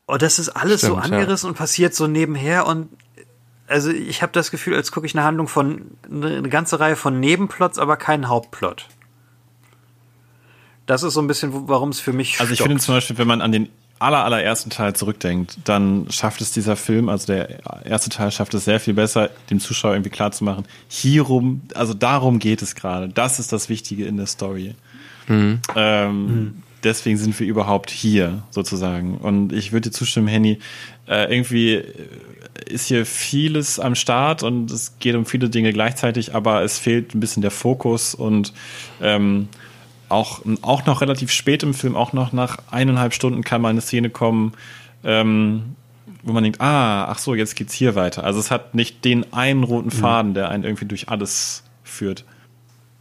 Und 0.05 0.21
das 0.21 0.39
ist 0.39 0.49
alles 0.49 0.81
Stimmt, 0.81 0.93
so 0.93 0.99
angerissen 0.99 1.47
ja. 1.47 1.49
und 1.51 1.57
passiert 1.57 1.93
so 1.93 2.07
nebenher 2.07 2.67
und 2.67 2.89
also 3.67 3.91
ich 3.91 4.23
habe 4.23 4.31
das 4.31 4.49
Gefühl, 4.49 4.75
als 4.75 4.91
gucke 4.91 5.05
ich 5.05 5.15
eine 5.15 5.23
Handlung 5.23 5.47
von 5.47 5.91
eine 6.03 6.49
ganze 6.49 6.79
Reihe 6.79 6.95
von 6.95 7.19
Nebenplots, 7.19 7.77
aber 7.77 7.97
keinen 7.97 8.27
Hauptplot. 8.27 8.87
Das 10.89 11.03
ist 11.03 11.13
so 11.13 11.21
ein 11.21 11.27
bisschen, 11.27 11.51
warum 11.67 11.89
es 11.89 11.99
für 11.99 12.13
mich. 12.13 12.39
Also 12.39 12.51
ich 12.51 12.63
finde 12.63 12.79
zum 12.79 12.95
Beispiel, 12.95 13.19
wenn 13.19 13.27
man 13.27 13.41
an 13.41 13.51
den 13.51 13.69
aller, 13.99 14.25
allerersten 14.25 14.71
Teil 14.71 14.95
zurückdenkt, 14.95 15.59
dann 15.65 16.07
schafft 16.09 16.41
es 16.41 16.51
dieser 16.51 16.75
Film, 16.75 17.09
also 17.09 17.27
der 17.27 17.59
erste 17.85 18.09
Teil 18.09 18.31
schafft 18.31 18.55
es 18.55 18.65
sehr 18.65 18.79
viel 18.79 18.95
besser, 18.95 19.29
dem 19.51 19.59
Zuschauer 19.59 19.93
irgendwie 19.93 20.09
klarzumachen, 20.09 20.65
hierum, 20.87 21.61
also 21.75 21.93
darum 21.93 22.39
geht 22.39 22.63
es 22.63 22.73
gerade. 22.73 23.07
Das 23.07 23.37
ist 23.37 23.53
das 23.53 23.69
Wichtige 23.69 24.05
in 24.05 24.17
der 24.17 24.25
Story. 24.25 24.73
Mhm. 25.27 25.59
Ähm, 25.75 26.25
mhm. 26.25 26.63
Deswegen 26.83 27.17
sind 27.17 27.39
wir 27.39 27.45
überhaupt 27.45 27.91
hier, 27.91 28.41
sozusagen. 28.49 29.19
Und 29.19 29.53
ich 29.53 29.71
würde 29.71 29.91
dir 29.91 29.95
zustimmen, 29.95 30.27
Henny, 30.27 30.57
äh, 31.07 31.31
irgendwie 31.31 31.83
ist 32.65 32.87
hier 32.87 33.05
vieles 33.05 33.79
am 33.79 33.93
Start 33.93 34.41
und 34.41 34.71
es 34.71 34.97
geht 34.97 35.13
um 35.13 35.27
viele 35.27 35.51
Dinge 35.51 35.71
gleichzeitig, 35.71 36.33
aber 36.33 36.63
es 36.63 36.79
fehlt 36.79 37.13
ein 37.13 37.19
bisschen 37.19 37.43
der 37.43 37.51
Fokus 37.51 38.15
und 38.15 38.53
ähm, 39.01 39.49
auch, 40.09 40.41
auch 40.61 40.85
noch 40.85 41.01
relativ 41.01 41.31
spät 41.31 41.63
im 41.63 41.73
Film, 41.73 41.95
auch 41.95 42.13
noch 42.13 42.33
nach 42.33 42.57
eineinhalb 42.71 43.13
Stunden 43.13 43.43
kann 43.43 43.61
mal 43.61 43.69
eine 43.69 43.81
Szene 43.81 44.09
kommen, 44.09 44.53
ähm, 45.03 45.75
wo 46.23 46.33
man 46.33 46.43
denkt, 46.43 46.59
ah, 46.61 47.05
ach 47.05 47.19
so, 47.19 47.35
jetzt 47.35 47.55
geht's 47.55 47.73
hier 47.73 47.95
weiter. 47.95 48.23
Also 48.23 48.39
es 48.39 48.51
hat 48.51 48.75
nicht 48.75 49.05
den 49.05 49.31
einen 49.33 49.63
roten 49.63 49.91
Faden, 49.91 50.33
der 50.33 50.49
einen 50.49 50.63
irgendwie 50.63 50.85
durch 50.85 51.09
alles 51.09 51.63
führt. 51.83 52.25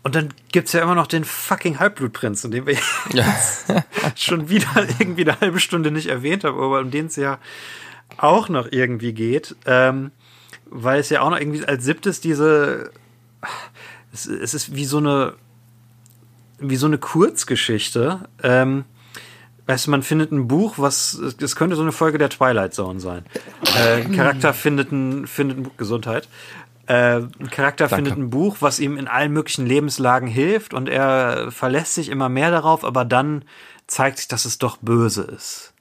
Und 0.03 0.15
dann 0.15 0.29
gibt's 0.53 0.73
ja 0.73 0.83
immer 0.83 0.95
noch 0.95 1.07
den 1.07 1.25
fucking 1.25 1.81
Halbblutprinzen, 1.81 2.51
den 2.51 2.67
wir 2.67 2.75
jetzt 2.75 3.75
schon 4.15 4.49
wieder 4.49 4.87
irgendwie 4.99 5.29
eine 5.29 5.41
halbe 5.41 5.61
Stunde 5.61 5.91
nicht 5.91 6.07
erwähnt 6.07 6.45
haben, 6.45 6.57
aber 6.57 6.81
um 6.81 6.91
den 6.91 7.07
es 7.07 7.17
ja 7.17 7.39
auch 8.17 8.49
noch 8.49 8.69
irgendwie 8.71 9.13
geht. 9.13 9.57
Ähm, 9.67 10.13
weil 10.71 11.01
es 11.01 11.11
ja 11.11 11.23
auch 11.23 11.31
noch 11.31 11.39
irgendwie 11.39 11.65
als 11.65 11.85
siebtes 11.85 12.21
diese. 12.21 12.91
Es, 14.13 14.27
es 14.27 14.55
ist 14.55 14.75
wie 14.75 14.85
so 14.85 14.99
eine. 14.99 15.35
Wie 16.59 16.77
so 16.77 16.87
eine 16.87 16.99
Kurzgeschichte. 16.99 18.29
Ähm, 18.43 18.85
weißt 19.67 19.87
du, 19.87 19.91
man 19.91 20.03
findet 20.03 20.33
ein 20.33 20.49
Buch, 20.49 20.75
was. 20.77 21.15
Es 21.15 21.57
könnte 21.57 21.77
so 21.77 21.83
eine 21.83 21.93
Folge 21.93 22.19
der 22.19 22.31
Twilight 22.31 22.75
Zone 22.75 23.01
sein. 23.01 23.25
Äh, 23.77 24.03
ein 24.03 24.13
Charakter 24.13 24.53
findet 24.55 24.93
ein, 24.93 25.27
findet 25.27 25.59
ein 25.59 25.63
Buch. 25.65 25.77
Gesundheit. 25.77 26.29
Äh, 26.87 27.21
ein 27.39 27.51
Charakter 27.51 27.89
findet 27.89 28.17
ein 28.17 28.31
Buch, 28.31 28.57
was 28.61 28.81
ihm 28.81 28.97
in 28.97 29.09
allen 29.09 29.33
möglichen 29.33 29.67
Lebenslagen 29.67 30.27
hilft 30.27 30.73
und 30.73 30.89
er 30.89 31.53
verlässt 31.53 31.95
sich 31.95 32.09
immer 32.09 32.31
mehr 32.31 32.51
darauf, 32.51 32.83
aber 32.83 33.05
dann 33.05 33.45
zeigt 33.87 34.19
sich, 34.19 34.29
dass 34.29 34.47
es 34.47 34.57
doch 34.57 34.79
böse 34.79 35.23
ist. 35.23 35.75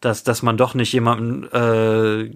Dass, 0.00 0.24
dass 0.24 0.40
man 0.42 0.56
doch 0.56 0.72
nicht 0.72 0.94
jemandem 0.94 1.44
äh, 1.52 2.30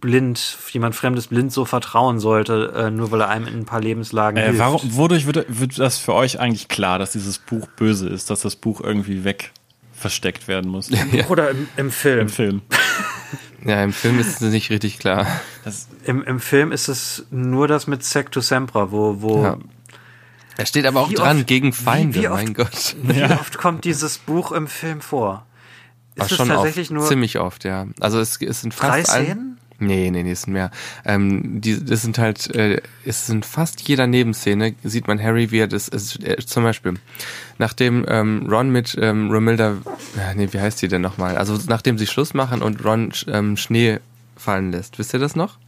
blind, 0.00 0.58
jemand 0.72 0.96
Fremdes 0.96 1.28
blind 1.28 1.52
so 1.52 1.64
vertrauen 1.64 2.18
sollte, 2.18 2.72
äh, 2.76 2.90
nur 2.90 3.12
weil 3.12 3.20
er 3.20 3.28
einem 3.28 3.46
in 3.46 3.54
ein 3.60 3.64
paar 3.66 3.80
Lebenslagen 3.80 4.36
Äh, 4.36 4.46
hilft. 4.46 4.58
warum, 4.58 4.80
wodurch 4.96 5.24
wird, 5.26 5.46
wird 5.48 5.78
das 5.78 5.98
für 5.98 6.12
euch 6.12 6.40
eigentlich 6.40 6.66
klar, 6.66 6.98
dass 6.98 7.12
dieses 7.12 7.38
Buch 7.38 7.68
böse 7.76 8.08
ist, 8.08 8.30
dass 8.30 8.40
das 8.40 8.56
Buch 8.56 8.80
irgendwie 8.80 9.22
weg 9.22 9.52
versteckt 9.92 10.48
werden 10.48 10.68
muss 10.68 10.90
Oder 11.28 11.50
im, 11.50 11.68
im 11.76 11.90
Film. 11.92 12.20
im 12.20 12.28
Film? 12.28 12.62
Ja, 13.66 13.82
im 13.82 13.94
Film 13.94 14.18
ist 14.18 14.28
es 14.28 14.40
nicht 14.52 14.68
richtig 14.68 14.98
klar. 14.98 15.26
Das, 15.64 15.88
Im, 16.04 16.22
Im 16.22 16.38
Film 16.38 16.70
ist 16.70 16.88
es 16.88 17.24
nur 17.30 17.66
das 17.66 17.86
mit 17.86 18.04
Secto 18.04 18.42
Sempra, 18.42 18.92
wo, 18.92 19.22
wo 19.22 19.42
Ja. 19.42 19.56
Er 20.58 20.66
steht 20.66 20.84
aber 20.84 21.00
auch 21.00 21.08
Wie 21.08 21.14
dran, 21.14 21.38
oft- 21.38 21.46
gegen 21.46 21.68
wie- 21.68 21.72
Feinde, 21.72 22.20
wie 22.20 22.28
oft- 22.28 22.44
mein 22.44 22.52
Gott. 22.52 22.94
wie 23.02 23.22
oft 23.22 23.56
kommt 23.56 23.84
dieses 23.86 24.18
Buch 24.18 24.52
im 24.52 24.66
Film 24.66 25.00
vor? 25.00 25.46
Ist 26.16 26.30
es 26.30 26.36
schon 26.36 26.48
tatsächlich 26.48 26.88
oft, 26.88 26.94
nur 26.94 27.06
ziemlich 27.06 27.38
oft, 27.38 27.64
ja. 27.64 27.86
Also 28.00 28.20
es, 28.20 28.40
es 28.40 28.60
sind 28.60 28.72
fast 28.72 28.92
drei 28.92 29.04
Szenen? 29.04 29.58
Nee, 29.80 30.10
nee, 30.10 30.22
nee, 30.22 30.30
es 30.30 30.42
sind 30.42 30.52
mehr. 30.52 30.70
Ähm, 31.04 31.60
die, 31.60 31.84
das 31.84 32.02
sind 32.02 32.18
halt, 32.18 32.54
äh, 32.54 32.80
es 33.04 33.26
sind 33.26 33.44
fast 33.44 33.86
jeder 33.88 34.06
Nebenszene 34.06 34.74
sieht 34.84 35.08
man 35.08 35.20
Harry, 35.20 35.50
wie 35.50 35.58
er 35.58 35.66
das, 35.66 35.88
es, 35.88 36.16
äh, 36.20 36.36
zum 36.44 36.62
Beispiel, 36.62 36.94
nachdem 37.58 38.04
ähm, 38.08 38.46
Ron 38.48 38.70
mit 38.70 38.96
ähm, 39.00 39.30
Romilda, 39.30 39.78
äh, 40.16 40.34
nee, 40.36 40.48
wie 40.52 40.60
heißt 40.60 40.80
die 40.80 40.88
denn 40.88 41.02
nochmal? 41.02 41.36
Also 41.36 41.58
nachdem 41.66 41.98
sie 41.98 42.06
Schluss 42.06 42.34
machen 42.34 42.62
und 42.62 42.84
Ron 42.84 43.12
ähm, 43.26 43.56
Schnee 43.56 43.98
fallen 44.36 44.70
lässt, 44.70 44.98
wisst 44.98 45.12
ihr 45.12 45.20
das 45.20 45.34
noch? 45.34 45.58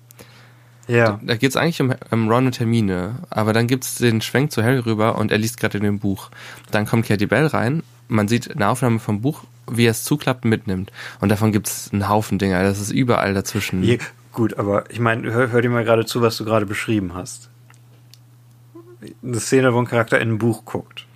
Ja. 0.86 1.18
Da 1.22 1.36
geht's 1.36 1.56
eigentlich 1.56 1.80
um, 1.80 1.92
um 2.12 2.30
Ron 2.30 2.46
und 2.46 2.60
Hermine, 2.60 3.16
aber 3.28 3.52
dann 3.52 3.66
gibt's 3.66 3.96
den 3.96 4.20
Schwenk 4.20 4.52
zu 4.52 4.62
Harry 4.62 4.78
rüber 4.78 5.18
und 5.18 5.32
er 5.32 5.38
liest 5.38 5.58
gerade 5.58 5.78
in 5.78 5.84
dem 5.84 5.98
Buch. 5.98 6.30
Dann 6.70 6.86
kommt 6.86 7.06
Katie 7.06 7.26
Bell 7.26 7.46
rein, 7.46 7.82
man 8.08 8.28
sieht 8.28 8.50
eine 8.54 8.68
Aufnahme 8.68 8.98
vom 8.98 9.20
Buch, 9.20 9.44
wie 9.70 9.86
er 9.86 9.90
es 9.90 10.04
zuklappt 10.04 10.44
mitnimmt. 10.44 10.92
Und 11.20 11.28
davon 11.28 11.52
gibt's 11.52 11.90
einen 11.92 12.08
Haufen 12.08 12.38
Dinger, 12.38 12.62
das 12.62 12.80
ist 12.80 12.90
überall 12.90 13.34
dazwischen. 13.34 13.82
Je, 13.82 13.98
gut, 14.32 14.58
aber 14.58 14.90
ich 14.90 15.00
meine, 15.00 15.32
hör, 15.32 15.50
hör 15.50 15.62
dir 15.62 15.70
mal 15.70 15.84
gerade 15.84 16.06
zu, 16.06 16.20
was 16.22 16.36
du 16.36 16.44
gerade 16.44 16.66
beschrieben 16.66 17.14
hast. 17.14 17.50
Eine 19.22 19.40
Szene, 19.40 19.74
wo 19.74 19.78
ein 19.78 19.86
Charakter 19.86 20.20
in 20.20 20.32
ein 20.32 20.38
Buch 20.38 20.64
guckt. 20.64 21.06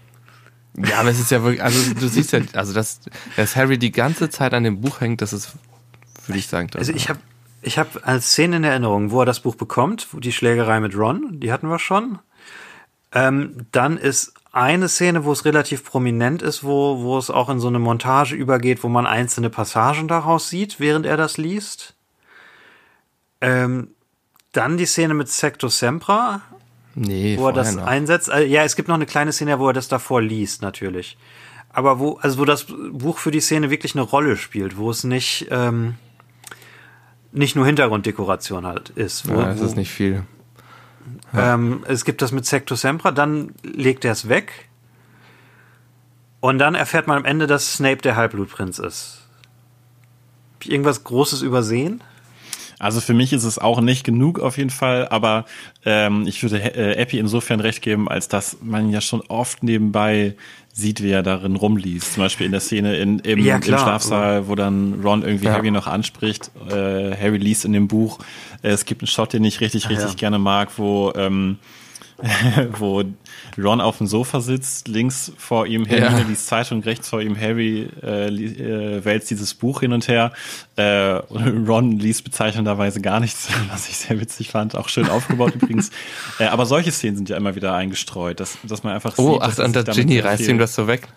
Ja, 0.76 1.00
aber 1.00 1.10
es 1.10 1.20
ist 1.20 1.30
ja 1.30 1.42
wirklich, 1.42 1.62
also 1.62 1.94
du 1.94 2.08
siehst 2.08 2.32
ja, 2.32 2.40
also 2.54 2.72
dass, 2.72 3.00
dass 3.36 3.56
Harry 3.56 3.78
die 3.78 3.90
ganze 3.90 4.30
Zeit 4.30 4.54
an 4.54 4.64
dem 4.64 4.80
Buch 4.80 5.00
hängt, 5.00 5.20
das 5.20 5.32
ist, 5.32 5.52
würde 6.26 6.38
ich 6.38 6.46
sagen, 6.46 6.68
das 6.70 6.80
Also 6.80 6.92
ich 6.92 7.08
habe 7.08 7.18
ich 7.62 7.78
hab 7.78 8.06
als 8.06 8.30
Szene 8.30 8.56
in 8.56 8.64
Erinnerung, 8.64 9.10
wo 9.10 9.20
er 9.20 9.26
das 9.26 9.40
Buch 9.40 9.54
bekommt, 9.54 10.08
wo 10.12 10.20
die 10.20 10.32
Schlägerei 10.32 10.80
mit 10.80 10.96
Ron, 10.96 11.40
die 11.40 11.52
hatten 11.52 11.68
wir 11.68 11.78
schon. 11.78 12.18
Ähm, 13.12 13.66
dann 13.72 13.98
ist 13.98 14.32
eine 14.52 14.88
Szene, 14.88 15.24
wo 15.24 15.32
es 15.32 15.44
relativ 15.44 15.84
prominent 15.84 16.42
ist, 16.42 16.64
wo, 16.64 17.02
wo 17.02 17.18
es 17.18 17.30
auch 17.30 17.48
in 17.48 17.60
so 17.60 17.68
eine 17.68 17.78
Montage 17.78 18.34
übergeht, 18.34 18.82
wo 18.82 18.88
man 18.88 19.06
einzelne 19.06 19.50
Passagen 19.50 20.08
daraus 20.08 20.48
sieht, 20.48 20.80
während 20.80 21.06
er 21.06 21.16
das 21.16 21.38
liest. 21.38 21.94
Ähm, 23.40 23.88
dann 24.52 24.76
die 24.76 24.86
Szene 24.86 25.14
mit 25.14 25.28
Secto 25.28 25.68
Sempra, 25.68 26.42
nee, 26.94 27.36
wo 27.38 27.46
er 27.46 27.52
das 27.52 27.76
noch. 27.76 27.86
einsetzt. 27.86 28.28
Äh, 28.28 28.44
Ja, 28.46 28.64
es 28.64 28.74
gibt 28.74 28.88
noch 28.88 28.96
eine 28.96 29.06
kleine 29.06 29.32
Szene, 29.32 29.58
wo 29.60 29.68
er 29.68 29.72
das 29.72 29.88
davor 29.88 30.20
liest, 30.20 30.62
natürlich. 30.62 31.16
Aber 31.72 32.00
wo, 32.00 32.14
also 32.14 32.40
wo 32.40 32.44
das 32.44 32.66
Buch 32.66 33.18
für 33.18 33.30
die 33.30 33.40
Szene 33.40 33.70
wirklich 33.70 33.94
eine 33.94 34.02
Rolle 34.02 34.36
spielt, 34.36 34.76
wo 34.76 34.90
es 34.90 35.04
nicht, 35.04 35.46
ähm, 35.52 35.94
nicht 37.30 37.54
nur 37.54 37.64
Hintergrunddekoration 37.64 38.66
halt 38.66 38.90
ist. 38.90 39.28
Wo, 39.28 39.34
ja, 39.34 39.46
das 39.46 39.60
wo, 39.60 39.64
ist 39.66 39.76
nicht 39.76 39.92
viel. 39.92 40.24
Ähm, 41.34 41.84
es 41.86 42.04
gibt 42.04 42.22
das 42.22 42.32
mit 42.32 42.46
Secto 42.46 42.74
Sempra, 42.74 43.12
dann 43.12 43.52
legt 43.62 44.04
er 44.04 44.12
es 44.12 44.28
weg. 44.28 44.68
Und 46.40 46.58
dann 46.58 46.74
erfährt 46.74 47.06
man 47.06 47.18
am 47.18 47.24
Ende, 47.24 47.46
dass 47.46 47.74
Snape 47.74 47.98
der 47.98 48.16
Halbblutprinz 48.16 48.78
ist. 48.78 49.18
Hab 50.54 50.64
ich 50.64 50.70
irgendwas 50.72 51.04
Großes 51.04 51.42
übersehen? 51.42 52.02
Also 52.78 53.02
für 53.02 53.12
mich 53.12 53.34
ist 53.34 53.44
es 53.44 53.58
auch 53.58 53.82
nicht 53.82 54.04
genug 54.04 54.40
auf 54.40 54.56
jeden 54.56 54.70
Fall, 54.70 55.06
aber 55.08 55.44
ähm, 55.84 56.26
ich 56.26 56.42
würde 56.42 56.56
äh, 56.62 56.94
Epi 56.96 57.18
insofern 57.18 57.60
recht 57.60 57.82
geben, 57.82 58.08
als 58.08 58.28
dass 58.28 58.56
man 58.62 58.88
ja 58.88 59.02
schon 59.02 59.20
oft 59.28 59.62
nebenbei 59.62 60.34
sieht, 60.72 61.02
wie 61.02 61.10
er 61.10 61.22
darin 61.22 61.56
rumliest. 61.56 62.14
Zum 62.14 62.22
Beispiel 62.22 62.46
in 62.46 62.52
der 62.52 62.62
Szene 62.62 62.96
in, 62.96 63.18
im, 63.18 63.38
Ja, 63.40 63.56
im. 63.56 63.62
Schlafsaal, 63.62 64.48
wo 64.48 64.54
dann 64.54 65.02
Ron 65.04 65.22
irgendwie 65.22 65.44
Ja. 65.44 65.52
Harry 65.52 65.70
noch 65.70 65.86
anspricht. 65.88 66.50
Äh, 66.70 67.14
Harry 67.16 67.36
liest 67.36 67.66
in 67.66 67.74
dem 67.74 67.86
Buch. 67.86 68.18
Äh, 68.62 68.68
es 68.70 68.84
gibt 68.84 69.02
einen 69.02 69.08
Shot, 69.08 69.32
den 69.32 69.44
ich 69.44 69.60
richtig, 69.60 69.88
richtig 69.88 70.10
ja. 70.10 70.14
gerne 70.16 70.38
mag, 70.38 70.70
wo 70.78 71.12
ähm, 71.16 71.58
wo 72.78 73.02
Ron 73.56 73.80
auf 73.80 73.98
dem 73.98 74.06
Sofa 74.06 74.40
sitzt, 74.40 74.88
links 74.88 75.32
vor 75.38 75.66
ihm 75.66 75.86
Hermine 75.86 76.20
Ja. 76.20 76.26
liest 76.28 76.46
Zeitung, 76.46 76.82
rechts 76.82 77.08
vor 77.08 77.22
ihm 77.22 77.38
Harry 77.38 77.88
äh, 78.02 78.28
äh, 78.28 79.04
wälzt 79.04 79.30
dieses 79.30 79.54
Buch 79.54 79.80
hin 79.80 79.92
und 79.92 80.06
her. 80.06 80.32
Äh, 80.76 80.82
Ron 81.66 81.92
liest 81.92 82.24
bezeichnenderweise 82.24 83.00
gar 83.00 83.20
nichts, 83.20 83.48
was 83.70 83.88
ich 83.88 83.96
sehr 83.96 84.20
witzig 84.20 84.50
fand. 84.50 84.76
Auch 84.76 84.88
schön 84.88 85.08
aufgebaut 85.08 85.54
übrigens. 85.54 85.90
Äh, 86.38 86.44
aber 86.44 86.66
solche 86.66 86.92
Szenen 86.92 87.16
sind 87.16 87.28
ja 87.30 87.36
immer 87.36 87.54
wieder 87.54 87.74
eingestreut, 87.74 88.38
dass, 88.40 88.58
dass 88.64 88.82
man 88.82 88.92
einfach 88.94 89.14
Oh, 89.16 89.32
sieht, 89.34 89.42
ach, 89.42 89.46
dass 89.48 89.58
er 89.58 89.64
und 89.64 89.76
der 89.76 89.84
Ginny 89.84 90.18
reißt 90.20 90.46
ihm 90.46 90.58
das 90.58 90.74
so 90.74 90.86
weg. 90.86 91.08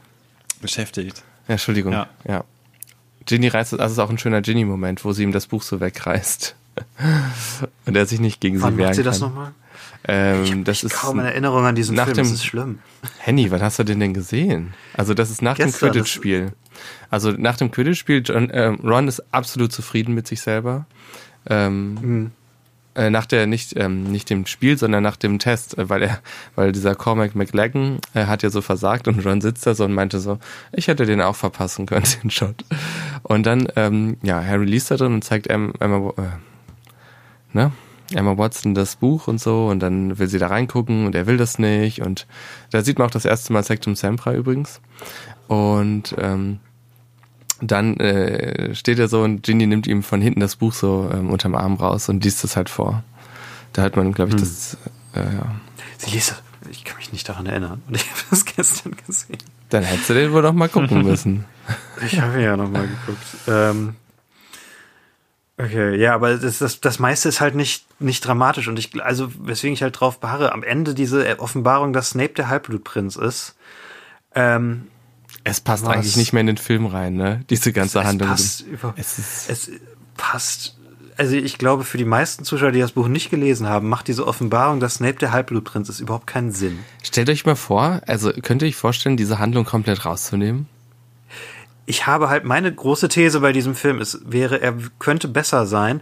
beschäftigt. 0.62 1.22
Ja, 1.48 1.54
Entschuldigung. 1.54 1.92
Ja. 1.92 2.08
Ja. 2.28 2.46
Ginny 3.26 3.50
reißt, 3.50 3.74
also 3.74 3.86
es 3.86 3.92
ist 3.94 4.00
auch 4.00 4.10
ein 4.10 4.18
schöner 4.18 4.42
Ginny-Moment, 4.42 5.04
wo 5.04 5.12
sie 5.12 5.24
ihm 5.24 5.32
das 5.34 5.48
Buch 5.48 5.64
so 5.64 5.80
wegreißt. 5.82 6.56
Und 7.86 7.96
er 7.96 8.06
sich 8.06 8.20
nicht 8.20 8.42
gegen 8.42 8.62
Wann 8.62 8.74
sie 8.74 8.78
wehren 8.80 8.88
macht 8.90 8.96
sie 8.96 9.04
das 9.04 9.20
kann. 9.20 9.30
nochmal? 9.30 9.52
Ähm, 10.06 10.44
Ich 10.44 10.52
habe 10.52 10.64
das 10.64 10.84
ist 10.84 10.94
kaum 10.94 11.20
eine 11.20 11.30
Erinnerung 11.32 11.66
an 11.66 11.76
diesen 11.76 11.96
nach 11.96 12.06
Film, 12.06 12.18
dem- 12.18 12.24
das 12.26 12.34
ist 12.34 12.46
schlimm. 12.46 12.80
Henny, 13.20 13.52
wann 13.52 13.62
hast 13.62 13.80
du 13.80 13.84
den 13.84 14.00
denn 14.00 14.14
gesehen? 14.14 14.74
Also 14.94 15.14
das 15.14 15.30
ist 15.30 15.42
nach 15.42 15.56
dem 15.58 15.68
Gestern, 15.68 15.92
Quidditch-Spiel. 15.92 16.52
Also 17.10 17.32
nach 17.32 17.58
dem 17.58 17.72
Quidditch-Spiel, 17.72 18.24
ähm, 18.30 18.80
Ron 18.84 19.08
ist 19.08 19.24
absolut 19.34 19.72
zufrieden 19.72 20.14
mit 20.14 20.28
sich 20.28 20.42
selber. 20.42 20.86
Ähm, 21.50 21.94
Mhm. 21.96 22.32
äh, 22.96 23.10
nach 23.10 23.26
der 23.26 23.48
nicht 23.48 23.76
ähm, 23.78 24.04
nicht 24.04 24.30
dem 24.30 24.46
Spiel, 24.46 24.78
sondern 24.78 25.04
nach 25.04 25.16
dem 25.18 25.40
Test, 25.40 25.78
äh, 25.78 25.90
weil 25.90 26.04
er, 26.04 26.20
weil 26.56 26.72
dieser 26.72 26.96
Cormac 26.96 27.34
McLaggen 27.36 28.00
äh, 28.14 28.26
hat 28.26 28.44
ja 28.44 28.50
so 28.50 28.62
versagt 28.62 29.08
und 29.08 29.26
Ron 29.26 29.42
sitzt 29.42 29.66
da 29.66 29.74
so 29.76 29.86
und 29.86 29.94
meinte 29.94 30.20
so, 30.20 30.38
ich 30.72 30.88
hätte 30.88 31.06
den 31.06 31.22
auch 31.22 31.36
verpassen 31.36 31.86
können, 31.86 32.06
den 32.24 32.30
Shot. 32.30 32.64
Und 33.24 33.46
dann, 33.46 33.68
ähm, 33.76 34.18
ja, 34.22 34.44
Harry 34.44 34.66
liest 34.66 34.92
da 34.92 34.96
drin 34.98 35.14
und 35.14 35.24
zeigt 35.24 35.48
Emma, 35.48 35.74
Emma 35.80 36.10
äh, 36.18 36.22
ne? 37.54 37.72
Emma 38.14 38.38
Watson 38.38 38.76
das 38.76 38.98
Buch 38.98 39.28
und 39.28 39.40
so 39.40 39.68
und 39.68 39.80
dann 39.80 40.20
will 40.20 40.28
sie 40.28 40.38
da 40.38 40.48
reingucken 40.48 41.06
und 41.06 41.16
er 41.16 41.26
will 41.26 41.38
das 41.38 41.58
nicht 41.58 42.02
und 42.02 42.28
da 42.70 42.84
sieht 42.84 43.00
man 43.00 43.08
auch 43.08 43.12
das 43.12 43.26
erste 43.26 43.54
Mal 43.54 43.64
Sectum 43.64 43.96
Sempra 43.96 44.34
übrigens 44.34 44.82
und 45.48 46.14
ähm, 46.20 46.60
dann 47.62 47.98
äh, 47.98 48.76
steht 48.76 49.00
er 49.00 49.08
so 49.08 49.22
und 49.22 49.44
Ginny 49.44 49.68
nimmt 49.68 49.88
ihm 49.88 50.04
von 50.04 50.22
hinten 50.22 50.40
das 50.40 50.58
Buch 50.58 50.74
so 50.74 51.10
ähm, 51.14 51.30
unterm 51.30 51.56
Arm 51.56 51.76
raus 51.76 52.10
und 52.10 52.24
liest 52.24 52.44
es 52.44 52.56
halt 52.56 52.70
vor. 52.70 53.04
Da 53.72 53.82
hat 53.82 53.96
man, 53.96 54.12
glaube 54.12 54.32
ich, 54.32 54.38
das, 54.38 54.78
äh, 55.16 55.20
ja. 55.20 55.56
Sie 55.98 56.12
liest 56.12 56.32
das. 56.32 56.44
Ich 56.70 56.84
kann 56.84 56.98
mich 56.98 57.12
nicht 57.12 57.28
daran 57.28 57.46
erinnern. 57.46 57.82
Und 57.88 57.96
ich 57.96 58.10
habe 58.10 58.22
das 58.30 58.46
gestern 58.46 58.96
gesehen. 59.06 59.38
Dann 59.70 59.84
hättest 59.84 60.10
du 60.10 60.14
den 60.14 60.32
wohl 60.32 60.42
noch 60.42 60.54
mal 60.54 60.70
gucken 60.70 61.04
müssen. 61.04 61.46
Ich 62.06 62.20
habe 62.20 62.42
ja 62.42 62.56
nochmal 62.56 62.88
geguckt. 62.88 63.26
Ähm, 63.48 63.96
okay, 65.58 65.96
ja, 66.00 66.14
aber 66.16 66.36
das, 66.38 66.60
das, 66.60 66.82
das 66.82 67.00
meiste 67.00 67.30
ist 67.30 67.42
halt 67.42 67.56
nicht, 67.56 67.86
nicht 68.02 68.26
dramatisch. 68.26 68.68
Und 68.68 68.78
ich, 68.80 69.02
also, 69.04 69.32
weswegen 69.40 69.74
ich 69.74 69.82
halt 69.84 70.00
drauf 70.00 70.20
beharre, 70.20 70.52
am 70.52 70.64
Ende 70.64 70.94
diese 70.94 71.40
Offenbarung, 71.40 71.94
dass 71.94 72.12
Snape 72.12 72.34
der 72.34 72.50
Halbblutprinz 72.50 73.16
ist, 73.16 73.56
ähm, 74.36 74.88
Es 75.44 75.60
passt 75.62 75.86
Was? 75.86 75.92
eigentlich 75.94 76.16
nicht 76.18 76.34
mehr 76.34 76.42
in 76.42 76.48
den 76.48 76.58
Film 76.58 76.86
rein, 76.86 77.16
ne? 77.16 77.44
Diese 77.50 77.74
ganze 77.74 78.00
es 78.00 78.06
Handlung. 78.06 78.30
passt 78.30 78.62
über, 78.62 78.94
Es 78.98 79.20
ist- 79.20 79.50
es 79.50 79.72
passt. 80.18 80.78
Also 81.16 81.36
ich 81.36 81.60
glaube, 81.60 81.84
für 81.84 82.00
die 82.00 82.06
meisten 82.06 82.44
Zuschauer, 82.44 82.72
die 82.72 82.80
das 82.80 82.94
Buch 82.94 83.08
nicht 83.08 83.30
gelesen 83.30 83.68
haben, 83.68 83.88
macht 83.88 84.08
diese 84.08 84.26
Offenbarung, 84.26 84.80
dass 84.80 84.96
Snape 84.96 85.20
der 85.20 85.32
Halbblutprinz 85.32 85.88
ist, 85.90 86.00
überhaupt 86.00 86.26
keinen 86.26 86.52
Sinn. 86.52 86.80
Stellt 87.04 87.30
euch 87.30 87.46
mal 87.46 87.56
vor, 87.56 88.02
also 88.08 88.32
könnt 88.42 88.64
ihr 88.64 88.68
euch 88.68 88.76
vorstellen, 88.76 89.16
diese 89.16 89.38
Handlung 89.38 89.64
komplett 89.66 90.06
rauszunehmen? 90.06 90.68
Ich 91.86 92.08
habe 92.08 92.30
halt 92.30 92.44
meine 92.46 92.74
große 92.74 93.08
These 93.10 93.40
bei 93.40 93.52
diesem 93.52 93.76
Film 93.76 94.00
ist, 94.00 94.20
wäre, 94.26 94.62
er 94.62 94.74
könnte 95.00 95.28
besser 95.28 95.66
sein, 95.66 96.02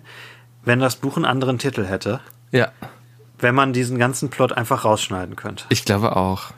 wenn 0.64 0.80
das 0.80 0.96
Buch 0.98 1.16
einen 1.16 1.26
anderen 1.26 1.58
Titel 1.60 1.86
hätte, 1.86 2.20
Ja, 2.52 2.72
wenn 3.40 3.56
man 3.56 3.74
diesen 3.74 3.98
ganzen 3.98 4.30
Plot 4.30 4.54
einfach 4.54 4.86
rausschneiden 4.86 5.36
könnte, 5.36 5.66
ich 5.70 5.84
glaube 5.86 6.16
auch. 6.16 6.52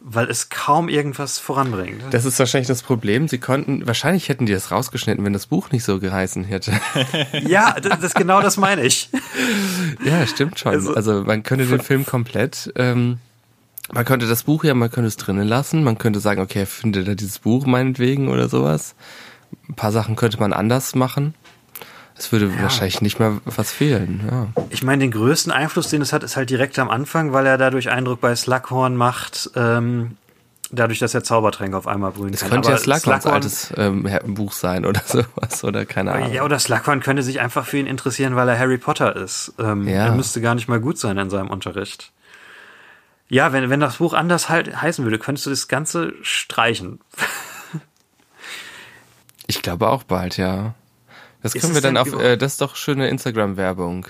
weil 0.00 0.28
es 0.30 0.50
kaum 0.50 0.88
irgendwas 0.90 1.38
voranbringt. 1.38 2.02
Das 2.10 2.24
ist 2.26 2.38
wahrscheinlich 2.38 2.68
das 2.68 2.82
Problem. 2.82 3.26
Sie 3.28 3.38
konnten, 3.38 3.86
wahrscheinlich 3.86 4.28
hätten 4.28 4.44
die 4.46 4.52
das 4.52 4.70
rausgeschnitten, 4.70 5.24
wenn 5.24 5.32
das 5.32 5.46
Buch 5.46 5.70
nicht 5.70 5.82
so 5.84 5.98
geheißen 5.98 6.44
hätte. 6.44 6.72
Ja, 7.48 7.74
das, 7.80 8.00
das 8.00 8.14
genau 8.14 8.40
das 8.42 8.56
meine 8.58 8.82
ich. 8.84 9.08
ja, 10.04 10.26
stimmt 10.26 10.58
schon. 10.58 10.72
Also- 10.72 10.94
Also, 10.94 11.22
man 11.24 11.42
könnte 11.42 11.64
den 11.66 11.80
Film 11.80 12.04
komplett, 12.04 12.70
ähm, 12.76 13.18
man 13.92 14.04
könnte 14.04 14.26
das 14.26 14.42
Buch 14.44 14.64
ja, 14.64 14.74
man 14.74 14.90
könnte 14.90 15.08
es 15.08 15.16
drinnen 15.16 15.46
lassen. 15.46 15.84
Man 15.84 15.98
könnte 15.98 16.20
sagen, 16.20 16.40
okay, 16.40 16.66
findet 16.66 17.06
er 17.08 17.14
dieses 17.14 17.38
Buch 17.38 17.66
meinetwegen 17.66 18.28
oder 18.28 18.48
sowas. 18.48 18.94
Ein 19.68 19.74
paar 19.74 19.92
Sachen 19.92 20.16
könnte 20.16 20.38
man 20.40 20.52
anders 20.52 20.94
machen. 20.94 21.34
Es 22.18 22.32
würde 22.32 22.50
wahrscheinlich 22.62 23.02
nicht 23.02 23.18
mehr 23.18 23.40
was 23.44 23.70
fehlen. 23.70 24.22
Ja. 24.30 24.46
Ich 24.70 24.82
meine, 24.82 25.00
den 25.04 25.10
größten 25.10 25.52
Einfluss, 25.52 25.88
den 25.88 26.00
es 26.00 26.14
hat, 26.14 26.22
ist 26.22 26.36
halt 26.36 26.48
direkt 26.48 26.78
am 26.78 26.88
Anfang, 26.88 27.32
weil 27.34 27.44
er 27.44 27.58
dadurch 27.58 27.90
Eindruck 27.90 28.22
bei 28.22 28.34
Slughorn 28.34 28.96
macht, 28.96 29.50
ähm, 29.54 30.16
dadurch, 30.72 30.98
dass 30.98 31.12
er 31.12 31.22
Zaubertränke 31.22 31.76
auf 31.76 31.86
einmal 31.86 32.12
brühen 32.12 32.32
Es 32.32 32.40
kann. 32.40 32.50
könnte 32.50 32.70
ja 32.70 32.74
Aber 32.76 32.82
Slughorns 32.82 33.22
Slughorn- 33.24 33.34
altes 33.34 33.74
ähm, 33.76 34.34
Buch 34.34 34.52
sein 34.52 34.86
oder 34.86 35.02
sowas 35.06 35.62
oder 35.62 35.84
keine 35.84 36.12
Ahnung. 36.12 36.32
Ja, 36.32 36.42
oder 36.44 36.58
Slughorn 36.58 37.00
könnte 37.00 37.22
sich 37.22 37.38
einfach 37.40 37.66
für 37.66 37.76
ihn 37.76 37.86
interessieren, 37.86 38.34
weil 38.34 38.48
er 38.48 38.58
Harry 38.58 38.78
Potter 38.78 39.14
ist. 39.14 39.52
Ähm, 39.58 39.86
Ja. 39.86 40.06
Er 40.06 40.12
müsste 40.12 40.40
gar 40.40 40.54
nicht 40.54 40.68
mal 40.68 40.80
gut 40.80 40.98
sein 40.98 41.18
in 41.18 41.28
seinem 41.28 41.50
Unterricht. 41.50 42.12
Ja, 43.28 43.52
wenn, 43.52 43.70
wenn 43.70 43.80
das 43.80 43.96
Buch 43.96 44.12
anders 44.12 44.48
halt 44.48 44.80
heißen 44.80 45.04
würde, 45.04 45.18
könntest 45.18 45.46
du 45.46 45.50
das 45.50 45.68
Ganze 45.68 46.14
streichen. 46.22 47.00
Ich 49.48 49.62
glaube 49.62 49.88
auch 49.90 50.02
bald, 50.02 50.38
ja. 50.38 50.74
Das 51.40 51.54
können 51.54 51.74
wir 51.74 51.80
dann 51.80 51.96
auf, 51.96 52.12
äh, 52.12 52.36
das 52.36 52.54
ist 52.54 52.60
doch 52.60 52.74
schöne 52.74 53.08
Instagram-Werbung. 53.08 54.08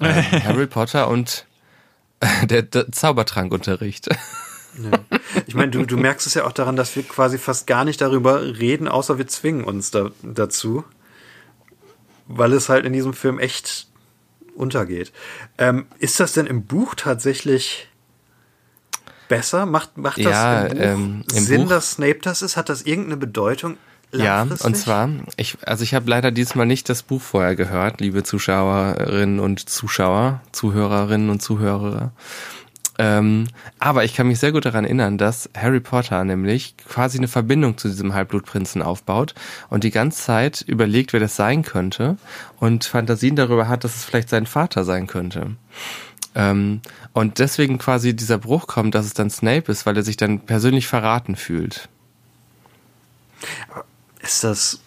Ähm, 0.00 0.24
Harry 0.44 0.66
Potter 0.66 1.08
und 1.08 1.46
äh, 2.20 2.46
der, 2.46 2.62
der 2.62 2.90
Zaubertrankunterricht. 2.90 4.08
Ich 5.46 5.54
meine, 5.54 5.70
du, 5.70 5.86
du 5.86 5.96
merkst 5.96 6.26
es 6.26 6.34
ja 6.34 6.44
auch 6.44 6.52
daran, 6.52 6.76
dass 6.76 6.94
wir 6.96 7.02
quasi 7.02 7.38
fast 7.38 7.66
gar 7.66 7.86
nicht 7.86 8.02
darüber 8.02 8.42
reden, 8.42 8.88
außer 8.88 9.16
wir 9.16 9.26
zwingen 9.26 9.64
uns 9.64 9.90
da, 9.90 10.10
dazu. 10.22 10.84
Weil 12.26 12.52
es 12.52 12.68
halt 12.68 12.84
in 12.84 12.92
diesem 12.92 13.14
Film 13.14 13.38
echt 13.38 13.88
untergeht. 14.54 15.14
Ähm, 15.56 15.86
ist 15.98 16.20
das 16.20 16.34
denn 16.34 16.46
im 16.46 16.66
Buch 16.66 16.94
tatsächlich 16.94 17.88
besser? 19.28 19.66
Macht, 19.66 19.96
macht 19.98 20.18
das 20.18 20.24
Ja, 20.24 20.66
im 20.66 20.76
Buch 20.76 20.84
ähm, 20.84 21.24
im 21.34 21.44
Sinn, 21.44 21.62
Buch- 21.62 21.70
dass 21.70 21.92
Snape 21.92 22.18
das 22.22 22.42
ist? 22.42 22.56
Hat 22.56 22.68
das 22.68 22.82
irgendeine 22.82 23.16
Bedeutung? 23.16 23.76
Ja, 24.12 24.42
und 24.42 24.76
zwar, 24.76 25.10
ich, 25.36 25.58
also 25.66 25.82
ich 25.82 25.92
habe 25.92 26.08
leider 26.08 26.30
diesmal 26.30 26.64
nicht 26.64 26.88
das 26.88 27.02
Buch 27.02 27.20
vorher 27.20 27.56
gehört, 27.56 28.00
liebe 28.00 28.22
Zuschauerinnen 28.22 29.40
und 29.40 29.68
Zuschauer, 29.68 30.40
Zuhörerinnen 30.52 31.28
und 31.28 31.42
Zuhörer. 31.42 32.12
Ähm, 32.98 33.48
aber 33.78 34.04
ich 34.04 34.14
kann 34.14 34.28
mich 34.28 34.38
sehr 34.38 34.52
gut 34.52 34.64
daran 34.64 34.84
erinnern, 34.84 35.18
dass 35.18 35.50
Harry 35.54 35.80
Potter 35.80 36.24
nämlich 36.24 36.76
quasi 36.88 37.18
eine 37.18 37.28
Verbindung 37.28 37.76
zu 37.76 37.88
diesem 37.88 38.14
Halbblutprinzen 38.14 38.80
aufbaut 38.80 39.34
und 39.68 39.84
die 39.84 39.90
ganze 39.90 40.22
Zeit 40.22 40.62
überlegt, 40.66 41.12
wer 41.12 41.20
das 41.20 41.36
sein 41.36 41.62
könnte 41.62 42.16
und 42.58 42.86
Fantasien 42.86 43.36
darüber 43.36 43.68
hat, 43.68 43.84
dass 43.84 43.96
es 43.96 44.04
vielleicht 44.04 44.30
sein 44.30 44.46
Vater 44.46 44.84
sein 44.84 45.06
könnte. 45.08 45.56
Ähm, 46.36 46.82
und 47.14 47.38
deswegen 47.38 47.78
quasi 47.78 48.14
dieser 48.14 48.36
Bruch 48.36 48.66
kommt, 48.66 48.94
dass 48.94 49.06
es 49.06 49.14
dann 49.14 49.30
Snape 49.30 49.72
ist, 49.72 49.86
weil 49.86 49.96
er 49.96 50.02
sich 50.02 50.18
dann 50.18 50.40
persönlich 50.40 50.86
verraten 50.86 51.34
fühlt. 51.34 51.88
Ist 54.20 54.44
das 54.44 54.80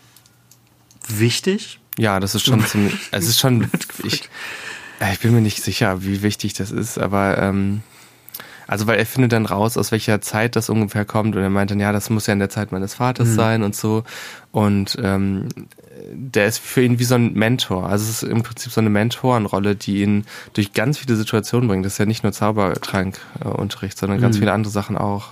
wichtig? 1.08 1.80
Ja, 1.98 2.20
das 2.20 2.36
ist 2.36 2.46
schon 2.46 2.64
ziemlich, 2.66 2.94
es 3.12 3.28
ist 3.28 3.40
schon, 3.40 3.68
ich, 4.04 4.30
äh, 5.02 5.12
ich 5.12 5.20
bin 5.20 5.34
mir 5.34 5.42
nicht 5.42 5.64
sicher, 5.64 6.04
wie 6.04 6.22
wichtig 6.22 6.54
das 6.54 6.72
ist, 6.72 7.00
aber 7.00 7.40
ähm, 7.40 7.82
also 8.68 8.86
weil 8.86 9.00
er 9.00 9.08
findet 9.08 9.32
dann 9.32 9.48
raus, 9.48 9.76
aus 9.76 9.92
welcher 9.92 10.22
Zeit 10.22 10.56
das 10.56 10.70
ungefähr 10.70 11.04
kommt 11.04 11.36
und 11.36 11.42
er 11.42 11.50
meint 11.50 11.72
dann, 11.72 11.80
ja, 11.80 11.92
das 11.92 12.12
muss 12.12 12.28
ja 12.28 12.34
in 12.34 12.40
der 12.40 12.52
Zeit 12.52 12.72
meines 12.72 12.94
Vaters 12.94 13.34
sein 13.34 13.64
und 13.64 13.76
so 13.76 14.04
und 14.52 14.96
ähm, 15.02 15.48
der 16.14 16.48
ist 16.48 16.60
für 16.60 16.84
ihn 16.84 17.00
wie 17.00 17.04
so 17.04 17.16
ein 17.16 17.34
Mentor, 17.34 17.88
also 17.88 18.04
es 18.04 18.24
ist 18.24 18.30
im 18.30 18.44
Prinzip 18.44 18.72
so 18.72 18.82
eine 18.82 18.90
Mentorenrolle, 18.90 19.76
die 19.76 20.02
ihn 20.02 20.26
durch 20.54 20.74
ganz 20.74 20.98
viele 20.98 21.16
Situationen 21.16 21.68
bringt. 21.68 21.86
Das 21.86 21.94
ist 21.94 21.98
ja 21.98 22.06
nicht 22.06 22.24
nur 22.24 22.32
Zaubertrankunterricht, 22.32 23.98
sondern 23.98 24.22
ganz 24.22 24.38
viele 24.38 24.54
andere 24.54 24.72
Sachen 24.72 24.98
auch. 24.98 25.30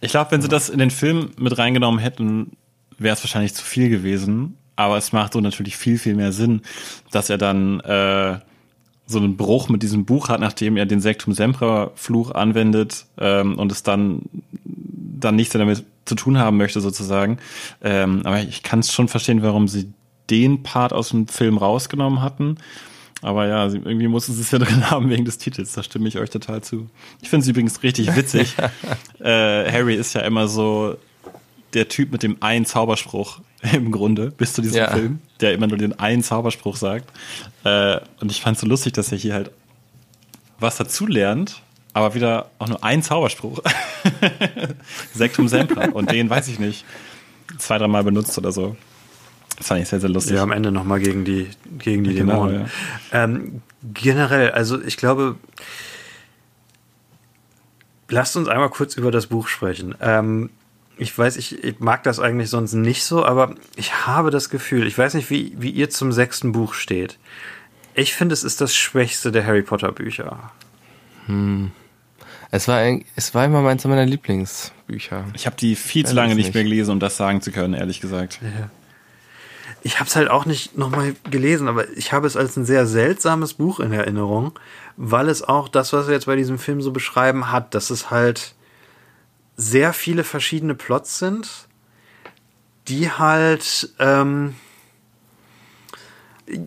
Ich 0.00 0.10
glaube, 0.10 0.30
wenn 0.30 0.42
sie 0.42 0.48
das 0.48 0.68
in 0.68 0.78
den 0.78 0.90
Film 0.90 1.30
mit 1.38 1.56
reingenommen 1.58 2.00
hätten, 2.00 2.52
wäre 2.98 3.14
es 3.14 3.22
wahrscheinlich 3.22 3.54
zu 3.54 3.64
viel 3.64 3.88
gewesen. 3.88 4.56
Aber 4.76 4.98
es 4.98 5.12
macht 5.12 5.32
so 5.32 5.40
natürlich 5.40 5.76
viel, 5.76 5.98
viel 5.98 6.14
mehr 6.14 6.32
Sinn, 6.32 6.60
dass 7.10 7.30
er 7.30 7.38
dann 7.38 7.80
äh, 7.80 8.38
so 9.06 9.18
einen 9.18 9.36
Bruch 9.36 9.68
mit 9.70 9.82
diesem 9.82 10.04
Buch 10.04 10.28
hat, 10.28 10.40
nachdem 10.40 10.76
er 10.76 10.84
den 10.84 11.00
Sektum 11.00 11.32
Sempra 11.32 11.92
Fluch 11.94 12.32
anwendet 12.32 13.06
ähm, 13.18 13.58
und 13.58 13.72
es 13.72 13.82
dann 13.82 14.22
dann 14.64 15.34
nichts 15.34 15.54
mehr 15.54 15.64
damit 15.64 15.84
zu 16.06 16.14
tun 16.14 16.38
haben 16.38 16.56
möchte 16.56 16.80
sozusagen. 16.80 17.38
Ähm, 17.82 18.22
aber 18.24 18.40
ich 18.40 18.62
kann 18.62 18.80
es 18.80 18.92
schon 18.92 19.08
verstehen, 19.08 19.42
warum 19.42 19.68
sie 19.68 19.92
den 20.30 20.62
Part 20.62 20.92
aus 20.92 21.10
dem 21.10 21.28
Film 21.28 21.58
rausgenommen 21.58 22.22
hatten. 22.22 22.56
Aber 23.22 23.46
ja, 23.46 23.66
irgendwie 23.66 24.08
mussten 24.08 24.32
sie 24.32 24.42
es 24.42 24.50
ja 24.50 24.58
drin 24.60 24.90
haben 24.90 25.10
wegen 25.10 25.24
des 25.24 25.38
Titels. 25.38 25.72
Da 25.72 25.82
stimme 25.82 26.08
ich 26.08 26.18
euch 26.18 26.30
total 26.30 26.62
zu. 26.62 26.88
Ich 27.20 27.28
finde 27.28 27.44
es 27.44 27.48
übrigens 27.48 27.82
richtig 27.82 28.14
witzig. 28.16 28.54
äh, 29.20 29.70
Harry 29.70 29.94
ist 29.94 30.14
ja 30.14 30.22
immer 30.22 30.48
so 30.48 30.96
der 31.74 31.88
Typ 31.88 32.12
mit 32.12 32.22
dem 32.22 32.36
einen 32.40 32.64
Zauberspruch 32.64 33.40
im 33.72 33.90
Grunde 33.90 34.30
bis 34.30 34.52
zu 34.54 34.62
diesem 34.62 34.78
Ja. 34.78 34.92
Film, 34.92 35.20
der 35.40 35.54
immer 35.54 35.66
nur 35.66 35.78
den 35.78 35.98
einen 35.98 36.22
Zauberspruch 36.22 36.76
sagt. 36.76 37.10
Äh, 37.64 38.00
und 38.20 38.30
ich 38.30 38.40
fand 38.40 38.56
es 38.56 38.60
so 38.60 38.66
lustig, 38.66 38.92
dass 38.94 39.12
er 39.12 39.18
hier 39.18 39.34
halt 39.34 39.50
was 40.58 40.76
dazu 40.76 41.06
lernt, 41.06 41.62
aber 41.96 42.12
wieder 42.12 42.50
auch 42.58 42.68
nur 42.68 42.84
einen 42.84 43.02
Zauberspruch. 43.02 43.60
Sektum 45.14 45.48
Sempra. 45.48 45.86
Und 45.86 46.12
den 46.12 46.28
weiß 46.28 46.46
ich 46.48 46.58
nicht, 46.58 46.84
zwei, 47.56 47.78
dreimal 47.78 48.04
benutzt 48.04 48.36
oder 48.36 48.52
so. 48.52 48.76
Das 49.56 49.68
fand 49.68 49.80
ich 49.80 49.88
sehr, 49.88 50.00
sehr 50.00 50.10
lustig. 50.10 50.36
Ja, 50.36 50.42
am 50.42 50.52
Ende 50.52 50.70
nochmal 50.70 51.00
gegen 51.00 51.24
die, 51.24 51.48
gegen 51.78 52.04
die 52.04 52.12
Genau, 52.12 52.48
Dämonen. 52.48 52.70
Ähm, 53.12 53.62
generell, 53.94 54.50
also 54.50 54.78
ich 54.82 54.98
glaube, 54.98 55.36
lasst 58.10 58.36
uns 58.36 58.48
einmal 58.48 58.68
kurz 58.68 58.94
über 58.96 59.10
das 59.10 59.28
Buch 59.28 59.48
sprechen. 59.48 59.94
Ähm, 60.02 60.50
ich 60.98 61.16
weiß, 61.16 61.38
ich, 61.38 61.64
ich 61.64 61.80
mag 61.80 62.02
das 62.02 62.20
eigentlich 62.20 62.50
sonst 62.50 62.74
nicht 62.74 63.04
so, 63.04 63.24
aber 63.24 63.54
ich 63.74 64.06
habe 64.06 64.30
das 64.30 64.50
Gefühl, 64.50 64.86
ich 64.86 64.98
weiß 64.98 65.14
nicht, 65.14 65.30
wie, 65.30 65.54
wie 65.56 65.70
ihr 65.70 65.88
zum 65.88 66.12
sechsten 66.12 66.52
Buch 66.52 66.74
steht. 66.74 67.16
Ich 67.94 68.12
finde, 68.12 68.34
es 68.34 68.44
ist 68.44 68.60
das 68.60 68.76
schwächste 68.76 69.32
der 69.32 69.46
Harry 69.46 69.62
Potter 69.62 69.92
Bücher. 69.92 70.52
Es 72.56 72.68
war, 72.68 72.78
ein- 72.78 73.04
es 73.16 73.34
war 73.34 73.44
immer 73.44 73.60
meins 73.62 73.84
meiner 73.84 74.06
Lieblingsbücher. 74.06 75.24
Ich 75.34 75.46
habe 75.46 75.56
die 75.56 75.76
viel 75.76 76.06
zu 76.06 76.14
lange 76.14 76.30
ich 76.32 76.36
nicht 76.36 76.46
nicht. 76.46 76.54
mehr 76.54 76.64
gelesen, 76.64 76.90
um 76.92 77.00
das 77.00 77.16
sagen 77.16 77.40
zu 77.42 77.52
können, 77.52 77.74
ehrlich 77.74 78.00
gesagt. 78.00 78.40
Ich 79.82 80.00
habe 80.00 80.08
es 80.08 80.16
halt 80.16 80.28
auch 80.30 80.46
nicht 80.46 80.76
nochmal 80.76 81.14
gelesen, 81.30 81.68
aber 81.68 81.88
ich 81.96 82.12
habe 82.12 82.26
es 82.26 82.36
als 82.36 82.56
ein 82.56 82.64
sehr 82.64 82.86
seltsames 82.86 83.54
Buch 83.54 83.78
in 83.80 83.92
Erinnerung, 83.92 84.58
weil 84.96 85.28
es 85.28 85.42
auch 85.42 85.68
das, 85.68 85.92
was 85.92 86.06
wir 86.06 86.14
jetzt 86.14 86.26
bei 86.26 86.34
diesem 86.36 86.58
Film 86.58 86.80
so 86.82 86.90
beschreiben, 86.92 87.52
hat, 87.52 87.74
dass 87.74 87.90
es 87.90 88.10
halt 88.10 88.54
sehr 89.56 89.92
viele 89.92 90.24
verschiedene 90.24 90.74
Plots 90.74 91.18
sind, 91.18 91.48
die 92.88 93.10
halt 93.10 93.90
ähm, 93.98 94.54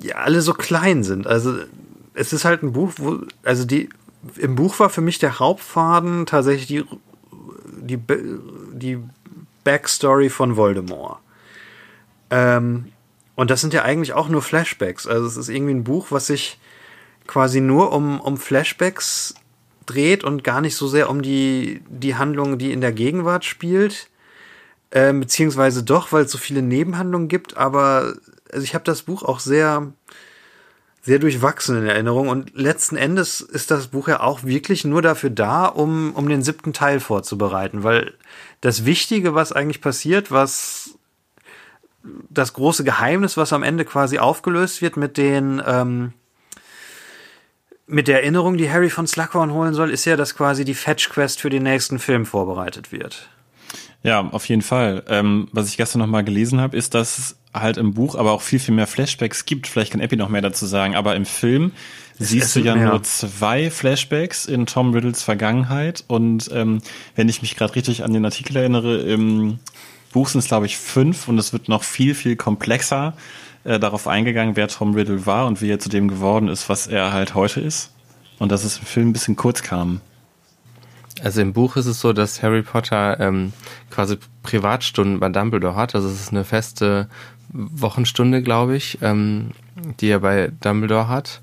ja, 0.02 0.16
alle 0.18 0.42
so 0.42 0.54
klein 0.54 1.04
sind. 1.04 1.28
Also 1.28 1.58
es 2.14 2.34
ist 2.34 2.46
halt 2.46 2.64
ein 2.64 2.74
Buch, 2.74 2.94
wo, 2.98 3.20
also 3.44 3.66
die, 3.66 3.90
im 4.38 4.56
Buch 4.56 4.80
war 4.80 4.90
für 4.90 5.02
mich 5.02 5.20
der 5.20 5.40
Hauptfaden 5.40 6.26
tatsächlich 6.26 6.68
die, 6.68 6.86
die, 7.82 8.00
die 8.74 9.00
Backstory 9.64 10.30
von 10.30 10.56
Voldemort. 10.56 11.20
Ähm, 12.30 12.92
und 13.36 13.50
das 13.50 13.62
sind 13.62 13.74
ja 13.74 13.84
eigentlich 13.84 14.14
auch 14.14 14.28
nur 14.30 14.42
Flashbacks. 14.42 15.08
Also 15.08 15.26
es 15.26 15.38
ist 15.38 15.50
irgendwie 15.50 15.74
ein 15.74 15.84
Buch, 15.84 16.08
was 16.10 16.28
sich 16.28 16.60
quasi 17.28 17.62
nur 17.62 17.94
um, 17.94 18.20
um 18.20 18.38
Flashbacks 18.38 19.36
dreht 19.86 20.24
und 20.24 20.44
gar 20.44 20.62
nicht 20.62 20.76
so 20.76 20.88
sehr 20.88 21.10
um 21.10 21.22
die, 21.22 21.82
die 21.88 22.16
Handlung, 22.16 22.58
die 22.58 22.72
in 22.72 22.82
der 22.82 22.92
Gegenwart 22.92 23.46
spielt. 23.46 24.10
Ähm, 24.92 25.20
beziehungsweise 25.20 25.84
doch, 25.84 26.12
weil 26.12 26.26
es 26.26 26.32
so 26.32 26.38
viele 26.38 26.62
Nebenhandlungen 26.62 27.28
gibt, 27.28 27.58
aber 27.58 28.16
also 28.52 28.64
ich 28.64 28.74
habe 28.74 28.84
das 28.84 29.04
Buch 29.04 29.22
auch 29.22 29.40
sehr, 29.40 29.94
sehr 31.02 31.20
durchwachsen 31.20 31.78
in 31.78 31.88
Erinnerung 31.88 32.28
und 32.28 32.56
letzten 32.56 32.98
Endes 32.98 33.42
ist 33.42 33.72
das 33.72 33.88
Buch 33.88 34.08
ja 34.08 34.20
auch 34.20 34.44
wirklich 34.44 34.84
nur 34.86 35.02
dafür 35.02 35.30
da, 35.30 35.66
um, 35.66 36.14
um 36.14 36.28
den 36.28 36.42
siebten 36.42 36.74
Teil 36.74 37.00
vorzubereiten, 37.00 37.84
weil 37.84 38.14
das 38.62 38.86
Wichtige, 38.86 39.34
was 39.34 39.52
eigentlich 39.52 39.82
passiert, 39.82 40.32
was 40.32 40.92
das 42.30 42.54
große 42.54 42.84
Geheimnis, 42.84 43.38
was 43.38 43.54
am 43.54 43.64
Ende 43.64 43.86
quasi 43.86 44.20
aufgelöst 44.20 44.82
wird 44.82 44.98
mit 44.98 45.18
den 45.18 45.62
ähm, 45.66 46.14
mit 47.90 48.08
der 48.08 48.22
Erinnerung, 48.22 48.56
die 48.56 48.72
Harry 48.72 48.92
von 48.92 49.08
Slughorn 49.08 49.52
holen 49.52 49.74
soll, 49.74 49.90
ist 49.90 50.06
ja, 50.06 50.16
dass 50.16 50.36
quasi 50.36 50.64
die 50.64 50.76
Fetch 50.76 51.10
Quest 51.10 51.42
für 51.42 51.50
den 51.50 51.64
nächsten 51.64 51.98
Film 51.98 52.28
vorbereitet 52.28 52.92
wird. 52.92 53.30
Ja, 54.04 54.30
auf 54.30 54.48
jeden 54.48 54.62
Fall. 54.62 55.04
Ähm, 55.08 55.50
was 55.52 55.68
ich 55.68 55.78
gestern 55.78 56.00
noch 56.00 56.08
mal 56.08 56.24
gelesen 56.24 56.62
habe, 56.62 56.78
ist, 56.78 56.94
dass 56.94 57.18
es 57.18 57.36
halt 57.54 57.78
im 57.78 57.94
Buch 57.94 58.16
aber 58.16 58.32
auch 58.32 58.42
viel, 58.42 58.60
viel 58.60 58.74
mehr 58.74 58.88
Flashbacks 58.88 59.46
gibt. 59.46 59.68
Vielleicht 59.68 59.92
kann 59.92 60.02
Epi 60.02 60.16
noch 60.16 60.30
mehr 60.30 60.42
dazu 60.42 60.66
sagen, 60.66 60.96
aber 60.96 61.16
im 61.16 61.26
Film 61.26 61.72
siehst 62.18 62.56
du 62.56 62.60
ja 62.60 62.76
mehr. 62.76 62.90
nur 62.90 63.04
zwei 63.04 63.72
Flashbacks 63.72 64.46
in 64.46 64.66
Tom 64.66 64.94
Riddles 64.94 65.24
Vergangenheit. 65.24 66.04
Und 66.08 66.50
ähm, 66.54 66.82
wenn 67.16 67.28
ich 67.28 67.42
mich 67.42 67.56
gerade 67.56 67.76
richtig 67.76 68.04
an 68.04 68.14
den 68.14 68.24
Artikel 68.24 68.56
erinnere, 68.56 69.02
im 69.02 69.60
Buch 70.12 70.30
sind 70.30 70.40
es, 70.40 70.48
glaube 70.48 70.66
ich, 70.66 70.78
fünf 70.78 71.28
und 71.28 71.38
es 71.38 71.54
wird 71.54 71.70
noch 71.70 71.84
viel, 71.84 72.16
viel 72.16 72.36
komplexer 72.36 73.14
äh, 73.64 73.80
darauf 73.80 74.08
eingegangen, 74.08 74.56
wer 74.56 74.68
Tom 74.68 74.94
Riddle 74.94 75.26
war 75.26 75.48
und 75.48 75.62
wie 75.62 75.70
er 75.70 75.80
zu 75.80 75.90
dem 75.90 76.08
geworden 76.08 76.48
ist, 76.48 76.70
was 76.70 76.88
er 76.88 77.12
halt 77.12 77.36
heute 77.36 77.60
ist. 77.62 77.92
Und 78.38 78.52
dass 78.52 78.64
es 78.64 78.78
im 78.78 78.86
Film 78.86 79.10
ein 79.10 79.14
bisschen 79.14 79.36
kurz 79.36 79.64
kam. 79.64 80.02
Also 81.24 81.42
im 81.42 81.54
Buch 81.54 81.76
ist 81.76 81.86
es 81.86 82.00
so, 82.00 82.14
dass 82.14 82.42
Harry 82.44 82.62
Potter 82.62 83.20
ähm, 83.20 83.54
quasi 83.90 84.18
Privatstunden 84.44 85.20
bei 85.20 85.30
Dumbledore 85.30 85.76
hat. 85.76 85.96
Also 85.96 86.08
es 86.08 86.20
ist 86.20 86.32
eine 86.32 86.44
feste 86.44 87.10
Wochenstunde, 87.52 88.42
glaube 88.42 88.76
ich, 88.76 89.00
ähm, 89.02 89.52
die 90.00 90.10
er 90.10 90.20
bei 90.20 90.52
Dumbledore 90.62 91.08
hat. 91.08 91.42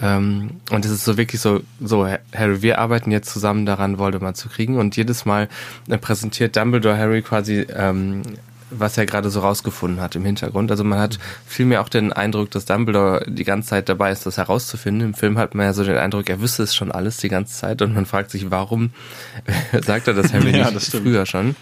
Ähm, 0.00 0.60
und 0.70 0.84
es 0.84 0.90
ist 0.90 1.04
so 1.04 1.16
wirklich 1.16 1.40
so, 1.40 1.62
so, 1.80 2.06
Harry, 2.34 2.62
wir 2.62 2.78
arbeiten 2.78 3.10
jetzt 3.10 3.30
zusammen 3.30 3.64
daran, 3.64 3.98
Voldemort 3.98 4.36
zu 4.36 4.48
kriegen. 4.48 4.78
Und 4.78 4.96
jedes 4.96 5.24
Mal 5.24 5.48
äh, 5.88 5.98
präsentiert 5.98 6.56
Dumbledore 6.56 6.98
Harry 6.98 7.22
quasi, 7.22 7.66
ähm, 7.74 8.22
was 8.70 8.98
er 8.98 9.06
gerade 9.06 9.30
so 9.30 9.40
rausgefunden 9.40 10.00
hat 10.00 10.16
im 10.16 10.24
Hintergrund. 10.24 10.70
Also 10.70 10.84
man 10.84 10.98
hat 10.98 11.18
vielmehr 11.46 11.80
auch 11.80 11.88
den 11.88 12.12
Eindruck, 12.12 12.50
dass 12.50 12.64
Dumbledore 12.64 13.24
die 13.28 13.44
ganze 13.44 13.70
Zeit 13.70 13.88
dabei 13.88 14.10
ist, 14.10 14.26
das 14.26 14.38
herauszufinden. 14.38 15.08
Im 15.08 15.14
Film 15.14 15.38
hat 15.38 15.54
man 15.54 15.66
ja 15.66 15.72
so 15.72 15.84
den 15.84 15.96
Eindruck, 15.96 16.28
er 16.28 16.40
wüsste 16.40 16.62
es 16.62 16.74
schon 16.74 16.90
alles 16.90 17.18
die 17.18 17.28
ganze 17.28 17.54
Zeit 17.54 17.82
und 17.82 17.94
man 17.94 18.06
fragt 18.06 18.30
sich, 18.30 18.50
warum 18.50 18.90
sagt 19.84 20.08
er 20.08 20.14
das 20.14 20.32
Harry 20.32 20.56
Ja, 20.56 20.70
nicht 20.72 20.90
früher 20.90 21.26
schon. 21.26 21.54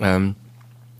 Ähm, 0.00 0.34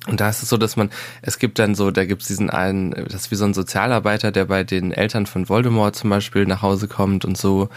und 0.09 0.21
da 0.21 0.29
ist 0.29 0.43
es 0.43 0.49
so, 0.49 0.57
dass 0.57 0.77
man, 0.77 0.91
es 1.23 1.39
gibt 1.39 1.61
dann 1.61 1.77
so, 1.77 1.93
da 1.93 2.05
gibt 2.05 2.23
es 2.23 2.29
diesen 2.29 2.51
einen, 2.51 2.91
das 2.91 3.15
ist 3.15 3.31
wie 3.31 3.37
so 3.37 3.45
ein 3.45 3.55
Sozialarbeiter, 3.55 4.33
der 4.33 4.47
bei 4.47 4.65
den 4.65 4.91
Eltern 4.91 5.27
von 5.27 5.49
Voldemort 5.49 5.95
zum 5.95 6.11
Beispiel 6.11 6.45
nach 6.45 6.61
Hause 6.61 6.89
kommt 6.89 7.25
und 7.25 7.39
so. 7.39 7.69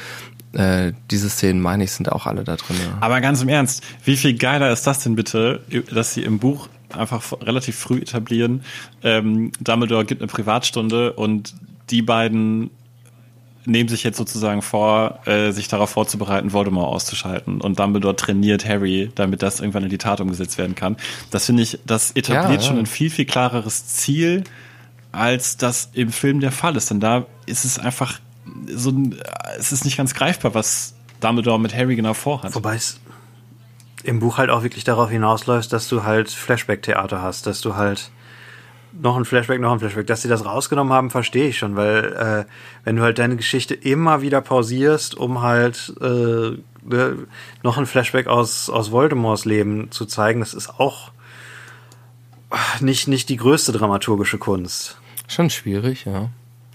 Äh, 0.54 0.94
diese 1.12 1.30
Szenen, 1.30 1.62
meine 1.62 1.84
ich, 1.84 1.92
sind 1.92 2.12
auch 2.12 2.26
alle 2.26 2.44
da 2.44 2.56
drin. 2.56 2.78
Ja. 2.80 2.98
Aber 3.02 3.22
ganz 3.22 3.42
im 3.44 3.50
Ernst, 3.50 3.84
wie 4.06 4.18
viel 4.18 4.36
geiler 4.38 4.72
ist 4.72 4.88
das 4.88 5.04
denn 5.04 5.16
bitte, 5.16 5.62
dass 5.92 6.14
sie 6.14 6.24
im 6.24 6.40
Buch 6.40 6.68
einfach 6.98 7.34
relativ 7.42 7.76
früh 7.78 8.00
etablieren, 8.00 8.64
ähm, 9.04 9.52
Dumbledore 9.60 10.06
gibt 10.06 10.22
eine 10.22 10.28
Privatstunde 10.28 11.14
und 11.14 11.56
die 11.90 12.02
beiden 12.02 12.72
nehmen 13.68 13.90
sich 13.90 14.04
jetzt 14.04 14.18
sozusagen 14.18 14.62
vor, 14.62 15.20
äh, 15.26 15.52
sich 15.52 15.68
darauf 15.68 15.90
vorzubereiten, 15.90 16.54
Voldemort 16.54 16.88
auszuschalten. 16.88 17.62
Und 17.62 17.80
Dumbledore 17.80 18.16
trainiert 18.16 18.68
Harry, 18.68 19.12
damit 19.16 19.42
das 19.42 19.60
irgendwann 19.60 19.84
in 19.84 19.90
die 19.90 19.98
Tat 19.98 20.22
umgesetzt 20.22 20.58
werden 20.58 20.76
kann. 20.76 20.98
Das 21.32 21.46
finde 21.46 21.64
ich, 21.64 21.80
das 21.86 22.12
etabliert 22.12 22.50
Ja, 22.50 22.56
ja. 22.56 22.62
schon 22.62 22.78
ein 22.78 22.86
viel, 22.86 23.10
viel 23.10 23.26
klareres 23.26 23.88
Ziel, 23.88 24.44
als 25.12 25.58
das 25.58 25.90
im 25.94 26.12
Film 26.12 26.40
der 26.42 26.52
Fall 26.52 26.76
ist. 26.76 26.92
Denn 26.92 27.00
da 27.00 27.26
ist 27.46 27.66
es 27.66 27.80
einfach 27.80 28.20
so 28.68 28.92
ein, 28.92 29.16
es 29.58 29.72
ist 29.72 29.86
nicht 29.86 29.98
ganz 29.98 30.14
greifbar, 30.14 30.54
was 30.54 30.94
Dumbledore 31.20 31.60
mit 31.60 31.76
Harry 31.76 31.96
genau 31.96 32.14
vorhat. 32.14 32.54
Wobei 32.54 32.76
es 32.76 33.00
im 34.06 34.20
Buch 34.20 34.38
halt 34.38 34.50
auch 34.50 34.64
wirklich 34.64 34.84
darauf 34.84 35.10
hinausläuft, 35.10 35.74
dass 35.74 35.88
du 35.90 36.04
halt 36.04 36.30
Flashback-Theater 36.30 37.22
hast, 37.22 37.48
dass 37.48 37.62
du 37.62 37.76
halt 37.76 38.12
noch 38.94 39.18
ein 39.18 39.26
Flashback, 39.26 39.60
noch 39.60 39.74
ein 39.74 39.80
Flashback. 39.80 40.08
Dass 40.08 40.22
sie 40.22 40.30
das 40.30 40.46
rausgenommen 40.46 40.94
haben, 40.94 41.10
verstehe 41.10 41.50
ich 41.50 41.58
schon, 41.58 41.76
weil 41.76 42.14
äh, 42.14 42.52
wenn 42.84 42.96
du 42.96 43.02
halt 43.02 43.18
deine 43.18 43.36
Geschichte 43.36 43.74
immer 43.74 44.22
wieder 44.22 44.42
pausierst, 44.42 45.16
um 45.16 45.42
halt 45.42 45.94
äh, 46.00 46.06
ne, 46.84 47.28
noch 47.64 47.78
ein 47.78 47.86
Flashback 47.88 48.28
aus, 48.28 48.70
aus 48.70 48.92
Voldemorts 48.92 49.46
Leben 49.46 49.92
zu 49.92 50.06
zeigen, 50.06 50.40
das 50.40 50.54
ist 50.54 50.80
auch 50.80 51.12
nicht, 52.80 53.08
nicht 53.08 53.30
die 53.30 53.38
größte 53.38 53.72
dramaturgische 53.72 54.38
Kunst. 54.38 54.98
Schon 55.28 55.50
schwierig, 55.50 56.06
ja. 56.06 56.30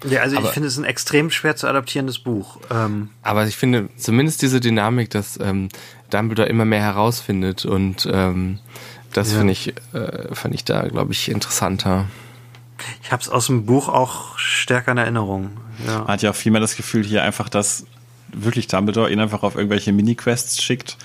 Ja, 0.08 0.22
also 0.22 0.36
Aber- 0.38 0.46
ich 0.46 0.52
finde 0.52 0.68
es 0.68 0.78
ein 0.78 0.84
extrem 0.84 1.30
schwer 1.30 1.56
zu 1.56 1.68
adaptierendes 1.68 2.18
Buch. 2.18 2.58
Ähm, 2.70 3.10
Aber 3.22 3.46
ich 3.46 3.56
finde 3.56 3.88
zumindest 3.96 4.42
diese 4.42 4.60
Dynamik, 4.60 5.10
dass 5.10 5.38
ähm, 5.40 5.68
Dumbledore 6.10 6.48
immer 6.48 6.64
mehr 6.64 6.82
herausfindet 6.82 7.64
und 7.64 8.08
ähm, 8.12 8.58
das 9.12 9.32
Ja. 9.32 9.38
finde 9.38 9.52
ich, 9.52 9.74
äh, 9.92 10.34
fand 10.34 10.54
ich 10.54 10.64
da, 10.64 10.82
glaube 10.88 11.12
ich, 11.12 11.30
interessanter. 11.30 12.06
ich 13.02 13.12
habe 13.12 13.22
es 13.22 13.28
aus 13.28 13.46
dem 13.46 13.66
Buch 13.66 13.88
auch 13.88 14.38
stärker 14.38 14.92
in 14.92 14.98
Erinnerung. 14.98 15.50
Ja. 15.86 15.98
Man 16.00 16.08
hat 16.08 16.22
ja 16.22 16.30
auch 16.30 16.34
viel 16.36 16.52
mehr 16.52 16.60
das 16.60 16.76
Gefühl 16.76 17.04
hier 17.04 17.22
einfach, 17.22 17.48
dass 17.48 17.84
wirklich 18.32 18.66
Dumbledore 18.68 19.10
ihn 19.10 19.20
einfach 19.20 19.42
auf 19.42 19.56
irgendwelche 19.56 19.92
Mini-Quests 19.92 20.62
schickt. 20.62 20.96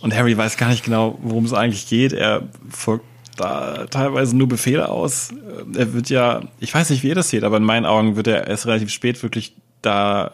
Und 0.00 0.14
Harry 0.14 0.36
weiß 0.36 0.56
gar 0.56 0.68
nicht 0.68 0.84
genau, 0.84 1.16
worum 1.22 1.44
es 1.44 1.52
eigentlich 1.52 1.88
geht. 1.88 2.12
Er 2.12 2.42
folgt 2.68 3.04
da 3.36 3.86
teilweise 3.86 4.36
nur 4.36 4.48
Befehle 4.48 4.88
aus. 4.88 5.30
Er 5.74 5.92
wird 5.94 6.10
ja, 6.10 6.42
ich 6.58 6.74
weiß 6.74 6.90
nicht, 6.90 7.02
wie 7.04 7.08
ihr 7.08 7.14
das 7.14 7.30
seht, 7.30 7.44
aber 7.44 7.56
in 7.58 7.62
meinen 7.64 7.86
Augen 7.86 8.16
wird 8.16 8.26
er 8.26 8.48
erst 8.48 8.66
relativ 8.66 8.90
spät 8.90 9.22
wirklich 9.22 9.54
da 9.80 10.32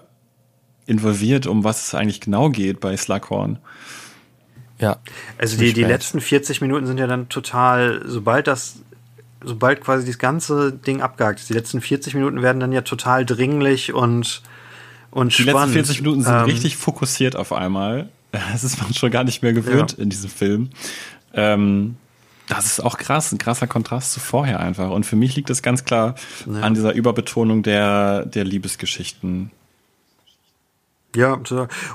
involviert, 0.89 1.47
um 1.47 1.63
was 1.65 1.87
es 1.89 1.95
eigentlich 1.95 2.21
genau 2.21 2.51
geht 2.51 2.81
bei 2.81 2.97
Slughorn. 2.97 3.59
Ja. 4.81 4.97
Also 5.39 5.57
die, 5.59 5.73
die 5.73 5.85
letzten 5.85 6.21
40 6.21 6.61
Minuten 6.61 6.87
sind 6.87 6.99
ja 6.99 7.07
dann 7.07 7.29
total, 7.29 8.03
sobald 8.07 8.47
das, 8.47 8.77
sobald 9.45 9.81
quasi 9.83 10.07
das 10.07 10.19
ganze 10.19 10.73
Ding 10.73 11.01
abgehakt 11.03 11.41
ist, 11.41 11.49
die 11.49 11.55
letzten 11.55 11.81
40 11.81 12.15
Minuten 12.15 12.43
werden 12.43 12.59
dann 12.61 12.73
ja 12.73 12.81
total 12.83 13.25
dringlich 13.27 13.93
und, 13.93 14.43
und 15.11 15.37
Die 15.37 15.43
spannend. 15.43 15.75
letzten 15.75 15.95
40 15.95 16.01
Minuten 16.03 16.23
sind 16.23 16.33
Ähm, 16.35 16.45
richtig 16.45 16.77
fokussiert 16.77 17.37
auf 17.37 17.53
einmal. 17.53 18.09
Das 18.53 18.63
ist 18.63 18.81
man 18.83 18.93
schon 18.93 19.11
gar 19.11 19.25
nicht 19.25 19.43
mehr 19.43 19.55
gewöhnt 19.55 19.93
Ja. 19.97 20.03
in 20.03 20.11
diesem 20.11 20.29
Film. 20.31 20.69
Ähm, 21.33 21.97
das 22.47 22.67
ist 22.67 22.81
auch 22.81 22.99
krass, 22.99 23.33
ein 23.33 23.39
krasser 23.39 23.67
Kontrast 23.67 24.13
zu 24.13 24.21
vorher 24.21 24.61
einfach. 24.61 24.91
Und 24.91 25.07
für 25.07 25.17
mich 25.17 25.35
liegt 25.35 25.49
es 25.51 25.63
ganz 25.63 25.85
klar 25.85 26.15
Ja. 26.47 26.61
an 26.61 26.75
dieser 26.75 26.93
Überbetonung 26.93 27.63
der, 27.63 28.27
der 28.27 28.45
Liebesgeschichten. 28.45 29.51
Ja, 31.17 31.41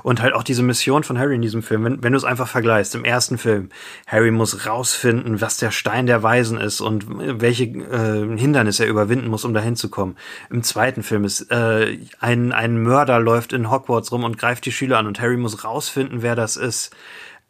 und 0.02 0.22
halt 0.22 0.34
auch 0.34 0.42
diese 0.42 0.64
Mission 0.64 1.04
von 1.04 1.18
Harry 1.20 1.36
in 1.36 1.42
diesem 1.42 1.62
Film, 1.62 1.84
wenn, 1.84 2.02
wenn 2.02 2.12
du 2.12 2.18
es 2.18 2.24
einfach 2.24 2.48
vergleichst, 2.48 2.96
im 2.96 3.04
ersten 3.04 3.38
Film, 3.38 3.68
Harry 4.08 4.32
muss 4.32 4.66
rausfinden, 4.66 5.40
was 5.40 5.56
der 5.56 5.70
Stein 5.70 6.06
der 6.06 6.24
Weisen 6.24 6.58
ist 6.58 6.80
und 6.80 7.06
welche 7.40 7.64
äh, 7.64 8.36
Hindernisse 8.36 8.84
er 8.84 8.90
überwinden 8.90 9.28
muss, 9.28 9.44
um 9.44 9.54
dahin 9.54 9.76
zu 9.76 9.88
kommen. 9.88 10.16
Im 10.50 10.64
zweiten 10.64 11.04
Film 11.04 11.24
ist 11.24 11.42
äh, 11.52 11.98
ein, 12.18 12.50
ein 12.50 12.82
Mörder 12.82 13.20
läuft 13.20 13.52
in 13.52 13.70
Hogwarts 13.70 14.10
rum 14.10 14.24
und 14.24 14.36
greift 14.36 14.66
die 14.66 14.72
Schüler 14.72 14.98
an 14.98 15.06
und 15.06 15.20
Harry 15.20 15.36
muss 15.36 15.62
rausfinden, 15.62 16.22
wer 16.22 16.34
das 16.34 16.56
ist. 16.56 16.92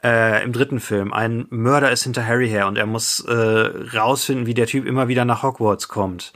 Äh, 0.03 0.45
Im 0.45 0.53
dritten 0.53 0.81
Film, 0.81 1.15
ein 1.15 1.47
Mörder 1.49 1.91
ist 1.91 2.03
hinter 2.03 2.27
Harry 2.27 2.51
her 2.51 2.67
und 2.67 2.77
er 2.77 2.85
muss 2.85 3.21
äh, 3.21 3.33
rausfinden, 3.33 4.45
wie 4.45 4.53
der 4.53 4.67
Typ 4.67 4.85
immer 4.85 5.09
wieder 5.09 5.25
nach 5.25 5.43
Hogwarts 5.43 5.89
kommt. 5.89 6.35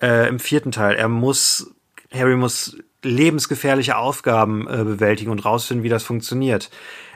Äh, 0.00 0.28
Im 0.28 0.38
vierten 0.38 0.72
Teil, 0.72 0.96
er 0.96 1.08
muss, 1.08 1.74
Harry 2.10 2.36
muss 2.36 2.78
lebensgefährliche 3.02 3.96
Aufgaben 3.96 4.66
äh, 4.68 4.84
bewältigen 4.84 5.30
und 5.30 5.44
rausfinden, 5.44 5.84
wie 5.84 5.88
das 5.88 6.02
funktioniert. 6.02 6.70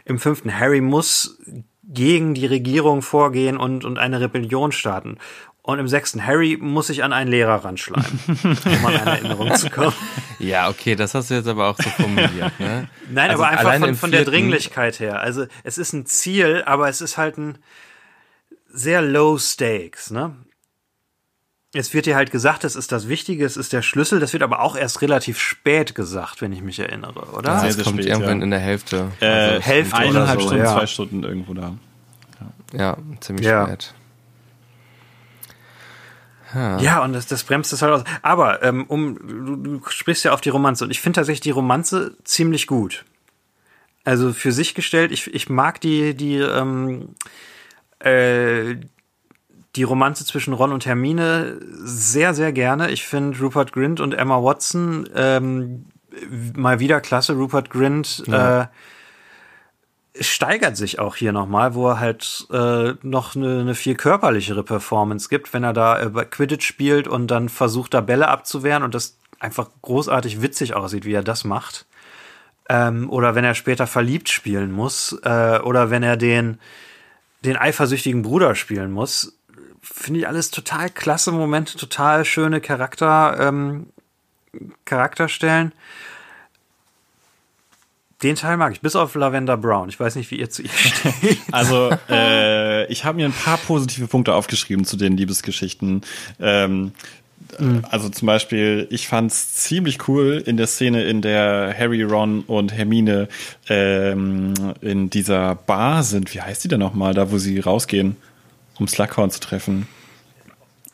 Im 0.05 0.19
fünften, 0.19 0.59
Harry 0.59 0.81
muss 0.81 1.39
gegen 1.83 2.35
die 2.35 2.47
Regierung 2.47 3.03
vorgehen 3.03 3.57
und, 3.57 3.85
und 3.85 3.99
eine 3.99 4.21
Rebellion 4.21 4.73
starten. 4.73 5.19
Und 5.63 5.81
im 5.81 5.89
sechsten, 5.89 6.25
Harry 6.25 6.57
muss 6.61 6.87
sich 6.87 7.03
an 7.03 7.13
einen 7.13 7.29
Lehrer 7.29 7.65
ranschleimen, 7.65 8.21
um 8.65 8.87
an 8.87 8.97
eine 8.97 9.11
Erinnerung 9.11 9.53
zu 9.57 9.69
kommen. 9.69 9.95
Ja, 10.39 10.69
okay, 10.69 10.95
das 10.95 11.15
hast 11.15 11.31
du 11.31 11.35
jetzt 11.35 11.49
aber 11.49 11.69
auch 11.69 11.77
so 11.77 11.91
formuliert, 11.91 12.61
ne? 12.61 12.89
Nein, 13.11 13.31
Also 13.31 13.43
aber 13.43 13.53
einfach 13.53 13.79
von, 13.79 13.97
von 13.97 14.11
der 14.13 14.25
Dringlichkeit 14.25 15.01
her. 15.01 15.21
Also 15.21 15.47
es 15.65 15.77
ist 15.77 15.93
ein 15.93 16.07
Ziel, 16.07 16.63
aber 16.67 16.89
es 16.89 17.01
ist 17.01 17.19
halt 17.19 17.37
ein 17.39 17.59
sehr 18.69 19.03
low 19.03 19.39
stakes, 19.39 20.13
ne? 20.13 20.37
Es 21.79 21.93
wird 21.95 22.07
dir 22.07 22.17
halt 22.17 22.31
gesagt, 22.31 22.65
es 22.65 22.75
ist 22.77 22.91
das 22.93 23.09
Wichtige, 23.09 23.45
es 23.45 23.57
ist 23.57 23.73
der 23.73 23.83
Schlüssel, 23.83 24.19
das 24.21 24.33
wird 24.33 24.43
aber 24.43 24.61
auch 24.61 24.77
erst 24.77 25.03
relativ 25.03 25.39
spät 25.39 25.95
gesagt, 25.95 26.41
wenn 26.41 26.53
ich 26.53 26.63
mich 26.63 26.79
erinnere, 26.79 27.27
oder? 27.33 27.51
Ja, 27.53 27.61
Sehr, 27.61 27.73
sehr 27.73 27.85
kommt 27.85 27.97
spät, 28.01 28.07
irgendwann 28.13 28.39
ja. 28.39 28.45
in 28.45 28.51
der 28.51 28.61
Hälfte. 28.61 29.13
Äh, 29.21 29.27
Also, 29.27 29.61
Hälfte 29.63 29.97
oder 29.97 30.05
eineinhalb 30.07 30.41
so, 30.41 30.47
Stunden, 30.49 30.65
ja. 30.65 30.73
zwei 30.75 30.87
Stunden 30.87 31.23
irgendwo 31.25 31.55
da. 31.55 31.75
Ja, 32.73 32.97
ziemlich 33.21 33.47
Ja. 33.47 33.67
spät. 33.67 33.95
Ja, 36.55 37.03
und 37.05 37.13
das, 37.13 37.27
das 37.27 37.43
bremst 37.45 37.73
es 37.73 37.83
halt 37.83 37.93
aus. 37.93 38.05
Aber 38.23 38.63
ähm, 38.63 38.85
um, 38.87 39.19
du, 39.27 39.57
du 39.57 39.81
sprichst 39.89 40.25
ja 40.25 40.33
auf 40.33 40.41
die 40.41 40.49
Romanze 40.49 40.85
und 40.85 40.91
ich 40.91 41.01
finde 41.01 41.17
tatsächlich 41.17 41.41
die 41.41 41.51
Romanze 41.51 42.17
ziemlich 42.25 42.67
gut. 42.67 43.05
Also 44.05 44.33
für 44.33 44.53
sich 44.53 44.75
gestellt, 44.75 45.11
ich, 45.13 45.35
ich 45.35 45.51
mag 45.51 45.81
die, 45.81 46.15
die, 46.15 46.37
ähm, 46.37 47.11
äh, 47.99 48.77
die 49.77 49.83
Romanze 49.83 50.25
zwischen 50.25 50.55
Ron 50.55 50.73
und 50.73 50.87
Hermine 50.87 51.61
sehr, 51.71 52.35
sehr 52.35 52.53
gerne. 52.53 52.91
Ich 52.91 53.07
finde 53.07 53.39
Rupert 53.39 53.73
Grint 53.73 54.01
und 54.01 54.15
Emma 54.15 54.43
Watson 54.43 55.09
ähm, 55.15 55.87
mal 56.55 56.81
wieder 56.81 57.01
klasse. 57.01 57.35
Rupert 57.35 57.71
Grint 57.71 58.25
äh, 58.29 58.67
steigert 60.19 60.77
sich 60.77 60.99
auch 60.99 61.17
hier 61.17 61.33
nochmal, 61.33 61.75
wo 61.75 61.89
er 61.91 62.01
halt 62.01 62.47
äh, 62.51 62.95
noch 63.03 63.37
eine, 63.37 63.61
eine 63.61 63.75
viel 63.75 63.95
körperlichere 63.95 64.63
Performance 64.63 65.29
gibt, 65.29 65.53
wenn 65.53 65.63
er 65.63 65.73
da 65.73 66.01
äh, 66.01 66.25
Quidditch 66.25 66.67
spielt 66.67 67.07
und 67.07 67.31
dann 67.31 67.49
versucht, 67.49 67.95
da 67.95 68.01
Bälle 68.01 68.29
abzuwehren 68.29 68.83
und 68.83 68.95
das 68.95 69.19
einfach 69.39 69.69
großartig 69.83 70.41
witzig 70.41 70.75
aussieht, 70.75 71.05
wie 71.05 71.13
er 71.13 71.23
das 71.23 71.45
macht. 71.45 71.87
Ähm, 72.69 73.11
oder 73.11 73.35
wenn 73.35 73.45
er 73.45 73.55
später 73.55 73.87
verliebt 73.87 74.29
spielen 74.29 74.73
muss, 74.73 75.17
äh, 75.23 75.61
oder 75.61 75.91
wenn 75.91 76.03
er 76.03 76.17
den 76.17 76.59
den 77.47 77.57
eifersüchtigen 77.57 78.23
Bruder 78.23 78.55
spielen 78.55 78.91
muss. 78.91 79.36
Finde 79.93 80.21
ich 80.21 80.29
alles 80.29 80.51
total 80.51 80.91
klasse 80.91 81.33
Momente, 81.33 81.77
total 81.79 82.25
schöne 82.25 82.61
Charakter, 82.61 83.37
ähm, 83.41 83.87
Charakterstellen. 84.85 85.73
Den 88.23 88.35
Teil 88.35 88.57
mag 88.57 88.73
ich, 88.73 88.81
bis 88.81 88.97
auf 88.97 89.15
Lavender 89.15 89.57
Brown. 89.57 89.89
Ich 89.91 90.01
weiß 90.01 90.17
nicht, 90.17 90.31
wie 90.31 90.37
ihr 90.37 90.49
zu 90.51 90.63
ihr 90.63 90.71
steht. 90.75 91.39
Also, 91.53 91.91
äh, 92.09 92.87
ich 92.91 93.05
habe 93.05 93.17
mir 93.17 93.27
ein 93.27 93.33
paar 93.33 93.59
positive 93.59 94.07
Punkte 94.07 94.35
aufgeschrieben 94.35 94.85
zu 94.85 94.97
den 94.97 95.17
Liebesgeschichten. 95.17 96.03
Ähm, 96.41 96.93
Also 97.91 98.09
zum 98.09 98.27
Beispiel, 98.27 98.89
ich 98.91 99.07
fand's 99.07 99.55
ziemlich 99.55 100.09
cool 100.09 100.43
in 100.45 100.57
der 100.57 100.67
Szene, 100.67 101.05
in 101.05 101.23
der 101.23 101.75
Harry, 101.79 102.03
Ron 102.03 102.41
und 102.41 102.73
Hermine 102.73 103.29
ähm, 103.69 104.55
in 104.81 105.11
dieser 105.11 105.55
Bar 105.55 106.03
sind. 106.03 106.35
Wie 106.35 106.41
heißt 106.41 106.65
die 106.65 106.69
denn 106.69 106.81
nochmal, 106.81 107.15
da 107.15 107.31
wo 107.31 107.39
sie 107.39 107.61
rausgehen, 107.61 108.17
um 108.79 108.89
Slughorn 108.89 109.31
zu 109.31 109.41
treffen? 109.41 109.87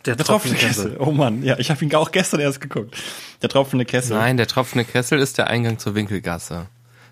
Der 0.05 0.17
Der 0.17 0.27
tropfende 0.27 0.57
Kessel. 0.57 0.97
Oh 0.99 1.13
Mann, 1.13 1.45
ja, 1.45 1.59
ich 1.59 1.71
habe 1.71 1.85
ihn 1.85 1.95
auch 1.95 2.11
gestern 2.11 2.41
erst 2.41 2.61
geguckt. 2.61 2.97
Der 3.41 3.49
tropfende 3.49 3.85
Kessel. 3.85 4.17
Nein, 4.17 4.37
der 4.37 4.49
tropfende 4.49 4.85
Kessel 4.85 5.21
ist 5.21 5.39
der 5.39 5.47
Eingang 5.49 5.79
zur 5.79 5.95
Winkelgasse. 5.95 6.67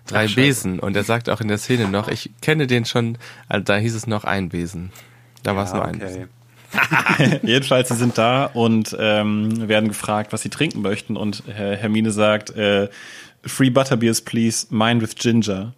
Drei 0.07 0.27
Besen. 0.27 0.79
Und 0.79 0.95
er 0.95 1.03
sagt 1.03 1.29
auch 1.29 1.39
in 1.41 1.47
der 1.47 1.57
Szene 1.57 1.87
noch, 1.87 2.09
ich 2.09 2.31
kenne 2.41 2.67
den 2.67 2.85
schon, 2.85 3.17
also 3.47 3.63
da 3.63 3.77
hieß 3.77 3.95
es 3.95 4.07
noch 4.07 4.25
ein 4.25 4.49
Besen. 4.49 4.91
Da 5.43 5.55
war 5.55 5.65
es 5.65 5.73
nur 5.73 5.85
ein 5.85 5.99
Besen. 5.99 6.23
okay. 6.23 7.39
Jedenfalls, 7.43 7.89
sie 7.89 7.95
sind 7.95 8.17
da 8.17 8.45
und 8.45 8.95
ähm, 8.99 9.67
werden 9.67 9.89
gefragt, 9.89 10.33
was 10.33 10.41
sie 10.41 10.49
trinken 10.49 10.81
möchten. 10.81 11.17
Und 11.17 11.43
Herr 11.47 11.75
Hermine 11.75 12.11
sagt, 12.11 12.49
äh, 12.51 12.89
Free 13.43 13.69
Butterbeers, 13.69 14.21
please, 14.21 14.67
mine 14.69 15.01
with 15.01 15.15
ginger. 15.15 15.73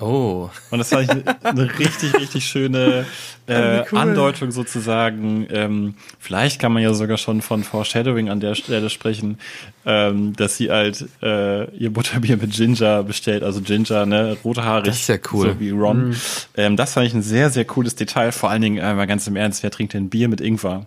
Oh. 0.00 0.48
Und 0.70 0.78
das 0.78 0.88
fand 0.88 1.04
ich 1.04 1.44
eine, 1.44 1.78
richtig, 1.78 2.14
richtig 2.14 2.44
schöne 2.44 3.04
äh, 3.46 3.84
Andeutung 3.92 4.50
sozusagen. 4.50 5.46
Ähm, 5.50 5.94
vielleicht 6.18 6.60
kann 6.60 6.72
man 6.72 6.82
ja 6.82 6.94
sogar 6.94 7.18
schon 7.18 7.42
von 7.42 7.62
Foreshadowing 7.62 8.30
an 8.30 8.40
der 8.40 8.54
Stelle 8.54 8.88
sprechen, 8.88 9.38
ähm, 9.84 10.34
dass 10.34 10.56
sie 10.56 10.70
halt 10.70 11.06
äh, 11.22 11.70
ihr 11.76 11.92
Butterbier 11.92 12.38
mit 12.38 12.52
Ginger 12.52 13.02
bestellt, 13.02 13.42
also 13.42 13.60
Ginger, 13.60 14.06
ne, 14.06 14.36
rothaarig. 14.42 14.86
Das 14.86 15.00
ist 15.00 15.08
ja 15.08 15.18
cool. 15.32 15.48
So 15.48 15.60
wie 15.60 15.70
Ron. 15.70 16.16
Ähm, 16.56 16.76
das 16.76 16.94
fand 16.94 17.06
ich 17.06 17.14
ein 17.14 17.22
sehr, 17.22 17.50
sehr 17.50 17.66
cooles 17.66 17.94
Detail. 17.94 18.32
Vor 18.32 18.50
allen 18.50 18.62
Dingen, 18.62 18.78
äh, 18.78 18.94
mal 18.94 19.06
ganz 19.06 19.26
im 19.26 19.36
Ernst, 19.36 19.62
wer 19.62 19.70
trinkt 19.70 19.92
denn 19.92 20.08
Bier 20.08 20.28
mit 20.28 20.40
Ingwer? 20.40 20.86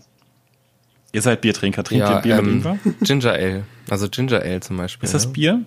Ihr 1.11 1.21
seid 1.21 1.41
Biertrinker, 1.41 1.83
trinkt 1.83 2.09
ihr 2.09 2.21
Bier 2.21 2.41
mit 2.41 2.55
Ingwer? 2.55 2.79
Ginger 3.01 3.33
Ale. 3.33 3.63
Also 3.89 4.09
Ginger 4.09 4.41
Ale 4.41 4.61
zum 4.61 4.77
Beispiel. 4.77 5.05
Ist 5.05 5.13
das 5.13 5.25
ja. 5.25 5.29
Bier? 5.29 5.61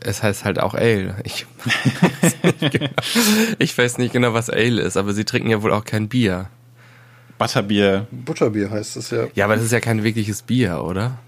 Es 0.00 0.22
heißt 0.22 0.44
halt 0.44 0.60
auch 0.60 0.74
Ale. 0.74 1.16
Ich, 1.24 1.46
ich 3.58 3.76
weiß 3.76 3.98
nicht 3.98 4.12
genau, 4.12 4.32
was 4.34 4.50
Ale 4.50 4.82
ist, 4.82 4.96
aber 4.96 5.12
sie 5.12 5.24
trinken 5.24 5.50
ja 5.50 5.62
wohl 5.62 5.72
auch 5.72 5.84
kein 5.84 6.08
Bier. 6.08 6.48
Butterbier. 7.38 8.06
Butterbier 8.10 8.70
heißt 8.70 8.96
es 8.96 9.10
ja. 9.10 9.26
Ja, 9.34 9.44
aber 9.44 9.56
das 9.56 9.64
ist 9.64 9.72
ja 9.72 9.80
kein 9.80 10.02
wirkliches 10.02 10.42
Bier, 10.42 10.82
oder? 10.82 11.18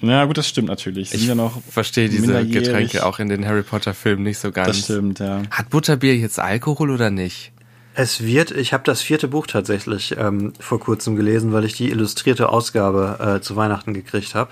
Ja, 0.00 0.24
gut, 0.24 0.38
das 0.38 0.48
stimmt 0.48 0.68
natürlich. 0.68 1.10
Sie 1.10 1.16
Ich 1.16 1.20
sind 1.22 1.28
ja 1.28 1.34
noch 1.34 1.60
verstehe 1.62 2.08
diese. 2.08 2.46
Getränke 2.46 3.04
auch 3.04 3.18
in 3.18 3.28
den 3.28 3.46
Harry 3.46 3.62
Potter 3.62 3.94
Filmen 3.94 4.22
nicht 4.22 4.38
so 4.38 4.50
ganz. 4.50 4.68
Das 4.68 4.84
stimmt, 4.84 5.18
ja. 5.18 5.42
Hat 5.50 5.70
Butterbier 5.70 6.16
jetzt 6.16 6.38
Alkohol 6.38 6.90
oder 6.90 7.10
nicht? 7.10 7.52
Es 7.94 8.22
wird, 8.22 8.50
ich 8.50 8.72
habe 8.72 8.84
das 8.84 9.02
vierte 9.02 9.28
Buch 9.28 9.46
tatsächlich 9.46 10.16
ähm, 10.16 10.54
vor 10.58 10.80
kurzem 10.80 11.16
gelesen, 11.16 11.52
weil 11.52 11.64
ich 11.64 11.74
die 11.74 11.90
illustrierte 11.90 12.48
Ausgabe 12.48 13.36
äh, 13.36 13.40
zu 13.42 13.56
Weihnachten 13.56 13.92
gekriegt 13.92 14.34
habe. 14.34 14.50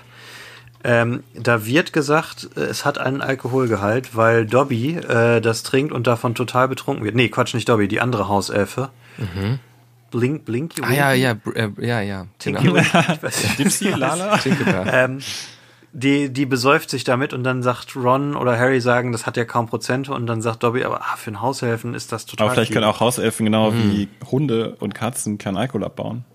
Ähm, 0.83 1.23
da 1.33 1.65
wird 1.65 1.91
gesagt, 1.91 2.49
äh, 2.55 2.61
es 2.61 2.85
hat 2.85 2.97
einen 2.97 3.21
Alkoholgehalt, 3.21 4.15
weil 4.15 4.45
Dobby 4.45 4.95
äh, 4.95 5.41
das 5.41 5.63
trinkt 5.63 5.91
und 5.91 6.07
davon 6.07 6.35
total 6.35 6.67
betrunken 6.69 7.03
wird. 7.03 7.15
Nee, 7.15 7.29
Quatsch, 7.29 7.53
nicht 7.53 7.67
Dobby, 7.67 7.87
die 7.87 7.99
andere 7.99 8.27
Hauselfe. 8.29 8.89
Blink, 10.11 10.45
Blinky, 10.45 10.81
Ah 10.81 10.91
ja, 10.93 11.13
ja, 11.13 11.35
äh, 11.53 11.69
ja, 11.79 12.01
ja. 12.01 12.27
Tinky. 12.39 12.71
Dipsy, 13.59 13.89
Lala. 13.89 14.39
Ähm, 14.91 15.19
die, 15.91 16.31
die 16.31 16.45
besäuft 16.45 16.89
sich 16.89 17.03
damit 17.03 17.33
und 17.33 17.43
dann 17.43 17.63
sagt 17.63 17.95
Ron 17.95 18.35
oder 18.35 18.57
Harry 18.57 18.79
sagen, 18.79 19.11
das 19.11 19.25
hat 19.25 19.37
ja 19.37 19.45
kaum 19.45 19.67
Prozente 19.67 20.13
und 20.13 20.27
dann 20.27 20.41
sagt 20.41 20.63
Dobby, 20.63 20.83
aber 20.83 21.01
ah, 21.01 21.15
für 21.17 21.27
einen 21.27 21.41
Haushelfen 21.41 21.93
ist 21.95 22.11
das 22.11 22.25
total 22.25 22.45
Aber 22.45 22.53
vielleicht 22.53 22.69
viel. 22.69 22.75
können 22.75 22.85
auch 22.85 22.99
Hauselfen 22.99 23.45
genau 23.45 23.73
wie 23.73 24.07
Hunde 24.31 24.75
und 24.79 24.93
Katzen 24.95 25.37
keinen 25.37 25.57
Alkohol 25.57 25.83
abbauen. 25.83 26.25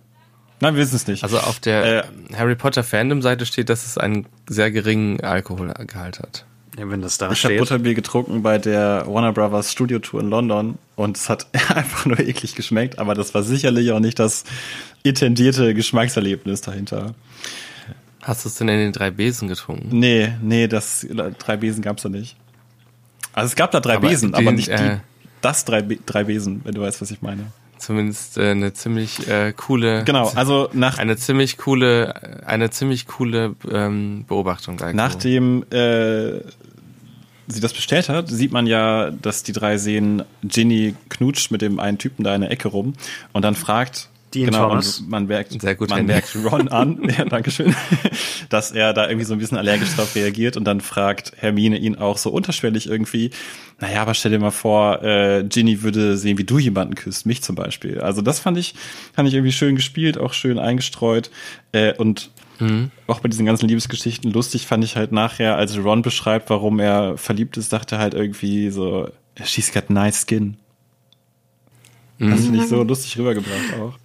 Nein, 0.60 0.74
wir 0.74 0.82
wissen 0.82 0.96
es 0.96 1.06
nicht. 1.06 1.22
Also 1.24 1.38
auf 1.38 1.60
der 1.60 2.04
Äh, 2.04 2.36
Harry 2.36 2.54
Potter 2.54 2.84
Fandom-Seite 2.84 3.44
steht, 3.46 3.68
dass 3.68 3.84
es 3.86 3.98
einen 3.98 4.26
sehr 4.48 4.70
geringen 4.70 5.20
Alkoholgehalt 5.20 6.20
hat. 6.20 6.44
ja, 6.78 6.88
wenn 6.88 7.02
das 7.02 7.18
da 7.18 7.30
ich 7.30 7.44
habe. 7.44 7.56
Butterbier 7.58 7.94
getrunken 7.94 8.42
bei 8.42 8.58
der 8.58 9.04
Warner 9.06 9.32
Brothers 9.32 9.70
Studio 9.72 9.98
Tour 9.98 10.20
in 10.20 10.30
London 10.30 10.78
und 10.96 11.16
es 11.16 11.28
hat 11.28 11.46
einfach 11.74 12.06
nur 12.06 12.18
eklig 12.18 12.54
geschmeckt, 12.54 12.98
aber 12.98 13.14
das 13.14 13.34
war 13.34 13.42
sicherlich 13.42 13.90
auch 13.92 14.00
nicht 14.00 14.18
das 14.18 14.44
intendierte 15.02 15.74
Geschmackserlebnis 15.74 16.60
dahinter. 16.62 17.14
Hast 18.22 18.44
du 18.44 18.48
es 18.48 18.54
denn 18.54 18.68
in 18.68 18.78
den 18.78 18.92
drei 18.92 19.10
Besen 19.10 19.48
getrunken? 19.48 19.88
Nee, 19.98 20.32
nee, 20.40 20.66
das 20.66 21.06
drei 21.38 21.56
Besen 21.58 21.82
gab's 21.82 22.02
da 22.04 22.08
nicht. 22.08 22.36
Also 23.34 23.48
es 23.48 23.56
gab 23.56 23.70
da 23.72 23.80
drei 23.80 23.96
Aber 23.96 24.08
Besen, 24.08 24.32
den, 24.32 24.40
aber 24.40 24.52
nicht 24.52 24.68
die, 24.68 24.72
äh, 24.72 24.98
das 25.42 25.64
drei, 25.66 25.82
drei 25.82 26.24
Besen, 26.24 26.62
wenn 26.64 26.74
du 26.74 26.80
weißt, 26.80 27.02
was 27.02 27.10
ich 27.10 27.20
meine. 27.20 27.46
Zumindest 27.84 28.38
äh, 28.38 28.52
eine 28.52 28.72
ziemlich 28.72 29.28
äh, 29.28 29.52
coole, 29.52 30.04
Genau, 30.04 30.32
also 30.34 30.70
nach 30.72 30.96
eine 30.96 31.18
ziemlich 31.18 31.58
coole, 31.58 32.14
eine 32.46 32.70
ziemlich 32.70 33.06
coole 33.06 33.56
ähm, 33.70 34.24
Beobachtung. 34.26 34.80
Alkohol. 34.80 34.94
Nachdem 34.94 35.64
äh, 35.70 36.40
sie 37.46 37.60
das 37.60 37.74
bestellt 37.74 38.08
hat, 38.08 38.30
sieht 38.30 38.52
man 38.52 38.66
ja, 38.66 39.10
dass 39.10 39.42
die 39.42 39.52
drei 39.52 39.76
sehen, 39.76 40.22
Ginny 40.42 40.94
knutscht 41.10 41.50
mit 41.50 41.60
dem 41.60 41.78
einen 41.78 41.98
Typen 41.98 42.24
da 42.24 42.34
in 42.34 42.40
der 42.40 42.50
Ecke 42.50 42.68
rum 42.68 42.94
und 43.34 43.42
dann 43.42 43.54
fragt 43.54 44.08
Dean 44.34 44.46
genau, 44.46 44.68
Thomas. 44.68 45.00
und 45.00 45.08
man 45.08 45.26
merkt, 45.26 45.60
Sehr 45.60 45.74
gut, 45.74 45.90
man 45.90 45.98
Henry. 45.98 46.12
merkt 46.12 46.36
Ron 46.50 46.68
an, 46.68 47.08
ja, 47.18 47.24
Dankeschön, 47.24 47.74
dass 48.48 48.72
er 48.72 48.92
da 48.92 49.08
irgendwie 49.08 49.24
so 49.24 49.32
ein 49.32 49.38
bisschen 49.38 49.58
allergisch 49.58 49.94
drauf 49.94 50.14
reagiert 50.14 50.56
und 50.56 50.64
dann 50.64 50.80
fragt 50.80 51.32
Hermine 51.36 51.78
ihn 51.78 51.96
auch 51.96 52.18
so 52.18 52.30
unterschwellig 52.30 52.88
irgendwie, 52.88 53.30
naja, 53.80 54.02
aber 54.02 54.14
stell 54.14 54.32
dir 54.32 54.38
mal 54.38 54.50
vor, 54.50 55.02
äh, 55.02 55.44
Ginny 55.48 55.82
würde 55.82 56.16
sehen, 56.16 56.38
wie 56.38 56.44
du 56.44 56.58
jemanden 56.58 56.94
küsst, 56.94 57.26
mich 57.26 57.42
zum 57.42 57.54
Beispiel. 57.54 58.00
Also 58.00 58.22
das 58.22 58.40
fand 58.40 58.58
ich, 58.58 58.74
fand 59.12 59.28
ich 59.28 59.34
irgendwie 59.34 59.52
schön 59.52 59.76
gespielt, 59.76 60.18
auch 60.18 60.32
schön 60.32 60.58
eingestreut 60.58 61.30
äh, 61.72 61.94
und 61.94 62.30
auch 63.08 63.20
bei 63.20 63.28
diesen 63.28 63.46
ganzen 63.46 63.68
Liebesgeschichten 63.68 64.32
lustig 64.32 64.66
fand 64.66 64.84
ich 64.84 64.96
halt 64.96 65.10
nachher, 65.12 65.56
als 65.56 65.76
Ron 65.76 66.02
beschreibt, 66.02 66.50
warum 66.50 66.78
er 66.78 67.18
verliebt 67.18 67.56
ist, 67.56 67.72
dachte 67.72 67.96
er 67.96 67.98
halt 67.98 68.14
irgendwie 68.14 68.70
so, 68.70 69.08
she's 69.44 69.72
got 69.72 69.90
nice 69.90 70.24
skin. 70.26 70.56
Das 72.18 72.42
finde 72.42 72.60
ich 72.60 72.68
so 72.68 72.82
lustig 72.84 73.18
rübergebracht 73.18 73.74
auch. 73.80 73.98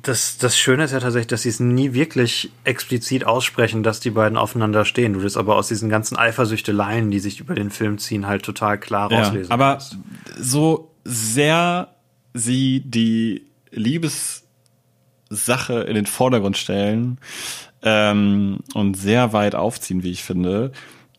Das, 0.00 0.38
das 0.38 0.56
Schöne 0.56 0.84
ist 0.84 0.92
ja 0.92 1.00
tatsächlich, 1.00 1.26
dass 1.26 1.42
sie 1.42 1.50
es 1.50 1.60
nie 1.60 1.92
wirklich 1.92 2.50
explizit 2.64 3.24
aussprechen, 3.26 3.82
dass 3.82 4.00
die 4.00 4.10
beiden 4.10 4.38
aufeinander 4.38 4.84
stehen. 4.86 5.12
Du 5.12 5.20
das 5.20 5.36
aber 5.36 5.56
aus 5.56 5.68
diesen 5.68 5.88
ganzen 5.90 6.16
Eifersüchteleien, 6.16 7.10
die 7.10 7.18
sich 7.18 7.40
über 7.40 7.54
den 7.54 7.70
Film 7.70 7.98
ziehen, 7.98 8.26
halt 8.26 8.42
total 8.42 8.78
klar 8.78 9.10
Ja, 9.12 9.18
rauslesen. 9.24 9.52
aber 9.52 9.72
kannst. 9.72 9.98
so 10.38 10.90
sehr 11.04 11.88
sie 12.32 12.80
die 12.86 13.46
Liebessache 15.30 15.80
in 15.86 15.94
den 15.94 16.06
Vordergrund 16.06 16.56
stellen 16.56 17.18
ähm, 17.82 18.60
und 18.74 18.94
sehr 18.96 19.32
weit 19.32 19.54
aufziehen, 19.54 20.02
wie 20.02 20.10
ich 20.10 20.22
finde, 20.22 20.72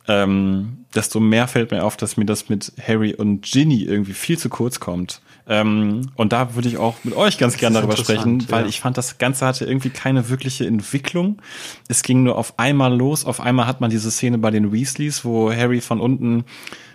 ähm, 0.07 0.85
desto 0.93 1.19
mehr 1.19 1.47
fällt 1.47 1.71
mir 1.71 1.84
auf, 1.84 1.97
dass 1.97 2.17
mir 2.17 2.25
das 2.25 2.49
mit 2.49 2.73
Harry 2.85 3.13
und 3.13 3.43
Ginny 3.43 3.84
irgendwie 3.84 4.13
viel 4.13 4.38
zu 4.38 4.49
kurz 4.49 4.80
kommt. 4.80 5.21
Ähm, 5.47 6.11
und 6.15 6.34
da 6.34 6.55
würde 6.55 6.67
ich 6.67 6.77
auch 6.77 6.95
mit 7.03 7.15
euch 7.15 7.38
ganz 7.38 7.57
gerne 7.57 7.77
darüber 7.77 7.97
sprechen, 7.97 8.45
weil 8.49 8.63
ja. 8.63 8.69
ich 8.69 8.80
fand, 8.80 8.97
das 8.97 9.17
Ganze 9.17 9.45
hatte 9.45 9.65
irgendwie 9.65 9.89
keine 9.89 10.30
wirkliche 10.30 10.65
Entwicklung. 10.65 11.41
Es 11.88 12.03
ging 12.03 12.23
nur 12.23 12.38
auf 12.38 12.59
einmal 12.59 12.95
los. 12.95 13.25
Auf 13.25 13.41
einmal 13.41 13.67
hat 13.67 13.81
man 13.81 13.89
diese 13.89 14.11
Szene 14.11 14.38
bei 14.38 14.51
den 14.51 14.71
Weasleys, 14.71 15.25
wo 15.25 15.51
Harry 15.51 15.81
von 15.81 15.99
unten 15.99 16.45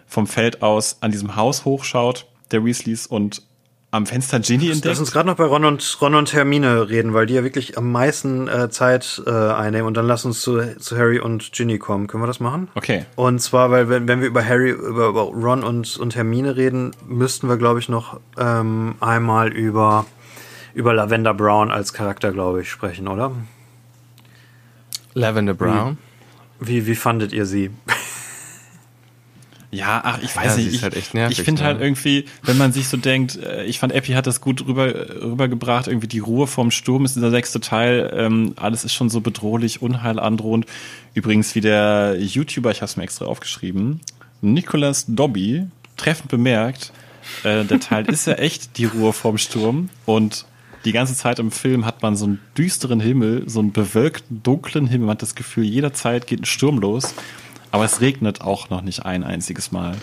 vom 0.06 0.26
Feld 0.26 0.62
aus 0.62 0.98
an 1.00 1.10
diesem 1.10 1.36
Haus 1.36 1.64
hochschaut, 1.64 2.26
der 2.50 2.64
Weasleys, 2.64 3.06
und 3.06 3.42
am 3.90 4.04
Fenster 4.04 4.40
Ginny 4.40 4.66
Lass 4.66 4.76
entdeckt. 4.76 4.98
uns 4.98 5.12
gerade 5.12 5.28
noch 5.28 5.36
bei 5.36 5.44
Ron 5.44 5.64
und, 5.64 5.98
Ron 6.00 6.14
und 6.14 6.32
Hermine 6.34 6.90
reden, 6.90 7.14
weil 7.14 7.26
die 7.26 7.34
ja 7.34 7.42
wirklich 7.42 7.78
am 7.78 7.90
meisten 7.90 8.46
äh, 8.46 8.68
Zeit 8.68 9.22
äh, 9.26 9.30
einnehmen. 9.30 9.86
Und 9.86 9.96
dann 9.96 10.06
lass 10.06 10.24
uns 10.26 10.42
zu, 10.42 10.76
zu 10.78 10.96
Harry 10.98 11.18
und 11.20 11.52
Ginny 11.52 11.78
kommen. 11.78 12.06
Können 12.06 12.22
wir 12.22 12.26
das 12.26 12.40
machen? 12.40 12.68
Okay. 12.74 13.06
Und 13.16 13.40
zwar, 13.40 13.70
weil 13.70 13.88
wenn, 13.88 14.06
wenn 14.06 14.20
wir 14.20 14.28
über 14.28 14.44
Harry, 14.44 14.70
über, 14.70 15.08
über 15.08 15.22
Ron 15.22 15.64
und, 15.64 15.96
und 15.96 16.16
Hermine 16.16 16.56
reden, 16.56 16.90
müssten 17.06 17.48
wir, 17.48 17.56
glaube 17.56 17.80
ich, 17.80 17.88
noch 17.88 18.20
ähm, 18.36 18.96
einmal 19.00 19.52
über, 19.52 20.04
über 20.74 20.92
Lavender 20.92 21.32
Brown 21.32 21.70
als 21.70 21.94
Charakter, 21.94 22.32
glaube 22.32 22.60
ich, 22.60 22.70
sprechen, 22.70 23.08
oder? 23.08 23.32
Lavender 25.14 25.54
Brown. 25.54 25.96
Wie, 26.60 26.86
wie 26.86 26.94
fandet 26.94 27.32
ihr 27.32 27.46
sie? 27.46 27.70
Ja, 29.70 30.00
ach, 30.02 30.18
ich 30.22 30.34
Ja, 30.34 30.42
weiß 30.42 30.54
sie 30.56 30.64
nicht. 30.64 30.76
Ich, 30.76 30.82
halt 30.82 31.14
nervig, 31.14 31.38
ich 31.38 31.44
finde 31.44 31.62
ne? 31.62 31.68
halt 31.68 31.80
irgendwie, 31.80 32.24
wenn 32.42 32.56
man 32.56 32.72
sich 32.72 32.88
so 32.88 32.96
denkt, 32.96 33.36
äh, 33.36 33.64
ich 33.64 33.78
fand, 33.78 33.92
Epi 33.92 34.12
hat 34.12 34.26
das 34.26 34.40
gut 34.40 34.66
rüber, 34.66 34.86
rübergebracht, 35.22 35.88
irgendwie 35.88 36.06
die 36.06 36.20
Ruhe 36.20 36.46
vorm 36.46 36.70
Sturm 36.70 37.04
ist 37.04 37.16
dieser 37.16 37.30
sechste 37.30 37.60
Teil, 37.60 38.10
ähm, 38.14 38.54
alles 38.56 38.84
ist 38.84 38.94
schon 38.94 39.10
so 39.10 39.20
bedrohlich, 39.20 39.82
Unheil 39.82 40.18
androhend. 40.18 40.66
Übrigens, 41.12 41.54
wie 41.54 41.60
der 41.60 42.16
YouTuber, 42.18 42.70
ich 42.70 42.78
habe 42.78 42.86
es 42.86 42.96
mir 42.96 43.02
extra 43.02 43.26
aufgeschrieben, 43.26 44.00
Nicholas 44.40 45.04
Dobby, 45.06 45.66
treffend 45.96 46.30
bemerkt. 46.30 46.92
Äh, 47.44 47.64
der 47.64 47.80
Teil 47.80 48.06
ist 48.08 48.26
ja 48.26 48.34
echt 48.34 48.78
die 48.78 48.86
Ruhe 48.86 49.12
vorm 49.12 49.36
Sturm 49.36 49.90
und 50.06 50.46
die 50.84 50.92
ganze 50.92 51.14
Zeit 51.14 51.38
im 51.38 51.50
Film 51.50 51.84
hat 51.84 52.02
man 52.02 52.16
so 52.16 52.24
einen 52.24 52.40
düsteren 52.56 53.00
Himmel, 53.00 53.42
so 53.46 53.60
einen 53.60 53.72
bewölkten, 53.72 54.42
dunklen 54.42 54.86
Himmel. 54.86 55.06
Man 55.06 55.14
hat 55.14 55.22
das 55.22 55.34
Gefühl, 55.34 55.64
jederzeit 55.64 56.26
geht 56.26 56.40
ein 56.40 56.44
Sturm 56.44 56.78
los. 56.78 57.14
Aber 57.70 57.84
es 57.84 58.00
regnet 58.00 58.40
auch 58.40 58.70
noch 58.70 58.82
nicht 58.82 59.04
ein 59.04 59.24
einziges 59.24 59.72
Mal. 59.72 59.96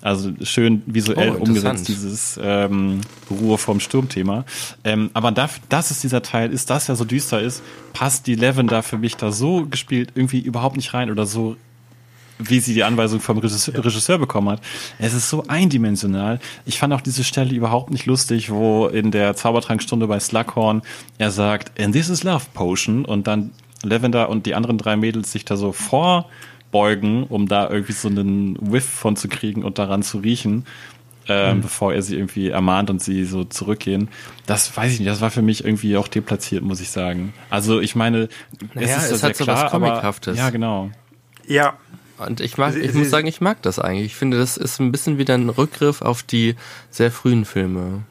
Also 0.00 0.32
schön 0.42 0.82
visuell 0.86 1.32
Oh, 1.32 1.42
umgesetzt, 1.42 1.88
dieses 1.88 2.38
ähm, 2.40 3.00
Ruhe 3.28 3.58
vom 3.58 3.80
Sturmthema. 3.80 4.44
Ähm, 4.84 5.10
aber 5.12 5.32
dafür, 5.32 5.60
dass 5.68 5.90
es 5.90 6.00
dieser 6.00 6.22
Teil 6.22 6.52
ist, 6.52 6.70
dass 6.70 6.88
er 6.88 6.94
so 6.94 7.04
düster 7.04 7.40
ist, 7.40 7.62
passt 7.94 8.28
die 8.28 8.36
Lavender 8.36 8.84
für 8.84 8.96
mich 8.96 9.16
da 9.16 9.32
so 9.32 9.66
gespielt 9.66 10.12
irgendwie 10.14 10.38
überhaupt 10.38 10.76
nicht 10.76 10.94
rein 10.94 11.10
oder 11.10 11.26
so 11.26 11.56
wie 12.38 12.60
sie 12.60 12.72
die 12.72 12.84
Anweisung 12.84 13.20
vom 13.20 13.38
Regisseur, 13.38 13.84
Regisseur 13.84 14.18
bekommen 14.18 14.48
hat. 14.50 14.60
Es 14.98 15.12
ist 15.12 15.28
so 15.28 15.44
eindimensional. 15.48 16.38
Ich 16.64 16.78
fand 16.78 16.92
auch 16.92 17.00
diese 17.00 17.24
Stelle 17.24 17.52
überhaupt 17.52 17.90
nicht 17.90 18.06
lustig, 18.06 18.50
wo 18.50 18.86
in 18.86 19.10
der 19.10 19.34
Zaubertrankstunde 19.34 20.06
bei 20.06 20.20
Slughorn 20.20 20.82
er 21.18 21.32
sagt, 21.32 21.80
and 21.80 21.92
this 21.92 22.08
is 22.08 22.22
love 22.22 22.46
potion 22.54 23.04
und 23.04 23.26
dann 23.26 23.50
Lavender 23.82 24.28
und 24.28 24.46
die 24.46 24.54
anderen 24.54 24.78
drei 24.78 24.96
Mädels 24.96 25.32
sich 25.32 25.44
da 25.44 25.56
so 25.56 25.72
vorbeugen, 26.70 27.24
um 27.24 27.48
da 27.48 27.68
irgendwie 27.70 27.92
so 27.92 28.08
einen 28.08 28.56
Whiff 28.72 28.84
von 28.88 29.16
zu 29.16 29.28
kriegen 29.28 29.64
und 29.64 29.78
daran 29.78 30.02
zu 30.02 30.18
riechen, 30.18 30.66
ähm, 31.26 31.60
bevor 31.62 31.92
er 31.94 32.02
sie 32.02 32.16
irgendwie 32.16 32.48
ermahnt 32.48 32.90
und 32.90 33.02
sie 33.02 33.24
so 33.24 33.44
zurückgehen. 33.44 34.08
Das 34.46 34.74
weiß 34.76 34.92
ich 34.92 35.00
nicht, 35.00 35.08
das 35.10 35.20
war 35.20 35.30
für 35.30 35.42
mich 35.42 35.64
irgendwie 35.64 35.96
auch 35.96 36.08
deplatziert, 36.08 36.62
muss 36.62 36.80
ich 36.80 36.90
sagen. 36.90 37.32
Also 37.50 37.80
ich 37.80 37.94
meine, 37.94 38.28
Naja, 38.74 38.96
es 38.98 39.04
ist 39.04 39.10
es 39.12 39.20
sehr 39.20 39.28
hat 39.30 39.36
so 39.36 39.46
was 39.46 39.54
klar, 39.60 39.72
aber- 39.74 39.86
Comichaftes. 39.88 40.38
Ja, 40.38 40.50
genau. 40.50 40.90
Ja, 41.46 41.74
Und 42.18 42.40
ich 42.40 42.58
mag, 42.58 42.76
ich 42.76 42.92
muss 42.94 43.10
sagen, 43.10 43.26
ich 43.26 43.40
mag 43.40 43.62
das 43.62 43.78
eigentlich. 43.78 44.06
Ich 44.06 44.16
finde, 44.16 44.38
das 44.38 44.56
ist 44.56 44.80
ein 44.80 44.90
bisschen 44.92 45.18
wieder 45.18 45.34
ein 45.34 45.48
Rückgriff 45.48 46.02
auf 46.02 46.22
die 46.22 46.56
sehr 46.90 47.10
frühen 47.10 47.44
Filme. 47.44 48.02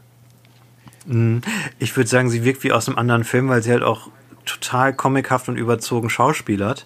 Ich 1.79 1.95
würde 1.95 2.09
sagen, 2.09 2.29
sie 2.29 2.43
wirkt 2.43 2.63
wie 2.63 2.71
aus 2.73 2.88
einem 2.89 2.97
anderen 2.97 3.23
Film, 3.23 3.47
weil 3.49 3.63
sie 3.63 3.71
halt 3.71 3.84
auch 3.84 4.09
total 4.45 4.93
comichaft 4.93 5.47
und 5.49 5.57
überzogen 5.57 6.09
schauspielert. 6.09 6.85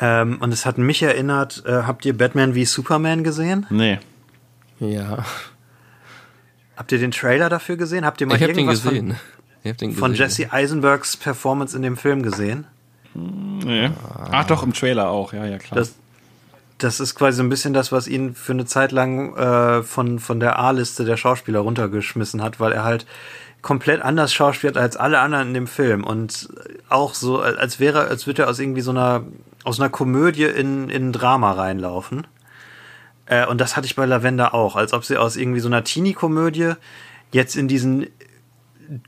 Ähm, 0.00 0.38
und 0.40 0.52
es 0.52 0.64
hat 0.64 0.78
mich 0.78 1.02
erinnert, 1.02 1.62
äh, 1.66 1.82
habt 1.82 2.04
ihr 2.06 2.16
Batman 2.16 2.54
wie 2.54 2.64
Superman 2.64 3.22
gesehen? 3.22 3.66
Nee. 3.68 3.98
Ja. 4.78 5.24
Habt 6.76 6.92
ihr 6.92 6.98
den 6.98 7.10
Trailer 7.10 7.50
dafür 7.50 7.76
gesehen? 7.76 8.06
Habt 8.06 8.20
ihr 8.22 8.26
mal 8.26 8.36
Ich 8.36 8.42
habe 8.42 8.54
den 8.54 8.60
irgendwas 8.60 8.82
gesehen. 8.82 9.16
Ich 9.62 9.70
hab 9.70 9.76
den 9.76 9.92
von, 9.92 9.98
von 9.98 10.10
gesehen. 10.12 10.24
Jesse 10.24 10.52
Eisenbergs 10.52 11.18
Performance 11.18 11.76
in 11.76 11.82
dem 11.82 11.98
Film 11.98 12.22
gesehen? 12.22 12.66
Nee. 13.12 13.90
Ach 14.30 14.46
doch, 14.46 14.62
im 14.62 14.72
Trailer 14.72 15.08
auch, 15.10 15.34
ja, 15.34 15.44
ja, 15.44 15.58
klar. 15.58 15.78
Das, 15.78 15.94
das 16.78 17.00
ist 17.00 17.14
quasi 17.14 17.36
so 17.36 17.42
ein 17.42 17.50
bisschen 17.50 17.74
das, 17.74 17.92
was 17.92 18.08
ihn 18.08 18.34
für 18.34 18.52
eine 18.52 18.64
Zeit 18.64 18.92
lang 18.92 19.36
äh, 19.36 19.82
von, 19.82 20.18
von 20.18 20.40
der 20.40 20.58
A-Liste 20.58 21.04
der 21.04 21.18
Schauspieler 21.18 21.60
runtergeschmissen 21.60 22.42
hat, 22.42 22.60
weil 22.60 22.72
er 22.72 22.84
halt 22.84 23.04
komplett 23.62 24.02
anders 24.02 24.32
schauspielt 24.32 24.76
als 24.76 24.96
alle 24.96 25.20
anderen 25.20 25.48
in 25.48 25.54
dem 25.54 25.66
Film 25.66 26.04
und 26.04 26.48
auch 26.88 27.14
so, 27.14 27.40
als 27.40 27.78
wäre, 27.80 28.06
als 28.08 28.26
würde 28.26 28.42
er 28.42 28.48
aus 28.48 28.58
irgendwie 28.58 28.80
so 28.80 28.90
einer, 28.90 29.24
aus 29.64 29.80
einer 29.80 29.90
Komödie 29.90 30.44
in, 30.44 30.88
in 30.88 31.08
ein 31.08 31.12
Drama 31.12 31.52
reinlaufen. 31.52 32.26
Äh, 33.26 33.46
und 33.46 33.60
das 33.60 33.76
hatte 33.76 33.86
ich 33.86 33.96
bei 33.96 34.06
Lavender 34.06 34.54
auch, 34.54 34.76
als 34.76 34.92
ob 34.92 35.04
sie 35.04 35.16
aus 35.16 35.36
irgendwie 35.36 35.60
so 35.60 35.68
einer 35.68 35.84
Teenie-Komödie 35.84 36.72
jetzt 37.32 37.56
in 37.56 37.68
diesen 37.68 38.06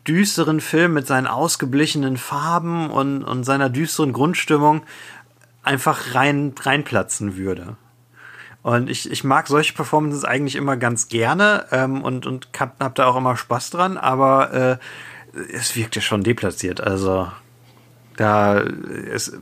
düsteren 0.06 0.60
Film 0.60 0.94
mit 0.94 1.06
seinen 1.06 1.26
ausgeblichenen 1.26 2.16
Farben 2.16 2.90
und, 2.90 3.24
und 3.24 3.44
seiner 3.44 3.68
düsteren 3.68 4.12
Grundstimmung 4.12 4.82
einfach 5.62 6.14
rein 6.14 6.54
reinplatzen 6.60 7.36
würde. 7.36 7.76
Und 8.62 8.88
ich, 8.88 9.10
ich 9.10 9.24
mag 9.24 9.48
solche 9.48 9.72
Performances 9.72 10.24
eigentlich 10.24 10.54
immer 10.54 10.76
ganz 10.76 11.08
gerne 11.08 11.66
ähm, 11.72 12.02
und, 12.02 12.26
und 12.26 12.48
hab, 12.58 12.80
hab 12.82 12.94
da 12.94 13.06
auch 13.06 13.16
immer 13.16 13.36
Spaß 13.36 13.70
dran, 13.70 13.98
aber 13.98 14.78
äh, 15.34 15.38
es 15.52 15.74
wirkte 15.74 16.00
schon 16.00 16.22
deplatziert. 16.22 16.80
Also 16.80 17.30
da 18.16 18.60
es 18.60 19.32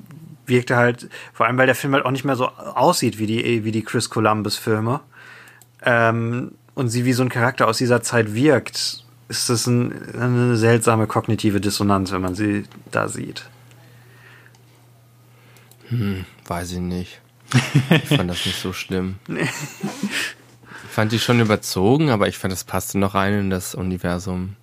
wirkte 0.46 0.76
halt, 0.76 1.08
vor 1.32 1.46
allem 1.46 1.58
weil 1.58 1.66
der 1.66 1.74
Film 1.74 1.94
halt 1.94 2.04
auch 2.04 2.10
nicht 2.10 2.24
mehr 2.24 2.36
so 2.36 2.48
aussieht 2.48 3.18
wie 3.18 3.26
die, 3.26 3.64
wie 3.64 3.72
die 3.72 3.82
Chris 3.82 4.08
Columbus-Filme 4.10 5.00
ähm, 5.82 6.52
und 6.74 6.88
sie 6.88 7.04
wie 7.04 7.12
so 7.12 7.22
ein 7.22 7.28
Charakter 7.28 7.68
aus 7.68 7.78
dieser 7.78 8.02
Zeit 8.02 8.34
wirkt, 8.34 9.04
ist 9.28 9.48
das 9.48 9.66
ein, 9.66 9.92
eine 10.14 10.56
seltsame 10.56 11.06
kognitive 11.06 11.60
Dissonanz, 11.60 12.10
wenn 12.10 12.22
man 12.22 12.34
sie 12.34 12.64
da 12.90 13.08
sieht. 13.08 13.48
Weiß 16.46 16.72
ich 16.72 16.78
nicht. 16.78 17.19
Ich 17.90 18.16
fand 18.16 18.30
das 18.30 18.46
nicht 18.46 18.60
so 18.60 18.72
schlimm. 18.72 19.16
Ich 19.28 19.48
fand 20.90 21.12
die 21.12 21.18
schon 21.18 21.40
überzogen, 21.40 22.10
aber 22.10 22.28
ich 22.28 22.38
fand, 22.38 22.52
das 22.52 22.64
passte 22.64 22.98
noch 22.98 23.14
rein 23.14 23.34
in 23.34 23.50
das 23.50 23.74
Universum. 23.74 24.56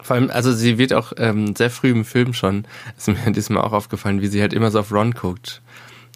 Vor 0.00 0.16
allem, 0.16 0.30
also 0.30 0.52
sie 0.52 0.78
wird 0.78 0.94
auch 0.94 1.12
ähm, 1.18 1.54
sehr 1.54 1.70
früh 1.70 1.90
im 1.90 2.04
Film 2.04 2.32
schon, 2.32 2.66
ist 2.96 3.08
mir 3.08 3.32
diesmal 3.32 3.62
auch 3.62 3.72
aufgefallen, 3.72 4.22
wie 4.22 4.28
sie 4.28 4.40
halt 4.40 4.52
immer 4.52 4.70
so 4.70 4.80
auf 4.80 4.92
Ron 4.92 5.12
guckt. 5.12 5.60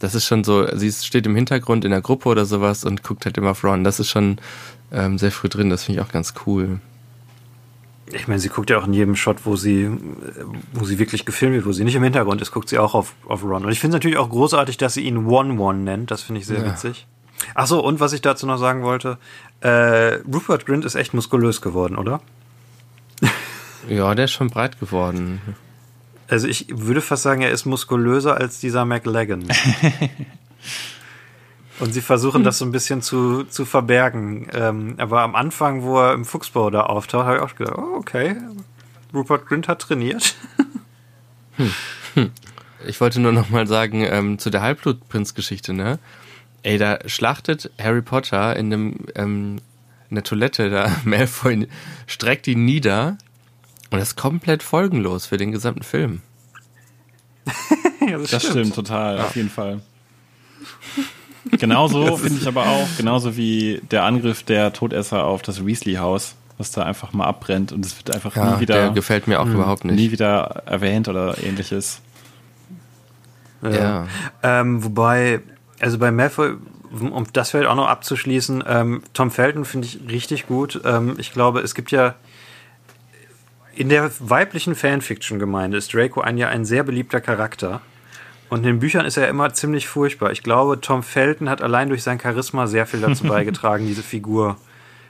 Das 0.00 0.14
ist 0.14 0.26
schon 0.26 0.44
so, 0.44 0.66
sie 0.76 0.90
steht 0.90 1.26
im 1.26 1.36
Hintergrund 1.36 1.84
in 1.84 1.90
der 1.90 2.00
Gruppe 2.00 2.28
oder 2.28 2.44
sowas 2.44 2.84
und 2.84 3.02
guckt 3.02 3.24
halt 3.24 3.36
immer 3.38 3.50
auf 3.50 3.62
Ron. 3.62 3.84
Das 3.84 4.00
ist 4.00 4.10
schon 4.10 4.38
ähm, 4.90 5.18
sehr 5.18 5.30
früh 5.30 5.48
drin, 5.48 5.70
das 5.70 5.84
finde 5.84 6.00
ich 6.00 6.06
auch 6.06 6.12
ganz 6.12 6.34
cool. 6.46 6.80
Ich 8.12 8.28
meine, 8.28 8.38
sie 8.40 8.48
guckt 8.50 8.68
ja 8.70 8.78
auch 8.78 8.86
in 8.86 8.92
jedem 8.92 9.16
Shot, 9.16 9.38
wo 9.44 9.56
sie, 9.56 9.90
wo 10.72 10.84
sie 10.84 10.98
wirklich 10.98 11.24
gefilmt 11.24 11.54
wird, 11.54 11.66
wo 11.66 11.72
sie 11.72 11.84
nicht 11.84 11.94
im 11.94 12.02
Hintergrund 12.02 12.42
ist, 12.42 12.50
guckt 12.52 12.68
sie 12.68 12.78
auch 12.78 12.94
auf, 12.94 13.14
auf 13.26 13.42
Ron. 13.42 13.64
Und 13.64 13.72
ich 13.72 13.80
finde 13.80 13.96
es 13.96 14.00
natürlich 14.00 14.18
auch 14.18 14.28
großartig, 14.28 14.76
dass 14.76 14.94
sie 14.94 15.02
ihn 15.02 15.26
One-One 15.26 15.78
nennt. 15.80 16.10
Das 16.10 16.22
finde 16.22 16.40
ich 16.40 16.46
sehr 16.46 16.60
Ja. 16.60 16.66
witzig. 16.72 17.06
Ach 17.54 17.66
so, 17.66 17.82
und 17.84 17.98
was 18.00 18.12
ich 18.12 18.20
dazu 18.20 18.46
noch 18.46 18.58
sagen 18.58 18.82
wollte, 18.82 19.18
äh, 19.60 20.14
Rupert 20.32 20.66
Grint 20.66 20.84
ist 20.84 20.94
echt 20.94 21.12
muskulös 21.14 21.60
geworden, 21.60 21.96
oder? 21.96 22.20
Ja, 23.88 24.14
der 24.14 24.26
ist 24.26 24.32
schon 24.32 24.48
breit 24.48 24.78
geworden. 24.78 25.40
Also 26.28 26.46
ich 26.46 26.66
würde 26.70 27.00
fast 27.00 27.24
sagen, 27.24 27.42
er 27.42 27.50
ist 27.50 27.66
muskulöser 27.66 28.36
als 28.36 28.60
dieser 28.60 28.84
McLagan. 28.84 29.44
Und 31.78 31.92
sie 31.94 32.00
versuchen 32.00 32.44
das 32.44 32.58
so 32.58 32.64
ein 32.64 32.72
bisschen 32.72 33.02
zu, 33.02 33.44
zu 33.44 33.64
verbergen. 33.64 34.46
Ähm, 34.52 34.94
aber 34.98 35.22
am 35.22 35.34
Anfang, 35.34 35.82
wo 35.82 35.98
er 35.98 36.12
im 36.12 36.24
Fuchsbau 36.24 36.70
da 36.70 36.82
auftaucht, 36.82 37.26
habe 37.26 37.36
ich 37.36 37.42
auch 37.42 37.56
gedacht, 37.56 37.78
oh, 37.78 37.96
okay, 37.96 38.36
Rupert 39.14 39.46
Grint 39.46 39.68
hat 39.68 39.80
trainiert. 39.80 40.34
Ich 42.86 43.00
wollte 43.00 43.20
nur 43.20 43.32
noch 43.32 43.48
mal 43.50 43.66
sagen, 43.66 44.04
ähm, 44.04 44.38
zu 44.38 44.50
der 44.50 44.62
Halbblutprinz-Geschichte, 44.62 45.72
ne? 45.72 45.98
Ey, 46.62 46.78
da 46.78 46.98
schlachtet 47.06 47.70
Harry 47.80 48.02
Potter 48.02 48.56
in 48.56 48.70
dem, 48.70 48.96
ähm, 49.14 49.60
in 50.10 50.16
der 50.16 50.24
Toilette, 50.24 50.70
da 50.70 50.90
Malfoy 51.04 51.68
streckt 52.06 52.46
ihn 52.46 52.64
nieder 52.64 53.18
und 53.90 53.98
das 53.98 54.10
ist 54.10 54.16
komplett 54.16 54.62
folgenlos 54.62 55.26
für 55.26 55.36
den 55.36 55.52
gesamten 55.52 55.82
Film. 55.82 56.22
ja, 58.00 58.18
Das 58.18 58.44
stimmt, 58.44 58.74
total, 58.74 59.20
auf 59.20 59.36
jeden 59.36 59.50
Fall. 59.50 59.80
Genauso 61.50 62.16
finde 62.16 62.38
ich 62.40 62.46
aber 62.46 62.66
auch, 62.66 62.86
genauso 62.96 63.36
wie 63.36 63.80
der 63.90 64.04
Angriff 64.04 64.42
der 64.42 64.72
Todesser 64.72 65.24
auf 65.24 65.42
das 65.42 65.64
Weasley-Haus, 65.66 66.36
was 66.58 66.70
da 66.70 66.84
einfach 66.84 67.12
mal 67.12 67.26
abbrennt 67.26 67.72
und 67.72 67.84
es 67.84 67.96
wird 67.96 68.14
einfach 68.14 68.36
Ja, 68.36 68.54
nie 68.54 68.60
wieder, 68.60 68.74
der 68.74 68.90
gefällt 68.90 69.26
mir 69.26 69.40
auch 69.40 69.46
überhaupt 69.46 69.84
nicht. 69.84 69.96
nie 69.96 70.10
wieder 70.12 70.62
erwähnt 70.66 71.08
oder 71.08 71.36
ähnliches. 71.42 72.00
Ja. 73.62 74.06
Ähm, 74.42 74.82
wobei, 74.84 75.40
also 75.80 75.98
bei 75.98 76.10
Malfoy, 76.10 76.54
um 77.00 77.26
das 77.32 77.50
Feld 77.50 77.66
auch 77.66 77.76
noch 77.76 77.88
abzuschließen, 77.88 78.64
ähm, 78.66 79.02
Tom 79.12 79.30
Felton 79.30 79.64
finde 79.64 79.86
ich 79.86 80.00
richtig 80.08 80.46
gut. 80.46 80.80
Ähm, 80.84 81.14
ich 81.18 81.32
glaube, 81.32 81.60
es 81.60 81.74
gibt 81.74 81.90
ja 81.90 82.14
in 83.74 83.88
der 83.88 84.10
weiblichen 84.18 84.74
Fanfiction-Gemeinde 84.74 85.78
ist 85.78 85.94
Draco 85.94 86.20
ein 86.20 86.36
ja 86.36 86.48
ein 86.48 86.64
sehr 86.64 86.82
beliebter 86.84 87.20
Charakter. 87.20 87.80
Und 88.52 88.58
in 88.58 88.64
den 88.64 88.78
Büchern 88.80 89.06
ist 89.06 89.16
er 89.16 89.28
immer 89.28 89.54
ziemlich 89.54 89.88
furchtbar. 89.88 90.30
Ich 90.30 90.42
glaube, 90.42 90.78
Tom 90.78 91.02
Felton 91.02 91.48
hat 91.48 91.62
allein 91.62 91.88
durch 91.88 92.02
sein 92.02 92.20
Charisma 92.20 92.66
sehr 92.66 92.84
viel 92.84 93.00
dazu 93.00 93.24
beigetragen, 93.26 93.86
diese 93.86 94.02
Figur 94.02 94.58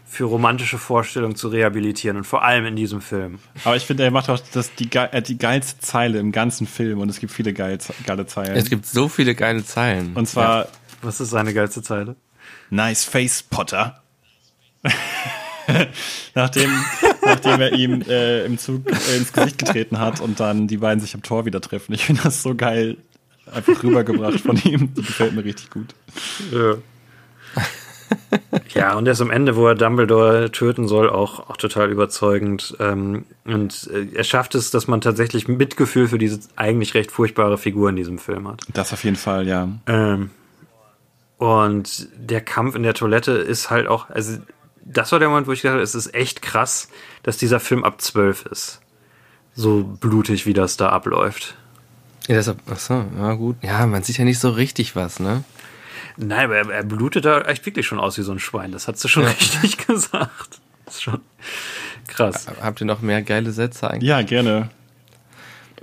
für 0.06 0.26
romantische 0.26 0.78
Vorstellungen 0.78 1.34
zu 1.34 1.48
rehabilitieren 1.48 2.18
und 2.18 2.24
vor 2.24 2.44
allem 2.44 2.66
in 2.66 2.76
diesem 2.76 3.00
Film. 3.00 3.40
Aber 3.64 3.74
ich 3.74 3.84
finde, 3.84 4.04
er 4.04 4.12
macht 4.12 4.30
auch 4.30 4.38
das, 4.52 4.72
die, 4.76 4.88
äh, 4.94 5.20
die 5.22 5.38
geilste 5.38 5.80
Zeile 5.80 6.20
im 6.20 6.30
ganzen 6.30 6.68
Film 6.68 7.00
und 7.00 7.08
es 7.08 7.18
gibt 7.18 7.32
viele 7.32 7.52
geil, 7.52 7.78
geile 8.06 8.26
Zeilen. 8.26 8.54
Es 8.54 8.70
gibt 8.70 8.86
so 8.86 9.08
viele 9.08 9.34
geile 9.34 9.64
Zeilen. 9.64 10.14
und 10.14 10.28
zwar, 10.28 10.68
Was 11.00 11.20
ist 11.20 11.30
seine 11.30 11.52
geilste 11.52 11.82
Zeile? 11.82 12.14
Nice 12.70 13.02
Face, 13.02 13.42
Potter. 13.42 14.04
nachdem, 16.36 16.70
nachdem 17.22 17.60
er 17.60 17.72
ihm 17.72 18.02
äh, 18.02 18.44
im 18.44 18.56
Zug 18.56 18.88
äh, 18.88 19.16
ins 19.16 19.32
Gesicht 19.32 19.58
getreten 19.58 19.98
hat 19.98 20.20
und 20.20 20.38
dann 20.38 20.68
die 20.68 20.76
beiden 20.76 21.00
sich 21.00 21.16
am 21.16 21.24
Tor 21.24 21.44
wieder 21.44 21.60
treffen. 21.60 21.92
Ich 21.92 22.04
finde 22.06 22.22
das 22.22 22.40
so 22.40 22.54
geil 22.54 22.98
einfach 23.52 23.82
rübergebracht 23.82 24.40
von 24.40 24.56
ihm. 24.64 24.92
Das 24.94 25.06
gefällt 25.06 25.34
mir 25.34 25.44
richtig 25.44 25.70
gut. 25.70 25.94
Ja. 26.52 26.76
ja, 28.74 28.94
und 28.96 29.06
erst 29.06 29.20
am 29.20 29.30
Ende, 29.30 29.56
wo 29.56 29.66
er 29.66 29.74
Dumbledore 29.74 30.50
töten 30.52 30.86
soll, 30.88 31.08
auch, 31.08 31.50
auch 31.50 31.56
total 31.56 31.90
überzeugend. 31.90 32.76
Ähm, 32.80 33.24
und 33.44 33.90
äh, 33.92 34.06
er 34.14 34.24
schafft 34.24 34.54
es, 34.54 34.70
dass 34.70 34.86
man 34.86 35.00
tatsächlich 35.00 35.48
Mitgefühl 35.48 36.08
für 36.08 36.18
diese 36.18 36.40
eigentlich 36.56 36.94
recht 36.94 37.10
furchtbare 37.10 37.58
Figur 37.58 37.88
in 37.88 37.96
diesem 37.96 38.18
Film 38.18 38.48
hat. 38.48 38.60
Das 38.72 38.92
auf 38.92 39.04
jeden 39.04 39.16
Fall, 39.16 39.46
ja. 39.46 39.68
Ähm, 39.86 40.30
Und 41.38 42.08
der 42.16 42.40
Kampf 42.40 42.76
in 42.76 42.82
der 42.82 42.94
Toilette 42.94 43.32
ist 43.32 43.70
halt 43.70 43.88
auch, 43.88 44.10
also 44.10 44.38
das 44.84 45.12
war 45.12 45.18
der 45.18 45.28
Moment, 45.28 45.46
wo 45.46 45.52
ich 45.52 45.62
gedacht 45.62 45.74
habe, 45.74 45.82
es 45.82 45.94
ist 45.94 46.14
echt 46.14 46.42
krass, 46.42 46.88
dass 47.22 47.36
dieser 47.36 47.60
Film 47.60 47.84
ab 47.84 48.00
12 48.00 48.46
ist. 48.46 48.80
So 49.54 49.84
blutig, 49.84 50.46
wie 50.46 50.54
das 50.54 50.76
da 50.76 50.90
abläuft. 50.90 51.56
Ja, 52.28 52.36
deshalb, 52.36 52.58
achso, 52.70 53.04
ja 53.18 53.34
gut. 53.34 53.56
Ja, 53.62 53.86
man 53.86 54.02
sieht 54.02 54.18
ja 54.18 54.24
nicht 54.24 54.38
so 54.38 54.50
richtig 54.50 54.94
was, 54.94 55.18
ne? 55.18 55.44
Nein, 56.16 56.44
aber 56.44 56.56
er, 56.56 56.70
er 56.70 56.84
blutet 56.84 57.24
da 57.24 57.40
echt 57.42 57.64
wirklich 57.66 57.86
schon 57.86 57.98
aus 57.98 58.18
wie 58.18 58.22
so 58.22 58.32
ein 58.32 58.38
Schwein. 58.38 58.72
Das 58.72 58.86
hat 58.86 58.98
sie 58.98 59.08
schon 59.08 59.24
richtig 59.40 59.86
gesagt. 59.86 60.60
Das 60.84 60.94
ist 60.94 61.02
schon 61.02 61.20
krass. 62.06 62.46
Habt 62.60 62.80
ihr 62.80 62.86
noch 62.86 63.00
mehr 63.00 63.22
geile 63.22 63.50
Sätze 63.50 63.90
eigentlich? 63.90 64.08
Ja, 64.08 64.22
gerne. 64.22 64.70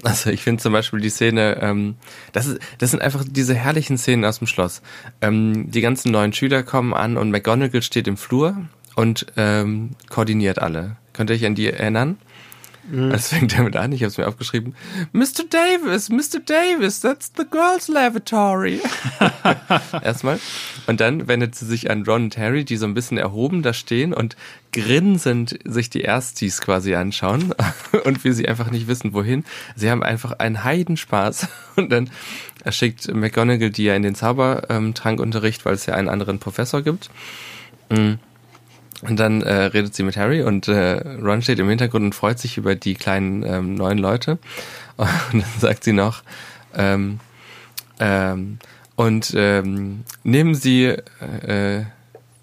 Also 0.03 0.30
ich 0.30 0.41
finde 0.44 0.61
zum 0.61 0.72
Beispiel 0.72 1.02
die 1.02 1.10
Szene, 1.10 1.60
ähm, 1.61 1.95
das, 2.32 2.48
ist, 2.48 2.60
das 2.78 2.91
sind 2.91 3.02
einfach 3.02 3.26
diese 3.28 3.53
herrlichen 3.53 3.98
Szenen 3.98 4.24
aus 4.24 4.40
dem 4.40 4.48
Schloss. 4.48 4.82
Ähm, 5.22 5.70
die 5.70 5.82
ganzen 5.82 6.11
neuen 6.11 6.32
Schüler 6.32 6.64
kommen 6.64 6.94
an 6.94 7.18
und 7.18 7.32
McGonagall 7.32 7.82
steht 7.82 8.07
im 8.07 8.16
Flur 8.16 8.56
und 8.95 9.26
ähm, 9.36 9.91
koordiniert 10.10 10.60
alle. 10.60 10.95
Könnt 11.11 11.30
ihr 11.30 11.36
euch 11.36 11.45
an 11.45 11.56
die 11.56 11.68
erinnern? 11.68 12.18
Das 12.91 13.30
fängt 13.30 13.57
damit 13.57 13.76
an, 13.76 13.91
ich 13.91 14.02
habe 14.02 14.10
es 14.10 14.18
mir 14.18 14.28
aufgeschrieben. 14.28 14.76
Mr. 15.11 15.44
Davis, 15.49 16.10
Mr. 16.10 16.40
Davis, 16.44 17.02
that's 17.02 17.32
the 17.38 17.44
girls' 17.44 17.88
lavatory. 17.88 18.82
Erstmal. 20.03 20.40
Und 20.88 20.99
dann 20.99 21.28
wendet 21.28 21.53
sie 21.53 21.66
sich 21.66 21.91
an 21.91 22.03
Ron 22.03 22.24
und 22.26 22.38
Harry, 22.38 22.66
die 22.66 22.78
so 22.78 22.86
ein 22.86 22.95
bisschen 22.95 23.18
erhoben 23.18 23.61
da 23.61 23.74
stehen 23.74 24.14
und 24.14 24.36
grinsend 24.72 25.60
sich 25.66 25.90
die 25.90 26.02
Erstis 26.02 26.61
quasi 26.61 26.95
anschauen 26.95 27.53
und 28.06 28.24
wie 28.24 28.32
sie 28.32 28.48
einfach 28.48 28.72
nicht 28.72 28.88
wissen, 28.88 29.14
wohin. 29.14 29.44
Sie 29.76 29.91
haben 29.91 30.03
einfach 30.03 30.34
einen 30.40 30.64
Heidenspaß. 30.64 31.48
Und 31.76 31.94
dann 31.94 32.10
schickt 32.72 33.14
McGonagall 33.14 33.70
die 33.70 33.86
ja 33.86 33.95
in 33.95 34.03
den 34.03 34.16
Zaubertrankunterricht, 34.16 35.64
weil 35.64 35.76
es 35.76 35.86
ja 35.86 35.94
einen 35.94 36.10
anderen 36.10 36.40
Professor 36.40 36.82
gibt. 36.82 37.10
Mm. 37.90 38.16
Und 39.02 39.18
dann 39.20 39.42
äh, 39.42 39.54
redet 39.54 39.96
sie 39.96 40.04
mit 40.04 40.18
Harry 40.18 40.44
und 40.44 40.68
äh, 40.68 41.02
Ron 41.22 41.42
steht 41.42 41.60
im 41.60 41.70
Hintergrund 41.70 42.04
und 42.06 42.16
freut 42.16 42.38
sich 42.40 42.58
über 42.58 42.76
die 42.76 42.96
kleinen 42.96 43.44
ähm, 43.44 43.76
neuen 43.76 43.98
Leute. 43.98 44.38
Und 44.98 45.08
dann 45.34 45.44
sagt 45.60 45.86
sie 45.86 45.94
noch, 45.94 46.24
ähm, 46.76 47.22
ähm, 48.02 48.58
und 48.98 49.34
ähm, 49.34 50.04
nehmen 50.26 50.56
Sie, 50.56 50.88
äh, 50.88 51.84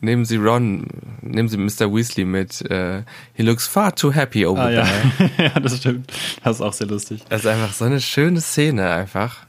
nehmen 0.01 0.24
Sie 0.24 0.37
Ron, 0.37 0.87
nehmen 1.20 1.49
Sie 1.51 1.59
Mr. 1.59 1.95
Weasley 1.95 2.24
mit. 2.24 2.62
Äh, 2.70 3.03
he 3.35 3.43
looks 3.43 3.66
far 3.66 3.95
too 3.95 4.11
happy 4.11 4.47
over 4.47 4.62
Ah, 4.65 4.70
ja. 4.70 4.85
there. 5.19 5.31
ja, 5.55 5.61
das 5.61 5.77
stimmt. 5.77 6.11
Das 6.43 6.57
ist 6.57 6.62
auch 6.62 6.73
sehr 6.73 6.87
lustig. 6.87 7.24
Das 7.28 7.41
ist 7.41 7.47
einfach 7.47 7.74
so 7.74 7.85
eine 7.85 8.01
schöne 8.01 8.41
Szene 8.41 8.89
einfach. 8.91 9.45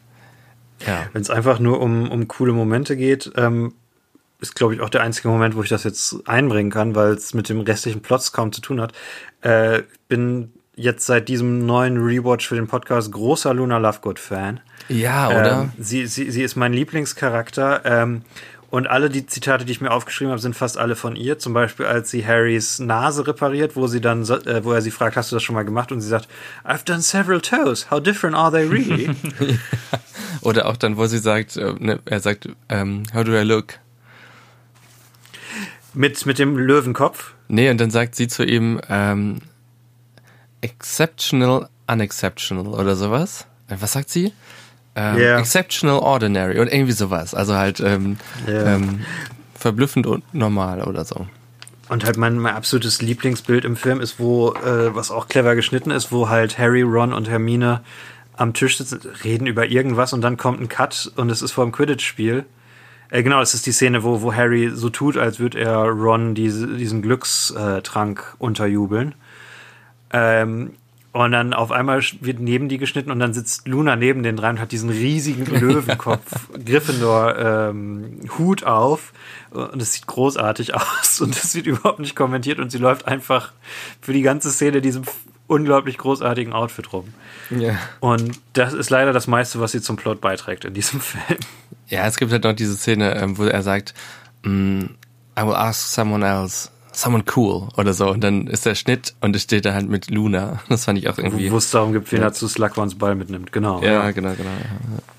Ja. 0.85 1.05
Wenn 1.13 1.21
es 1.21 1.29
einfach 1.29 1.59
nur 1.59 1.79
um, 1.79 2.11
um 2.11 2.27
coole 2.27 2.51
Momente 2.51 2.97
geht, 2.97 3.31
ähm, 3.37 3.73
ist, 4.39 4.55
glaube 4.55 4.75
ich, 4.75 4.81
auch 4.81 4.89
der 4.89 5.01
einzige 5.01 5.27
Moment, 5.29 5.55
wo 5.55 5.63
ich 5.63 5.69
das 5.69 5.83
jetzt 5.83 6.27
einbringen 6.27 6.71
kann, 6.71 6.95
weil 6.95 7.13
es 7.13 7.33
mit 7.33 7.49
dem 7.49 7.61
restlichen 7.61 8.01
Plots 8.01 8.31
kaum 8.31 8.51
zu 8.51 8.61
tun 8.61 8.81
hat. 8.81 8.93
Äh, 9.41 9.83
bin 10.07 10.53
jetzt 10.75 11.05
seit 11.05 11.27
diesem 11.27 11.65
neuen 11.65 11.97
Rewatch 11.97 12.47
für 12.47 12.55
den 12.55 12.67
Podcast 12.67 13.11
großer 13.11 13.53
Luna 13.53 13.79
Lovegood-Fan. 13.79 14.59
Ja, 14.89 15.29
oder? 15.29 15.61
Ähm, 15.61 15.71
sie, 15.79 16.05
sie, 16.05 16.29
sie 16.29 16.43
ist 16.43 16.55
mein 16.55 16.71
Lieblingscharakter. 16.71 17.81
Ähm, 17.83 18.21
und 18.69 18.87
alle 18.87 19.09
die 19.09 19.25
Zitate, 19.25 19.63
die 19.65 19.71
ich 19.71 19.81
mir 19.81 19.91
aufgeschrieben 19.91 20.31
habe, 20.31 20.41
sind 20.41 20.55
fast 20.55 20.77
alle 20.77 20.95
von 20.95 21.15
ihr. 21.15 21.39
Zum 21.39 21.53
Beispiel, 21.53 21.85
als 21.85 22.11
sie 22.11 22.25
Harrys 22.25 22.79
Nase 22.79 23.25
repariert, 23.25 23.75
wo 23.75 23.87
sie 23.87 24.01
dann, 24.01 24.23
äh, 24.23 24.63
wo 24.63 24.73
er 24.73 24.81
sie 24.81 24.91
fragt, 24.91 25.15
hast 25.15 25.31
du 25.31 25.35
das 25.37 25.43
schon 25.43 25.55
mal 25.55 25.63
gemacht? 25.63 25.91
Und 25.91 26.01
sie 26.01 26.09
sagt, 26.09 26.27
I've 26.65 26.85
done 26.85 27.01
several 27.01 27.41
toes. 27.41 27.89
How 27.89 28.01
different 28.01 28.35
are 28.35 28.51
they 28.51 28.67
really? 28.67 29.09
Oder 30.41 30.67
auch 30.67 30.77
dann, 30.77 30.97
wo 30.97 31.07
sie 31.07 31.17
sagt, 31.17 31.55
äh, 31.57 31.73
ne, 31.79 31.99
er 32.05 32.19
sagt, 32.19 32.49
ähm, 32.69 33.03
how 33.13 33.23
do 33.23 33.31
I 33.31 33.43
look? 33.43 33.79
Mit, 35.97 36.25
mit 36.25 36.39
dem 36.39 36.57
Löwenkopf. 36.57 37.33
Nee, 37.47 37.69
und 37.69 37.79
dann 37.79 37.89
sagt 37.91 38.15
sie 38.15 38.27
zu 38.27 38.43
ihm, 38.45 38.79
ähm, 38.89 39.39
exceptional, 40.61 41.69
unexceptional 41.87 42.67
oder 42.67 42.95
sowas. 42.95 43.45
Äh, 43.69 43.75
Was 43.79 43.93
sagt 43.93 44.09
sie? 44.09 44.33
Ähm, 44.95 45.17
Ja. 45.19 45.39
Exceptional, 45.39 45.99
ordinary 45.99 46.59
und 46.59 46.71
irgendwie 46.71 46.91
sowas. 46.93 47.33
Also 47.33 47.55
halt 47.55 47.79
ähm, 47.79 48.17
Ja. 48.47 48.75
ähm, 48.75 49.01
verblüffend 49.55 50.07
und 50.07 50.23
normal 50.33 50.83
oder 50.83 51.05
so. 51.05 51.27
Und 51.89 52.03
halt 52.05 52.17
mein, 52.17 52.37
mein 52.37 52.53
absolutes 52.53 53.01
Lieblingsbild 53.01 53.63
im 53.63 53.75
Film 53.77 54.01
ist, 54.01 54.19
wo, 54.19 54.51
äh, 54.53 54.93
was 54.93 55.09
auch 55.09 55.27
clever 55.29 55.55
geschnitten 55.55 55.89
ist, 55.91 56.11
wo 56.11 56.27
halt 56.29 56.57
Harry, 56.59 56.81
Ron 56.81 57.13
und 57.13 57.29
Hermine 57.29 57.81
am 58.35 58.53
Tisch 58.53 58.77
sitzen, 58.77 58.99
reden 59.23 59.47
über 59.47 59.67
irgendwas 59.67 60.13
und 60.13 60.21
dann 60.21 60.37
kommt 60.37 60.59
ein 60.59 60.67
Cut 60.69 61.11
und 61.15 61.29
es 61.31 61.41
ist 61.41 61.53
vor 61.53 61.63
dem 61.65 61.71
Quidditch-Spiel. 61.71 62.45
Äh, 63.09 63.23
genau, 63.23 63.39
das 63.39 63.53
ist 63.53 63.65
die 63.65 63.71
Szene, 63.71 64.03
wo, 64.03 64.21
wo 64.21 64.33
Harry 64.33 64.69
so 64.73 64.89
tut, 64.89 65.17
als 65.17 65.39
würde 65.39 65.59
er 65.59 65.77
Ron 65.85 66.35
diese, 66.35 66.67
diesen 66.67 67.01
Glückstrank 67.01 68.35
unterjubeln. 68.39 69.15
Ähm, 70.11 70.71
und 71.13 71.31
dann 71.31 71.53
auf 71.53 71.71
einmal 71.71 72.03
wird 72.21 72.39
neben 72.39 72.69
die 72.69 72.77
geschnitten 72.77 73.09
und 73.09 73.19
dann 73.19 73.33
sitzt 73.33 73.67
Luna 73.67 73.95
neben 73.95 74.21
den 74.21 74.35
dreien 74.35 74.57
und 74.57 74.61
hat 74.61 74.71
diesen 74.71 74.91
riesigen 74.91 75.45
Löwenkopf 75.59 76.49
Gryffindor 76.63 77.35
ähm, 77.37 78.19
Hut 78.37 78.63
auf 78.63 79.13
und 79.49 79.81
es 79.81 79.93
sieht 79.93 80.05
großartig 80.05 80.75
aus 80.75 81.19
und 81.19 81.35
es 81.35 81.55
wird 81.55 81.65
überhaupt 81.65 81.99
nicht 81.99 82.15
kommentiert 82.15 82.59
und 82.59 82.71
sie 82.71 82.77
läuft 82.77 83.07
einfach 83.07 83.51
für 83.99 84.13
die 84.13 84.21
ganze 84.21 84.51
Szene 84.51 84.79
diesem 84.79 85.05
unglaublich 85.47 85.97
großartigen 85.97 86.53
Outfit 86.53 86.93
rum. 86.93 87.13
Ja. 87.49 87.79
Und 87.99 88.39
das 88.53 88.73
ist 88.73 88.89
leider 88.89 89.13
das 89.13 89.25
meiste, 89.25 89.59
was 89.59 89.71
sie 89.71 89.81
zum 89.81 89.95
Plot 89.95 90.21
beiträgt 90.21 90.65
in 90.65 90.73
diesem 90.73 90.99
Film. 91.01 91.39
Ja, 91.87 92.05
es 92.05 92.17
gibt 92.17 92.31
halt 92.31 92.43
noch 92.43 92.53
diese 92.53 92.75
Szene, 92.75 93.15
ähm, 93.15 93.37
wo 93.37 93.45
er 93.45 93.63
sagt, 93.63 93.93
mm, 94.43 94.81
I 95.39 95.43
will 95.43 95.53
ask 95.53 95.93
someone 95.93 96.25
else, 96.25 96.69
someone 96.91 97.23
cool 97.35 97.69
oder 97.77 97.93
so. 97.93 98.09
Und 98.09 98.23
dann 98.23 98.47
ist 98.47 98.65
der 98.65 98.75
Schnitt 98.75 99.13
und 99.21 99.35
es 99.35 99.43
steht 99.43 99.65
da 99.65 99.73
halt 99.73 99.87
mit 99.87 100.09
Luna. 100.09 100.59
Das 100.69 100.85
fand 100.85 100.99
ich 100.99 101.07
auch 101.09 101.17
irgendwie. 101.17 101.51
Wo 101.51 101.57
es 101.57 101.71
darum 101.71 101.93
gibt, 101.93 102.11
wen 102.11 102.21
er 102.21 102.33
zu 102.33 102.47
Slughorns 102.47 102.95
Ball 102.95 103.15
mitnimmt. 103.15 103.51
Genau. 103.51 103.81
Ja, 103.81 104.11
genau, 104.11 104.33
genau. 104.33 104.49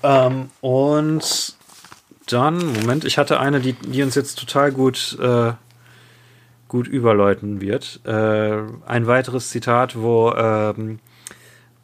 Ähm, 0.03 0.49
und 0.61 1.55
dann, 2.27 2.73
Moment, 2.73 3.05
ich 3.05 3.17
hatte 3.17 3.39
eine, 3.39 3.59
die, 3.59 3.73
die 3.73 4.03
uns 4.03 4.15
jetzt 4.15 4.37
total 4.37 4.71
gut, 4.71 5.17
äh, 5.19 5.53
gut 6.67 6.87
überläuten 6.87 7.61
wird. 7.61 8.01
Äh, 8.05 8.61
ein 8.85 9.07
weiteres 9.07 9.49
Zitat, 9.49 9.99
wo, 9.99 10.31
ähm, 10.33 10.99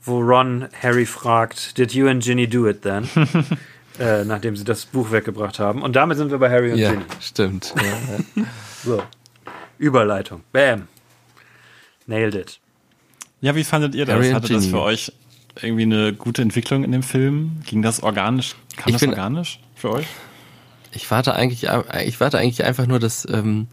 wo 0.03 0.19
Ron 0.19 0.67
Harry 0.83 1.07
fragt, 1.07 1.77
Did 1.79 1.93
you 1.93 2.07
and 2.07 2.21
Ginny 2.23 2.47
do 2.47 2.67
it 2.67 2.83
then? 2.83 3.09
äh, 3.99 4.23
nachdem 4.25 4.55
sie 4.55 4.63
das 4.63 4.85
Buch 4.85 5.11
weggebracht 5.11 5.59
haben. 5.59 5.81
Und 5.81 5.95
damit 5.95 6.17
sind 6.17 6.31
wir 6.31 6.37
bei 6.37 6.49
Harry 6.49 6.71
und 6.73 6.77
Ja, 6.79 6.91
Ginny. 6.91 7.03
stimmt. 7.21 7.73
Ja, 7.77 7.83
ja. 7.83 8.45
So. 8.83 9.01
Überleitung. 9.77 10.43
Bam. 10.51 10.87
Nailed 12.07 12.35
it. 12.35 12.59
Ja, 13.41 13.55
wie 13.55 13.63
fandet 13.63 13.95
ihr 13.95 14.05
das? 14.05 14.15
Harry 14.15 14.31
Hatte 14.31 14.53
das 14.53 14.67
für 14.67 14.79
euch 14.81 15.11
irgendwie 15.61 15.83
eine 15.83 16.13
gute 16.13 16.41
Entwicklung 16.41 16.83
in 16.83 16.91
dem 16.91 17.03
Film? 17.03 17.61
Ging 17.65 17.81
das 17.81 18.03
organisch? 18.03 18.55
Kam 18.77 18.85
Ich 18.87 18.93
das 18.93 19.01
bin- 19.01 19.09
organisch 19.11 19.59
für 19.75 19.91
euch? 19.91 20.05
Ich 20.91 21.09
warte 21.11 21.33
eigentlich, 21.35 21.67
ich 22.05 22.19
warte 22.21 22.37
eigentlich 22.37 22.63
einfach 22.63 22.85
nur, 22.87 22.99
dass 22.99 23.27
ähm, 23.29 23.67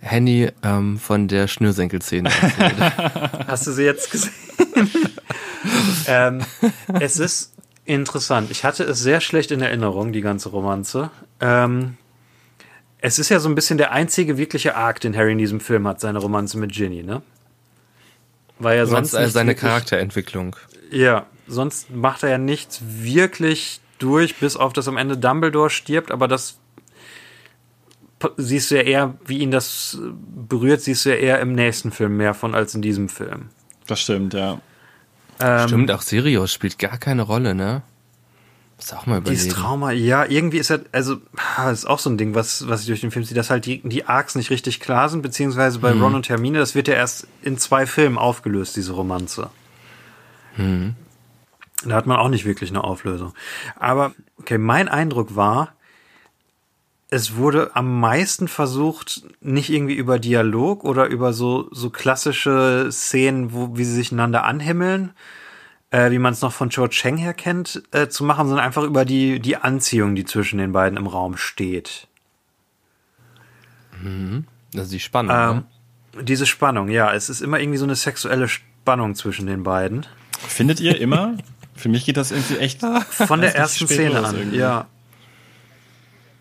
Henny 0.00 0.48
ähm, 0.64 0.98
von 0.98 1.28
der 1.28 1.46
Schnürsenkelszene 1.46 2.28
erzählt. 2.28 2.74
Hast 3.46 3.66
du 3.68 3.72
sie 3.72 3.84
jetzt 3.84 4.10
gesehen? 4.10 4.32
ähm, 6.08 6.40
es 7.00 7.18
ist 7.18 7.52
interessant. 7.86 8.50
Ich 8.50 8.64
hatte 8.64 8.84
es 8.84 9.00
sehr 9.00 9.20
schlecht 9.20 9.50
in 9.50 9.60
Erinnerung, 9.62 10.12
die 10.12 10.20
ganze 10.20 10.50
Romanze. 10.50 11.10
Ähm, 11.40 11.96
es 12.98 13.18
ist 13.18 13.28
ja 13.28 13.38
so 13.40 13.48
ein 13.48 13.54
bisschen 13.54 13.78
der 13.78 13.92
einzige 13.92 14.36
wirkliche 14.38 14.74
Arc, 14.76 15.00
den 15.00 15.16
Harry 15.16 15.32
in 15.32 15.38
diesem 15.38 15.60
Film 15.60 15.86
hat, 15.86 16.00
seine 16.00 16.18
Romanze 16.18 16.58
mit 16.58 16.72
Ginny, 16.72 17.02
ne? 17.02 17.22
Weil 18.58 18.78
er 18.78 18.86
sonst 18.86 19.14
also 19.14 19.30
seine 19.32 19.50
wirklich- 19.50 19.68
Charakterentwicklung. 19.68 20.56
Ja, 20.90 21.26
sonst 21.46 21.90
macht 21.90 22.22
er 22.22 22.30
ja 22.30 22.38
nichts 22.38 22.80
wirklich 22.84 23.80
durch, 23.98 24.36
bis 24.36 24.56
auf 24.56 24.72
das 24.72 24.88
am 24.88 24.96
Ende 24.96 25.16
Dumbledore 25.16 25.70
stirbt, 25.70 26.10
aber 26.10 26.28
das 26.28 26.58
siehst 28.36 28.70
du 28.70 28.76
ja 28.76 28.82
eher, 28.82 29.14
wie 29.26 29.38
ihn 29.38 29.50
das 29.50 29.98
äh, 30.00 30.10
berührt, 30.48 30.80
siehst 30.80 31.04
du 31.04 31.10
ja 31.10 31.16
eher 31.16 31.40
im 31.40 31.52
nächsten 31.52 31.92
Film 31.92 32.16
mehr 32.16 32.34
von 32.34 32.54
als 32.54 32.74
in 32.74 32.82
diesem 32.82 33.08
Film. 33.08 33.50
Das 33.86 34.00
stimmt, 34.00 34.34
ja. 34.34 34.60
Ähm, 35.40 35.68
Stimmt, 35.68 35.90
auch 35.90 36.02
Sirius 36.02 36.52
spielt 36.52 36.78
gar 36.78 36.98
keine 36.98 37.22
Rolle, 37.22 37.54
ne? 37.54 37.82
Muss 38.76 38.92
auch 38.92 39.06
mal 39.06 39.22
Dieses 39.22 39.46
überlegen. 39.46 39.62
Trauma, 39.62 39.90
ja, 39.92 40.24
irgendwie 40.26 40.58
ist 40.58 40.70
er, 40.70 40.80
also, 40.92 41.16
ist 41.72 41.86
auch 41.86 41.98
so 41.98 42.10
ein 42.10 42.18
Ding, 42.18 42.34
was, 42.34 42.68
was 42.68 42.82
ich 42.82 42.86
durch 42.86 43.00
den 43.00 43.10
Film 43.10 43.24
sehe, 43.24 43.34
dass 43.34 43.48
halt 43.48 43.64
die, 43.64 43.80
die 43.82 44.04
Arcs 44.04 44.34
nicht 44.34 44.50
richtig 44.50 44.80
klar 44.80 45.08
sind, 45.08 45.22
beziehungsweise 45.22 45.78
bei 45.78 45.92
Ron 45.92 46.14
und 46.14 46.28
Hermine, 46.28 46.58
das 46.58 46.74
wird 46.74 46.88
ja 46.88 46.94
erst 46.94 47.26
in 47.42 47.56
zwei 47.56 47.86
Filmen 47.86 48.18
aufgelöst, 48.18 48.76
diese 48.76 48.92
Romanze. 48.92 49.50
Da 51.84 51.94
hat 51.94 52.06
man 52.06 52.18
auch 52.18 52.28
nicht 52.28 52.44
wirklich 52.44 52.70
eine 52.70 52.84
Auflösung. 52.84 53.34
Aber, 53.78 54.14
okay, 54.38 54.58
mein 54.58 54.88
Eindruck 54.88 55.36
war, 55.36 55.72
es 57.08 57.36
wurde 57.36 57.74
am 57.74 58.00
meisten 58.00 58.48
versucht, 58.48 59.22
nicht 59.40 59.70
irgendwie 59.70 59.94
über 59.94 60.18
Dialog 60.18 60.84
oder 60.84 61.06
über 61.06 61.32
so, 61.32 61.68
so 61.70 61.90
klassische 61.90 62.88
Szenen, 62.90 63.52
wo, 63.52 63.76
wie 63.76 63.84
sie 63.84 63.94
sich 63.94 64.10
einander 64.10 64.44
anhimmeln, 64.44 65.12
äh, 65.90 66.10
wie 66.10 66.18
man 66.18 66.32
es 66.32 66.40
noch 66.40 66.52
von 66.52 66.70
Cho 66.70 66.88
Cheng 66.88 67.16
her 67.16 67.34
kennt, 67.34 67.82
äh, 67.92 68.08
zu 68.08 68.24
machen, 68.24 68.48
sondern 68.48 68.66
einfach 68.66 68.82
über 68.82 69.04
die, 69.04 69.38
die 69.38 69.56
Anziehung, 69.56 70.16
die 70.16 70.24
zwischen 70.24 70.58
den 70.58 70.72
beiden 70.72 70.98
im 70.98 71.06
Raum 71.06 71.36
steht. 71.36 72.08
Also 74.74 74.90
die 74.90 75.00
Spannung. 75.00 75.36
ne? 75.36 75.64
Ähm, 76.16 76.24
diese 76.24 76.46
Spannung, 76.46 76.88
ja, 76.88 77.12
es 77.12 77.28
ist 77.28 77.40
immer 77.40 77.60
irgendwie 77.60 77.78
so 77.78 77.84
eine 77.84 77.94
sexuelle 77.94 78.48
Spannung 78.48 79.14
zwischen 79.14 79.46
den 79.46 79.62
beiden. 79.62 80.06
Findet 80.48 80.80
ihr 80.80 81.00
immer? 81.00 81.36
Für 81.76 81.88
mich 81.88 82.06
geht 82.06 82.16
das 82.16 82.32
irgendwie 82.32 82.56
echt. 82.56 82.80
Von 83.10 83.42
der 83.42 83.54
ersten 83.54 83.86
Szene 83.86 84.24
an, 84.24 84.34
irgendwie. 84.34 84.58
ja. 84.58 84.86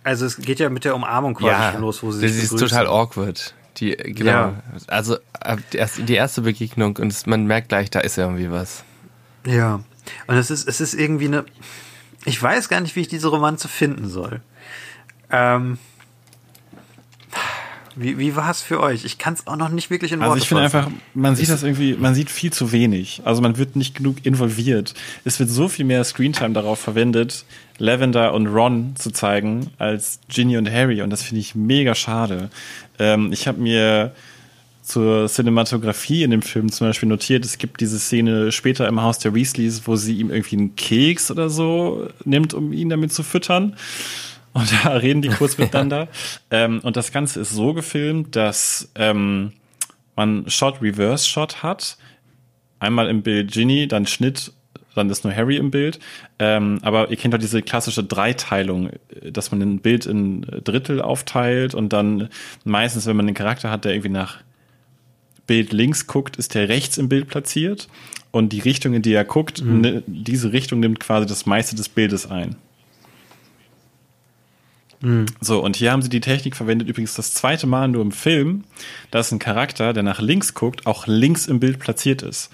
Also 0.05 0.27
es 0.27 0.37
geht 0.37 0.59
ja 0.59 0.69
mit 0.69 0.85
der 0.85 0.93
Umarmung 0.93 1.33
quasi 1.33 1.49
ja, 1.49 1.71
schon 1.71 1.81
los, 1.81 2.03
wo 2.03 2.11
sie 2.11 2.21
das 2.21 2.33
sich 2.33 2.43
ist 2.43 2.51
begrüßen. 2.51 2.77
total 2.77 2.87
awkward. 2.87 3.55
Die, 3.77 3.97
genau. 3.97 4.31
Ja. 4.31 4.61
Also 4.85 5.17
die 6.07 6.13
erste, 6.13 6.43
Begegnung 6.43 6.95
und 6.97 7.25
man 7.25 7.47
merkt 7.47 7.69
gleich, 7.69 7.89
da 7.89 8.01
ist 8.01 8.15
irgendwie 8.15 8.51
was. 8.51 8.83
Ja. 9.47 9.83
Und 10.27 10.35
es 10.35 10.51
ist, 10.51 10.67
es 10.67 10.79
ist 10.79 10.93
irgendwie 10.93 11.25
eine. 11.25 11.45
Ich 12.23 12.41
weiß 12.41 12.69
gar 12.69 12.81
nicht, 12.81 12.95
wie 12.95 13.01
ich 13.01 13.07
diese 13.07 13.29
Romanze 13.29 13.67
finden 13.67 14.07
soll. 14.07 14.41
Ähm. 15.31 15.79
Wie, 17.95 18.19
wie 18.19 18.35
war 18.35 18.51
es 18.51 18.61
für 18.61 18.81
euch? 18.81 19.05
Ich 19.05 19.17
kann 19.17 19.33
es 19.33 19.47
auch 19.47 19.55
noch 19.55 19.69
nicht 19.69 19.89
wirklich 19.89 20.11
in 20.11 20.19
Worte 20.19 20.33
Also 20.33 20.43
ich 20.43 20.49
finde 20.49 20.63
einfach, 20.63 20.91
man 21.13 21.35
sieht 21.35 21.49
das 21.49 21.63
irgendwie, 21.63 21.95
man 21.95 22.13
sieht 22.13 22.29
viel 22.29 22.51
zu 22.51 22.73
wenig. 22.73 23.21
Also 23.23 23.41
man 23.41 23.57
wird 23.57 23.75
nicht 23.75 23.95
genug 23.95 24.25
involviert. 24.25 24.93
Es 25.23 25.39
wird 25.39 25.49
so 25.49 25.69
viel 25.69 25.85
mehr 25.85 26.03
Screentime 26.03 26.53
darauf 26.53 26.77
verwendet, 26.79 27.45
Lavender 27.77 28.33
und 28.33 28.47
Ron 28.47 28.95
zu 28.95 29.11
zeigen, 29.11 29.71
als 29.77 30.19
Ginny 30.29 30.57
und 30.57 30.71
Harry. 30.71 31.01
Und 31.01 31.09
das 31.09 31.23
finde 31.23 31.41
ich 31.41 31.55
mega 31.55 31.95
schade. 31.95 32.49
Ähm, 32.99 33.31
ich 33.31 33.47
habe 33.47 33.59
mir 33.59 34.13
zur 34.85 35.27
Cinematografie 35.27 36.23
in 36.23 36.31
dem 36.31 36.43
Film 36.43 36.71
zum 36.71 36.87
Beispiel 36.87 37.09
notiert, 37.09 37.43
es 37.43 37.57
gibt 37.57 37.81
diese 37.81 37.97
Szene 37.97 38.51
später 38.51 38.87
im 38.87 39.01
Haus 39.01 39.17
der 39.17 39.33
Weasleys, 39.33 39.81
wo 39.85 39.95
sie 39.95 40.17
ihm 40.17 40.29
irgendwie 40.29 40.57
einen 40.57 40.75
Keks 40.75 41.31
oder 41.31 41.49
so 41.49 42.07
nimmt, 42.23 42.53
um 42.53 42.71
ihn 42.71 42.89
damit 42.89 43.11
zu 43.11 43.23
füttern. 43.23 43.75
Und 44.53 44.71
da 44.71 44.89
reden 44.97 45.21
die 45.23 45.29
kurz 45.29 45.57
miteinander. 45.57 46.07
ähm, 46.51 46.79
und 46.83 46.97
das 46.97 47.11
Ganze 47.11 47.41
ist 47.41 47.49
so 47.49 47.73
gefilmt, 47.73 48.35
dass 48.35 48.91
ähm, 48.95 49.53
man 50.15 50.49
Shot-Reverse-Shot 50.49 51.63
hat. 51.63 51.97
Einmal 52.79 53.09
im 53.09 53.23
Bild 53.23 53.51
Ginny, 53.51 53.87
dann 53.87 54.05
Schnitt, 54.05 54.53
dann 54.95 55.09
ist 55.09 55.23
nur 55.23 55.35
Harry 55.35 55.57
im 55.57 55.71
Bild. 55.71 55.99
Ähm, 56.39 56.79
aber 56.81 57.09
ihr 57.11 57.17
kennt 57.17 57.33
doch 57.33 57.39
diese 57.39 57.61
klassische 57.61 58.03
Dreiteilung, 58.03 58.89
dass 59.23 59.51
man 59.51 59.61
ein 59.61 59.79
Bild 59.79 60.05
in 60.05 60.41
Drittel 60.63 61.01
aufteilt 61.01 61.75
und 61.75 61.93
dann 61.93 62.29
meistens, 62.63 63.05
wenn 63.05 63.15
man 63.15 63.27
einen 63.27 63.35
Charakter 63.35 63.69
hat, 63.69 63.85
der 63.85 63.93
irgendwie 63.93 64.09
nach 64.09 64.37
Bild 65.47 65.73
links 65.73 66.07
guckt, 66.07 66.37
ist 66.37 66.55
der 66.55 66.69
rechts 66.69 66.97
im 66.97 67.09
Bild 67.09 67.27
platziert. 67.27 67.87
Und 68.31 68.51
die 68.51 68.59
Richtung, 68.59 68.93
in 68.93 69.01
die 69.01 69.13
er 69.13 69.23
guckt, 69.23 69.63
ne, 69.63 70.03
diese 70.07 70.51
Richtung 70.51 70.81
nimmt 70.81 70.99
quasi 70.99 71.25
das 71.25 71.45
meiste 71.45 71.75
des 71.75 71.87
Bildes 71.87 72.29
ein. 72.29 72.57
So, 75.39 75.63
und 75.63 75.75
hier 75.75 75.91
haben 75.91 76.01
sie 76.01 76.09
die 76.09 76.19
Technik 76.19 76.55
verwendet, 76.55 76.89
übrigens 76.89 77.13
das 77.13 77.33
zweite 77.33 77.67
Mal 77.67 77.87
nur 77.87 78.01
im 78.01 78.11
Film, 78.11 78.63
dass 79.11 79.31
ein 79.31 79.39
Charakter, 79.39 79.93
der 79.93 80.03
nach 80.03 80.19
links 80.19 80.53
guckt, 80.53 80.87
auch 80.87 81.05
links 81.05 81.47
im 81.47 81.59
Bild 81.59 81.79
platziert 81.79 82.23
ist. 82.23 82.49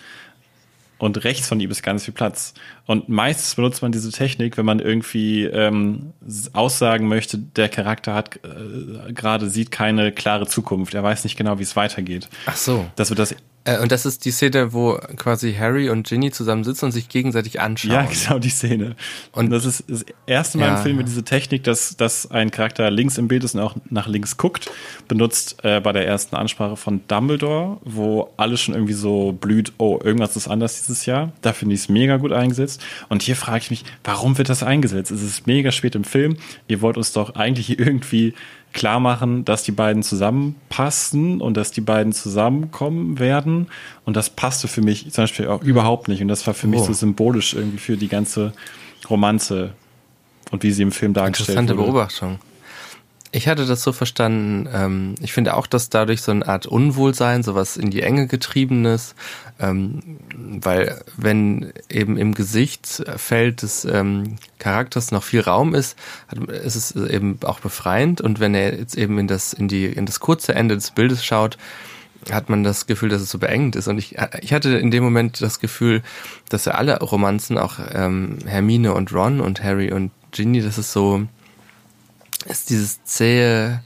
Und 1.02 1.24
rechts 1.24 1.48
von 1.48 1.60
ihm 1.60 1.72
ist 1.72 1.82
ganz 1.82 2.06
viel 2.06 2.14
Platz. 2.14 2.54
Und 2.86 3.10
meistens 3.10 3.56
benutzt 3.56 3.82
man 3.82 3.92
diese 3.92 4.12
Technik, 4.12 4.56
wenn 4.58 4.68
man 4.68 4.80
irgendwie 4.80 5.46
ähm, 5.46 6.14
aussagen 6.54 7.08
möchte, 7.08 7.40
der 7.40 7.70
Charakter 7.70 8.14
hat 8.14 8.36
äh, 8.46 9.12
gerade 9.12 9.50
sieht 9.50 9.72
keine 9.72 10.12
klare 10.12 10.46
Zukunft. 10.46 10.94
Er 10.94 11.02
weiß 11.02 11.24
nicht 11.24 11.38
genau, 11.38 11.58
wie 11.58 11.64
es 11.64 11.76
weitergeht. 11.76 12.30
Ach 12.46 12.56
so. 12.56 12.86
Das 12.98 13.10
wird 13.10 13.18
das 13.18 13.36
Äh, 13.64 13.80
und 13.80 13.92
das 13.92 14.06
ist 14.08 14.26
die 14.26 14.32
Szene, 14.32 14.74
wo 14.74 14.98
quasi 15.18 15.54
Harry 15.54 15.90
und 15.90 16.08
Ginny 16.08 16.32
zusammen 16.32 16.64
sitzen 16.64 16.86
und 16.86 16.92
sich 16.92 17.10
gegenseitig 17.10 17.62
anschauen. 17.62 17.92
Ja, 17.92 18.08
genau 18.28 18.40
die 18.40 18.50
Szene. 18.50 18.96
Und 19.32 19.46
Und- 19.46 19.50
das 19.52 19.66
ist 19.66 19.84
das 19.88 20.04
erste 20.26 20.58
Mal 20.58 20.66
Ja. 20.68 20.78
im 20.78 20.82
Film 20.84 20.98
mit 20.98 21.08
diese 21.08 21.24
Technik, 21.24 21.64
dass, 21.64 21.96
dass 21.96 22.32
ein 22.32 22.50
Charakter 22.52 22.90
links 22.90 23.18
im 23.18 23.28
Bild 23.28 23.44
ist 23.44 23.54
und 23.56 23.62
auch 23.62 23.76
nach 23.90 24.08
links 24.08 24.38
guckt, 24.38 24.72
benutzt 25.08 25.58
äh, 25.64 25.80
bei 25.80 25.92
der 25.92 26.08
ersten 26.08 26.36
Ansprache 26.36 26.76
von 26.76 27.02
Dumbledore, 27.08 27.78
wo 27.84 28.34
alles 28.38 28.62
schon 28.62 28.74
irgendwie 28.74 28.94
so 28.94 29.32
blüht, 29.34 29.74
oh, 29.78 30.00
irgendwas 30.04 30.36
ist 30.36 30.48
anders 30.48 30.80
dieses 30.80 31.06
Jahr. 31.06 31.32
Da 31.42 31.54
finde 31.54 31.76
ich 31.76 31.82
es 31.82 31.90
mega 31.90 32.18
gut 32.18 32.32
eingesetzt. 32.32 32.82
Und 33.10 33.22
hier 33.22 33.36
frage 33.36 33.60
ich 33.60 33.70
mich, 33.70 33.86
warum 34.04 34.38
wird 34.38 34.50
das 34.50 34.64
eingesetzt? 34.64 35.12
Es 35.12 35.22
ist 35.22 35.46
mega 35.46 35.72
spät 35.72 35.96
im 35.96 36.04
Film. 36.04 36.38
Ihr 36.68 36.82
wollt 36.82 36.98
uns 36.98 37.14
doch 37.14 37.36
eigentlich 37.36 37.78
irgendwie 37.80 38.34
klar 38.74 39.00
machen, 39.00 39.44
dass 39.46 39.64
die 39.64 39.72
beiden 39.72 40.02
zusammenpassen 40.04 41.42
und 41.42 41.58
dass 41.58 41.72
die 41.72 41.82
beiden 41.82 42.14
zusammenkommen 42.14 43.20
werden. 43.20 43.68
Und 44.06 44.16
das 44.16 44.30
passte 44.30 44.68
für 44.68 44.82
mich 44.82 45.12
zum 45.12 45.24
Beispiel 45.24 45.48
auch 45.48 45.62
überhaupt 45.62 46.08
nicht. 46.08 46.22
Und 46.22 46.28
das 46.28 46.46
war 46.48 46.54
für 46.54 46.68
mich 46.68 46.82
Oh. 46.82 46.86
so 46.86 46.94
symbolisch 46.94 47.54
irgendwie 47.54 47.78
für 47.80 47.98
die 47.98 48.08
ganze 48.08 48.54
Romanze 49.10 49.74
und 50.52 50.64
wie 50.64 50.72
sie 50.72 50.84
im 50.84 50.92
Film 50.92 51.14
dargestellt 51.14 51.50
Interessante 51.58 51.78
wurde. 51.78 51.92
Beobachtung. 51.92 52.40
Ich 53.34 53.48
hatte 53.48 53.66
das 53.66 53.82
so 53.82 53.94
verstanden, 53.94 54.68
ähm, 54.74 55.16
ich 55.22 55.32
finde 55.32 55.56
auch, 55.56 55.66
dass 55.66 55.90
dadurch 55.90 56.22
so 56.22 56.32
eine 56.32 56.46
Art 56.46 56.66
Unwohlsein, 56.66 57.44
sowas 57.44 57.78
in 57.78 57.90
die 57.90 58.02
Enge 58.02 58.28
getriebenes, 58.28 59.16
ähm, 59.60 60.02
weil 60.36 61.02
wenn 61.16 61.72
eben 61.90 62.18
im 62.18 62.34
Gesichtsfeld 62.34 63.62
des 63.62 63.86
ähm, 63.86 64.36
Charakters 64.60 65.12
noch 65.12 65.24
viel 65.24 65.42
Raum 65.42 65.76
ist, 65.76 65.98
ist 66.48 66.76
es 66.76 66.96
eben 66.96 67.40
auch 67.46 67.62
befreiend 67.62 68.20
und 68.20 68.42
wenn 68.42 68.54
er 68.54 68.78
jetzt 68.78 68.98
eben 68.98 69.18
in 69.18 69.28
das, 69.28 69.54
in 69.54 69.70
die, 69.70 69.86
in 69.86 70.06
das 70.06 70.20
kurze 70.20 70.54
Ende 70.54 70.76
des 70.76 70.92
Bildes 70.92 71.24
schaut, 71.24 71.58
hat 72.30 72.50
man 72.50 72.64
das 72.64 72.86
Gefühl, 72.86 73.10
dass 73.10 73.22
es 73.22 73.32
so 73.32 73.40
beengt 73.40 73.76
ist. 73.76 73.88
Und 73.88 73.98
ich, 73.98 74.18
ich 74.42 74.54
hatte 74.54 74.78
in 74.78 74.92
dem 74.92 75.04
Moment 75.04 75.42
das 75.42 75.60
Gefühl, 75.60 76.04
dass 76.50 76.66
ja 76.66 76.74
alle 76.74 77.00
Romanzen, 77.00 77.58
auch 77.58 77.80
ähm, 77.94 78.38
Hermine 78.46 78.94
und 78.94 79.14
Ron 79.14 79.40
und 79.42 79.64
Harry 79.64 79.92
und 79.92 80.12
Ginny, 80.32 80.62
das 80.62 80.78
ist 80.78 80.92
so, 80.92 81.28
ist 82.46 82.70
dieses 82.70 83.04
zähe, 83.04 83.82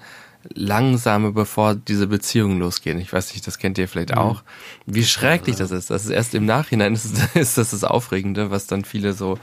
langsame, 0.54 1.32
bevor 1.32 1.76
diese 1.76 2.08
Beziehungen 2.08 2.60
losgehen. 2.60 3.00
Ich 3.00 3.12
weiß 3.12 3.34
nicht, 3.34 3.46
das 3.48 3.58
kennt 3.58 3.78
ihr 3.78 3.88
vielleicht 3.88 4.16
auch. 4.16 4.44
Wie 4.86 5.04
schrecklich 5.04 5.56
das 5.56 5.72
ist. 5.72 5.90
Das 5.90 6.06
ist 6.06 6.12
erst 6.12 6.36
im 6.36 6.46
Nachhinein 6.46 6.94
ist, 6.94 7.14
ist 7.36 7.58
das 7.58 7.72
das 7.72 7.84
Aufregende, 7.84 8.52
was 8.52 8.68
dann 8.68 8.86
viele 8.86 9.14
so 9.14 9.40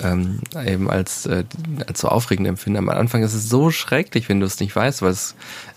ähm, 0.00 0.40
eben 0.66 0.90
als, 0.90 1.26
äh, 1.26 1.44
als 1.86 2.00
so 2.00 2.08
aufregend 2.08 2.46
empfinden. 2.46 2.78
Am 2.78 2.88
Anfang 2.88 3.22
ist 3.22 3.34
es 3.34 3.48
so 3.48 3.70
schrecklich, 3.70 4.28
wenn 4.28 4.40
du 4.40 4.46
es 4.46 4.60
nicht 4.60 4.74
weißt, 4.74 5.02
weil 5.02 5.12
es, 5.12 5.34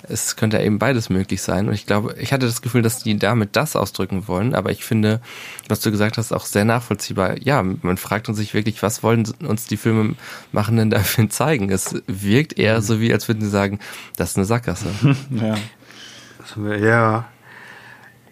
es 0.09 0.35
könnte 0.35 0.57
ja 0.57 0.63
eben 0.63 0.79
beides 0.79 1.09
möglich 1.09 1.41
sein. 1.41 1.67
Und 1.67 1.73
ich 1.73 1.85
glaube, 1.85 2.15
ich 2.19 2.33
hatte 2.33 2.45
das 2.45 2.61
Gefühl, 2.61 2.81
dass 2.81 3.03
die 3.03 3.17
damit 3.17 3.55
das 3.55 3.75
ausdrücken 3.75 4.27
wollen, 4.27 4.55
aber 4.55 4.71
ich 4.71 4.85
finde, 4.85 5.21
was 5.67 5.81
du 5.81 5.91
gesagt 5.91 6.17
hast, 6.17 6.31
auch 6.31 6.45
sehr 6.45 6.65
nachvollziehbar. 6.65 7.37
Ja, 7.41 7.63
man 7.63 7.97
fragt 7.97 8.29
uns 8.29 8.37
sich 8.37 8.53
wirklich, 8.53 8.81
was 8.83 9.03
wollen 9.03 9.27
uns 9.45 9.67
die 9.67 9.77
Filmemachenden 9.77 10.89
dafür 10.89 11.29
zeigen? 11.29 11.71
Es 11.71 11.95
wirkt 12.07 12.57
eher 12.57 12.81
so 12.81 12.99
wie, 12.99 13.11
als 13.13 13.27
würden 13.27 13.41
sie 13.41 13.49
sagen, 13.49 13.79
das 14.17 14.31
ist 14.31 14.37
eine 14.37 14.45
Sackgasse. 14.45 14.87
Ja. 15.31 15.55
Ja. 16.77 17.25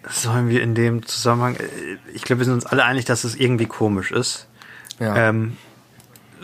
Sollen 0.07 0.49
wir 0.49 0.61
in 0.61 0.75
dem 0.75 1.05
Zusammenhang, 1.05 1.55
äh, 1.55 1.97
ich 2.13 2.23
glaube, 2.23 2.39
wir 2.39 2.45
sind 2.45 2.53
uns 2.55 2.65
alle 2.65 2.83
einig, 2.83 3.05
dass 3.05 3.23
es 3.23 3.35
irgendwie 3.35 3.65
komisch 3.65 4.11
ist. 4.11 4.47
Ja. 4.99 5.29
Ähm, 5.29 5.57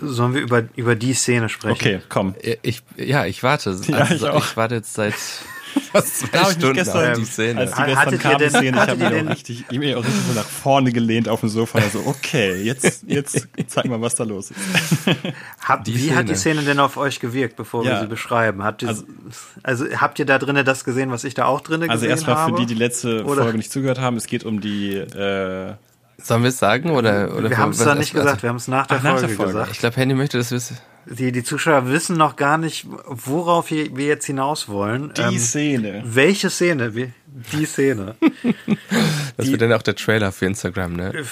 sollen 0.01 0.33
wir 0.33 0.41
über, 0.41 0.63
über 0.75 0.95
die 0.95 1.13
Szene 1.13 1.49
sprechen? 1.49 1.73
Okay, 1.73 2.01
komm. 2.09 2.35
Ich, 2.61 2.81
ja, 2.97 3.25
ich 3.25 3.43
warte. 3.43 3.77
Ja, 3.87 3.97
Also, 3.97 4.13
ich 4.27 4.31
auch. 4.31 4.43
ich 4.45 4.57
warte 4.57 4.75
jetzt 4.75 4.93
seit 4.93 5.13
fast 5.91 6.19
zwei 6.19 6.27
Da 6.31 6.39
hab 6.41 6.47
ich 6.49 6.53
Stunden 6.55 6.75
gestern- 6.75 7.11
auf 7.11 7.17
die 7.19 7.25
Szene. 7.25 7.59
Als 7.59 7.71
die 7.75 7.83
gestern 7.83 8.19
kam, 8.19 8.31
die 8.33 8.37
denn- 8.39 8.49
Szene, 8.49 8.69
ich 8.83 8.87
habe 8.89 8.97
denn- 8.97 9.27
auch 9.27 9.31
richtig, 9.31 9.59
ich 9.59 9.65
hab 9.67 9.77
mich 9.83 9.95
auch 9.95 10.03
richtig 10.03 10.21
so 10.27 10.33
nach 10.33 10.45
vorne 10.45 10.91
gelehnt 10.91 11.29
auf 11.29 11.41
dem 11.41 11.49
Sofa. 11.49 11.77
Also, 11.79 12.01
okay, 12.05 12.61
jetzt, 12.63 13.03
jetzt 13.07 13.47
zeig 13.67 13.85
mal, 13.85 14.01
was 14.01 14.15
da 14.15 14.23
los 14.23 14.51
ist. 14.51 14.59
Habt, 15.63 15.85
Die 15.87 15.95
wie 15.95 16.15
hat 16.15 16.27
die 16.27 16.35
Szene. 16.35 16.61
Szene 16.61 16.61
denn 16.63 16.79
auf 16.79 16.97
euch 16.97 17.19
gewirkt, 17.19 17.55
bevor 17.55 17.83
wir 17.83 17.91
Ja. 17.91 18.01
sie 18.01 18.07
beschreiben? 18.07 18.63
Habt 18.63 18.81
ihr, 18.81 18.87
also, 18.89 19.03
Also- 19.61 19.85
habt 19.97 20.17
ihr 20.19 20.25
da 20.25 20.39
drinnen 20.39 20.65
das 20.65 20.83
gesehen, 20.83 21.11
was 21.11 21.23
ich 21.23 21.35
da 21.35 21.45
auch 21.45 21.61
drinnen 21.61 21.89
Also 21.89 22.01
gesehen 22.01 22.09
erstmal 22.11 22.35
habe? 22.37 22.55
für 22.55 22.59
die, 22.61 22.65
die 22.65 22.79
letzte 22.79 23.23
Oder- 23.25 23.43
Folge 23.43 23.57
nicht 23.57 23.71
zugehört 23.71 23.99
haben, 23.99 24.17
es 24.17 24.25
geht 24.27 24.43
um 24.45 24.61
die, 24.61 24.95
äh, 24.95 25.73
Sollen 26.21 26.43
wir 26.43 26.49
es 26.49 26.57
sagen? 26.57 26.89
Oder, 26.91 27.35
oder 27.35 27.49
wir 27.49 27.57
haben 27.57 27.71
es 27.71 27.79
was- 27.79 27.85
da 27.85 27.95
nicht 27.95 28.13
also, 28.15 28.25
gesagt, 28.25 28.43
wir 28.43 28.49
haben 28.49 28.55
es 28.57 28.67
nach 28.67 28.89
nach 28.89 29.01
Folge 29.01 29.27
der 29.27 29.29
Folge. 29.35 29.51
gesagt. 29.53 29.71
Ich 29.71 29.79
glaube, 29.79 29.95
Henny 29.97 30.13
möchte 30.13 30.37
das 30.37 30.51
wissen. 30.51 30.77
Die, 31.05 31.31
die 31.31 31.43
Zuschauer 31.43 31.87
wissen 31.87 32.17
noch 32.17 32.35
gar 32.35 32.57
nicht, 32.57 32.85
worauf 33.07 33.71
wir 33.71 33.87
jetzt 34.05 34.25
hinaus 34.25 34.67
wollen. 34.69 35.11
die 35.17 35.21
Ähm, 35.21 35.37
Szene. 35.39 36.03
welche 36.05 36.49
Szene? 36.49 36.91
Die 37.51 37.65
Szene. 37.65 38.15
Das 39.37 39.45
Die- 39.45 39.53
wird 39.53 39.61
dann 39.61 39.71
auch 39.73 39.81
der 39.81 39.95
Trailer 39.95 40.31
für 40.33 40.45
Instagram, 40.47 40.93
ne? 40.97 41.23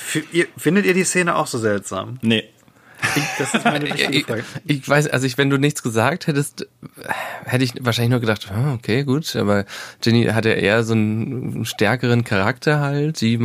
Findet 0.58 0.86
ihr 0.86 0.94
die 0.94 1.04
Szene 1.04 1.36
auch 1.36 1.46
so 1.48 1.58
seltsam? 1.58 2.18
Nee. 2.22 2.46
Das 3.38 3.54
ist 3.54 3.64
meine 3.64 3.88
Ich, 4.12 4.26
Frage. 4.26 4.44
ich 4.66 4.88
weiß, 4.90 5.08
also 5.10 5.26
ich, 5.28 5.38
wenn 5.38 5.50
du 5.50 5.58
nichts 5.58 5.84
gesagt 5.84 6.28
hättest, 6.28 6.68
hätte 7.46 7.64
ich 7.64 7.74
wahrscheinlich 7.86 8.10
nur 8.12 8.20
gedacht, 8.20 8.50
ah, 8.52 8.74
okay, 8.74 9.04
gut, 9.04 9.36
aber 9.36 9.66
Jenny 10.04 10.26
hatte 10.26 10.50
eher 10.50 10.84
so 10.84 10.94
einen 10.94 11.64
stärkeren 11.66 12.24
Charakter 12.24 12.80
halt. 12.80 13.18
Sie 13.18 13.40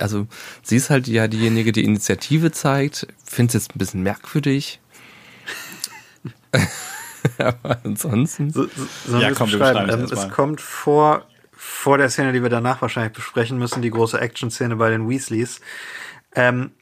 also 0.00 0.26
sie 0.62 0.76
ist 0.76 0.90
halt 0.90 1.06
ja 1.06 1.28
diejenige, 1.28 1.72
die 1.72 1.84
Initiative 1.84 2.50
zeigt. 2.52 3.06
Find's 3.24 3.54
jetzt 3.54 3.74
ein 3.74 3.78
bisschen 3.78 4.02
merkwürdig. 4.02 4.80
aber 7.38 7.78
ansonsten. 7.84 8.50
So, 8.50 8.66
so, 9.06 9.18
Ja, 9.18 9.32
komm, 9.32 9.50
wir 9.50 9.58
beschreiben? 9.58 9.86
beschreiben 9.86 10.04
es 10.04 10.10
Ähm, 10.12 10.18
es 10.18 10.24
mal. 10.26 10.30
kommt 10.30 10.60
vor, 10.60 11.26
vor 11.52 11.98
der 11.98 12.08
Szene, 12.10 12.32
die 12.32 12.42
wir 12.42 12.50
danach 12.50 12.82
wahrscheinlich 12.82 13.12
besprechen 13.12 13.58
müssen, 13.58 13.82
die 13.82 13.90
große 13.90 14.20
Action-Szene 14.20 14.76
bei 14.76 14.90
den 14.90 15.08
Weasleys. 15.08 15.60
Ähm, 16.34 16.72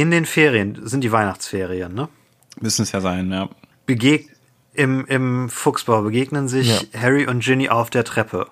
in 0.00 0.10
den 0.10 0.26
Ferien, 0.26 0.86
sind 0.86 1.02
die 1.02 1.12
Weihnachtsferien, 1.12 1.94
ne? 1.94 2.08
Müssen 2.60 2.82
es 2.82 2.92
ja 2.92 3.00
sein, 3.00 3.30
ja. 3.30 3.48
Begeg 3.86 4.36
im, 4.72 5.06
im 5.06 5.48
Fuchsbau 5.48 6.02
begegnen 6.02 6.48
sich 6.48 6.88
Harry 6.94 7.26
und 7.26 7.42
Ginny 7.42 7.68
auf 7.68 7.90
der 7.90 8.04
Treppe. 8.04 8.50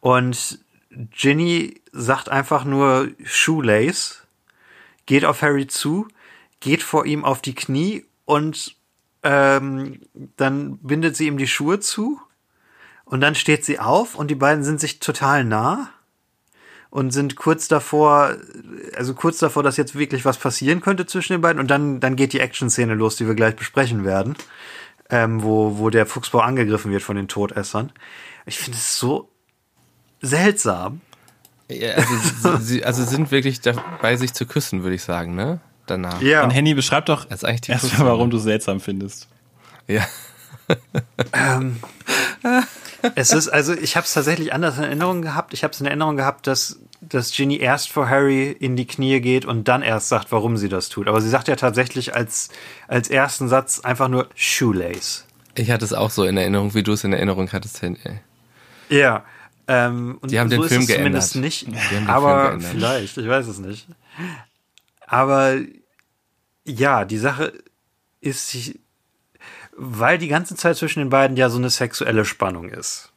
Und 0.00 0.58
Ginny 0.90 1.80
sagt 1.92 2.28
einfach 2.28 2.64
nur 2.64 3.08
Shoelace, 3.24 4.26
geht 5.06 5.24
auf 5.24 5.42
Harry 5.42 5.66
zu, 5.66 6.08
geht 6.58 6.82
vor 6.82 7.06
ihm 7.06 7.24
auf 7.24 7.40
die 7.40 7.54
Knie 7.54 8.04
und 8.24 8.74
ähm, 9.22 10.00
dann 10.36 10.78
bindet 10.78 11.16
sie 11.16 11.26
ihm 11.26 11.38
die 11.38 11.46
Schuhe 11.46 11.80
zu. 11.80 12.20
Und 13.04 13.20
dann 13.20 13.34
steht 13.34 13.64
sie 13.64 13.78
auf 13.78 14.14
und 14.14 14.30
die 14.30 14.36
beiden 14.36 14.62
sind 14.62 14.80
sich 14.80 15.00
total 15.00 15.44
nah 15.44 15.90
und 16.90 17.12
sind 17.12 17.36
kurz 17.36 17.68
davor, 17.68 18.34
also 18.96 19.14
kurz 19.14 19.38
davor, 19.38 19.62
dass 19.62 19.76
jetzt 19.76 19.96
wirklich 19.96 20.24
was 20.24 20.38
passieren 20.38 20.80
könnte 20.80 21.06
zwischen 21.06 21.34
den 21.34 21.40
beiden. 21.40 21.60
Und 21.60 21.68
dann, 21.70 22.00
dann 22.00 22.16
geht 22.16 22.32
die 22.32 22.40
Action-Szene 22.40 22.94
los, 22.94 23.16
die 23.16 23.26
wir 23.26 23.34
gleich 23.34 23.54
besprechen 23.56 24.04
werden, 24.04 24.34
ähm, 25.08 25.42
wo, 25.42 25.78
wo 25.78 25.90
der 25.90 26.06
Fuchsbau 26.06 26.40
angegriffen 26.40 26.90
wird 26.90 27.02
von 27.02 27.16
den 27.16 27.28
Todessern. 27.28 27.92
Ich 28.46 28.58
finde 28.58 28.78
es 28.78 28.98
so 28.98 29.28
seltsam. 30.20 31.00
Ja, 31.68 31.92
also, 31.94 32.58
sie, 32.58 32.64
sie- 32.64 32.84
also 32.84 33.04
sind 33.04 33.30
wirklich 33.30 33.60
dabei, 33.60 34.16
sich 34.16 34.32
zu 34.34 34.44
küssen, 34.46 34.82
würde 34.82 34.96
ich 34.96 35.02
sagen, 35.02 35.34
ne? 35.36 35.60
Danach. 35.86 36.20
Ja. 36.22 36.42
Und 36.44 36.50
Henny, 36.50 36.74
beschreib 36.74 37.06
doch 37.06 37.24
Das 37.24 37.42
ist 37.42 37.44
eigentlich 37.44 37.60
die 37.62 37.72
erstmal, 37.72 38.06
warum 38.08 38.30
du 38.30 38.36
es 38.36 38.42
seltsam 38.44 38.80
findest. 38.80 39.28
Ja. 39.86 40.06
Es 43.16 43.32
ist, 43.32 43.48
also 43.48 43.72
ich 43.72 43.96
habe 43.96 44.04
es 44.04 44.12
tatsächlich 44.12 44.52
anders 44.52 44.76
in 44.76 44.84
Erinnerung 44.84 45.22
gehabt. 45.22 45.54
Ich 45.54 45.64
habe 45.64 45.72
es 45.72 45.80
in 45.80 45.86
Erinnerung 45.86 46.16
gehabt, 46.16 46.46
dass, 46.46 46.80
dass 47.00 47.32
Ginny 47.32 47.58
erst 47.58 47.90
vor 47.90 48.08
Harry 48.08 48.50
in 48.50 48.76
die 48.76 48.86
Knie 48.86 49.20
geht 49.20 49.44
und 49.46 49.68
dann 49.68 49.80
erst 49.82 50.08
sagt, 50.08 50.32
warum 50.32 50.56
sie 50.58 50.68
das 50.68 50.88
tut. 50.90 51.08
Aber 51.08 51.20
sie 51.20 51.30
sagt 51.30 51.48
ja 51.48 51.56
tatsächlich 51.56 52.14
als, 52.14 52.50
als 52.88 53.08
ersten 53.08 53.48
Satz 53.48 53.80
einfach 53.80 54.08
nur 54.08 54.28
Shoelace. 54.34 55.24
Ich 55.54 55.70
hatte 55.70 55.84
es 55.84 55.92
auch 55.92 56.10
so 56.10 56.24
in 56.24 56.36
Erinnerung, 56.36 56.74
wie 56.74 56.82
du 56.82 56.92
es 56.92 57.02
in 57.04 57.12
Erinnerung 57.12 57.50
hattest, 57.52 57.80
Henny. 57.82 57.98
Ja. 58.90 59.24
Ähm, 59.66 60.18
und 60.20 60.30
Die 60.30 60.38
haben 60.38 60.50
so 60.50 60.56
den 60.56 60.62
ist 60.64 60.68
Film 60.68 60.82
es 60.82 60.88
zumindest 60.88 61.32
geändert. 61.32 61.68
nicht. 61.68 62.08
Aber 62.08 62.48
geändert. 62.50 62.70
vielleicht, 62.70 63.16
ich 63.16 63.28
weiß 63.28 63.46
es 63.46 63.58
nicht. 63.58 63.86
Aber 65.06 65.56
ja, 66.64 67.04
die 67.04 67.18
Sache 67.18 67.52
ist, 68.20 68.54
weil 69.82 70.18
die 70.18 70.28
ganze 70.28 70.56
Zeit 70.56 70.76
zwischen 70.76 70.98
den 70.98 71.08
beiden 71.08 71.38
ja 71.38 71.48
so 71.48 71.56
eine 71.56 71.70
sexuelle 71.70 72.26
Spannung 72.26 72.68
ist. 72.68 73.10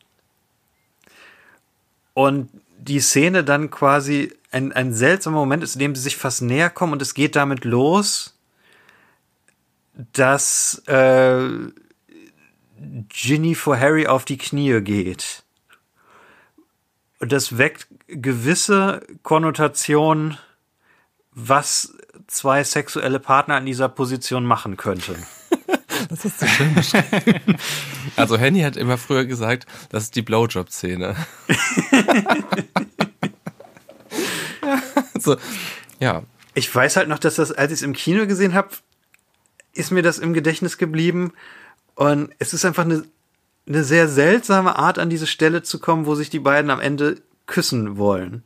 Und 2.14 2.50
die 2.78 3.02
Szene 3.02 3.44
dann 3.44 3.70
quasi 3.70 4.32
ein, 4.50 4.72
ein 4.72 4.94
seltsamer 4.94 5.40
Moment 5.40 5.62
ist, 5.62 5.76
in 5.76 5.80
dem 5.80 5.96
sie 5.96 6.02
sich 6.02 6.16
fast 6.16 6.42
näher 6.42 6.70
kommen 6.70 6.94
und 6.94 7.02
es 7.02 7.14
geht 7.14 7.36
damit 7.36 7.66
los, 7.66 8.38
dass 10.14 10.82
äh, 10.88 11.50
Ginny 13.10 13.56
vor 13.56 13.78
Harry 13.78 14.08
auf 14.08 14.24
die 14.24 14.38
Knie 14.38 14.80
geht. 14.80 15.44
Und 17.20 17.34
das 17.34 17.58
weckt 17.58 17.88
gewisse 18.08 19.06
Konnotationen, 19.24 20.38
was 21.32 21.94
zwei 22.28 22.64
sexuelle 22.64 23.20
Partner 23.20 23.58
in 23.58 23.66
dieser 23.66 23.90
Position 23.90 24.46
machen 24.46 24.78
könnten. 24.78 25.26
Also 28.16 28.38
Henny 28.38 28.62
hat 28.62 28.78
immer 28.78 28.98
früher 28.98 29.26
gesagt, 29.26 29.66
das 29.90 30.04
ist 30.04 30.16
die 30.16 30.22
Blowjob-Szene. 30.22 31.16
so, 35.20 35.38
ja. 36.00 36.24
Ich 36.54 36.74
weiß 36.74 36.98
halt 36.98 37.10
noch, 37.10 37.20
dass 37.20 37.36
das, 37.36 37.52
als 37.52 37.72
ich 37.72 37.80
es 37.80 37.82
im 37.82 37.94
Kino 37.94 38.28
gesehen 38.28 38.54
habe, 38.54 38.70
ist 39.74 39.92
mir 39.92 40.04
das 40.04 40.20
im 40.20 40.34
Gedächtnis 40.34 40.78
geblieben. 40.78 41.34
Und 41.96 42.34
es 42.40 42.54
ist 42.54 42.66
einfach 42.66 42.86
eine, 42.86 43.04
eine 43.68 43.84
sehr 43.84 44.08
seltsame 44.08 44.78
Art, 44.78 45.00
an 45.00 45.10
diese 45.10 45.28
Stelle 45.28 45.64
zu 45.64 45.80
kommen, 45.80 46.06
wo 46.06 46.16
sich 46.16 46.30
die 46.30 46.40
beiden 46.40 46.70
am 46.70 46.80
Ende 46.80 47.22
küssen 47.48 47.98
wollen. 47.98 48.44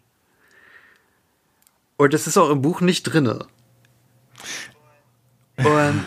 Und 1.98 2.14
das 2.14 2.28
ist 2.28 2.38
auch 2.38 2.50
im 2.50 2.62
Buch 2.62 2.82
nicht 2.82 3.04
drinne. 3.04 3.48
Und 5.58 6.06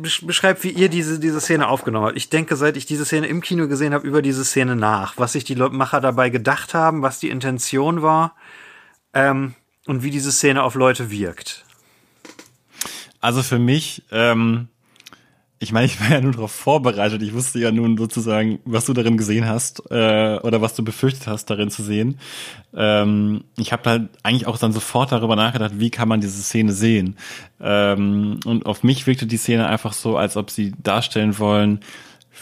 beschreibt, 0.00 0.62
wie 0.64 0.70
ihr 0.70 0.88
diese, 0.88 1.18
diese 1.18 1.40
Szene 1.40 1.68
aufgenommen 1.68 2.06
habt. 2.06 2.16
Ich 2.16 2.30
denke, 2.30 2.56
seit 2.56 2.76
ich 2.76 2.86
diese 2.86 3.04
Szene 3.04 3.26
im 3.26 3.40
Kino 3.40 3.68
gesehen 3.68 3.94
habe, 3.94 4.06
über 4.06 4.22
diese 4.22 4.44
Szene 4.44 4.76
nach. 4.76 5.18
Was 5.18 5.32
sich 5.32 5.44
die 5.44 5.56
Macher 5.56 6.00
dabei 6.00 6.30
gedacht 6.30 6.74
haben, 6.74 7.02
was 7.02 7.18
die 7.18 7.30
Intention 7.30 8.02
war. 8.02 8.36
Ähm, 9.12 9.54
und 9.86 10.02
wie 10.02 10.10
diese 10.10 10.32
Szene 10.32 10.62
auf 10.62 10.74
Leute 10.74 11.10
wirkt. 11.10 11.64
Also 13.20 13.42
für 13.42 13.58
mich, 13.58 14.04
ähm, 14.10 14.68
ich 15.62 15.70
meine, 15.70 15.86
ich 15.86 16.00
war 16.00 16.10
ja 16.10 16.20
nur 16.20 16.32
darauf 16.32 16.50
vorbereitet. 16.50 17.22
Ich 17.22 17.34
wusste 17.34 17.60
ja 17.60 17.70
nun 17.70 17.96
sozusagen, 17.96 18.58
was 18.64 18.84
du 18.84 18.92
darin 18.94 19.16
gesehen 19.16 19.46
hast 19.46 19.80
äh, 19.92 20.38
oder 20.42 20.60
was 20.60 20.74
du 20.74 20.82
befürchtet 20.82 21.28
hast, 21.28 21.50
darin 21.50 21.70
zu 21.70 21.84
sehen. 21.84 22.18
Ähm, 22.74 23.44
ich 23.56 23.72
habe 23.72 23.88
halt 23.88 24.08
eigentlich 24.24 24.48
auch 24.48 24.58
dann 24.58 24.72
sofort 24.72 25.12
darüber 25.12 25.36
nachgedacht, 25.36 25.74
wie 25.76 25.90
kann 25.90 26.08
man 26.08 26.20
diese 26.20 26.42
Szene 26.42 26.72
sehen. 26.72 27.16
Ähm, 27.60 28.40
und 28.44 28.66
auf 28.66 28.82
mich 28.82 29.06
wirkte 29.06 29.26
die 29.26 29.36
Szene 29.36 29.68
einfach 29.68 29.92
so, 29.92 30.16
als 30.16 30.36
ob 30.36 30.50
sie 30.50 30.72
darstellen 30.82 31.38
wollen, 31.38 31.78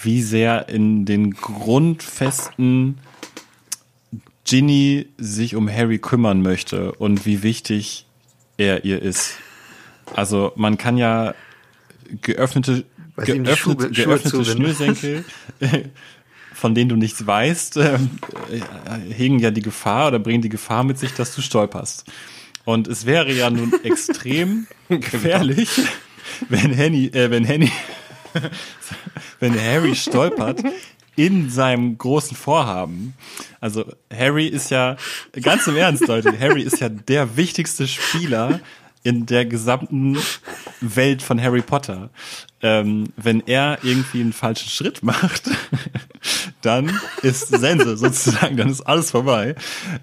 wie 0.02 0.22
sehr 0.22 0.70
in 0.70 1.04
den 1.04 1.32
Grundfesten 1.32 3.00
Ginny 4.46 5.08
sich 5.18 5.56
um 5.56 5.70
Harry 5.70 5.98
kümmern 5.98 6.40
möchte 6.40 6.92
und 6.92 7.26
wie 7.26 7.42
wichtig 7.42 8.06
er 8.56 8.86
ihr 8.86 9.02
ist. 9.02 9.34
Also 10.14 10.52
man 10.56 10.78
kann 10.78 10.96
ja 10.96 11.34
geöffnete, 12.22 12.84
Weil 13.26 13.42
geöffnet, 13.42 13.58
Schuhe- 13.58 13.94
Schuhe 13.94 14.04
geöffnete 14.06 14.30
zubinden. 14.30 14.74
Schnürsenkel, 14.74 15.24
von 16.54 16.74
denen 16.74 16.88
du 16.88 16.96
nichts 16.96 17.26
weißt, 17.26 17.76
ähm, 17.78 18.10
äh, 18.50 19.12
hegen 19.14 19.38
ja 19.38 19.50
die 19.50 19.62
Gefahr 19.62 20.08
oder 20.08 20.18
bringen 20.18 20.42
die 20.42 20.48
Gefahr 20.48 20.84
mit 20.84 20.98
sich, 20.98 21.12
dass 21.14 21.34
du 21.34 21.40
stolperst. 21.42 22.04
Und 22.64 22.88
es 22.88 23.06
wäre 23.06 23.32
ja 23.32 23.50
nun 23.50 23.72
extrem 23.84 24.66
gefährlich, 24.88 25.68
wenn 26.48 26.72
Henny, 26.72 27.06
äh, 27.06 27.30
wenn 27.30 27.44
Henny, 27.44 27.70
wenn 29.40 29.60
Harry 29.60 29.94
stolpert 29.94 30.62
in 31.16 31.50
seinem 31.50 31.98
großen 31.98 32.36
Vorhaben. 32.36 33.14
Also 33.60 33.84
Harry 34.14 34.46
ist 34.46 34.70
ja, 34.70 34.96
ganz 35.42 35.66
im 35.66 35.76
Ernst, 35.76 36.06
Leute, 36.06 36.38
Harry 36.38 36.62
ist 36.62 36.80
ja 36.80 36.88
der 36.88 37.36
wichtigste 37.36 37.86
Spieler 37.88 38.60
in 39.02 39.26
der 39.26 39.46
gesamten 39.46 40.18
Welt 40.80 41.22
von 41.22 41.40
Harry 41.40 41.62
Potter. 41.62 42.10
Ähm, 42.62 43.08
wenn 43.16 43.40
er 43.46 43.78
irgendwie 43.82 44.20
einen 44.20 44.34
falschen 44.34 44.68
Schritt 44.68 45.02
macht, 45.02 45.48
dann 46.60 47.00
ist 47.22 47.48
Sense 47.48 47.96
sozusagen, 47.96 48.56
dann 48.58 48.68
ist 48.68 48.82
alles 48.82 49.10
vorbei. 49.10 49.54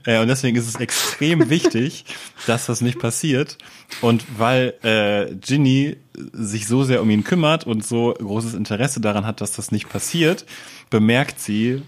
Äh, 0.05 0.19
und 0.19 0.27
deswegen 0.27 0.57
ist 0.57 0.67
es 0.67 0.75
extrem 0.75 1.49
wichtig, 1.49 2.05
dass 2.47 2.65
das 2.65 2.81
nicht 2.81 2.97
passiert. 2.97 3.57
Und 4.01 4.25
weil 4.37 4.73
äh, 4.83 5.35
Ginny 5.35 5.97
sich 6.33 6.65
so 6.65 6.83
sehr 6.83 7.01
um 7.01 7.09
ihn 7.11 7.23
kümmert 7.23 7.67
und 7.67 7.85
so 7.85 8.15
großes 8.17 8.55
Interesse 8.55 8.99
daran 8.99 9.25
hat, 9.25 9.41
dass 9.41 9.51
das 9.51 9.71
nicht 9.71 9.89
passiert, 9.89 10.45
bemerkt 10.89 11.39
sie, 11.39 11.83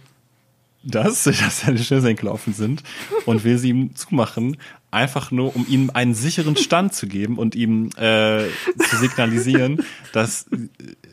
dass, 0.84 1.23
dass 1.23 1.61
seine 1.61 1.80
Schnürsenkel 1.80 2.30
offen 2.30 2.53
sind 2.53 2.84
und 3.26 3.44
will 3.44 3.57
sie 3.57 3.69
ihm 3.69 3.95
zumachen, 3.95 4.57
einfach 4.91 5.32
nur, 5.32 5.56
um 5.56 5.66
ihm 5.68 5.91
einen 5.94 6.14
sicheren 6.16 6.56
Stand 6.56 6.94
zu 6.94 7.07
geben 7.07 7.38
und 7.38 7.56
ihm 7.56 7.90
äh, 7.98 8.45
zu 8.90 8.95
signalisieren, 8.98 9.84
dass 10.14 10.45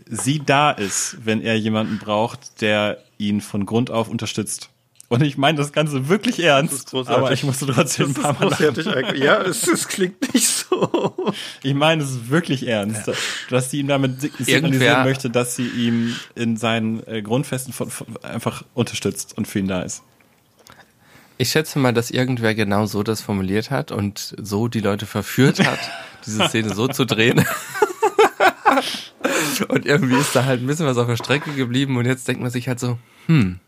sie 0.09 0.41
da 0.45 0.71
ist, 0.71 1.19
wenn 1.25 1.43
er 1.43 1.59
jemanden 1.59 1.99
braucht, 1.99 2.61
der 2.61 2.99
ihn 3.19 3.41
von 3.41 3.67
Grund 3.67 3.91
auf 3.91 4.09
unterstützt. 4.09 4.71
Und 5.09 5.23
ich 5.23 5.39
meine 5.39 5.57
das 5.57 5.73
Ganze 5.73 6.09
wirklich 6.09 6.41
ernst, 6.43 6.93
aber 6.93 7.31
ich 7.31 7.45
musste 7.45 7.67
trotzdem 7.67 8.09
ein 8.09 8.15
paar 8.15 8.33
Mal 8.33 8.49
lachen. 8.51 9.17
Ja, 9.23 9.41
es, 9.41 9.65
es 9.69 9.87
klingt 9.87 10.35
nicht 10.35 10.49
so. 10.49 11.33
Ich 11.63 11.75
meine 11.75 12.03
es 12.03 12.11
ist 12.11 12.29
wirklich 12.31 12.67
ernst, 12.67 13.13
dass 13.49 13.71
sie 13.71 13.79
ihm 13.79 13.87
damit 13.87 14.21
sig- 14.21 14.33
signalisieren 14.37 14.73
Irgendwer- 14.97 15.05
möchte, 15.05 15.31
dass 15.31 15.55
sie 15.55 15.69
ihm 15.69 16.17
in 16.35 16.57
seinen 16.57 17.07
äh, 17.07 17.23
Grundfesten 17.23 17.73
von, 17.73 17.89
von, 17.89 18.17
einfach 18.25 18.65
unterstützt 18.75 19.39
und 19.39 19.47
für 19.47 19.61
ihn 19.61 19.69
da 19.69 19.83
ist. 19.83 20.03
Ich 21.39 21.51
schätze 21.51 21.79
mal, 21.79 21.93
dass 21.93 22.11
irgendwer 22.11 22.55
genau 22.55 22.87
so 22.87 23.03
das 23.03 23.21
formuliert 23.21 23.71
hat 23.71 23.93
und 23.93 24.35
so 24.41 24.69
die 24.69 24.81
Leute 24.81 25.07
verführt 25.07 25.67
hat, 25.67 25.79
diese 26.27 26.49
Szene 26.49 26.75
so 26.75 26.89
zu 26.89 27.05
drehen. 27.05 27.45
und 29.69 29.85
irgendwie 29.85 30.17
ist 30.17 30.35
da 30.35 30.45
halt 30.45 30.63
ein 30.63 30.67
bisschen 30.67 30.87
was 30.87 30.97
auf 30.97 31.07
der 31.07 31.17
Strecke 31.17 31.53
geblieben 31.53 31.97
und 31.97 32.07
jetzt 32.07 32.27
denkt 32.27 32.43
man 32.43 32.51
sich 32.51 32.69
halt 32.69 32.81
so, 32.81 32.99
hm, 33.27 33.59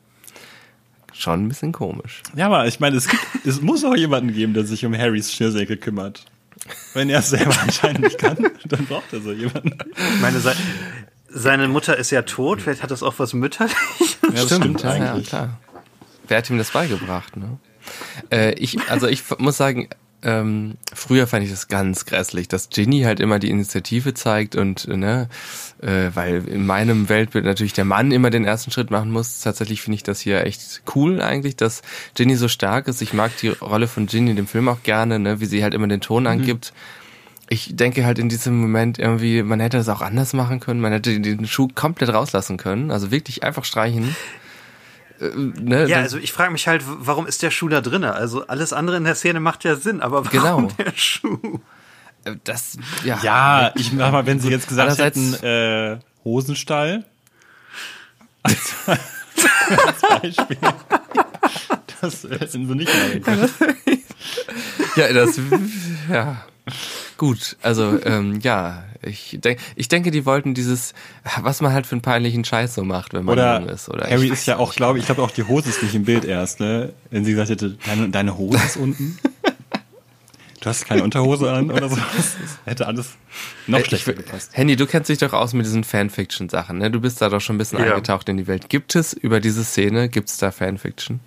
schon 1.13 1.45
ein 1.45 1.49
bisschen 1.49 1.73
komisch. 1.73 2.23
Ja, 2.35 2.47
aber 2.47 2.67
ich 2.67 2.81
meine, 2.81 2.97
es, 2.97 3.09
gibt, 3.09 3.23
es 3.45 3.61
muss 3.61 3.85
auch 3.85 3.97
jemanden 3.97 4.33
geben, 4.33 4.55
der 4.55 4.65
sich 4.65 4.85
um 4.87 4.97
Harrys 4.97 5.33
Schnürsenkel 5.33 5.77
kümmert. 5.77 6.25
Wenn 6.95 7.11
er 7.11 7.21
es 7.21 7.31
selber 7.31 7.55
anscheinend 7.63 8.01
nicht 8.01 8.19
kann, 8.19 8.39
dann 8.65 8.87
braucht 8.87 9.13
er 9.13 9.21
so 9.21 9.33
jemanden. 9.33 9.79
Ich 10.15 10.21
meine, 10.21 10.41
se 10.41 10.55
seine 11.31 11.69
Mutter 11.69 11.99
ist 11.99 12.11
ja 12.11 12.23
tot, 12.23 12.63
vielleicht 12.63 12.83
hat 12.83 12.91
das 12.91 13.03
auch 13.03 13.19
was 13.19 13.35
mütterlich. 13.35 13.75
Ja, 14.23 14.31
das 14.31 14.47
stimmt, 14.47 14.83
ja, 14.83 14.97
ja, 14.97 15.13
eigentlich. 15.13 15.29
klar. 15.29 15.59
Wer 16.29 16.39
hat 16.39 16.51
ihm 16.51 16.59
das 16.59 16.71
beigebracht, 16.71 17.37
ne? 17.37 17.59
Äh, 18.31 18.53
ich, 18.55 18.79
also 18.91 19.07
ich 19.07 19.23
muss 19.39 19.57
sagen, 19.57 19.89
ähm, 20.23 20.75
früher 20.93 21.27
fand 21.29 21.45
ich 21.45 21.51
das 21.51 21.69
ganz 21.69 22.05
grässlich, 22.05 22.49
dass 22.49 22.71
Ginny 22.71 23.03
halt 23.03 23.21
immer 23.21 23.39
die 23.39 23.51
Initiative 23.51 24.15
zeigt 24.15 24.57
und, 24.57 24.89
ne, 24.89 25.29
äh, 25.81 26.11
weil 26.15 26.47
in 26.49 26.67
meinem 26.67 27.09
Weltbild 27.09 27.45
natürlich 27.45 27.73
der 27.73 27.85
Mann 27.85 28.11
immer 28.11 28.31
den 28.31 28.45
ersten 28.45 28.73
Schritt 28.73 28.91
machen 28.91 29.13
muss. 29.13 29.41
Tatsächlich 29.41 29.81
finde 29.81 29.95
ich 29.95 30.03
das 30.03 30.21
hier 30.21 30.45
echt 30.45 30.83
cool 30.95 31.23
eigentlich, 31.23 31.55
dass 31.55 31.83
Ginny 32.15 32.35
so 32.35 32.49
stark 32.49 32.89
ist. 32.89 33.01
Ich 33.01 33.13
mag 33.13 33.37
die 33.37 33.49
Rolle 33.49 33.87
von 33.87 34.07
Ginny 34.07 34.31
in 34.31 34.37
dem 34.37 34.49
Film 34.49 34.69
auch 34.69 34.83
gerne, 34.83 35.21
ne, 35.21 35.41
wie 35.41 35.47
sie 35.47 35.63
halt 35.63 35.73
immer 35.73 35.87
den 35.87 36.01
Ton 36.01 36.25
Mhm. 36.25 36.29
angibt. 36.31 36.73
Ich 37.49 37.77
denke 37.77 38.05
halt 38.05 38.19
in 38.19 38.29
diesem 38.29 38.61
Moment 38.61 38.99
irgendwie, 38.99 39.43
man 39.43 39.61
hätte 39.61 39.79
das 39.79 39.89
auch 39.89 40.03
anders 40.03 40.33
machen 40.35 40.61
können. 40.61 40.81
Man 40.81 40.93
hätte 40.93 41.19
den 41.21 41.47
Schuh 41.47 41.69
komplett 41.75 42.13
rauslassen 42.13 42.57
können. 42.59 42.91
Also 42.91 43.11
wirklich 43.11 43.43
einfach 43.45 43.65
streichen. 43.65 44.15
Äh, 45.21 45.31
ne, 45.35 45.87
Ja, 45.89 45.99
also 45.99 46.19
ich 46.19 46.33
frage 46.33 46.51
mich 46.53 46.69
halt, 46.69 46.83
warum 46.87 47.27
ist 47.27 47.43
der 47.43 47.51
Schuh 47.51 47.69
da 47.69 47.81
drinne? 47.81 48.15
Also 48.15 48.47
alles 48.47 48.73
andere 48.73 48.97
in 48.97 49.05
der 49.05 49.15
Szene 49.15 49.41
macht 49.41 49.65
ja 49.65 49.77
Sinn, 49.77 50.01
aber 50.01 50.25
warum 50.25 50.69
Genau. 50.69 50.75
der 50.79 50.93
Schuh? 50.97 51.59
äh, 52.25 52.37
das, 52.45 52.77
ja. 53.05 53.19
Ja, 53.23 53.73
ich 53.77 53.91
sag 53.97 54.13
mal, 54.13 54.27
wenn 54.27 54.41
sie 54.41 54.51
jetzt 54.51 54.69
gesagt 54.69 54.99
hätten, 54.99 55.35
äh, 55.43 55.99
Hosenstall. 56.25 57.05
Als, 58.43 58.75
als 58.87 59.01
Beispiel. 60.23 60.57
Das 62.01 62.25
äh, 62.25 62.47
sind 62.47 62.69
sie 62.69 62.75
nicht 62.75 62.93
mehr. 63.25 63.49
Ja, 64.97 65.13
das, 65.13 65.41
ja. 66.11 66.45
Gut, 67.17 67.57
also 67.63 67.99
ähm, 68.05 68.41
ja, 68.43 68.85
ich, 69.03 69.39
denk, 69.43 69.59
ich 69.77 69.89
denke, 69.89 70.11
die 70.11 70.25
wollten 70.27 70.55
dieses, 70.55 70.93
was 71.41 71.61
man 71.61 71.73
halt 71.73 71.87
für 71.87 71.93
einen 71.93 72.03
peinlichen 72.03 72.45
Scheiß 72.45 72.75
so 72.75 72.85
macht, 72.85 73.13
wenn 73.15 73.25
man 73.25 73.33
Oder, 73.35 73.61
jung 73.61 73.69
ist. 73.69 73.89
Oder 73.89 74.09
Harry 74.11 74.29
ist 74.29 74.47
ja 74.47 74.57
auch, 74.59 74.75
glaube 74.75 74.99
ich, 74.99 75.07
glaube 75.07 75.23
auch 75.23 75.31
die 75.31 75.45
Hose 75.45 75.69
ist 75.69 75.83
nicht 75.83 75.95
im 75.95 76.05
Bild 76.05 76.25
erst, 76.25 76.61
ne? 76.61 76.93
Wenn 77.11 77.25
sie 77.25 77.31
gesagt 77.33 77.51
hätte, 77.51 77.77
deine, 77.87 78.09
deine 78.09 78.37
Hose 78.39 78.59
ist 78.65 78.77
unten. 78.77 79.19
Du 80.61 80.69
hast 80.69 80.87
keine 80.87 81.05
Unterhose 81.05 81.53
an 81.53 81.71
oder 81.71 81.89
so. 81.89 81.95
Das 81.95 82.37
hätte 82.65 82.89
alles 82.89 83.11
noch 83.69 83.79
Äh, 83.79 83.85
schlechter 83.85 84.13
gepasst. 84.13 84.51
Henny, 84.55 84.75
du 84.75 84.87
kennst 84.89 85.09
dich 85.09 85.19
doch 85.19 85.33
aus 85.33 85.53
mit 85.55 85.65
diesen 85.65 85.85
Fanfiction-Sachen, 85.85 86.79
ne? 86.79 86.91
Du 86.91 87.01
bist 87.01 87.23
da 87.23 87.29
doch 87.29 87.41
schon 87.41 87.55
ein 87.55 87.59
bisschen 87.59 87.79
Ja. 87.79 87.93
eingetaucht 87.95 88.29
in 88.29 88.39
die 88.39 88.49
Welt. 88.49 88.69
Gibt 88.69 88.97
es 88.97 89.13
über 89.13 89.39
diese 89.39 89.63
Szene, 89.63 90.09
gibt 90.09 90.29
es 90.31 90.37
da 90.39 90.51
Fanfiction? 90.51 91.21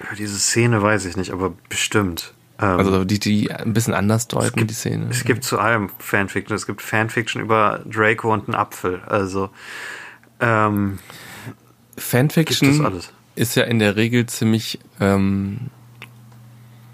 Ja, 0.00 0.16
Diese 0.16 0.36
Szene 0.40 0.82
weiß 0.82 1.04
ich 1.04 1.16
nicht, 1.16 1.30
aber 1.30 1.52
bestimmt. 1.68 2.34
Ähm, 2.64 2.78
Also 2.78 3.04
die, 3.04 3.18
die 3.18 3.50
ein 3.50 3.72
bisschen 3.72 3.94
anders 3.94 4.28
deuten, 4.28 4.66
die 4.66 4.74
Szene. 4.74 5.06
es 5.10 5.24
gibt 5.24 5.44
zu 5.44 5.58
allem 5.58 5.90
Fanfiction. 5.98 6.54
Es 6.56 6.66
gibt 6.66 6.82
Fanfiction 6.82 7.42
über 7.42 7.80
Draco 7.84 8.32
und 8.32 8.48
einen 8.48 8.54
Apfel. 8.54 9.02
Also 9.06 9.50
ähm, 10.40 10.98
gibt 11.96 12.00
Fanfiction 12.02 13.00
ist 13.36 13.54
ja 13.56 13.64
in 13.64 13.78
der 13.78 13.96
Regel 13.96 14.26
ziemlich 14.26 14.78
ähm, 15.00 15.70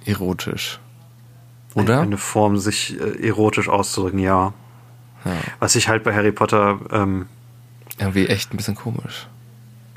erotisch. 0.04 0.80
Oder? 1.74 2.00
Eine 2.00 2.16
Form, 2.18 2.56
sich 2.58 2.98
äh, 3.00 3.26
erotisch 3.28 3.68
auszudrücken, 3.68 4.18
ja. 4.18 4.52
Ja. 5.24 5.32
Was 5.58 5.76
ich 5.76 5.88
halt 5.88 6.02
bei 6.02 6.14
Harry 6.14 6.32
Potter 6.32 6.80
ähm, 6.90 7.26
Irgendwie 7.98 8.26
echt 8.26 8.52
ein 8.52 8.56
bisschen 8.56 8.74
komisch. 8.74 9.28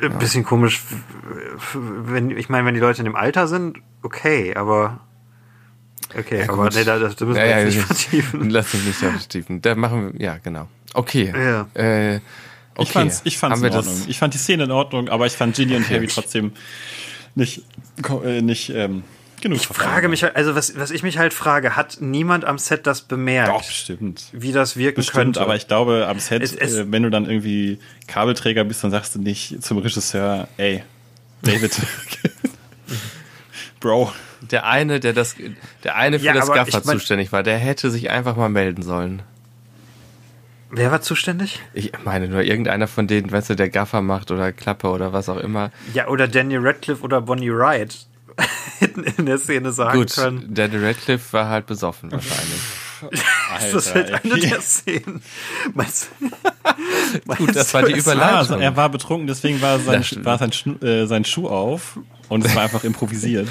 ein 0.01 0.17
bisschen 0.19 0.43
komisch, 0.43 0.81
wenn 1.73 2.29
ich 2.31 2.49
meine, 2.49 2.65
wenn 2.67 2.73
die 2.73 2.81
Leute 2.81 2.99
in 2.99 3.05
dem 3.05 3.15
Alter 3.15 3.47
sind, 3.47 3.77
okay, 4.01 4.53
aber 4.55 4.99
okay, 6.17 6.39
Ja, 6.41 6.49
aber 6.49 6.69
nee, 6.69 6.83
da, 6.83 6.99
da 6.99 7.07
müssen 7.07 7.25
wir 7.25 7.35
Ja, 7.35 7.45
ja, 7.45 7.59
jetzt 7.65 7.75
nicht 7.75 7.89
das- 7.89 8.01
vertiefen. 8.03 8.49
Lass 8.49 8.73
uns 8.73 8.85
nicht 8.85 8.97
vertiefen. 8.97 9.61
Da 9.61 9.75
machen 9.75 10.13
wir, 10.13 10.21
ja, 10.21 10.37
genau. 10.37 10.67
Okay. 10.93 11.33
Ja. 11.35 11.67
Äh, 11.73 12.15
okay. 12.75 12.83
Ich 12.83 12.89
fand's, 12.91 13.21
ich 13.23 13.37
fand's 13.37 13.57
Haben 13.59 13.65
in 13.65 13.71
wir 13.71 13.77
Ordnung. 13.77 13.95
das? 13.99 14.07
Ich 14.07 14.19
fand 14.19 14.33
die 14.33 14.37
Szene 14.37 14.63
in 14.65 14.71
Ordnung, 14.71 15.09
aber 15.09 15.25
ich 15.25 15.33
fand 15.33 15.55
Ginny 15.55 15.75
und 15.75 15.89
Harry 15.89 16.07
trotzdem 16.07 16.51
nicht, 17.35 17.63
äh, 18.23 18.41
nicht 18.41 18.69
ähm, 18.69 19.03
genug. 19.41 19.57
Ich 19.57 19.67
frage 19.67 20.07
mich 20.07 20.23
halt, 20.23 20.35
also 20.35 20.55
was, 20.55 20.77
was 20.77 20.91
ich 20.91 21.01
mich 21.03 21.17
halt 21.17 21.33
frage, 21.33 21.75
hat 21.75 21.97
niemand 21.99 22.45
am 22.45 22.59
Set 22.59 22.85
das 22.85 23.01
bemerkt, 23.01 23.49
Doch, 23.49 23.65
bestimmt. 23.65 24.25
wie 24.33 24.51
das 24.51 24.77
wirken 24.77 24.97
Bestimmt, 24.97 25.15
könnte? 25.15 25.41
aber 25.41 25.55
ich 25.55 25.67
glaube, 25.67 26.05
am 26.07 26.19
Set, 26.19 26.43
Es- 26.43 26.53
es- 26.55 26.75
äh, 26.75 26.91
wenn 26.91 27.01
du 27.03 27.09
dann 27.09 27.25
irgendwie 27.25 27.79
Kabelträger 28.07 28.63
bist, 28.63 28.83
dann 28.83 28.91
sagst 28.91 29.15
du 29.15 29.19
nicht 29.19 29.63
zum 29.63 29.79
Regisseur, 29.79 30.47
ey, 30.57 30.83
David, 31.41 31.73
Bro, 33.79 34.13
Der 34.53 34.67
eine, 34.67 34.99
der 34.99 35.13
das, 35.13 35.35
der 35.83 35.95
eine 35.95 36.19
für 36.19 36.25
Ja, 36.25 36.33
das 36.33 36.47
Gaffer 36.47 36.79
ich 36.79 36.85
mein- 36.85 36.97
zuständig 36.97 37.31
war, 37.31 37.41
der 37.41 37.57
hätte 37.57 37.89
sich 37.89 38.11
einfach 38.11 38.35
mal 38.35 38.49
melden 38.49 38.83
sollen. 38.83 39.23
Wer 40.69 40.91
war 40.91 41.01
zuständig? 41.01 41.59
Ich 41.73 41.91
meine 42.05 42.27
nur 42.27 42.41
irgendeiner 42.43 42.87
von 42.87 43.07
denen, 43.07 43.31
weißt 43.31 43.49
du, 43.49 43.55
der 43.55 43.69
Gaffer 43.69 44.01
macht 44.03 44.29
oder 44.29 44.51
Klappe 44.51 44.89
oder 44.89 45.11
was 45.11 45.27
auch 45.27 45.37
immer. 45.37 45.71
Ja, 45.95 46.07
oder 46.07 46.27
Daniel 46.27 46.59
Radcliffe 46.65 47.01
oder 47.03 47.19
Bonnie 47.21 47.51
Wright 47.51 48.05
hätten 48.79 49.03
in 49.03 49.25
der 49.25 49.39
Szene 49.39 49.71
sagen 49.71 49.97
Gut, 49.97 50.13
können. 50.15 50.53
Daniel 50.53 50.85
Radcliffe 50.85 51.33
war 51.33 51.49
halt 51.49 51.65
besoffen 51.65 52.11
wahrscheinlich. 52.11 52.61
Ist 53.59 53.73
das 53.73 53.93
halt 53.93 54.23
eine 54.23 54.39
der 54.39 54.61
Szenen? 54.61 55.21
Meinst, 55.73 56.09
Gut, 57.37 57.55
das 57.55 57.73
war 57.73 57.83
die 57.83 57.91
meinst 57.91 58.05
Überleitung. 58.07 58.37
Also 58.37 58.55
er 58.55 58.75
war 58.77 58.89
betrunken, 58.89 59.27
deswegen 59.27 59.61
war 59.61 59.79
sein, 59.79 60.05
war 60.23 60.39
äh, 60.41 61.05
sein 61.05 61.25
Schuh 61.25 61.47
auf 61.49 61.99
und 62.29 62.45
es 62.45 62.55
war 62.55 62.63
einfach 62.63 62.83
improvisiert. 62.83 63.47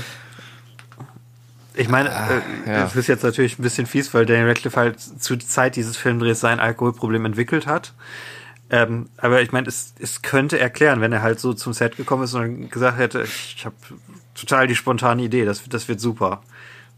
Ich 1.75 1.89
meine, 1.89 2.09
äh, 2.11 2.13
Ah, 2.13 2.43
ja. 2.67 2.81
das 2.83 2.97
ist 2.97 3.07
jetzt 3.07 3.23
natürlich 3.25 3.59
ein 3.59 3.63
bisschen 3.63 3.87
fies, 3.87 4.13
weil 4.15 4.27
Daniel 4.27 4.49
Radcliffe 4.49 4.79
halt 4.79 5.01
zur 5.01 5.39
Zeit 5.41 5.77
dieses 5.77 5.97
Filmdrehs 5.97 6.41
sein 6.41 6.61
Alkoholproblem 6.61 7.25
entwickelt 7.25 7.67
hat. 7.67 7.95
Ähm, 8.71 9.09
aber 9.19 9.43
ich 9.43 9.53
meine, 9.53 9.69
es, 9.69 9.95
es 9.99 10.23
könnte 10.23 10.59
erklären, 10.59 11.01
wenn 11.01 11.13
er 11.13 11.23
halt 11.23 11.41
so 11.41 11.53
zum 11.53 11.73
Set 11.73 11.97
gekommen 11.97 12.25
ist 12.25 12.35
und 12.35 12.71
gesagt 12.71 12.99
hätte, 12.99 13.23
ich 13.23 13.65
habe 13.65 13.75
total 14.35 14.67
die 14.67 14.75
spontane 14.75 15.23
Idee, 15.23 15.45
das, 15.45 15.63
das 15.69 15.89
wird 15.89 16.01
super. 16.01 16.43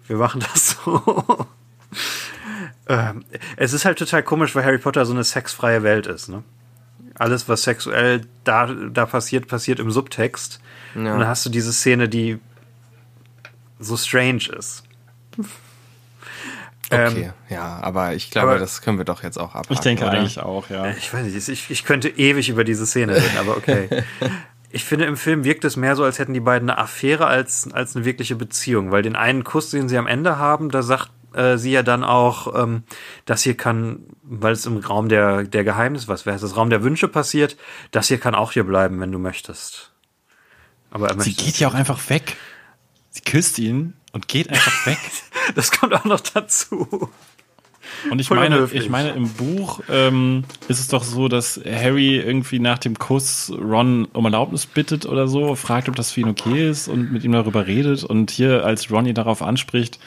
Wir 0.07 0.17
machen 0.17 0.41
das 0.53 0.77
so. 0.85 1.47
ähm, 2.89 3.25
es 3.57 3.73
ist 3.73 3.85
halt 3.85 3.99
total 3.99 4.23
komisch, 4.23 4.55
weil 4.55 4.65
Harry 4.65 4.79
Potter 4.79 5.05
so 5.07 5.13
eine 5.13 5.25
sexfreie 5.25 5.83
Welt 5.83 6.07
ist. 6.07 6.29
Ne? 6.29 6.43
Alles, 7.17 7.49
was 7.49 7.63
sexuell 7.63 8.23
da, 8.45 8.67
da 8.67 9.07
passiert, 9.07 9.49
passiert 9.49 9.79
im 9.81 9.91
Subtext. 9.91 10.61
Und 10.95 11.07
dann 11.07 11.27
hast 11.27 11.45
du 11.45 11.51
diese 11.51 11.73
Szene, 11.73 12.09
die 12.09 12.39
so 13.79 13.97
strange 13.97 14.49
ist. 14.57 14.85
Okay, 16.91 17.25
Ähm, 17.25 17.33
ja, 17.49 17.79
aber 17.83 18.15
ich 18.15 18.31
glaube, 18.31 18.51
aber- 18.51 18.59
das 18.59 18.83
können 18.83 18.99
wir 18.99 19.05
doch 19.05 19.23
jetzt 19.23 19.39
auch 19.39 19.55
abhaken. 19.55 19.73
Ich 19.73 19.81
denke 19.81 20.05
oder? 20.05 20.13
eigentlich 20.13 20.39
auch, 20.41 20.69
ja. 20.69 20.91
Ich 20.91 21.13
weiß 21.13 21.25
nicht, 21.25 21.49
ich, 21.49 21.71
ich 21.71 21.85
könnte 21.85 22.09
ewig 22.11 22.49
über 22.51 22.63
diese 22.65 22.87
Szene 22.87 23.15
reden, 23.17 23.37
aber 23.39 23.57
okay. 23.57 23.89
Ich 24.71 24.83
finde, 24.83 25.05
im 25.05 25.17
Film 25.17 25.45
wirkt 25.45 25.65
es 25.65 25.77
mehr 25.77 25.95
so, 25.95 26.03
als 26.03 26.19
hätten 26.19 26.35
die 26.35 26.41
beiden 26.41 26.69
eine 26.69 26.81
Affäre 26.81 27.27
als, 27.29 27.73
als 27.73 27.95
eine 27.95 28.05
wirkliche 28.05 28.35
Beziehung, 28.35 28.91
weil 28.91 29.03
den 29.03 29.15
einen 29.15 29.45
Kuss, 29.45 29.71
den 29.71 29.89
sie 29.89 29.97
am 29.97 30.09
Ende 30.09 30.37
haben, 30.37 30.69
da 30.69 30.83
sagt 30.83 31.11
äh, 31.33 31.57
sie 31.59 31.71
ja 31.71 31.85
dann 31.85 32.03
auch, 32.03 32.61
ähm, 32.61 32.83
das 33.25 33.43
hier 33.45 33.57
kann, 33.57 34.01
weil 34.25 34.53
es 34.53 34.67
im 34.67 34.79
Raum 34.79 35.09
der, 35.09 35.45
der 35.45 35.63
Geheimnis, 35.63 36.09
was 36.09 36.27
wäre 36.27 36.37
das, 36.41 36.57
Raum 36.57 36.71
der 36.71 36.83
Wünsche 36.83 37.07
passiert, 37.07 37.57
das 37.93 38.09
hier 38.09 38.19
kann 38.19 38.35
auch 38.35 38.51
hier 38.51 38.65
bleiben, 38.65 38.99
wenn 38.99 39.13
du 39.13 39.21
möchtest. 39.21 39.93
Aber 40.91 41.07
er 41.07 41.21
Sie 41.23 41.31
möchte. 41.31 41.45
geht 41.45 41.61
ja 41.61 41.69
auch 41.69 41.75
einfach 41.75 42.11
weg. 42.11 42.37
Sie 43.15 43.21
küsst 43.21 43.61
ihn 43.61 43.93
und 44.13 44.27
geht 44.27 44.51
einfach 44.51 44.87
weg. 44.87 44.99
Das 45.55 45.71
kommt 45.71 45.93
auch 45.93 46.07
noch 46.07 46.21
dazu. 46.21 47.11
Und 48.11 48.19
ich 48.19 48.29
Voll 48.29 48.39
meine, 48.39 48.57
unhöflich. 48.57 48.85
ich 48.85 48.89
meine, 48.89 49.11
im 49.11 49.29
Buch 49.29 49.81
ähm, 49.91 50.45
ist 50.69 50.81
es 50.81 50.89
doch 50.89 51.05
so, 51.05 51.29
dass 51.29 51.61
Harry 51.67 52.17
irgendwie 52.17 52.61
nach 52.61 52.79
dem 52.79 52.99
Kuss 52.99 53.53
Ron 53.55 54.07
um 54.07 54.25
Erlaubnis 54.25 54.65
bittet 54.65 55.05
oder 55.05 55.29
so, 55.29 55.55
fragt, 55.55 55.91
ob 55.91 55.97
das 55.97 56.13
für 56.13 56.23
ihn 56.23 56.29
okay 56.29 56.71
ist 56.71 56.89
und 56.89 57.13
mit 57.13 57.25
ihm 57.25 57.33
darüber 57.33 57.67
redet. 57.67 58.05
Und 58.05 58.31
hier, 58.31 58.65
als 58.65 58.91
Ron 58.91 59.05
ihn 59.05 59.15
darauf 59.15 59.43
anspricht, 59.43 59.99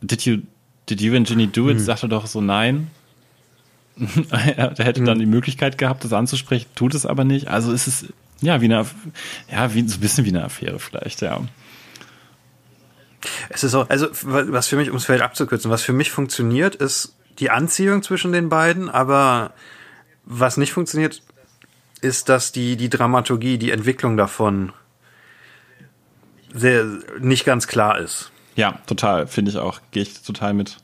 did 0.00 0.22
you, 0.22 0.38
did 0.88 1.02
you 1.02 1.14
and 1.14 1.28
Ginny 1.28 1.48
do 1.48 1.68
it, 1.68 1.78
sagt 1.78 2.02
er 2.02 2.08
doch 2.08 2.26
so 2.26 2.40
nein. 2.40 2.90
er 4.30 4.70
der 4.70 4.86
hätte 4.86 5.04
dann 5.04 5.18
die 5.18 5.26
Möglichkeit 5.26 5.76
gehabt, 5.76 6.02
das 6.02 6.14
anzusprechen, 6.14 6.66
tut 6.74 6.94
es 6.94 7.04
aber 7.04 7.24
nicht. 7.24 7.48
Also 7.48 7.72
ist 7.72 7.86
es 7.86 8.06
ja 8.40 8.60
wie 8.60 8.66
eine, 8.66 8.86
ja, 9.50 9.74
wie, 9.74 9.88
so 9.88 9.96
ein 9.96 10.00
bisschen 10.00 10.24
wie 10.24 10.30
eine 10.30 10.44
Affäre 10.44 10.78
vielleicht, 10.78 11.22
ja. 11.22 11.40
Es 13.48 13.64
ist 13.64 13.74
auch, 13.74 13.88
also 13.88 14.08
was 14.22 14.68
für 14.68 14.76
mich, 14.76 14.90
um 14.90 14.96
es 14.96 15.04
vielleicht 15.04 15.24
abzukürzen, 15.24 15.70
was 15.70 15.82
für 15.82 15.92
mich 15.92 16.10
funktioniert, 16.10 16.74
ist 16.74 17.16
die 17.38 17.50
Anziehung 17.50 18.02
zwischen 18.02 18.32
den 18.32 18.48
beiden, 18.48 18.88
aber 18.88 19.52
was 20.24 20.56
nicht 20.56 20.72
funktioniert, 20.72 21.22
ist, 22.00 22.28
dass 22.28 22.52
die, 22.52 22.76
die 22.76 22.90
Dramaturgie, 22.90 23.58
die 23.58 23.70
Entwicklung 23.70 24.16
davon 24.16 24.72
sehr, 26.52 26.84
nicht 27.20 27.44
ganz 27.44 27.66
klar 27.66 27.98
ist. 27.98 28.30
Ja, 28.54 28.80
total, 28.86 29.26
finde 29.26 29.50
ich 29.50 29.58
auch. 29.58 29.80
Gehe 29.90 30.02
ich 30.02 30.22
total 30.22 30.54
mit. 30.54 30.78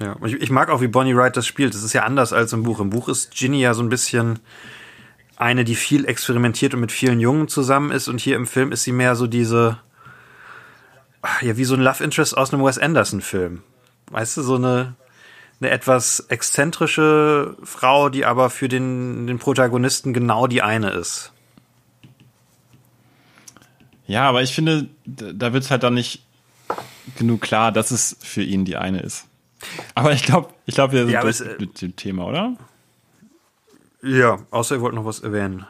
Ja, 0.00 0.16
ich, 0.24 0.34
ich 0.34 0.50
mag 0.50 0.70
auch, 0.70 0.80
wie 0.80 0.88
Bonnie 0.88 1.14
Wright 1.14 1.36
das 1.36 1.46
spielt. 1.46 1.74
Das 1.74 1.82
ist 1.82 1.92
ja 1.92 2.04
anders 2.04 2.32
als 2.32 2.52
im 2.54 2.62
Buch. 2.62 2.80
Im 2.80 2.90
Buch 2.90 3.08
ist 3.08 3.32
Ginny 3.32 3.60
ja 3.60 3.74
so 3.74 3.82
ein 3.82 3.90
bisschen 3.90 4.38
eine, 5.40 5.64
die 5.64 5.74
viel 5.74 6.04
experimentiert 6.04 6.74
und 6.74 6.80
mit 6.80 6.92
vielen 6.92 7.18
Jungen 7.18 7.48
zusammen 7.48 7.90
ist. 7.90 8.08
Und 8.08 8.20
hier 8.20 8.36
im 8.36 8.46
Film 8.46 8.72
ist 8.72 8.84
sie 8.84 8.92
mehr 8.92 9.16
so 9.16 9.26
diese, 9.26 9.78
ja, 11.40 11.56
wie 11.56 11.64
so 11.64 11.74
ein 11.74 11.80
Love 11.80 12.04
Interest 12.04 12.36
aus 12.36 12.52
einem 12.52 12.62
Wes 12.62 12.78
Anderson-Film. 12.78 13.62
Weißt 14.10 14.36
du, 14.36 14.42
so 14.42 14.56
eine, 14.56 14.96
eine 15.60 15.70
etwas 15.70 16.20
exzentrische 16.28 17.56
Frau, 17.62 18.10
die 18.10 18.26
aber 18.26 18.50
für 18.50 18.68
den, 18.68 19.26
den 19.26 19.38
Protagonisten 19.38 20.12
genau 20.12 20.46
die 20.46 20.60
eine 20.60 20.90
ist. 20.90 21.32
Ja, 24.06 24.28
aber 24.28 24.42
ich 24.42 24.54
finde, 24.54 24.88
da 25.06 25.52
wird's 25.52 25.70
halt 25.70 25.84
dann 25.84 25.94
nicht 25.94 26.26
genug 27.16 27.40
klar, 27.40 27.72
dass 27.72 27.92
es 27.92 28.16
für 28.20 28.42
ihn 28.42 28.64
die 28.66 28.76
eine 28.76 29.00
ist. 29.00 29.26
Aber 29.94 30.12
ich 30.12 30.24
glaube, 30.24 30.50
ich 30.66 30.74
glaube, 30.74 30.92
wir 30.92 31.04
sind 31.04 31.12
Ja, 31.12 31.22
durch 31.22 31.40
es, 31.40 31.40
äh, 31.40 31.56
mit 31.58 31.80
dem 31.80 31.96
Thema, 31.96 32.26
oder? 32.26 32.56
Ja, 34.02 34.38
außer 34.50 34.76
ihr 34.76 34.80
wollt 34.80 34.94
noch 34.94 35.04
was 35.04 35.20
erwähnen. 35.20 35.66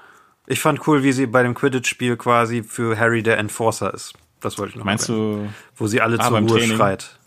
Ich 0.47 0.61
fand 0.61 0.87
cool, 0.87 1.03
wie 1.03 1.13
sie 1.13 1.27
bei 1.27 1.43
dem 1.43 1.55
Quidditch-Spiel 1.55 2.17
quasi 2.17 2.63
für 2.63 2.99
Harry 2.99 3.23
der 3.23 3.39
Enforcer 3.39 3.93
ist. 3.95 4.15
Das 4.41 4.59
wollte 4.59 4.71
ich 4.71 4.77
noch 4.77 4.85
Meinst 4.85 5.09
erwähnen. 5.09 5.45
du? 5.47 5.53
Wo 5.77 5.87
sie 5.87 6.01
alle 6.01 6.19
Ah, 6.19 6.29
zur 6.29 6.39
Ruhe 6.39 6.47
Training? 6.47 6.77
schreit. 6.77 7.19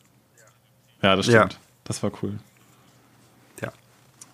Ja, 1.01 1.15
das 1.15 1.27
Ja. 1.27 1.41
stimmt. 1.47 1.59
Das 1.84 2.01
war 2.03 2.11
cool. 2.21 2.39
Ja. 3.61 3.71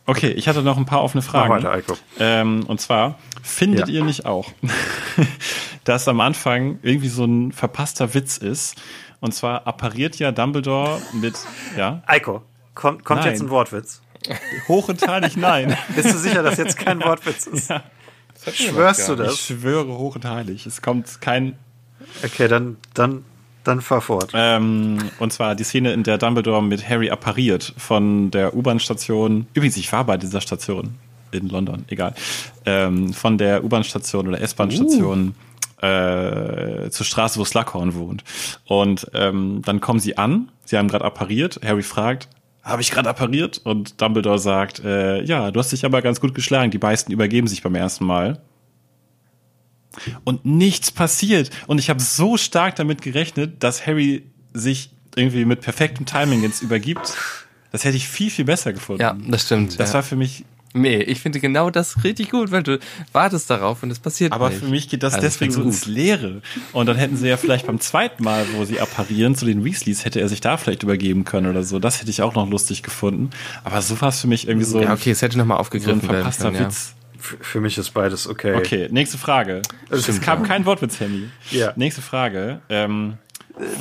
Okay, 0.06 0.30
ich 0.30 0.48
hatte 0.48 0.62
noch 0.62 0.78
ein 0.78 0.86
paar 0.86 1.04
offene 1.04 1.24
Mach 1.24 1.32
Fragen. 1.32 1.50
weiter, 1.54 1.72
Eiko. 1.72 1.98
Ähm, 2.20 2.64
und 2.68 2.80
zwar, 2.80 3.18
findet 3.44 3.88
Ja. 3.90 3.96
ihr 3.96 4.04
nicht 4.04 4.26
auch, 4.26 4.52
dass 5.84 6.08
am 6.08 6.20
Anfang 6.22 6.80
irgendwie 6.84 7.10
so 7.10 7.26
ein 7.26 7.52
verpasster 7.52 8.14
Witz 8.14 8.38
ist? 8.38 8.76
Und 9.20 9.34
zwar 9.34 9.68
appariert 9.68 10.18
ja 10.18 10.32
Dumbledore 10.32 11.02
mit, 11.14 11.36
ja, 11.76 12.02
Eiko, 12.06 12.42
kommt, 12.74 13.04
kommt 13.04 13.22
Nein. 13.22 13.32
jetzt 13.32 13.42
ein 13.42 13.50
Wortwitz. 13.50 14.02
Hoch 14.68 14.90
und 14.90 15.08
heilig 15.08 15.38
nein. 15.38 15.76
Bist 15.96 16.14
du 16.14 16.18
sicher, 16.18 16.44
dass 16.44 16.58
jetzt 16.58 16.78
kein 16.78 17.02
Wortwitz 17.02 17.48
ist? 17.48 17.72
Schwörst 18.54 19.08
du 19.10 19.14
Ich 19.14 19.20
das? 19.20 19.40
schwöre 19.40 19.98
hoch 19.98 20.16
und 20.16 20.26
heilig. 20.26 20.66
Es 20.66 20.82
kommt 20.82 21.20
kein 21.22 21.58
Okay, 22.24 22.48
dann, 22.48 22.78
dann, 22.94 23.24
dann 23.64 23.82
fahr 23.82 24.02
fort. 24.02 24.32
Ähm, 24.34 24.98
und 25.20 25.32
zwar 25.34 25.56
die 25.56 25.64
Szene, 25.64 25.94
in 25.94 26.04
der 26.04 26.18
Dumbledore 26.18 26.64
mit 26.64 26.88
Harry 26.88 27.10
appariert 27.10 27.74
von 27.78 28.32
der 28.32 28.56
U-Bahn-Station. 28.56 29.48
Übrigens, 29.54 29.78
ich 29.78 29.92
war 29.92 30.04
bei 30.06 30.18
dieser 30.18 30.42
Station 30.42 30.96
in 31.32 31.50
London, 31.50 31.86
egal. 31.90 32.16
Ähm, 32.66 33.14
von 33.14 33.38
der 33.38 33.64
U-Bahn-Station 33.64 34.28
oder 34.28 34.42
S-Bahn-Station 34.42 35.36
äh, 35.82 36.90
zur 36.90 37.06
Straße, 37.06 37.40
wo 37.40 37.46
Slughorn 37.46 37.94
wohnt. 37.94 38.24
Und 38.66 39.10
ähm, 39.14 39.62
dann 39.64 39.80
kommen 39.82 40.00
sie 40.00 40.18
an, 40.18 40.50
sie 40.66 40.78
haben 40.78 40.88
gerade 40.88 41.06
appariert. 41.06 41.60
Harry 41.64 41.84
fragt, 41.84 42.28
habe 42.64 42.82
ich 42.82 42.92
gerade 42.92 43.10
appariert? 43.10 43.62
Und 43.64 44.02
Dumbledore 44.02 44.40
sagt, 44.40 44.80
äh, 44.84 45.24
ja, 45.24 45.52
du 45.52 45.60
hast 45.60 45.72
dich 45.72 45.86
aber 45.86 46.02
ganz 46.02 46.20
gut 46.20 46.36
geschlagen. 46.36 46.72
Die 46.72 46.78
meisten 46.78 47.12
übergeben 47.12 47.48
sich 47.48 47.64
beim 47.64 47.76
ersten 47.76 48.06
Mal 48.06 48.42
und 50.24 50.46
nichts 50.46 50.92
passiert. 50.92 51.50
Und 51.68 51.80
ich 51.80 51.90
habe 51.90 52.00
so 52.00 52.38
stark 52.38 52.76
damit 52.76 53.02
gerechnet, 53.02 53.64
dass 53.64 53.86
Harry 53.86 54.24
sich 54.54 54.92
irgendwie 55.16 55.46
mit 55.46 55.62
perfektem 55.62 56.06
Timing 56.06 56.44
jetzt 56.44 56.62
übergibt. 56.62 57.16
Das 57.72 57.84
hätte 57.84 57.98
ich 57.98 58.08
viel, 58.08 58.30
viel 58.30 58.46
besser 58.46 58.74
gefunden. 58.74 59.02
Ja, 59.02 59.18
das 59.28 59.44
stimmt. 59.44 59.80
Das 59.80 59.90
ja. 59.90 59.96
war 59.96 60.04
für 60.04 60.16
mich, 60.16 60.46
Nee, 60.74 60.98
ich 60.98 61.20
finde 61.20 61.40
genau 61.40 61.70
das 61.70 62.04
richtig 62.04 62.30
gut, 62.30 62.52
weil 62.52 62.62
du 62.62 62.80
wartest 63.12 63.50
darauf 63.50 63.82
und 63.82 63.90
es 63.92 64.00
passiert 64.00 64.34
aber 64.34 64.50
nicht. 64.50 64.60
für 64.60 64.68
mich 64.68 64.88
geht 64.88 65.02
das 65.02 65.16
Also, 65.16 65.26
deswegen 65.26 65.52
so 65.52 65.64
ins 65.64 65.86
Leere. 65.86 66.42
Und 66.74 66.86
dann 66.86 66.96
hätten 66.96 67.18
sie 67.18 67.28
ja 67.28 67.38
vielleicht 67.38 67.66
beim 67.66 67.80
zweiten 67.80 68.24
Mal, 68.24 68.46
wo 68.54 68.66
sie 68.66 68.80
apparieren 68.80 69.36
zu 69.36 69.46
den 69.46 69.66
Weasleys, 69.66 70.06
hätte 70.06 70.20
er 70.20 70.30
sich 70.30 70.42
da 70.42 70.58
vielleicht 70.58 70.84
übergeben 70.84 71.26
können 71.26 71.50
oder 71.50 71.64
so. 71.64 71.80
Das 71.80 72.02
hätte 72.02 72.12
ich 72.12 72.22
auch 72.22 72.36
noch 72.36 72.48
lustig 72.48 72.84
gefunden. 72.84 73.32
Aber 73.64 73.82
so 73.82 74.00
war 74.02 74.10
es 74.10 74.22
für 74.22 74.28
mich 74.28 74.48
irgendwie 74.48 74.66
so, 74.66 74.80
Ja, 74.82 74.94
okay, 74.94 75.12
es 75.12 75.22
hätte 75.22 75.38
nochmal 75.38 75.58
so 75.58 75.60
ein 75.60 75.62
aufgegriffen 75.62 76.02
werden 76.04 76.16
verpasster 76.16 76.46
können, 76.46 76.56
ja. 76.58 76.66
Witz. 76.68 76.94
F 77.18 77.38
für 77.42 77.60
mich 77.60 77.78
ist 77.78 77.92
beides 77.92 78.28
okay. 78.28 78.56
Okay, 78.56 78.88
nächste 78.92 79.18
Frage. 79.18 79.62
Es 79.90 80.22
kam 80.22 80.44
kein 80.44 80.66
Wortwitz, 80.66 81.00
Henny. 81.00 81.30
Ja. 81.52 81.74
Nächste 81.76 82.02
Frage. 82.02 82.62
Ähm, 82.70 83.18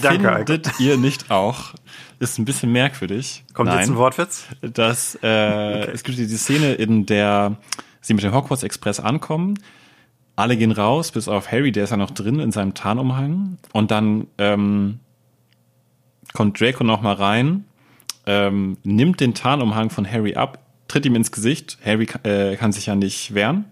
Danke. 0.02 0.34
Findet 0.36 0.80
ihr 0.80 0.96
nicht 0.96 1.30
auch, 1.30 1.74
ist 2.18 2.38
ein 2.38 2.44
bisschen 2.44 2.72
merkwürdig. 2.72 3.44
Kommt 3.54 3.68
Nein, 3.68 3.80
jetzt 3.80 3.88
ein 3.90 3.96
Wortwitz? 3.96 4.46
dass 4.60 5.18
äh, 5.22 5.90
es 5.90 6.02
gibt 6.02 6.18
die 6.18 6.26
Szene, 6.26 6.74
in 6.74 7.06
der 7.06 7.56
sie 8.00 8.14
mit 8.14 8.24
dem 8.24 8.34
Hogwarts 8.34 8.62
Express 8.62 9.00
ankommen. 9.00 9.58
Alle 10.36 10.56
gehen 10.56 10.72
raus, 10.72 11.10
bis 11.10 11.28
auf 11.28 11.50
Harry, 11.50 11.72
der 11.72 11.84
ist 11.84 11.90
ja 11.90 11.96
noch 11.96 12.10
drin 12.10 12.38
in 12.38 12.52
seinem 12.52 12.74
Tarnumhang. 12.74 13.58
Und 13.72 13.90
dann 13.90 14.28
ähm, 14.38 15.00
kommt 16.32 16.60
Draco 16.60 16.84
noch 16.84 17.02
mal 17.02 17.14
rein, 17.14 17.64
ähm, 18.26 18.76
nimmt 18.84 19.20
den 19.20 19.34
Tarnumhang 19.34 19.90
von 19.90 20.10
Harry 20.10 20.34
ab, 20.34 20.58
tritt 20.86 21.06
ihm 21.06 21.16
ins 21.16 21.32
Gesicht. 21.32 21.78
Harry 21.84 22.08
äh, 22.22 22.56
kann 22.56 22.72
sich 22.72 22.86
ja 22.86 22.94
nicht 22.94 23.34
wehren. 23.34 23.64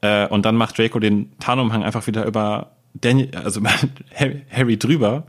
Äh, 0.00 0.26
und 0.26 0.44
dann 0.44 0.56
macht 0.56 0.78
Draco 0.78 0.98
den 0.98 1.38
Tarnumhang 1.38 1.84
einfach 1.84 2.06
wieder 2.06 2.26
über 2.26 2.72
Daniel, 2.94 3.30
also 3.36 3.60
Harry 4.50 4.78
drüber. 4.78 5.24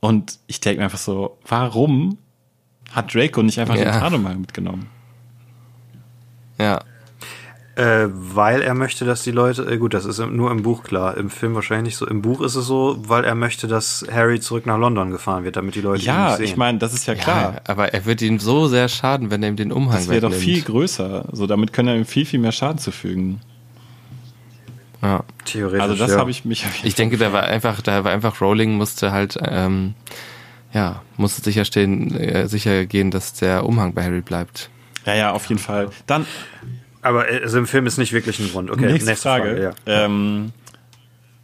Und 0.00 0.38
ich 0.46 0.60
denke 0.60 0.78
mir 0.78 0.84
einfach 0.84 0.98
so, 0.98 1.36
warum 1.46 2.18
hat 2.92 3.14
Draco 3.14 3.42
nicht 3.42 3.58
einfach 3.60 3.74
den 3.74 3.84
Ja. 3.84 4.00
Tarnumhang 4.00 4.40
mitgenommen? 4.40 4.86
Ja. 6.58 6.80
Äh, 7.76 8.08
weil 8.10 8.60
er 8.62 8.74
möchte, 8.74 9.04
dass 9.04 9.22
die 9.22 9.30
Leute, 9.30 9.62
äh, 9.64 9.78
gut, 9.78 9.94
das 9.94 10.04
ist 10.04 10.18
nur 10.18 10.50
im 10.50 10.62
Buch 10.62 10.82
klar, 10.82 11.16
im 11.16 11.30
Film 11.30 11.54
wahrscheinlich 11.54 11.84
nicht 11.92 11.96
so. 11.96 12.06
Im 12.06 12.20
Buch 12.20 12.40
ist 12.42 12.54
es 12.56 12.66
so, 12.66 12.96
weil 13.08 13.24
er 13.24 13.34
möchte, 13.34 13.68
dass 13.68 14.04
Harry 14.12 14.40
zurück 14.40 14.66
nach 14.66 14.76
London 14.76 15.10
gefahren 15.10 15.44
wird, 15.44 15.56
damit 15.56 15.76
die 15.76 15.80
Leute 15.80 16.02
ihn 16.02 16.06
Ja, 16.06 16.26
nicht 16.28 16.36
sehen. 16.38 16.44
ich 16.46 16.56
meine, 16.56 16.78
das 16.78 16.92
ist 16.92 17.06
ja 17.06 17.14
klar. 17.14 17.54
ja, 17.54 17.60
aber 17.66 17.94
er 17.94 18.04
wird 18.04 18.20
ihm 18.22 18.38
so 18.38 18.66
sehr 18.68 18.88
schaden, 18.88 19.30
wenn 19.30 19.42
er 19.42 19.48
ihm 19.50 19.56
den 19.56 19.72
Umhang 19.72 19.96
das 19.96 20.08
wäre 20.08 20.20
doch 20.20 20.32
viel 20.34 20.60
größer. 20.62 21.26
So, 21.32 21.46
damit 21.46 21.72
können 21.72 21.88
er 21.88 21.96
ihm 21.96 22.04
viel, 22.04 22.26
viel 22.26 22.40
mehr 22.40 22.52
Schaden 22.52 22.78
zufügen. 22.78 23.40
Ja. 25.02 25.24
Theoretisch. 25.44 25.80
Also 25.82 25.94
das 25.94 26.12
ja. 26.12 26.18
habe 26.18 26.30
ich 26.30 26.44
mich. 26.44 26.66
Ich 26.82 26.94
denke, 26.94 27.16
da 27.16 27.32
war 27.32 27.44
einfach, 27.44 27.80
da 27.80 28.04
war 28.04 28.12
einfach 28.12 28.40
Rowling 28.40 28.72
musste 28.72 29.12
halt, 29.12 29.38
ähm, 29.42 29.94
ja, 30.72 31.02
musste 31.16 31.42
sicherstellen, 31.42 32.14
äh, 32.16 32.48
sicher 32.48 32.86
gehen, 32.86 33.10
dass 33.10 33.32
der 33.32 33.64
Umhang 33.64 33.94
bei 33.94 34.04
Harry 34.04 34.20
bleibt. 34.20 34.70
Ja, 35.06 35.14
ja, 35.14 35.32
auf 35.32 35.46
jeden 35.46 35.60
Fall. 35.60 35.90
Dann 36.06 36.26
Aber 37.02 37.30
äh, 37.30 37.42
also 37.42 37.58
im 37.58 37.66
Film 37.66 37.86
ist 37.86 37.98
nicht 37.98 38.12
wirklich 38.12 38.38
ein 38.40 38.50
Grund. 38.50 38.70
Okay, 38.70 38.92
nächste, 38.92 39.16
Frage. 39.16 39.62
ja. 39.62 39.72
ähm, 39.86 40.52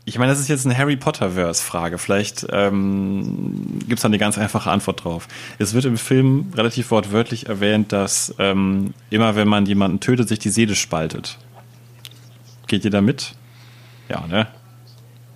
ich 0.09 0.19
meine, 0.19 0.31
das 0.31 0.39
ist 0.39 0.47
jetzt 0.47 0.65
eine 0.66 0.78
Harry 0.78 0.97
Potter-Verse-Frage. 0.97 1.99
Vielleicht 1.99 2.47
ähm, 2.53 3.81
gibt 3.81 3.95
es 3.95 4.03
da 4.03 4.07
eine 4.07 4.19
ganz 4.19 4.39
einfache 4.39 4.70
Antwort 4.70 5.03
drauf. 5.03 5.27
Es 5.59 5.74
wird 5.74 5.85
im 5.85 5.97
Film 5.97 6.53
relativ 6.55 6.93
wortwörtlich 6.93 7.49
erwähnt, 7.49 7.93
dass 7.93 8.33
ähm, 8.39 8.95
immer 9.11 9.35
wenn 9.35 9.49
man 9.49 9.66
jemanden 9.66 9.99
tötet, 9.99 10.28
sich 10.28 10.39
die 10.39 10.51
Seele 10.51 10.77
spaltet. 10.77 11.39
Geht 12.69 12.85
ihr 12.85 12.93
da 12.93 13.01
mit? 13.01 13.35
Ja, 14.09 14.27
ne? 14.27 14.47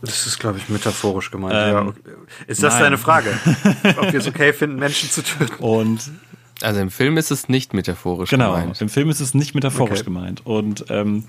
Das 0.02 0.26
ist, 0.26 0.38
glaube 0.38 0.59
ich, 0.59 0.68
metaphorisch 0.70 1.30
gemeint. 1.30 1.55
Ähm, 1.55 1.72
ja, 1.74 1.82
okay. 1.82 2.01
Ist 2.47 2.62
das 2.62 2.74
nein. 2.74 2.84
deine 2.84 2.98
Frage? 2.98 3.30
Ob 3.98 4.12
wir 4.12 4.18
es 4.20 4.26
okay 4.26 4.52
finden, 4.52 4.76
Menschen 4.78 5.10
zu 5.10 5.22
töten? 5.22 5.62
Und 5.62 6.10
Also 6.62 6.80
im 6.80 6.90
Film 6.90 7.18
ist 7.18 7.30
es 7.30 7.48
nicht 7.51 7.74
metaphorisch 7.74 8.30
Genau, 8.30 8.52
gemeint. 8.55 8.80
im 8.80 8.88
Film 8.88 9.10
ist 9.10 9.20
es 9.20 9.34
nicht 9.34 9.55
metaphorisch 9.55 9.98
Okay. 10.01 10.05
gemeint. 10.05 10.47
Und 10.47 10.86
ähm, 10.88 11.24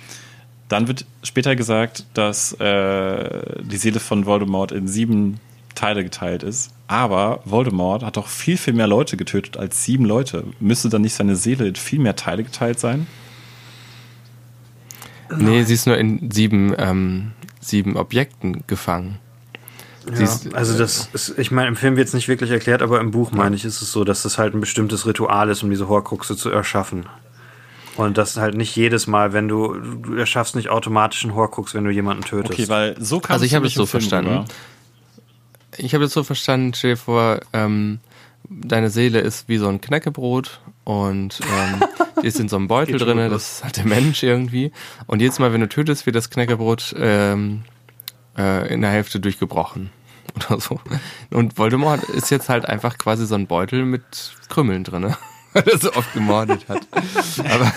dann 0.69 0.88
wird 0.88 1.05
später 1.23 1.57
gesagt, 1.57 2.05
dass 2.13 2.53
äh, 2.61 3.61
die 3.61 3.76
Seele 3.77 3.99
von 3.99 4.26
Voldemort 4.26 4.72
in 4.72 4.88
sieben 4.88 5.41
Teile 5.76 6.03
geteilt 6.03 6.43
ist. 6.43 6.72
Aber 6.88 7.41
Voldemort 7.43 8.03
hat 8.03 8.15
doch 8.18 8.27
viel, 8.27 8.55
viel 8.57 8.73
mehr 8.73 8.88
Leute 8.88 9.18
getötet 9.18 9.57
als 9.57 9.84
sieben 9.84 10.05
Leute. 10.05 10.45
Müsste 10.61 10.88
dann 10.88 11.01
nicht 11.01 11.13
seine 11.15 11.35
Seele 11.35 11.68
in 11.68 11.76
viel 11.76 11.99
mehr 11.99 12.15
Teile 12.15 12.43
geteilt 12.43 12.80
sein? 12.80 13.07
Nee, 15.37 15.63
sie 15.63 15.73
ist 15.73 15.87
nur 15.87 15.97
in 15.97 16.29
sieben, 16.31 16.73
ähm, 16.77 17.31
sieben 17.59 17.95
Objekten 17.97 18.63
gefangen. 18.67 19.19
Ja, 20.07 20.13
ist- 20.23 20.53
also 20.53 20.77
das 20.77 21.09
ist, 21.13 21.37
ich 21.37 21.51
meine, 21.51 21.67
im 21.67 21.75
Film 21.75 21.95
wird 21.95 22.07
es 22.07 22.13
nicht 22.13 22.27
wirklich 22.27 22.49
erklärt, 22.49 22.81
aber 22.81 22.99
im 22.99 23.11
Buch 23.11 23.31
meine 23.31 23.55
ich, 23.55 23.65
ist 23.65 23.81
es 23.81 23.91
so, 23.91 24.03
dass 24.03 24.23
das 24.23 24.37
halt 24.37 24.53
ein 24.55 24.59
bestimmtes 24.59 25.05
Ritual 25.05 25.49
ist, 25.49 25.61
um 25.63 25.69
diese 25.69 25.87
Horcruxe 25.87 26.35
zu 26.35 26.49
erschaffen. 26.49 27.05
Und 27.97 28.17
das 28.17 28.37
halt 28.37 28.55
nicht 28.55 28.75
jedes 28.75 29.05
Mal, 29.05 29.33
wenn 29.33 29.47
du, 29.47 29.75
du 29.75 30.15
erschaffst 30.15 30.55
nicht 30.55 30.69
automatisch 30.69 31.23
einen 31.23 31.35
Horcrux, 31.35 31.73
wenn 31.75 31.83
du 31.83 31.91
jemanden 31.91 32.23
tötest. 32.23 32.53
Okay, 32.53 32.69
weil 32.69 32.95
so 32.99 33.19
kam 33.19 33.33
Also 33.35 33.45
ich 33.45 33.53
habe 33.53 33.67
es 33.67 33.73
so 33.73 33.85
Film 33.85 34.01
verstanden. 34.01 34.31
rüber. 34.31 34.45
Ich 35.77 35.93
habe 35.93 36.03
das 36.05 36.13
so 36.13 36.23
verstanden, 36.23 36.73
stell 36.73 36.91
dir 36.91 36.97
vor, 36.97 37.39
ähm, 37.53 37.99
deine 38.52 38.90
Seele 38.90 39.19
ist 39.19 39.48
wie 39.48 39.57
so 39.57 39.68
ein 39.68 39.82
Knäckebrot 39.82 40.60
und 40.84 41.40
ähm, 41.41 41.84
die 42.22 42.28
ist 42.28 42.40
in 42.40 42.49
so 42.49 42.57
einem 42.57 42.68
Beutel 42.68 42.99
gut 42.99 43.32
das 43.32 43.64
halt 43.64 43.78
der 43.78 43.86
Mensch 43.86 44.23
irgendwie. 44.23 44.72
Und 45.07 45.22
jedes 45.22 45.40
Mal, 45.40 45.53
wenn 45.53 45.61
du 45.61 45.69
tötest, 45.69 46.06
wird 46.06 46.15
das 46.15 46.30
Knäckebrot 46.30 46.94
ähm, 46.98 47.64
äh, 48.38 48.72
in 48.73 48.82
der 48.82 48.91
Hälfte 48.91 49.19
durchgebrochen 49.19 49.90
oder 50.36 50.60
so. 50.60 50.80
Und 51.30 51.57
Voldemort 51.57 52.03
ist 52.03 52.30
jetzt 52.30 52.49
halt 52.49 52.65
einfach 52.65 52.98
quasi 52.98 53.26
so 53.26 53.36
ein 53.36 53.48
Beutel 53.48 53.86
mit 53.86 54.03
Krümmeln 54.49 54.84
drinne, 54.84 55.18
weil 55.53 55.64
er 55.64 55.78
so 55.78 55.94
oft 55.94 56.14
gemordet 56.14 56.68
hat. 56.68 56.88
Aber 57.49 57.72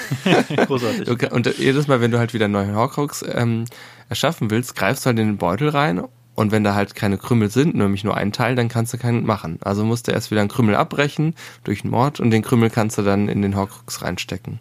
Großartig. 0.67 1.05
Du 1.05 1.29
Und 1.29 1.59
jedes 1.59 1.87
Mal, 1.87 2.01
wenn 2.01 2.11
du 2.11 2.19
halt 2.19 2.35
wieder 2.35 2.47
einen 2.47 2.55
neuen 2.55 2.75
Horcrux 2.75 3.25
ähm, 3.29 3.67
erschaffen 4.09 4.51
willst, 4.51 4.75
greifst 4.75 5.05
du 5.05 5.09
halt 5.09 5.19
in 5.21 5.27
den 5.27 5.39
Beutel 5.39 5.69
rein 5.69 6.03
und 6.35 6.51
wenn 6.51 6.65
da 6.65 6.75
halt 6.75 6.95
keine 6.95 7.19
Krümel 7.19 7.51
sind, 7.51 7.75
nämlich 7.75 8.05
nur 8.05 8.17
ein 8.17 8.33
Teil, 8.33 8.57
dann 8.57 8.69
kannst 8.69 8.93
du 8.93 8.99
keinen 8.99 9.25
machen. 9.25 9.59
Also 9.63 9.85
musst 9.85 10.09
du 10.09 10.13
erst 10.13 10.31
wieder 10.31 10.41
einen 10.41 10.51
Krümel 10.51 10.75
abbrechen 10.75 11.35
durch 11.63 11.85
einen 11.85 11.93
Mord 11.93 12.21
und 12.21 12.31
den 12.31 12.43
Krümel 12.43 12.71
kannst 12.71 12.99
du 12.99 13.03
dann 13.03 13.29
in 13.29 13.43
den 13.43 13.57
Horcrux 13.57 14.03
reinstecken. 14.03 14.61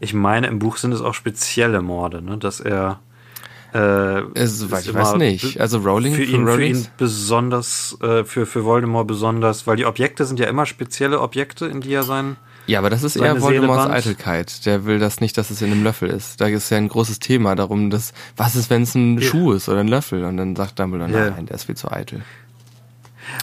Ich 0.00 0.12
meine, 0.12 0.48
im 0.48 0.58
Buch 0.58 0.76
sind 0.76 0.92
es 0.92 1.00
auch 1.00 1.14
spezielle 1.14 1.82
Morde, 1.82 2.22
ne? 2.22 2.36
dass 2.36 2.60
er. 2.60 3.00
Äh, 3.72 4.22
Es, 4.34 4.62
ich 4.62 4.70
weiß 4.94 5.16
nicht. 5.16 5.60
Also 5.60 5.78
Rowling 5.78 6.14
für 6.14 6.24
ihn, 6.24 6.46
für 6.46 6.64
ihn 6.64 6.86
besonders, 6.96 7.98
äh, 8.00 8.24
für, 8.24 8.46
für 8.46 8.64
Voldemort 8.64 9.06
besonders, 9.06 9.66
weil 9.66 9.76
die 9.76 9.84
Objekte 9.84 10.24
sind 10.24 10.40
ja 10.40 10.46
immer 10.46 10.64
spezielle 10.64 11.20
Objekte, 11.20 11.66
in 11.66 11.80
die 11.82 11.92
er 11.92 12.02
sein. 12.02 12.36
Ja, 12.68 12.78
aber 12.78 12.90
das 12.90 13.02
ist 13.02 13.16
eher 13.16 13.40
Voldemorts 13.40 13.84
Seele. 13.84 13.94
Eitelkeit. 13.94 14.66
Der 14.66 14.84
will 14.84 14.98
das 14.98 15.20
nicht, 15.20 15.36
dass 15.38 15.50
es 15.50 15.62
in 15.62 15.72
einem 15.72 15.82
Löffel 15.82 16.08
ist. 16.10 16.40
Da 16.40 16.46
ist 16.46 16.70
ja 16.70 16.76
ein 16.76 16.88
großes 16.88 17.18
Thema 17.18 17.54
darum, 17.56 17.90
dass, 17.90 18.12
was 18.36 18.54
ist, 18.56 18.68
wenn 18.70 18.82
es 18.82 18.94
ein 18.94 19.16
Ja. 19.18 19.22
Schuh 19.26 19.52
ist 19.52 19.68
oder 19.68 19.80
ein 19.80 19.88
Löffel? 19.88 20.24
Und 20.24 20.36
dann 20.36 20.54
sagt 20.54 20.78
Dumbledore, 20.78 21.10
Ja. 21.10 21.30
nein, 21.30 21.46
der 21.46 21.56
ist 21.56 21.64
viel 21.64 21.76
zu 21.76 21.90
eitel. 21.90 22.22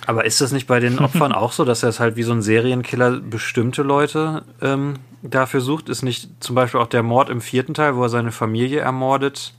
Aber 0.06 0.26
ist 0.26 0.42
das 0.42 0.52
nicht 0.52 0.68
bei 0.68 0.80
den 0.80 1.00
Opfern 1.06 1.32
auch 1.32 1.52
so, 1.52 1.66
dass 1.66 1.84
er 1.84 1.90
es 1.90 2.00
halt 2.00 2.16
wie 2.16 2.24
so 2.24 2.32
ein 2.34 2.42
Serienkiller 2.44 3.20
bestimmte 3.20 3.82
Leute 3.82 4.44
ähm, 4.62 4.96
dafür 5.24 5.62
sucht? 5.62 5.90
Ist 5.90 6.04
nicht 6.04 6.30
zum 6.40 6.56
Beispiel 6.56 6.80
auch 6.80 6.88
der 6.88 7.04
Mord 7.04 7.30
im 7.30 7.42
vierten 7.42 7.74
Teil, 7.74 7.96
wo 7.96 8.04
er 8.04 8.10
seine 8.10 8.32
Familie 8.32 8.80
ermordet, 8.82 9.54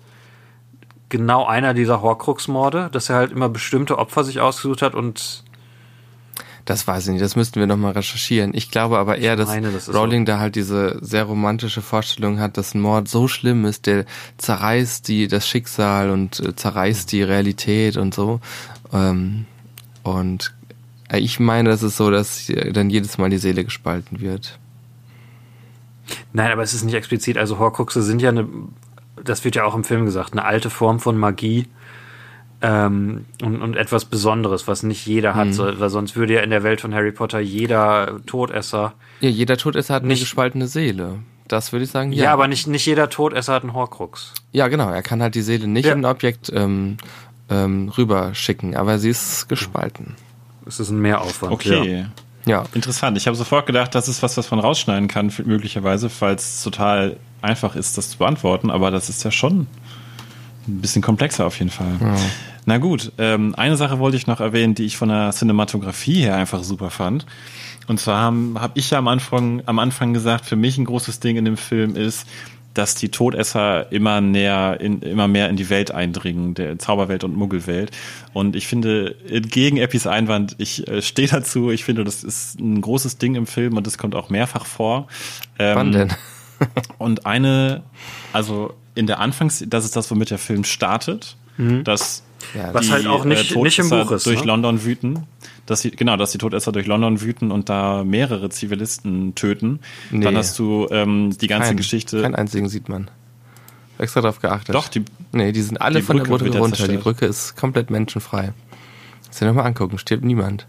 genau 1.08 1.44
einer 1.46 1.74
dieser 1.74 2.02
Horcrux-Morde, 2.02 2.88
dass 2.92 3.08
er 3.10 3.16
halt 3.16 3.32
immer 3.32 3.48
bestimmte 3.48 3.98
Opfer 3.98 4.24
sich 4.24 4.40
ausgesucht 4.40 4.82
hat 4.82 4.94
und 4.94 5.44
Das 6.66 6.86
weiß 6.88 7.06
ich 7.06 7.12
nicht, 7.12 7.22
das 7.22 7.36
müssten 7.36 7.60
wir 7.60 7.68
nochmal 7.68 7.92
recherchieren. 7.92 8.50
Ich 8.52 8.72
glaube 8.72 8.98
aber 8.98 9.18
eher, 9.18 9.36
dass 9.36 9.48
meine, 9.48 9.70
das 9.70 9.88
Rowling 9.88 10.24
da 10.24 10.40
halt 10.40 10.56
diese 10.56 10.98
sehr 11.00 11.22
romantische 11.22 11.80
Vorstellung 11.80 12.40
hat, 12.40 12.56
dass 12.56 12.74
ein 12.74 12.80
Mord 12.80 13.06
so 13.06 13.28
schlimm 13.28 13.64
ist, 13.64 13.86
der 13.86 14.04
zerreißt 14.38 15.06
die, 15.06 15.28
das 15.28 15.46
Schicksal 15.46 16.10
und 16.10 16.40
äh, 16.40 16.56
zerreißt 16.56 17.12
die 17.12 17.22
Realität 17.22 17.96
und 17.96 18.14
so. 18.14 18.40
Ähm, 18.92 19.46
und 20.02 20.54
äh, 21.08 21.20
ich 21.20 21.38
meine, 21.38 21.68
das 21.68 21.84
ist 21.84 21.96
so, 21.96 22.10
dass 22.10 22.50
äh, 22.50 22.72
dann 22.72 22.90
jedes 22.90 23.16
Mal 23.16 23.30
die 23.30 23.38
Seele 23.38 23.62
gespalten 23.62 24.20
wird. 24.20 24.58
Nein, 26.32 26.50
aber 26.50 26.62
es 26.62 26.74
ist 26.74 26.82
nicht 26.82 26.94
explizit. 26.94 27.38
Also 27.38 27.60
Horcruxe 27.60 28.02
sind 28.02 28.20
ja 28.20 28.30
eine, 28.30 28.48
das 29.22 29.44
wird 29.44 29.54
ja 29.54 29.64
auch 29.64 29.76
im 29.76 29.84
Film 29.84 30.04
gesagt, 30.04 30.32
eine 30.32 30.44
alte 30.44 30.70
Form 30.70 30.98
von 30.98 31.16
Magie 31.16 31.68
ähm, 32.62 33.26
und, 33.42 33.60
und 33.62 33.76
etwas 33.76 34.04
Besonderes, 34.06 34.66
was 34.66 34.82
nicht 34.82 35.06
jeder 35.06 35.32
Mhm. 35.32 35.36
hat. 35.36 35.54
So, 35.54 35.80
weil 35.80 35.90
sonst 35.90 36.16
würde 36.16 36.34
ja 36.34 36.40
in 36.40 36.50
der 36.50 36.62
Welt 36.62 36.80
von 36.80 36.94
Harry 36.94 37.12
Potter 37.12 37.38
jeder 37.40 38.20
Todesser. 38.26 38.94
Ja, 39.20 39.28
jeder 39.28 39.56
Todesser 39.56 39.94
hat 39.94 40.02
eine 40.02 40.12
Nicht- 40.12 40.20
gespaltene 40.20 40.66
Seele. 40.66 41.18
Das 41.48 41.70
würde 41.72 41.84
ich 41.84 41.90
sagen, 41.90 42.10
Ja, 42.12 42.24
ja. 42.24 42.32
aber 42.32 42.48
nicht, 42.48 42.66
nicht 42.66 42.86
jeder 42.86 43.08
Todesser 43.08 43.52
hat 43.54 43.62
einen 43.62 43.72
Horcrux. 43.74 44.32
Ja, 44.52 44.66
genau. 44.68 44.90
Er 44.90 45.02
kann 45.02 45.22
halt 45.22 45.34
die 45.36 45.42
Seele 45.42 45.68
nicht 45.68 45.86
Ja. 45.86 45.92
in 45.92 46.00
ein 46.00 46.04
Objekt 46.10 46.50
ähm, 46.52 46.96
ähm, 47.50 47.88
rüberschicken, 47.96 48.74
aber 48.74 48.98
sie 48.98 49.10
ist 49.10 49.48
gespalten. 49.48 50.16
Es 50.66 50.80
ist 50.80 50.90
ein 50.90 50.98
Mehraufwand. 50.98 51.52
Okay. 51.52 52.06
Ja. 52.46 52.64
Interessant. 52.74 53.16
Ich 53.16 53.26
habe 53.28 53.36
sofort 53.36 53.66
gedacht, 53.66 53.94
das 53.94 54.08
ist 54.08 54.22
was, 54.24 54.36
was 54.36 54.50
man 54.50 54.58
rausschneiden 54.60 55.06
kann, 55.08 55.32
möglicherweise, 55.44 56.08
falls 56.10 56.54
es 56.56 56.62
total 56.64 57.16
einfach 57.42 57.76
ist, 57.76 57.96
das 57.98 58.10
zu 58.10 58.18
beantworten. 58.18 58.70
Aber 58.70 58.90
das 58.90 59.08
ist 59.08 59.22
ja 59.24 59.30
schon 59.30 59.68
ein 60.68 60.80
bisschen 60.80 61.02
komplexer 61.02 61.46
auf 61.46 61.58
jeden 61.58 61.70
Fall. 61.70 61.98
Na 62.64 62.78
gut, 62.78 63.12
ähm, 63.18 63.54
eine 63.56 63.76
Sache 63.76 63.98
wollte 64.00 64.16
ich 64.16 64.26
noch 64.26 64.40
erwähnen, 64.40 64.74
die 64.74 64.84
ich 64.84 64.96
von 64.96 65.08
der 65.08 65.30
Cinematografie 65.30 66.22
her 66.22 66.36
einfach 66.36 66.64
super 66.64 66.90
fand. 66.90 67.24
Und 67.86 68.00
zwar 68.00 68.22
habe 68.22 68.54
hab 68.56 68.76
ich 68.76 68.90
ja 68.90 68.98
am 68.98 69.06
Anfang, 69.06 69.62
am 69.66 69.78
Anfang 69.78 70.12
gesagt, 70.12 70.46
für 70.46 70.56
mich 70.56 70.76
ein 70.76 70.84
großes 70.84 71.20
Ding 71.20 71.36
in 71.36 71.44
dem 71.44 71.56
Film 71.56 71.94
ist, 71.94 72.26
dass 72.74 72.94
die 72.94 73.08
Todesser 73.08 73.90
immer 73.90 74.20
näher, 74.20 74.78
in, 74.80 75.00
immer 75.00 75.28
mehr 75.28 75.48
in 75.48 75.56
die 75.56 75.70
Welt 75.70 75.92
eindringen, 75.92 76.54
der 76.54 76.78
Zauberwelt 76.78 77.24
und 77.24 77.34
Muggelwelt. 77.34 77.90
Und 78.34 78.54
ich 78.54 78.66
finde, 78.66 79.16
entgegen 79.30 79.78
Eppis 79.78 80.06
Einwand, 80.06 80.56
ich 80.58 80.86
äh, 80.88 81.00
stehe 81.00 81.28
dazu, 81.28 81.70
ich 81.70 81.84
finde, 81.84 82.04
das 82.04 82.22
ist 82.22 82.60
ein 82.60 82.80
großes 82.80 83.18
Ding 83.18 83.34
im 83.34 83.46
Film 83.46 83.76
und 83.76 83.86
das 83.86 83.96
kommt 83.96 84.14
auch 84.14 84.28
mehrfach 84.28 84.66
vor. 84.66 85.06
Ähm, 85.58 85.76
Wann 85.76 85.92
denn? 85.92 86.12
und 86.98 87.24
eine, 87.24 87.82
also 88.32 88.74
in 88.96 89.06
der 89.06 89.20
Anfangs, 89.20 89.62
das 89.68 89.84
ist 89.84 89.94
das, 89.94 90.10
womit 90.10 90.30
der 90.30 90.38
Film 90.38 90.64
startet, 90.64 91.36
dass 91.84 92.22
Ja, 92.54 92.74
Was 92.74 92.86
die, 92.86 92.92
halt 92.92 93.06
auch 93.06 93.24
nicht- 93.24 93.52
äh, 93.56 93.58
nicht 93.62 93.78
im 93.78 93.88
Todesser 93.88 94.04
Buch 94.04 94.12
ist, 94.12 94.26
durch 94.26 94.40
ne? 94.40 94.46
London 94.46 94.84
wüten. 94.84 95.26
Dass 95.64 95.80
sie, 95.80 95.90
genau, 95.90 96.16
dass 96.16 96.30
die 96.32 96.38
Todesser 96.38 96.70
durch 96.70 96.86
London 96.86 97.20
wüten 97.22 97.50
und 97.50 97.68
da 97.68 98.04
mehrere 98.04 98.50
Zivilisten 98.50 99.34
töten. 99.34 99.80
Nee. 100.10 100.22
Dann 100.24 100.36
hast 100.36 100.58
du 100.58 100.86
ähm, 100.90 101.36
die 101.40 101.46
ganze 101.48 101.68
kein, 101.70 101.76
Geschichte. 101.78 102.22
Keinen 102.22 102.34
einzigen 102.36 102.68
sieht 102.68 102.88
man. 102.88 103.10
Extra 103.98 104.20
drauf 104.20 104.38
geachtet. 104.40 104.74
Doch, 104.74 104.88
die, 104.88 105.02
Nee, 105.32 105.50
die 105.52 105.62
sind 105.62 105.80
alle 105.80 106.00
die 106.00 106.02
von 106.04 106.16
der 106.18 106.24
Brücke 106.24 106.30
Brücke 106.30 106.44
wird 106.44 106.54
ja 106.54 106.60
runter. 106.60 106.88
Die. 106.88 106.96
Brücke 106.98 107.26
ist 107.26 107.56
komplett 107.56 107.90
menschenfrei. 107.90 108.52
Kannst 109.24 109.40
du 109.40 109.44
dir 109.44 109.50
nochmal 109.50 109.66
angucken, 109.66 109.98
stirbt 109.98 110.24
niemand. 110.24 110.66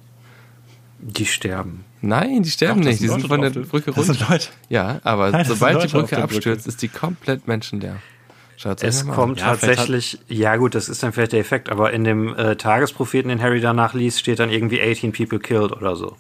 Die 1.00 1.26
sterben. 1.26 1.84
Nein, 2.02 2.42
die 2.44 2.50
sterben 2.50 2.82
Doch, 2.82 2.86
das 2.88 2.94
nicht, 2.94 3.04
die 3.04 3.08
sind 3.10 3.18
Leute 3.18 3.28
von 3.28 3.42
der 3.42 3.50
der- 3.52 3.60
Brücke 3.62 3.92
das 3.92 3.98
runter. 3.98 4.14
sind 4.16 4.30
Leute. 4.30 4.48
Ja, 4.70 5.00
aber 5.04 5.30
Nein, 5.32 5.40
das 5.42 5.50
sobald 5.50 5.84
die 5.84 5.88
Brücke 5.90 6.08
der 6.16 6.16
Brücke. 6.22 6.24
abstürzt, 6.38 6.66
ist 6.66 6.82
die 6.82 6.88
komplett 6.88 7.48
menschenleer. 7.48 7.98
Schaut 8.58 8.84
Es 8.84 9.08
kommt 9.08 9.40
Ja, 9.40 9.56
tatsächlich, 9.56 10.18
ja 10.28 10.56
gut, 10.56 10.74
das 10.74 10.90
ist 10.90 11.04
dann 11.04 11.14
vielleicht 11.14 11.32
der 11.32 11.40
Effekt, 11.40 11.70
aber 11.70 11.94
in 11.94 12.04
dem 12.04 12.36
äh, 12.36 12.56
Tagespropheten, 12.56 13.30
den 13.30 13.42
Harry 13.42 13.62
danach 13.62 13.94
liest, 13.94 14.20
steht 14.20 14.40
dann 14.40 14.50
irgendwie 14.50 14.82
18 14.82 15.14
people 15.14 15.40
killed 15.40 15.72
oder 15.72 15.96
so. 15.96 16.18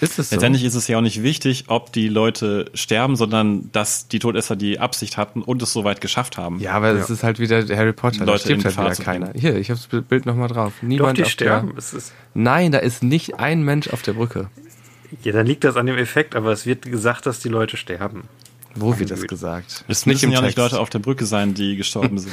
Ist 0.00 0.18
es 0.18 0.30
so? 0.30 0.34
Letztendlich 0.34 0.64
ist 0.64 0.74
es 0.74 0.88
ja 0.88 0.98
auch 0.98 1.02
nicht 1.02 1.22
wichtig, 1.22 1.64
ob 1.68 1.92
die 1.92 2.08
Leute 2.08 2.70
sterben, 2.74 3.14
sondern 3.14 3.70
dass 3.70 4.08
die 4.08 4.18
Todesser 4.18 4.56
die 4.56 4.80
Absicht 4.80 5.16
hatten 5.16 5.42
und 5.42 5.62
es 5.62 5.72
soweit 5.72 6.00
geschafft 6.00 6.38
haben. 6.38 6.58
ja, 6.58 6.72
aber 6.72 6.90
es 6.90 7.08
ist 7.08 7.22
halt 7.22 7.38
wieder 7.38 7.64
Harry 7.76 7.92
Potter. 7.92 8.20
Da 8.20 8.24
Leute 8.24 8.44
stirbt 8.44 8.64
in 8.64 8.76
halt 8.76 8.98
wieder 8.98 9.04
keiner. 9.04 9.32
Hier, 9.34 9.56
ich 9.56 9.70
habe 9.70 9.78
das 9.78 10.02
Bild 10.02 10.26
nochmal 10.26 10.48
drauf. 10.48 10.72
Doch, 10.80 10.88
Niemand 10.88 11.18
die 11.18 11.22
auf 11.22 11.28
sterben. 11.28 11.68
Der, 11.68 11.78
Es 11.78 11.92
ist, 11.92 12.12
Nein, 12.34 12.72
da 12.72 12.78
ist 12.78 13.02
nicht 13.04 13.38
ein 13.38 13.62
Mensch 13.62 13.88
auf 13.88 14.02
der 14.02 14.14
Brücke. 14.14 14.48
ja, 15.22 15.32
dann 15.32 15.46
liegt 15.46 15.62
das 15.62 15.76
an 15.76 15.86
dem 15.86 15.98
Effekt, 15.98 16.34
aber 16.34 16.50
es 16.50 16.66
wird 16.66 16.82
gesagt, 16.82 17.26
dass 17.26 17.38
die 17.38 17.48
Leute 17.48 17.76
sterben. 17.76 18.24
Wo 18.76 18.98
wird 18.98 19.10
das 19.10 19.22
gesagt? 19.26 19.84
Es 19.88 20.06
nicht 20.06 20.14
müssen 20.14 20.24
im 20.26 20.30
ja 20.32 20.40
nicht 20.42 20.54
Text. 20.56 20.58
Leute 20.72 20.80
auf 20.80 20.90
der 20.90 21.00
Brücke 21.00 21.26
sein, 21.26 21.54
die 21.54 21.76
gestorben 21.76 22.18
sind. 22.20 22.32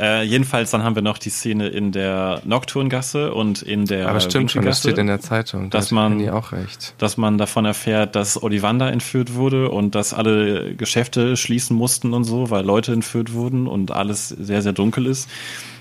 äh, 0.00 0.22
jedenfalls, 0.22 0.70
dann 0.70 0.82
haben 0.82 0.94
wir 0.94 1.02
noch 1.02 1.18
die 1.18 1.28
Szene 1.30 1.68
in 1.68 1.92
der 1.92 2.40
Nocturngasse 2.44 3.34
und 3.34 3.60
in 3.62 3.84
der 3.84 4.08
Aber 4.08 4.20
stimmt 4.20 4.50
schon, 4.50 4.64
das 4.64 4.78
steht 4.80 4.96
in 4.98 5.06
der 5.08 5.20
Zeitung. 5.20 5.70
Da 5.70 5.78
dass 5.78 5.90
man- 5.90 6.26
auch 6.30 6.52
recht. 6.52 6.94
dass 6.98 7.16
man 7.16 7.36
davon 7.38 7.64
erfährt, 7.64 8.16
dass 8.16 8.42
Ollivander 8.42 8.90
entführt 8.92 9.34
wurde 9.34 9.70
und 9.70 9.94
dass 9.94 10.14
alle 10.14 10.74
Geschäfte 10.74 11.36
schließen 11.36 11.76
mussten 11.76 12.14
und 12.14 12.24
so, 12.24 12.50
weil 12.50 12.64
Leute 12.64 12.92
entführt 12.92 13.32
wurden 13.32 13.66
und 13.66 13.90
alles 13.90 14.28
sehr, 14.28 14.62
sehr 14.62 14.72
dunkel 14.72 15.06
ist. 15.06 15.28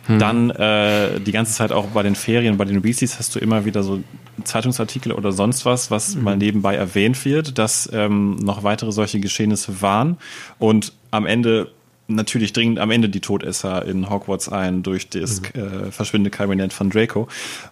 Dann 0.07 0.49
äh, 0.51 1.19
die 1.19 1.31
ganze 1.31 1.53
Zeit 1.53 1.71
auch 1.71 1.87
bei 1.87 2.03
den 2.03 2.15
Ferien, 2.15 2.57
bei 2.57 2.65
den 2.65 2.83
Weasleys 2.83 3.19
hast 3.19 3.35
du 3.35 3.39
immer 3.39 3.65
wieder 3.65 3.83
so 3.83 4.01
Zeitungsartikel 4.43 5.11
oder 5.11 5.31
sonst 5.31 5.65
was, 5.65 5.91
was 5.91 6.15
mal 6.15 6.37
nebenbei 6.37 6.75
erwähnt 6.75 7.25
wird, 7.25 7.57
dass 7.57 7.89
ähm, 7.91 8.35
noch 8.37 8.63
weitere 8.63 8.91
solche 8.91 9.19
Geschehnisse 9.19 9.81
waren. 9.81 10.17
Und 10.59 10.93
am 11.11 11.25
Ende 11.25 11.71
natürlich 12.07 12.53
dringend 12.53 12.79
am 12.79 12.91
Ende 12.91 13.09
die 13.09 13.19
Todesser 13.19 13.85
in 13.85 14.09
Hogwarts 14.09 14.49
ein 14.49 14.81
durch 14.83 15.09
das 15.09 15.41
äh, 15.53 15.91
verschwindende 15.91 16.29
Kabinett 16.29 16.73
von 16.73 16.89
Draco. 16.89 17.27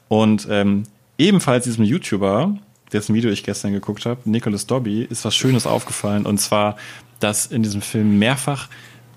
Und 0.08 0.48
ähm, 0.50 0.84
ebenfalls 1.18 1.64
diesem 1.64 1.86
YouTuber, 1.86 2.58
dessen 2.92 3.16
Video 3.16 3.32
ich 3.32 3.44
gestern 3.44 3.72
geguckt 3.72 4.06
habe, 4.06 4.20
Nicholas 4.26 4.68
Dobby, 4.68 5.04
ist 5.04 5.26
was 5.26 5.36
Schönes 5.36 5.66
aufgefallen. 5.66 6.26
Und 6.26 6.40
zwar, 6.40 6.76
dass 7.20 7.46
in 7.48 7.64
diesem 7.64 7.82
Film 7.82 8.20
mehrfach 8.20 8.68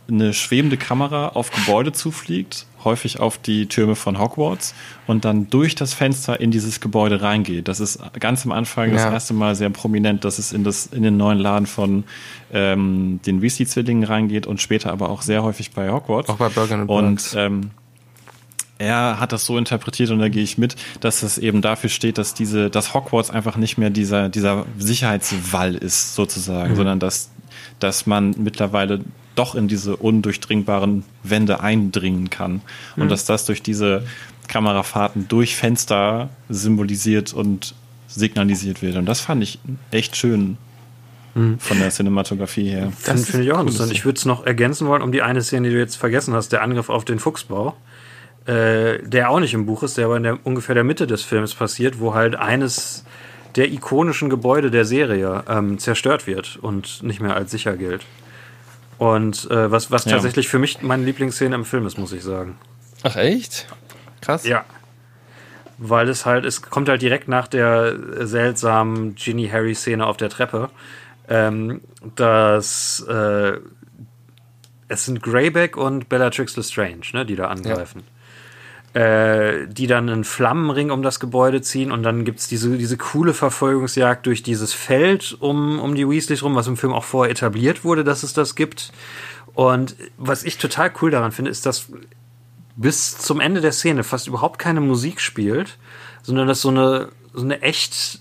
eine 0.08 0.32
schwebende 0.32 0.76
Kamera 0.76 1.28
auf 1.30 1.50
Gebäude 1.50 1.92
zufliegt, 1.92 2.66
häufig 2.88 3.20
auf 3.20 3.38
die 3.38 3.66
Türme 3.66 3.94
von 3.94 4.18
Hogwarts 4.18 4.74
und 5.06 5.24
dann 5.24 5.50
durch 5.50 5.74
das 5.74 5.92
Fenster 5.94 6.40
in 6.40 6.50
dieses 6.50 6.80
Gebäude 6.80 7.20
reingeht. 7.20 7.68
Das 7.68 7.80
ist 7.80 8.00
ganz 8.18 8.44
am 8.46 8.52
Anfang 8.52 8.92
das 8.92 9.02
Ja. 9.02 9.12
erste 9.12 9.34
Mal 9.34 9.54
sehr 9.54 9.70
prominent, 9.70 10.24
dass 10.24 10.38
es 10.38 10.52
in, 10.52 10.64
das, 10.64 10.86
in 10.86 11.02
den 11.02 11.16
neuen 11.16 11.38
Laden 11.38 11.66
von 11.66 12.04
ähm, 12.52 13.20
den 13.26 13.42
Weasley-Zwillingen 13.42 14.04
reingeht 14.04 14.46
und 14.46 14.60
später 14.60 14.90
aber 14.90 15.10
auch 15.10 15.22
sehr 15.22 15.42
häufig 15.42 15.72
bei 15.72 15.90
Hogwarts. 15.90 16.30
Auch 16.30 16.36
bei 16.36 16.48
Burger 16.48 16.88
Und 16.88 17.34
ähm, 17.36 17.70
er 18.78 19.18
hat 19.20 19.32
das 19.32 19.44
so 19.44 19.58
interpretiert 19.58 20.10
und 20.10 20.20
da 20.20 20.28
gehe 20.28 20.42
ich 20.42 20.56
mit, 20.56 20.76
dass 21.00 21.22
es 21.22 21.36
eben 21.36 21.62
dafür 21.62 21.90
steht, 21.90 22.16
dass 22.16 22.32
diese, 22.34 22.70
dass 22.70 22.94
Hogwarts 22.94 23.30
einfach 23.30 23.56
nicht 23.56 23.76
mehr 23.76 23.90
dieser, 23.90 24.28
dieser 24.28 24.66
Sicherheitswall 24.78 25.74
ist, 25.74 26.14
sozusagen, 26.14 26.76
sondern 26.76 27.00
dass, 27.00 27.30
dass 27.80 28.06
man 28.06 28.34
mittlerweile 28.38 29.00
doch 29.38 29.54
in 29.54 29.68
diese 29.68 29.96
undurchdringbaren 29.96 31.04
Wände 31.22 31.60
eindringen 31.60 32.30
kann. 32.30 32.62
Und 32.96 33.10
dass 33.10 33.24
das 33.24 33.46
durch 33.46 33.62
diese 33.62 34.04
Kamerafahrten 34.48 35.28
durch 35.28 35.56
Fenster 35.56 36.30
symbolisiert 36.48 37.32
und 37.32 37.74
signalisiert 38.08 38.82
wird. 38.82 38.96
Und 38.96 39.06
das 39.06 39.20
fand 39.20 39.42
ich 39.42 39.58
echt 39.90 40.16
schön 40.16 40.56
von 41.58 41.78
der 41.78 41.90
Cinematografie 41.90 42.68
her. 42.68 42.92
Finde 42.96 43.22
find 43.22 43.44
ich 43.44 43.52
auch 43.52 43.60
interessant. 43.60 43.92
Ich 43.92 44.04
würde 44.04 44.18
es 44.18 44.24
noch 44.24 44.44
ergänzen 44.44 44.88
wollen, 44.88 45.02
um 45.02 45.12
die 45.12 45.22
eine 45.22 45.42
Szene, 45.42 45.68
die 45.68 45.74
du 45.74 45.80
jetzt 45.80 45.96
vergessen 45.96 46.34
hast, 46.34 46.50
der 46.50 46.62
Angriff 46.62 46.88
auf 46.88 47.04
den 47.04 47.18
Fuchsbau, 47.18 47.76
äh, 48.46 48.98
der 49.02 49.30
auch 49.30 49.38
nicht 49.38 49.54
im 49.54 49.66
Buch 49.66 49.82
ist, 49.82 49.98
der 49.98 50.06
aber 50.06 50.16
in 50.16 50.24
der, 50.24 50.38
ungefähr 50.44 50.74
der 50.74 50.84
Mitte 50.84 51.06
des 51.06 51.22
Films 51.22 51.54
passiert, 51.54 52.00
wo 52.00 52.14
halt 52.14 52.34
eines 52.34 53.04
der 53.56 53.70
ikonischen 53.70 54.30
Gebäude 54.30 54.70
der 54.70 54.84
Serie 54.84 55.44
ähm, 55.48 55.78
zerstört 55.78 56.26
wird 56.26 56.58
und 56.60 57.02
nicht 57.02 57.20
mehr 57.20 57.36
als 57.36 57.50
sicher 57.50 57.76
gilt. 57.76 58.04
Und 58.98 59.48
äh, 59.50 59.70
was, 59.70 59.90
was 59.90 60.04
Ja. 60.04 60.12
tatsächlich 60.12 60.48
für 60.48 60.58
mich 60.58 60.82
meine 60.82 61.04
Lieblingsszene 61.04 61.54
im 61.54 61.64
Film 61.64 61.86
ist, 61.86 61.98
muss 61.98 62.12
ich 62.12 62.22
sagen. 62.24 62.58
Ach 63.04 63.16
echt? 63.16 63.66
Krass. 64.20 64.44
Ja. 64.46 64.64
Weil 65.78 66.08
es 66.08 66.26
halt, 66.26 66.44
es 66.44 66.62
kommt 66.62 66.88
halt 66.88 67.00
direkt 67.02 67.28
nach 67.28 67.46
der 67.46 68.26
seltsamen 68.26 69.14
Ginny-Harry-Szene 69.14 70.04
auf 70.04 70.16
der 70.16 70.28
Treppe, 70.28 70.70
ähm, 71.28 71.80
dass 72.16 73.00
äh, 73.08 73.58
es 74.88 75.04
sind 75.04 75.22
Greyback 75.22 75.76
und 75.76 76.08
Bellatrix 76.08 76.56
Lestrange, 76.56 77.02
ne, 77.12 77.24
die 77.24 77.36
da 77.36 77.46
angreifen. 77.46 78.02
Äh, 78.94 79.68
die 79.68 79.86
dann 79.86 80.08
einen 80.08 80.24
Flammenring 80.24 80.90
um 80.90 81.02
das 81.02 81.20
Gebäude 81.20 81.60
ziehen 81.60 81.92
und 81.92 82.02
dann 82.04 82.24
gibt's 82.24 82.48
diese, 82.48 82.78
diese 82.78 82.96
coole 82.96 83.34
Verfolgungsjagd 83.34 84.24
durch 84.24 84.42
dieses 84.42 84.72
Feld 84.72 85.36
um, 85.40 85.78
um 85.78 85.94
die 85.94 86.08
Weasleys 86.08 86.42
rum, 86.42 86.54
was 86.54 86.68
im 86.68 86.78
Film 86.78 86.94
auch 86.94 87.04
vorher 87.04 87.30
etabliert 87.30 87.84
wurde, 87.84 88.02
dass 88.02 88.22
es 88.22 88.32
das 88.32 88.54
gibt. 88.54 88.92
Und 89.52 89.94
was 90.16 90.42
ich 90.42 90.56
total 90.56 90.90
cool 91.02 91.10
daran 91.10 91.32
finde, 91.32 91.50
ist, 91.50 91.66
dass 91.66 91.88
bis 92.76 93.18
zum 93.18 93.40
Ende 93.40 93.60
der 93.60 93.72
Szene 93.72 94.04
fast 94.04 94.26
überhaupt 94.26 94.58
keine 94.58 94.80
Musik 94.80 95.20
spielt, 95.20 95.76
sondern 96.22 96.48
dass 96.48 96.62
so 96.62 96.70
eine, 96.70 97.10
so 97.34 97.44
eine 97.44 97.60
echt 97.60 98.20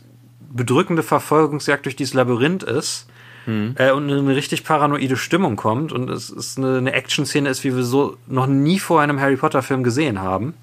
bedrückende 0.51 1.01
Verfolgungsjagd 1.01 1.85
durch 1.85 1.95
dieses 1.95 2.13
Labyrinth 2.13 2.63
ist 2.63 3.07
äh, 3.47 3.91
und 3.91 4.11
eine 4.11 4.35
richtig 4.35 4.63
paranoide 4.63 5.17
Stimmung 5.17 5.55
kommt 5.55 5.91
und 5.91 6.09
es 6.09 6.29
ist 6.29 6.57
eine, 6.57 6.77
eine 6.77 6.93
Action-Szene 6.93 7.49
ist, 7.49 7.63
wie 7.63 7.75
wir 7.75 7.83
so 7.83 8.17
noch 8.27 8.47
nie 8.47 8.79
vor 8.79 9.01
einem 9.01 9.19
Harry 9.19 9.37
Potter-Film 9.37 9.83
gesehen 9.83 10.21
haben. 10.21 10.53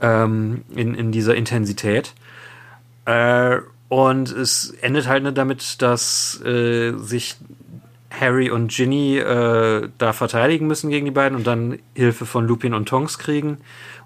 Ähm, 0.00 0.62
in, 0.74 0.94
in 0.94 1.10
dieser 1.10 1.34
Intensität. 1.36 2.12
Äh, 3.06 3.60
und 3.88 4.30
es 4.30 4.70
endet 4.82 5.08
halt 5.08 5.38
damit, 5.38 5.80
dass 5.80 6.38
äh, 6.44 6.92
sich 6.98 7.36
Harry 8.10 8.50
und 8.50 8.70
Ginny 8.70 9.18
äh, 9.18 9.88
da 9.96 10.12
verteidigen 10.12 10.66
müssen 10.66 10.90
gegen 10.90 11.06
die 11.06 11.12
beiden 11.12 11.36
und 11.36 11.46
dann 11.46 11.78
Hilfe 11.94 12.26
von 12.26 12.46
Lupin 12.46 12.74
und 12.74 12.88
Tonks 12.88 13.18
kriegen 13.18 13.58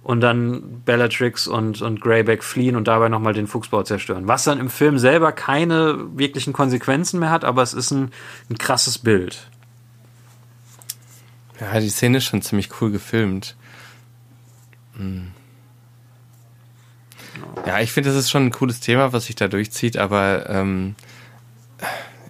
und 0.03 0.21
dann 0.21 0.83
Bellatrix 0.85 1.47
und, 1.47 1.83
und 1.83 2.01
Greyback 2.01 2.43
fliehen 2.43 2.77
und 2.77 2.89
dabei 2.89 3.09
nochmal 3.09 3.35
den 3.35 3.47
Fuchsbau 3.47 3.83
zerstören. 3.83 4.27
Was 4.29 4.45
dann 4.45 4.59
im 4.59 4.71
Film 4.71 4.99
selber 4.99 5.33
keine 5.33 5.99
wirklichen 6.17 6.53
Konsequenzen 6.53 7.21
mehr 7.21 7.31
hat, 7.31 7.45
aber 7.45 7.63
es 7.63 7.75
ist 7.75 7.91
ein, 7.91 8.11
ein 8.49 8.59
krasses 8.59 8.99
Bild. 8.99 9.51
Ja, 11.61 11.79
die 11.79 11.91
Szene 11.91 12.19
ist 12.19 12.25
schon 12.25 12.41
ziemlich 12.41 12.71
cool 12.81 12.91
gefilmt. 12.91 13.57
Hm. 14.97 15.33
Ja, 17.67 17.81
ich 17.81 17.93
finde, 17.93 18.11
das 18.11 18.19
ist 18.19 18.31
schon 18.31 18.47
ein 18.47 18.51
cooles 18.51 18.81
Thema, 18.81 19.13
was 19.13 19.27
sich 19.27 19.37
da 19.37 19.49
durchzieht, 19.49 19.99
aber 19.99 20.49
ähm, 20.49 20.95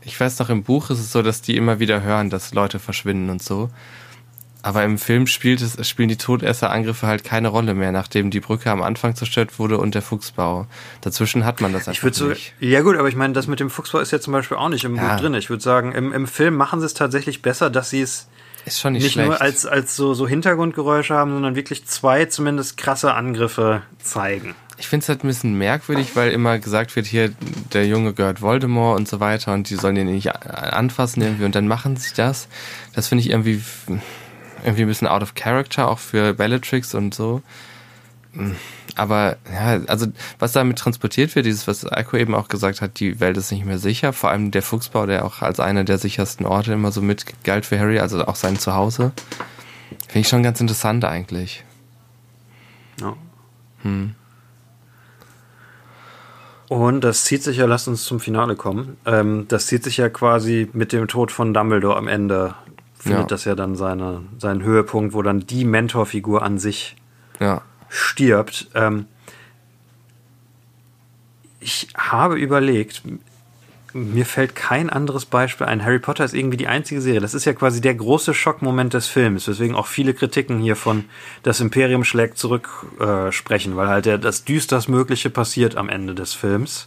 ich 0.03 0.19
weiß 0.19 0.39
noch, 0.41 0.51
im 0.51 0.65
Buch 0.65 0.91
ist 0.91 0.99
es 0.99 1.13
so, 1.13 1.23
dass 1.23 1.43
die 1.43 1.57
immer 1.57 1.79
wieder 1.79 2.03
hören, 2.03 2.31
dass 2.31 2.53
Leute 2.53 2.79
verschwinden 2.79 3.31
und 3.31 3.43
so. 3.43 3.71
Aber 4.63 4.85
im 4.85 4.99
Film 4.99 5.27
spielt 5.27 5.61
es, 5.63 5.89
spielen 5.89 6.09
die 6.09 6.17
Todesserangriffe 6.17 7.07
halt 7.07 7.25
keine 7.25 7.49
Rolle 7.49 7.75
mehr, 7.75 7.93
nachdem 7.93 8.31
die 8.31 8.41
Brücke 8.41 8.71
am 8.71 8.83
Anfang 8.83 9.15
zerstört 9.15 9.59
wurde 9.59 9.79
und 9.79 9.95
der 9.95 10.03
Fuchsbau. 10.03 10.67
Dazwischen 11.01 11.45
hat 11.45 11.61
man 11.61 11.73
das 11.73 11.89
einfach 11.89 12.09
Ich 12.09 12.15
so, 12.15 12.27
nicht. 12.27 12.53
ja 12.61 12.83
gut, 12.83 12.97
aber 12.97 13.09
ich 13.09 13.17
meine, 13.17 13.33
das 13.33 13.47
mit 13.47 13.61
dem 13.61 13.71
Fuchsbau 13.71 13.99
ist 14.01 14.11
ja 14.13 14.21
zum 14.21 14.33
Beispiel 14.33 14.57
auch 14.59 14.69
nicht 14.69 14.85
im 14.85 14.97
Ja. 14.97 15.15
Buch 15.15 15.21
drin. 15.21 15.35
Ich 15.35 15.49
würde 15.49 15.63
sagen, 15.63 15.93
im, 15.93 16.13
im 16.13 16.27
Film 16.27 16.55
machen 16.57 16.81
sie 16.81 16.87
es 16.87 16.95
tatsächlich 16.95 17.41
besser, 17.43 17.71
dass 17.71 17.91
sie 17.91 18.03
es 18.03 18.29
Ist 18.67 18.81
schon 18.81 18.93
nicht, 18.93 19.03
nicht 19.05 19.13
schlecht. 19.13 19.29
nur 19.29 19.41
als, 19.41 19.65
als 19.65 19.97
so, 19.97 20.13
so 20.13 20.29
Hintergrundgeräusche 20.29 21.15
haben, 21.15 21.33
sondern 21.33 21.57
wirklich 21.57 21.87
zwei 21.87 22.27
zumindest 22.27 22.77
krasse 22.77 23.15
Angriffe 23.15 23.83
zeigen. 24.03 24.55
Ich 24.77 24.89
finde 24.89 25.05
es 25.05 25.09
halt 25.11 25.25
ein 25.25 25.29
bisschen 25.29 25.55
merkwürdig, 25.59 26.17
weil 26.17 26.33
immer 26.33 26.59
gesagt 26.59 26.97
wird, 26.97 27.05
hier, 27.07 27.33
der 27.75 27.87
Junge 27.87 28.15
gehört 28.15 28.41
Voldemort 28.41 28.99
und 28.99 29.09
so 29.09 29.21
weiter 29.21 29.53
und 29.53 29.69
die 29.69 29.77
sollen 29.77 29.97
ihn 29.97 30.07
nicht 30.07 30.35
anfassen 30.35 31.23
irgendwie 31.23 31.45
und 31.45 31.55
dann 31.55 31.69
machen 31.69 31.97
sie 31.97 32.15
das. 32.17 32.49
Das 32.95 33.09
finde 33.09 33.23
ich 33.25 33.31
irgendwie, 33.31 33.63
irgendwie 34.65 34.83
ein 34.83 34.89
bisschen 34.89 35.09
out 35.09 35.23
of 35.23 35.35
character, 35.35 35.89
auch 35.89 35.99
für 35.99 36.35
Bellatrix 36.35 36.95
und 36.95 37.15
so. 37.15 37.43
Aber 38.95 39.37
ja, 39.53 39.81
also 39.87 40.07
was 40.39 40.53
damit 40.53 40.79
transportiert 40.79 41.35
wird, 41.35 41.47
dieses, 41.47 41.67
was 41.67 41.91
Eiko 41.91 42.17
eben 42.17 42.35
auch 42.35 42.49
gesagt 42.49 42.81
hat, 42.81 43.01
die 43.01 43.19
Welt 43.19 43.37
ist 43.37 43.51
nicht 43.51 43.65
mehr 43.65 43.79
sicher. 43.79 44.13
Vor 44.13 44.31
allem 44.31 44.51
der 44.51 44.63
Fuchsbau, 44.63 45.07
der 45.07 45.25
auch 45.25 45.43
als 45.43 45.59
einer 45.59 45.85
der 45.85 45.99
sichersten 45.99 46.47
Orte 46.47 46.73
immer 46.73 46.93
so 46.93 47.03
mit 47.03 47.25
galt 47.45 47.67
für 47.67 47.79
Harry, 47.79 47.99
also 47.99 48.25
auch 48.25 48.37
sein 48.37 48.59
Zuhause. 48.59 49.13
Finde 50.07 50.21
ich 50.21 50.29
schon 50.29 50.43
ganz 50.43 50.61
interessant 50.61 51.05
eigentlich. 51.05 51.65
Ja. 53.01 53.17
Und 56.69 57.01
das 57.01 57.25
zieht 57.25 57.43
sich 57.43 57.57
ja, 57.57 57.67
lasst 57.67 57.89
uns 57.89 58.05
zum 58.05 58.21
Finale 58.21 58.55
kommen. 58.55 58.97
Ähm, 59.05 59.47
das 59.49 59.67
zieht 59.67 59.83
sich 59.83 59.97
ja 59.97 60.09
quasi 60.09 60.69
mit 60.73 60.93
dem 60.93 61.09
Tod 61.09 61.33
von 61.33 61.53
Dumbledore 61.53 61.97
am 61.97 62.07
Ende. 62.07 62.55
Findet 63.01 63.21
Ja. 63.23 63.27
das 63.29 63.45
ja 63.47 63.55
dann 63.55 63.77
seine, 63.77 64.21
seinen 64.39 64.63
Höhepunkt, 64.63 65.15
wo 65.15 65.23
dann 65.23 65.41
die 65.41 65.65
Mentorfigur 65.65 66.43
an 66.43 66.59
sich 66.59 66.97
Ja. 67.41 67.63
stirbt. 67.89 68.69
Ähm, 68.75 69.07
ich 71.61 71.89
habe 71.97 72.37
überlegt, 72.39 73.03
mir 73.95 74.25
fällt 74.27 74.55
kein 74.55 74.89
anderes 74.91 75.25
Beispiel 75.25 75.67
ein. 75.67 75.83
Harry 75.85 75.99
Potter 75.99 76.25
ist 76.25 76.35
irgendwie 76.35 76.59
die 76.59 76.69
einzige 76.69 77.01
Serie. 77.01 77.21
Das 77.21 77.33
ist 77.35 77.45
ja 77.47 77.55
quasi 77.55 77.81
der 77.81 77.95
große 77.95 78.35
Schockmoment 78.35 78.95
des 78.95 79.09
Films, 79.09 79.49
weswegen 79.49 79.75
auch 79.75 79.87
viele 79.87 80.15
Kritiken 80.15 80.59
hier 80.61 80.77
von 80.77 81.05
Das 81.43 81.61
Imperium 81.61 82.05
schlägt 82.05 82.37
zurück 82.39 82.69
äh, 83.01 83.33
sprechen, 83.33 83.77
weil 83.77 83.89
halt 83.89 84.05
der, 84.07 84.19
das 84.19 84.45
düsterst 84.45 84.89
Mögliche 84.91 85.31
passiert 85.31 85.77
am 85.77 85.89
Ende 85.89 86.15
des 86.15 86.35
Films. 86.35 86.87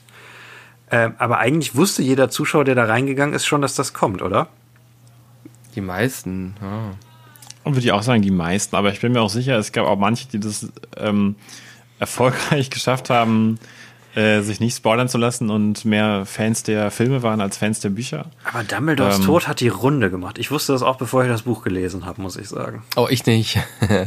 Ähm, 0.91 1.15
aber 1.17 1.39
eigentlich 1.39 1.75
wusste 1.75 2.03
jeder 2.03 2.29
Zuschauer, 2.29 2.65
der 2.65 2.75
da 2.75 2.85
reingegangen 2.85 3.33
ist, 3.33 3.45
schon, 3.47 3.61
dass 3.63 3.73
das 3.75 3.93
kommt, 3.93 4.21
oder? 4.21 4.47
Die 5.75 5.81
meisten, 5.81 6.55
ja. 6.61 6.91
Und 7.63 7.75
würde 7.75 7.85
ich 7.85 7.91
auch 7.93 8.03
sagen, 8.03 8.21
die 8.21 8.31
meisten, 8.31 8.75
aber 8.75 8.91
ich 8.91 8.99
bin 8.99 9.13
mir 9.13 9.21
auch 9.21 9.29
sicher, 9.29 9.57
es 9.57 9.71
gab 9.71 9.85
auch 9.87 9.97
manche, 9.97 10.27
die 10.27 10.39
das 10.39 10.67
ähm, 10.97 11.35
erfolgreich 11.99 12.69
geschafft 12.69 13.09
haben, 13.09 13.57
äh, 14.15 14.41
sich 14.41 14.59
nicht 14.59 14.75
spoilern 14.75 15.07
zu 15.09 15.17
lassen 15.17 15.49
und 15.49 15.85
mehr 15.85 16.25
Fans 16.25 16.63
der 16.63 16.91
Filme 16.91 17.23
waren 17.23 17.41
als 17.41 17.57
Fans 17.57 17.79
der 17.79 17.89
Bücher. 17.89 18.25
Aber 18.43 18.63
Dumbledores 18.63 19.19
Ähm. 19.19 19.25
Tod 19.25 19.47
hat 19.47 19.59
die 19.59 19.69
Runde 19.69 20.11
gemacht. 20.11 20.37
Ich 20.37 20.51
wusste 20.51 20.73
das 20.73 20.83
auch, 20.83 20.97
bevor 20.97 21.23
ich 21.23 21.29
das 21.29 21.43
Buch 21.43 21.63
gelesen 21.63 22.05
habe, 22.05 22.21
muss 22.21 22.35
ich 22.35 22.47
sagen. 22.49 22.83
Oh, 22.95 23.07
ich 23.09 23.25
nicht. 23.25 23.57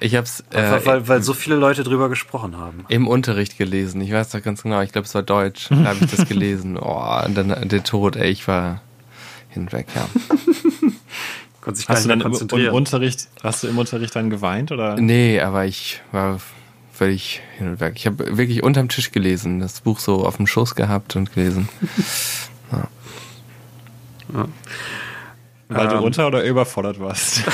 ich 0.00 0.14
hab's 0.14 0.44
äh, 0.52 0.80
weil, 0.86 1.08
weil 1.08 1.22
so 1.22 1.34
viele 1.34 1.56
Leute 1.56 1.82
drüber 1.82 2.08
gesprochen 2.08 2.56
haben. 2.56 2.84
im 2.88 3.08
Unterricht 3.08 3.58
gelesen. 3.58 4.00
Ich 4.00 4.12
weiß 4.12 4.30
doch 4.30 4.42
ganz 4.42 4.62
genau, 4.62 4.80
ich 4.80 4.92
glaube, 4.92 5.06
es 5.06 5.14
war 5.14 5.22
Deutsch. 5.22 5.68
Da 5.68 5.84
habe 5.84 5.98
ich 6.00 6.10
das 6.10 6.24
gelesen. 6.28 6.78
Oh, 6.78 7.20
und 7.26 7.34
dann 7.34 7.68
der 7.68 7.84
Tod, 7.84 8.16
ey, 8.16 8.30
ich 8.30 8.46
war 8.48 8.80
hinweg, 9.56 9.86
ja. 9.94 10.08
Konnte 11.60 11.78
sich 11.78 11.86
gar 11.88 11.96
Hast 11.96 12.06
nicht 12.06 12.06
du 12.06 12.08
dann 12.10 12.20
im, 12.20 12.26
im 12.26 12.30
konzentrieren. 12.32 12.74
Unterricht, 12.74 13.28
hast 13.42 13.62
du 13.62 13.66
im 13.68 13.76
Unterricht 13.78 14.14
dann 14.14 14.30
geweint 14.30 14.70
oder? 14.72 14.96
Nee, 14.96 15.40
aber 15.40 15.64
ich 15.64 16.00
war 16.12 16.40
völlig 16.92 17.42
hin 17.58 17.68
und 17.70 17.80
weg. 17.80 17.94
Ich 17.96 18.06
habe 18.06 18.36
wirklich 18.36 18.62
unterm 18.62 18.88
Tisch 18.88 19.10
gelesen, 19.12 19.58
das 19.60 19.80
Buch 19.80 19.98
so 19.98 20.24
auf 20.24 20.36
dem 20.36 20.46
Schoß 20.46 20.74
gehabt 20.76 21.16
und 21.16 21.32
gelesen. 21.34 21.68
Weil 25.68 25.88
du 25.88 25.94
Ähm. 25.94 26.00
runter 26.00 26.26
oder 26.28 26.44
überfordert 26.44 27.00
warst? 27.00 27.42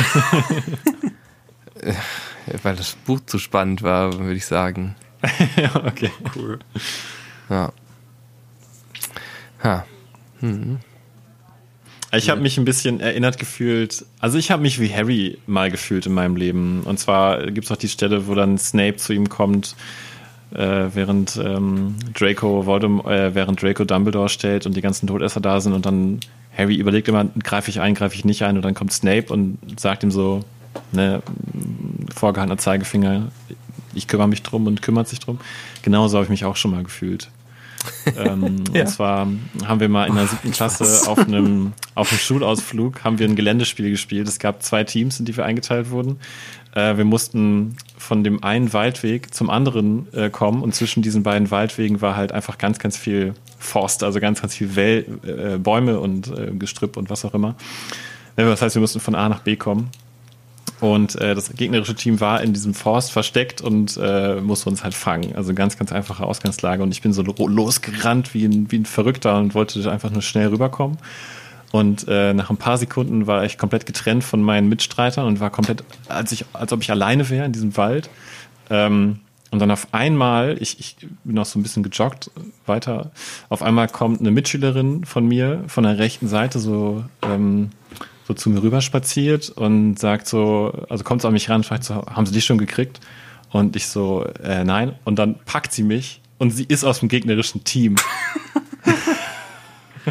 Weil 2.62 2.76
das 2.76 2.94
Buch 3.06 3.20
zu 3.26 3.38
spannend 3.38 3.82
war, 3.82 4.18
würde 4.18 4.34
ich 4.34 4.46
sagen. 4.46 4.94
ja, 5.56 5.74
okay. 5.86 6.10
cool. 6.36 6.58
Ja. 7.48 7.72
Ha. 9.64 9.86
Ich 12.14 12.28
habe 12.28 12.42
mich 12.42 12.58
ein 12.58 12.66
bisschen 12.66 13.00
erinnert 13.00 13.38
gefühlt, 13.38 14.04
also 14.20 14.36
ich 14.36 14.50
habe 14.50 14.60
mich 14.60 14.78
wie 14.78 14.92
Harry 14.92 15.38
mal 15.46 15.70
gefühlt 15.70 16.04
in 16.04 16.12
meinem 16.12 16.36
Leben. 16.36 16.82
Und 16.82 16.98
zwar 16.98 17.46
gibt 17.50 17.64
es 17.64 17.72
auch 17.72 17.76
die 17.76 17.88
Stelle, 17.88 18.26
wo 18.26 18.34
dann 18.34 18.58
Snape 18.58 18.96
zu 18.96 19.14
ihm 19.14 19.30
kommt, 19.30 19.74
äh, 20.52 20.88
während 20.92 21.40
ähm, 21.42 21.96
Draco 22.12 22.66
Voldemort, 22.66 23.06
äh, 23.06 23.34
während 23.34 23.62
Draco 23.62 23.84
Dumbledore 23.84 24.28
stellt 24.28 24.66
und 24.66 24.76
die 24.76 24.82
ganzen 24.82 25.06
Todesser 25.06 25.40
da 25.40 25.60
sind 25.60 25.72
und 25.72 25.86
dann 25.86 26.20
Harry 26.56 26.74
überlegt 26.74 27.08
immer, 27.08 27.24
greife 27.42 27.70
ich 27.70 27.80
ein, 27.80 27.94
greife 27.94 28.14
ich 28.14 28.26
nicht 28.26 28.42
ein 28.42 28.56
und 28.56 28.62
dann 28.62 28.74
kommt 28.74 28.92
Snape 28.92 29.32
und 29.32 29.58
sagt 29.80 30.02
ihm 30.02 30.10
so, 30.10 30.44
ne, 30.92 31.22
vorgehaltener 32.14 32.58
Zeigefinger, 32.58 33.30
ich 33.94 34.06
kümmere 34.06 34.28
mich 34.28 34.42
drum 34.42 34.66
und 34.66 34.82
kümmert 34.82 35.08
sich 35.08 35.20
drum. 35.20 35.38
Genauso 35.80 36.18
habe 36.18 36.24
ich 36.24 36.30
mich 36.30 36.44
auch 36.44 36.56
schon 36.56 36.72
mal 36.72 36.82
gefühlt. 36.82 37.30
Ähm, 38.16 38.64
Ja. 38.72 38.82
Und 38.82 38.88
zwar 38.88 39.28
haben 39.64 39.80
wir 39.80 39.88
mal 39.88 40.08
in 40.08 40.14
der 40.14 40.26
siebten 40.26 40.50
Klasse 40.50 41.08
auf 41.08 41.18
einem, 41.18 41.72
auf 41.94 42.10
einem 42.10 42.18
Schulausflug 42.18 43.04
haben 43.04 43.18
wir 43.18 43.28
ein 43.28 43.36
Geländespiel 43.36 43.90
gespielt. 43.90 44.28
Es 44.28 44.38
gab 44.38 44.62
zwei 44.62 44.84
Teams, 44.84 45.18
in 45.18 45.26
die 45.26 45.36
wir 45.36 45.44
eingeteilt 45.44 45.90
wurden. 45.90 46.18
Äh, 46.74 46.96
wir 46.96 47.04
mussten 47.04 47.76
von 47.98 48.24
dem 48.24 48.42
einen 48.42 48.72
Waldweg 48.72 49.34
zum 49.34 49.50
anderen 49.50 50.12
äh, 50.12 50.30
kommen 50.30 50.62
und 50.62 50.74
zwischen 50.74 51.02
diesen 51.02 51.22
beiden 51.22 51.50
Waldwegen 51.50 52.00
war 52.00 52.16
halt 52.16 52.32
einfach 52.32 52.58
ganz, 52.58 52.78
ganz 52.78 52.96
viel 52.96 53.34
Forst, 53.58 54.02
also 54.02 54.20
ganz, 54.20 54.40
ganz 54.40 54.54
viel 54.54 54.74
Wel 54.74 55.06
äh, 55.24 55.58
Bäume 55.58 56.00
und 56.00 56.28
äh, 56.28 56.52
Gestrüpp 56.52 56.96
und 56.96 57.10
was 57.10 57.24
auch 57.24 57.34
immer. 57.34 57.54
Das 58.34 58.62
heißt, 58.62 58.74
wir 58.74 58.80
mussten 58.80 59.00
von 59.00 59.14
A 59.14 59.28
nach 59.28 59.40
B 59.40 59.56
kommen. 59.56 59.90
Und 60.82 61.14
äh, 61.20 61.36
das 61.36 61.54
gegnerische 61.54 61.94
Team 61.94 62.18
war 62.18 62.42
in 62.42 62.52
diesem 62.52 62.74
Forst 62.74 63.12
versteckt 63.12 63.60
und 63.60 63.96
äh, 64.02 64.40
musste 64.40 64.68
uns 64.68 64.82
halt 64.82 64.94
fangen. 64.94 65.36
Also 65.36 65.54
ganz, 65.54 65.78
ganz 65.78 65.92
einfache 65.92 66.24
Ausgangslage. 66.24 66.82
Und 66.82 66.90
ich 66.90 67.02
bin 67.02 67.12
so 67.12 67.22
lo- 67.22 67.46
losgerannt 67.46 68.34
wie 68.34 68.44
ein, 68.46 68.68
wie 68.72 68.78
ein 68.78 68.84
Verrückter 68.84 69.38
und 69.38 69.54
wollte 69.54 69.88
einfach 69.92 70.10
nur 70.10 70.22
schnell 70.22 70.48
rüberkommen. 70.48 70.98
Und 71.70 72.06
äh, 72.08 72.34
nach 72.34 72.50
ein 72.50 72.56
paar 72.56 72.78
Sekunden 72.78 73.28
war 73.28 73.44
ich 73.44 73.58
komplett 73.58 73.86
getrennt 73.86 74.24
von 74.24 74.42
meinen 74.42 74.68
Mitstreitern 74.68 75.24
und 75.26 75.38
war 75.38 75.50
komplett, 75.50 75.84
als, 76.08 76.32
ich, 76.32 76.46
als 76.52 76.72
ob 76.72 76.82
ich 76.82 76.90
alleine 76.90 77.30
wäre 77.30 77.46
in 77.46 77.52
diesem 77.52 77.76
Wald. 77.76 78.10
Ähm, 78.68 79.20
und 79.52 79.60
dann 79.60 79.70
auf 79.70 79.86
einmal, 79.92 80.56
ich, 80.60 80.80
ich 80.80 80.96
bin 81.22 81.36
noch 81.36 81.46
so 81.46 81.60
ein 81.60 81.62
bisschen 81.62 81.84
gejoggt 81.84 82.32
weiter, 82.66 83.12
auf 83.50 83.62
einmal 83.62 83.86
kommt 83.86 84.18
eine 84.18 84.32
Mitschülerin 84.32 85.04
von 85.04 85.28
mir 85.28 85.62
von 85.68 85.84
der 85.84 85.98
rechten 85.98 86.26
Seite 86.26 86.58
so, 86.58 87.04
ähm, 87.22 87.70
so 88.26 88.34
zu 88.34 88.50
mir 88.50 88.62
rüber 88.62 88.80
spaziert 88.80 89.50
und 89.50 89.98
sagt 89.98 90.28
so, 90.28 90.72
also 90.88 91.04
kommt 91.04 91.22
so 91.22 91.28
an 91.28 91.34
mich 91.34 91.50
ran 91.50 91.64
fragt 91.64 91.84
so, 91.84 92.06
haben 92.06 92.26
Sie 92.26 92.32
dich 92.32 92.44
schon 92.44 92.58
gekriegt? 92.58 93.00
Und 93.50 93.76
ich 93.76 93.86
so, 93.86 94.24
äh, 94.42 94.64
nein. 94.64 94.94
Und 95.04 95.18
dann 95.18 95.38
packt 95.44 95.72
sie 95.72 95.82
mich 95.82 96.20
und 96.38 96.50
sie 96.50 96.64
ist 96.64 96.84
aus 96.84 97.00
dem 97.00 97.08
gegnerischen 97.08 97.64
Team. 97.64 97.96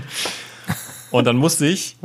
und 1.12 1.26
dann 1.26 1.38
musste 1.38 1.66
ich 1.66 1.96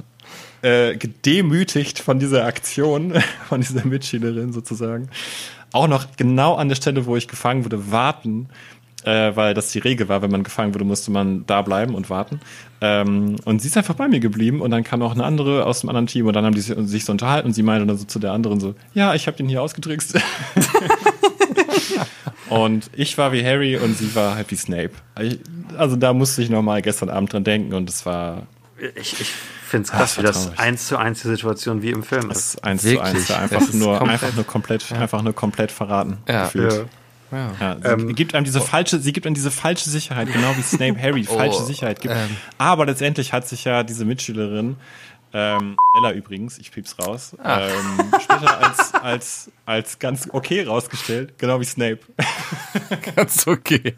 äh, 0.62 0.96
gedemütigt 0.96 1.98
von 1.98 2.18
dieser 2.18 2.46
Aktion, 2.46 3.14
von 3.48 3.60
dieser 3.60 3.86
Mitschülerin 3.86 4.52
sozusagen, 4.52 5.10
auch 5.72 5.88
noch 5.88 6.16
genau 6.16 6.54
an 6.54 6.68
der 6.68 6.76
Stelle, 6.76 7.04
wo 7.04 7.16
ich 7.16 7.28
gefangen 7.28 7.64
wurde, 7.64 7.92
warten, 7.92 8.48
äh, 9.06 9.34
weil 9.34 9.54
das 9.54 9.70
die 9.70 9.78
Regel 9.78 10.08
war, 10.10 10.20
wenn 10.20 10.30
man 10.30 10.42
gefangen 10.44 10.74
wurde, 10.74 10.84
musste 10.84 11.10
man 11.10 11.46
da 11.46 11.62
bleiben 11.62 11.94
und 11.94 12.10
warten. 12.10 12.40
Ähm, 12.82 13.36
und 13.46 13.62
sie 13.62 13.68
ist 13.68 13.76
einfach 13.78 13.94
bei 13.94 14.06
mir 14.08 14.20
geblieben 14.20 14.60
und 14.60 14.70
dann 14.70 14.84
kam 14.84 15.00
auch 15.00 15.12
eine 15.12 15.24
andere 15.24 15.64
aus 15.64 15.80
dem 15.80 15.88
anderen 15.88 16.06
Team 16.06 16.26
und 16.26 16.34
dann 16.34 16.44
haben 16.44 16.54
die 16.54 16.60
sich- 16.60 17.04
so 17.06 17.12
unterhalten 17.12 17.48
und 17.48 17.54
sie 17.54 17.62
meinte 17.62 17.86
dann 17.86 17.96
so 17.96 18.04
zu 18.04 18.18
der 18.18 18.32
anderen 18.32 18.60
so, 18.60 18.74
ja, 18.92 19.14
ich 19.14 19.26
habe 19.26 19.36
den 19.38 19.48
hier 19.48 19.62
ausgetrickst. 19.62 20.18
und 22.48 22.90
ich 22.94 23.16
war 23.18 23.32
wie 23.32 23.44
Harry 23.44 23.76
und 23.76 23.96
sie 23.96 24.14
war 24.14 24.34
halt 24.36 24.50
wie 24.50 24.56
Snape. 24.56 24.90
Also 25.76 25.96
da 25.96 26.12
musste 26.12 26.42
ich 26.42 26.50
nochmal 26.50 26.82
gestern 26.82 27.08
Abend 27.08 27.32
dran 27.32 27.44
denken 27.44 27.72
und 27.74 27.88
es 27.88 28.06
war 28.06 28.42
Ich, 28.94 29.20
ich 29.20 29.32
finde 29.66 29.84
es 29.86 29.90
Ah, 29.92 29.96
krass, 29.98 30.14
das 30.14 30.18
wie 30.18 30.26
das 30.26 30.44
traurig. 30.44 30.58
eins 30.60 30.86
zu 30.88 30.96
eins 30.96 31.22
die 31.22 31.28
Situation 31.28 31.82
wie 31.82 31.90
im 31.90 32.02
Film 32.02 32.28
das 32.28 32.38
ist. 32.38 32.54
ist 32.56 32.64
eins 32.64 32.84
Wirklich? 32.84 33.26
zu 33.26 33.36
eins 33.36 33.52
einfach 33.52 33.60
ist 33.68 33.74
nur, 33.74 33.98
komplett- 33.98 34.22
einfach 34.22 34.34
nur 34.36 34.44
komplett, 34.44 34.92
einfach 34.92 35.22
nur 35.22 35.32
komplett 35.34 35.72
verraten. 35.72 36.18
Ja. 36.28 36.44
gefühlt. 36.44 36.72
Ja. 36.72 36.78
Ja. 37.32 37.52
Ja, 37.60 37.76
sie 37.82 37.88
Ähm, 37.88 38.14
gibt 38.14 38.34
einem 38.34 38.44
diese 38.44 38.60
falsche, 38.60 38.98
sie 39.00 39.12
gibt 39.12 39.26
einem 39.26 39.34
diese 39.34 39.50
falsche 39.50 39.90
Sicherheit, 39.90 40.32
genau 40.32 40.56
wie 40.56 40.62
Snape 40.62 41.00
Harry 41.00 41.24
falsche 41.24 41.62
Sicherheit 41.64 42.00
gibt. 42.00 42.14
ähm. 42.14 42.36
Aber 42.58 42.86
letztendlich 42.86 43.32
hat 43.32 43.48
sich 43.48 43.64
ja 43.64 43.82
diese 43.82 44.04
Mitschülerin, 44.04 44.76
ähm, 45.32 45.76
Ella 45.98 46.12
übrigens, 46.12 46.56
ich 46.58 46.70
piep's 46.70 46.96
raus, 46.98 47.36
ähm, 47.44 47.70
später 48.22 48.58
als, 48.64 48.94
als, 48.94 49.50
als 49.66 49.98
ganz 49.98 50.28
okay 50.32 50.62
rausgestellt, 50.62 51.36
genau 51.38 51.60
wie 51.60 51.64
Snape. 51.64 51.98
Ganz 53.16 53.46
okay. 53.46 53.94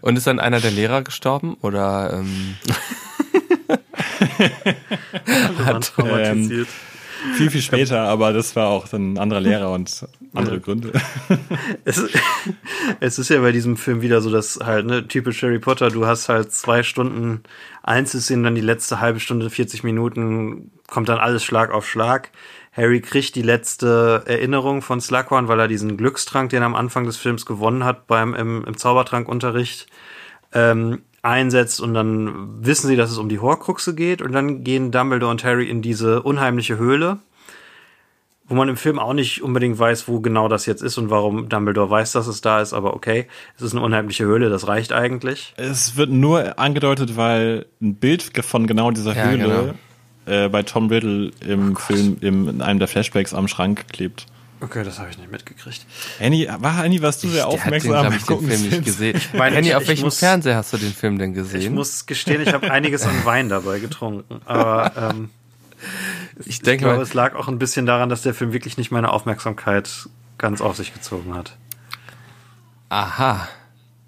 Und 0.00 0.16
ist 0.16 0.26
dann 0.26 0.40
einer 0.40 0.60
der 0.60 0.70
Lehrer 0.70 1.02
gestorben? 1.02 1.56
Oder 1.60 2.14
ähm, 2.14 2.56
waren 5.58 5.80
traumatisiert. 5.82 6.68
Viel, 7.34 7.50
viel 7.50 7.62
später, 7.62 8.02
aber 8.02 8.32
das 8.32 8.54
war 8.56 8.68
auch 8.68 8.88
dann 8.88 9.14
ein 9.14 9.18
anderer 9.18 9.40
Lehrer 9.40 9.72
und 9.72 10.06
andere 10.34 10.60
Gründe. 10.60 10.92
Es, 11.84 12.02
es 13.00 13.18
ist 13.18 13.28
ja 13.30 13.40
bei 13.40 13.52
diesem 13.52 13.76
Film 13.76 14.00
wieder 14.02 14.20
so, 14.20 14.30
dass 14.30 14.58
halt, 14.62 14.86
ne, 14.86 15.06
typisch 15.06 15.42
Harry 15.42 15.58
Potter, 15.58 15.90
du 15.90 16.06
hast 16.06 16.28
halt 16.28 16.52
zwei 16.52 16.82
Stunden 16.82 17.42
Einzelszenen, 17.82 18.44
dann 18.44 18.54
die 18.54 18.60
letzte 18.60 19.00
halbe 19.00 19.20
Stunde, 19.20 19.50
40 19.50 19.84
Minuten, 19.84 20.70
kommt 20.88 21.08
dann 21.08 21.18
alles 21.18 21.44
Schlag 21.44 21.70
auf 21.70 21.88
Schlag. 21.88 22.30
Harry 22.72 23.00
kriegt 23.00 23.36
die 23.36 23.42
letzte 23.42 24.22
Erinnerung 24.26 24.82
von 24.82 25.00
Slughorn, 25.00 25.48
weil 25.48 25.60
er 25.60 25.68
diesen 25.68 25.96
Glückstrank, 25.96 26.50
den 26.50 26.62
er 26.62 26.66
am 26.66 26.74
Anfang 26.74 27.04
des 27.04 27.16
Films 27.16 27.46
gewonnen 27.46 27.84
hat 27.84 28.06
beim 28.06 28.34
im, 28.34 28.64
im 28.64 28.76
Zaubertrankunterricht, 28.76 29.86
ähm, 30.52 31.02
einsetzt 31.24 31.80
und 31.80 31.94
dann 31.94 32.64
wissen 32.64 32.86
sie, 32.86 32.96
dass 32.96 33.10
es 33.10 33.18
um 33.18 33.28
die 33.28 33.38
Horcruxe 33.38 33.94
geht 33.94 34.20
und 34.20 34.32
dann 34.32 34.62
gehen 34.62 34.90
Dumbledore 34.90 35.30
und 35.30 35.42
Harry 35.42 35.68
in 35.68 35.80
diese 35.80 36.22
unheimliche 36.22 36.76
Höhle, 36.76 37.18
wo 38.46 38.54
man 38.54 38.68
im 38.68 38.76
Film 38.76 38.98
auch 38.98 39.14
nicht 39.14 39.42
unbedingt 39.42 39.78
weiß, 39.78 40.06
wo 40.06 40.20
genau 40.20 40.48
das 40.48 40.66
jetzt 40.66 40.82
ist 40.82 40.98
und 40.98 41.08
warum 41.08 41.48
Dumbledore 41.48 41.88
weiß, 41.88 42.12
dass 42.12 42.26
es 42.26 42.42
da 42.42 42.60
ist, 42.60 42.74
aber 42.74 42.94
okay, 42.94 43.26
es 43.56 43.62
ist 43.62 43.72
eine 43.72 43.82
unheimliche 43.82 44.24
Höhle, 44.24 44.50
das 44.50 44.68
reicht 44.68 44.92
eigentlich. 44.92 45.54
Es 45.56 45.96
wird 45.96 46.10
nur 46.10 46.58
angedeutet, 46.58 47.16
weil 47.16 47.66
ein 47.80 47.94
Bild 47.94 48.30
von 48.44 48.66
genau 48.66 48.90
dieser 48.90 49.16
Ja, 49.16 49.30
Höhle 49.30 49.74
äh, 50.26 50.50
bei 50.50 50.62
Tom 50.62 50.88
Riddle 50.88 51.30
im 51.40 51.74
Film, 51.76 52.18
im, 52.20 52.48
in 52.48 52.62
einem 52.62 52.78
der 52.78 52.88
Flashbacks 52.88 53.32
am 53.32 53.48
Schrank 53.48 53.86
klebt. 53.92 54.26
Okay, 54.60 54.82
das 54.84 54.98
habe 54.98 55.10
ich 55.10 55.18
nicht 55.18 55.30
mitgekriegt. 55.30 55.84
Annie, 56.20 56.48
war 56.58 56.78
Annie, 56.78 57.02
warst 57.02 57.22
du 57.22 57.28
sehr 57.28 57.44
den, 57.44 57.52
aufmerksam 57.52 58.06
ich, 58.12 58.18
den 58.18 58.26
Gucken 58.26 58.48
Film 58.48 58.62
nicht 58.70 58.84
gesehen. 58.84 59.20
meine, 59.34 59.56
Henny, 59.56 59.68
ich- 59.68 59.74
auf 59.74 59.82
ich 59.82 59.88
welchem 59.88 60.04
muss- 60.04 60.18
Fernseher 60.18 60.56
hast 60.56 60.72
du 60.72 60.78
den 60.78 60.92
Film 60.94 61.18
denn 61.18 61.30
Ich 61.32 61.36
gesehen? 61.36 61.74
muss 61.74 62.06
gestehen, 62.06 62.40
ich 62.40 62.52
habe 62.52 62.70
einiges 62.70 63.02
an 63.02 63.24
Wein 63.24 63.48
dabei 63.50 63.78
getrunken, 63.80 64.40
aber 64.46 65.10
ähm, 65.14 65.30
ich 66.40 66.46
ich 66.46 66.60
denke 66.62 66.84
glaube, 66.84 66.96
mal, 66.98 67.02
es 67.02 67.12
lag 67.14 67.34
auch 67.34 67.48
ein 67.48 67.58
bisschen 67.58 67.84
daran, 67.84 68.08
dass 68.08 68.22
der 68.22 68.32
Film 68.32 68.52
wirklich 68.52 68.78
nicht 68.78 68.90
meine 68.90 69.12
Aufmerksamkeit 69.12 70.08
ganz 70.38 70.60
auf 70.62 70.76
sich 70.76 70.94
gezogen 70.94 71.34
hat. 71.34 71.56
aha. 72.88 73.48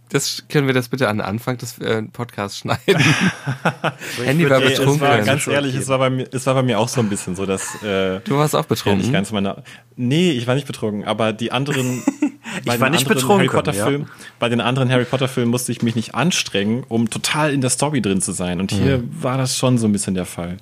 Das 0.09 0.45
können 0.49 0.69
wir 0.69 0.75
das 0.75 0.89
bitte 0.89 1.09
an 1.09 1.19
den 1.19 1.27
Anfang 1.27 1.59
des 1.59 1.79
äh, 1.79 2.03
Podcasts 2.03 2.59
schneiden. 2.59 2.81
Handy 4.25 4.49
war 4.49 4.63
Ey, 4.63 4.69
betrunken. 4.69 5.01
war 5.01 5.21
ganz 5.23 5.47
ehrlich, 5.49 5.75
es 5.75 5.89
war 5.89 5.99
bei 5.99 6.11
mir, 6.11 6.29
es 6.31 6.47
war 6.47 6.55
bei 6.55 6.63
mir 6.63 6.79
auch 6.79 6.89
so 6.89 7.01
ein 7.01 7.09
bisschen 7.09 7.35
so, 7.35 7.45
dass 7.45 7.83
äh, 7.83 8.21
du 8.21 8.37
warst 8.37 8.55
auch 8.55 8.61
ja, 8.61 8.67
betrunken. 8.69 9.13
ganz 9.13 9.33
meine. 9.33 9.65
Nee, 9.97 10.31
ich 10.31 10.47
war 10.47 10.55
nicht 10.55 10.67
betrunken, 10.67 11.05
aber 11.05 11.33
die 11.33 11.51
anderen. 11.51 12.05
bei 12.65 12.79
war 12.79 12.89
den 12.89 12.93
nicht 12.93 13.03
anderen 13.03 13.09
betrunken, 13.09 13.49
Harry 13.49 13.49
Potter 13.49 13.73
ja. 13.73 13.87
Filmen, 13.87 14.09
bei 14.39 14.49
den 14.49 14.61
anderen 14.61 14.91
Harry 14.91 15.05
Potter 15.05 15.27
Filmen 15.27 15.51
musste 15.51 15.73
ich 15.73 15.83
mich 15.83 15.97
nicht 15.97 16.15
anstrengen, 16.15 16.85
um 16.89 17.11
total 17.11 17.53
in 17.53 17.61
der 17.61 17.71
Story 17.71 18.01
drin 18.01 18.21
zu 18.21 18.31
sein. 18.31 18.61
Und 18.61 18.71
hier 18.71 19.03
war 19.11 19.39
das 19.39 19.57
schon 19.59 19.77
so 19.77 19.89
ein 19.89 19.93
bisschen 19.93 20.15
der 20.15 20.27
Fall. 20.27 20.59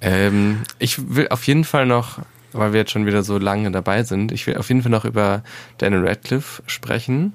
Ähm, 0.00 0.64
ich 0.78 1.14
will 1.14 1.28
auf 1.28 1.46
jeden 1.46 1.64
Fall 1.64 1.86
noch, 1.86 2.18
weil 2.52 2.72
wir 2.72 2.80
jetzt 2.80 2.90
schon 2.90 3.06
wieder 3.06 3.22
so 3.22 3.38
lange 3.38 3.70
dabei 3.70 4.02
sind, 4.02 4.32
ich 4.32 4.46
will 4.46 4.56
auf 4.56 4.68
jeden 4.68 4.82
Fall 4.82 4.90
noch 4.90 5.04
über 5.04 5.42
Daniel 5.78 6.06
Radcliffe 6.06 6.62
sprechen, 6.66 7.32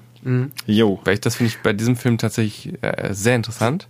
Jo. 0.66 1.00
weil 1.04 1.14
ich 1.14 1.20
das 1.20 1.36
finde 1.36 1.48
ich 1.48 1.62
bei 1.62 1.72
diesem 1.72 1.96
Film 1.96 2.16
tatsächlich 2.18 2.74
äh, 2.82 3.12
sehr 3.12 3.36
interessant. 3.36 3.88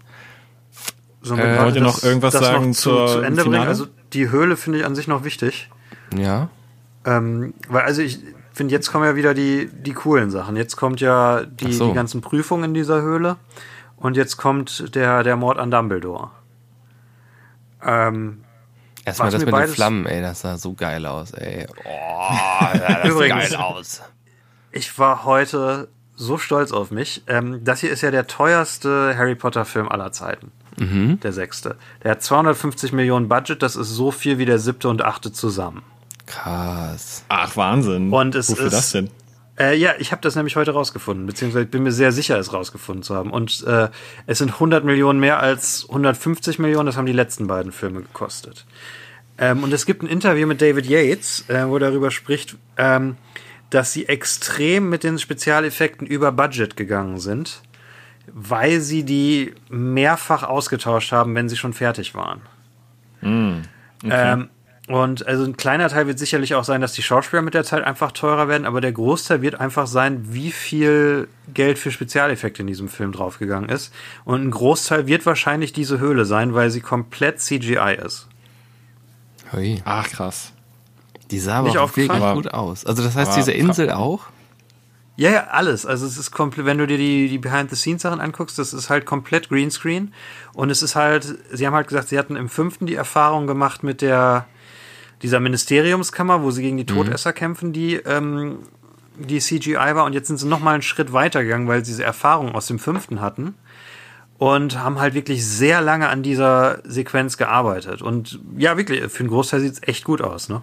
Sollen 1.23 1.40
Äh, 1.40 1.43
gerade 1.44 1.65
wollt 1.65 1.74
ihr 1.77 1.81
noch 1.82 2.02
irgendwas 2.02 2.32
das 2.35 2.44
sagen 2.44 2.69
noch 2.70 2.74
zu, 2.77 2.90
zur 2.90 3.06
zu 3.09 3.20
Ende 3.20 3.43
bringen? 3.43 3.52
Finale? 3.55 3.69
Also 3.69 3.86
die 4.12 4.31
Höhle 4.31 4.56
finde 4.56 4.81
ich 4.81 4.85
an 4.85 4.94
sich 4.94 5.06
noch 5.09 5.24
wichtig. 5.24 5.70
Ja. 6.16 6.48
Ähm, 7.05 7.55
weil 7.69 7.82
also 7.85 8.02
ich 8.02 8.19
finde, 8.52 8.73
jetzt 8.73 8.90
kommen 8.90 9.05
ja 9.05 9.15
wieder 9.16 9.32
die, 9.35 9.69
die 9.73 9.93
coolen 9.93 10.31
Sachen. 10.31 10.56
Jetzt 10.56 10.77
kommt 10.77 11.01
ja 11.01 11.44
die, 11.44 11.73
so. 11.73 11.89
die 11.89 11.94
ganzen 11.94 12.20
Prüfungen 12.20 12.65
in 12.65 12.74
dieser 12.74 13.01
Höhle 13.02 13.36
und 13.97 14.16
jetzt 14.16 14.36
kommt 14.36 14.94
der, 14.94 15.23
der 15.23 15.36
Mord 15.36 15.59
an 15.59 15.70
Dumbledore. 15.70 16.31
Ähm, 17.82 18.43
Erstmal 19.05 19.31
das 19.31 19.44
mit 19.44 19.55
den 19.55 19.69
Flammen, 19.69 20.06
ey, 20.06 20.23
das 20.23 20.40
sah 20.40 20.56
so 20.56 20.73
geil 20.73 21.05
aus, 21.05 21.32
ey. 21.32 21.66
Oh, 21.85 22.66
das 22.73 22.81
sah 22.81 23.09
Übrigens- 23.09 23.51
geil 23.51 23.56
aus. 23.56 24.02
ich 24.73 24.98
war 24.98 25.24
heute 25.24 25.89
so 26.16 26.39
stolz 26.39 26.73
auf 26.73 26.91
mich. 26.91 27.23
Ähm, 27.27 27.65
das 27.65 27.81
hier 27.81 27.91
ist 27.91 28.03
ja 28.03 28.11
der 28.11 28.27
teuerste 28.27 29.15
Harry 29.16 29.35
Potter 29.35 29.65
Film 29.65 29.89
aller 29.89 30.12
Zeiten. 30.12 30.53
Mhm. 30.78 31.20
Der 31.20 31.32
sechste. 31.32 31.77
Der 32.03 32.12
hat 32.12 32.23
250 32.23 32.93
Millionen 32.93 33.28
Budget, 33.28 33.62
das 33.62 33.77
ist 33.77 33.89
so 33.91 34.11
viel 34.11 34.39
wie 34.39 34.45
der 34.45 34.59
siebte 34.59 34.89
und 34.89 35.03
achte 35.03 35.32
zusammen. 35.32 35.82
Krass. 36.27 37.24
Ach, 37.28 37.57
Wahnsinn. 37.57 38.12
Und 38.12 38.35
es 38.35 38.51
Wofür 38.51 38.66
ist- 38.66 38.73
das 38.73 38.91
denn? 38.93 39.11
Äh, 39.57 39.77
ja, 39.77 39.93
ich 40.01 40.11
habe 40.11 40.20
das 40.20 40.35
nämlich 40.35 40.57
heute 40.57 40.73
rausgefunden, 40.73 41.27
beziehungsweise 41.27 41.65
ich 41.66 41.70
bin 41.70 41.85
mir 41.85 41.93
sehr 41.93 42.11
sicher, 42.11 42.36
es 42.41 42.53
rausgefunden 42.53 43.05
zu 43.05 43.15
haben. 43.15 43.31
Und 43.31 43.62
äh, 43.69 43.89
es 44.27 44.39
sind 44.39 44.55
100 44.55 44.85
Millionen 44.85 45.20
mehr 45.20 45.39
als 45.39 45.85
150 45.89 46.59
Millionen, 46.59 46.86
das 46.86 46.97
haben 46.97 47.07
die 47.07 47.12
letzten 47.12 47.47
beiden 47.47 47.70
Filme 47.70 48.01
gekostet. 48.03 48.66
Ähm, 49.39 49.62
und 49.62 49.73
es 49.73 49.86
gibt 49.86 50.03
ein 50.03 50.09
Interview 50.09 50.49
mit 50.49 50.61
David 50.61 50.86
Yates, 50.86 51.45
äh, 51.49 51.69
wo 51.69 51.74
er 51.77 51.81
darüber 51.81 52.11
spricht, 52.11 52.57
ähm, 52.78 53.16
dass 53.75 53.93
sie 53.93 54.07
extrem 54.09 54.89
mit 54.89 55.03
den 55.03 55.19
Spezialeffekten 55.19 56.07
über 56.07 56.31
Budget 56.33 56.77
gegangen 56.77 57.19
sind, 57.19 57.61
weil 58.33 58.81
sie 58.81 59.03
die 59.03 59.53
mehrfach 59.69 60.45
ausgetauscht 60.45 61.13
haben, 61.13 61.35
wenn 61.35 61.49
sie 61.49 61.57
schon 61.57 61.73
fertig 61.73 62.15
waren. 62.15 62.41
Ähm, 64.05 64.49
und 64.87 65.27
also 65.27 65.45
ein 65.45 65.57
kleiner 65.57 65.89
Teil 65.89 66.07
wird 66.07 66.19
sicherlich 66.19 66.55
auch 66.55 66.65
sein, 66.65 66.81
dass 66.81 66.93
die 66.93 67.03
Schauspieler 67.03 67.43
mit 67.43 67.55
der 67.55 67.65
Zeit 67.65 67.83
einfach 67.85 68.13
teurer 68.13 68.49
werden, 68.49 68.67
aber 68.67 68.81
der 68.81 68.93
Großteil 68.93 69.43
wird 69.43 69.59
einfach 69.59 69.87
sein, 69.87 70.33
wie 70.33 70.53
viel 70.53 71.29
Geld 71.53 71.79
für 71.79 71.91
Spezialeffekte 71.91 72.63
in 72.63 72.67
diesem 72.67 72.89
Film 72.89 73.13
draufgegangen 73.13 73.71
ist. 73.71 73.93
Und 74.25 74.43
ein 74.43 74.51
Großteil 74.51 75.07
wird 75.07 75.27
wahrscheinlich 75.27 75.73
diese 75.73 75.99
Höhle 75.99 76.27
sein, 76.27 76.55
weil 76.55 76.71
sie 76.71 76.81
komplett 76.81 77.41
CGI 77.41 77.99
ist. 78.05 78.29
Hui. 79.53 79.83
Ach, 79.85 80.09
krass. 80.09 80.53
Die 81.31 81.39
sah 81.39 81.57
aber 81.61 81.71
auch 81.81 81.97
wirklich 81.97 82.23
gut 82.35 82.49
aus. 82.53 82.85
Also 82.85 83.03
das 83.03 83.15
heißt, 83.17 83.33
Aber- 83.33 83.37
diese 83.41 83.53
Insel 83.53 83.91
auch? 83.91 84.27
Ja, 85.17 85.31
ja, 85.31 85.45
alles. 85.51 85.87
Also 85.87 86.07
es 86.07 86.17
ist 86.19 86.33
komplett, 86.33 86.67
wenn 86.67 86.79
du 86.79 86.89
dir 86.89 86.99
die, 86.99 87.29
die 87.29 87.39
Behind-the-Scenes-Sachen 87.39 88.21
anguckst, 88.21 88.59
das 88.59 88.73
ist 88.73 88.91
halt 88.91 89.07
komplett 89.07 89.49
Greenscreen. 89.49 90.13
Und 90.55 90.71
es 90.71 90.83
ist 90.83 90.97
halt, 90.97 91.39
sie 91.53 91.67
haben 91.67 91.75
halt 91.75 91.87
gesagt, 91.87 92.09
sie 92.09 92.19
hatten 92.19 92.35
im 92.35 92.49
fünften 92.49 92.87
die 92.87 92.97
Erfahrung 92.97 93.47
gemacht 93.47 93.85
mit 93.85 94.03
der, 94.03 94.47
dieser 95.23 95.39
Ministeriumskammer, 95.39 96.43
wo 96.43 96.51
sie 96.51 96.63
gegen 96.63 96.77
die 96.79 96.87
Todesser 96.87 97.33
kämpfen, 97.33 97.73
die, 97.73 97.95
ähm, 97.95 98.59
die 99.17 99.39
CGI 99.39 99.77
war. 99.95 100.05
Und 100.05 100.15
jetzt 100.15 100.27
sind 100.27 100.39
sie 100.39 100.49
noch 100.49 100.59
mal 100.59 100.73
einen 100.75 100.83
Schritt 100.83 101.13
weiter 101.13 101.45
gegangen, 101.45 101.69
weil 101.69 101.85
sie 101.85 101.93
diese 101.93 102.03
Erfahrung 102.03 102.53
aus 102.53 102.67
dem 102.67 102.81
fünften 102.81 103.21
hatten. 103.21 103.55
Und 104.39 104.81
haben 104.81 104.99
halt 104.99 105.15
wirklich 105.15 105.47
sehr 105.47 105.81
lange 105.81 106.09
an 106.09 106.25
dieser 106.25 106.81
Sequenz 106.83 107.37
gearbeitet. 107.37 108.03
Und 108.03 108.41
ja, 108.59 108.77
wirklich, 108.77 109.01
für 109.13 109.21
einen 109.21 109.29
Großteil 109.29 109.61
sieht 109.61 109.75
es 109.75 109.83
echt 109.85 110.03
gut 110.03 110.21
aus, 110.23 110.49
ne? 110.49 110.63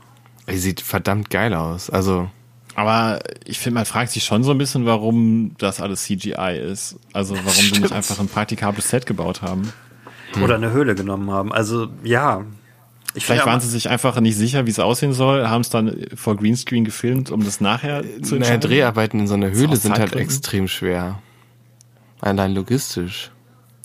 Ey, 0.51 0.57
sieht 0.57 0.81
verdammt 0.81 1.29
geil 1.29 1.53
aus. 1.53 1.89
Also, 1.89 2.29
Aber 2.75 3.19
ich 3.45 3.59
finde, 3.59 3.75
man 3.75 3.85
fragt 3.85 4.11
sich 4.11 4.23
schon 4.23 4.43
so 4.43 4.51
ein 4.51 4.57
bisschen, 4.57 4.85
warum 4.85 5.55
das 5.57 5.79
alles 5.81 6.03
CGI 6.03 6.59
ist. 6.59 6.97
Also 7.13 7.35
warum 7.35 7.51
sie 7.51 7.79
nicht 7.79 7.93
einfach 7.93 8.19
ein 8.19 8.27
praktikables 8.27 8.89
Set 8.89 9.05
gebaut 9.05 9.41
haben. 9.41 9.71
Oder 10.41 10.55
eine 10.55 10.71
Höhle 10.71 10.95
genommen 10.95 11.31
haben. 11.31 11.51
Also, 11.51 11.87
ja. 12.03 12.45
Ich 13.13 13.25
Vielleicht 13.25 13.45
waren 13.45 13.59
sie 13.59 13.67
sich 13.67 13.89
einfach 13.89 14.17
nicht 14.21 14.37
sicher, 14.37 14.65
wie 14.65 14.69
es 14.69 14.79
aussehen 14.79 15.11
soll, 15.11 15.47
haben 15.49 15.61
es 15.61 15.69
dann 15.69 16.05
vor 16.15 16.37
Greenscreen 16.37 16.85
gefilmt, 16.85 17.29
um 17.29 17.43
das 17.43 17.59
nachher 17.59 18.03
zu 18.03 18.35
naja, 18.35 18.35
entscheiden. 18.35 18.61
Dreharbeiten 18.61 19.19
in 19.19 19.27
so 19.27 19.33
einer 19.33 19.51
Höhle 19.51 19.75
sind 19.75 19.99
halt 19.99 20.15
extrem 20.15 20.69
schwer. 20.69 21.19
Allein 22.21 22.53
logistisch. 22.53 23.31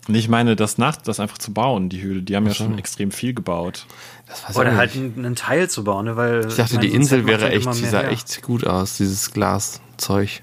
Und 0.08 0.14
ich 0.14 0.28
meine, 0.28 0.54
das 0.54 0.78
nach, 0.78 0.96
das 0.96 1.18
einfach 1.18 1.38
zu 1.38 1.52
bauen, 1.52 1.88
die 1.88 2.00
Höhle, 2.00 2.22
die 2.22 2.36
haben 2.36 2.46
ja 2.46 2.54
schon 2.54 2.78
extrem 2.78 3.10
viel 3.10 3.34
gebaut. 3.34 3.86
Das 4.28 4.48
weiß 4.48 4.56
Oder 4.56 4.72
ich 4.72 4.78
halt 4.78 4.94
nicht. 4.94 5.18
einen, 5.18 5.34
Teil 5.34 5.68
zu 5.68 5.84
bauen, 5.84 6.04
ne? 6.04 6.16
weil 6.16 6.46
Ich 6.46 6.56
dachte, 6.56 6.76
meine, 6.76 6.86
die 6.86 6.94
Insel 6.94 7.26
wäre 7.26 7.50
echt, 7.50 7.66
die 7.74 7.86
sah 7.86 8.00
her. 8.00 8.10
echt 8.10 8.42
gut 8.42 8.66
aus, 8.66 8.96
dieses 8.96 9.32
Glaszeug. 9.32 10.42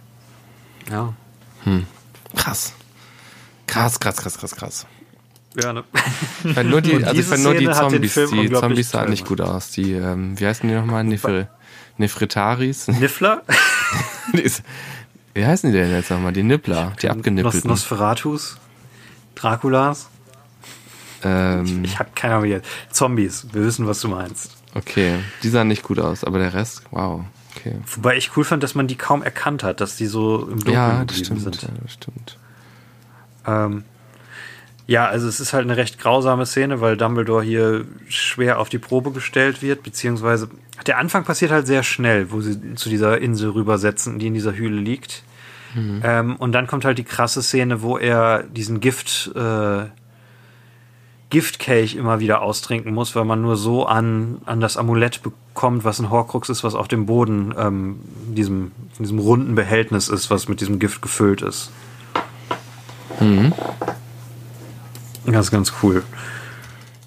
Ja. 0.91 1.13
Krass. 2.35 2.73
Krass, 3.67 3.99
krass, 3.99 4.17
krass, 4.17 4.37
krass, 4.37 4.55
krass. 4.55 4.87
Ja, 5.55 5.71
ne? 5.71 5.83
Ich 6.43 6.53
fand 6.53 6.69
nur 6.69 6.81
die, 6.81 6.91
Und 6.95 7.03
also 7.05 7.19
ich 7.19 7.25
fand 7.25 7.43
nur 7.43 7.53
die 7.53 7.69
Zombies. 7.69 8.13
Die 8.13 8.51
Zombies 8.51 8.89
sahen 8.89 9.09
nicht 9.09 9.25
gut 9.25 9.39
aus. 9.39 9.71
Die, 9.71 9.93
ähm, 9.93 10.39
wie 10.39 10.47
heißen 10.47 10.67
die 10.67 10.75
nochmal? 10.75 11.03
Nefre, 11.03 11.47
Nefritaris? 11.97 12.87
Niffler? 12.99 13.43
Wie 15.33 15.45
heißen 15.45 15.71
die 15.71 15.77
denn 15.77 15.91
jetzt 15.91 16.09
nochmal? 16.09 16.33
Die 16.33 16.43
Nippler, 16.43 16.93
die 17.01 17.07
Nos 17.07 17.15
abgenippelten. 17.17 17.69
Nosferatus? 17.69 18.57
Draculas? 19.35 20.09
Ähm, 21.23 21.83
Ich 21.83 21.99
hab 21.99 22.15
keine 22.15 22.35
Ahnung. 22.35 22.61
Zombies. 22.91 23.47
Wir 23.53 23.63
wissen, 23.63 23.87
was 23.87 24.01
du 24.01 24.07
meinst. 24.09 24.51
okay, 24.75 25.19
die 25.43 25.49
sahen 25.49 25.67
nicht 25.67 25.83
gut 25.83 25.99
aus, 25.99 26.23
aber 26.23 26.39
der 26.39 26.53
Rest, 26.53 26.83
wow. 26.91 27.21
Okay. 27.55 27.75
Wobei 27.95 28.17
ich 28.17 28.35
cool 28.35 28.43
fand, 28.43 28.63
dass 28.63 28.73
man 28.75 28.87
die 28.87 28.95
kaum 28.95 29.21
erkannt 29.21 29.63
hat, 29.63 29.79
dass 29.79 29.95
die 29.95 30.07
so 30.07 30.39
im 30.43 30.57
Dunkeln 30.59 30.73
Ja, 30.73 31.05
das 31.05 31.17
stimmt. 31.19 31.41
sind. 31.41 31.61
Ja, 31.61 31.69
das 31.81 31.93
stimmt. 31.93 32.37
Ähm, 33.45 33.83
ja, 34.87 35.05
also 35.07 35.27
es 35.27 35.39
ist 35.39 35.53
halt 35.53 35.63
eine 35.63 35.77
recht 35.77 35.99
grausame 35.99 36.45
Szene, 36.45 36.81
weil 36.81 36.97
Dumbledore 36.97 37.43
hier 37.43 37.85
schwer 38.09 38.59
auf 38.59 38.69
die 38.69 38.79
Probe 38.79 39.11
gestellt 39.11 39.61
wird, 39.61 39.83
beziehungsweise 39.83 40.49
der 40.87 40.97
Anfang 40.97 41.23
passiert 41.23 41.51
halt 41.51 41.67
sehr 41.67 41.83
schnell, 41.83 42.31
wo 42.31 42.41
sie 42.41 42.73
zu 42.75 42.89
dieser 42.89 43.19
Insel 43.21 43.51
rübersetzen, 43.51 44.17
die 44.19 44.27
in 44.27 44.33
dieser 44.33 44.55
Höhle 44.55 44.81
liegt. 44.81 45.23
Ähm, 46.03 46.35
und 46.35 46.51
dann 46.51 46.67
kommt 46.67 46.85
halt 46.85 46.97
die 46.97 47.03
krasse 47.03 47.41
Szene, 47.41 47.81
wo 47.81 47.97
er 47.97 48.43
diesen 48.43 48.79
Gift, 48.79 49.31
äh, 49.35 49.85
Giftkelch 51.29 51.95
immer 51.95 52.19
wieder 52.19 52.41
austrinken 52.41 52.93
muss, 52.93 53.15
weil 53.15 53.25
man 53.25 53.41
nur 53.41 53.57
so 53.57 53.85
an, 53.85 54.39
an 54.45 54.59
das 54.59 54.77
Amulett 54.77 55.21
bekommt, 55.23 55.83
was 55.83 55.99
ein 55.99 56.11
Horcrux 56.11 56.49
ist, 56.49 56.63
was 56.63 56.75
auf 56.75 56.87
dem 56.87 57.07
Boden 57.07 57.53
ähm, 57.57 57.99
in 58.27 58.35
diesem, 58.35 58.71
in 58.97 59.03
diesem 59.05 59.19
runden 59.19 59.55
Behältnis 59.55 60.09
ist, 60.09 60.29
was 60.29 60.47
mit 60.47 60.61
diesem 60.61 60.77
Gift 60.77 61.01
gefüllt 61.01 61.41
ist. 61.41 61.71
Ganz, 65.25 65.51
ganz 65.51 65.73
cool. 65.81 66.03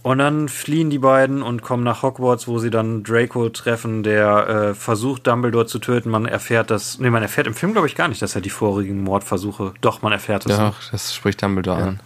Und 0.06 0.18
dann 0.18 0.48
fliehen 0.48 0.88
die 0.88 1.00
beiden 1.00 1.42
und 1.42 1.62
kommen 1.62 1.82
nach 1.82 2.04
Hogwarts, 2.04 2.46
wo 2.46 2.60
sie 2.60 2.70
dann 2.70 3.02
Draco 3.02 3.48
treffen, 3.48 4.04
der 4.04 4.48
äh, 4.48 4.74
versucht, 4.76 5.26
Dumbledore 5.26 5.66
zu 5.66 5.80
töten. 5.80 6.10
Man 6.10 6.26
erfährt 6.26 6.70
das, 6.70 7.00
nee, 7.00 7.10
man 7.10 7.24
erfährt 7.24 7.48
im 7.48 7.54
Film, 7.54 7.72
glaube 7.72 7.88
ich, 7.88 7.96
gar 7.96 8.06
nicht, 8.06 8.22
dass 8.22 8.36
er 8.36 8.40
die 8.40 8.50
vorigen 8.50 9.02
Mordversuche, 9.02 9.74
doch, 9.80 10.02
man 10.02 10.12
erfährt 10.12 10.46
es. 10.46 10.56
Ja, 10.56 10.74
das 10.92 11.12
spricht 11.12 11.42
Dumbledore 11.42 11.82
an. 11.82 12.00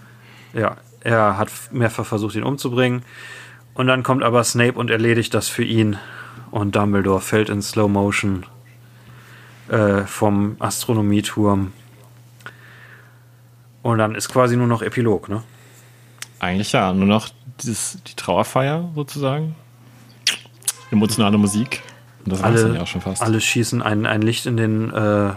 Ja, 0.55 0.79
er 1.01 1.37
hat 1.37 1.51
mehrfach 1.73 2.07
versucht, 2.07 2.37
ihn 2.37 2.43
umzubringen. 2.43 3.03
Und 3.75 3.87
dann 3.87 4.03
kommt 4.03 4.23
aber 4.23 4.45
Snape 4.45 4.79
und 4.79 4.89
erledigt 4.89 5.35
das 5.35 5.51
für 5.51 5.65
ihn. 5.65 5.99
Und 6.51 6.77
Dumbledore 6.77 7.21
fällt 7.21 7.51
in 7.51 7.61
Slow 7.61 7.87
Motion 7.87 8.47
äh, 9.69 10.07
vom 10.07 10.57
Astronomieturm. 10.59 11.75
Und 13.83 13.99
dann 13.99 14.15
ist 14.15 14.31
quasi 14.31 14.57
nur 14.57 14.69
noch 14.69 14.81
Epilog, 14.81 15.29
ne? 15.29 15.43
Eigentlich 16.39 16.73
ja, 16.73 16.95
nur 16.95 17.07
noch 17.07 17.29
dieses, 17.63 17.99
die 18.07 18.15
Trauerfeier 18.15 18.91
sozusagen. 18.95 19.55
Emotionale 20.91 21.39
Musik. 21.39 21.83
Und 22.25 22.33
das 22.33 22.41
es 22.41 22.63
dann 22.63 22.75
ja 22.75 22.83
auch 22.83 22.87
schon 22.87 23.01
fast. 23.01 23.23
alle 23.23 23.41
schießen 23.41 23.81
ein, 23.83 24.05
ein 24.07 24.23
Licht 24.23 24.47
in 24.47 24.57
den, 24.57 24.93
äh, 24.93 25.33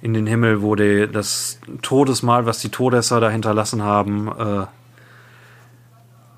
in 0.00 0.14
den 0.14 0.26
Himmel, 0.26 0.62
wo 0.62 0.74
die, 0.74 1.08
das 1.10 1.60
Todesmal, 1.82 2.46
was 2.46 2.60
die 2.60 2.70
Todesser 2.70 3.20
da 3.20 3.28
hinterlassen 3.30 3.82
haben, 3.82 4.66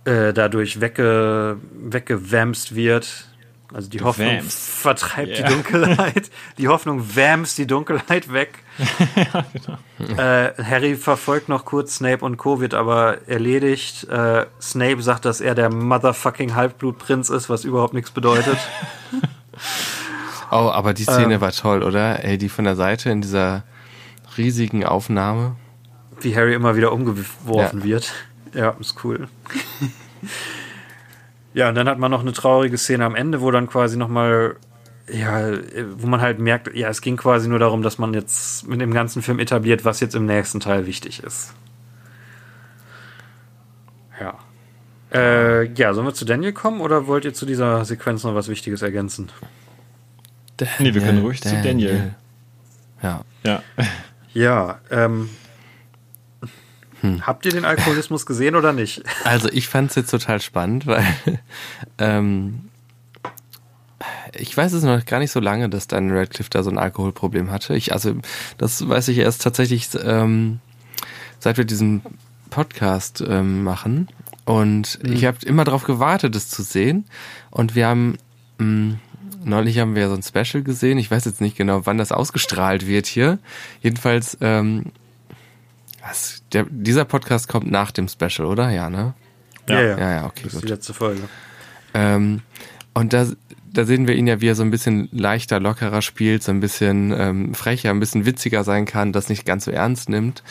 äh, 0.04 0.10
äh, 0.28 0.32
dadurch 0.32 0.80
wegge, 0.80 1.58
weggewämst 1.72 2.74
wird. 2.74 3.26
Also 3.72 3.88
die 3.88 4.00
Hoffnung 4.00 4.40
vertreibt 4.40 5.38
Ja. 5.38 5.46
die 5.46 5.54
Dunkelheit. 5.54 6.30
Die 6.58 6.66
Hoffnung 6.68 7.14
wämst 7.14 7.56
die 7.58 7.66
Dunkelheit 7.68 8.32
weg. 8.32 8.58
genau. 9.98 10.20
äh, 10.20 10.52
Harry 10.62 10.96
verfolgt 10.96 11.48
noch 11.48 11.64
kurz 11.64 11.96
Snape 11.96 12.24
und 12.24 12.36
Co., 12.36 12.60
wird 12.60 12.74
aber 12.74 13.28
erledigt. 13.28 14.04
Äh, 14.08 14.46
Snape 14.60 15.02
sagt, 15.02 15.24
dass 15.24 15.40
er 15.40 15.54
der 15.54 15.70
motherfucking 15.72 16.54
Halbblutprinz 16.54 17.28
ist, 17.30 17.48
was 17.50 17.64
überhaupt 17.64 17.94
nichts 17.94 18.10
bedeutet. 18.10 18.58
Oh, 20.52 20.68
aber 20.72 20.94
die 20.94 21.04
Szene 21.04 21.34
Ähm. 21.34 21.40
war 21.40 21.52
toll, 21.52 21.84
oder? 21.84 22.24
Ey, 22.24 22.36
die 22.36 22.48
von 22.48 22.64
der 22.64 22.74
Seite 22.74 23.08
in 23.10 23.20
dieser 23.20 23.62
riesigen 24.36 24.84
Aufnahme. 24.84 25.54
wie 26.22 26.34
Harry 26.34 26.54
immer 26.54 26.74
wieder 26.74 26.92
umgeworfen 26.92 27.78
Ja. 27.80 27.84
wird. 27.84 28.12
Ja, 28.52 28.70
ist 28.80 28.96
cool. 29.04 29.28
ja, 31.54 31.68
und 31.68 31.76
dann 31.76 31.88
hat 31.88 31.98
man 32.00 32.10
noch 32.10 32.20
eine 32.22 32.32
traurige 32.32 32.76
Szene 32.78 33.04
am 33.04 33.14
Ende, 33.14 33.40
wo 33.40 33.50
dann 33.52 33.68
quasi 33.68 33.96
nochmal, 33.96 34.56
ja, 35.12 35.58
wo 35.96 36.06
man 36.06 36.20
halt 36.20 36.38
merkt, 36.38 36.74
ja, 36.74 36.88
es 36.88 37.00
ging 37.00 37.16
quasi 37.16 37.48
nur 37.48 37.58
darum, 37.58 37.82
dass 37.82 37.98
man 37.98 38.14
jetzt 38.14 38.66
mit 38.66 38.80
dem 38.80 38.92
ganzen 38.92 39.22
Film 39.22 39.38
etabliert, 39.38 39.84
was 39.84 40.00
jetzt 40.00 40.14
im 40.14 40.26
nächsten 40.26 40.60
Teil 40.60 40.86
wichtig 40.86 41.22
ist. 41.22 41.54
Ja. 44.20 44.38
Äh, 45.12 45.72
ja, 45.72 45.92
sollen 45.92 46.06
wir 46.06 46.14
zu 46.14 46.24
Daniel 46.24 46.52
kommen 46.52 46.80
oder 46.80 47.06
wollt 47.06 47.24
ihr 47.24 47.34
zu 47.34 47.46
dieser 47.46 47.84
Sequenz 47.84 48.22
noch 48.22 48.34
was 48.34 48.48
Wichtiges 48.48 48.82
ergänzen? 48.82 49.30
Nee, 50.78 50.94
wir 50.94 51.00
können 51.00 51.22
ruhig 51.22 51.40
zu 51.40 51.60
Daniel. 51.62 52.14
Ja. 53.02 53.24
Ja. 53.44 53.62
Ja, 54.32 54.80
ähm. 54.90 55.30
Habt 57.22 57.46
ihr 57.46 57.52
den 57.52 57.64
Alkoholismus 57.64 58.26
gesehen 58.26 58.54
oder 58.54 58.74
nicht? 58.74 59.02
Also 59.24 59.48
ich 59.50 59.68
fand 59.68 59.88
es 59.90 59.96
jetzt 59.96 60.10
total 60.10 60.40
spannend, 60.40 60.86
weil 60.86 61.06
ähm, 61.98 62.69
ich 64.34 64.56
weiß 64.56 64.72
es 64.72 64.82
noch 64.82 65.04
gar 65.06 65.18
nicht 65.18 65.30
so 65.32 65.40
lange, 65.40 65.68
dass 65.68 65.86
Daniel 65.86 66.18
Radcliffe 66.18 66.50
da 66.50 66.62
so 66.62 66.70
ein 66.70 66.78
Alkoholproblem 66.78 67.50
hatte. 67.50 67.74
Ich, 67.74 67.92
also 67.92 68.14
das 68.58 68.88
weiß 68.88 69.08
ich 69.08 69.18
erst 69.18 69.42
tatsächlich, 69.42 69.88
ähm, 70.02 70.60
seit 71.38 71.56
wir 71.56 71.64
diesen 71.64 72.02
Podcast 72.50 73.22
ähm, 73.26 73.62
machen. 73.62 74.08
Und 74.44 74.98
ich 75.04 75.24
habe 75.26 75.38
immer 75.44 75.64
darauf 75.64 75.84
gewartet, 75.84 76.34
es 76.34 76.48
zu 76.50 76.62
sehen. 76.62 77.04
Und 77.50 77.74
wir 77.74 77.86
haben 77.86 78.18
mh, 78.58 78.96
neulich 79.44 79.78
haben 79.78 79.94
wir 79.94 80.08
so 80.08 80.14
ein 80.14 80.22
Special 80.22 80.62
gesehen. 80.62 80.98
Ich 80.98 81.10
weiß 81.10 81.24
jetzt 81.24 81.40
nicht 81.40 81.56
genau, 81.56 81.86
wann 81.86 81.98
das 81.98 82.12
ausgestrahlt 82.12 82.86
wird 82.86 83.06
hier. 83.06 83.38
Jedenfalls, 83.80 84.36
ähm, 84.40 84.86
was, 86.02 86.42
der, 86.52 86.66
dieser 86.68 87.04
Podcast 87.04 87.48
kommt 87.48 87.70
nach 87.70 87.90
dem 87.90 88.08
Special, 88.08 88.46
oder? 88.46 88.70
Ja, 88.70 88.90
ne? 88.90 89.14
Ja. 89.68 89.80
Ja, 89.80 89.98
ja, 90.12 90.26
okay, 90.26 90.42
Das 90.44 90.54
ist 90.54 90.60
gut. 90.60 90.68
die 90.68 90.72
letzte 90.72 90.94
Folge. 90.94 91.22
Ähm, 91.94 92.42
und 92.94 93.12
da, 93.12 93.26
da 93.72 93.84
sehen 93.84 94.06
wir 94.06 94.14
ihn 94.14 94.26
ja, 94.26 94.40
wie 94.40 94.48
er 94.48 94.54
so 94.54 94.62
ein 94.62 94.70
bisschen 94.70 95.08
leichter, 95.12 95.60
lockerer 95.60 96.02
spielt, 96.02 96.42
so 96.42 96.52
ein 96.52 96.60
bisschen 96.60 97.14
ähm, 97.16 97.54
frecher, 97.54 97.90
ein 97.90 98.00
bisschen 98.00 98.26
witziger 98.26 98.64
sein 98.64 98.84
kann, 98.84 99.12
das 99.12 99.28
nicht 99.28 99.44
ganz 99.44 99.64
so 99.64 99.70
ernst 99.70 100.08
nimmt. 100.08 100.42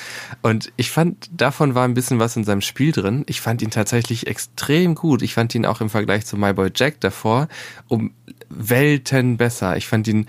Und 0.41 0.71
ich 0.77 0.91
fand, 0.91 1.29
davon 1.31 1.75
war 1.75 1.85
ein 1.85 1.93
bisschen 1.93 2.19
was 2.19 2.35
in 2.35 2.43
seinem 2.43 2.61
Spiel 2.61 2.91
drin. 2.91 3.23
Ich 3.27 3.41
fand 3.41 3.61
ihn 3.61 3.71
tatsächlich 3.71 4.27
extrem 4.27 4.95
gut. 4.95 5.21
Ich 5.21 5.33
fand 5.33 5.53
ihn 5.55 5.65
auch 5.65 5.81
im 5.81 5.89
Vergleich 5.89 6.25
zu 6.25 6.37
My 6.37 6.53
Boy 6.53 6.71
Jack 6.73 6.99
davor 7.01 7.47
um 7.87 8.11
Welten 8.49 9.37
besser. 9.37 9.77
Ich 9.77 9.87
fand 9.87 10.07
ihn, 10.07 10.25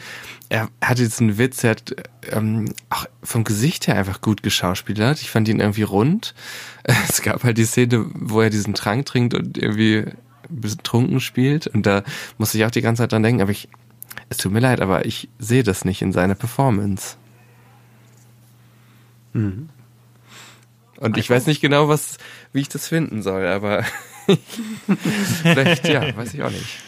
er 0.49 0.69
hatte 0.83 1.09
einen 1.21 1.39
Witz, 1.39 1.65
er 1.65 1.71
hat 1.71 1.95
ähm, 2.31 2.73
auch 2.91 3.07
vom 3.23 3.45
Gesicht 3.45 3.87
her 3.87 3.97
einfach 3.97 4.21
gut 4.21 4.43
geschauspielert. 4.43 5.23
Ich 5.23 5.31
fand 5.31 5.49
ihn 5.49 5.61
irgendwie 5.61 5.83
rund. 5.83 6.35
Es 7.09 7.23
gab 7.23 7.45
halt 7.45 7.59
die 7.59 7.67
Szene, 7.67 8.07
wo 8.15 8.41
er 8.41 8.51
diesen 8.51 8.75
Trank 8.75 9.07
trinkt 9.07 9.35
und 9.35 9.59
irgendwie 9.59 10.07
betrunken 10.51 11.20
spielt. 11.20 11.66
Und 11.66 11.86
da 11.86 12.02
musste 12.39 12.59
ich 12.59 12.64
auch 12.64 12.70
die 12.70 12.82
ganze 12.82 13.02
Zeit 13.02 13.12
dran 13.12 13.22
denken, 13.22 13.43
aber 13.43 13.51
ich, 13.51 13.68
es 14.28 14.36
tut 14.36 14.52
mir 14.52 14.60
leid, 14.60 14.81
aber 14.81 15.05
ich 15.06 15.28
sehe 15.39 15.62
das 15.62 15.85
nicht 15.85 16.02
in 16.02 16.12
seiner 16.12 16.35
Performance. 16.35 17.16
Und 20.98 21.16
ich 21.16 21.31
weiß 21.31 21.47
nicht 21.47 21.60
genau, 21.60 21.89
was, 21.89 22.18
wie 22.52 22.60
ich 22.60 22.68
das 22.68 22.89
finden 22.89 23.22
soll, 23.22 23.47
aber 23.47 23.85
vielleicht, 25.43 25.89
ja, 25.89 26.14
weiß 26.16 26.35
ich 26.35 26.43
auch 26.43 26.51
nicht. 26.51 26.82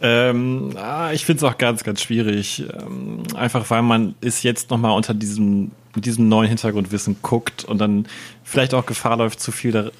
Ähm, 0.00 0.74
ah, 0.76 1.12
ich 1.12 1.24
finde 1.24 1.38
es 1.38 1.44
auch 1.44 1.58
ganz, 1.58 1.82
ganz 1.82 2.02
schwierig. 2.02 2.64
Ähm, 2.72 3.22
einfach 3.34 3.68
weil 3.70 3.82
man 3.82 4.14
ist 4.20 4.42
jetzt 4.42 4.70
nochmal 4.70 4.92
unter 4.96 5.14
diesem, 5.14 5.72
mit 5.94 6.04
diesem 6.04 6.28
neuen 6.28 6.48
Hintergrundwissen 6.48 7.16
guckt 7.22 7.64
und 7.64 7.78
dann 7.78 8.06
vielleicht 8.44 8.74
auch 8.74 8.86
Gefahr 8.86 9.16
läuft, 9.16 9.40
zu 9.40 9.50
viel 9.50 9.72
da 9.72 9.90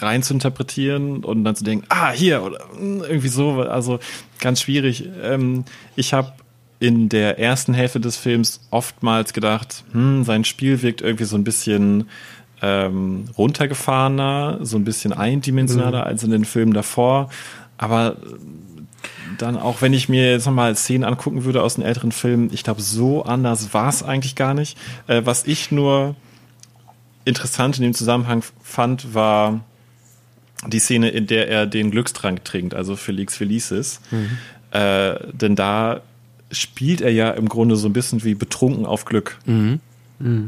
rein 0.00 0.22
zu 0.22 0.34
interpretieren 0.34 1.24
und 1.24 1.44
dann 1.44 1.56
zu 1.56 1.64
denken, 1.64 1.86
ah, 1.88 2.10
hier 2.10 2.42
oder 2.42 2.64
mm, 2.78 3.02
irgendwie 3.02 3.28
so. 3.28 3.62
Also 3.62 3.98
ganz 4.40 4.60
schwierig. 4.62 5.08
Ähm, 5.22 5.64
ich 5.96 6.12
habe 6.12 6.32
in 6.80 7.08
der 7.08 7.38
ersten 7.40 7.74
Hälfte 7.74 8.00
des 8.00 8.16
Films 8.16 8.60
oftmals 8.70 9.32
gedacht, 9.32 9.84
hm, 9.92 10.22
sein 10.24 10.44
Spiel 10.44 10.82
wirkt 10.82 11.00
irgendwie 11.00 11.24
so 11.24 11.36
ein 11.36 11.42
bisschen 11.42 12.08
ähm, 12.62 13.24
runtergefahrener, 13.36 14.58
so 14.62 14.76
ein 14.76 14.84
bisschen 14.84 15.12
eindimensionaler 15.12 16.06
als 16.06 16.22
in 16.22 16.30
den 16.30 16.44
Filmen 16.44 16.72
davor. 16.72 17.30
Aber 17.76 18.16
dann 19.38 19.56
auch 19.56 19.82
wenn 19.82 19.92
ich 19.92 20.08
mir 20.08 20.32
jetzt 20.32 20.46
nochmal 20.46 20.74
Szenen 20.76 21.04
angucken 21.04 21.44
würde 21.44 21.62
aus 21.62 21.76
den 21.76 21.84
älteren 21.84 22.12
Filmen, 22.12 22.50
ich 22.52 22.64
glaube, 22.64 22.82
so 22.82 23.22
anders 23.24 23.72
war 23.74 23.88
es 23.88 24.02
eigentlich 24.02 24.34
gar 24.34 24.54
nicht. 24.54 24.76
Äh, 25.06 25.22
was 25.24 25.46
ich 25.46 25.70
nur 25.70 26.16
interessant 27.24 27.76
in 27.78 27.84
dem 27.84 27.94
Zusammenhang 27.94 28.42
fand, 28.62 29.14
war 29.14 29.60
die 30.66 30.80
Szene, 30.80 31.10
in 31.10 31.26
der 31.26 31.48
er 31.48 31.66
den 31.66 31.90
Glückstrank 31.90 32.44
trinkt, 32.44 32.74
also 32.74 32.96
Felix 32.96 33.36
Felicis. 33.36 34.00
Äh, 34.70 35.32
denn 35.32 35.54
da 35.56 36.00
spielt 36.50 37.00
er 37.00 37.12
ja 37.12 37.30
im 37.30 37.48
Grunde 37.48 37.76
so 37.76 37.88
ein 37.88 37.92
bisschen 37.92 38.24
wie 38.24 38.34
betrunken 38.34 38.86
auf 38.86 39.04
Glück. 39.04 39.38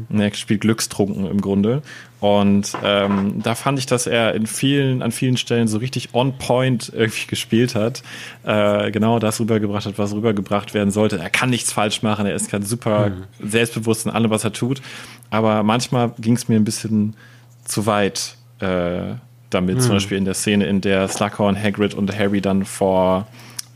Er 0.09 0.33
spielt 0.33 0.61
Glückstrunken 0.61 1.25
im 1.27 1.41
Grunde. 1.41 1.81
Und 2.19 2.73
ähm, 2.83 3.41
da 3.41 3.55
fand 3.55 3.79
ich, 3.79 3.85
dass 3.85 4.05
er 4.05 4.35
in 4.35 4.45
vielen, 4.45 5.01
an 5.01 5.11
vielen 5.11 5.37
Stellen 5.37 5.67
so 5.67 5.77
richtig 5.79 6.09
on 6.13 6.37
point 6.37 6.91
irgendwie 6.93 7.25
gespielt 7.27 7.73
hat. 7.73 8.03
Äh, 8.43 8.91
genau 8.91 9.19
das 9.19 9.39
rübergebracht 9.39 9.85
hat, 9.85 9.97
was 9.97 10.13
rübergebracht 10.13 10.73
werden 10.73 10.91
sollte. 10.91 11.17
Er 11.17 11.29
kann 11.29 11.49
nichts 11.49 11.71
falsch 11.71 12.03
machen, 12.03 12.25
er 12.25 12.35
ist 12.35 12.51
ganz 12.51 12.69
super 12.69 13.11
selbstbewusst 13.39 14.05
in 14.05 14.11
allem, 14.11 14.29
was 14.29 14.43
er 14.43 14.53
tut. 14.53 14.81
Aber 15.29 15.63
manchmal 15.63 16.13
ging 16.19 16.35
es 16.35 16.47
mir 16.47 16.57
ein 16.57 16.65
bisschen 16.65 17.15
zu 17.63 17.85
weit 17.85 18.35
äh, 18.59 19.15
damit. 19.49 19.81
Zum 19.81 19.93
Beispiel 19.93 20.17
in 20.17 20.25
der 20.25 20.33
Szene, 20.33 20.65
in 20.65 20.81
der 20.81 21.07
Slughorn, 21.07 21.61
Hagrid 21.61 21.93
und 21.93 22.17
Harry 22.17 22.41
dann 22.41 22.65
vor 22.65 23.27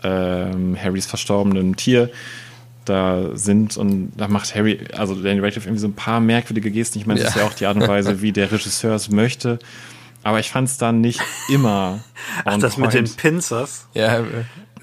ähm, 0.03 0.77
Harrys 0.81 1.05
verstorbenem 1.05 1.75
Tier 1.75 2.09
da 2.85 3.35
sind 3.35 3.77
und 3.77 4.11
da 4.15 4.27
macht 4.27 4.53
Harry, 4.55 4.79
also 4.95 5.15
Daniel 5.15 5.43
Radcliffe 5.43 5.67
irgendwie 5.67 5.81
so 5.81 5.87
ein 5.87 5.93
paar 5.95 6.19
merkwürdige 6.19 6.71
Gesten. 6.71 6.99
Ich 6.99 7.05
meine, 7.05 7.19
das 7.19 7.29
ist 7.29 7.35
Ja. 7.35 7.41
ja 7.43 7.47
auch 7.47 7.53
die 7.53 7.65
Art 7.65 7.75
und 7.77 7.87
Weise, 7.87 8.21
wie 8.21 8.31
der 8.31 8.51
Regisseur 8.51 8.95
es 8.95 9.09
möchte. 9.09 9.59
Aber 10.23 10.39
ich 10.39 10.49
fand 10.51 10.67
es 10.69 10.77
dann 10.77 11.01
nicht 11.01 11.21
immer. 11.49 12.03
Ach, 12.45 12.57
das 12.57 12.77
mit 12.77 12.93
den 12.93 13.05
point. 13.05 13.17
Pincers. 13.17 13.87
Ja, 13.93 14.23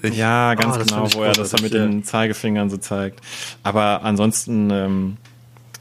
ich, 0.01 0.15
Ja, 0.17 0.53
ganz 0.55 0.75
Oh, 0.77 0.79
genau, 0.83 1.13
wo 1.13 1.23
er 1.23 1.33
das 1.33 1.51
dann 1.51 1.63
mit 1.63 1.73
den 1.73 2.03
Zeigefingern 2.03 2.69
so 2.69 2.77
zeigt. 2.77 3.19
Aber 3.63 4.03
ansonsten, 4.03 4.69
ähm, 4.69 5.17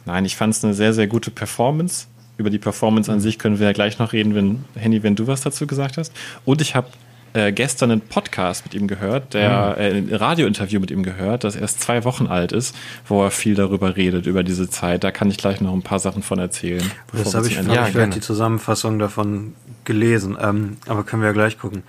nein, 0.04 0.24
ich 0.24 0.36
fand 0.36 0.54
es 0.54 0.64
eine 0.64 0.74
sehr, 0.74 0.92
sehr 0.94 1.06
gute 1.08 1.30
Performance. 1.30 2.06
Über 2.38 2.50
die 2.50 2.58
Performance 2.58 3.10
Mhm. 3.10 3.14
an 3.16 3.20
sich 3.20 3.38
können 3.38 3.58
wir 3.58 3.66
ja 3.66 3.72
gleich 3.72 3.98
noch 3.98 4.12
reden, 4.12 4.34
wenn 4.34 4.64
Henny, 4.74 5.02
wenn 5.02 5.14
du 5.16 5.26
was 5.26 5.42
dazu 5.42 5.66
gesagt 5.66 5.96
hast. 5.96 6.12
Und 6.44 6.60
ich 6.60 6.74
habe 6.74 6.88
äh, 7.34 7.52
gestern 7.52 7.90
einen 7.90 8.00
Podcast 8.02 8.64
mit 8.64 8.74
ihm 8.74 8.86
gehört, 8.86 9.24
Mhm. 9.26 9.30
der 9.30 9.76
äh, 9.78 9.92
ein 9.94 10.14
Radiointerview 10.14 10.80
mit 10.80 10.90
ihm 10.90 11.02
gehört, 11.02 11.44
das 11.44 11.56
erst 11.56 11.80
zwei 11.80 12.04
Wochen 12.04 12.26
alt 12.26 12.52
ist, 12.52 12.74
wo 13.06 13.24
er 13.24 13.30
viel 13.30 13.54
darüber 13.54 13.96
redet, 13.96 14.26
über 14.26 14.42
diese 14.42 14.68
Zeit. 14.68 15.02
Da 15.04 15.10
kann 15.10 15.30
ich 15.30 15.38
gleich 15.38 15.60
noch 15.60 15.72
ein 15.72 15.82
paar 15.82 15.98
Sachen 15.98 16.22
von 16.22 16.38
erzählen. 16.38 16.82
Das 17.12 17.34
habe 17.34 17.46
ich, 17.46 17.58
hab 17.58 17.66
Ja, 17.66 17.86
ich 17.86 17.92
vielleicht 17.92 18.14
die 18.16 18.20
Zusammenfassung 18.20 18.98
davon 18.98 19.54
gelesen. 19.84 20.36
Ähm, 20.40 20.76
aber 20.86 21.04
können 21.04 21.22
wir 21.22 21.28
ja 21.28 21.32
gleich 21.32 21.58
gucken. 21.58 21.82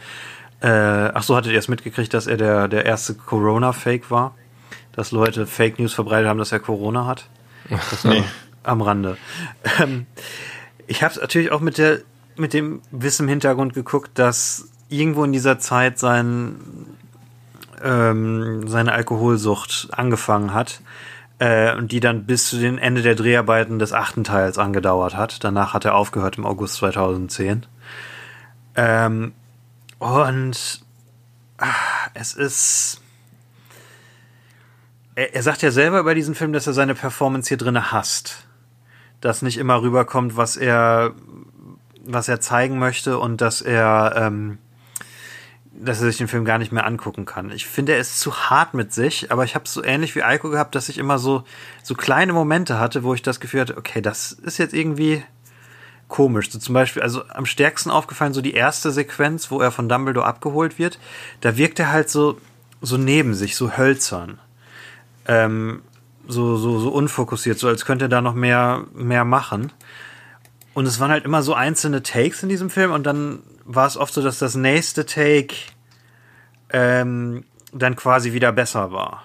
Äh, 0.62 0.68
ach 0.70 1.24
so, 1.24 1.36
hattet 1.36 1.52
ihr 1.52 1.60
es 1.60 1.68
mitgekriegt, 1.68 2.14
dass 2.14 2.26
er 2.28 2.38
der, 2.38 2.68
der 2.70 2.86
erste 2.86 3.14
Corona-Fake 3.14 4.10
war? 4.12 4.36
Dass 4.94 5.12
Leute 5.12 5.46
Fake 5.46 5.78
News 5.80 5.94
verbreitet 5.94 6.30
haben, 6.30 6.38
dass 6.40 6.52
er 6.52 6.60
Corona 6.60 7.06
hat? 7.06 7.28
Das 7.70 8.04
Nee. 8.06 8.24
am 8.64 8.82
Rande. 8.82 9.18
Ähm, 9.82 10.06
ich 10.88 11.04
habe 11.04 11.14
es 11.14 11.20
natürlich 11.20 11.52
auch 11.52 11.60
mit, 11.60 11.78
der, 11.78 12.00
mit 12.38 12.54
dem 12.54 12.82
Wissen 12.92 13.24
im 13.24 13.30
Hintergrund 13.30 13.74
geguckt, 13.74 14.12
dass 14.16 14.70
irgendwo 14.94 15.24
in 15.24 15.34
dieser 15.34 15.60
Zeit 15.60 16.00
sein, 16.00 16.56
ähm, 17.82 18.68
seine 18.68 18.94
Alkoholsucht 18.94 19.90
angefangen 19.92 20.54
hat 20.54 20.82
äh, 21.40 21.76
und 21.76 21.92
die 21.92 22.00
dann 22.00 22.26
bis 22.26 22.50
zu 22.50 22.58
den 22.58 22.78
Ende 22.78 23.02
der 23.02 23.16
Dreharbeiten 23.16 23.80
des 23.80 23.94
achten 23.94 24.24
Teils 24.24 24.58
angedauert 24.58 25.16
hat. 25.16 25.44
Danach 25.44 25.74
hat 25.74 25.86
er 25.86 25.96
aufgehört 25.96 26.38
im 26.38 26.46
August 26.46 26.76
2010. 26.76 27.66
Ähm, 28.76 29.34
und 30.00 30.82
ah, 31.58 31.68
es 32.14 32.34
ist. 32.34 33.02
Er, 35.16 35.36
er 35.36 35.44
sagt 35.44 35.62
ja 35.62 35.72
selber 35.72 36.00
über 36.00 36.16
diesen 36.16 36.36
Film, 36.36 36.54
dass 36.54 36.68
er 36.68 36.74
seine 36.74 36.96
Performance 36.96 37.50
hier 37.50 37.58
drinne 37.58 37.92
hasst. 37.92 38.48
Dass 39.22 39.42
nicht 39.42 39.58
immer 39.58 39.82
rüberkommt, 39.82 40.38
was 40.38 40.58
er, 40.58 41.14
was 42.06 42.28
er 42.28 42.42
zeigen 42.42 42.80
möchte 42.80 43.20
und 43.20 43.42
dass 43.42 43.62
er, 43.62 44.14
ähm, 44.18 44.58
dass 45.76 46.00
er 46.00 46.08
sich 46.08 46.18
den 46.18 46.28
Film 46.28 46.46
gar 46.46 46.60
nicht 46.60 46.72
mehr 46.72 46.86
angucken 46.86 47.26
kann. 47.26 47.52
Ich 47.52 47.66
finde, 47.66 47.94
er 47.94 48.00
ist 48.00 48.20
zu 48.20 48.50
hart 48.50 48.74
mit 48.74 48.94
sich, 48.94 49.32
aber 49.32 49.44
ich 49.44 49.56
habe 49.56 49.68
so 49.68 49.84
ähnlich 49.84 50.16
wie 50.16 50.24
Eiko 50.24 50.50
gehabt, 50.50 50.76
dass 50.76 50.90
ich 50.90 50.98
immer 50.98 51.18
so, 51.18 51.44
so 51.82 51.96
kleine 51.96 52.34
Momente 52.34 52.80
hatte, 52.80 53.04
wo 53.04 53.14
ich 53.14 53.24
das 53.24 53.40
Gefühl 53.40 53.62
hatte, 53.62 53.78
okay, 53.78 54.02
das 54.02 54.32
ist 54.32 54.60
jetzt 54.60 54.74
irgendwie 54.74 55.24
komisch. 56.08 56.52
So 56.52 56.60
zum 56.60 56.74
Beispiel, 56.74 57.02
also 57.02 57.28
am 57.30 57.48
stärksten 57.48 57.90
aufgefallen, 57.90 58.34
so 58.34 58.42
die 58.42 58.54
erste 58.54 58.92
Sequenz, 58.92 59.50
wo 59.50 59.60
er 59.60 59.72
von 59.72 59.90
Dumbledore 59.90 60.28
abgeholt 60.28 60.78
wird, 60.78 61.00
da 61.42 61.58
wirkt 61.58 61.80
er 61.80 61.92
halt 61.92 62.10
so, 62.10 62.40
so 62.82 62.98
neben 62.98 63.34
sich, 63.34 63.56
so 63.56 63.76
hölzern. 63.76 64.40
Ähm, 65.28 65.82
so, 66.28 66.56
so, 66.58 66.80
so 66.80 66.90
unfokussiert, 66.90 67.58
so 67.58 67.68
als 67.68 67.86
könnte 67.86 68.06
er 68.06 68.10
da 68.10 68.22
noch 68.22 68.36
mehr, 68.36 68.86
mehr 68.94 69.26
machen. 69.26 69.72
Und 70.74 70.86
es 70.86 71.00
waren 71.00 71.12
halt 71.12 71.26
immer 71.26 71.42
so 71.42 71.54
einzelne 71.54 72.04
Takes 72.04 72.44
in 72.44 72.50
diesem 72.50 72.70
Film 72.70 72.92
und 72.92 73.04
dann 73.04 73.40
war 73.66 73.88
es 73.88 73.98
oft 73.98 74.14
so, 74.14 74.22
dass 74.22 74.40
das 74.40 74.56
nächste 74.56 75.06
Take 75.06 75.56
ähm, 76.72 77.46
dann 77.72 77.96
quasi 77.96 78.34
wieder 78.34 78.52
besser 78.52 78.92
war. 78.92 79.24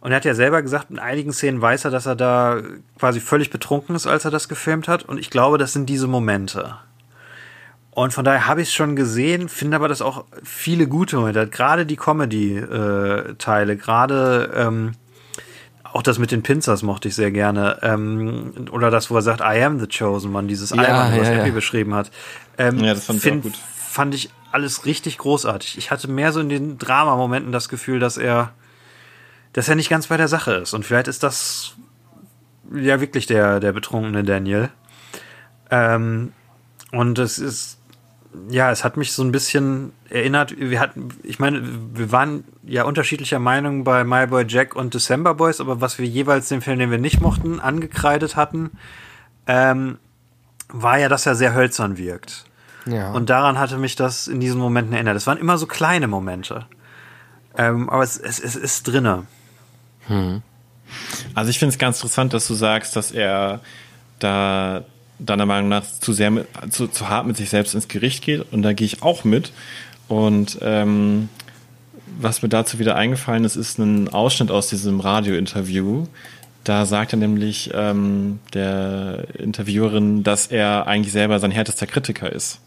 Und 0.00 0.12
er 0.12 0.16
hat 0.16 0.24
ja 0.24 0.34
selber 0.34 0.62
gesagt, 0.62 0.90
in 0.90 0.98
einigen 0.98 1.32
Szenen 1.32 1.60
weiß 1.60 1.86
er, 1.86 1.90
dass 1.90 2.06
er 2.06 2.14
da 2.14 2.62
quasi 2.98 3.18
völlig 3.20 3.50
betrunken 3.50 3.96
ist, 3.96 4.06
als 4.06 4.24
er 4.24 4.30
das 4.30 4.48
gefilmt 4.48 4.88
hat. 4.88 5.02
Und 5.02 5.18
ich 5.18 5.30
glaube, 5.30 5.58
das 5.58 5.72
sind 5.72 5.88
diese 5.88 6.06
Momente. 6.06 6.76
Und 7.90 8.12
von 8.12 8.24
daher 8.24 8.46
habe 8.46 8.60
ich 8.60 8.68
es 8.68 8.74
schon 8.74 8.94
gesehen, 8.94 9.48
finde 9.48 9.76
aber, 9.76 9.88
dass 9.88 10.02
auch 10.02 10.26
viele 10.44 10.86
gute 10.86 11.16
Momente. 11.16 11.48
Gerade 11.48 11.86
die 11.86 11.96
Comedy-Teile, 11.96 13.76
gerade 13.76 14.52
ähm, 14.54 14.92
auch 15.96 16.02
das 16.02 16.18
mit 16.18 16.30
den 16.30 16.42
Pincers 16.42 16.82
mochte 16.82 17.08
ich 17.08 17.14
sehr 17.14 17.30
gerne. 17.30 17.78
Ähm, 17.82 18.52
oder 18.70 18.90
das, 18.90 19.10
wo 19.10 19.16
er 19.16 19.22
sagt, 19.22 19.40
I 19.40 19.62
am 19.64 19.80
the 19.80 19.86
chosen 19.86 20.34
one, 20.36 20.46
dieses 20.46 20.70
Ja, 20.70 20.82
Album, 20.82 21.20
was 21.20 21.28
ja, 21.28 21.34
Happy 21.34 21.48
ja. 21.48 21.54
beschrieben 21.54 21.94
hat. 21.94 22.10
Ähm, 22.58 22.78
Ja, 22.84 22.92
das 22.94 23.06
fand 23.06 23.18
ich 23.18 23.24
auch 23.24 23.30
find- 23.30 23.42
gut. 23.42 23.54
Fand 23.56 24.14
ich 24.14 24.30
alles 24.52 24.84
richtig 24.84 25.16
großartig. 25.16 25.78
Ich 25.78 25.90
hatte 25.90 26.06
mehr 26.08 26.32
so 26.32 26.40
in 26.40 26.50
den 26.50 26.76
Dramamomenten 26.76 27.50
das 27.50 27.70
Gefühl, 27.70 27.98
dass 27.98 28.18
er, 28.18 28.52
dass 29.54 29.68
er 29.70 29.74
nicht 29.74 29.88
ganz 29.88 30.08
bei 30.08 30.18
der 30.18 30.28
Sache 30.28 30.52
ist. 30.52 30.74
Und 30.74 30.84
vielleicht 30.84 31.08
ist 31.08 31.22
das 31.22 31.74
ja 32.74 33.00
wirklich 33.00 33.24
der, 33.26 33.58
der 33.60 33.72
betrunkene 33.72 34.22
Daniel. 34.22 34.68
Ähm, 35.70 36.32
und 36.92 37.18
es 37.18 37.38
ist, 37.38 37.75
ja, 38.48 38.70
es 38.70 38.84
hat 38.84 38.96
mich 38.96 39.12
so 39.12 39.22
ein 39.22 39.32
bisschen 39.32 39.92
erinnert, 40.08 40.58
wir 40.58 40.80
hatten, 40.80 41.08
ich 41.22 41.38
meine, 41.38 41.62
wir 41.94 42.12
waren 42.12 42.44
ja 42.64 42.84
unterschiedlicher 42.84 43.38
Meinung 43.38 43.84
bei 43.84 44.04
My 44.04 44.26
Boy 44.26 44.44
Jack 44.46 44.76
und 44.76 44.94
December 44.94 45.34
Boys, 45.34 45.60
aber 45.60 45.80
was 45.80 45.98
wir 45.98 46.06
jeweils 46.06 46.48
den 46.48 46.60
Film, 46.60 46.78
den 46.78 46.90
wir 46.90 46.98
nicht 46.98 47.20
mochten, 47.20 47.60
angekreidet 47.60 48.36
hatten, 48.36 48.70
ähm, 49.46 49.98
war 50.68 50.98
ja, 50.98 51.08
dass 51.08 51.26
er 51.26 51.34
sehr 51.34 51.54
hölzern 51.54 51.98
wirkt. 51.98 52.44
ja. 52.86 53.12
Und 53.12 53.30
daran 53.30 53.58
hatte 53.58 53.78
mich 53.78 53.96
das 53.96 54.28
in 54.28 54.40
diesen 54.40 54.60
Momenten 54.60 54.92
erinnert. 54.92 55.16
Es 55.16 55.26
waren 55.26 55.38
immer 55.38 55.58
so 55.58 55.66
kleine 55.66 56.08
Momente. 56.08 56.66
Ähm, 57.56 57.88
aber 57.88 58.02
es, 58.02 58.18
es, 58.18 58.38
es 58.38 58.56
ist 58.56 58.86
drinne. 58.88 59.26
Also 61.34 61.50
ich 61.50 61.58
finde 61.58 61.72
es 61.72 61.78
ganz 61.78 61.98
interessant, 61.98 62.32
dass 62.32 62.46
du 62.46 62.54
sagst, 62.54 62.96
dass 62.96 63.12
er 63.12 63.60
da 64.18 64.84
deiner 65.18 65.46
Meinung 65.46 65.68
nach 65.68 65.84
zu 65.84 66.12
sehr 66.12 66.30
mit, 66.30 66.46
zu, 66.70 66.88
zu 66.88 67.08
hart 67.08 67.26
mit 67.26 67.36
sich 67.36 67.48
selbst 67.48 67.74
ins 67.74 67.88
Gericht 67.88 68.24
geht 68.24 68.52
und 68.52 68.62
da 68.62 68.72
gehe 68.72 68.86
ich 68.86 69.02
auch 69.02 69.24
mit. 69.24 69.52
Und 70.08 70.58
ähm, 70.62 71.28
was 72.18 72.42
mir 72.42 72.48
dazu 72.48 72.78
wieder 72.78 72.96
eingefallen 72.96 73.44
ist, 73.44 73.56
ist 73.56 73.78
ein 73.78 74.08
Ausschnitt 74.08 74.50
aus 74.50 74.68
diesem 74.68 75.00
Radiointerview. 75.00 76.06
Da 76.64 76.84
sagt 76.84 77.12
er 77.12 77.18
nämlich 77.18 77.70
ähm, 77.74 78.40
der 78.54 79.26
Interviewerin, 79.38 80.22
dass 80.22 80.48
er 80.48 80.86
eigentlich 80.86 81.12
selber 81.12 81.38
sein 81.38 81.50
härtester 81.50 81.86
Kritiker 81.86 82.32
ist. 82.32 82.60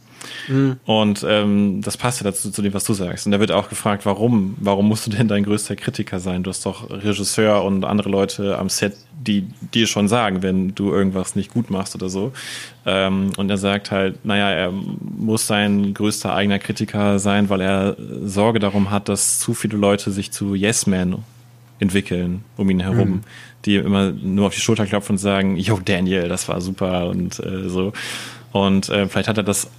Und 0.85 1.26
ähm, 1.27 1.81
das 1.81 1.97
passt 1.97 2.21
ja 2.21 2.23
dazu 2.26 2.51
zu 2.51 2.61
dem, 2.61 2.73
was 2.73 2.84
du 2.84 2.93
sagst. 2.93 3.26
Und 3.26 3.31
da 3.31 3.39
wird 3.39 3.51
auch 3.51 3.69
gefragt, 3.69 4.05
warum? 4.05 4.55
Warum 4.59 4.88
musst 4.88 5.07
du 5.07 5.11
denn 5.11 5.27
dein 5.27 5.43
größter 5.43 5.76
Kritiker 5.76 6.19
sein? 6.19 6.43
Du 6.43 6.49
hast 6.49 6.65
doch 6.65 6.89
Regisseur 6.89 7.63
und 7.63 7.85
andere 7.85 8.09
Leute 8.09 8.57
am 8.57 8.69
Set, 8.69 8.95
die 9.19 9.47
dir 9.73 9.85
schon 9.85 10.07
sagen, 10.07 10.41
wenn 10.41 10.73
du 10.75 10.91
irgendwas 10.91 11.35
nicht 11.35 11.53
gut 11.53 11.69
machst 11.69 11.93
oder 11.95 12.09
so. 12.09 12.31
Ähm, 12.85 13.31
und 13.37 13.49
er 13.49 13.57
sagt 13.57 13.91
halt, 13.91 14.25
naja, 14.25 14.49
er 14.49 14.71
muss 14.71 15.45
sein 15.45 15.93
größter 15.93 16.33
eigener 16.33 16.59
Kritiker 16.59 17.19
sein, 17.19 17.49
weil 17.49 17.61
er 17.61 17.97
Sorge 18.23 18.59
darum 18.59 18.91
hat, 18.91 19.09
dass 19.09 19.39
zu 19.39 19.53
viele 19.53 19.77
Leute 19.77 20.11
sich 20.11 20.31
zu 20.31 20.55
Yes-Men 20.55 21.17
entwickeln 21.79 22.43
um 22.57 22.69
ihn 22.69 22.81
herum, 22.81 23.21
die 23.65 23.75
ihm 23.75 23.85
immer 23.85 24.11
nur 24.11 24.47
auf 24.47 24.53
die 24.53 24.61
Schulter 24.61 24.85
klopfen 24.85 25.13
und 25.13 25.17
sagen, 25.17 25.55
yo 25.55 25.79
Daniel, 25.83 26.27
das 26.27 26.47
war 26.47 26.61
super 26.61 27.07
und 27.07 27.39
äh, 27.39 27.69
so. 27.69 27.93
Und 28.51 28.89
äh, 28.89 29.07
vielleicht 29.07 29.29
hat 29.29 29.37
er 29.37 29.43
das 29.43 29.69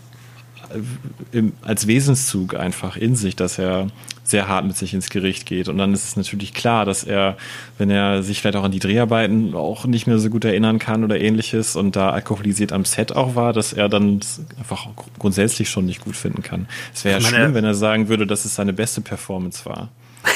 im, 1.32 1.52
als 1.62 1.86
Wesenszug 1.86 2.54
einfach 2.54 2.96
in 2.96 3.16
sich, 3.16 3.36
dass 3.36 3.58
er 3.58 3.88
sehr 4.31 4.48
hart 4.48 4.65
mit 4.65 4.77
sich 4.77 4.94
ins 4.94 5.11
Gericht 5.11 5.47
geht. 5.47 5.69
Und 5.69 5.78
dann 5.78 5.93
ist 5.93 6.05
es 6.05 6.16
natürlich 6.16 6.55
klar, 6.55 6.85
dass 6.85 7.05
er, 7.05 7.36
wenn 7.78 7.90
er 7.90 8.23
sich 8.23 8.40
vielleicht 8.40 8.57
auch 8.57 8.65
an 8.65 8.70
die 8.70 8.78
Dreharbeiten 8.78 9.55
auch 9.55 9.85
nicht 9.85 10.07
mehr 10.07 10.19
so 10.19 10.31
gut 10.31 10.44
erinnern 10.44 10.78
kann 10.78 11.05
oder 11.05 11.20
ähnliches 11.20 11.77
und 11.77 11.97
da 11.97 12.11
alkoholisiert 12.11 12.73
am 12.73 12.85
Set 12.85 13.12
auch 13.12 13.35
war, 13.35 13.52
dass 13.52 13.73
er 13.73 13.89
dann 13.89 14.20
einfach 14.59 14.86
grundsätzlich 15.19 15.69
schon 15.69 15.86
nicht 15.86 16.01
gut 16.01 16.16
finden 16.16 16.43
kann. 16.43 16.66
Es 16.94 17.05
wäre 17.05 17.20
ja 17.20 17.27
schlimm, 17.27 17.55
wenn 17.55 17.65
er 17.65 17.74
sagen 17.74 18.09
würde, 18.09 18.27
dass 18.27 18.44
es 18.44 18.55
seine 18.55 18.73
beste 18.73 19.01
Performance 19.01 19.65
war. 19.66 19.89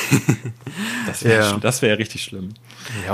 Das 1.06 1.22
wäre 1.24 1.42
Ja. 1.50 1.58
das 1.58 1.82
wär 1.82 1.98
richtig 1.98 2.22
schlimm. 2.24 2.54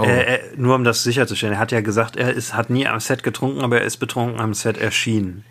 Äh, 0.03 0.37
äh, 0.37 0.39
nur 0.57 0.75
um 0.77 0.85
das 0.85 1.03
sicherzustellen, 1.03 1.55
er 1.55 1.59
hat 1.61 1.73
ja 1.73 1.81
gesagt, 1.81 2.17
er 2.17 2.33
ist, 2.33 2.55
hat 2.55 2.71
nie 2.71 2.87
am 2.87 3.01
Set 3.01 3.23
getrunken, 3.23 3.61
aber 3.63 3.81
er 3.81 3.85
ist 3.85 3.97
betrunken 3.99 4.41
am 4.41 4.55
Set 4.55 4.79
erschienen. 4.79 5.45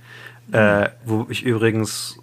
Äh, 0.52 0.90
wo 1.06 1.28
ich 1.30 1.44
übrigens 1.44 2.18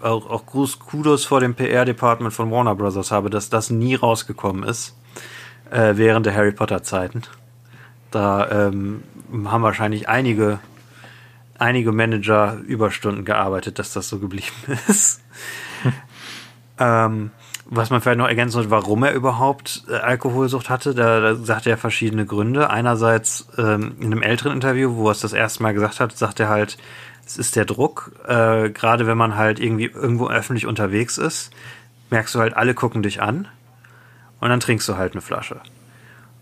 auch, 0.00 0.28
auch 0.28 0.46
Gruß, 0.46 0.78
Kudos 0.78 1.24
vor 1.24 1.40
dem 1.40 1.54
PR-Department 1.54 2.32
von 2.32 2.50
Warner 2.50 2.74
Brothers 2.74 3.10
habe, 3.10 3.30
dass 3.30 3.50
das 3.50 3.70
nie 3.70 3.94
rausgekommen 3.94 4.62
ist 4.62 4.96
äh, 5.70 5.94
während 5.96 6.26
der 6.26 6.34
Harry 6.34 6.52
Potter-Zeiten. 6.52 7.22
Da 8.10 8.68
ähm, 8.68 9.02
haben 9.44 9.62
wahrscheinlich 9.62 10.08
einige, 10.08 10.60
einige 11.58 11.92
Manager 11.92 12.58
Überstunden 12.66 13.24
gearbeitet, 13.24 13.78
dass 13.78 13.92
das 13.92 14.08
so 14.08 14.18
geblieben 14.18 14.46
ist. 14.88 15.20
Ähm, 16.78 17.30
was 17.70 17.90
man 17.90 18.00
vielleicht 18.00 18.18
noch 18.18 18.28
ergänzen 18.28 18.52
sollte, 18.52 18.70
warum 18.70 19.02
er 19.02 19.12
überhaupt 19.12 19.82
äh, 19.88 19.94
Alkoholsucht 19.96 20.70
hatte, 20.70 20.94
da, 20.94 21.20
da 21.20 21.34
sagt 21.34 21.66
er 21.66 21.76
verschiedene 21.76 22.24
Gründe. 22.24 22.70
Einerseits 22.70 23.48
ähm, 23.58 23.96
in 23.98 24.06
einem 24.06 24.22
älteren 24.22 24.52
Interview, 24.52 24.96
wo 24.96 25.08
er 25.08 25.12
es 25.12 25.20
das 25.20 25.34
erste 25.34 25.62
Mal 25.62 25.74
gesagt 25.74 26.00
hat, 26.00 26.16
sagt 26.16 26.40
er 26.40 26.48
halt, 26.48 26.78
es 27.28 27.36
ist 27.36 27.56
der 27.56 27.64
Druck, 27.64 28.12
äh, 28.26 28.70
gerade 28.70 29.06
wenn 29.06 29.18
man 29.18 29.36
halt 29.36 29.60
irgendwie 29.60 29.86
irgendwo 29.86 30.28
öffentlich 30.28 30.66
unterwegs 30.66 31.18
ist, 31.18 31.50
merkst 32.10 32.34
du 32.34 32.40
halt, 32.40 32.56
alle 32.56 32.74
gucken 32.74 33.02
dich 33.02 33.20
an 33.20 33.48
und 34.40 34.48
dann 34.48 34.60
trinkst 34.60 34.88
du 34.88 34.96
halt 34.96 35.12
eine 35.12 35.20
Flasche. 35.20 35.60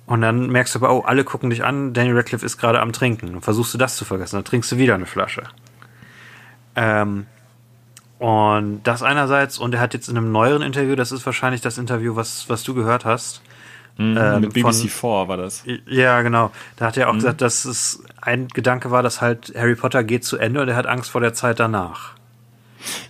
Und 0.06 0.20
dann 0.20 0.48
merkst 0.48 0.74
du 0.74 0.78
aber, 0.78 0.94
oh, 0.94 1.00
alle 1.00 1.24
gucken 1.24 1.50
dich 1.50 1.64
an, 1.64 1.92
Daniel 1.92 2.16
Radcliffe 2.16 2.46
ist 2.46 2.58
gerade 2.58 2.80
am 2.80 2.92
Trinken. 2.92 3.32
Dann 3.32 3.42
versuchst 3.42 3.74
du 3.74 3.78
das 3.78 3.96
zu 3.96 4.04
vergessen, 4.04 4.36
dann 4.36 4.44
trinkst 4.44 4.70
du 4.70 4.78
wieder 4.78 4.94
eine 4.94 5.06
Flasche. 5.06 5.42
Ähm, 6.76 7.26
und 8.20 8.82
das 8.84 9.02
einerseits, 9.02 9.58
und 9.58 9.74
er 9.74 9.80
hat 9.80 9.92
jetzt 9.92 10.08
in 10.08 10.16
einem 10.16 10.30
neueren 10.30 10.62
Interview, 10.62 10.94
das 10.94 11.10
ist 11.10 11.26
wahrscheinlich 11.26 11.60
das 11.60 11.78
Interview, 11.78 12.14
was, 12.14 12.48
was 12.48 12.62
du 12.62 12.74
gehört 12.74 13.04
hast. 13.04 13.42
Ähm, 13.98 14.40
Mit 14.42 14.52
BBC 14.52 14.88
4 14.90 15.02
war 15.28 15.36
das. 15.36 15.64
Ja, 15.88 16.20
genau. 16.22 16.50
Da 16.76 16.86
hat 16.86 16.96
er 16.96 17.08
auch 17.08 17.14
gesagt, 17.14 17.40
dass 17.40 17.64
es 17.64 18.02
ein 18.20 18.48
Gedanke 18.48 18.90
war, 18.90 19.02
dass 19.02 19.20
halt 19.20 19.52
Harry 19.56 19.74
Potter 19.74 20.04
geht 20.04 20.24
zu 20.24 20.36
Ende 20.36 20.60
und 20.60 20.68
er 20.68 20.76
hat 20.76 20.86
Angst 20.86 21.10
vor 21.10 21.20
der 21.20 21.32
Zeit 21.34 21.58
danach. 21.60 22.12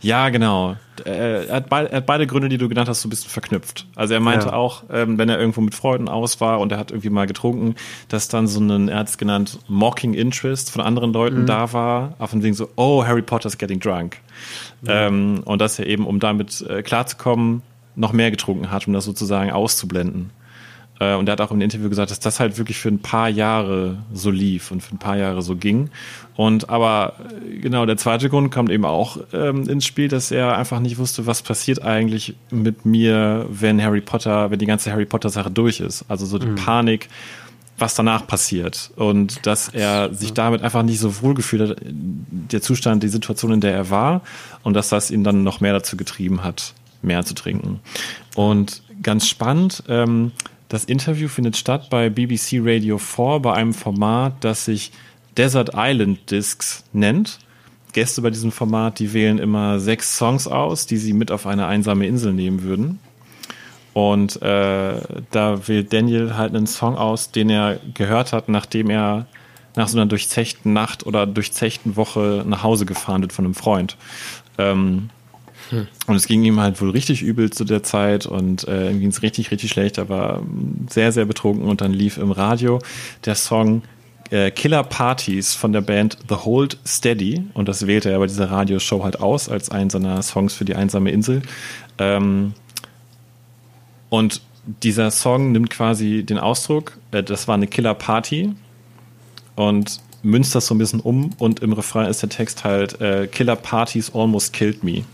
Ja, 0.01 0.31
genau. 0.31 0.77
Äh, 1.05 1.47
Er 1.49 1.57
hat, 1.57 1.69
beide, 1.69 1.91
er 1.91 1.97
hat 1.99 2.07
beide 2.07 2.27
Gründe, 2.27 2.49
die 2.49 2.57
du 2.57 2.67
genannt 2.69 2.89
hast, 2.89 3.03
so 3.03 3.09
ein 3.09 3.11
bisschen 3.11 3.29
verknüpft. 3.31 3.87
Also 3.95 4.15
er 4.15 4.21
meinte 4.21 4.47
Ja. 4.47 4.53
auch, 4.55 4.85
ähm, 4.91 5.19
wenn 5.19 5.29
er 5.29 5.39
irgendwo 5.39 5.61
mit 5.61 5.75
Freunden 5.75 6.09
aus 6.09 6.41
war 6.41 6.61
und 6.61 6.73
er 6.73 6.79
hat 6.79 6.93
irgendwie 6.93 7.11
mal 7.11 7.27
getrunken, 7.27 7.75
dass 8.09 8.29
dann 8.29 8.47
so 8.47 8.59
ein, 8.61 8.89
er 8.89 8.99
hat 9.01 9.09
es 9.09 9.19
genannt, 9.19 9.59
mocking 9.69 10.15
interest 10.15 10.71
von 10.71 10.81
anderen 10.81 11.13
Leuten 11.13 11.43
Mhm. 11.43 11.47
da 11.47 11.73
war, 11.75 12.15
auf 12.19 12.31
dem 12.31 12.41
Ding 12.41 12.55
so, 12.55 12.71
oh, 12.77 13.05
Harry 13.05 13.21
Potter's 13.23 13.59
getting 13.59 13.79
drunk. 13.81 14.19
Ähm, 14.87 15.43
und 15.45 15.61
dass 15.61 15.79
er 15.79 15.87
eben, 15.87 16.07
um 16.07 16.21
damit 16.21 16.63
äh, 16.63 16.83
klarzukommen, 16.83 17.63
noch 17.97 18.13
mehr 18.13 18.31
getrunken 18.31 18.71
hat, 18.71 18.87
um 18.87 18.93
das 18.95 19.05
sozusagen 19.05 19.51
auszublenden. 19.51 20.31
Äh, 21.01 21.15
Und 21.15 21.29
er 21.29 21.33
hat 21.33 21.41
auch 21.41 21.51
im 21.51 21.61
Interview 21.61 21.89
gesagt, 21.89 22.11
dass 22.11 22.21
das 22.21 22.41
halt 22.41 22.59
wirklich 22.59 22.79
für 22.79 22.89
ein 22.89 23.01
paar 23.01 23.29
Jahre 23.29 23.99
so 24.13 24.31
lief 24.31 24.71
und 24.71 24.83
für 24.83 24.95
ein 24.95 24.99
paar 24.99 25.17
Jahre 25.17 25.43
so 25.43 25.57
ging. 25.57 25.91
Und 26.37 26.69
aber 26.71 27.15
äh, 27.47 27.59
genau, 27.59 27.87
der 27.87 27.97
zweite 27.97 28.29
Grund 28.29 28.53
kommt 28.53 28.71
eben 28.71 28.85
auch 28.85 29.19
ähm, 29.33 29.69
ins 29.69 29.85
Spiel, 29.85 30.09
dass 30.09 30.31
er 30.31 30.57
einfach 30.57 30.81
nicht 30.81 30.99
wusste, 30.99 31.27
was 31.27 31.43
passiert 31.43 31.83
eigentlich 31.83 32.35
mit 32.51 32.85
mir, 32.87 33.47
wenn 33.49 33.83
Harry 33.83 34.01
Potter, 34.01 34.51
wenn 34.51 34.59
die 34.59 34.67
ganze 34.67 34.91
Harry 34.91 35.07
Potter 35.07 35.31
Sache 35.31 35.51
durch 35.51 35.81
ist. 35.81 36.05
Also 36.09 36.27
so 36.27 36.39
die 36.39 36.47
Panik, 36.49 37.09
was 37.79 37.95
danach 37.95 38.27
passiert. 38.27 38.91
Und 38.97 39.47
dass 39.47 39.69
er 39.69 40.13
sich 40.15 40.33
damit 40.33 40.63
einfach 40.63 40.83
nicht 40.83 40.99
so 40.99 41.21
wohl 41.21 41.35
gefühlt 41.35 41.71
hat, 41.71 41.79
der 41.83 42.63
Zustand, 42.63 43.03
die 43.03 43.09
Situation, 43.09 43.53
in 43.53 43.61
der 43.61 43.75
er 43.75 43.91
war. 43.91 44.23
Und 44.63 44.75
dass 44.75 44.89
das 44.89 45.11
ihn 45.11 45.25
dann 45.25 45.43
noch 45.43 45.61
mehr 45.61 45.75
dazu 45.75 45.97
getrieben 45.97 46.43
hat, 46.43 46.73
mehr 47.03 47.25
zu 47.25 47.35
trinken. 47.35 47.81
Und 48.35 48.83
ganz 49.03 49.29
spannend, 49.29 49.83
ähm, 49.89 50.33
das 50.69 50.85
Interview 50.85 51.29
findet 51.29 51.57
statt 51.57 51.89
bei 51.91 52.11
BBC 52.11 52.61
Radio 52.61 52.99
4 52.99 53.41
bei 53.41 53.53
einem 53.53 53.75
Format, 53.75 54.35
das 54.41 54.65
sich 54.65 54.93
Desert 55.37 55.71
Island 55.75 56.31
Discs 56.31 56.85
nennt. 56.93 57.39
Gäste 57.93 58.21
bei 58.21 58.31
diesem 58.31 58.53
Format, 58.53 58.99
die 58.99 59.13
wählen 59.13 59.39
immer 59.39 59.79
sechs 59.79 60.17
Songs 60.19 60.47
aus, 60.47 60.87
die 60.87 60.97
sie 60.97 61.13
mit 61.13 61.31
auf 61.31 61.47
eine 61.47 61.67
einsame 61.67 62.07
Insel 62.07 62.33
nehmen 62.33 62.63
würden. 62.63 62.99
Und 63.95 64.43
äh, 64.43 65.01
da 65.31 65.69
wählt 65.69 65.93
Daniel 65.93 66.37
halt 66.37 66.55
einen 66.55 66.67
Song 66.67 66.97
aus, 66.97 67.31
den 67.31 67.49
er 67.49 67.79
gehört 67.95 68.35
hat, 68.35 68.51
nachdem 68.51 68.91
er 68.91 69.27
nach 69.75 69.89
so 69.89 69.97
einer 69.97 70.07
durchzechten 70.07 70.73
Nacht 70.73 71.07
oder 71.07 71.27
durchzechten 71.27 71.97
Woche 71.97 72.45
nach 72.47 72.63
Hause 72.63 72.85
gefahren 72.85 73.23
wird 73.23 73.33
von 73.33 73.47
einem 73.47 73.55
Freund. 73.55 73.97
Ähm, 74.59 75.11
und 76.07 76.15
es 76.15 76.27
ging 76.27 76.45
ihm 76.45 76.61
halt 76.61 76.81
wohl 76.81 76.91
richtig 76.91 77.23
übel 77.23 77.51
zu 77.51 77.65
der 77.65 77.83
Zeit 77.83 78.27
und 78.27 78.67
äh, 78.69 78.91
ihm 78.91 79.01
ging 79.01 79.09
es 79.11 79.23
richtig, 79.23 79.51
richtig 79.51 79.71
schlecht. 79.71 79.99
Er 79.99 80.09
war 80.09 80.43
sehr, 80.89 81.13
sehr 81.13 81.25
betrunken 81.25 81.69
und 81.69 81.81
dann 81.81 81.93
lief 81.93 82.19
im 82.19 82.31
Radio 82.31 82.81
der 83.25 83.35
Song 83.35 83.83
äh, 84.31 84.51
Killer 84.51 84.83
Parties 84.83 85.55
von 85.55 85.73
der 85.73 85.81
Band 85.81 86.19
The 86.29 86.37
Hold 86.37 86.79
Steady 86.87 87.45
und 87.55 87.69
das 87.69 87.87
wählte 87.87 88.11
er 88.11 88.19
bei 88.19 88.27
dieser 88.27 88.51
Radioshow 88.51 89.03
halt 89.05 89.21
aus 89.21 89.49
als 89.49 89.71
einen 89.71 89.91
seiner 89.91 90.23
Songs 90.23 90.55
für 90.55 90.65
die 90.65 90.75
einsame 90.75 91.11
Insel. 91.11 91.43
Ähm, 91.99 92.55
und 94.09 94.41
dieser 94.83 95.11
Song 95.11 95.53
nimmt 95.53 95.71
quasi 95.71 96.25
den 96.25 96.39
Ausdruck, 96.39 96.99
äh, 97.13 97.23
das 97.23 97.49
war 97.49 97.55
eine 97.55 97.67
Killer 97.67 97.95
Party 97.95 98.53
und 99.55 100.01
münzt 100.23 100.55
das 100.55 100.67
so 100.67 100.75
ein 100.75 100.79
bisschen 100.79 101.01
um 101.01 101.31
und 101.39 101.61
im 101.61 101.73
Refrain 101.73 102.09
ist 102.09 102.23
der 102.23 102.29
Text 102.29 102.65
halt 102.65 103.01
äh, 103.01 103.29
Killer 103.29 103.57
Parties 103.57 104.15
almost 104.15 104.53
killed 104.53 104.83
me. 104.83 105.05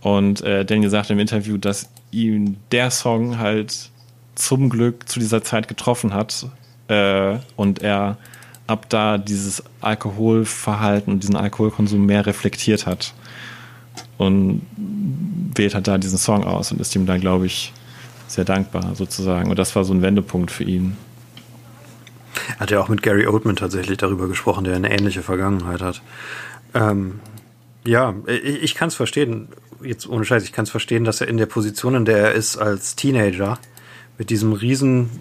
Und 0.00 0.42
äh, 0.42 0.64
Daniel 0.64 0.90
sagte 0.90 1.14
im 1.14 1.18
Interview, 1.18 1.56
dass 1.56 1.88
ihn 2.10 2.56
der 2.70 2.90
Song 2.90 3.38
halt 3.38 3.90
zum 4.34 4.68
Glück 4.68 5.08
zu 5.08 5.18
dieser 5.18 5.42
Zeit 5.42 5.68
getroffen 5.68 6.14
hat 6.14 6.46
äh, 6.88 7.38
und 7.56 7.82
er 7.82 8.18
ab 8.66 8.88
da 8.88 9.18
dieses 9.18 9.62
Alkoholverhalten 9.80 11.12
und 11.12 11.22
diesen 11.22 11.36
Alkoholkonsum 11.36 12.04
mehr 12.04 12.26
reflektiert 12.26 12.86
hat 12.86 13.14
und 14.18 14.62
wählt 15.54 15.74
halt 15.74 15.88
da 15.88 15.98
diesen 15.98 16.18
Song 16.18 16.44
aus 16.44 16.72
und 16.72 16.80
ist 16.80 16.94
ihm 16.94 17.06
da, 17.06 17.16
glaube 17.16 17.46
ich, 17.46 17.72
sehr 18.26 18.44
dankbar 18.44 18.94
sozusagen. 18.94 19.50
Und 19.50 19.58
das 19.58 19.76
war 19.76 19.84
so 19.84 19.94
ein 19.94 20.02
Wendepunkt 20.02 20.50
für 20.50 20.64
ihn. 20.64 20.96
Hat 22.58 22.70
er 22.70 22.80
auch 22.80 22.88
mit 22.88 23.02
Gary 23.02 23.26
Oldman 23.26 23.56
tatsächlich 23.56 23.98
darüber 23.98 24.28
gesprochen, 24.28 24.64
der 24.64 24.76
eine 24.76 24.90
ähnliche 24.90 25.22
Vergangenheit 25.22 25.80
hat. 25.80 26.02
Ähm, 26.74 27.20
ja, 27.86 28.14
ich, 28.26 28.62
ich 28.62 28.74
kann 28.74 28.88
es 28.88 28.94
verstehen, 28.94 29.48
jetzt 29.82 30.08
ohne 30.08 30.24
Scheiß, 30.24 30.44
ich 30.44 30.52
kann 30.52 30.64
es 30.64 30.70
verstehen, 30.70 31.04
dass 31.04 31.20
er 31.20 31.28
in 31.28 31.36
der 31.36 31.46
Position, 31.46 31.94
in 31.94 32.04
der 32.04 32.18
er 32.18 32.32
ist 32.32 32.56
als 32.56 32.96
Teenager, 32.96 33.58
mit 34.18 34.30
diesem 34.30 34.52
riesen, 34.52 35.20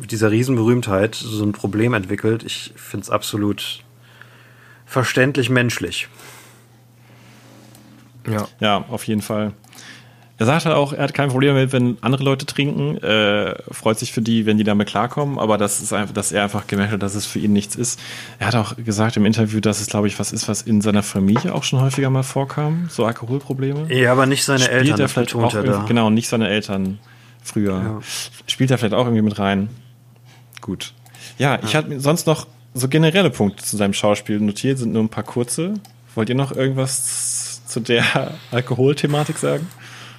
mit 0.00 0.10
dieser 0.12 0.30
Riesenberühmtheit 0.30 1.14
so 1.14 1.44
ein 1.44 1.52
Problem 1.52 1.94
entwickelt. 1.94 2.42
Ich 2.44 2.72
finde 2.76 3.04
es 3.04 3.10
absolut 3.10 3.84
verständlich 4.86 5.50
menschlich. 5.50 6.08
Ja. 8.28 8.48
Ja, 8.60 8.84
auf 8.88 9.04
jeden 9.04 9.22
Fall. 9.22 9.52
Er 10.40 10.46
sagt 10.46 10.64
halt 10.64 10.74
auch, 10.74 10.94
er 10.94 11.02
hat 11.02 11.12
kein 11.12 11.28
Problem 11.28 11.54
damit, 11.54 11.74
wenn 11.74 11.98
andere 12.00 12.24
Leute 12.24 12.46
trinken, 12.46 12.96
äh, 13.02 13.54
freut 13.70 13.98
sich 13.98 14.10
für 14.10 14.22
die, 14.22 14.46
wenn 14.46 14.56
die 14.56 14.64
damit 14.64 14.88
klarkommen, 14.88 15.38
aber 15.38 15.58
das 15.58 15.82
ist 15.82 15.92
einfach, 15.92 16.14
dass 16.14 16.32
er 16.32 16.44
einfach 16.44 16.66
gemerkt 16.66 16.94
hat, 16.94 17.02
dass 17.02 17.14
es 17.14 17.26
für 17.26 17.38
ihn 17.38 17.52
nichts 17.52 17.76
ist. 17.76 18.00
Er 18.38 18.46
hat 18.46 18.54
auch 18.54 18.74
gesagt 18.76 19.18
im 19.18 19.26
Interview, 19.26 19.60
dass 19.60 19.82
es, 19.82 19.88
glaube 19.88 20.06
ich, 20.08 20.18
was 20.18 20.32
ist, 20.32 20.48
was 20.48 20.62
in 20.62 20.80
seiner 20.80 21.02
Familie 21.02 21.54
auch 21.54 21.62
schon 21.62 21.82
häufiger 21.82 22.08
mal 22.08 22.22
vorkam, 22.22 22.88
so 22.88 23.04
Alkoholprobleme. 23.04 23.92
Ja, 23.92 24.12
aber 24.12 24.24
nicht 24.24 24.42
seine 24.42 24.60
Spielt 24.60 24.72
Eltern, 24.78 24.92
er 24.92 24.96
das 24.96 25.12
vielleicht 25.12 25.34
auch 25.34 25.54
er 25.54 25.62
da. 25.62 25.84
genau, 25.86 26.08
nicht 26.08 26.26
seine 26.26 26.48
Eltern 26.48 27.00
früher. 27.42 27.74
Ja. 27.74 27.98
Spielt 28.46 28.70
er 28.70 28.78
vielleicht 28.78 28.94
auch 28.94 29.04
irgendwie 29.04 29.20
mit 29.20 29.38
rein. 29.38 29.68
Gut. 30.62 30.94
Ja, 31.36 31.58
ich 31.62 31.76
hatte 31.76 31.90
mir 31.90 32.00
sonst 32.00 32.26
noch 32.26 32.46
so 32.72 32.88
generelle 32.88 33.28
Punkte 33.28 33.62
zu 33.62 33.76
seinem 33.76 33.92
Schauspiel 33.92 34.40
notiert, 34.40 34.78
sind 34.78 34.94
nur 34.94 35.02
ein 35.02 35.10
paar 35.10 35.24
kurze. 35.24 35.74
Wollt 36.14 36.30
ihr 36.30 36.34
noch 36.34 36.52
irgendwas 36.52 37.60
zu 37.66 37.80
der 37.80 38.32
Alkoholthematik 38.52 39.36
sagen? 39.36 39.66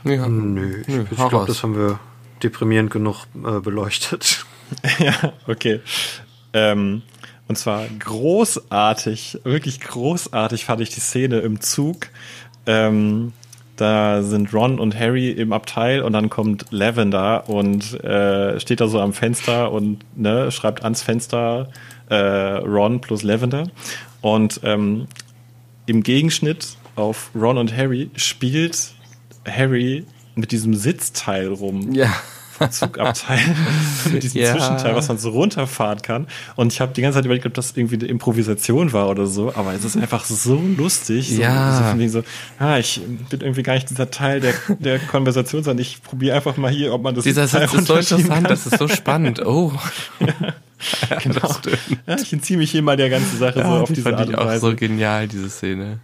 Ja. 0.03 0.27
Nö, 0.27 0.81
ich, 0.81 0.87
Nö, 0.87 1.05
ich 1.09 1.17
hau 1.17 1.29
glaube, 1.29 1.47
das 1.47 1.63
haben 1.63 1.75
wir 1.75 1.99
deprimierend 2.43 2.91
genug 2.91 3.25
äh, 3.35 3.59
beleuchtet. 3.59 4.45
ja, 4.99 5.33
okay. 5.47 5.81
Ähm, 6.53 7.03
und 7.47 7.57
zwar 7.57 7.85
großartig, 7.99 9.39
wirklich 9.43 9.81
großartig 9.81 10.65
fand 10.65 10.81
ich 10.81 10.89
die 10.89 11.01
Szene 11.01 11.39
im 11.39 11.59
Zug. 11.59 12.07
Ähm, 12.65 13.33
da 13.75 14.21
sind 14.21 14.53
Ron 14.53 14.79
und 14.79 14.97
Harry 14.97 15.31
im 15.31 15.53
Abteil 15.53 16.01
und 16.01 16.13
dann 16.13 16.29
kommt 16.29 16.65
Lavender 16.69 17.49
und 17.49 18.01
äh, 18.03 18.59
steht 18.59 18.79
da 18.79 18.87
so 18.87 18.99
am 18.99 19.11
Fenster 19.11 19.71
und 19.71 20.05
ne, 20.15 20.51
schreibt 20.51 20.83
ans 20.83 21.01
Fenster 21.01 21.69
äh, 22.09 22.15
Ron 22.15 23.01
plus 23.01 23.23
Lavender. 23.23 23.69
Und 24.21 24.59
ähm, 24.63 25.07
im 25.87 26.03
Gegenschnitt 26.03 26.77
auf 26.95 27.31
Ron 27.33 27.57
und 27.57 27.75
Harry 27.75 28.11
spielt 28.15 28.93
Harry 29.49 30.05
mit 30.35 30.51
diesem 30.51 30.73
Sitzteil 30.75 31.47
rum 31.47 31.91
Ja. 31.93 32.13
Zugabteil 32.69 33.39
mit 34.13 34.21
diesem 34.21 34.41
Ja. 34.41 34.51
Zwischenteil, 34.51 34.93
was 34.95 35.07
man 35.07 35.17
so 35.17 35.29
runterfahren 35.31 36.03
kann. 36.03 36.27
Und 36.55 36.71
ich 36.71 36.79
habe 36.79 36.93
die 36.93 37.01
ganze 37.01 37.17
Zeit 37.17 37.25
überlegt, 37.25 37.47
ob 37.47 37.55
das 37.55 37.75
irgendwie 37.75 37.95
eine 37.95 38.05
Improvisation 38.05 38.93
war 38.93 39.09
oder 39.09 39.25
so, 39.25 39.51
aber 39.55 39.73
es 39.73 39.83
ist 39.83 39.97
einfach 39.97 40.23
so 40.25 40.61
lustig. 40.77 41.29
So, 41.35 41.41
Ja. 41.41 41.95
So, 41.97 42.07
so, 42.07 42.23
ah, 42.59 42.77
ich 42.77 43.01
bin 43.31 43.41
irgendwie 43.41 43.63
gar 43.63 43.73
nicht 43.73 43.89
dieser 43.89 44.11
Teil 44.11 44.41
der, 44.41 44.53
der 44.77 44.99
Konversation, 44.99 45.63
sondern 45.63 45.81
ich 45.81 46.03
probiere 46.03 46.35
einfach 46.35 46.55
mal 46.57 46.69
hier, 46.69 46.93
ob 46.93 47.01
man 47.01 47.15
das 47.15 47.23
Dieser 47.23 47.47
Teil 47.47 47.67
Satz 47.67 47.73
ist 47.73 47.87
so 47.87 47.95
interessant, 47.95 48.29
kann. 48.29 48.43
das 48.43 48.67
ist 48.67 48.77
so 48.77 48.87
spannend. 48.87 49.41
Oh, 49.45 49.71
genau. 51.23 51.55
Ja, 52.07 52.15
ich 52.21 52.31
entziehe 52.33 52.57
mich 52.57 52.71
hier 52.71 52.81
mal 52.81 52.97
der 52.97 53.09
ganzen 53.09 53.37
Sache 53.37 53.59
so 53.61 53.69
auf 53.69 53.87
die 53.89 53.93
diese 53.95 54.03
fand 54.03 54.17
Art 54.19 54.29
ich 54.29 54.35
und 54.35 54.39
auch 54.41 54.45
Weise. 54.45 54.61
so 54.69 54.75
genial, 54.75 55.27
diese 55.27 55.49
Szene. 55.49 55.99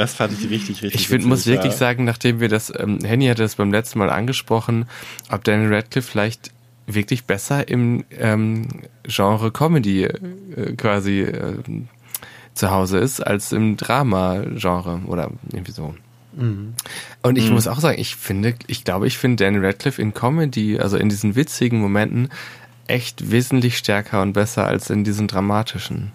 Das 0.00 0.14
fand 0.14 0.32
ich 0.32 0.48
richtig, 0.48 0.82
richtig 0.82 0.94
Ich 0.94 1.08
find, 1.08 1.20
witzig, 1.20 1.28
muss 1.28 1.46
wirklich 1.46 1.72
ja. 1.72 1.78
sagen, 1.78 2.04
nachdem 2.04 2.40
wir 2.40 2.48
das, 2.48 2.72
ähm, 2.74 2.98
Henny 3.04 3.26
hatte 3.26 3.42
das 3.42 3.56
beim 3.56 3.70
letzten 3.70 3.98
Mal 3.98 4.08
angesprochen, 4.08 4.86
ob 5.30 5.44
Daniel 5.44 5.74
Radcliffe 5.74 6.10
vielleicht 6.10 6.52
wirklich 6.86 7.24
besser 7.24 7.68
im 7.68 8.04
ähm, 8.18 8.66
Genre 9.04 9.52
Comedy 9.52 10.04
äh, 10.04 10.74
quasi 10.76 11.20
äh, 11.20 11.58
zu 12.54 12.70
Hause 12.70 12.98
ist, 12.98 13.20
als 13.20 13.52
im 13.52 13.76
Drama-Genre 13.76 15.02
oder 15.06 15.30
irgendwie 15.52 15.72
so. 15.72 15.94
Und 16.32 17.36
ich 17.36 17.50
muss 17.50 17.66
auch 17.66 17.80
sagen, 17.80 18.00
ich 18.00 18.16
finde, 18.16 18.54
ich 18.68 18.84
glaube, 18.84 19.06
ich 19.06 19.18
finde 19.18 19.44
Daniel 19.44 19.66
Radcliffe 19.66 20.00
in 20.00 20.14
Comedy, 20.14 20.78
also 20.78 20.96
in 20.96 21.08
diesen 21.08 21.34
witzigen 21.34 21.80
Momenten, 21.80 22.30
echt 22.86 23.30
wesentlich 23.30 23.76
stärker 23.76 24.22
und 24.22 24.32
besser 24.32 24.66
als 24.66 24.90
in 24.90 25.04
diesen 25.04 25.28
dramatischen. 25.28 26.12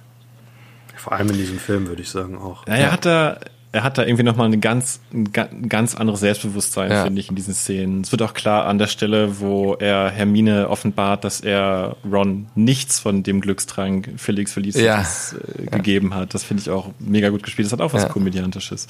Vor 0.96 1.14
allem 1.14 1.30
in 1.30 1.38
diesem 1.38 1.60
Film, 1.60 1.88
würde 1.88 2.02
ich 2.02 2.10
sagen, 2.10 2.38
auch. 2.38 2.66
Ja, 2.68 2.76
er 2.76 2.92
hat 2.92 3.06
da, 3.06 3.40
er 3.76 3.84
hat 3.84 3.98
da 3.98 4.04
irgendwie 4.06 4.24
nochmal 4.24 4.48
eine 4.48 4.58
ganz, 4.58 5.02
ein 5.14 5.32
ga- 5.34 5.50
ein 5.52 5.68
ganz 5.70 5.96
anderes 5.96 6.22
Selbstbewusstsein, 6.22 6.90
Ja. 6.92 7.04
finde 7.04 7.20
ich, 7.20 7.30
in 7.30 7.36
diesen 7.36 7.54
Szenen. 7.54 8.02
Es 8.02 8.12
wird 8.12 8.22
auch 8.22 8.34
klar 8.34 8.66
an 8.66 8.78
der 8.78 8.88
Stelle, 8.88 9.40
wo 9.42 9.74
er 9.76 10.10
Hermine 10.10 10.70
offenbart, 10.70 11.24
dass 11.26 11.42
er 11.42 11.98
Ron 12.10 12.48
nichts 12.56 13.00
von 13.00 13.22
dem 13.24 13.42
Glückstrank 13.42 14.12
Felix 14.18 14.54
Felicitas 14.54 15.34
äh, 15.60 15.66
gegeben 15.66 16.14
hat. 16.16 16.34
Das 16.34 16.44
finde 16.44 16.62
ich 16.62 16.70
auch 16.70 16.92
mega 17.00 17.30
gut 17.30 17.44
gespielt. 17.44 17.66
Das 17.66 17.74
hat 17.74 17.82
auch 17.82 17.94
was 17.94 18.04
Ja. 18.04 18.10
Komödiantisches. 18.10 18.88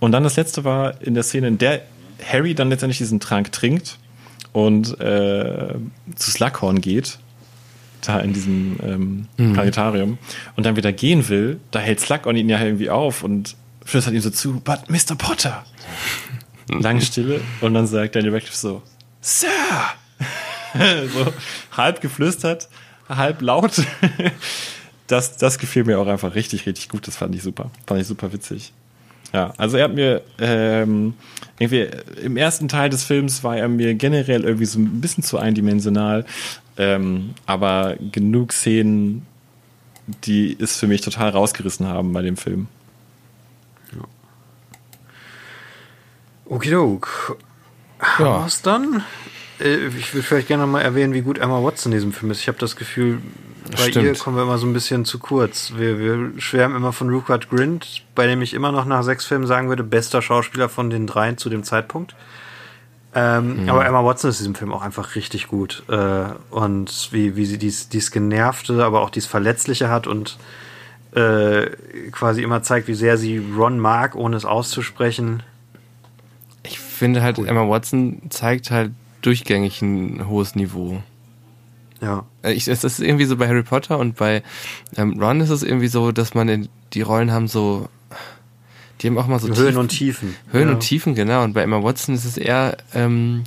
Und 0.00 0.12
dann 0.12 0.24
das 0.24 0.36
letzte 0.36 0.64
war 0.64 1.00
in 1.02 1.14
der 1.14 1.22
Szene, 1.22 1.48
in 1.48 1.58
der 1.58 1.82
Harry 2.26 2.54
dann 2.54 2.70
letztendlich 2.70 2.98
diesen 2.98 3.20
Trank 3.20 3.52
trinkt 3.52 3.98
und 4.52 4.98
äh, 5.00 5.74
zu 6.16 6.30
Slughorn 6.30 6.80
geht, 6.80 7.18
da 8.06 8.20
in 8.20 8.32
diesem 8.32 8.78
ähm, 8.82 9.26
Planetarium, 9.54 10.18
und 10.56 10.64
dann 10.64 10.76
wieder 10.76 10.92
gehen 10.92 11.28
will, 11.28 11.60
da 11.70 11.78
hält 11.80 12.00
Slughorn 12.00 12.36
ihn 12.36 12.48
ja 12.48 12.58
irgendwie 12.60 12.90
auf 12.90 13.22
und 13.22 13.54
flüstert 13.88 14.12
ihm 14.12 14.20
so 14.20 14.30
zu, 14.30 14.60
but 14.60 14.90
Mr. 14.90 15.16
Potter. 15.16 15.64
Lange 16.68 17.00
Stille 17.00 17.40
und 17.62 17.72
dann 17.72 17.86
sagt 17.86 18.14
Daniel 18.14 18.34
Radcliffe 18.34 18.56
so, 18.56 18.82
Sir! 19.22 19.48
so 21.14 21.32
halb 21.74 22.02
geflüstert, 22.02 22.68
halb 23.08 23.40
laut. 23.40 23.82
das, 25.06 25.38
das 25.38 25.58
gefiel 25.58 25.84
mir 25.84 25.98
auch 25.98 26.06
einfach 26.06 26.34
richtig, 26.34 26.66
richtig 26.66 26.90
gut. 26.90 27.06
Das 27.06 27.16
fand 27.16 27.34
ich 27.34 27.42
super. 27.42 27.70
Fand 27.86 28.00
ich 28.00 28.06
super 28.06 28.30
witzig. 28.32 28.74
Ja, 29.32 29.54
also 29.56 29.78
er 29.78 29.84
hat 29.84 29.94
mir 29.94 30.22
ähm, 30.38 31.14
irgendwie 31.58 31.88
im 32.22 32.36
ersten 32.36 32.68
Teil 32.68 32.90
des 32.90 33.04
Films 33.04 33.42
war 33.42 33.56
er 33.56 33.68
mir 33.68 33.94
generell 33.94 34.44
irgendwie 34.44 34.66
so 34.66 34.78
ein 34.78 35.00
bisschen 35.00 35.24
zu 35.24 35.38
eindimensional, 35.38 36.24
ähm, 36.76 37.34
aber 37.44 37.96
genug 38.12 38.52
Szenen, 38.52 39.26
die 40.24 40.56
es 40.58 40.76
für 40.76 40.86
mich 40.86 41.00
total 41.02 41.30
rausgerissen 41.30 41.86
haben 41.86 42.12
bei 42.12 42.22
dem 42.22 42.36
Film. 42.36 42.68
Okidok. 46.48 47.36
Ja. 48.18 48.44
Was 48.44 48.62
dann? 48.62 49.02
Äh, 49.60 49.86
Ich 49.88 50.14
würde 50.14 50.26
vielleicht 50.26 50.48
gerne 50.48 50.66
mal 50.66 50.80
erwähnen, 50.82 51.12
wie 51.14 51.22
gut 51.22 51.38
Emma 51.38 51.62
Watson 51.62 51.92
in 51.92 51.98
diesem 51.98 52.12
Film 52.12 52.30
ist. 52.30 52.40
Ich 52.40 52.48
habe 52.48 52.58
das 52.58 52.76
Gefühl, 52.76 53.20
bei 53.70 53.88
Stimmt. 53.90 54.06
ihr 54.06 54.14
kommen 54.14 54.36
wir 54.36 54.44
immer 54.44 54.58
so 54.58 54.66
ein 54.66 54.72
bisschen 54.72 55.04
zu 55.04 55.18
kurz. 55.18 55.72
Wir, 55.76 55.98
wir 55.98 56.40
schwärmen 56.40 56.76
immer 56.76 56.92
von 56.92 57.10
Rupert 57.10 57.50
Grint, 57.50 58.02
bei 58.14 58.26
dem 58.26 58.40
ich 58.40 58.54
immer 58.54 58.72
noch 58.72 58.84
nach 58.84 59.02
sechs 59.02 59.26
Filmen 59.26 59.46
sagen 59.46 59.68
würde, 59.68 59.82
bester 59.84 60.22
Schauspieler 60.22 60.68
von 60.68 60.90
den 60.90 61.06
dreien 61.06 61.36
zu 61.38 61.50
dem 61.50 61.64
Zeitpunkt. 61.64 62.14
Ähm, 63.14 63.68
Aber 63.68 63.84
Emma 63.86 64.04
Watson 64.04 64.30
ist 64.30 64.38
in 64.38 64.44
diesem 64.44 64.54
Film 64.54 64.72
auch 64.72 64.82
einfach 64.82 65.14
richtig 65.16 65.48
gut. 65.48 65.82
Äh, 65.88 66.26
und 66.50 67.08
wie, 67.10 67.36
wie 67.36 67.46
sie 67.46 67.58
dies, 67.58 67.88
dies 67.88 68.10
Genervte, 68.10 68.84
aber 68.84 69.00
auch 69.00 69.10
dies 69.10 69.26
Verletzliche 69.26 69.88
hat 69.88 70.06
und 70.06 70.38
äh, 71.14 71.70
quasi 72.12 72.42
immer 72.42 72.62
zeigt, 72.62 72.86
wie 72.86 72.94
sehr 72.94 73.16
sie 73.16 73.38
Ron 73.56 73.78
mag, 73.80 74.14
ohne 74.14 74.36
es 74.36 74.44
auszusprechen. 74.44 75.42
Ich 76.98 77.00
finde 77.00 77.22
halt, 77.22 77.38
Emma 77.38 77.68
Watson 77.68 78.22
zeigt 78.28 78.72
halt 78.72 78.90
durchgängig 79.22 79.82
ein 79.82 80.26
hohes 80.26 80.56
Niveau. 80.56 81.00
Ja. 82.00 82.24
Äh, 82.42 82.54
Ich, 82.54 82.66
es 82.66 82.82
ist 82.82 82.98
irgendwie 82.98 83.24
so 83.24 83.36
bei 83.36 83.46
Harry 83.46 83.62
Potter 83.62 84.00
und 84.00 84.16
bei 84.16 84.42
ähm, 84.96 85.22
Ron 85.22 85.40
ist 85.40 85.50
es 85.50 85.62
irgendwie 85.62 85.86
so, 85.86 86.10
dass 86.10 86.34
man 86.34 86.48
in, 86.48 86.68
die 86.94 87.02
Rollen 87.02 87.30
haben 87.30 87.46
so, 87.46 87.88
die 89.00 89.06
haben 89.06 89.16
auch 89.16 89.28
mal 89.28 89.38
so 89.38 89.46
Höhen 89.46 89.54
Tiefen- 89.54 89.76
und 89.78 89.88
Tiefen. 89.90 90.34
Höhen 90.50 90.66
ja. 90.66 90.74
und 90.74 90.80
Tiefen, 90.80 91.14
genau. 91.14 91.44
Und 91.44 91.52
bei 91.52 91.62
Emma 91.62 91.80
Watson 91.84 92.16
ist 92.16 92.24
es 92.24 92.36
eher, 92.36 92.76
ähm, 92.92 93.44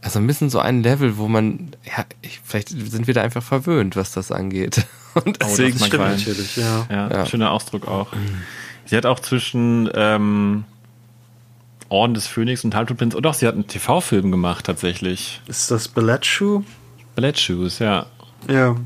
also 0.00 0.18
ein 0.18 0.26
bisschen 0.26 0.48
so 0.48 0.60
ein 0.60 0.82
Level, 0.82 1.18
wo 1.18 1.28
man, 1.28 1.76
ja, 1.84 2.06
ich, 2.22 2.40
vielleicht 2.42 2.70
sind 2.70 3.06
wir 3.06 3.12
da 3.12 3.20
einfach 3.20 3.42
verwöhnt, 3.42 3.96
was 3.96 4.12
das 4.12 4.32
angeht. 4.32 4.86
Und 5.26 5.42
das 5.42 5.56
deswegen, 5.56 5.78
mag 5.78 5.88
Stimmt 5.88 6.02
sein. 6.04 6.16
natürlich, 6.16 6.56
ja. 6.56 6.86
Ja, 6.90 7.10
Ja. 7.10 7.26
schöner 7.26 7.50
Ausdruck 7.50 7.86
auch. 7.86 8.08
Sie 8.86 8.96
hat 8.96 9.04
auch 9.04 9.20
zwischen 9.20 9.90
ähm, 9.94 10.64
Orden 11.88 12.14
des 12.14 12.26
Phönix 12.26 12.64
und 12.64 12.74
Halbblutprinz, 12.74 13.14
und 13.14 13.26
auch 13.26 13.34
sie 13.34 13.46
hat 13.46 13.54
einen 13.54 13.66
TV-Film 13.66 14.30
gemacht 14.30 14.66
tatsächlich. 14.66 15.40
Ist 15.46 15.70
das 15.70 15.88
Ballet 15.88 16.24
Shoe? 16.26 16.64
Ballet 17.14 17.38
Shoes, 17.38 17.78
ja. 17.78 18.06
Ja. 18.48 18.76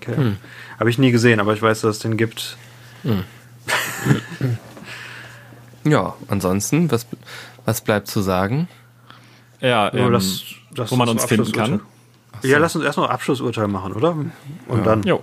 Okay. 0.00 0.32
Habe 0.78 0.90
ich 0.90 0.98
nie 0.98 1.10
gesehen, 1.10 1.40
aber 1.40 1.52
ich 1.54 1.60
weiß, 1.62 1.82
dass 1.82 1.96
es 1.96 2.02
den 2.02 2.16
gibt. 2.16 2.56
ja, 5.84 6.14
ansonsten, 6.28 6.90
was, 6.90 7.06
was 7.64 7.80
bleibt 7.82 8.08
zu 8.08 8.20
sagen? 8.20 8.68
Ja, 9.60 9.92
ähm, 9.92 10.12
das- 10.12 10.42
das 10.72 10.90
wo 10.90 10.96
man 10.96 11.08
uns 11.08 11.24
finden 11.24 11.50
kann. 11.52 11.74
Abschlussurteil. 11.74 12.50
Ja, 12.50 12.58
lass 12.58 12.76
uns 12.76 12.84
erst 12.84 12.96
noch 12.98 13.10
Abschlussurteil 13.10 13.66
machen, 13.68 13.92
oder? 13.92 14.16
Und 14.68 14.86
dann, 14.86 15.02
Jo. 15.02 15.22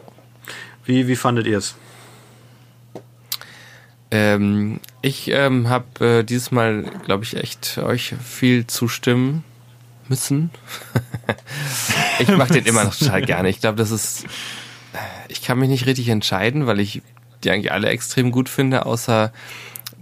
wie, 0.85 1.07
wie 1.07 1.15
fandet 1.15 1.47
ihr 1.47 1.57
es? 1.57 1.75
Ähm, 4.11 4.79
ich 5.01 5.29
ähm, 5.31 5.69
habe 5.69 6.19
äh, 6.19 6.23
dieses 6.23 6.51
Mal, 6.51 6.83
glaube 7.05 7.23
ich, 7.23 7.35
echt 7.35 7.77
euch 7.77 8.15
viel 8.23 8.65
zustimmen 8.67 9.43
müssen. 10.07 10.49
ich 12.19 12.29
mache 12.29 12.53
den 12.53 12.65
immer 12.65 12.85
noch 12.85 12.95
total 12.95 13.21
gerne. 13.21 13.49
Ich 13.49 13.59
glaube, 13.59 13.77
das 13.77 13.91
ist. 13.91 14.25
Ich 15.27 15.41
kann 15.41 15.59
mich 15.59 15.69
nicht 15.69 15.85
richtig 15.85 16.07
entscheiden, 16.09 16.67
weil 16.67 16.79
ich 16.79 17.01
die 17.43 17.51
eigentlich 17.51 17.71
alle 17.71 17.89
extrem 17.89 18.31
gut 18.31 18.49
finde, 18.49 18.85
außer 18.85 19.31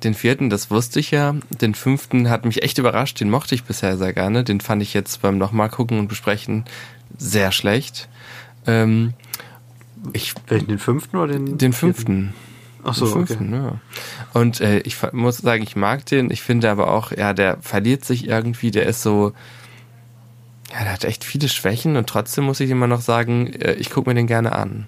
den 0.03 0.13
vierten, 0.13 0.49
das 0.49 0.69
wusste 0.69 0.99
ich 0.99 1.11
ja. 1.11 1.35
Den 1.61 1.73
fünften 1.73 2.29
hat 2.29 2.45
mich 2.45 2.63
echt 2.63 2.77
überrascht, 2.77 3.19
den 3.19 3.29
mochte 3.29 3.55
ich 3.55 3.63
bisher 3.63 3.97
sehr 3.97 4.13
gerne. 4.13 4.43
Den 4.43 4.61
fand 4.61 4.81
ich 4.81 4.93
jetzt 4.93 5.21
beim 5.21 5.37
nochmal 5.37 5.69
gucken 5.69 5.99
und 5.99 6.07
besprechen 6.07 6.65
sehr 7.17 7.51
schlecht. 7.51 8.07
Ähm, 8.67 9.13
ich 10.13 10.35
Welchen, 10.47 10.67
den 10.67 10.79
fünften 10.79 11.17
oder 11.17 11.33
den? 11.33 11.57
den 11.57 11.73
fünften. 11.73 12.33
Ach 12.85 12.93
so, 12.93 13.05
Den 13.05 13.25
fünften, 13.25 13.53
ja. 13.53 13.79
Und 14.33 14.61
äh, 14.61 14.79
ich 14.79 14.97
muss 15.11 15.39
sagen, 15.39 15.63
ich 15.63 15.75
mag 15.75 16.05
den. 16.05 16.29
Ich 16.29 16.43
finde 16.43 16.69
aber 16.69 16.91
auch, 16.91 17.11
ja, 17.11 17.33
der 17.33 17.57
verliert 17.61 18.05
sich 18.05 18.27
irgendwie. 18.27 18.69
Der 18.69 18.85
ist 18.85 19.01
so, 19.01 19.33
ja, 20.71 20.83
der 20.83 20.93
hat 20.93 21.03
echt 21.03 21.23
viele 21.23 21.49
Schwächen 21.49 21.97
und 21.97 22.07
trotzdem 22.07 22.43
muss 22.43 22.59
ich 22.59 22.69
immer 22.69 22.87
noch 22.87 23.01
sagen, 23.01 23.47
äh, 23.53 23.73
ich 23.73 23.89
gucke 23.89 24.09
mir 24.09 24.15
den 24.15 24.27
gerne 24.27 24.51
an. 24.51 24.87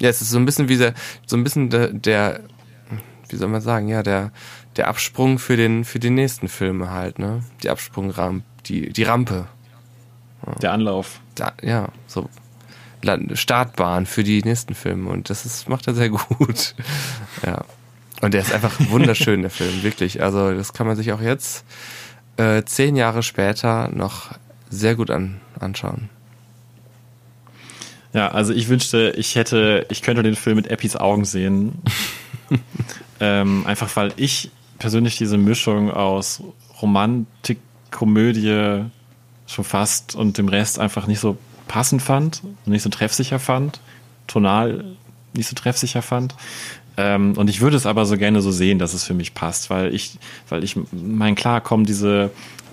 Ja, 0.00 0.08
es 0.08 0.22
ist 0.22 0.30
so 0.30 0.38
ein 0.38 0.46
bisschen 0.46 0.68
wie 0.70 0.78
der, 0.78 0.94
so 1.26 1.36
ein 1.36 1.44
bisschen 1.44 1.68
der, 1.68 1.92
der, 1.92 2.40
wie 3.28 3.36
soll 3.36 3.48
man 3.48 3.60
sagen, 3.60 3.88
ja, 3.88 4.02
der, 4.02 4.32
der 4.76 4.88
Absprung 4.88 5.38
für 5.38 5.56
den, 5.56 5.84
für 5.84 5.98
die 5.98 6.10
nächsten 6.10 6.48
Filme 6.48 6.90
halt, 6.90 7.18
ne? 7.18 7.42
Die 7.62 7.68
Absprungrampe, 7.68 8.44
die, 8.66 8.90
die 8.90 9.02
Rampe. 9.02 9.48
Der 10.62 10.72
Anlauf. 10.72 11.20
Da, 11.34 11.52
ja, 11.62 11.88
so 12.06 12.30
Startbahn 13.34 14.06
für 14.06 14.24
die 14.24 14.42
nächsten 14.42 14.74
Filme 14.74 15.10
und 15.10 15.30
das 15.30 15.46
ist, 15.46 15.68
macht 15.68 15.86
er 15.86 15.94
sehr 15.94 16.10
gut. 16.10 16.74
ja. 17.46 17.64
Und 18.20 18.34
der 18.34 18.42
ist 18.42 18.52
einfach 18.52 18.74
wunderschön, 18.90 19.42
der 19.42 19.50
Film, 19.50 19.82
wirklich. 19.82 20.22
Also 20.22 20.52
das 20.52 20.72
kann 20.72 20.86
man 20.86 20.96
sich 20.96 21.12
auch 21.12 21.20
jetzt 21.20 21.64
äh, 22.36 22.64
zehn 22.64 22.96
Jahre 22.96 23.22
später 23.22 23.88
noch 23.88 24.32
sehr 24.70 24.96
gut 24.96 25.10
an, 25.10 25.40
anschauen. 25.58 26.08
Ja, 28.12 28.28
also 28.28 28.52
ich 28.52 28.68
wünschte, 28.68 29.14
ich 29.16 29.36
hätte, 29.36 29.86
ich 29.90 30.02
könnte 30.02 30.22
den 30.22 30.34
Film 30.34 30.56
mit 30.56 30.68
Eppis 30.68 30.96
Augen 30.96 31.24
sehen. 31.24 31.82
ähm, 33.20 33.66
einfach 33.66 33.94
weil 33.96 34.12
ich 34.16 34.50
persönlich 34.78 35.16
diese 35.16 35.38
Mischung 35.38 35.90
aus 35.90 36.42
Romantik, 36.80 37.58
Komödie 37.90 38.84
schon 39.46 39.64
fast 39.64 40.14
und 40.14 40.38
dem 40.38 40.48
Rest 40.48 40.78
einfach 40.78 41.06
nicht 41.06 41.20
so 41.20 41.38
passend 41.68 42.02
fand 42.02 42.42
und 42.42 42.72
nicht 42.72 42.82
so 42.82 42.90
treffsicher 42.90 43.38
fand. 43.38 43.80
Tonal 44.26 44.96
nicht 45.34 45.48
so 45.48 45.54
treffsicher 45.54 46.02
fand. 46.02 46.34
Ähm, 46.96 47.34
und 47.36 47.48
ich 47.48 47.60
würde 47.60 47.76
es 47.76 47.86
aber 47.86 48.06
so 48.06 48.16
gerne 48.16 48.40
so 48.40 48.50
sehen, 48.50 48.78
dass 48.78 48.92
es 48.92 49.04
für 49.04 49.14
mich 49.14 49.34
passt, 49.34 49.70
weil 49.70 49.94
ich, 49.94 50.18
weil 50.48 50.64
ich, 50.64 50.76
mein 50.90 51.36
klar 51.36 51.60
kommen 51.60 51.84
diese 51.84 52.30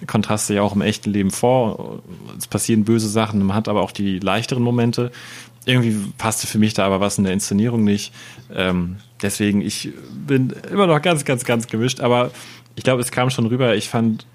Kontraste 0.08 0.56
ja 0.56 0.62
auch 0.62 0.76
im 0.76 0.82
echten 0.82 1.12
Leben 1.12 1.32
vor. 1.32 2.02
Es 2.38 2.48
passieren 2.48 2.86
böse 2.86 3.08
Sachen, 3.08 3.44
man 3.46 3.56
hat 3.56 3.68
aber 3.68 3.82
auch 3.82 3.92
die 3.92 4.20
leichteren 4.20 4.64
Momente. 4.64 5.12
Irgendwie 5.66 5.96
passte 6.18 6.48
für 6.48 6.58
mich 6.58 6.74
da 6.74 6.86
aber 6.86 7.00
was 7.00 7.18
in 7.18 7.24
der 7.24 7.34
Inszenierung 7.34 7.84
nicht. 7.84 8.14
Ähm, 8.54 8.98
deswegen, 9.22 9.62
ich 9.62 9.92
bin 10.14 10.54
immer 10.72 10.88
noch 10.88 11.02
ganz, 11.02 11.24
ganz, 11.26 11.44
ganz 11.44 11.68
gemischt, 11.68 12.00
aber 12.00 12.32
ich 12.76 12.84
glaube, 12.84 13.02
es 13.02 13.12
kam 13.12 13.30
schon 13.30 13.46
rüber. 13.46 13.76
Ich 13.76 13.90
fand 13.90 14.26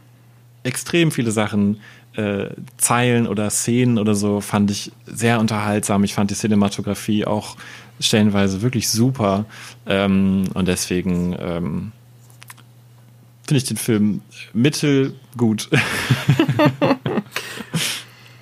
extrem 0.62 1.10
viele 1.10 1.30
Sachen, 1.30 1.80
äh, 2.16 2.50
Zeilen 2.76 3.26
oder 3.26 3.50
Szenen 3.50 3.98
oder 3.98 4.14
so, 4.14 4.40
fand 4.40 4.70
ich 4.70 4.92
sehr 5.06 5.40
unterhaltsam. 5.40 6.04
Ich 6.04 6.14
fand 6.14 6.30
die 6.30 6.34
Cinematografie 6.34 7.24
auch 7.24 7.56
stellenweise 8.00 8.62
wirklich 8.62 8.88
super. 8.88 9.44
Ähm, 9.86 10.44
und 10.54 10.68
deswegen 10.68 11.36
ähm, 11.38 11.92
finde 13.46 13.58
ich 13.58 13.64
den 13.64 13.76
Film 13.76 14.22
mittelgut. 14.52 15.70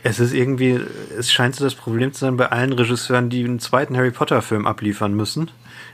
Es 0.05 0.21
ist 0.21 0.33
irgendwie, 0.33 0.81
es 1.19 1.31
scheint 1.31 1.57
so 1.57 1.65
das 1.65 1.75
Problem 1.75 2.15
zu 2.15 2.21
sein 2.21 2.39
bei 2.39 2.51
allen 2.51 2.73
Regisseuren, 2.73 3.29
die 3.29 3.45
einen 3.45 3.59
zweiten 3.59 3.95
Harry 3.95 4.11
Potter 4.11 4.41
Film 4.41 4.67
abliefern 4.67 5.13
müssen. 5.13 5.51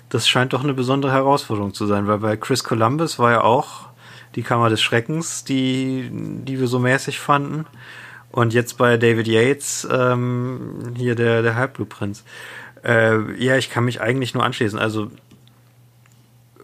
Das 0.09 0.29
scheint 0.29 0.53
doch 0.53 0.63
eine 0.63 0.75
besondere 0.75 1.11
Herausforderung 1.11 1.75
zu 1.75 1.87
sein, 1.87 2.07
weil 2.07 2.19
bei 2.19 2.37
Chris 2.37 2.63
Columbus 2.63 3.19
war 3.19 3.33
ja 3.33 3.41
auch 3.41 3.89
die 4.35 4.43
Kammer 4.43 4.69
des 4.69 4.83
Schreckens, 4.83 5.45
die, 5.45 6.09
die 6.11 6.61
wir 6.61 6.67
so 6.67 6.79
mäßig 6.79 7.19
fanden. 7.19 7.67
Und 8.31 8.53
jetzt 8.53 8.79
bei 8.79 8.97
David 8.97 9.29
Yates, 9.29 9.87
ähm, 9.91 10.93
hier 10.97 11.15
der, 11.15 11.43
der 11.43 11.55
Halbblutprinz. 11.55 12.25
Äh, 12.85 13.41
ja, 13.43 13.57
ich 13.57 13.71
kann 13.71 13.85
mich 13.85 14.01
eigentlich 14.01 14.35
nur 14.35 14.43
anschließen. 14.43 14.79
Also, 14.79 15.11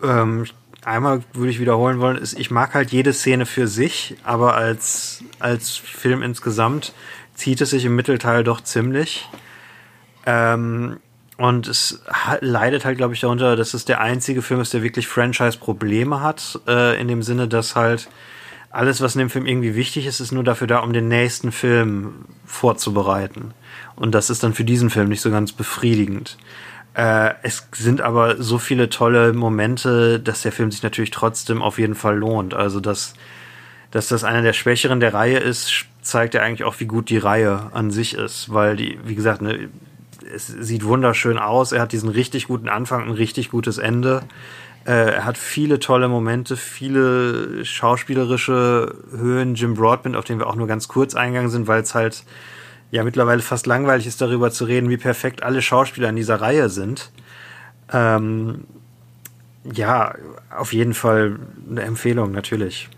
ähm, 0.03 0.47
einmal 0.85 1.23
würde 1.33 1.51
ich 1.51 1.61
wiederholen 1.61 2.01
wollen, 2.01 2.17
ist, 2.17 2.39
ich 2.39 2.51
mag 2.51 2.75
halt 2.75 2.91
jede 2.91 3.13
Szene 3.13 3.47
für 3.47 3.69
sich, 3.69 4.17
aber 4.25 4.55
als, 4.55 5.23
als 5.39 5.77
Film 5.77 6.23
insgesamt 6.23 6.93
zieht 7.35 7.61
es 7.61 7.71
sich 7.71 7.85
im 7.85 7.97
Mittelteil 7.97 8.45
doch 8.45 8.61
ziemlich. 8.61 9.29
Ähm, 10.27 10.99
und 11.41 11.69
es 11.69 12.03
leidet 12.43 12.85
halt, 12.85 12.99
glaube 12.99 13.15
ich, 13.15 13.21
darunter, 13.21 13.57
dass 13.57 13.73
es 13.73 13.87
der 13.87 14.03
einzige 14.03 14.43
Film 14.43 14.61
ist, 14.61 14.75
der 14.75 14.83
wirklich 14.83 15.09
Franchise-Probleme 15.09 16.21
hat, 16.21 16.61
äh, 16.69 17.01
in 17.01 17.09
dem 17.09 17.23
Sinne, 17.23 17.49
dass 17.49 17.77
halt 17.77 18.11
alles, 18.69 19.01
was 19.01 19.15
in 19.15 19.21
dem 19.21 19.31
Film 19.31 19.47
irgendwie 19.47 19.75
wichtig 19.75 20.05
ist, 20.05 20.21
ist 20.21 20.33
nur 20.33 20.45
dafür 20.45 20.67
da, 20.67 20.81
um 20.81 20.93
den 20.93 21.09
nächsten 21.09 21.51
Film 21.51 22.27
vorzubereiten. 22.45 23.55
Und 23.97 24.15
das 24.15 24.29
ist 24.29 24.43
dann 24.43 24.53
für 24.53 24.65
diesen 24.65 24.91
Film 24.91 25.09
nicht 25.09 25.23
so 25.23 25.31
ganz 25.31 25.53
befriedigend. 25.53 26.37
Äh, 26.93 27.31
es 27.43 27.67
sind 27.73 28.03
aber 28.03 28.43
so 28.43 28.59
viele 28.59 28.91
tolle 28.91 29.33
Momente, 29.33 30.21
dass 30.21 30.43
der 30.43 30.53
Film 30.53 30.71
sich 30.71 30.83
natürlich 30.83 31.11
trotzdem 31.11 31.63
auf 31.63 31.79
jeden 31.79 31.95
Fall 31.95 32.19
lohnt. 32.19 32.53
Also, 32.53 32.81
dass, 32.81 33.15
dass 33.91 34.09
das 34.09 34.25
einer 34.25 34.43
der 34.43 34.53
Schwächeren 34.53 35.01
der 35.01 35.15
Reihe 35.15 35.39
ist, 35.39 35.87
zeigt 36.03 36.35
ja 36.35 36.43
eigentlich 36.43 36.65
auch, 36.65 36.81
wie 36.81 36.87
gut 36.87 37.09
die 37.09 37.17
Reihe 37.17 37.71
an 37.73 37.91
sich 37.91 38.13
ist. 38.13 38.53
Weil 38.53 38.77
die, 38.77 38.99
wie 39.05 39.15
gesagt, 39.15 39.41
ne, 39.41 39.71
es 40.35 40.47
sieht 40.47 40.85
wunderschön 40.85 41.39
aus. 41.39 41.73
Er 41.73 41.81
hat 41.83 41.93
diesen 41.93 42.09
richtig 42.09 42.49
guten 42.49 42.69
Anfang, 42.69 43.05
ein 43.05 43.13
richtig 43.13 43.51
gutes 43.51 43.79
Ende. 43.79 44.23
Äh, 44.87 45.15
er 45.15 45.25
hat 45.25 45.37
viele 45.39 45.79
tolle 45.79 46.09
Momente, 46.09 46.57
viele 46.57 47.65
schauspielerische 47.65 48.95
Höhen. 49.17 49.55
Jim 49.55 49.75
Broadbent, 49.75 50.17
auf 50.17 50.25
den 50.25 50.39
wir 50.39 50.47
auch 50.47 50.57
nur 50.57 50.67
ganz 50.67 50.89
kurz 50.89 51.15
eingegangen 51.15 51.51
sind, 51.51 51.67
weil 51.69 51.83
es 51.83 51.95
halt 51.95 52.25
ja 52.91 53.05
mittlerweile 53.05 53.43
fast 53.43 53.67
langweilig 53.67 54.07
ist, 54.07 54.21
darüber 54.21 54.51
zu 54.51 54.65
reden, 54.65 54.89
wie 54.89 54.97
perfekt 54.97 55.43
alle 55.43 55.63
Schauspieler 55.63 56.09
in 56.09 56.17
dieser 56.17 56.41
Reihe 56.41 56.69
sind. 56.69 57.11
Ähm, 57.93 58.65
ja, 59.65 60.15
auf 60.57 60.73
jeden 60.73 60.95
Fall 60.95 61.39
eine 61.69 61.83
Empfehlung, 61.83 62.33
natürlich. 62.33 62.89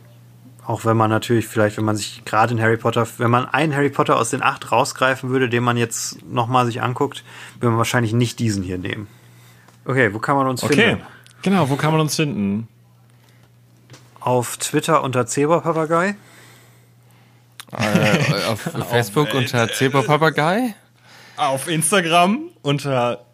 Auch 0.64 0.84
wenn 0.84 0.96
man 0.96 1.10
natürlich 1.10 1.46
vielleicht, 1.48 1.76
wenn 1.76 1.84
man 1.84 1.96
sich 1.96 2.24
gerade 2.24 2.54
in 2.54 2.60
Harry 2.60 2.76
Potter, 2.76 3.06
wenn 3.18 3.30
man 3.30 3.46
einen 3.46 3.74
Harry 3.74 3.90
Potter 3.90 4.16
aus 4.16 4.30
den 4.30 4.42
acht 4.42 4.70
rausgreifen 4.70 5.30
würde, 5.30 5.48
den 5.48 5.64
man 5.64 5.76
jetzt 5.76 6.24
nochmal 6.24 6.66
sich 6.66 6.80
anguckt, 6.82 7.24
würde 7.56 7.70
man 7.70 7.78
wahrscheinlich 7.78 8.12
nicht 8.12 8.38
diesen 8.38 8.62
hier 8.62 8.78
nehmen. 8.78 9.08
Okay, 9.84 10.14
wo 10.14 10.20
kann 10.20 10.36
man 10.36 10.46
uns 10.46 10.62
Okay, 10.62 10.74
finden? 10.90 11.02
genau, 11.42 11.68
wo 11.68 11.76
kann 11.76 11.90
man 11.90 12.00
uns 12.00 12.14
finden? 12.14 12.68
Auf 14.20 14.56
Twitter 14.56 15.02
unter 15.02 15.26
Zebra-Papagei. 15.26 16.14
Äh, 17.72 18.44
auf 18.44 18.60
Facebook 18.90 19.32
unter 19.34 19.68
Zebra 19.72 20.02
Papagei. 20.02 20.74
Auf 21.36 21.68
Instagram 21.68 22.50
unter 22.60 23.24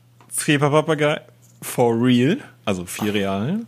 Papagei 0.47 1.21
for 1.61 2.01
real, 2.01 2.39
also 2.65 2.87
vier 2.87 3.13
Real. 3.15 3.61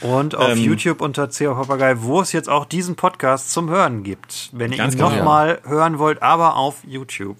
Und 0.00 0.36
auf 0.36 0.50
Ähm, 0.50 0.58
YouTube 0.58 1.00
unter 1.00 1.28
CO 1.28 1.54
Papagei, 1.54 1.96
wo 2.00 2.20
es 2.20 2.32
jetzt 2.32 2.48
auch 2.48 2.64
diesen 2.64 2.96
Podcast 2.96 3.52
zum 3.52 3.68
Hören 3.68 4.04
gibt. 4.04 4.50
Wenn 4.52 4.72
ihr 4.72 4.84
ihn 4.84 4.90
genau. 4.90 5.10
nochmal 5.10 5.60
hören 5.64 5.98
wollt, 5.98 6.22
aber 6.22 6.56
auf 6.56 6.76
YouTube. 6.86 7.36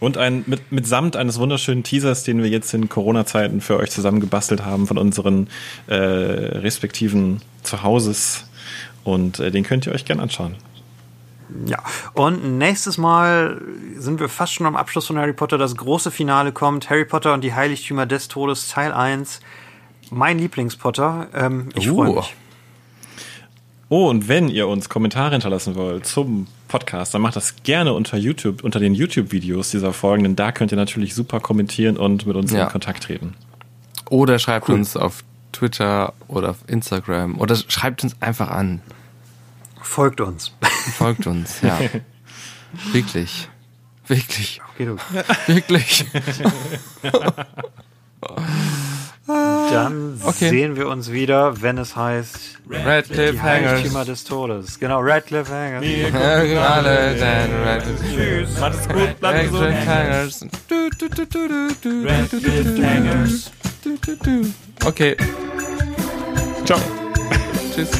Und 0.00 0.16
ein, 0.16 0.44
mit, 0.46 0.70
mitsamt 0.70 1.16
eines 1.16 1.40
wunderschönen 1.40 1.82
Teasers, 1.82 2.22
den 2.22 2.42
wir 2.42 2.48
jetzt 2.48 2.72
in 2.72 2.88
Corona-Zeiten 2.88 3.60
für 3.60 3.78
euch 3.78 3.90
zusammengebastelt 3.90 4.64
haben 4.64 4.86
von 4.86 4.96
unseren 4.96 5.48
äh, 5.88 5.94
respektiven 5.94 7.42
Zuhauses. 7.64 8.44
Und 9.02 9.40
äh, 9.40 9.50
den 9.50 9.64
könnt 9.64 9.86
ihr 9.86 9.92
euch 9.92 10.04
gern 10.04 10.20
anschauen. 10.20 10.54
Ja. 11.66 11.78
Und 12.12 12.58
nächstes 12.58 12.98
Mal 12.98 13.60
sind 13.96 14.20
wir 14.20 14.28
fast 14.28 14.52
schon 14.52 14.66
am 14.66 14.76
Abschluss 14.76 15.06
von 15.06 15.18
Harry 15.18 15.32
Potter. 15.32 15.58
Das 15.58 15.74
große 15.74 16.10
Finale 16.10 16.52
kommt. 16.52 16.90
Harry 16.90 17.04
Potter 17.04 17.34
und 17.34 17.42
die 17.42 17.54
Heiligtümer 17.54 18.06
des 18.06 18.28
Todes, 18.28 18.68
Teil 18.68 18.92
1. 18.92 19.40
Mein 20.10 20.38
Lieblingspotter. 20.38 21.28
Ähm, 21.34 21.68
ich 21.74 21.90
Uh. 21.90 21.96
freue 22.04 22.14
mich. 22.16 22.34
Oh, 23.90 24.08
und 24.10 24.28
wenn 24.28 24.50
ihr 24.50 24.68
uns 24.68 24.90
Kommentare 24.90 25.30
hinterlassen 25.32 25.74
wollt 25.74 26.04
zum 26.06 26.46
Podcast, 26.68 27.14
dann 27.14 27.22
macht 27.22 27.36
das 27.36 27.54
gerne 27.62 27.94
unter 27.94 28.18
YouTube, 28.18 28.62
unter 28.62 28.80
den 28.80 28.94
YouTube-Videos 28.94 29.70
dieser 29.70 29.94
Folgen, 29.94 30.24
denn 30.24 30.36
da 30.36 30.52
könnt 30.52 30.72
ihr 30.72 30.76
natürlich 30.76 31.14
super 31.14 31.40
kommentieren 31.40 31.96
und 31.96 32.26
mit 32.26 32.36
uns 32.36 32.52
Ja. 32.52 32.64
in 32.64 32.68
Kontakt 32.70 33.04
treten. 33.04 33.34
Oder 34.10 34.38
schreibt 34.38 34.68
uns 34.68 34.94
auf 34.96 35.24
Twitter 35.52 36.12
oder 36.28 36.50
auf 36.50 36.58
Instagram. 36.66 37.38
Oder 37.40 37.56
schreibt 37.56 38.04
uns 38.04 38.14
einfach 38.20 38.50
an. 38.50 38.82
Folgt 39.80 40.20
uns. 40.20 40.52
Folgt 40.98 41.26
uns, 41.26 41.62
ja. 41.62 41.78
Wirklich. 42.92 43.48
Wirklich. 44.06 44.60
Okay, 44.74 44.84
du. 44.84 44.96
Wirklich. 45.46 46.04
Dann 49.28 50.18
Okay. 50.24 50.48
sehen 50.48 50.76
wir 50.76 50.88
uns 50.88 51.12
wieder, 51.12 51.60
wenn 51.60 51.76
es 51.76 51.94
heißt 51.96 52.58
Hangers. 52.70 53.42
Heiligtümer 53.42 54.04
des 54.06 54.24
Todes. 54.24 54.78
Genau, 54.80 55.00
Radcliffe 55.00 55.52
Hangers. 55.52 55.84
Alle 56.56 57.14
dann 57.16 57.50
Radcliffe 57.62 58.04
Tschüss, 58.14 58.58
macht 58.58 58.74
es 58.74 58.88
gut, 58.88 59.20
bleibt 59.20 59.50
gesund. 59.50 60.50
Du. 64.24 64.86
Okay, 64.86 65.16
Ciao. 66.64 66.78
tschüss. 67.74 67.90